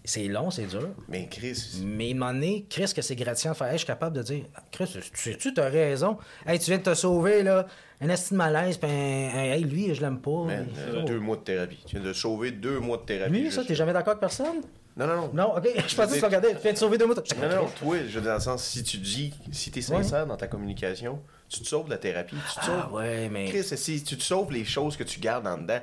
C'est 0.06 0.24
long, 0.28 0.51
c'est 0.51 0.66
dur. 0.66 0.90
Mais 1.09 1.28
Chris, 1.31 1.81
Mais 1.82 2.09
à 2.09 2.10
un 2.10 2.14
moment 2.18 2.32
donné, 2.35 2.66
Chris, 2.68 2.93
que 2.94 3.01
c'est 3.01 3.16
gratifiant 3.16 3.52
de 3.52 3.56
faire, 3.56 3.68
hey, 3.68 3.72
je 3.74 3.78
suis 3.78 3.86
capable 3.86 4.14
de 4.16 4.22
dire, 4.22 4.44
Chris, 4.70 4.86
tu 4.93 5.01
sais-tu, 5.14 5.55
t'as 5.55 5.70
raison. 5.70 6.18
Hey, 6.47 6.59
tu 6.59 6.66
viens 6.66 6.76
de 6.78 6.82
te 6.82 6.94
sauver, 6.94 7.43
là. 7.43 7.66
Un 8.02 8.10
esti 8.10 8.32
de 8.35 8.36
malaise, 8.39 8.76
puis 8.76 8.90
un- 8.90 8.94
hey, 9.55 9.64
lui, 9.64 9.94
je 9.94 10.02
l'aime 10.02 10.20
pas. 10.20 10.44
man, 10.44 10.66
euh, 10.76 11.05
deux 11.05 11.18
mois 11.20 11.36
de 11.36 11.43
thérapie. 11.43 11.78
Tu 11.86 11.97
viens 11.97 12.05
de 12.06 12.12
sauver 12.12 12.51
deux 12.51 12.81
mois 12.81 12.98
de 12.98 13.02
thérapie. 13.05 13.32
Lui, 13.32 13.44
juste- 13.44 13.56
ça, 13.56 13.64
t'es 13.64 13.74
jamais 13.74 13.94
d'accord 13.94 14.10
avec 14.10 14.20
personne? 14.20 14.60
Non, 14.97 15.06
non, 15.06 15.16
non. 15.16 15.31
Non, 15.32 15.56
ok, 15.56 15.68
je 15.89 15.97
pensais 15.97 16.14
que 16.14 16.18
tu 16.18 16.24
regardais, 16.24 16.55
tu 16.55 16.60
viens 16.62 16.72
de 16.74 16.78
sauver 16.78 16.98
deux 16.98 17.06
mots. 17.06 17.14
Non, 17.14 17.48
non, 17.48 17.56
non, 17.62 17.68
toi, 17.78 17.97
je 18.01 18.02
veux 18.14 18.20
dire, 18.20 18.22
dans 18.31 18.35
le 18.35 18.40
sens, 18.40 18.62
si 18.62 18.82
tu 18.85 18.98
dis, 18.98 19.32
si 19.52 19.70
t'es 19.70 19.81
sincère 19.81 20.26
dans 20.26 20.36
ta 20.36 20.48
communication, 20.48 21.20
tu 21.48 21.60
te 21.60 21.66
sauves 21.66 21.86
de 21.86 21.90
la 21.90 21.98
thérapie, 21.98 22.36
tu 22.36 22.60
te 22.60 22.64
sauves. 22.66 22.85
Ah 22.90 22.93
ouais, 22.93 23.28
mais. 23.31 23.47
Chris, 23.47 23.64
si 23.64 24.05
tu 24.05 24.18
te 24.18 24.22
sauves 24.22 24.52
les 24.52 24.64
choses 24.66 24.97
que 24.98 25.05
tu 25.05 25.18
gardes 25.18 25.47
en 25.47 25.56
dedans, 25.56 25.81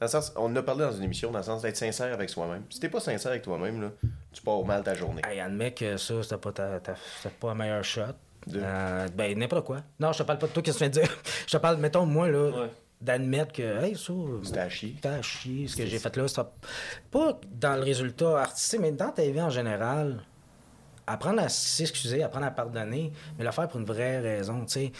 dans 0.00 0.06
le 0.06 0.08
sens, 0.08 0.32
on 0.36 0.44
en 0.44 0.56
a 0.56 0.62
parlé 0.62 0.84
dans 0.84 0.92
une 0.92 1.02
émission, 1.04 1.30
dans 1.30 1.38
le 1.38 1.44
sens 1.44 1.62
d'être 1.62 1.76
sincère 1.76 2.12
avec 2.12 2.30
soi-même. 2.30 2.62
Si 2.70 2.78
t'es 2.80 2.88
pas 2.88 3.00
sincère 3.00 3.30
avec 3.32 3.42
toi-même, 3.42 3.80
là, 3.80 3.90
tu 4.32 4.42
pars 4.42 4.64
mal 4.64 4.82
ta 4.82 4.94
journée. 4.94 5.22
Hey, 5.28 5.40
admets 5.40 5.72
que 5.72 5.96
ça, 5.96 6.22
c'était 6.22 6.36
pas, 6.36 6.52
ta, 6.52 6.80
ta- 6.80 6.94
c'était 7.20 7.34
pas 7.34 7.50
un 7.50 7.54
meilleur 7.54 7.82
shot. 7.84 8.02
De- 8.46 8.60
Euh, 8.62 9.08
ben, 9.14 9.36
n'importe 9.38 9.66
quoi. 9.66 9.78
Non, 9.98 10.12
je 10.12 10.18
te 10.18 10.22
parle 10.22 10.38
pas 10.38 10.46
de 10.46 10.52
toi, 10.52 10.62
qu'est-ce 10.62 10.78
que 10.78 10.84
tu 10.84 10.90
viens 10.90 11.02
de 11.02 11.06
dire? 11.06 11.16
je 11.46 11.52
te 11.52 11.56
parle, 11.58 11.76
mettons, 11.78 12.06
moi, 12.06 12.28
là, 12.28 12.50
Ouais. 12.62 12.70
d'admettre 13.00 13.52
que, 13.52 13.82
hey, 13.84 13.96
ça. 13.96 14.12
C'était 14.44 14.58
à 14.60 14.68
chier. 14.68 14.96
T'as 15.02 15.20
chier, 15.22 15.66
ce 15.68 15.76
que 15.76 15.84
j'ai 15.86 15.98
fait 15.98 16.16
là. 16.16 16.28
c'est 16.28 16.42
Pas 17.10 17.38
dans 17.52 17.74
le 17.76 17.82
résultat 17.82 18.38
artistique, 18.40 18.80
mais 18.80 18.92
dans 18.92 19.10
ta 19.10 19.22
vie 19.22 19.40
en 19.42 19.50
général. 19.50 20.22
Apprendre 21.06 21.40
à 21.42 21.48
s'excuser, 21.48 22.22
apprendre 22.22 22.46
à 22.46 22.50
pardonner, 22.50 23.12
mais 23.38 23.44
le 23.44 23.50
faire 23.50 23.66
pour 23.66 23.80
une 23.80 23.86
vraie 23.86 24.18
raison, 24.20 24.60
tu 24.66 24.72
sais. 24.72 24.92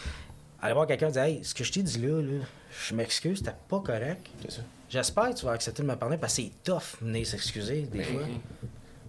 Aller 0.61 0.73
voir 0.73 0.87
quelqu'un 0.87 1.09
et 1.09 1.11
dire 1.11 1.21
Hey, 1.23 1.43
ce 1.43 1.53
que 1.53 1.63
je 1.63 1.71
t'ai 1.71 1.83
dit 1.83 1.99
là, 1.99 2.19
là 2.21 2.43
je 2.87 2.95
m'excuse, 2.95 3.37
c'était 3.39 3.55
pas 3.67 3.79
correct. 3.79 4.27
C'est 4.41 4.51
ça. 4.51 4.61
J'espère 4.89 5.29
que 5.29 5.35
tu 5.35 5.45
vas 5.45 5.51
accepter 5.51 5.83
de 5.83 5.87
me 5.87 5.95
pardonner 5.95 6.19
parce 6.19 6.35
que 6.35 6.41
c'est 6.43 6.51
tough 6.63 6.99
venir 7.01 7.25
s'excuser 7.25 7.81
des 7.83 8.03
fois. 8.03 8.23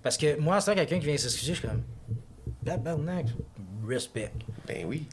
Parce 0.02 0.16
que 0.16 0.39
moi, 0.39 0.61
c'est 0.61 0.74
quelqu'un 0.74 0.98
qui 0.98 1.07
vient 1.07 1.16
s'excuser, 1.16 1.55
je 1.55 1.59
suis 1.61 1.69
comme 1.69 1.82
Tabarnak, 2.65 3.27
respect. 3.86 4.32
Ben 4.66 4.85
oui. 4.86 5.07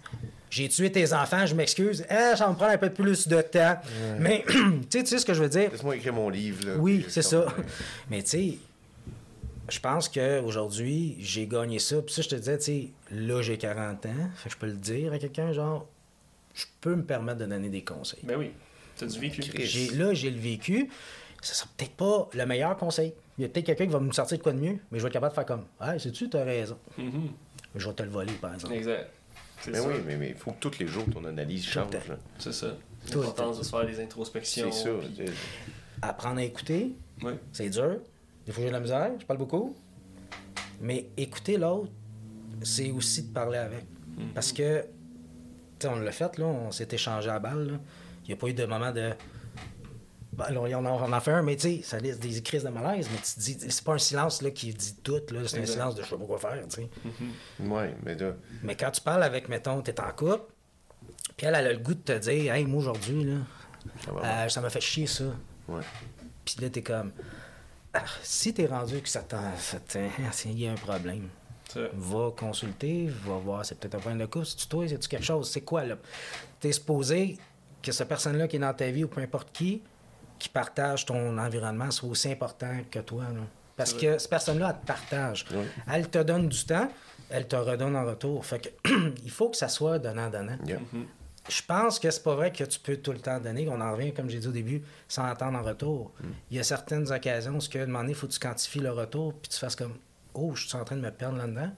J'ai 0.50 0.70
tué 0.70 0.92
tes 0.92 1.14
enfants, 1.14 1.46
je 1.46 1.56
m'excuse. 1.56 2.06
Ah, 2.10 2.36
ça 2.36 2.48
me 2.50 2.56
prendre 2.56 2.72
un 2.72 2.78
peu 2.78 2.90
plus 2.90 3.28
de 3.28 3.42
temps. 3.42 3.78
Mais 4.20 4.44
tu 4.90 5.06
sais, 5.06 5.20
ce 5.20 5.26
que 5.26 5.34
je 5.34 5.42
veux 5.44 5.50
dire? 5.50 5.72
Laisse-moi 5.72 5.96
écrire 5.98 6.14
mon 6.14 6.30
livre. 6.30 6.66
Là, 6.68 6.76
Oui, 6.78 7.06
c'est 7.10 7.22
ça. 7.22 7.46
Mais 8.10 8.24
tu 8.24 8.30
sais, 8.30 8.58
je 9.70 9.80
pense 9.80 10.08
qu'aujourd'hui, 10.08 11.18
j'ai 11.20 11.48
gagné 11.48 11.80
ça. 11.80 12.02
Puis 12.02 12.14
ça, 12.16 12.22
je 12.22 12.30
te 12.30 12.36
disais, 12.36 12.58
tu 12.58 12.64
sais, 12.64 12.88
là, 13.12 13.42
j'ai 13.42 13.58
40 13.58 14.06
ans. 14.06 14.10
Fait 14.36 14.50
que 14.50 14.56
je 14.56 14.60
peux 14.60 14.68
le 14.68 14.74
dire 14.74 15.12
à 15.14 15.20
quelqu'un, 15.20 15.52
genre, 15.52 15.86
je 16.54 16.66
peux 16.80 16.96
me 16.96 17.04
permettre 17.04 17.40
de 17.40 17.46
donner 17.46 17.70
des 17.70 17.84
conseils. 17.84 18.22
Ben 18.24 18.38
oui. 18.38 18.52
T'as 18.98 19.06
du 19.06 19.20
vécu. 19.20 19.42
Chris. 19.42 19.66
J'ai, 19.66 19.90
là, 19.92 20.14
j'ai 20.14 20.30
le 20.32 20.40
vécu. 20.40 20.90
Ça 21.42 21.54
sera 21.54 21.70
peut-être 21.78 21.92
pas 21.96 22.30
le 22.34 22.46
meilleur 22.46 22.76
conseil. 22.78 23.14
Il 23.38 23.44
y 23.44 23.46
a 23.46 23.50
peut-être 23.50 23.66
quelqu'un 23.68 23.86
qui 23.86 23.92
va 23.92 24.00
me 24.00 24.12
sortir 24.12 24.38
de 24.38 24.44
quoi 24.44 24.52
de 24.54 24.60
mieux, 24.60 24.78
mais 24.92 24.98
je 24.98 25.04
vais 25.04 25.08
être 25.08 25.14
capable 25.14 25.32
de 25.32 25.36
faire 25.36 25.46
comme, 25.46 25.66
ah, 25.80 25.98
sais-tu, 26.00 26.30
t'as 26.30 26.44
raison. 26.44 26.78
Mhm. 26.98 27.30
Je 27.76 27.88
vais 27.88 27.94
te 27.94 28.04
le 28.04 28.10
voler, 28.10 28.34
par 28.34 28.54
exemple. 28.56 28.74
Exact. 28.74 29.10
C'est 29.62 29.76
ça. 29.76 29.88
oui, 29.88 29.96
mais 30.06 30.30
il 30.30 30.36
faut 30.36 30.52
que 30.52 30.60
tous 30.60 30.80
les 30.80 30.88
jours 30.88 31.06
ton 31.12 31.24
analyse 31.26 31.66
change. 31.66 31.92
le 31.94 32.00
temps. 32.00 32.06
là. 32.10 32.18
C'est 32.40 32.54
ça. 32.54 32.76
Tout 33.12 33.20
le 33.20 33.26
L'importance 33.28 33.60
de 33.60 33.64
se 33.64 33.70
faire 33.70 33.86
des 33.86 34.00
introspections. 34.00 34.72
C'est 34.72 34.84
ça. 34.84 34.90
puis-. 35.16 35.26
Apprendre 36.02 36.40
à 36.40 36.44
écouter, 36.44 36.92
Oui. 37.24 37.34
c'est 37.52 37.70
dur. 37.70 37.98
Des 38.46 38.52
fois, 38.52 38.62
j'ai 38.64 38.70
de 38.70 38.74
la 38.74 38.80
misère, 38.80 39.12
je 39.20 39.26
parle 39.26 39.40
beaucoup. 39.40 39.76
Mais 40.82 41.08
écouter 41.18 41.58
l'autre, 41.58 41.92
c'est 42.64 42.92
aussi 42.92 43.24
de 43.24 43.34
parler 43.34 43.58
avec. 43.58 43.84
Parce 44.34 44.52
que, 44.52 44.82
tu 44.82 44.88
sais, 45.80 45.88
on 45.88 46.00
l'a 46.00 46.12
fait, 46.12 46.38
là, 46.40 46.46
on 46.46 46.72
s'est 46.72 46.88
échangé 46.92 47.30
à 47.30 47.40
balle. 47.40 47.68
là. 47.72 47.78
Il 48.28 48.32
n'y 48.32 48.34
a 48.34 48.38
pas 48.38 48.48
eu 48.48 48.54
de 48.54 48.66
moment 48.66 48.92
de. 48.92 49.14
Ben, 50.34 50.56
on 50.56 50.72
en 50.72 50.86
a, 50.86 50.90
on 50.90 51.12
en 51.14 51.20
fait 51.22 51.32
un, 51.32 51.42
mais 51.42 51.56
tu 51.56 51.78
sais, 51.78 51.82
ça 51.84 51.98
laisse 52.00 52.20
des 52.20 52.42
crises 52.44 52.64
de 52.64 52.70
malaise. 52.70 53.08
Mais 53.12 53.18
tu 53.18 53.34
te 53.34 53.40
dis, 53.40 53.58
c'est 53.72 53.84
pas 53.84 53.94
un 53.94 53.98
silence 53.98 54.42
là, 54.44 54.52
qui 54.52 54.72
dit 54.74 54.96
tout, 55.02 55.22
là, 55.32 55.42
c'est 55.48 55.60
un 55.62 55.66
silence 55.66 55.96
de 55.96 56.04
je 56.04 56.10
sais 56.10 56.16
pas 56.18 56.26
quoi 56.26 56.38
faire, 56.38 56.64
tu 56.70 56.82
sais. 56.82 56.90
Ouais, 57.60 57.96
mais 58.04 58.14
là, 58.16 58.34
Mais 58.62 58.76
quand 58.76 58.92
tu 58.92 59.02
parles 59.02 59.24
avec, 59.24 59.50
mettons, 59.50 59.82
t'es 59.82 60.00
en 60.00 60.12
couple, 60.12 60.42
puis 61.36 61.48
elle, 61.48 61.56
elle 61.56 61.68
a 61.68 61.74
le 61.74 61.80
goût 61.80 61.96
de 61.96 62.02
te 62.02 62.18
dire, 62.20 62.54
hey, 62.54 62.66
moi 62.66 62.82
aujourd'hui, 62.82 63.24
là, 63.24 63.38
ça 64.06 64.12
euh, 64.12 64.50
ça 64.50 64.62
m'a 64.62 64.70
fait 64.70 64.82
chier 64.82 65.08
ça. 65.08 65.24
Ouais. 65.68 65.82
Puis 66.46 66.58
là, 66.62 66.70
t'es 66.70 66.84
comme. 66.84 67.12
Ah, 67.94 68.04
si 68.22 68.54
t'es 68.54 68.68
rendu 68.68 69.02
que 69.02 69.10
ça 69.10 69.22
t'en- 69.22 69.40
Il 70.46 70.60
y 70.60 70.68
a 70.68 70.72
un 70.72 70.76
problème. 70.76 71.30
Va 71.94 72.32
consulter, 72.38 73.08
va 73.26 73.38
voir, 73.38 73.66
c'est 73.66 73.80
peut-être 73.80 73.96
un 73.96 74.00
problème 74.00 74.20
de 74.20 74.26
couple. 74.28 74.46
C'est-tu 74.46 74.68
toi, 74.68 74.88
c'est-tu 74.88 75.08
quelque 75.08 75.26
chose? 75.26 75.50
C'est 75.50 75.62
quoi, 75.62 75.84
là? 75.84 75.96
T'es 76.60 76.72
supposé 76.72 77.38
que 77.88 77.92
cette 77.92 78.08
personne-là 78.08 78.48
qui 78.48 78.58
est 78.58 78.60
dans 78.60 78.74
ta 78.74 78.90
vie 78.92 79.04
ou 79.04 79.08
peu 79.08 79.22
importe 79.22 79.52
qui, 79.52 79.82
qui 80.40 80.50
partage 80.50 81.06
ton 81.06 81.38
environnement, 81.38 81.90
soit 81.92 82.10
aussi 82.10 82.32
important 82.32 82.72
que 82.92 83.00
toi, 83.00 83.24
là. 83.24 83.42
Parce 83.76 83.94
que 83.94 84.18
cette 84.18 84.32
personne-là, 84.32 84.74
elle 84.74 84.82
te 84.82 84.88
partage. 84.88 85.46
Oui. 85.52 85.64
Elle 85.92 86.10
te 86.10 86.18
donne 86.18 86.50
du 86.50 86.66
temps, 86.66 86.90
elle 87.30 87.48
te 87.48 87.56
redonne 87.56 87.96
en 87.96 88.06
retour. 88.06 88.44
Fait 88.44 88.60
que 88.60 88.90
il 89.24 89.30
faut 89.30 89.50
que 89.50 89.58
ça 89.58 89.70
soit 89.70 90.00
donnant-donnant. 90.00 90.58
Yeah. 90.66 90.80
Je 91.48 91.62
pense 91.62 92.00
que 92.00 92.10
c'est 92.10 92.24
pas 92.24 92.36
vrai 92.36 92.52
que 92.52 92.64
tu 92.64 92.80
peux 92.80 92.98
tout 92.98 93.12
le 93.12 93.20
temps 93.20 93.40
donner. 93.40 93.68
On 93.70 93.80
en 93.80 93.92
revient, 93.92 94.14
comme 94.14 94.30
j'ai 94.32 94.40
dit 94.40 94.48
au 94.48 94.52
début, 94.52 94.82
sans 95.08 95.26
attendre 95.26 95.60
en 95.60 95.62
retour. 95.62 96.12
Il 96.50 96.58
y 96.58 96.60
a 96.60 96.64
certaines 96.64 97.12
occasions 97.12 97.56
où, 97.56 97.62
ce 97.62 97.70
que, 97.70 97.78
à 97.78 97.84
un 97.84 97.86
moment 97.86 98.00
donné, 98.00 98.14
il 98.14 98.16
faut 98.16 98.26
que 98.26 98.34
tu 98.34 98.40
quantifies 98.40 98.80
le 98.80 98.92
retour, 98.92 99.34
puis 99.34 99.50
tu 99.50 99.60
fasses 99.60 99.76
comme 99.76 99.94
Oh, 100.34 100.56
je 100.56 100.68
suis 100.68 100.76
en 100.76 100.84
train 100.84 100.96
de 100.96 101.02
me 101.02 101.12
perdre 101.12 101.38
là-dedans. 101.38 101.72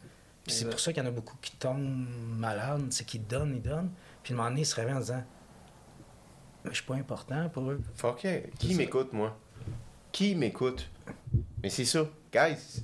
Puis 0.45 0.56
c'est 0.56 0.69
pour 0.69 0.80
ça 0.80 0.94
qu'il 0.94 1.03
y 1.03 1.06
en 1.06 1.10
a 1.10 1.11
beaucoup 1.11 1.38
qui 1.41 1.52
tombent 1.57 2.07
malades, 2.38 2.88
c'est 2.91 3.06
qu'ils 3.06 3.27
donnent, 3.27 3.56
ils 3.56 3.61
donnent. 3.61 3.91
Puis 4.23 4.34
à 4.34 4.36
un 4.36 4.38
moment 4.38 4.49
donné, 4.49 4.61
ils 4.61 4.65
se 4.65 4.76
réveillent 4.76 4.95
en 4.95 5.02
disant 5.02 5.23
je 6.65 6.73
suis 6.73 6.84
pas 6.84 6.95
important 6.95 7.49
pour 7.49 7.69
eux. 7.72 7.80
Fuck 7.95 8.23
yeah. 8.23 8.40
Qui 8.57 8.76
m'écoute, 8.76 9.14
moi? 9.14 9.38
Qui 10.11 10.36
m'écoute? 10.36 10.90
Mais 11.61 11.69
c'est 11.69 11.86
ça. 11.86 12.07
Guys, 12.31 12.84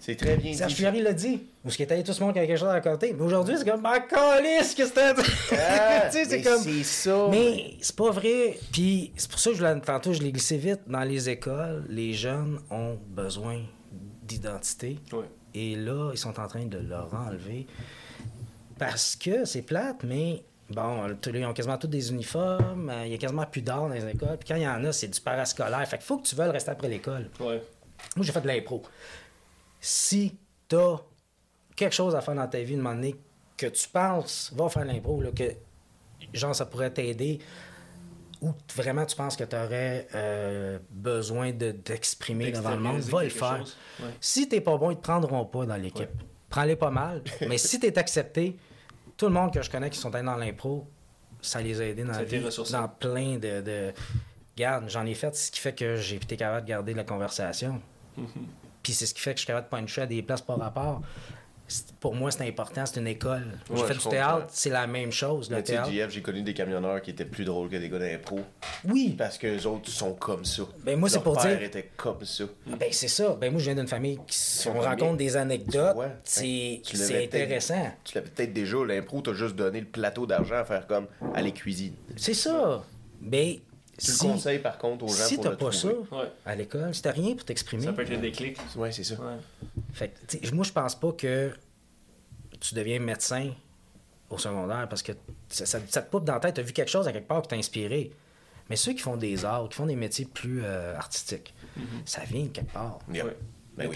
c'est 0.00 0.16
très 0.16 0.36
bien 0.36 0.52
Serge 0.52 0.72
dit. 0.72 0.78
Fiori 0.78 1.02
l'a 1.02 1.12
dit. 1.12 1.46
Ou 1.64 1.70
ce 1.70 1.76
qui 1.76 1.82
allé 1.84 2.02
tout 2.02 2.12
ce 2.12 2.22
monde 2.22 2.34
qui 2.34 2.40
quelque 2.40 2.56
chose 2.58 2.68
à 2.68 2.72
raconter. 2.72 3.14
Mais 3.14 3.22
aujourd'hui, 3.22 3.56
c'est 3.56 3.68
comme 3.68 3.80
Ma 3.80 4.00
calisse, 4.00 4.74
que 4.74 4.84
c'était? 4.84 5.14
Ah, 5.52 6.08
Tu 6.10 6.18
sais, 6.18 6.24
c'est 6.24 6.36
mais 6.38 6.42
comme. 6.42 6.60
c'est 6.60 6.82
ça. 6.82 7.28
Mais 7.30 7.76
c'est 7.80 7.96
pas 7.96 8.10
vrai. 8.10 8.58
Puis 8.70 9.12
c'est 9.16 9.30
pour 9.30 9.38
ça 9.38 9.50
que 9.50 9.56
je 9.56 9.64
l'ai 9.64 9.80
tantôt, 9.80 10.12
je 10.12 10.20
l'ai 10.20 10.32
glissé 10.32 10.58
vite. 10.58 10.80
Dans 10.86 11.04
les 11.04 11.30
écoles, 11.30 11.84
les 11.88 12.12
jeunes 12.12 12.60
ont 12.70 12.98
besoin 13.08 13.62
d'identité. 14.22 14.98
Oui. 15.12 15.24
Et 15.54 15.76
là, 15.76 16.10
ils 16.12 16.18
sont 16.18 16.38
en 16.38 16.48
train 16.48 16.66
de 16.66 16.78
leur 16.78 17.14
enlever. 17.14 17.66
Parce 18.78 19.16
que 19.16 19.44
c'est 19.44 19.62
plate, 19.62 20.02
mais 20.04 20.42
bon, 20.70 21.16
tous- 21.20 21.30
ils 21.30 21.44
ont 21.44 21.52
quasiment 21.52 21.78
tous 21.78 21.86
des 21.88 22.10
uniformes. 22.10 22.88
euh, 22.90 23.06
Il 23.06 23.12
y 23.12 23.14
a 23.14 23.18
quasiment 23.18 23.46
plus 23.46 23.62
d'art 23.62 23.80
dans 23.82 23.88
les 23.88 24.06
écoles. 24.06 24.36
Puis 24.38 24.48
quand 24.48 24.56
il 24.56 24.62
y 24.62 24.68
en 24.68 24.84
a, 24.84 24.92
c'est 24.92 25.08
du 25.08 25.20
parascolaire. 25.20 25.86
Fait 25.88 25.98
qu'il 25.98 26.06
faut 26.06 26.18
que 26.18 26.26
tu 26.26 26.34
veuilles 26.34 26.50
rester 26.50 26.70
après 26.70 26.88
l'école. 26.88 27.30
Ouais. 27.40 27.62
Moi, 28.16 28.24
j'ai 28.24 28.32
fait 28.32 28.40
de 28.40 28.46
l'impro. 28.48 28.82
Si 29.80 30.36
t'as 30.68 30.96
quelque 31.76 31.92
chose 31.94 32.14
à 32.14 32.20
faire 32.20 32.34
dans 32.34 32.46
ta 32.48 32.60
vie, 32.60 32.76
de 32.76 32.80
moment 32.82 32.94
donné, 32.94 33.14
que 33.56 33.66
tu 33.66 33.88
penses, 33.88 34.52
va 34.56 34.68
faire 34.68 34.82
de 34.84 34.88
l'impro, 34.88 35.20
là, 35.22 35.30
que 35.30 35.44
genre 36.32 36.54
ça 36.54 36.66
pourrait 36.66 36.90
t'aider, 36.90 37.38
ou 38.40 38.52
vraiment 38.74 39.04
tu 39.06 39.14
penses 39.16 39.36
que 39.36 39.44
tu 39.44 39.54
aurais 39.56 40.08
besoin 40.90 41.52
de- 41.52 41.70
d'exprimer 41.72 42.50
devant 42.50 42.70
le 42.70 42.80
monde, 42.80 43.00
va 43.00 43.22
le 43.24 43.28
faire. 43.30 43.64
Ouais. 44.00 44.06
Si 44.20 44.48
t'es 44.48 44.60
pas 44.60 44.76
bon, 44.76 44.90
ils 44.90 44.96
te 44.96 45.02
prendront 45.02 45.44
pas 45.44 45.66
dans 45.66 45.76
l'équipe. 45.76 46.00
Ouais. 46.08 46.26
Prends-les 46.48 46.76
pas 46.76 46.90
mal. 46.90 47.22
mais 47.48 47.58
si 47.58 47.78
t'es 47.80 47.96
accepté, 47.98 48.56
tout 49.16 49.26
le 49.26 49.32
monde 49.32 49.52
que 49.52 49.62
je 49.62 49.70
connais 49.70 49.90
qui 49.90 49.98
sont 49.98 50.14
allés 50.14 50.26
dans 50.26 50.36
l'impro, 50.36 50.88
ça 51.40 51.60
les 51.60 51.80
a 51.80 51.86
aidés 51.86 52.04
dans 52.04 52.12
la 52.12 52.24
vie, 52.24 52.42
plein 52.98 53.36
de... 53.36 53.60
de... 53.60 53.92
Garde, 54.56 54.88
j'en 54.88 55.04
ai 55.04 55.14
fait, 55.14 55.34
ce 55.34 55.50
qui 55.50 55.58
fait 55.58 55.74
que 55.74 55.96
j'ai 55.96 56.16
été 56.16 56.36
capable 56.36 56.64
de 56.64 56.68
garder 56.68 56.94
la 56.94 57.02
conversation. 57.02 57.80
Puis 58.82 58.92
c'est 58.92 59.06
ce 59.06 59.14
qui 59.14 59.20
fait 59.20 59.32
que 59.32 59.38
je 59.38 59.44
suis 59.44 59.46
capable 59.48 59.66
de 59.66 59.70
puncher 59.70 60.02
à 60.02 60.06
des 60.06 60.22
places 60.22 60.42
par 60.42 60.58
rapport. 60.58 61.02
Pour 61.98 62.14
moi, 62.14 62.30
c'est 62.30 62.46
important, 62.46 62.84
c'est 62.84 63.00
une 63.00 63.06
école. 63.06 63.46
Je 63.70 63.74
du 63.74 63.80
comprends. 63.94 64.10
théâtre, 64.10 64.46
c'est 64.50 64.68
la 64.70 64.86
même 64.86 65.10
chose, 65.10 65.50
le 65.50 65.62
théâtre. 65.62 65.90
JF, 65.90 66.10
j'ai 66.10 66.20
connu 66.20 66.42
des 66.42 66.52
camionneurs 66.52 67.00
qui 67.00 67.10
étaient 67.10 67.24
plus 67.24 67.44
drôles 67.46 67.70
que 67.70 67.76
des 67.76 67.88
gars 67.88 67.98
d'impro. 67.98 68.40
Oui, 68.84 69.14
Parce 69.16 69.38
que 69.38 69.46
les 69.46 69.64
autres 69.64 69.88
sont 69.88 70.12
comme 70.12 70.44
ça. 70.44 70.64
Ben, 70.84 70.98
moi, 70.98 71.08
c'est 71.08 71.22
pour 71.22 71.36
père 71.40 71.56
dire- 71.56 71.62
était 71.62 71.90
comme 71.96 72.22
ça. 72.24 72.44
ben 72.66 72.88
c'est 72.90 73.08
ça. 73.08 73.34
Ben 73.40 73.50
moi, 73.50 73.60
je 73.60 73.64
viens 73.64 73.74
d'une 73.76 73.88
famille 73.88 74.18
qui 74.26 74.36
Sont 74.36 74.70
on 74.70 74.74
comme 74.74 74.82
raconte 74.82 75.16
des 75.16 75.36
anecdotes. 75.36 75.96
Ouais. 75.96 76.08
C'est 76.22 76.82
peut-être- 76.84 77.34
intéressant. 77.34 77.92
Tu 78.04 78.14
l'avais 78.14 78.28
peut-être 78.30 78.52
déjà, 78.52 78.84
l'impro, 78.84 79.22
t'as 79.22 79.32
juste 79.32 79.56
donné 79.56 79.80
le 79.80 79.86
plateau 79.86 80.26
d'argent 80.26 80.56
à 80.56 80.64
faire 80.64 80.86
comme 80.86 81.06
aller 81.34 81.52
cuisine. 81.52 81.94
C'est 82.16 82.34
ça. 82.34 82.84
Ben, 83.22 83.54
Tu 83.98 84.10
si, 84.10 84.26
le 84.26 84.32
conseilles 84.32 84.58
par 84.58 84.76
contre 84.78 85.04
aux 85.04 85.08
gens 85.08 85.14
si 85.24 85.34
pour 85.36 85.44
t'as 85.44 85.50
le 85.50 85.56
pas 85.56 85.72
ça. 85.72 85.88
Ouais. 85.88 86.30
à 86.44 86.54
l'école, 86.56 86.94
si 86.94 87.02
t'as 87.02 87.12
rien 87.12 87.34
pour 87.34 87.44
t'exprimer, 87.44 87.84
Ça 87.84 87.92
peut 87.92 88.02
être 88.02 88.10
le 88.10 88.16
déclic. 88.18 88.58
Ouais, 88.76 88.90
c'est 88.92 89.04
ça. 89.04 89.14
Ouais. 89.14 89.36
Fait 89.92 90.12
que, 90.40 90.54
moi, 90.54 90.64
je 90.64 90.72
pense 90.72 90.94
pas 90.96 91.12
que 91.12 91.52
tu 92.60 92.74
deviens 92.74 92.98
médecin 92.98 93.50
au 94.30 94.38
secondaire 94.38 94.88
parce 94.88 95.02
que 95.02 95.12
ça, 95.48 95.64
ça- 95.66 95.80
ça 95.88 96.02
te 96.02 96.10
poupe 96.10 96.24
dans 96.24 96.34
la 96.34 96.40
tête. 96.40 96.54
Tu 96.54 96.60
as 96.60 96.64
vu 96.64 96.72
quelque 96.72 96.90
chose 96.90 97.06
à 97.06 97.12
quelque 97.12 97.28
part 97.28 97.42
qui 97.42 97.48
t'a 97.48 97.56
inspiré. 97.56 98.10
Mais 98.70 98.76
ceux 98.76 98.92
qui 98.94 99.00
font 99.00 99.16
des 99.16 99.44
arts, 99.44 99.68
qui 99.68 99.76
font 99.76 99.86
des 99.86 99.94
métiers 99.96 100.24
plus 100.24 100.62
euh, 100.64 100.96
artistiques, 100.96 101.54
ça 102.06 102.22
vient 102.24 102.44
de 102.44 102.48
quelque 102.48 102.72
part. 102.72 102.98
Yeah. 103.12 103.26
Ouais. 103.26 103.36
Ben 103.76 103.88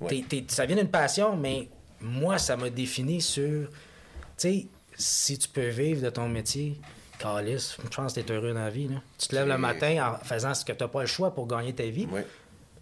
oui. 0.00 0.44
Ça 0.48 0.66
vient 0.66 0.76
d'une 0.76 0.90
passion, 0.90 1.36
mais 1.36 1.68
moi, 2.00 2.38
ça 2.38 2.56
m'a 2.56 2.68
défini 2.70 3.20
sur. 3.22 3.68
Tu 3.70 3.74
sais, 4.36 4.66
si 4.98 5.38
tu 5.38 5.48
peux 5.48 5.68
vivre 5.68 6.02
de 6.02 6.10
ton 6.10 6.28
métier, 6.28 6.78
Calice, 7.18 7.76
je 7.82 7.88
pense 7.96 8.12
que 8.14 8.20
t'es 8.20 8.32
heureux 8.32 8.52
dans 8.52 8.60
la 8.60 8.70
vie. 8.70 8.88
là. 8.88 8.96
Tu 9.18 9.28
te 9.28 9.34
lèves 9.34 9.48
le 9.48 9.58
matin 9.58 10.14
en 10.20 10.24
faisant 10.24 10.54
ce 10.54 10.64
que 10.64 10.72
t'as 10.72 10.88
pas 10.88 11.00
le 11.02 11.06
choix 11.06 11.34
pour 11.34 11.46
gagner 11.46 11.74
ta 11.74 11.84
vie. 11.84 12.06
Ouais. 12.06 12.26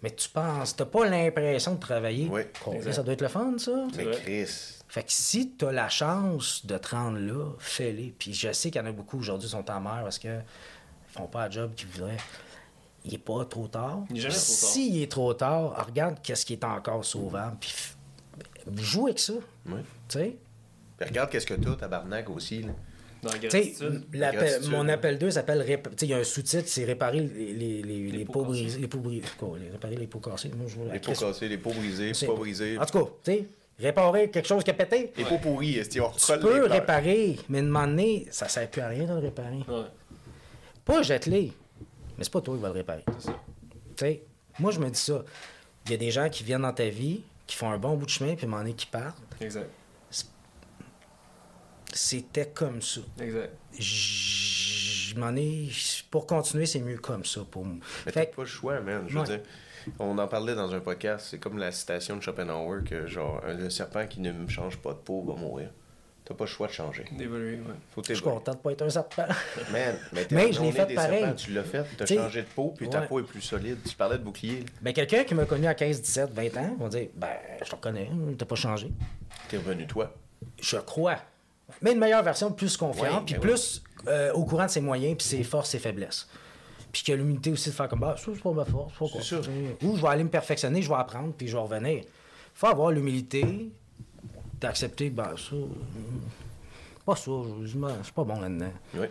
Mais 0.02 0.11
tu 0.11 0.28
penses, 0.28 0.77
t'as 0.77 0.85
pas 0.85 1.06
l'impression 1.06 1.74
de 1.77 1.81
travailler. 1.81 2.28
Oui, 2.31 2.43
ça 2.93 3.02
doit 3.02 3.15
être 3.15 3.23
le 3.23 3.28
fun, 3.28 3.55
ça? 3.59 3.86
Mais. 3.97 4.05
Chris, 4.23 4.47
Fait 4.89 5.02
que 5.02 5.11
si 5.12 5.52
tu 5.56 5.65
as 5.66 5.73
la 5.73 5.89
chance 5.89 6.66
de 6.66 6.77
te 6.77 6.89
rendre 6.94 7.19
là, 7.19 7.52
fais-les. 7.59 8.15
Puis 8.19 8.35
je 8.35 8.52
sais 8.52 8.70
qu'il 8.70 8.81
y 8.81 8.85
en 8.85 8.86
a 8.89 8.93
beaucoup 8.93 9.19
aujourd'hui 9.19 9.47
qui 9.48 9.52
sont 9.52 9.70
en 9.70 9.81
mer 9.81 10.01
parce 10.02 10.19
que 10.19 10.40
font 11.09 11.27
pas 11.27 11.47
le 11.47 11.52
job 11.52 11.73
qu'ils 11.74 11.89
voudraient. 11.89 12.19
Il 13.06 13.12
n'est 13.12 13.19
pas 13.19 13.44
trop 13.47 13.66
tard. 13.69 14.01
Il 14.11 14.19
est 14.19 14.20
jamais 14.20 14.35
trop 14.35 14.40
tard. 14.44 14.70
S'il 14.70 15.02
est 15.02 15.11
trop 15.11 15.35
tard, 15.35 15.86
regarde 15.86 16.16
qu'est-ce 16.23 16.44
qui 16.44 16.52
est 16.55 16.65
encore 16.65 17.05
sauvable. 17.05 17.56
Puis 17.61 17.70
f- 17.70 18.77
joue 18.82 19.06
avec 19.06 19.19
ça. 19.19 19.35
oui. 19.66 19.81
Tu 20.09 20.19
sais? 20.19 20.36
Puis 20.98 21.09
regarde 21.09 21.31
qu'est-ce 21.31 21.47
que 21.47 21.55
t'as, 21.55 21.74
tabarnak 21.77 22.28
aussi. 22.31 22.62
Là. 22.62 22.73
Dans 23.25 23.33
la 23.33 23.39
Gratitude. 24.33 24.71
mon 24.71 24.89
appel 24.89 25.19
2 25.19 25.31
s'appelle. 25.31 25.61
rép- 25.63 25.83
Tu 25.91 25.97
sais, 25.99 26.07
il 26.07 26.11
y 26.11 26.15
a 26.15 26.19
un 26.19 26.25
sous-titre, 26.25 26.65
c'est 26.69 26.85
réparer 26.85 27.21
les, 27.21 27.83
les, 27.83 28.11
les, 28.11 28.25
pots 28.25 28.45
brisés. 28.45 28.79
Les 28.81 28.89
pots 28.89 28.99
brisés. 28.99 29.25
Quoi, 29.39 29.59
les- 29.59 29.71
réparer 29.71 29.97
les 29.97 30.07
pots 30.07 30.19
cassés. 30.21 30.51
Moi, 30.57 30.67
je 30.69 30.93
Les 30.93 30.99
pots 31.01 31.13
cassés, 31.13 31.49
les 31.49 31.59
pots 31.59 31.73
brisés, 31.73 32.15
C'est- 32.15 32.27
pas 32.27 32.35
brisés. 32.35 32.79
En 32.79 32.85
tout 32.87 32.99
cas, 33.05 33.11
tu 33.25 33.33
sais, 33.33 33.45
réparer 33.79 34.31
quelque 34.31 34.47
chose 34.47 34.63
qui 34.63 34.71
a 34.71 34.75
pété. 34.75 35.13
Les 35.17 35.25
pots 35.25 35.39
pourris, 35.39 35.77
est-ce 35.79 35.91
Tu 36.17 36.39
peux 36.39 36.67
réparer, 36.67 37.37
mais 37.49 37.61
de 37.61 37.67
un 37.67 37.71
moment 37.71 37.87
donné, 37.87 38.27
ça 38.31 38.49
sert 38.49 38.69
plus 38.71 38.83
à 38.83 38.89
rien 38.89 39.05
de 39.05 39.13
le 39.15 39.19
réparer. 39.19 39.59
Ouais, 39.69 39.87
Pas 40.85 41.03
jette-les, 41.03 41.53
mais 42.17 42.25
c'est 42.25 42.33
pas 42.33 42.41
toi 42.41 42.55
qui 42.57 42.63
vas 42.63 42.69
le 42.69 42.75
réparer. 42.75 43.05
c'est 43.19 43.27
ça. 43.27 43.33
Tu 43.97 44.05
sais, 44.05 44.23
moi, 44.59 44.71
je 44.71 44.79
me 44.81 44.89
dis 44.91 45.01
ça. 45.01 45.25
Il 45.87 45.91
y 45.91 45.95
a 45.95 45.97
des 45.99 46.11
gens 46.11 46.29
qui 46.29 46.45
viennent 46.45 46.63
dans 46.63 46.73
ta 46.73 46.89
vie, 46.89 47.23
qui 47.47 47.57
font 47.57 47.71
un 47.71 47.79
bon 47.79 47.95
bout 47.97 48.07
de 48.07 48.11
chemin, 48.11 48.35
puis 48.35 48.45
à 48.45 48.49
un 48.49 48.51
moment 48.51 48.63
donné, 48.63 48.75
qui 48.75 48.87
partent. 48.87 49.19
Exact. 49.41 49.69
C'était 51.97 52.47
comme 52.49 52.83
ça. 52.83 53.01
Exact. 53.21 53.51
Je 53.79 55.15
m'en 55.16 55.35
ai... 55.37 55.69
Pour 56.11 56.27
continuer, 56.27 56.66
c'est 56.66 56.81
mieux 56.81 56.99
comme 56.99 57.25
ça 57.25 57.43
pour 57.51 57.65
moi. 57.65 57.77
Mais 58.07 58.12
Fait 58.12 58.35
pas 58.35 58.43
le 58.43 58.49
choix, 58.49 58.81
man. 58.81 59.05
Je 59.07 59.15
veux 59.15 59.21
Ouais. 59.21 59.27
dire, 59.27 59.41
on 59.99 60.16
en 60.19 60.27
parlait 60.27 60.55
dans 60.55 60.75
un 60.75 60.81
podcast. 60.81 61.29
C'est 61.31 61.39
comme 61.39 61.59
la 61.59 61.71
citation 61.73 62.16
de 62.16 62.21
Schopenhauer 62.23 62.83
que, 62.85 63.07
genre, 63.07 63.41
un- 63.47 63.55
le 63.55 63.71
serpent 63.71 64.07
qui 64.07 64.21
ne 64.21 64.33
me 64.33 64.49
change 64.49 64.77
pas 64.79 64.91
de 64.93 64.99
peau 64.99 65.23
va 65.23 65.35
mourir. 65.35 65.71
T'as 66.25 66.35
pas 66.35 66.45
le 66.45 66.51
choix 66.51 66.66
de 66.69 66.73
changer. 66.73 67.05
D'évoluer, 67.12 67.57
ouais. 67.59 67.75
Faut 67.95 68.03
je 68.09 68.15
suis 68.15 68.23
content 68.23 68.53
de 68.53 68.57
pas 68.57 68.73
être 68.73 68.81
un 68.83 68.89
serpent. 68.89 69.27
Man, 69.73 69.95
mais, 70.12 70.25
t'es- 70.25 70.35
Mais 70.35 70.53
je 70.53 70.61
l'ai 70.62 70.69
on 70.69 70.73
fait 70.73 70.87
des 70.87 70.95
pareil. 70.95 71.21
serpents, 71.21 71.35
Tu 71.37 71.53
l'as 71.53 71.62
fait, 71.65 71.85
t'as 71.99 72.05
T'sais, 72.07 72.16
changé 72.16 72.41
de 72.43 72.47
peau, 72.47 72.73
puis 72.77 72.89
ta 72.89 73.03
peau 73.03 73.21
est 73.21 73.25
plus 73.25 73.43
solide. 73.43 73.77
Tu 73.87 73.95
parlais 73.95 74.16
de 74.16 74.23
bouclier. 74.25 74.65
Mais 74.81 74.95
quelqu'un 74.95 75.25
qui 75.25 75.35
m'a 75.35 75.45
connu 75.45 75.66
à 75.66 75.75
15, 75.75 76.01
17, 76.01 76.31
20 76.33 76.57
ans, 76.57 76.77
va 76.81 76.89
dire 76.89 77.09
Ben, 77.15 77.29
je 77.62 77.69
te 77.71 77.75
reconnais, 77.77 78.11
t'as 78.39 78.47
pas 78.47 78.55
changé. 78.55 78.91
T'es 79.49 79.59
revenu 79.59 79.87
toi. 79.87 80.15
Je 80.62 80.79
crois. 80.79 81.19
Mais 81.82 81.93
une 81.93 81.99
meilleure 81.99 82.23
version, 82.23 82.53
plus 82.53 82.77
confiante, 82.77 83.12
Ouais, 83.20 83.24
puis 83.24 83.35
ben 83.35 83.41
plus 83.41 83.82
euh, 84.07 84.32
au 84.32 84.45
courant 84.45 84.66
de 84.66 84.70
ses 84.70 84.81
moyens, 84.81 85.16
puis 85.16 85.27
ses 85.27 85.43
forces 85.45 85.74
et 85.74 85.78
faiblesses. 85.78 86.28
Puis 86.93 87.03
qu'il 87.03 87.12
y 87.12 87.15
a 87.15 87.19
l'humilité 87.19 87.51
aussi 87.51 87.70
de 87.70 87.74
faire 87.74 87.89
comme 87.89 88.01
bah, 88.01 88.15
ça, 88.16 88.31
c'est 88.35 88.43
pas 88.43 88.53
ma 88.53 88.65
force, 88.65 88.93
c'est 88.93 88.99
pas 88.99 89.11
quoi. 89.11 89.89
Ou 89.89 89.97
je 89.97 90.03
vais 90.03 90.09
aller 90.09 90.24
me 90.24 90.28
perfectionner, 90.28 90.82
je 90.82 90.89
vais 90.89 90.95
apprendre, 90.95 91.32
puis 91.36 91.49
je 91.49 91.57
vais 91.57 91.62
revenir. 91.62 92.05
faut 92.55 92.66
avoir 92.69 92.91
l'humilité 92.93 93.70
d'accepter 94.61 95.11
que, 95.11 95.15
ben, 95.16 95.35
ça. 95.36 95.55
hum, 95.57 95.70
Pas 97.05 97.16
ça, 97.16 97.31
je 97.62 97.66
suis 97.66 98.12
pas 98.15 98.24
bon 98.24 98.41
là-dedans. 98.41 98.73
Oui. 98.95 99.07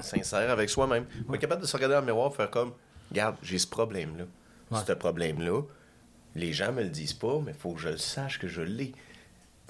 Sincère 0.00 0.50
avec 0.50 0.70
soi-même. 0.70 1.06
Faut 1.26 1.34
être 1.34 1.40
capable 1.40 1.62
de 1.62 1.66
se 1.66 1.76
regarder 1.76 1.94
dans 1.94 2.00
le 2.00 2.06
miroir 2.06 2.32
et 2.32 2.34
faire 2.34 2.50
comme 2.50 2.72
Regarde, 3.10 3.36
j'ai 3.42 3.58
ce 3.58 3.66
problème-là. 3.66 4.24
Ouais. 4.70 4.82
Ce 4.86 4.92
problème-là, 4.92 5.60
les 6.34 6.52
gens 6.54 6.72
me 6.72 6.82
le 6.82 6.88
disent 6.88 7.12
pas, 7.12 7.38
mais 7.44 7.52
faut 7.52 7.72
que 7.72 7.80
je 7.80 7.90
le 7.90 7.98
sache 7.98 8.38
que 8.38 8.48
je 8.48 8.62
l'ai. 8.62 8.94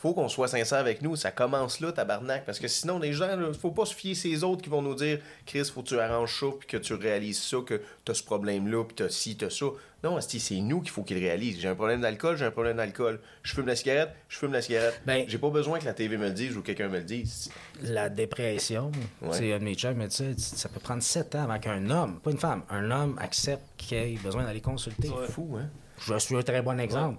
Faut 0.02 0.14
qu'on 0.14 0.28
soit 0.28 0.48
sincère 0.48 0.80
avec 0.80 1.00
nous. 1.00 1.14
Ça 1.14 1.30
commence 1.30 1.78
là, 1.78 1.92
tabarnak. 1.92 2.44
Parce 2.44 2.58
que 2.58 2.66
sinon, 2.66 2.98
les 2.98 3.12
gens, 3.12 3.36
là, 3.36 3.52
faut 3.54 3.70
pas 3.70 3.86
se 3.86 3.94
fier 3.94 4.16
ces 4.16 4.42
autres 4.42 4.60
qui 4.60 4.68
vont 4.68 4.82
nous 4.82 4.96
dire 4.96 5.20
Chris, 5.46 5.64
faut 5.72 5.82
que 5.82 5.86
tu 5.86 6.00
arranges 6.00 6.40
ça, 6.40 6.46
puis 6.58 6.66
que 6.66 6.76
tu 6.76 6.94
réalises 6.94 7.40
ça, 7.40 7.58
que 7.64 7.80
t'as 8.04 8.12
ce 8.12 8.24
problème-là, 8.24 8.82
puis 8.82 8.96
t'as 8.96 9.08
ci, 9.08 9.36
t'as 9.36 9.48
ça. 9.48 9.66
Non, 10.02 10.18
c'est 10.20 10.54
nous 10.56 10.80
qu'il 10.80 10.90
faut 10.90 11.04
qu'ils 11.04 11.20
le 11.20 11.22
réalisent. 11.22 11.60
J'ai 11.60 11.68
un 11.68 11.76
problème 11.76 12.00
d'alcool, 12.00 12.36
j'ai 12.36 12.44
un 12.44 12.50
problème 12.50 12.78
d'alcool. 12.78 13.20
Je 13.44 13.54
fume 13.54 13.68
la 13.68 13.76
cigarette, 13.76 14.10
je 14.28 14.38
fume 14.38 14.52
la 14.52 14.60
cigarette. 14.60 15.00
Ben- 15.06 15.24
j'ai 15.28 15.38
pas 15.38 15.50
besoin 15.50 15.78
que 15.78 15.84
la 15.84 15.94
TV 15.94 16.16
me 16.16 16.26
le 16.26 16.32
dise 16.32 16.56
ou 16.56 16.62
que 16.62 16.66
quelqu'un 16.66 16.88
me 16.88 16.98
le 16.98 17.04
dise. 17.04 17.48
La 17.82 18.08
dépression, 18.08 18.90
c'est 19.30 19.52
un 19.52 19.60
de 19.60 19.64
mes 19.64 19.76
chums 19.76 19.94
me 19.94 20.08
dit 20.08 20.34
ça, 20.36 20.68
peut 20.68 20.80
prendre 20.80 21.04
7 21.04 21.36
ans 21.36 21.44
avant 21.44 21.60
qu'un 21.60 21.88
homme, 21.90 22.18
pas 22.18 22.32
une 22.32 22.38
femme, 22.38 22.64
un 22.70 22.90
homme 22.90 23.16
accepte 23.20 23.62
qu'il 23.76 23.96
ait 23.98 24.18
besoin 24.20 24.42
d'aller 24.42 24.60
consulter. 24.60 25.10
Ouais. 25.10 25.28
Fou, 25.28 25.56
hein? 25.56 25.70
Je 26.04 26.18
suis 26.18 26.34
un 26.34 26.42
très 26.42 26.60
bon 26.60 26.80
exemple. 26.80 27.18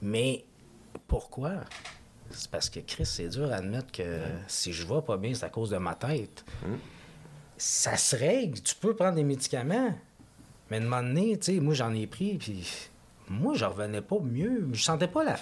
Mais 0.00 0.44
pourquoi? 1.08 1.64
C'est 2.34 2.50
parce 2.50 2.70
que 2.70 2.80
Chris, 2.80 3.06
c'est 3.06 3.28
dur 3.28 3.50
à 3.52 3.56
admettre 3.56 3.92
que 3.92 4.20
si 4.48 4.72
je 4.72 4.86
vais 4.86 5.02
pas 5.02 5.16
bien, 5.16 5.34
c'est 5.34 5.44
à 5.44 5.48
cause 5.50 5.70
de 5.70 5.76
ma 5.78 5.94
tête. 5.94 6.44
Ça 7.56 7.96
se 7.96 8.16
règle. 8.16 8.60
Tu 8.60 8.74
peux 8.74 8.94
prendre 8.96 9.16
des 9.16 9.24
médicaments. 9.24 9.94
Mais 10.70 10.80
de 10.80 10.86
un 10.86 10.88
moment 10.88 11.02
donné, 11.02 11.38
tu 11.38 11.54
sais, 11.54 11.60
moi 11.60 11.74
j'en 11.74 11.92
ai 11.92 12.06
pris, 12.06 12.38
puis 12.38 12.66
moi 13.28 13.54
je 13.54 13.64
revenais 13.64 14.00
pas 14.00 14.18
mieux. 14.20 14.68
Je 14.72 14.82
sentais 14.82 15.08
pas 15.08 15.22
la. 15.22 15.36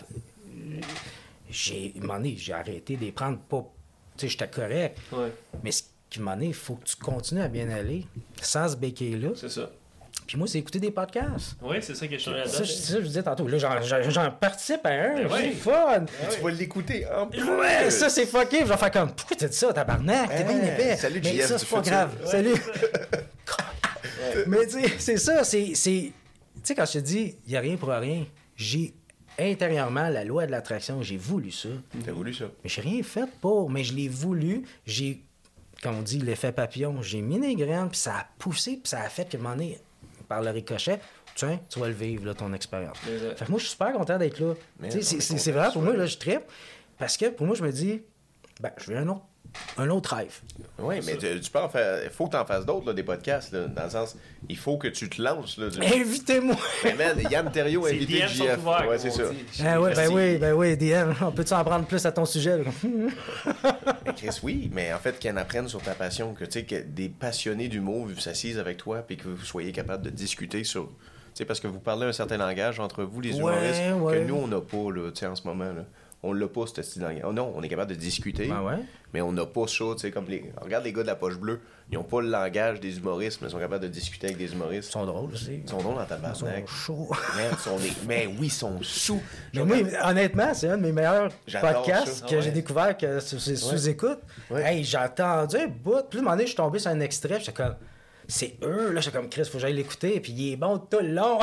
J'ai, 1.49 1.93
à 1.95 1.99
un 1.99 2.01
moment 2.01 2.15
donné, 2.17 2.37
j'ai 2.37 2.53
arrêté 2.53 2.97
de 2.97 3.03
les 3.03 3.13
prendre 3.13 3.39
pas. 3.39 3.65
Tu 4.17 4.23
sais, 4.27 4.29
j'étais 4.29 4.49
correct. 4.49 4.99
Ouais, 5.13 5.33
Mais 5.63 5.73
ce 5.73 5.85
qui 6.09 6.21
m'a 6.21 6.35
donné, 6.35 6.49
il 6.49 6.55
faut 6.55 6.75
que 6.75 6.85
tu 6.85 6.97
continues 6.97 7.43
à 7.43 7.49
bien 7.49 7.69
aller 7.71 8.07
sans 8.43 8.69
se 8.69 8.77
béquer 8.77 9.17
là. 9.17 9.31
c'est 9.35 9.49
ça. 9.49 9.71
Puis 10.31 10.39
moi, 10.39 10.47
c'est 10.47 10.59
écouter 10.61 10.79
des 10.79 10.93
podcasts. 10.93 11.57
Oui, 11.61 11.79
c'est 11.81 11.97
ça 11.97 12.07
que 12.07 12.13
je 12.17 12.19
suis 12.21 12.31
Ça, 12.31 12.63
je- 12.63 12.71
c'est 12.71 12.93
ça 12.93 12.95
que 12.99 13.03
je 13.03 13.07
disais 13.09 13.23
tantôt. 13.25 13.49
Là, 13.49 13.59
j'en- 13.59 14.31
participe 14.31 14.87
à 14.87 14.91
un. 14.91 15.15
Ben 15.25 15.29
c'est 15.29 15.35
ouais. 15.35 15.51
fun. 15.51 16.05
Tu 16.33 16.41
vas 16.41 16.51
l'écouter 16.53 17.05
en 17.13 17.27
plus. 17.27 17.43
Ouais, 17.43 17.91
ça, 17.91 18.09
c'est 18.09 18.27
fucké. 18.27 18.61
Je 18.61 18.67
vais 18.67 18.77
faire 18.77 18.93
comme, 18.93 19.11
pourquoi 19.13 19.37
t'as 19.37 19.49
dit 19.49 19.57
ça, 19.57 19.73
tabarnak? 19.73 20.29
T'es 20.31 20.45
bien 20.45 20.63
épais. 20.63 20.97
salut, 20.97 21.21
Mais 21.25 21.41
ça, 21.41 21.59
c'est 21.59 21.69
pas 21.69 21.81
grave. 21.81 22.11
Salut. 22.27 22.55
Mais 24.47 24.67
tu 24.67 24.81
sais, 24.81 24.93
c'est 24.99 25.17
ça. 25.17 25.43
C'est. 25.43 25.75
c'est- 25.75 26.13
Tu 26.55 26.61
sais, 26.63 26.75
quand 26.77 26.85
je 26.87 26.93
te 26.93 26.99
dis, 26.99 27.35
il 27.47 27.51
n'y 27.51 27.57
a 27.57 27.61
rien 27.61 27.77
pour 27.77 27.89
rien, 27.89 28.25
j'ai 28.55 28.95
intérieurement 29.39 30.09
la 30.11 30.25
loi 30.25 30.47
de 30.47 30.51
l'attraction, 30.53 31.03
j'ai 31.03 31.17
voulu 31.17 31.51
ça. 31.51 31.71
T'as 32.05 32.13
voulu 32.13 32.35
ça? 32.35 32.45
Mais 32.63 32.69
j'ai 32.71 32.83
rien 32.83 33.03
fait 33.03 33.29
pour, 33.41 33.69
mais 33.71 33.83
je 33.83 33.95
l'ai 33.95 34.09
voulu. 34.09 34.63
J'ai, 34.87 35.25
comme 35.83 35.97
on 35.99 36.03
dit, 36.03 36.19
l'effet 36.19 36.53
papillon. 36.53 37.01
J'ai 37.03 37.23
mis 37.23 37.41
des 37.41 37.55
graines, 37.57 37.89
puis 37.89 37.99
ça 37.99 38.13
a 38.15 38.27
poussé, 38.39 38.73
puis 38.73 38.83
ça 38.91 39.01
a 39.01 39.09
fait 39.09 39.29
que, 39.29 39.37
à 39.37 39.41
un 39.41 39.43
moment 39.43 39.57
donné, 39.57 39.79
par 40.31 40.41
le 40.43 40.51
ricochet, 40.51 41.01
tiens, 41.35 41.59
tu 41.69 41.81
vas 41.81 41.89
le 41.89 41.93
vivre, 41.93 42.25
là, 42.25 42.35
ton 42.35 42.53
expérience. 42.55 42.97
Fait 43.37 43.45
que 43.47 43.51
moi, 43.51 43.59
je 43.59 43.65
suis 43.65 43.73
super 43.73 43.93
content 43.93 44.17
d'être 44.17 44.39
là. 44.39 44.55
C'est- 45.03 45.21
vrai, 45.51 45.67
pour 45.73 45.83
moi, 45.83 45.93
là, 45.99 46.07
je 46.07 46.17
trippe. 46.19 46.43
Parce 46.99 47.17
que 47.17 47.31
pour 47.31 47.47
moi, 47.49 47.57
je 47.57 47.65
me 47.65 47.73
dis, 47.73 48.03
ben, 48.61 48.71
je 48.77 48.93
veux 48.93 48.97
un 48.97 49.09
autre, 49.09 49.25
un 49.79 49.89
autre 49.91 50.15
rêve. 50.15 50.41
Oui, 50.79 50.97
mais 51.05 51.17
tu, 51.17 51.41
tu 51.41 51.51
peux 51.51 51.59
en 51.59 51.69
faire. 51.69 52.03
Il 52.05 52.11
faut 52.11 52.27
que 52.27 52.31
tu 52.33 52.37
en 52.37 52.45
fasses 52.45 52.65
d'autres, 52.65 52.87
là, 52.87 52.93
des 52.93 53.03
podcasts, 53.03 53.53
là, 53.53 53.67
dans 53.67 53.85
le 53.85 53.91
sens. 53.91 54.17
Il 54.49 54.57
faut 54.57 54.79
que 54.79 54.89
tu 54.89 55.09
te 55.09 55.21
lances. 55.21 55.59
Là, 55.59 55.69
du- 55.69 55.81
Invitez-moi! 55.83 56.57
Mais 56.85 56.95
man, 56.95 57.19
Yann 57.31 57.51
Terriot 57.51 57.85
C'est 57.87 57.95
invité 57.97 58.27
JF. 58.29 58.59
ouverts, 58.59 58.87
ouais, 58.89 58.99
c'est 58.99 59.11
ça. 59.11 59.25
dit. 59.29 59.63
Ah 59.67 59.81
ouais, 59.81 59.95
ben 59.95 60.09
oui, 60.13 60.39
ben 60.39 60.53
oui, 60.55 60.77
DM, 60.77 61.13
on 61.23 61.33
peut-tu 61.33 61.53
en 61.53 61.65
prendre 61.65 61.87
plus 61.87 62.05
à 62.07 62.13
ton 62.13 62.25
sujet? 62.25 62.59
là? 62.59 62.71
Mais 64.07 64.13
Chris, 64.17 64.39
oui, 64.43 64.71
mais 64.73 64.93
en 64.93 64.99
fait, 64.99 65.19
qu'ils 65.19 65.31
en 65.33 65.37
apprennent 65.37 65.69
sur 65.69 65.83
ta 65.83 65.93
passion, 65.95 66.33
que 66.35 66.45
tu 66.45 66.53
sais, 66.61 66.65
que 66.65 66.77
des 66.83 67.09
passionnés 67.09 67.69
d'humour 67.69 68.09
s'assisent 68.19 68.59
avec 68.59 68.77
toi, 68.79 68.99
puis 69.07 69.17
que 69.17 69.29
vous 69.29 69.45
soyez 69.45 69.73
capable 69.73 70.05
de 70.05 70.11
discuter 70.11 70.65
sur. 70.65 70.87
Tu 70.87 70.93
sais, 71.35 71.45
parce 71.45 71.61
que 71.61 71.69
vous 71.69 71.79
parlez 71.81 72.07
un 72.07 72.13
certain 72.13 72.37
langage 72.39 72.81
entre 72.81 73.05
vous, 73.05 73.21
les 73.21 73.33
Ouais, 73.35 73.39
humoristes, 73.39 73.83
ouais. 74.01 74.19
que 74.19 74.25
nous, 74.25 74.35
on 74.37 74.49
n'a 74.49 74.61
pas, 74.61 74.91
là, 74.95 75.11
tu 75.13 75.21
sais, 75.21 75.27
en 75.27 75.37
ce 75.37 75.47
moment, 75.47 75.65
là. 75.73 75.85
On 76.23 76.35
l'a 76.35 76.49
pas, 76.49 76.67
ce 76.67 76.83
style 76.83 77.01
langage. 77.01 77.23
Oh 77.27 77.33
non, 77.33 77.51
on 77.57 77.63
est 77.63 77.69
capable 77.69 77.91
de 77.93 77.97
discuter, 77.97 78.47
Ben 78.47 78.61
ouais. 78.63 78.75
mais 79.15 79.23
on 79.23 79.33
n'a 79.33 79.47
pas 79.47 79.67
ça, 79.67 79.85
tu 79.93 80.01
sais, 80.01 80.11
comme 80.11 80.27
les. 80.29 80.53
Regarde 80.61 80.85
les 80.85 80.93
gars 80.93 81.01
de 81.01 81.07
la 81.07 81.15
poche 81.17 81.39
bleue, 81.39 81.61
ils 81.91 81.95
n'ont 81.95 82.05
pas 82.05 82.21
le 82.21 82.29
langage 82.29 82.79
des 82.79 82.99
humoristes, 82.99 83.39
mais 83.41 83.49
ils 83.49 83.53
sont 83.53 83.59
capables 83.59 83.83
de 83.83 83.89
discuter 83.89 84.27
avec 84.27 84.37
des 84.37 84.53
humoristes. 84.53 84.91
Ils 84.91 84.93
sont 84.93 85.07
drôles 85.07 85.33
aussi. 85.33 85.63
Ils 85.65 85.69
sont 85.69 85.79
drôles 85.79 85.95
dans 85.97 86.05
ta 86.05 86.19
Ils 86.29 86.37
sont 86.37 86.67
chauds. 86.67 87.09
Man, 87.37 87.57
sont 87.59 87.79
des- 87.79 87.93
Mais 88.07 88.27
oui, 88.27 88.49
ils 88.49 88.51
sont 88.53 88.79
sous. 88.83 89.23
Mais 89.55 89.65
moi, 89.65 89.77
honnêtement, 90.05 90.53
c'est 90.53 90.69
un 90.69 90.77
de 90.77 90.83
mes 90.83 90.93
meilleurs 90.93 91.31
podcasts 91.59 92.27
que 92.29 92.35
ouais. 92.35 92.43
j'ai 92.43 92.51
découvert 92.51 92.95
que 92.99 93.19
c'est 93.21 93.57
sous-écoute. 93.57 94.19
Ouais. 94.51 94.63
Hey, 94.63 94.85
j'ai 94.85 94.99
entendu 94.99 95.57
un 95.57 95.69
bout. 95.69 96.03
Puis, 96.11 96.19
à 96.19 96.21
un 96.21 96.25
moment 96.25 96.33
donné, 96.33 96.43
je 96.45 96.49
suis 96.49 96.57
tombé 96.57 96.79
sur 96.79 96.91
un 96.91 97.01
extrait. 97.01 97.39
J'étais 97.41 97.53
comme, 97.53 97.77
c'est 98.29 98.57
eux. 98.63 98.93
Là, 98.93 99.01
j'étais 99.01 99.17
comme, 99.17 99.31
Chris, 99.31 99.47
faut 99.47 99.53
que 99.55 99.61
j'aille 99.61 99.73
l'écouter. 99.73 100.21
Puis, 100.21 100.33
il 100.33 100.53
est 100.53 100.57
bon 100.57 100.77
tout 100.79 100.99
le 101.01 101.15
long. 101.15 101.39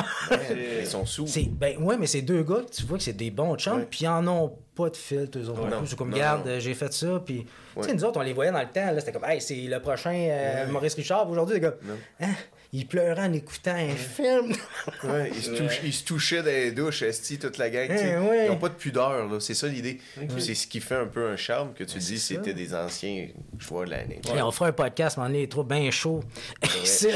Ils 0.79 0.85
sont 0.85 1.05
sous. 1.07 1.25
ben, 1.59 1.77
ouais, 1.79 1.97
mais 1.97 2.05
c'est 2.05 2.21
deux 2.21 2.43
gars 2.43 2.61
que 2.63 2.69
tu 2.71 2.83
vois 2.83 2.99
que 2.99 3.03
c'est 3.03 3.13
des 3.13 3.31
bons 3.31 3.55
chums. 3.57 3.85
Puis, 3.89 4.01
ils 4.03 4.07
en 4.07 4.25
ont 4.27 4.53
pas 4.77 4.89
de 4.89 4.95
filtre, 4.95 5.39
eux 5.39 5.49
autres. 5.49 5.63
Ouais. 5.63 5.69
non 5.69 5.79
plus. 5.79 5.87
C'est 5.87 5.95
comme, 5.97 6.11
Non, 6.11 6.17
euh, 6.45 6.59
j'ai 6.59 6.73
fait 6.73 6.93
ça. 6.93 7.21
Puis, 7.25 7.45
tu 7.45 7.81
sais, 7.83 7.87
Ouais. 7.89 7.93
nous 7.95 8.03
autres, 8.05 8.19
on 8.19 8.23
les 8.23 8.33
voyait 8.33 8.51
dans 8.51 8.59
le 8.61 8.67
temps. 8.67 8.91
Là, 8.91 8.99
c'était 8.99 9.11
comme, 9.11 9.25
hey, 9.25 9.41
c'est 9.41 9.55
le 9.55 9.79
prochain 9.79 10.13
euh, 10.13 10.67
Maurice 10.67 10.93
Richard. 10.95 11.29
Aujourd'hui, 11.29 11.55
les 11.55 11.61
gars, 11.61 11.73
hein, 12.21 12.29
il 12.73 12.85
pleurait 12.87 13.21
en 13.23 13.33
écoutant 13.33 13.75
un 13.75 13.95
film. 13.95 14.53
Ouais, 15.03 15.31
ils, 15.35 15.41
se 15.43 15.51
touch- 15.51 15.79
ils 15.83 15.93
se 15.93 16.03
touchaient 16.03 16.39
dans 16.41 16.45
les 16.45 16.71
douches, 16.71 17.01
esti, 17.01 17.37
toute 17.37 17.57
la 17.57 17.69
gang. 17.69 17.87
Eh 17.89 18.17
ouais. 18.17 18.45
Ils 18.45 18.49
n'ont 18.49 18.57
pas 18.57 18.69
de 18.69 18.73
pudeur, 18.75 19.27
là. 19.27 19.39
C'est 19.39 19.53
ça 19.53 19.67
l'idée. 19.67 19.99
Puis 20.15 20.41
C'est 20.41 20.55
ce 20.55 20.67
qui 20.67 20.79
fait 20.79 20.95
un 20.95 21.05
peu 21.07 21.27
un 21.29 21.35
charme 21.35 21.73
que 21.73 21.83
tu 21.83 21.97
dis 21.99 22.19
c'était 22.19 22.53
des 22.53 22.73
anciens 22.73 23.27
joueurs 23.59 23.85
de 23.85 23.91
l'année. 23.91 24.21
On 24.41 24.51
fera 24.51 24.67
un 24.69 24.71
podcast, 24.73 25.17
mais 25.17 25.23
on 25.27 25.33
est 25.33 25.51
trop 25.51 25.63
bien 25.63 25.89
chaud. 25.91 26.21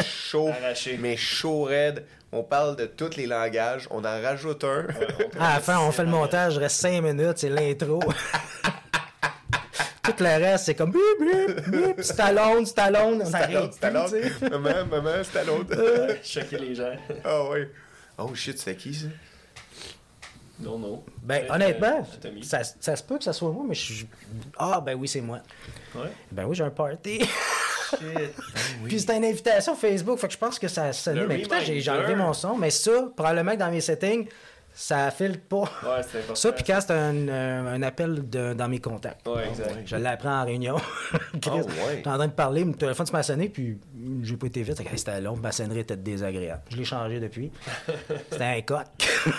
Chaud, 0.04 0.50
Arraché. 0.50 0.98
mais 1.00 1.16
chaud 1.18 1.64
raide. 1.64 2.06
On 2.34 2.44
parle 2.44 2.76
de 2.78 2.86
tous 2.86 3.18
les 3.18 3.28
langages. 3.28 3.88
On 3.92 4.00
en 4.06 4.22
rajoute 4.22 4.64
un. 4.64 4.86
À 5.40 5.56
la 5.56 5.60
fin, 5.60 5.80
on 5.80 5.92
fait 5.92 6.04
le 6.04 6.10
montage, 6.10 6.56
il 6.56 6.60
reste 6.60 6.78
5 6.78 7.02
minutes, 7.02 7.38
c'est 7.40 7.50
l'intro. 7.50 8.02
Tout 10.04 10.14
le 10.20 10.26
reste, 10.44 10.66
c'est 10.66 10.76
comme 10.76 10.92
bip, 10.92 11.02
bip, 11.20 11.70
bip, 11.70 12.02
Stallone, 12.02 12.66
Stallone, 12.66 13.22
on 13.22 13.26
Stallone, 13.26 13.68
plus, 13.68 13.76
Stallone. 13.76 14.08
sais. 14.08 14.32
Maman, 14.50 14.86
maman, 14.90 15.24
Stallone. 15.24 15.66
Choquer 16.24 16.58
les 16.58 16.74
gens. 16.76 16.96
Ah 17.24 17.44
oui. 17.52 17.68
Oh 18.18 18.34
shit, 18.34 18.58
c'était 18.58 18.76
qui 18.76 18.94
ça? 18.94 19.08
Non, 20.60 20.78
non. 20.80 21.04
Ben, 21.24 21.40
Peut-être, 21.42 21.54
honnêtement, 21.56 22.08
euh, 22.26 22.30
ça 22.42 22.64
se 22.96 23.04
peut 23.04 23.18
que 23.18 23.24
ça 23.24 23.34
soit 23.34 23.52
moi, 23.52 23.64
mais 23.68 23.74
je 23.76 23.94
suis. 23.94 24.08
Ah, 24.58 24.82
ben 24.84 24.96
oui, 24.96 25.08
c'est 25.08 25.22
moi. 25.22 25.40
Ouais. 25.96 26.12
Ben 26.32 26.46
oui, 26.46 26.56
j'ai 26.56 26.64
un 26.64 26.70
party. 26.70 27.22
Shit. 28.00 28.34
Puis 28.86 29.00
c'était 29.00 29.18
une 29.18 29.26
invitation 29.26 29.76
Facebook, 29.76 30.20
fait 30.20 30.28
que 30.28 30.34
je 30.34 30.38
pense 30.38 30.60
que 30.60 30.68
ça 30.68 30.86
a 30.86 30.94
sonné. 30.94 31.22
Le 31.22 31.28
Mais 31.28 31.38
putain, 31.40 31.60
j'ai 31.60 31.90
enlevé 31.90 32.16
mon 32.16 32.34
son. 32.34 32.58
Mais 32.58 32.70
ça, 32.70 33.12
probablement 33.16 33.52
que 33.52 33.58
dans 33.58 33.72
mes 33.72 33.82
settings, 33.82 34.28
ça 34.74 35.12
filtre 35.12 35.40
pas. 35.42 35.58
Ouais, 35.84 36.02
c'est 36.10 36.20
important. 36.20 36.36
Ça, 36.36 36.52
puis 36.54 36.64
quand 36.64 36.80
c'est 36.82 36.92
un, 36.94 37.28
un- 37.28 37.68
un 37.68 37.84
appel 37.84 38.30
de- 38.30 38.54
dans 38.54 38.68
mes 38.68 38.80
contacts. 38.80 39.28
Ouais, 39.28 39.48
exact. 39.50 39.70
Je 39.86 39.96
appris 39.96 40.28
en 40.28 40.46
réunion. 40.46 40.76
Chris, 41.42 41.52
ouais. 41.52 41.64
J'étais 41.98 42.10
en 42.10 42.16
train 42.18 42.28
de 42.28 42.32
parler, 42.34 42.64
mon 42.66 42.74
téléphone 42.74 43.06
ça 43.06 43.12
m'a 43.14 43.24
sonné, 43.24 43.50
puis 43.50 43.78
j'ai 44.24 44.38
pas 44.38 44.48
été 44.48 44.64
vite. 44.64 44.82
C'était 44.96 45.22
long, 45.22 45.36
ma 45.36 45.52
sonnerie 45.52 45.80
était 45.80 45.98
désagréable. 45.98 46.62
Je 46.70 46.78
l'ai 46.78 46.86
changé 46.86 47.20
depuis. 47.20 47.52
C'était 48.32 48.44
un 48.44 48.62
coq. 48.62 48.86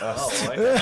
Ah, 0.02 0.16
ouais. 0.50 0.74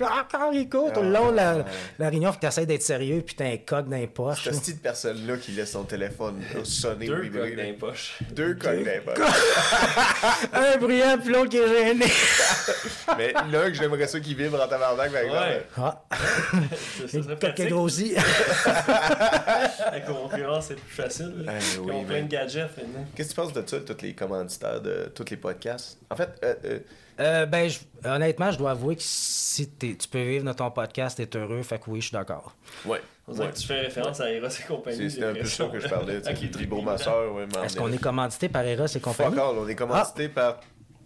Encore 0.00 0.50
Rico, 0.50 0.90
tout 0.92 1.02
le 1.02 1.10
long 1.10 1.30
de 1.30 1.36
la, 1.36 1.64
la 1.98 2.08
réunion, 2.08 2.30
faut 2.32 2.36
que 2.38 2.46
t'essayes 2.46 2.66
d'être 2.66 2.82
sérieux, 2.82 3.22
puis 3.24 3.34
t'as 3.36 3.46
un 3.46 3.56
coq 3.58 3.88
dans 3.88 3.96
les 3.96 4.06
poches. 4.08 4.42
Ce 4.44 4.50
là. 4.50 4.56
style 4.56 4.74
de 4.76 4.80
personne-là 4.80 5.36
qui 5.36 5.52
laisse 5.52 5.70
son 5.70 5.84
téléphone 5.84 6.40
sonner 6.64 7.06
Deux 7.06 7.22
là. 7.22 7.50
dans 7.50 7.62
les 7.62 7.72
poches. 7.74 8.18
Deux 8.32 8.54
coques 8.54 8.84
dans 8.84 8.90
les 8.90 9.00
poches. 9.00 9.18
Un 10.52 10.76
bruyant, 10.78 11.18
puis 11.18 11.32
l'autre 11.32 11.50
qui 11.50 11.58
est 11.58 11.68
gêné. 11.68 12.06
Mais 13.16 13.32
là, 13.32 13.72
que 13.74 13.82
j'aimerais 13.82 14.06
ça 14.06 14.20
qu'il 14.20 14.36
vibre 14.36 14.60
en 14.62 14.66
tabarnak, 14.68 15.12
par 15.12 15.20
exemple. 15.22 15.40
Ouais. 15.42 15.66
Ah, 15.76 16.02
Ça, 16.10 17.08
ça 17.08 17.22
serait 17.22 17.34
qui 17.34 17.46
pratique. 17.46 17.68
grossi. 17.68 18.14
La 19.92 20.00
concurrence, 20.00 20.66
c'est 20.66 20.74
plus 20.76 20.94
facile. 20.94 21.32
là. 21.44 21.52
Ah, 21.56 21.58
Ils 21.74 21.80
oui, 21.80 21.90
ont 21.92 22.04
plein 22.04 22.22
de 22.22 22.28
gadgets 22.28 22.70
maintenant. 22.76 23.04
Qu'est-ce 23.14 23.30
que 23.30 23.34
tu 23.34 23.40
penses 23.40 23.52
de 23.52 23.64
ça, 23.66 23.80
tous 23.80 24.02
les 24.02 24.14
commanditaires 24.14 24.80
de 24.80 25.10
tous 25.14 25.24
les 25.30 25.36
podcasts? 25.36 25.98
En 26.10 26.16
fait, 26.16 26.30
euh, 26.44 26.54
euh, 26.64 26.78
Euh, 27.20 27.46
ben, 27.46 27.68
je- 27.70 27.78
honnêtement, 28.08 28.50
je 28.50 28.58
dois 28.58 28.72
avouer 28.72 28.96
que 28.96 29.02
si 29.04 29.68
t'es- 29.68 29.94
tu 29.94 30.08
peux 30.08 30.22
vivre 30.22 30.44
dans 30.44 30.54
ton 30.54 30.68
podcast, 30.72 31.16
t'es 31.16 31.38
heureux, 31.38 31.62
fait 31.62 31.78
que 31.78 31.84
oui, 31.88 32.00
je 32.00 32.08
suis 32.08 32.16
d'accord. 32.16 32.56
ouais. 32.86 33.00
On 33.26 33.32
ouais. 33.38 33.48
que 33.48 33.56
tu 33.56 33.66
fais 33.66 33.80
référence 33.80 34.20
à 34.20 34.30
Eros 34.30 34.48
et 34.48 34.62
compagnie. 34.68 34.98
C'est- 35.08 35.08
C'était 35.10 35.24
un 35.26 35.32
peu 35.32 35.44
ça 35.46 35.64
que 35.66 35.80
je 35.80 35.88
parlais. 35.88 36.18
Tu 36.20 36.24
sais, 36.24 36.30
Ok, 36.32 36.36
qui 36.40 36.50
très 36.50 36.66
beau 36.66 36.76
bien. 36.82 36.84
ma 36.86 36.98
soeur, 36.98 37.32
ouais, 37.34 37.46
Est-ce 37.64 37.74
qu'on 37.76 37.90
est 37.90 37.96
commandité 37.98 38.48
par 38.50 38.64
Eros 38.66 38.84
et 38.84 38.88
Fuck 38.88 39.02
compagnie? 39.02 39.38
all, 39.38 39.56
on 39.58 39.66
est 39.68 39.74
commandité 39.74 40.28
par 40.28 40.60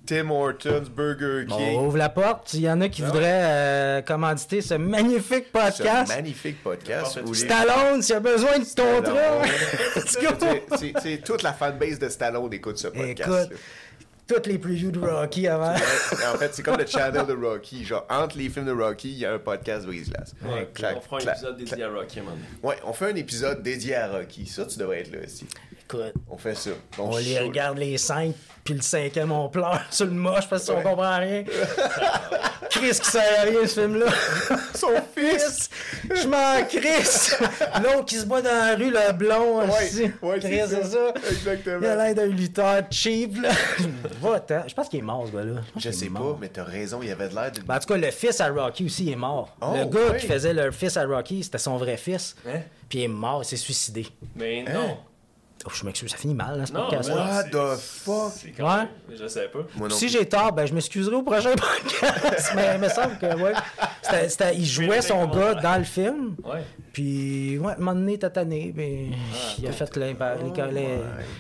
Tim 0.09 0.31
Hortons, 0.31 0.85
Burger 0.97 1.45
Bon, 1.47 1.57
King. 1.59 1.77
on 1.79 1.85
ouvre 1.89 1.99
la 1.99 2.09
porte. 2.09 2.55
Il 2.55 2.61
y 2.63 2.71
en 2.71 2.81
a 2.81 2.89
qui 2.89 3.03
voudraient 3.03 3.43
euh, 3.45 4.01
commanditer 4.03 4.63
ce 4.63 4.73
magnifique 4.75 5.45
Ce 5.53 5.59
podcast. 5.77 6.09
magnifique 6.09 6.63
podcast 6.63 7.15
Parfait. 7.17 7.21
où 7.29 7.33
les... 7.35 7.39
Stallone, 7.39 8.01
s'il 8.03 8.15
a 8.17 8.21
besoin 8.21 8.59
de 8.59 8.75
ton 8.75 9.03
truc. 9.03 10.69
Tu 10.79 10.93
sais, 11.03 11.19
toute 11.19 11.43
la 11.43 11.53
fanbase 11.53 11.99
de 11.99 12.09
Stallone 12.09 12.53
écoute 12.55 12.79
ce 12.79 12.89
podcast. 12.89 13.29
Écoute, 13.51 13.59
toutes 14.27 14.47
les 14.47 14.59
previews 14.59 14.91
de 14.91 14.99
Rocky 14.99 15.47
avant. 15.49 15.73
en 15.75 16.39
fait, 16.39 16.55
c'est 16.55 16.63
comme 16.63 16.79
le 16.79 16.87
channel 16.87 17.27
de 17.27 17.33
Rocky. 17.35 17.85
Genre, 17.85 18.07
entre 18.09 18.37
les 18.39 18.49
films 18.49 18.67
de 18.67 18.73
Rocky, 18.73 19.11
il 19.13 19.19
y 19.19 19.27
a 19.27 19.33
un 19.35 19.39
podcast 19.39 19.87
Brise-Glace. 19.87 20.35
Ouais, 20.43 20.69
on 20.97 21.01
fera 21.01 21.17
un 21.17 21.33
épisode 21.33 21.57
dédié 21.57 21.85
à 21.85 21.89
Rocky, 21.91 22.21
man. 22.21 22.39
Ouais, 22.63 22.77
on 22.85 22.93
fait 22.93 23.11
un 23.13 23.17
épisode 23.17 23.63
dédié 23.63 23.95
à 23.97 24.09
Rocky. 24.09 24.47
Ça, 24.47 24.65
tu 24.67 24.79
devrais 24.79 25.01
être 25.01 25.13
là 25.13 25.19
aussi. 25.25 25.47
Écoute, 25.91 26.13
On 26.31 26.37
fait 26.37 26.55
ça. 26.55 26.71
on 26.99 27.17
les 27.17 27.37
chaud, 27.37 27.45
regarde 27.47 27.79
les 27.79 27.97
cinq, 27.97 28.35
puis 28.63 28.75
le 28.75 28.83
cinquième, 28.83 29.33
on 29.33 29.49
pleure 29.49 29.81
sur 29.91 30.05
le 30.05 30.13
moche 30.13 30.47
parce 30.49 30.67
qu'on 30.67 30.77
Ouais. 30.77 30.83
comprend 30.83 31.17
rien. 31.19 31.45
Chris 32.71 32.91
qui 33.03 33.11
sert 33.11 33.41
à 33.41 33.43
rien, 33.45 33.67
ce 33.67 33.81
film-là. 33.81 34.07
Son 34.75 34.91
fils! 35.17 35.71
Je 36.15 36.29
m'en 36.29 36.63
crisse! 36.67 37.35
L'autre 37.83 38.05
qui 38.05 38.17
se 38.17 38.27
bat 38.27 38.43
dans 38.43 38.51
la 38.51 38.75
rue, 38.77 38.91
le 38.91 39.13
blond, 39.15 39.63
aussi. 39.67 40.03
Ouais, 40.03 40.13
ouais, 40.23 40.39
Chris, 40.41 40.61
c'est 40.69 40.85
ça. 40.85 40.91
ça. 40.91 41.15
Exactement. 41.31 41.79
Il 41.81 41.87
a 41.87 41.97
l'air 41.97 42.15
d'un 42.15 42.27
lutteur 42.27 42.83
cheap, 42.91 43.41
là. 43.41 43.49
Va-t'en. 44.21 44.65
Je 44.69 44.75
pense 44.75 44.89
qu'il 44.91 44.99
est 44.99 45.03
mort, 45.03 45.25
ce 45.27 45.33
gars-là. 45.33 45.61
Je 45.77 45.91
sais 45.91 46.11
pas, 46.11 46.37
mais 46.39 46.49
t'as 46.49 46.65
raison, 46.65 47.01
il 47.03 47.11
avait 47.11 47.31
de 47.31 47.35
l'air 47.35 47.51
de. 47.51 47.61
Ben, 47.63 47.77
en 47.77 47.79
tout 47.79 47.87
cas, 47.89 47.97
le 47.97 48.11
fils 48.11 48.39
à 48.43 48.49
Rocky 48.51 48.85
aussi 48.85 49.11
est 49.11 49.17
mort. 49.17 49.57
Oh, 49.63 49.73
le 49.75 49.87
gars 49.87 50.11
ouais. 50.13 50.19
qui 50.19 50.27
faisait 50.27 50.53
le 50.53 50.71
fils 50.71 50.99
à 50.99 51.07
Rocky, 51.07 51.43
c'était 51.43 51.57
son 51.57 51.79
vrai 51.79 51.97
fils. 51.97 52.37
Hein? 52.47 52.61
Puis 52.91 52.99
il 52.99 53.03
est 53.05 53.09
mort, 53.09 53.43
il 53.43 53.47
s'est 53.47 53.57
suicidé. 53.57 54.07
Mais 54.37 54.65
Hein? 54.69 54.99
Oh, 55.71 55.75
je 55.75 55.85
m'excuse, 55.85 56.11
ça 56.11 56.17
finit 56.17 56.35
mal, 56.35 56.59
là, 56.59 56.65
ce 56.65 56.73
Non, 56.73 56.89
podcast 56.89 57.11
What 57.11 57.43
c'est- 57.43 57.51
the 57.51 57.77
fuck? 57.79 58.67
Ouais. 58.67 59.17
Je 59.21 59.27
savais 59.27 59.49
pas. 59.49 59.59
Moi 59.77 59.89
non 59.89 59.95
Si 59.95 60.07
plus. 60.07 60.13
j'ai 60.19 60.27
tort, 60.27 60.53
ben 60.53 60.65
je 60.67 60.73
m'excuserai 60.73 61.15
au 61.17 61.23
prochain 61.23 61.51
podcast. 61.57 62.53
mais 62.57 62.71
il 62.75 62.81
me 62.81 62.89
semble 62.89 63.19
que, 63.19 63.27
ouais. 63.37 63.53
C'était- 64.03 64.29
c'était- 64.31 64.57
il 64.57 64.65
jouait 64.65 65.03
son 65.03 65.27
gars 65.27 65.55
dans 65.55 65.77
le 65.77 65.85
film. 65.85 66.37
Ouais. 66.43 66.65
Puis, 66.99 67.57
ouais, 67.59 67.75
un 67.75 67.77
moment 67.79 67.95
donné, 67.95 68.19
t'as 68.19 68.31
tanné, 68.31 68.73
mais 68.75 69.05
il 69.57 69.69
a 69.69 69.71
fait 69.71 69.97
l'impact. 69.97 70.41
Oh 70.45 70.53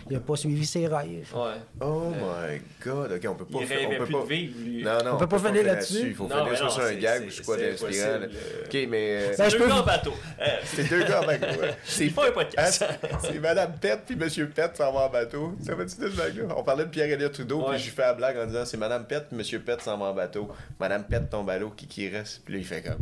il 0.09 0.17
a 0.17 0.21
pas 0.21 0.37
suivi 0.37 0.65
ses 0.65 0.87
rêves. 0.87 1.35
Ouais. 1.35 1.57
Oh 1.81 2.13
my 2.13 2.61
god, 2.81 3.11
ok, 3.11 3.29
on 3.29 3.35
peut 3.35 3.45
pas 3.45 3.59
faire- 3.67 3.89
on 3.89 3.91
peut 3.99 4.05
plus 4.05 4.13
pas... 4.15 4.23
de 4.23 4.29
vivre, 4.29 4.55
lui. 4.65 4.85
Non, 4.85 4.99
non, 5.05 5.11
On 5.15 5.17
peut 5.17 5.27
pas 5.27 5.39
finir 5.41 5.65
là-dessus. 5.65 6.07
Il 6.11 6.15
faut 6.15 6.29
finir 6.29 6.57
sur 6.57 6.67
un 6.81 6.87
c'est- 6.91 6.97
gag, 6.99 7.23
c'est- 7.23 7.27
je 7.29 7.35
suis 7.35 7.43
pas 7.43 7.53
c'est 7.59 7.71
d'inspirant. 7.73 8.09
euh. 8.09 8.65
Ok, 8.67 8.87
mais. 8.89 9.17
euh, 9.17 9.29
Ben, 9.31 9.35
C'est 9.37 9.51
je 9.51 9.57
deux 9.57 9.65
peux 9.65 9.69
gars 9.69 9.81
en 9.81 9.83
bateau. 9.85 10.13
Euh, 10.41 10.45
C'est 10.65 10.89
deux 10.89 11.03
gars 11.03 11.23
en 11.23 11.27
bateau. 11.27 11.47
C'est 11.85 12.09
faut 12.11 12.23
un 12.23 12.31
podcast. 12.31 12.85
Ah, 12.89 12.97
c'est- 13.21 13.33
C'est 13.33 13.39
Madame 13.41 13.73
Pette 13.81 14.03
puis 14.07 14.15
Monsieur 14.15 14.49
Pette 14.49 14.77
s'en 14.77 14.93
va 14.93 15.01
en 15.07 15.11
bateau. 15.11 15.55
Ça 15.67 15.75
va-tu 15.75 15.91
cette 15.91 16.15
blague-là? 16.15 16.55
On 16.57 16.63
parlait 16.63 16.85
de 16.85 16.91
Pierre-Éliott 16.91 17.33
Trudeau, 17.33 17.65
puis 17.69 17.79
je 17.81 17.85
lui 17.87 17.91
fais 17.91 18.03
la 18.03 18.15
blague 18.15 18.37
en 18.39 18.47
disant 18.47 18.65
c'est 18.65 18.77
Madame 18.77 19.07
Pette 19.07 19.27
puis 19.27 19.37
Monsieur 19.37 19.59
Pette 19.59 19.81
s'en 19.83 19.99
va 19.99 20.07
en 20.07 20.15
bateau. 20.15 20.49
Madame 20.79 21.03
Pette 21.03 21.31
tombe 21.31 21.51
à 21.51 21.59
l'eau, 21.59 21.71
qui 21.77 21.89
qui 21.89 22.09
reste? 22.09 22.43
Puis 22.45 22.55
là, 22.55 22.61
il 22.61 22.65
fait 22.65 22.81
comme. 22.83 22.99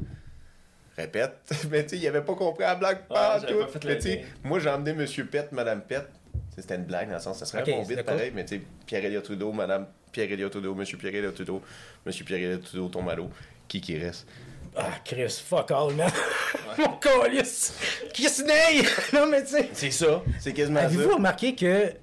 Répète. 0.97 1.37
Mais 1.71 1.83
tu 1.85 1.91
sais, 1.91 1.97
il 1.99 2.07
avait 2.09 2.23
pas 2.23 2.35
compris 2.35 2.63
la 2.65 2.75
blague 2.75 3.07
pas 3.07 3.39
j'avais 3.41 3.53
tout. 3.53 3.73
pas 3.73 3.79
Mais 3.85 3.97
tu 3.97 4.03
sais, 4.03 4.17
lien. 4.17 4.23
moi 4.45 4.59
j'ai 4.59 4.71
emmené 4.71 4.93
Monsieur 4.95 5.27
Pette, 5.27 5.53
Madame 5.53 5.83
Pette. 5.83 6.09
C'était 6.57 6.77
une 6.77 6.85
blague 6.85 7.09
dans 7.09 7.17
le 7.17 7.21
sens, 7.21 7.39
ça 7.39 7.45
serait 7.45 7.61
un 7.63 7.65
bon 7.77 7.83
d'accord. 7.87 8.05
pareil, 8.15 8.33
mais 8.35 8.45
tu 8.47 8.57
sais, 8.57 8.63
Pierre-Éliott 8.87 9.23
Trudeau, 9.25 9.53
Madame 9.53 9.87
Pierre-Éliott 10.11 10.51
Trudeau, 10.51 10.75
Monsieur 10.75 10.97
Pierre-Éliott 10.97 11.35
Trudeau, 11.35 11.61
Monsieur 12.07 12.25
Pierre-Éliott 12.25 12.63
Trudeau 12.65 12.89
tombe 12.89 13.09
à 13.11 13.15
l'eau. 13.15 13.29
Qui 13.69 13.81
qui 13.83 13.99
reste? 13.99 14.27
Ah, 14.75 14.89
Chris, 15.05 15.43
fuck 15.47 15.71
all, 15.71 15.93
man. 15.95 16.11
Mon 16.79 16.97
calice. 16.97 17.75
Chris 18.15 18.43
Ney! 18.47 18.83
non, 19.13 19.27
mais 19.27 19.43
tu 19.45 19.51
sais. 19.51 19.69
C'est 19.75 19.91
ça. 19.91 20.23
C'est 20.41 20.53
quasiment. 20.55 20.81
Avez-vous 20.81 21.15
remarqué 21.17 21.55
que, 21.55 21.89
tu 21.89 21.95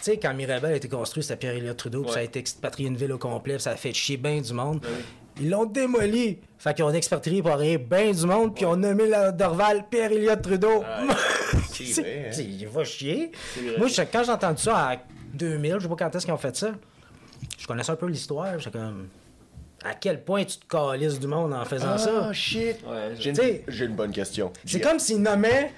sais, 0.00 0.18
quand 0.18 0.32
Mirabel 0.32 0.72
a 0.72 0.76
été 0.76 0.88
construit, 0.88 1.22
c'était 1.22 1.36
Pierre-Éliott 1.36 1.76
Trudeau, 1.76 2.00
puis 2.02 2.08
Ouais. 2.08 2.14
ça 2.14 2.20
a 2.20 2.24
été 2.24 2.38
expatrié 2.38 2.88
une 2.88 2.96
ville 2.96 3.12
au 3.12 3.18
complet, 3.18 3.54
puis 3.54 3.62
ça 3.62 3.72
a 3.72 3.76
fait 3.76 3.92
chier 3.92 4.16
bien 4.16 4.40
du 4.40 4.52
monde. 4.54 4.80
oui. 4.82 5.04
Ils 5.40 5.50
l'ont 5.50 5.64
démoli. 5.64 6.38
Fait 6.58 6.74
qu'ils 6.74 6.84
ont 6.84 6.92
expatrié 6.92 7.42
pour 7.42 7.54
rien 7.54 7.78
bien 7.78 8.10
du 8.12 8.26
monde, 8.26 8.54
puis 8.54 8.64
ils 8.64 8.66
ont 8.66 8.76
nommé 8.76 9.08
la 9.08 9.32
Dorval 9.32 9.86
Pierre-Éliott 9.90 10.42
Trudeau. 10.42 10.82
Ah, 10.86 11.04
C'est 11.72 11.84
C'est- 11.86 12.00
vrai, 12.02 12.24
hein? 12.26 12.32
c'est- 12.32 12.44
Il 12.44 12.68
va 12.68 12.84
chier. 12.84 13.32
Moi, 13.78 13.88
je- 13.88 14.02
quand 14.02 14.22
j'ai 14.24 14.30
entendu 14.32 14.62
ça 14.62 14.90
en 14.92 14.96
2000, 15.34 15.76
je 15.78 15.82
sais 15.84 15.88
pas 15.88 15.96
quand 15.96 16.14
est-ce 16.14 16.24
qu'ils 16.26 16.34
ont 16.34 16.38
fait 16.38 16.54
ça, 16.56 16.72
je 17.58 17.66
connaissais 17.66 17.90
un 17.92 17.96
peu 17.96 18.06
l'histoire, 18.06 18.58
j'étais 18.58 18.78
comme... 18.78 19.08
À 19.82 19.94
quel 19.94 20.22
point 20.22 20.44
tu 20.44 20.58
te 20.58 20.66
calisses 20.66 21.18
du 21.18 21.26
monde 21.26 21.54
en 21.54 21.64
faisant 21.64 21.96
ça? 21.96 22.26
Ah, 22.28 22.32
shit. 22.34 22.76
Ouais, 22.86 23.14
J'ai 23.18 23.30
une, 23.30 23.86
une 23.86 23.96
bonne 23.96 24.12
question. 24.12 24.52
C'est 24.66 24.80
comme 24.80 24.98
s'ils 24.98 25.22
nommaient 25.22 25.72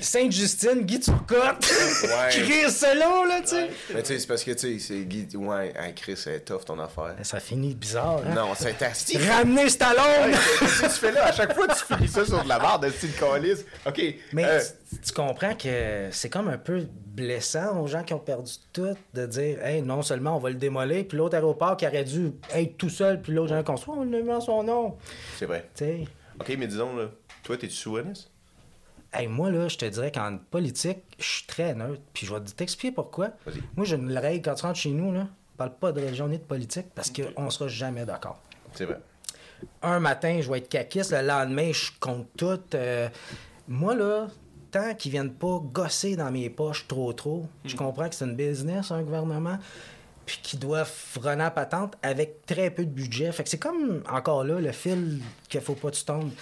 Sainte-Justine, 0.00 0.82
Guy 0.82 1.00
Turcotte, 1.00 1.70
Ouais. 2.02 2.30
Chris 2.30 2.70
Solo, 2.70 3.24
là, 3.26 3.40
tu 3.42 3.48
sais. 3.48 3.70
Mais 3.92 4.02
tu 4.02 4.08
sais, 4.08 4.18
c'est 4.18 4.26
parce 4.26 4.42
que, 4.42 4.52
tu 4.52 4.78
sais, 4.78 4.78
c'est 4.78 5.04
Guy. 5.04 5.28
Ouais, 5.36 5.72
Chris, 5.96 6.16
c'est 6.16 6.44
tough 6.44 6.64
ton 6.64 6.78
affaire. 6.78 7.14
Ça 7.22 7.40
finit 7.40 7.74
bizarre, 7.74 8.22
hein? 8.26 8.34
Non, 8.34 8.54
c'est 8.54 8.80
asti. 8.82 9.18
Ramener 9.18 9.68
Stallone! 9.68 10.32
Qu'est-ce 10.58 10.82
que 10.82 10.86
tu 10.86 10.92
fais 10.92 11.12
là? 11.12 11.26
À 11.26 11.32
chaque 11.32 11.54
fois, 11.54 11.66
tu 11.68 11.94
finis 11.94 12.08
ça 12.08 12.24
sur 12.24 12.42
de 12.42 12.48
la 12.48 12.58
barre 12.58 12.80
de 12.80 12.90
style 12.90 13.14
calice. 13.14 13.64
Ok. 13.86 14.02
Mais 14.32 14.44
euh, 14.46 14.60
tu, 15.04 15.12
comprends 15.12 15.54
que 15.54 16.08
c'est 16.10 16.30
comme 16.30 16.48
un 16.48 16.58
peu 16.58 16.86
blessant 17.06 17.80
aux 17.80 17.86
gens 17.86 18.02
qui 18.02 18.14
ont 18.14 18.18
perdu 18.18 18.52
tout 18.72 18.96
de 19.12 19.26
dire, 19.26 19.64
hey, 19.64 19.82
non 19.82 20.02
seulement 20.02 20.36
on 20.36 20.40
va 20.40 20.50
le 20.50 20.56
démolir, 20.56 21.04
puis 21.06 21.18
l'autre 21.18 21.36
aéroport 21.36 21.76
qui 21.76 21.86
aurait 21.86 22.04
dû 22.04 22.32
être 22.54 22.76
tout 22.76 22.90
seul, 22.90 23.20
puis 23.20 23.32
l'autre, 23.32 23.54
j'ai 23.56 23.64
construit, 23.64 23.94
on 23.96 24.04
le 24.04 24.22
met 24.22 24.32
en 24.32 24.40
son 24.40 24.62
nom. 24.62 24.96
c'est 25.36 25.46
vrai. 25.46 25.68
Tu 25.74 25.84
sais. 25.84 26.04
Ok, 26.40 26.54
mais 26.58 26.66
disons, 26.66 26.96
là, 26.96 27.10
toi, 27.42 27.56
t'es-tu 27.56 27.74
souverainiste? 27.74 28.30
Hey, 29.14 29.28
moi, 29.28 29.50
là, 29.50 29.68
je 29.68 29.76
te 29.78 29.84
dirais 29.84 30.10
qu'en 30.10 30.38
politique, 30.50 30.98
je 31.18 31.24
suis 31.24 31.46
très 31.46 31.72
neutre. 31.74 32.02
Puis 32.12 32.26
je 32.26 32.34
vais 32.34 32.40
t'expliquer 32.40 32.92
pourquoi. 32.92 33.30
Moi, 33.76 33.86
j'ai 33.86 33.94
une 33.96 34.16
règle 34.18 34.42
quand 34.44 34.54
tu 34.54 34.66
rentres 34.66 34.78
chez 34.80 34.90
nous, 34.90 35.12
là, 35.12 35.28
on 35.54 35.56
parle 35.56 35.74
pas 35.76 35.92
de 35.92 36.00
religion 36.00 36.26
ni 36.26 36.38
de 36.38 36.42
politique 36.42 36.86
parce 36.94 37.12
qu'on 37.12 37.48
sera 37.50 37.68
jamais 37.68 38.04
d'accord. 38.04 38.40
C'est 38.74 38.86
vrai. 38.86 38.98
Un 39.82 40.00
matin, 40.00 40.40
je 40.42 40.50
vais 40.50 40.58
être 40.58 40.68
caquiste, 40.68 41.12
le 41.12 41.24
lendemain, 41.24 41.70
je 41.72 41.90
compte 42.00 42.26
tout. 42.36 42.60
euh, 42.74 43.08
moi, 43.68 43.94
là, 43.94 44.26
tant 44.72 44.94
qu'ils 44.94 45.12
viennent 45.12 45.32
pas 45.32 45.60
gosser 45.62 46.16
dans 46.16 46.32
mes 46.32 46.50
poches 46.50 46.88
trop, 46.88 47.12
trop, 47.12 47.46
je 47.64 47.76
comprends 47.76 48.08
que 48.08 48.14
c'est 48.16 48.24
une 48.24 48.34
business, 48.34 48.90
un 48.90 49.02
gouvernement, 49.02 49.58
puis 50.26 50.40
qu'ils 50.42 50.58
doivent 50.58 50.92
la 51.22 51.50
patente 51.52 51.96
avec 52.02 52.44
très 52.46 52.70
peu 52.70 52.84
de 52.84 52.90
budget. 52.90 53.30
Fait 53.30 53.44
que 53.44 53.48
c'est 53.48 53.58
comme, 53.58 54.02
encore 54.10 54.42
là, 54.42 54.58
le 54.60 54.72
fil 54.72 55.20
qu'il 55.48 55.60
faut 55.60 55.74
pas 55.74 55.90
que 55.90 55.96
tu 55.96 56.04
tombes. 56.04 56.32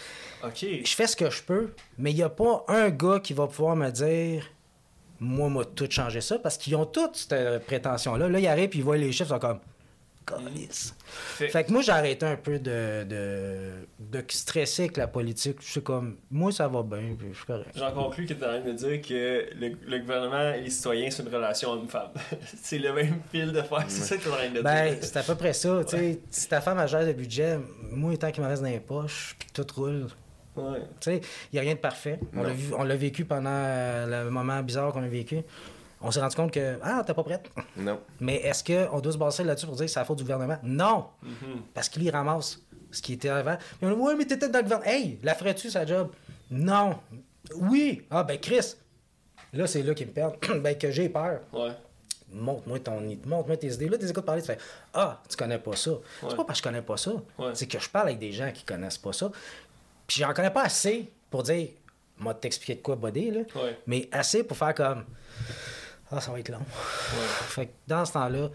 Je 0.85 0.94
fais 0.94 1.06
ce 1.06 1.16
que 1.16 1.31
je 1.31 1.43
peux, 1.43 1.70
mais 1.98 2.10
il 2.10 2.16
n'y 2.16 2.23
a 2.23 2.28
pas 2.28 2.64
un 2.69 2.90
gars 2.90 3.20
qui 3.20 3.32
va 3.35 3.47
pouvoir 3.47 3.77
me 3.77 3.90
dire 3.90 4.44
moi, 5.20 5.48
moi, 5.48 5.64
tout 5.64 5.86
changer 5.89 6.20
ça, 6.20 6.39
parce 6.39 6.59
qu'ils 6.59 6.74
ont 6.74 6.85
toutes 6.86 7.14
cette 7.16 7.64
prétention-là. 7.66 8.28
Là, 8.28 8.40
ils 8.40 8.47
arrivent 8.48 8.70
puis 8.70 8.81
ils 8.81 8.85
voient 8.85 8.97
les 8.97 9.12
chiffres, 9.12 9.31
ils 9.31 9.35
sont 9.35 9.39
comme 9.39 9.60
Câlisse. 10.27 10.94
Fait- 11.05 11.48
Fait 11.48 11.64
que 11.64 11.73
moi, 11.73 11.82
j'ai 11.82 11.90
arrêté 11.93 12.24
un 12.27 12.36
peu 12.36 12.59
de, 12.60 13.05
de, 13.05 13.70
de 13.98 14.24
stresser 14.28 14.82
avec 14.85 14.97
la 14.97 15.06
politique. 15.09 15.56
Je 15.60 15.70
suis 15.70 15.82
comme, 15.82 16.16
moi, 16.31 16.51
ça 16.52 16.66
va 16.69 16.82
bien, 16.82 17.14
puis 17.19 17.28
je 17.32 17.36
suis 17.36 17.47
correct. 17.47 17.70
J'en 17.74 17.93
conclus 17.93 18.27
que 18.27 18.35
tu 18.35 18.40
es 18.40 18.44
en 18.47 18.48
train 18.48 18.60
de 18.60 18.73
me 18.73 18.73
dire 18.74 19.01
que 19.01 19.47
le, 19.56 19.77
le 19.85 19.98
gouvernement 19.98 20.55
et 20.55 20.60
les 20.62 20.70
citoyens, 20.70 21.10
c'est 21.10 21.23
une 21.24 21.32
relation 21.35 21.70
homme-femme. 21.73 22.10
c'est 22.62 22.78
le 22.78 22.93
même 22.93 23.20
fil 23.32 23.52
de 23.52 23.62
fer, 23.62 23.85
c'est 23.89 24.02
ça 24.02 24.16
que 24.16 24.23
tu 24.23 24.28
es 24.28 24.32
en 24.32 24.35
train 24.36 24.51
de 24.51 24.60
Ben, 24.62 24.94
dire. 24.94 24.98
c'est 25.02 25.16
à 25.16 25.23
peu 25.24 25.35
près 25.35 25.52
ça. 25.52 25.85
tu 25.85 25.97
sais. 25.97 26.20
si 26.31 26.48
ta 26.48 26.60
femme 26.60 26.78
a 26.78 26.86
gère 26.86 27.05
le 27.05 27.12
budget, 27.12 27.59
moi, 27.90 28.16
tant 28.16 28.31
qu'il 28.31 28.43
me 28.44 28.48
reste 28.48 28.62
dans 28.62 28.69
les 28.69 28.81
poches, 28.81 29.35
puis 29.39 29.48
que 29.52 29.60
tout 29.62 29.74
roule. 29.81 30.06
Ouais. 30.56 30.80
Tu 31.00 31.10
sais, 31.12 31.20
il 31.52 31.54
n'y 31.54 31.58
a 31.58 31.62
rien 31.62 31.74
de 31.74 31.78
parfait. 31.80 32.18
On 32.34 32.42
l'a 32.42 32.50
vu- 32.52 32.74
on 32.76 32.82
l'a 32.84 32.96
vécu 32.96 33.24
pendant 33.24 33.50
euh, 33.50 34.24
le 34.24 34.30
moment 34.30 34.60
bizarre 34.62 34.92
qu'on 34.92 35.02
a 35.02 35.08
vécu. 35.08 35.40
On 36.00 36.10
s'est 36.10 36.20
rendu 36.20 36.34
compte 36.36 36.50
que, 36.52 36.78
ah, 36.82 37.02
t'es 37.06 37.14
pas 37.14 37.22
prête. 37.22 37.48
Non. 37.76 38.00
Mais 38.20 38.36
est-ce 38.36 38.64
qu'on 38.64 39.00
doit 39.00 39.12
se 39.12 39.18
baser 39.18 39.44
là-dessus 39.44 39.66
pour 39.66 39.76
dire 39.76 39.86
que 39.86 39.90
c'est 39.92 40.00
la 40.00 40.04
faute 40.04 40.18
du 40.18 40.24
gouvernement? 40.24 40.58
Non! 40.62 41.06
Mhm. 41.22 41.62
Parce 41.72 41.88
qu'il 41.88 42.02
y 42.02 42.10
ramasse 42.10 42.60
ce 42.90 43.00
qui 43.00 43.12
était 43.14 43.28
avant. 43.28 43.56
Puis 43.56 43.86
on 43.88 43.94
dit, 43.94 44.00
ouais, 44.00 44.14
mais 44.16 44.24
t'étais 44.26 44.48
dans 44.48 44.58
le 44.58 44.64
gouvernement. 44.64 44.90
Hey, 44.90 45.18
la 45.22 45.34
ferais-tu, 45.34 45.70
sa 45.70 45.86
job? 45.86 46.10
Non! 46.50 46.96
Oui! 47.56 48.02
Ah, 48.10 48.24
ben, 48.24 48.38
Chris! 48.38 48.74
Là, 49.52 49.66
c'est 49.66 49.82
là 49.82 49.94
qu'ils 49.94 50.08
me 50.08 50.12
perdent. 50.12 50.36
ben, 50.62 50.76
que 50.76 50.90
j'ai 50.90 51.08
peur. 51.08 51.40
Ouais. 51.52 51.70
Montre-moi 52.34 52.78
ton 52.80 53.00
montre-moi 53.26 53.56
tes 53.58 53.68
idées. 53.72 53.88
Là, 53.88 53.96
tu 53.98 54.04
les 54.04 54.10
écoutes 54.10 54.24
parler, 54.24 54.40
tu 54.40 54.46
fais 54.46 54.58
Ah, 54.94 55.20
tu 55.28 55.36
connais 55.36 55.58
pas 55.58 55.76
ça. 55.76 55.90
C'est 56.28 56.34
pas 56.36 56.44
parce 56.44 56.60
que 56.60 56.64
je 56.68 56.70
connais 56.70 56.82
pas 56.82 56.96
ça. 56.96 57.12
Ouais. 57.38 57.50
C'est 57.54 57.66
que 57.66 57.78
je 57.78 57.88
parle 57.90 58.08
avec 58.08 58.18
des 58.18 58.32
gens 58.32 58.50
qui 58.52 58.64
connaissent 58.64 58.96
pas 58.98 59.12
ça. 59.12 59.30
Puis 60.06 60.20
j'en 60.20 60.32
connais 60.32 60.50
pas 60.50 60.64
assez 60.64 61.10
pour 61.30 61.42
dire 61.42 61.68
Moi, 62.18 62.34
t'expliquer 62.34 62.76
de 62.76 62.80
quoi, 62.82 62.96
body, 62.96 63.30
là. 63.30 63.40
Ouais. 63.56 63.78
Mais 63.86 64.08
assez 64.12 64.44
pour 64.44 64.56
faire 64.56 64.74
comme 64.74 65.04
Ah, 66.10 66.20
ça 66.20 66.30
va 66.32 66.38
être 66.40 66.50
long. 66.50 66.64
Fait 66.68 67.66
que 67.66 67.72
dans 67.86 68.04
ce 68.04 68.12
temps-là, 68.12 68.50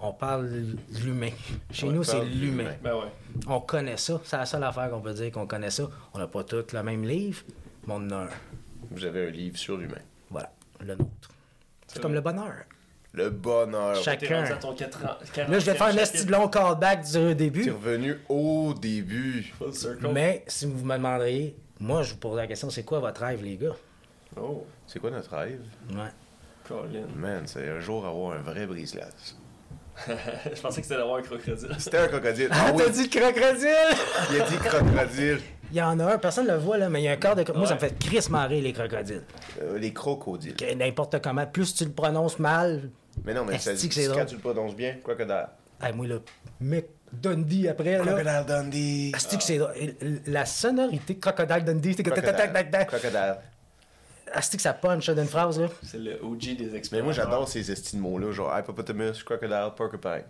on 0.00 0.12
parle 0.12 0.50
de 0.50 0.76
l'humain. 1.00 1.30
Chez 1.70 1.86
nous, 1.88 2.04
c'est 2.04 2.24
l'humain. 2.24 2.74
Ben 2.82 2.94
ouais. 2.94 3.08
On 3.46 3.60
connaît 3.60 3.96
ça. 3.96 4.20
C'est 4.24 4.36
la 4.36 4.46
seule 4.46 4.64
affaire 4.64 4.90
qu'on 4.90 5.00
peut 5.00 5.14
dire 5.14 5.30
qu'on 5.32 5.46
connaît 5.46 5.70
ça. 5.70 5.88
On 6.12 6.18
n'a 6.18 6.26
pas 6.26 6.44
tous 6.44 6.72
le 6.72 6.82
même 6.82 7.04
livre, 7.04 7.42
mais 7.86 7.94
on 7.94 7.96
en 7.96 8.10
a 8.10 8.16
un. 8.24 8.28
Vous 8.90 9.04
avez 9.04 9.28
un 9.28 9.30
livre 9.30 9.56
sur 9.56 9.76
l'humain. 9.76 10.02
Voilà, 10.30 10.52
le 10.80 10.94
nôtre. 10.94 11.30
C'est 11.86 12.00
comme 12.00 12.14
le 12.14 12.20
bonheur. 12.20 12.64
Le 13.14 13.30
bonheur. 13.30 13.96
T'es 13.96 14.02
Chacun. 14.02 14.42
à 14.44 14.56
ton 14.56 14.74
40 14.74 14.96
Là, 15.36 15.58
je 15.60 15.64
vais 15.66 15.74
faire 15.74 15.86
un 15.86 15.96
esti 15.96 16.24
de 16.26 16.32
long 16.32 16.48
callback 16.48 17.04
du 17.04 17.12
T'es 17.12 17.34
début. 17.36 17.70
revenu 17.70 18.18
au 18.28 18.74
début. 18.74 19.52
Full 19.56 19.72
circle. 19.72 20.08
Mais 20.12 20.44
si 20.48 20.66
vous 20.66 20.84
me 20.84 20.94
demanderiez, 20.96 21.54
moi, 21.78 22.02
je 22.02 22.10
vous 22.12 22.18
pose 22.18 22.36
la 22.36 22.46
question 22.48 22.70
c'est 22.70 22.82
quoi 22.82 22.98
votre 22.98 23.20
rêve, 23.20 23.42
les 23.42 23.56
gars? 23.56 23.76
Oh, 24.36 24.66
C'est 24.86 24.98
quoi 24.98 25.10
notre 25.12 25.30
rêve? 25.36 25.60
Ouais. 25.90 26.10
Colin. 26.66 27.06
Man, 27.14 27.42
c'est 27.46 27.68
un 27.68 27.78
jour 27.78 28.04
avoir 28.04 28.36
un 28.36 28.42
vrai 28.42 28.66
brise-glace. 28.66 29.36
je 30.08 30.60
pensais 30.60 30.80
que 30.80 30.86
c'était 30.86 30.98
d'avoir 30.98 31.18
un 31.18 31.22
crocodile. 31.22 31.68
C'était 31.78 31.98
un 31.98 32.08
crocodile. 32.08 32.48
Ah, 32.50 32.64
Ah 32.66 32.72
oui, 32.74 32.82
t'as 32.84 32.90
dit 32.90 33.08
crocodile? 33.08 33.96
Il 34.32 34.40
a 34.40 34.44
dit 34.48 34.56
crocodile. 34.56 35.38
Il 35.70 35.76
y 35.76 35.82
en 35.82 36.00
a 36.00 36.14
un, 36.14 36.18
personne 36.18 36.46
ne 36.48 36.52
le 36.52 36.58
voit, 36.58 36.78
là, 36.78 36.88
mais 36.88 37.00
il 37.00 37.04
y 37.04 37.08
a 37.08 37.12
un 37.12 37.16
corps 37.16 37.36
de. 37.36 37.44
Moi, 37.52 37.66
ça 37.68 37.74
me 37.74 37.78
fait 37.78 37.96
Chris 37.98 38.26
marrer, 38.28 38.60
les 38.60 38.72
crocodiles. 38.72 39.22
Euh, 39.62 39.78
les 39.78 39.92
crocodiles. 39.92 40.56
N'importe 40.76 41.22
comment. 41.22 41.46
Plus 41.46 41.74
tu 41.74 41.84
le 41.84 41.92
prononces 41.92 42.40
mal. 42.40 42.90
Mais 43.24 43.34
non, 43.34 43.44
mais 43.44 43.58
ça 43.58 43.74
dit 43.74 43.88
quand 43.88 44.24
tu 44.24 44.34
le 44.34 44.40
prononces 44.40 44.74
bien, 44.74 44.96
crocodile. 45.02 45.48
Hey, 45.80 45.92
moi, 45.92 46.06
là, 46.06 46.16
mec, 46.60 46.88
Dundee 47.12 47.68
après, 47.68 47.98
là. 47.98 48.04
Crocodile 48.04 48.44
Dundee. 48.46 49.12
Asti 49.14 49.38
que 49.38 49.44
c'est. 49.44 49.60
La 50.26 50.46
sonorité 50.46 51.18
Crocodile 51.18 51.64
Dundee, 51.64 51.94
c'est 51.94 52.02
que. 52.02 52.10
tac, 52.10 52.24
tac, 52.24 52.36
tac, 52.36 52.52
tac, 52.52 52.70
tac. 52.70 52.88
Crocodile. 52.88 53.36
Asti 54.32 54.56
que 54.56 54.62
ça 54.62 54.72
punch 54.72 55.06
là, 55.08 55.14
d'une 55.14 55.26
phrase, 55.26 55.60
là. 55.60 55.68
C'est 55.82 55.98
le 55.98 56.22
OG 56.22 56.56
des 56.56 56.74
experts. 56.74 56.98
Mais 56.98 57.04
moi, 57.04 57.12
j'adore 57.12 57.48
ces 57.48 57.70
estimes 57.70 58.00
mots-là, 58.00 58.32
genre 58.32 58.58
hippopotamus, 58.58 59.22
crocodile, 59.22 59.70
porcupine. 59.76 60.24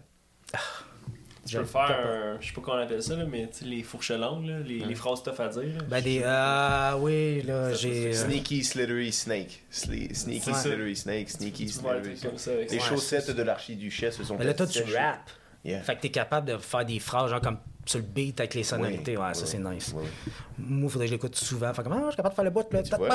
Tu 1.47 1.57
peux 1.57 1.65
faire 1.65 1.83
un. 1.91 2.41
Je 2.41 2.47
sais 2.47 2.53
pas 2.53 2.61
comment 2.62 2.79
on 2.79 2.83
appelle 2.83 3.03
ça, 3.03 3.16
là, 3.16 3.25
mais 3.25 3.49
tu 3.49 3.59
sais, 3.61 3.65
les 3.65 3.83
fourches 3.83 4.11
langues, 4.12 4.47
là, 4.47 4.59
les, 4.61 4.79
les 4.81 4.95
phrases 4.95 5.23
tough 5.23 5.39
à 5.41 5.49
dire. 5.49 5.62
là. 5.62 5.85
Ben, 5.89 6.03
des. 6.03 6.23
Ah, 6.25 6.97
oui, 6.99 7.43
là, 7.43 7.73
j'ai. 7.75 8.09
euh, 8.09 8.12
Sneaky, 8.12 8.65
slittery 8.65 9.12
snake. 9.12 9.62
Sli- 9.71 10.15
sneaky, 10.15 10.55
slittery 10.55 10.97
snake. 10.97 11.31
Sneaky, 11.31 11.69
slittery 11.69 12.16
snake. 12.16 12.71
Les 12.71 12.79
ça. 12.79 12.87
chaussettes 12.89 13.31
de 13.31 13.43
l'archiduchesse 13.43 14.16
se 14.16 14.25
sont 14.25 14.37
Mais 14.39 14.45
là, 14.45 14.55
toi, 14.55 14.66
tu 14.66 14.83
rap. 14.83 15.31
Yeah. 15.65 15.81
Fait 15.81 15.97
que 15.97 16.03
t'es 16.03 16.11
capable 16.11 16.47
de 16.53 16.59
faire 16.59 16.85
des 16.85 16.99
phrases, 16.99 17.31
genre 17.31 17.41
comme 17.41 17.57
sur 17.87 17.99
le 17.99 18.05
beat 18.05 18.39
avec 18.39 18.53
les 18.55 18.62
sonorités. 18.65 19.16
Oui, 19.16 19.23
ouais, 19.23 19.29
oui, 19.31 19.35
ça, 19.35 19.47
c'est 19.47 19.59
nice. 19.59 19.95
oui. 19.97 20.05
Moi, 20.59 20.91
faudrait 20.91 21.07
que 21.07 21.11
je 21.11 21.15
l'écoute 21.15 21.37
souvent. 21.37 21.73
Fait 21.73 21.83
comme, 21.83 21.95
ah, 21.95 22.01
je 22.05 22.09
suis 22.11 22.16
capable 22.16 22.33
de 22.33 22.37
faire 22.37 22.45
le 22.45 22.51
bout, 22.51 22.66
là. 22.71 22.83
vois? 22.99 23.09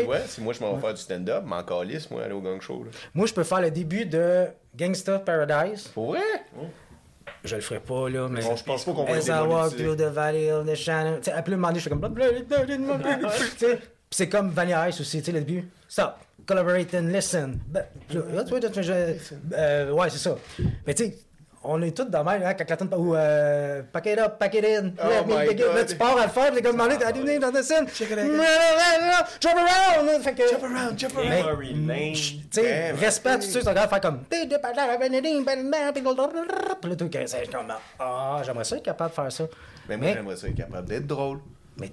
Tu 0.00 0.04
vois, 0.04 0.18
si 0.20 0.40
moi 0.42 0.52
je 0.52 0.60
m'en 0.60 0.74
vais 0.74 0.80
faire 0.80 0.92
du 0.94 1.00
stand-up, 1.00 1.42
m'en 1.44 1.62
calisse, 1.62 2.10
moi, 2.10 2.22
aller 2.24 2.34
au 2.34 2.40
gang 2.42 2.60
show. 2.60 2.84
Là. 2.84 2.90
Moi, 3.14 3.26
je 3.26 3.32
peux 3.32 3.44
faire 3.44 3.62
le 3.62 3.70
début 3.70 4.04
de 4.04 4.46
Gangsta 4.76 5.18
Paradise. 5.20 5.88
Pour 5.88 6.08
vrai? 6.12 6.20
Je 7.44 7.56
le 7.56 7.60
ferai 7.60 7.80
pas, 7.80 8.08
là, 8.08 8.28
mais. 8.28 8.40
Bon, 8.42 8.56
je 8.56 8.64
pense 8.64 8.84
pas 8.84 8.92
qu'on 8.92 9.04
va 9.04 9.14
As 9.14 9.26
I 9.26 9.46
walk 9.46 9.76
through 9.76 9.96
the 9.96 10.12
valley 10.12 10.50
of 10.50 10.66
the 10.66 10.74
shadow. 10.74 11.16
Tu 11.18 11.24
sais, 11.24 11.32
à 11.32 11.42
plus 11.42 11.54
moment 11.54 11.68
donné, 11.68 11.80
je 11.80 11.84
fais 11.84 11.90
comme. 11.90 12.14
C'est 14.12 14.28
comme 14.28 14.50
Vanilla 14.50 14.88
Ice 14.88 15.00
aussi, 15.00 15.18
tu 15.18 15.26
sais, 15.26 15.32
le 15.32 15.40
début. 15.40 15.68
Stop, 15.88 16.14
collaborate 16.46 16.94
and 16.94 17.06
listen. 17.12 17.60
Ben, 17.68 17.84
euh, 19.52 19.92
ouais, 19.92 20.10
c'est 20.10 20.18
ça. 20.18 20.36
Mais 20.86 20.94
tu 20.94 21.04
sais, 21.04 21.18
on 21.62 21.82
est 21.82 21.94
tous 21.94 22.04
de 22.04 22.16
même, 22.16 22.42
hein, 22.42 22.54
quand 22.54 22.70
la 22.70 22.76
tune 22.76 22.88
ou 22.96 23.14
euh, 23.14 23.82
pack 23.92 24.06
it 24.06 24.18
up, 24.18 24.38
pack 24.38 24.54
it 24.54 24.64
in. 24.64 24.92
Oh 24.98 25.08
let 25.08 25.26
me 25.26 25.34
my 25.40 25.46
begin. 25.46 25.74
Là, 25.74 25.84
tu 25.84 25.94
pars 25.96 26.16
à 26.16 26.24
le 26.24 26.30
faire, 26.30 26.46
puis 26.46 26.56
t'es 26.56 26.62
comme 26.62 26.72
demandé, 26.76 26.96
t'as 26.98 27.12
donné 27.12 27.38
dans 27.38 27.52
the 27.52 27.62
scène. 27.62 27.86
Check 27.88 28.10
it 28.10 28.18
out. 28.18 28.24
Jump 29.40 29.56
around! 29.56 30.06
là, 30.06 30.20
Fait 30.20 30.34
que. 30.34 30.48
Jump 30.48 30.64
around, 30.64 30.98
jump 30.98 31.16
around. 31.18 31.76
Mais. 31.86 32.12
Tu 32.12 32.40
sais, 32.50 32.92
respect, 32.92 33.38
tu 33.40 33.48
sais, 33.48 33.60
tu 33.60 33.68
regardes 33.68 33.90
faire 33.90 34.00
comme. 34.00 34.20
Puis 36.80 36.90
là, 36.90 36.96
tout 36.96 37.10
le 37.12 37.26
c'est 37.26 37.52
comme. 37.52 37.72
Ah, 37.98 38.40
j'aimerais 38.44 38.64
ça 38.64 38.76
être 38.76 38.82
capable 38.82 39.10
de 39.10 39.14
faire 39.14 39.32
ça. 39.32 39.44
Mais 39.88 39.96
moi, 39.98 40.08
j'aimerais 40.14 40.36
ça 40.36 40.48
être 40.48 40.56
capable 40.56 40.88
d'être 40.88 41.06
drôle. 41.06 41.40
Mais. 41.78 41.92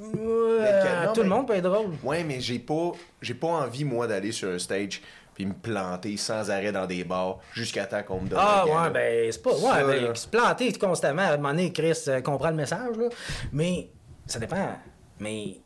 Mais 0.00 0.20
Euh, 0.20 1.06
non, 1.06 1.12
tout 1.12 1.22
le 1.22 1.28
monde 1.28 1.46
peut 1.46 1.54
être 1.54 1.62
drôle. 1.64 1.90
Ouais, 2.02 2.24
mais 2.24 2.40
j'ai 2.40 2.58
pas, 2.58 2.92
j'ai 3.20 3.34
pas 3.34 3.48
envie, 3.48 3.84
moi, 3.84 4.06
d'aller 4.06 4.32
sur 4.32 4.48
un 4.50 4.58
stage 4.58 5.00
puis 5.36 5.44
me 5.44 5.52
planter 5.52 6.16
sans 6.16 6.50
arrêt 6.50 6.72
dans 6.72 6.86
des 6.86 7.04
bars 7.04 7.38
jusqu'à 7.52 7.84
temps 7.84 8.02
qu'on 8.02 8.22
me 8.22 8.28
donne 8.28 8.38
Ah, 8.40 8.64
ouais, 8.66 8.90
ben, 8.90 9.30
c'est 9.30 9.42
pas. 9.42 9.52
Ouais, 9.52 9.60
Ça, 9.60 9.84
ben, 9.84 10.14
se 10.14 10.28
planter 10.28 10.72
constamment. 10.72 11.22
À 11.22 11.32
un 11.32 11.36
moment 11.36 11.50
donné, 11.50 11.72
Chris 11.74 11.92
euh, 12.08 12.22
comprend 12.22 12.48
le 12.48 12.56
message, 12.56 12.96
là. 12.96 13.08
Mais, 13.52 13.90
ça 14.24 14.38
dépend. 14.38 14.70
Mais, 15.20 15.58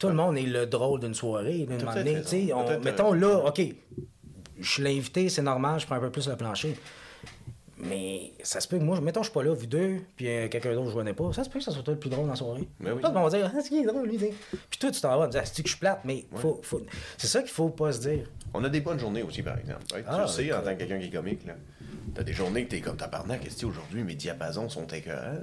tout 0.00 0.08
le 0.08 0.14
monde 0.14 0.38
est 0.38 0.46
le 0.46 0.64
drôle 0.64 1.00
d'une 1.00 1.12
soirée. 1.12 1.66
D'un 1.68 1.76
moment 1.76 1.94
donné, 1.94 2.22
on- 2.54 2.80
mettons 2.80 3.10
raison. 3.10 3.28
là, 3.28 3.44
OK, 3.48 3.60
je 4.58 4.70
suis 4.72 4.82
l'invité, 4.82 5.28
c'est 5.28 5.42
normal, 5.42 5.78
je 5.78 5.84
prends 5.84 5.96
un 5.96 6.00
peu 6.00 6.10
plus 6.10 6.26
le 6.26 6.36
plancher. 6.36 6.74
Mais 7.78 8.32
ça 8.42 8.60
se 8.60 8.68
peut 8.68 8.78
que 8.78 8.82
moi, 8.82 8.98
mettons, 9.02 9.22
je 9.22 9.26
suis 9.28 9.34
pas 9.34 9.42
là, 9.42 9.52
vous 9.52 9.66
deux, 9.66 9.98
puis 10.16 10.28
euh, 10.28 10.48
quelqu'un 10.48 10.72
d'autre, 10.72 10.86
je 10.86 10.94
ne 10.94 10.98
connais 11.00 11.12
pas. 11.12 11.30
Ça 11.34 11.44
se 11.44 11.50
peut 11.50 11.58
que 11.58 11.64
ça 11.64 11.72
soit 11.72 11.82
toi 11.82 11.92
le 11.92 12.00
plus 12.00 12.08
drôle 12.08 12.24
dans 12.24 12.30
la 12.30 12.36
soirée. 12.36 12.66
Ben 12.80 12.92
oui. 12.94 13.02
Tout 13.02 13.08
le 13.08 13.14
monde 13.14 13.30
va 13.30 13.38
dire, 13.38 13.50
ah, 13.54 13.58
c'est 13.62 13.68
qui 13.68 13.78
est 13.80 13.84
drôle, 13.84 14.08
lui, 14.08 14.16
tu. 14.16 14.26
Puis 14.70 14.78
toi, 14.78 14.90
tu 14.90 15.00
t'en 15.00 15.18
vas, 15.18 15.26
tu 15.26 15.32
dis, 15.32 15.38
ah, 15.38 15.44
c'est 15.44 15.62
que 15.62 15.68
je 15.68 15.74
suis 15.74 15.80
plate, 15.80 16.00
mais 16.04 16.24
faut, 16.34 16.58
faut... 16.62 16.80
c'est 17.18 17.26
ça 17.26 17.40
qu'il 17.42 17.50
faut 17.50 17.68
pas 17.68 17.92
se 17.92 18.00
dire. 18.00 18.26
On 18.54 18.64
a 18.64 18.68
des 18.70 18.80
bonnes 18.80 18.98
journées 18.98 19.22
aussi, 19.22 19.42
par 19.42 19.58
exemple. 19.58 19.82
Tu 19.88 19.96
Ah, 20.06 20.22
le 20.22 20.26
sais, 20.26 20.50
en 20.54 20.62
tant 20.62 20.72
que 20.74 20.78
quelqu'un 20.78 20.98
qui 20.98 21.06
est 21.08 21.10
comique, 21.10 21.44
là. 21.46 21.54
T'as 22.14 22.22
des 22.22 22.32
journées 22.32 22.64
que 22.64 22.70
t'es 22.70 22.80
comme 22.80 22.96
tabarnak, 22.96 23.42
qu'est-ce 23.42 23.60
que 23.60 23.66
aujourd'hui, 23.66 24.02
mes 24.02 24.14
diapasons 24.14 24.70
sont 24.70 24.86
écœurants. 24.86 25.34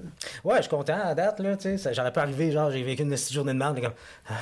Ouais, 0.43 0.55
je 0.57 0.61
suis 0.63 0.69
content 0.71 0.97
à 1.03 1.13
date, 1.13 1.39
là, 1.39 1.55
tu 1.55 1.77
sais. 1.77 1.93
J'aurais 1.93 2.13
pas 2.13 2.23
arrivé, 2.23 2.51
genre, 2.51 2.71
j'ai 2.71 2.81
vécu 2.81 3.03
une 3.03 3.11
petite 3.11 3.31
journée 3.31 3.53
de 3.53 3.59
merde, 3.59 3.75
mais 3.75 3.81
comme, 3.81 3.93
ah, 4.27 4.33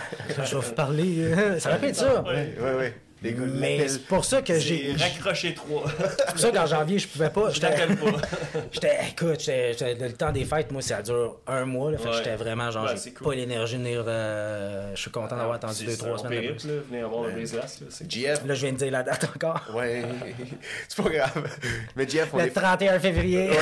je 0.45 0.55
vais 0.55 0.61
vous 0.61 0.73
parler. 0.73 1.15
euh, 1.23 1.59
ça 1.59 1.69
aurait 1.71 1.79
pu 1.79 1.87
être 1.87 1.95
ça. 1.97 2.23
Ouais, 2.23 2.55
ouais, 2.61 2.75
ouais. 2.75 2.93
Les 3.23 3.33
gars, 3.33 3.41
Mais 3.53 3.87
c'est 3.87 4.05
pour 4.05 4.25
ça 4.25 4.41
que 4.41 4.57
j'ai. 4.57 4.93
J'ai 4.97 5.03
raccroché 5.03 5.53
trois. 5.53 5.83
C'est 6.17 6.25
pour 6.31 6.39
ça 6.39 6.49
qu'en 6.51 6.65
janvier, 6.65 6.97
je 6.97 7.07
pouvais 7.07 7.29
pas. 7.29 7.51
Je 7.51 7.59
t'appelle 7.59 7.95
pas. 7.95 8.11
J'étais, 8.71 8.97
écoute, 9.11 9.39
j'étais, 9.39 9.73
j'étais- 9.73 9.93
le 10.07 10.13
temps 10.13 10.31
des 10.31 10.43
fêtes, 10.43 10.71
moi, 10.71 10.81
ça 10.81 11.03
dure 11.03 11.37
un 11.45 11.65
mois. 11.65 11.91
Là, 11.91 11.97
fait 11.99 12.05
que 12.05 12.09
Ouais. 12.09 12.15
j'étais 12.17 12.35
vraiment, 12.35 12.71
genre, 12.71 12.85
Ouais, 12.85 12.91
j'ai 12.93 12.97
c'est 12.97 13.11
cool. 13.11 13.27
pas 13.27 13.35
l'énergie 13.35 13.77
de 13.77 13.83
venir. 13.83 14.03
euh, 14.07 14.91
je 14.95 15.01
suis 15.01 15.11
content 15.11 15.35
d'avoir 15.37 15.55
attendu 15.55 15.75
C'est- 15.75 15.85
deux, 15.85 15.97
trois 15.97 16.17
semaines 16.17 16.41
périple, 16.41 16.67
là, 16.67 16.73
venir 16.89 17.05
avoir 17.05 17.25
un 17.25 17.29
brise-glace, 17.31 17.81
là, 17.81 17.87
c'est- 17.91 18.11
Jeff, 18.11 18.41
Là, 18.45 18.53
je 18.55 18.61
viens 18.61 18.71
de 18.73 18.77
dire 18.77 18.91
la 18.91 19.03
date 19.03 19.29
encore. 19.35 19.61
ouais, 19.75 20.03
c'est 20.87 21.03
pas 21.03 21.09
grave. 21.09 21.57
Mais 21.95 22.07
Jeff, 22.09 22.29
on 22.33 22.37
Le 22.39 22.45
est 22.45 22.49
31 22.49 22.99
février. 22.99 23.49
Ouais. 23.51 23.57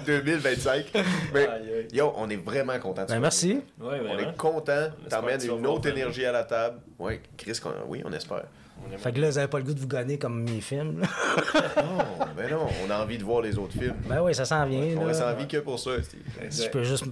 2025. 0.06 0.86
Mais, 1.32 1.40
Aïe, 1.46 1.48
aïe. 1.48 1.88
yo, 1.92 2.12
on 2.16 2.28
est 2.28 2.36
vraiment 2.36 2.78
content. 2.78 3.04
Ben, 3.08 3.20
merci. 3.20 3.60
Ouais, 3.80 4.00
On 4.08 4.18
est 4.18 4.36
content. 4.36 4.88
Vas 5.10 5.22
une 5.44 5.66
autre 5.66 5.88
énergie 5.88 6.24
à 6.26 6.32
la 6.32 6.44
table. 6.44 6.78
Oui, 7.02 7.20
Chris, 7.36 7.58
qu'on- 7.62 7.70
oui, 7.88 8.02
on 8.04 8.12
espère. 8.12 8.44
On 8.84 8.98
Fait 8.98 9.12
que 9.12 9.20
là, 9.20 9.30
vous 9.30 9.38
avez 9.38 9.46
pas 9.46 9.58
le 9.58 9.64
goût 9.64 9.74
de 9.74 9.78
vous 9.80 9.86
gagner 9.86 10.18
comme 10.18 10.42
mes 10.42 10.60
films. 10.60 11.00
là. 11.02 11.06
Non, 11.82 12.26
ben 12.36 12.50
non, 12.50 12.66
on 12.86 12.90
a 12.90 13.02
envie 13.02 13.16
de 13.18 13.22
voir 13.22 13.42
les 13.42 13.56
autres 13.58 13.72
films. 13.78 13.94
Ben 14.08 14.20
oui, 14.22 14.34
ça 14.34 14.44
s'en 14.44 14.64
vient. 14.66 14.96
On 14.96 15.00
là. 15.02 15.06
reste 15.08 15.22
envie 15.22 15.46
que 15.46 15.58
pour 15.58 15.78
ça, 15.78 15.90
Steve. 16.02 16.20
Je 16.40 16.44
Exact. 16.46 16.72
peux 16.72 16.82
juste 16.82 17.04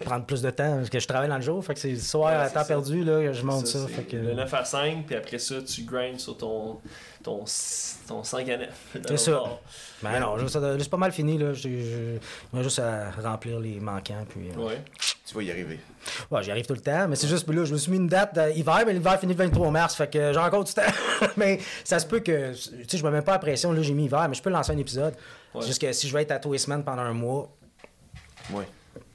prendre 0.00 0.24
plus 0.24 0.42
de 0.42 0.50
temps 0.50 0.76
parce 0.78 0.90
que 0.90 0.98
je 0.98 1.06
travaille 1.06 1.28
dans 1.28 1.36
le 1.36 1.42
jour. 1.42 1.64
Fait 1.64 1.74
que 1.74 1.80
c'est 1.80 1.90
le 1.90 1.98
soir 1.98 2.30
Ouais, 2.32 2.36
à 2.46 2.50
temps 2.50 2.60
ça. 2.60 2.66
perdu, 2.66 3.04
là, 3.04 3.32
je 3.32 3.42
monte 3.44 3.66
ça. 3.66 3.80
c'est 3.86 3.92
fait 3.92 4.02
que... 4.04 4.16
Le 4.16 4.34
9 4.34 4.52
à 4.54 4.64
5, 4.64 5.06
puis 5.06 5.14
après 5.14 5.38
ça, 5.38 5.56
tu 5.62 5.82
grindes 5.84 6.18
sur 6.18 6.36
ton, 6.36 6.78
ton, 7.22 7.44
ton 8.08 8.22
5 8.24 8.48
à 8.48 8.56
9. 8.58 8.68
C'est 9.08 9.16
ça. 9.16 9.42
Ben 10.02 10.20
non, 10.20 10.36
juste- 10.38 10.58
c'est 10.78 10.88
pas 10.90 10.96
mal 10.96 11.12
fini. 11.12 11.38
Là. 11.38 11.52
J'ai- 11.52 12.18
juste 12.60 12.78
à 12.80 13.10
remplir 13.22 13.58
les 13.60 13.78
manquants. 13.80 14.24
Puis, 14.28 14.50
euh, 14.56 14.60
Ouais. 14.66 14.82
Tu 15.26 15.34
vas 15.34 15.42
y 15.44 15.50
arriver. 15.50 15.78
Ouais, 16.30 16.42
j'y 16.42 16.50
arrive 16.50 16.66
tout 16.66 16.74
le 16.74 16.80
temps, 16.80 17.06
mais 17.08 17.16
c'est 17.16 17.28
juste 17.28 17.46
que 17.46 17.52
là, 17.52 17.64
je 17.64 17.72
me 17.72 17.78
suis 17.78 17.90
mis 17.90 17.96
une 17.96 18.08
date 18.08 18.38
d'hiver, 18.52 18.82
mais 18.84 18.92
l'hiver 18.92 19.18
finit 19.18 19.32
le 19.32 19.38
23 19.38 19.70
mars, 19.70 19.94
fait 19.94 20.10
que 20.12 20.32
j'ai 20.32 20.38
encore 20.38 20.64
du 20.64 20.72
temps. 20.74 20.82
mais 21.36 21.58
ça 21.84 21.98
se 22.00 22.06
peut 22.06 22.20
que, 22.20 22.52
tu 22.52 22.84
sais, 22.88 22.98
je 22.98 23.04
me 23.04 23.10
mets 23.10 23.22
pas 23.22 23.32
la 23.32 23.38
pression, 23.38 23.72
là, 23.72 23.80
j'ai 23.82 23.94
mis 23.94 24.04
hiver, 24.06 24.26
mais 24.28 24.34
je 24.34 24.42
peux 24.42 24.50
lancer 24.50 24.72
un 24.72 24.78
épisode. 24.78 25.14
Ouais. 25.54 25.64
Juste 25.64 25.80
que 25.80 25.90
si 25.92 26.08
je 26.08 26.12
vais 26.12 26.22
être 26.22 26.32
à 26.32 26.38
tous 26.38 26.52
les 26.52 26.58
semaines 26.58 26.82
pendant 26.84 27.02
un 27.02 27.12
mois, 27.14 27.48
Ouais. 28.52 28.66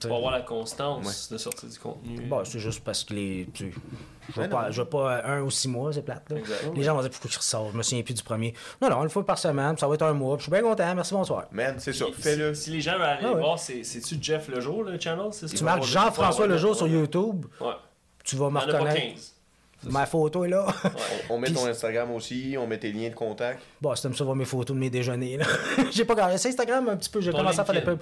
Pour 0.01 0.17
avoir 0.17 0.31
la 0.31 0.41
constance 0.41 1.31
de 1.31 1.37
sortir 1.37 1.67
du 1.69 1.77
contenu. 1.79 2.21
bon, 2.21 2.43
c'est 2.45 2.59
juste 2.59 2.83
parce 2.83 3.03
que 3.03 3.13
les. 3.13 3.47
Tu, 3.53 3.73
je 4.35 4.41
vais 4.41 4.47
pas, 4.47 4.69
pas 4.85 5.23
un 5.25 5.41
ou 5.41 5.49
six 5.49 5.67
mois, 5.67 5.91
c'est 5.93 6.01
plate. 6.03 6.29
Là. 6.29 6.37
Les 6.75 6.83
gens 6.83 6.95
vont 6.95 7.01
dire 7.01 7.09
pourquoi 7.09 7.29
il 7.31 7.37
ressort, 7.37 7.71
je 7.71 7.77
me 7.77 7.83
souviens 7.83 8.03
plus 8.03 8.13
du 8.13 8.23
premier. 8.23 8.53
Non, 8.81 8.89
non, 8.89 9.03
une 9.03 9.09
fois 9.09 9.25
par 9.25 9.37
semaine, 9.37 9.77
ça 9.77 9.87
va 9.87 9.95
être 9.95 10.03
un 10.03 10.13
mois, 10.13 10.35
puis 10.37 10.45
je 10.45 10.51
suis 10.51 10.61
bien 10.61 10.67
content, 10.69 10.93
merci, 10.95 11.13
bonsoir. 11.13 11.45
Man, 11.51 11.75
c'est 11.79 11.93
ça. 11.93 12.05
Si- 12.05 12.21
Fais-le. 12.21 12.53
Si, 12.53 12.69
les 12.71 12.81
gens 12.81 12.93
veulent 12.93 13.01
aller 13.03 13.25
Ah 13.25 13.33
ouais. 13.33 13.39
voir, 13.39 13.57
c'est- 13.59 13.83
c'est-tu 13.83 14.17
Jeff 14.21 14.47
le 14.49 14.59
jour, 14.61 14.83
le 14.83 14.99
channel? 14.99 15.27
c'est 15.31 15.47
ça? 15.47 15.55
Tu 15.57 15.63
marques 15.63 15.83
Jean-François 15.83 16.45
Lejour 16.47 16.75
sur 16.75 16.87
YouTube, 16.87 17.45
Ouais. 17.59 17.73
tu 18.23 18.35
vas 18.35 18.49
me 18.49 18.59
reconnaître. 18.59 19.19
15. 19.87 19.93
Ma 19.93 20.05
photo 20.05 20.45
est 20.45 20.49
là. 20.49 20.65
On, 21.29 21.35
on 21.35 21.39
met 21.39 21.47
Puis- 21.47 21.55
ton 21.55 21.65
Instagram 21.65 22.11
aussi, 22.11 22.55
on 22.59 22.67
met 22.67 22.77
tes 22.77 22.91
liens 22.91 23.09
de 23.09 23.15
contact. 23.15 23.59
Bon, 23.81 23.93
si 23.95 24.01
t'aimes 24.03 24.15
ça 24.15 24.23
voir 24.23 24.35
mes 24.35 24.45
photos 24.45 24.75
de 24.75 24.79
mes 24.79 24.89
déjeuners, 24.89 25.37
là. 25.37 25.45
j'ai 25.91 26.05
pas 26.05 26.15
gardé. 26.15 26.37
C'est 26.37 26.49
Instagram 26.49 26.89
un 26.89 26.95
petit 26.97 27.09
peu, 27.09 27.21
j'ai 27.21 27.31
Ton 27.31 27.37
commencé 27.37 27.59
à 27.59 27.65
faire 27.65 27.75
des 27.75 27.81
pubs. 27.81 27.99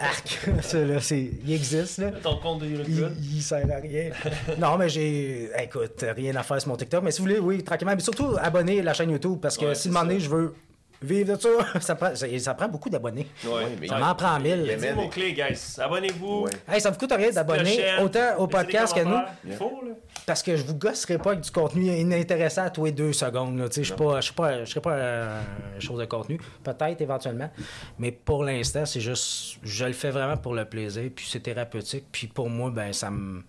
Arc, 0.00 0.48
ça, 0.62 0.78
là, 0.84 1.00
c'est... 1.00 1.30
il 1.44 1.52
existe, 1.52 1.98
là. 1.98 2.10
Ton 2.22 2.36
compte 2.36 2.60
de 2.60 2.66
You 2.66 2.78
Look 2.78 2.86
Il, 2.88 3.36
il 3.36 3.42
sert 3.42 3.66
à 3.70 3.76
rien. 3.80 4.10
non, 4.58 4.76
mais 4.78 4.88
j'ai. 4.88 5.50
Écoute, 5.62 6.04
rien 6.16 6.34
à 6.36 6.42
faire 6.42 6.60
sur 6.60 6.68
mon 6.70 6.76
TikTok. 6.76 7.02
Mais 7.04 7.10
si 7.10 7.18
vous 7.20 7.26
voulez, 7.26 7.38
oui, 7.38 7.62
tranquillement. 7.62 7.94
Mais 7.94 8.02
surtout, 8.02 8.36
abonnez 8.40 8.80
à 8.80 8.82
la 8.82 8.94
chaîne 8.94 9.10
YouTube 9.10 9.38
parce 9.40 9.56
que 9.56 9.66
Ouais, 9.66 9.74
si 9.74 9.82
c'est 9.82 9.88
un 9.88 9.92
moment 9.92 10.04
donné, 10.06 10.18
ça. 10.20 10.24
je 10.26 10.30
veux 10.30 10.54
vivre 11.02 11.34
de 11.36 11.40
ça, 11.40 11.48
ça 11.80 11.94
prend, 11.94 12.14
ça, 12.14 12.26
ça 12.38 12.54
prend 12.54 12.68
beaucoup 12.68 12.90
d'abonnés. 12.90 13.26
Ouais. 13.44 13.66
mais 13.80 13.88
Ça 13.88 13.98
m'en 13.98 14.14
prend 14.14 14.38
mille. 14.40 14.64
Mais- 14.66 14.78
C'est 14.78 14.94
mon 14.94 15.08
clé, 15.08 15.32
guys. 15.32 15.58
Abonnez-vous. 15.78 16.42
Ouais. 16.42 16.50
Hey, 16.68 16.80
ça 16.80 16.90
vous 16.90 16.98
coûte 16.98 17.12
rien 17.12 17.30
d'abonner 17.30 17.82
autant 18.02 18.36
au 18.38 18.46
podcast 18.46 18.94
que 18.94 19.00
nous. 19.02 19.18
Il 19.44 19.52
faut, 19.54 19.80
là. 19.84 19.92
Parce 20.26 20.42
que 20.42 20.56
je 20.56 20.62
vous 20.64 20.74
gosserai 20.74 21.18
pas 21.18 21.30
avec 21.32 21.42
du 21.44 21.50
contenu 21.50 21.86
inintéressant 21.86 22.62
à 22.64 22.70
tous 22.70 22.84
les 22.86 22.92
deux 22.92 23.12
secondes. 23.12 23.56
Je 23.74 23.80
ne 23.92 23.96
pas, 23.96 24.16
je 24.20 24.24
suis 24.26 24.34
pas, 24.34 24.64
je 24.64 24.70
serai 24.70 24.80
pas 24.80 24.92
euh, 24.92 25.42
chose 25.78 25.98
de 25.98 26.04
contenu. 26.04 26.40
Peut-être 26.62 27.00
éventuellement. 27.00 27.50
Mais 27.98 28.12
pour 28.12 28.44
l'instant, 28.44 28.86
c'est 28.86 29.00
juste. 29.00 29.56
Je 29.62 29.84
le 29.84 29.92
fais 29.92 30.10
vraiment 30.10 30.36
pour 30.36 30.54
le 30.54 30.64
plaisir. 30.64 31.10
Puis 31.14 31.26
c'est 31.28 31.40
thérapeutique. 31.40 32.04
Puis 32.12 32.26
pour 32.28 32.48
moi, 32.48 32.70
ben 32.70 32.92
ça 32.92 33.10
me. 33.10 33.42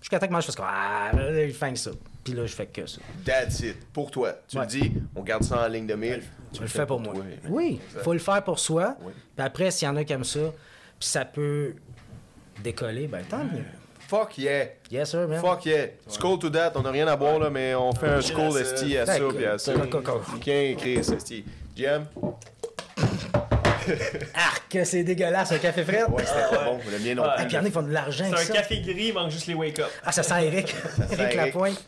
Jusqu'à 0.00 0.18
temps 0.18 0.26
que 0.26 0.32
moi 0.32 0.40
je 0.40 0.46
fasse 0.46 0.56
comme 0.56 0.66
Ah, 0.68 1.10
là, 1.14 1.42
il 1.44 1.52
fait 1.52 1.72
que 1.72 1.78
ça. 1.78 1.90
Puis 2.22 2.34
là, 2.34 2.44
je 2.46 2.54
fais 2.54 2.66
que 2.66 2.86
ça. 2.86 3.00
That's 3.24 3.60
it. 3.60 3.76
Pour 3.92 4.10
toi. 4.10 4.34
Tu 4.48 4.56
Ouais. 4.58 4.64
le 4.64 4.70
dis, 4.70 4.92
on 5.16 5.22
garde 5.22 5.42
ça 5.42 5.64
en 5.64 5.68
ligne 5.68 5.86
de 5.86 5.94
mire. 5.94 6.20
Je 6.54 6.60
le 6.60 6.66
fais 6.66 6.84
pour 6.86 7.00
moi. 7.00 7.14
toi. 7.14 7.24
Oui, 7.48 7.80
il 7.94 8.00
faut 8.02 8.12
le 8.12 8.18
faire 8.18 8.42
pour 8.44 8.58
soi. 8.58 8.96
Oui. 9.02 9.12
Puis 9.36 9.46
après, 9.46 9.70
s'il 9.70 9.86
y 9.86 9.90
en 9.90 9.96
a 9.96 10.04
qui 10.04 10.12
aiment 10.12 10.24
ça, 10.24 10.40
puis 10.98 11.08
ça 11.08 11.24
peut 11.24 11.74
décoller, 12.62 13.06
ben 13.06 13.22
tant 13.28 13.44
mieux. 13.44 13.64
Fuck 14.08 14.38
yeah. 14.38 14.66
Yes, 14.90 15.10
sir, 15.10 15.28
man. 15.28 15.40
Fuck 15.40 15.64
yeah. 15.66 15.86
Skull 16.08 16.38
to 16.40 16.50
that. 16.50 16.72
On 16.74 16.82
n'a 16.82 16.90
rien 16.90 17.06
à 17.06 17.16
boire, 17.16 17.38
là, 17.38 17.48
mais 17.48 17.74
on 17.76 17.92
fait 17.92 18.08
un 18.08 18.20
ça. 18.20 18.60
esti 18.60 18.96
à 18.98 19.06
ça, 19.06 19.18
puis 19.34 19.46
à 19.46 19.56
ça. 19.56 19.72
Tiens, 20.42 20.74
Chris, 20.76 20.98
esti. 20.98 21.44
Jam? 21.76 22.06
Arc, 24.34 24.78
c'est 24.84 25.02
dégueulasse, 25.04 25.52
un 25.52 25.58
café 25.58 25.84
frais. 25.84 26.04
Ouais, 26.04 26.24
c'était 26.24 26.56
pas 26.56 26.64
bon. 26.64 26.78
Le 26.90 26.98
mien 26.98 27.14
non. 27.14 27.24
Et 27.24 27.36
plus. 27.36 27.44
puis 27.46 27.52
il 27.52 27.54
y 27.54 27.58
en 27.58 27.60
a 27.62 27.64
qui 27.66 27.70
font 27.72 27.82
de 27.82 27.92
l'argent 27.92 28.24
C'est 28.28 28.34
un 28.34 28.44
ça. 28.44 28.52
café 28.52 28.80
gris, 28.80 28.94
il 29.08 29.14
manque 29.14 29.30
juste 29.30 29.46
les 29.46 29.54
wake-up. 29.54 29.88
Ah, 30.04 30.12
ça 30.12 30.22
sent 30.22 30.46
Eric. 30.46 30.74
Eric. 31.12 31.34
Lapointe. 31.34 31.84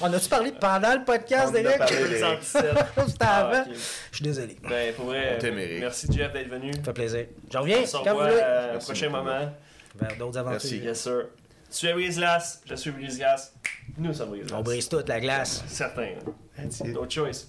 On 0.00 0.12
a-tu 0.12 0.28
parlé 0.28 0.52
pendant 0.52 0.94
le 0.94 1.04
podcast 1.04 1.46
On 1.48 1.50
en 1.50 1.54
a 1.54 1.62
d'Eric? 1.62 1.78
parlé. 1.78 1.98
Le 2.08 2.18
117. 2.20 2.64
C'était 3.06 3.16
Ah, 3.20 3.36
avant. 3.48 3.60
ok. 3.62 3.76
Je 4.10 4.16
suis 4.16 4.24
désolé. 4.24 4.56
Ben, 4.68 4.94
pour 4.94 5.06
vrai, 5.06 5.38
merci 5.80 6.06
Jeff 6.10 6.32
d'être 6.32 6.48
venu. 6.48 6.72
Ça 6.72 6.80
fait 6.84 6.92
plaisir. 6.92 7.26
Je 7.52 7.58
reviens 7.58 7.78
On 7.82 7.86
se 7.86 7.92
quand 7.92 8.02
vous 8.04 8.08
revoit 8.10 8.28
voulez. 8.30 8.40
à 8.40 8.62
un 8.64 8.72
Merci 8.72 8.86
prochain 8.86 9.08
moment. 9.10 9.52
Vers 10.00 10.16
d'autres 10.16 10.38
aventures. 10.38 10.70
Merci. 10.70 10.78
Yes, 10.78 11.00
sir. 11.02 11.24
Tu 11.76 11.86
es 11.86 11.92
Brise 11.92 12.16
Glass, 12.16 12.62
je 12.64 12.74
suis 12.76 12.90
Brise 12.90 13.18
Glass. 13.18 13.52
Nous 13.98 14.14
sommes 14.14 14.30
Brise 14.30 14.46
On 14.54 14.62
brise 14.62 14.88
toute 14.88 15.08
la 15.08 15.20
glace. 15.20 15.62
Certain. 15.66 16.08
No 16.86 17.04
choice. 17.08 17.46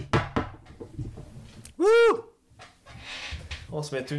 Wouh! 1.77 2.28
On 3.71 3.83
se 3.83 3.93
met 3.93 4.03
tout 4.03 4.15
nu. 4.15 4.17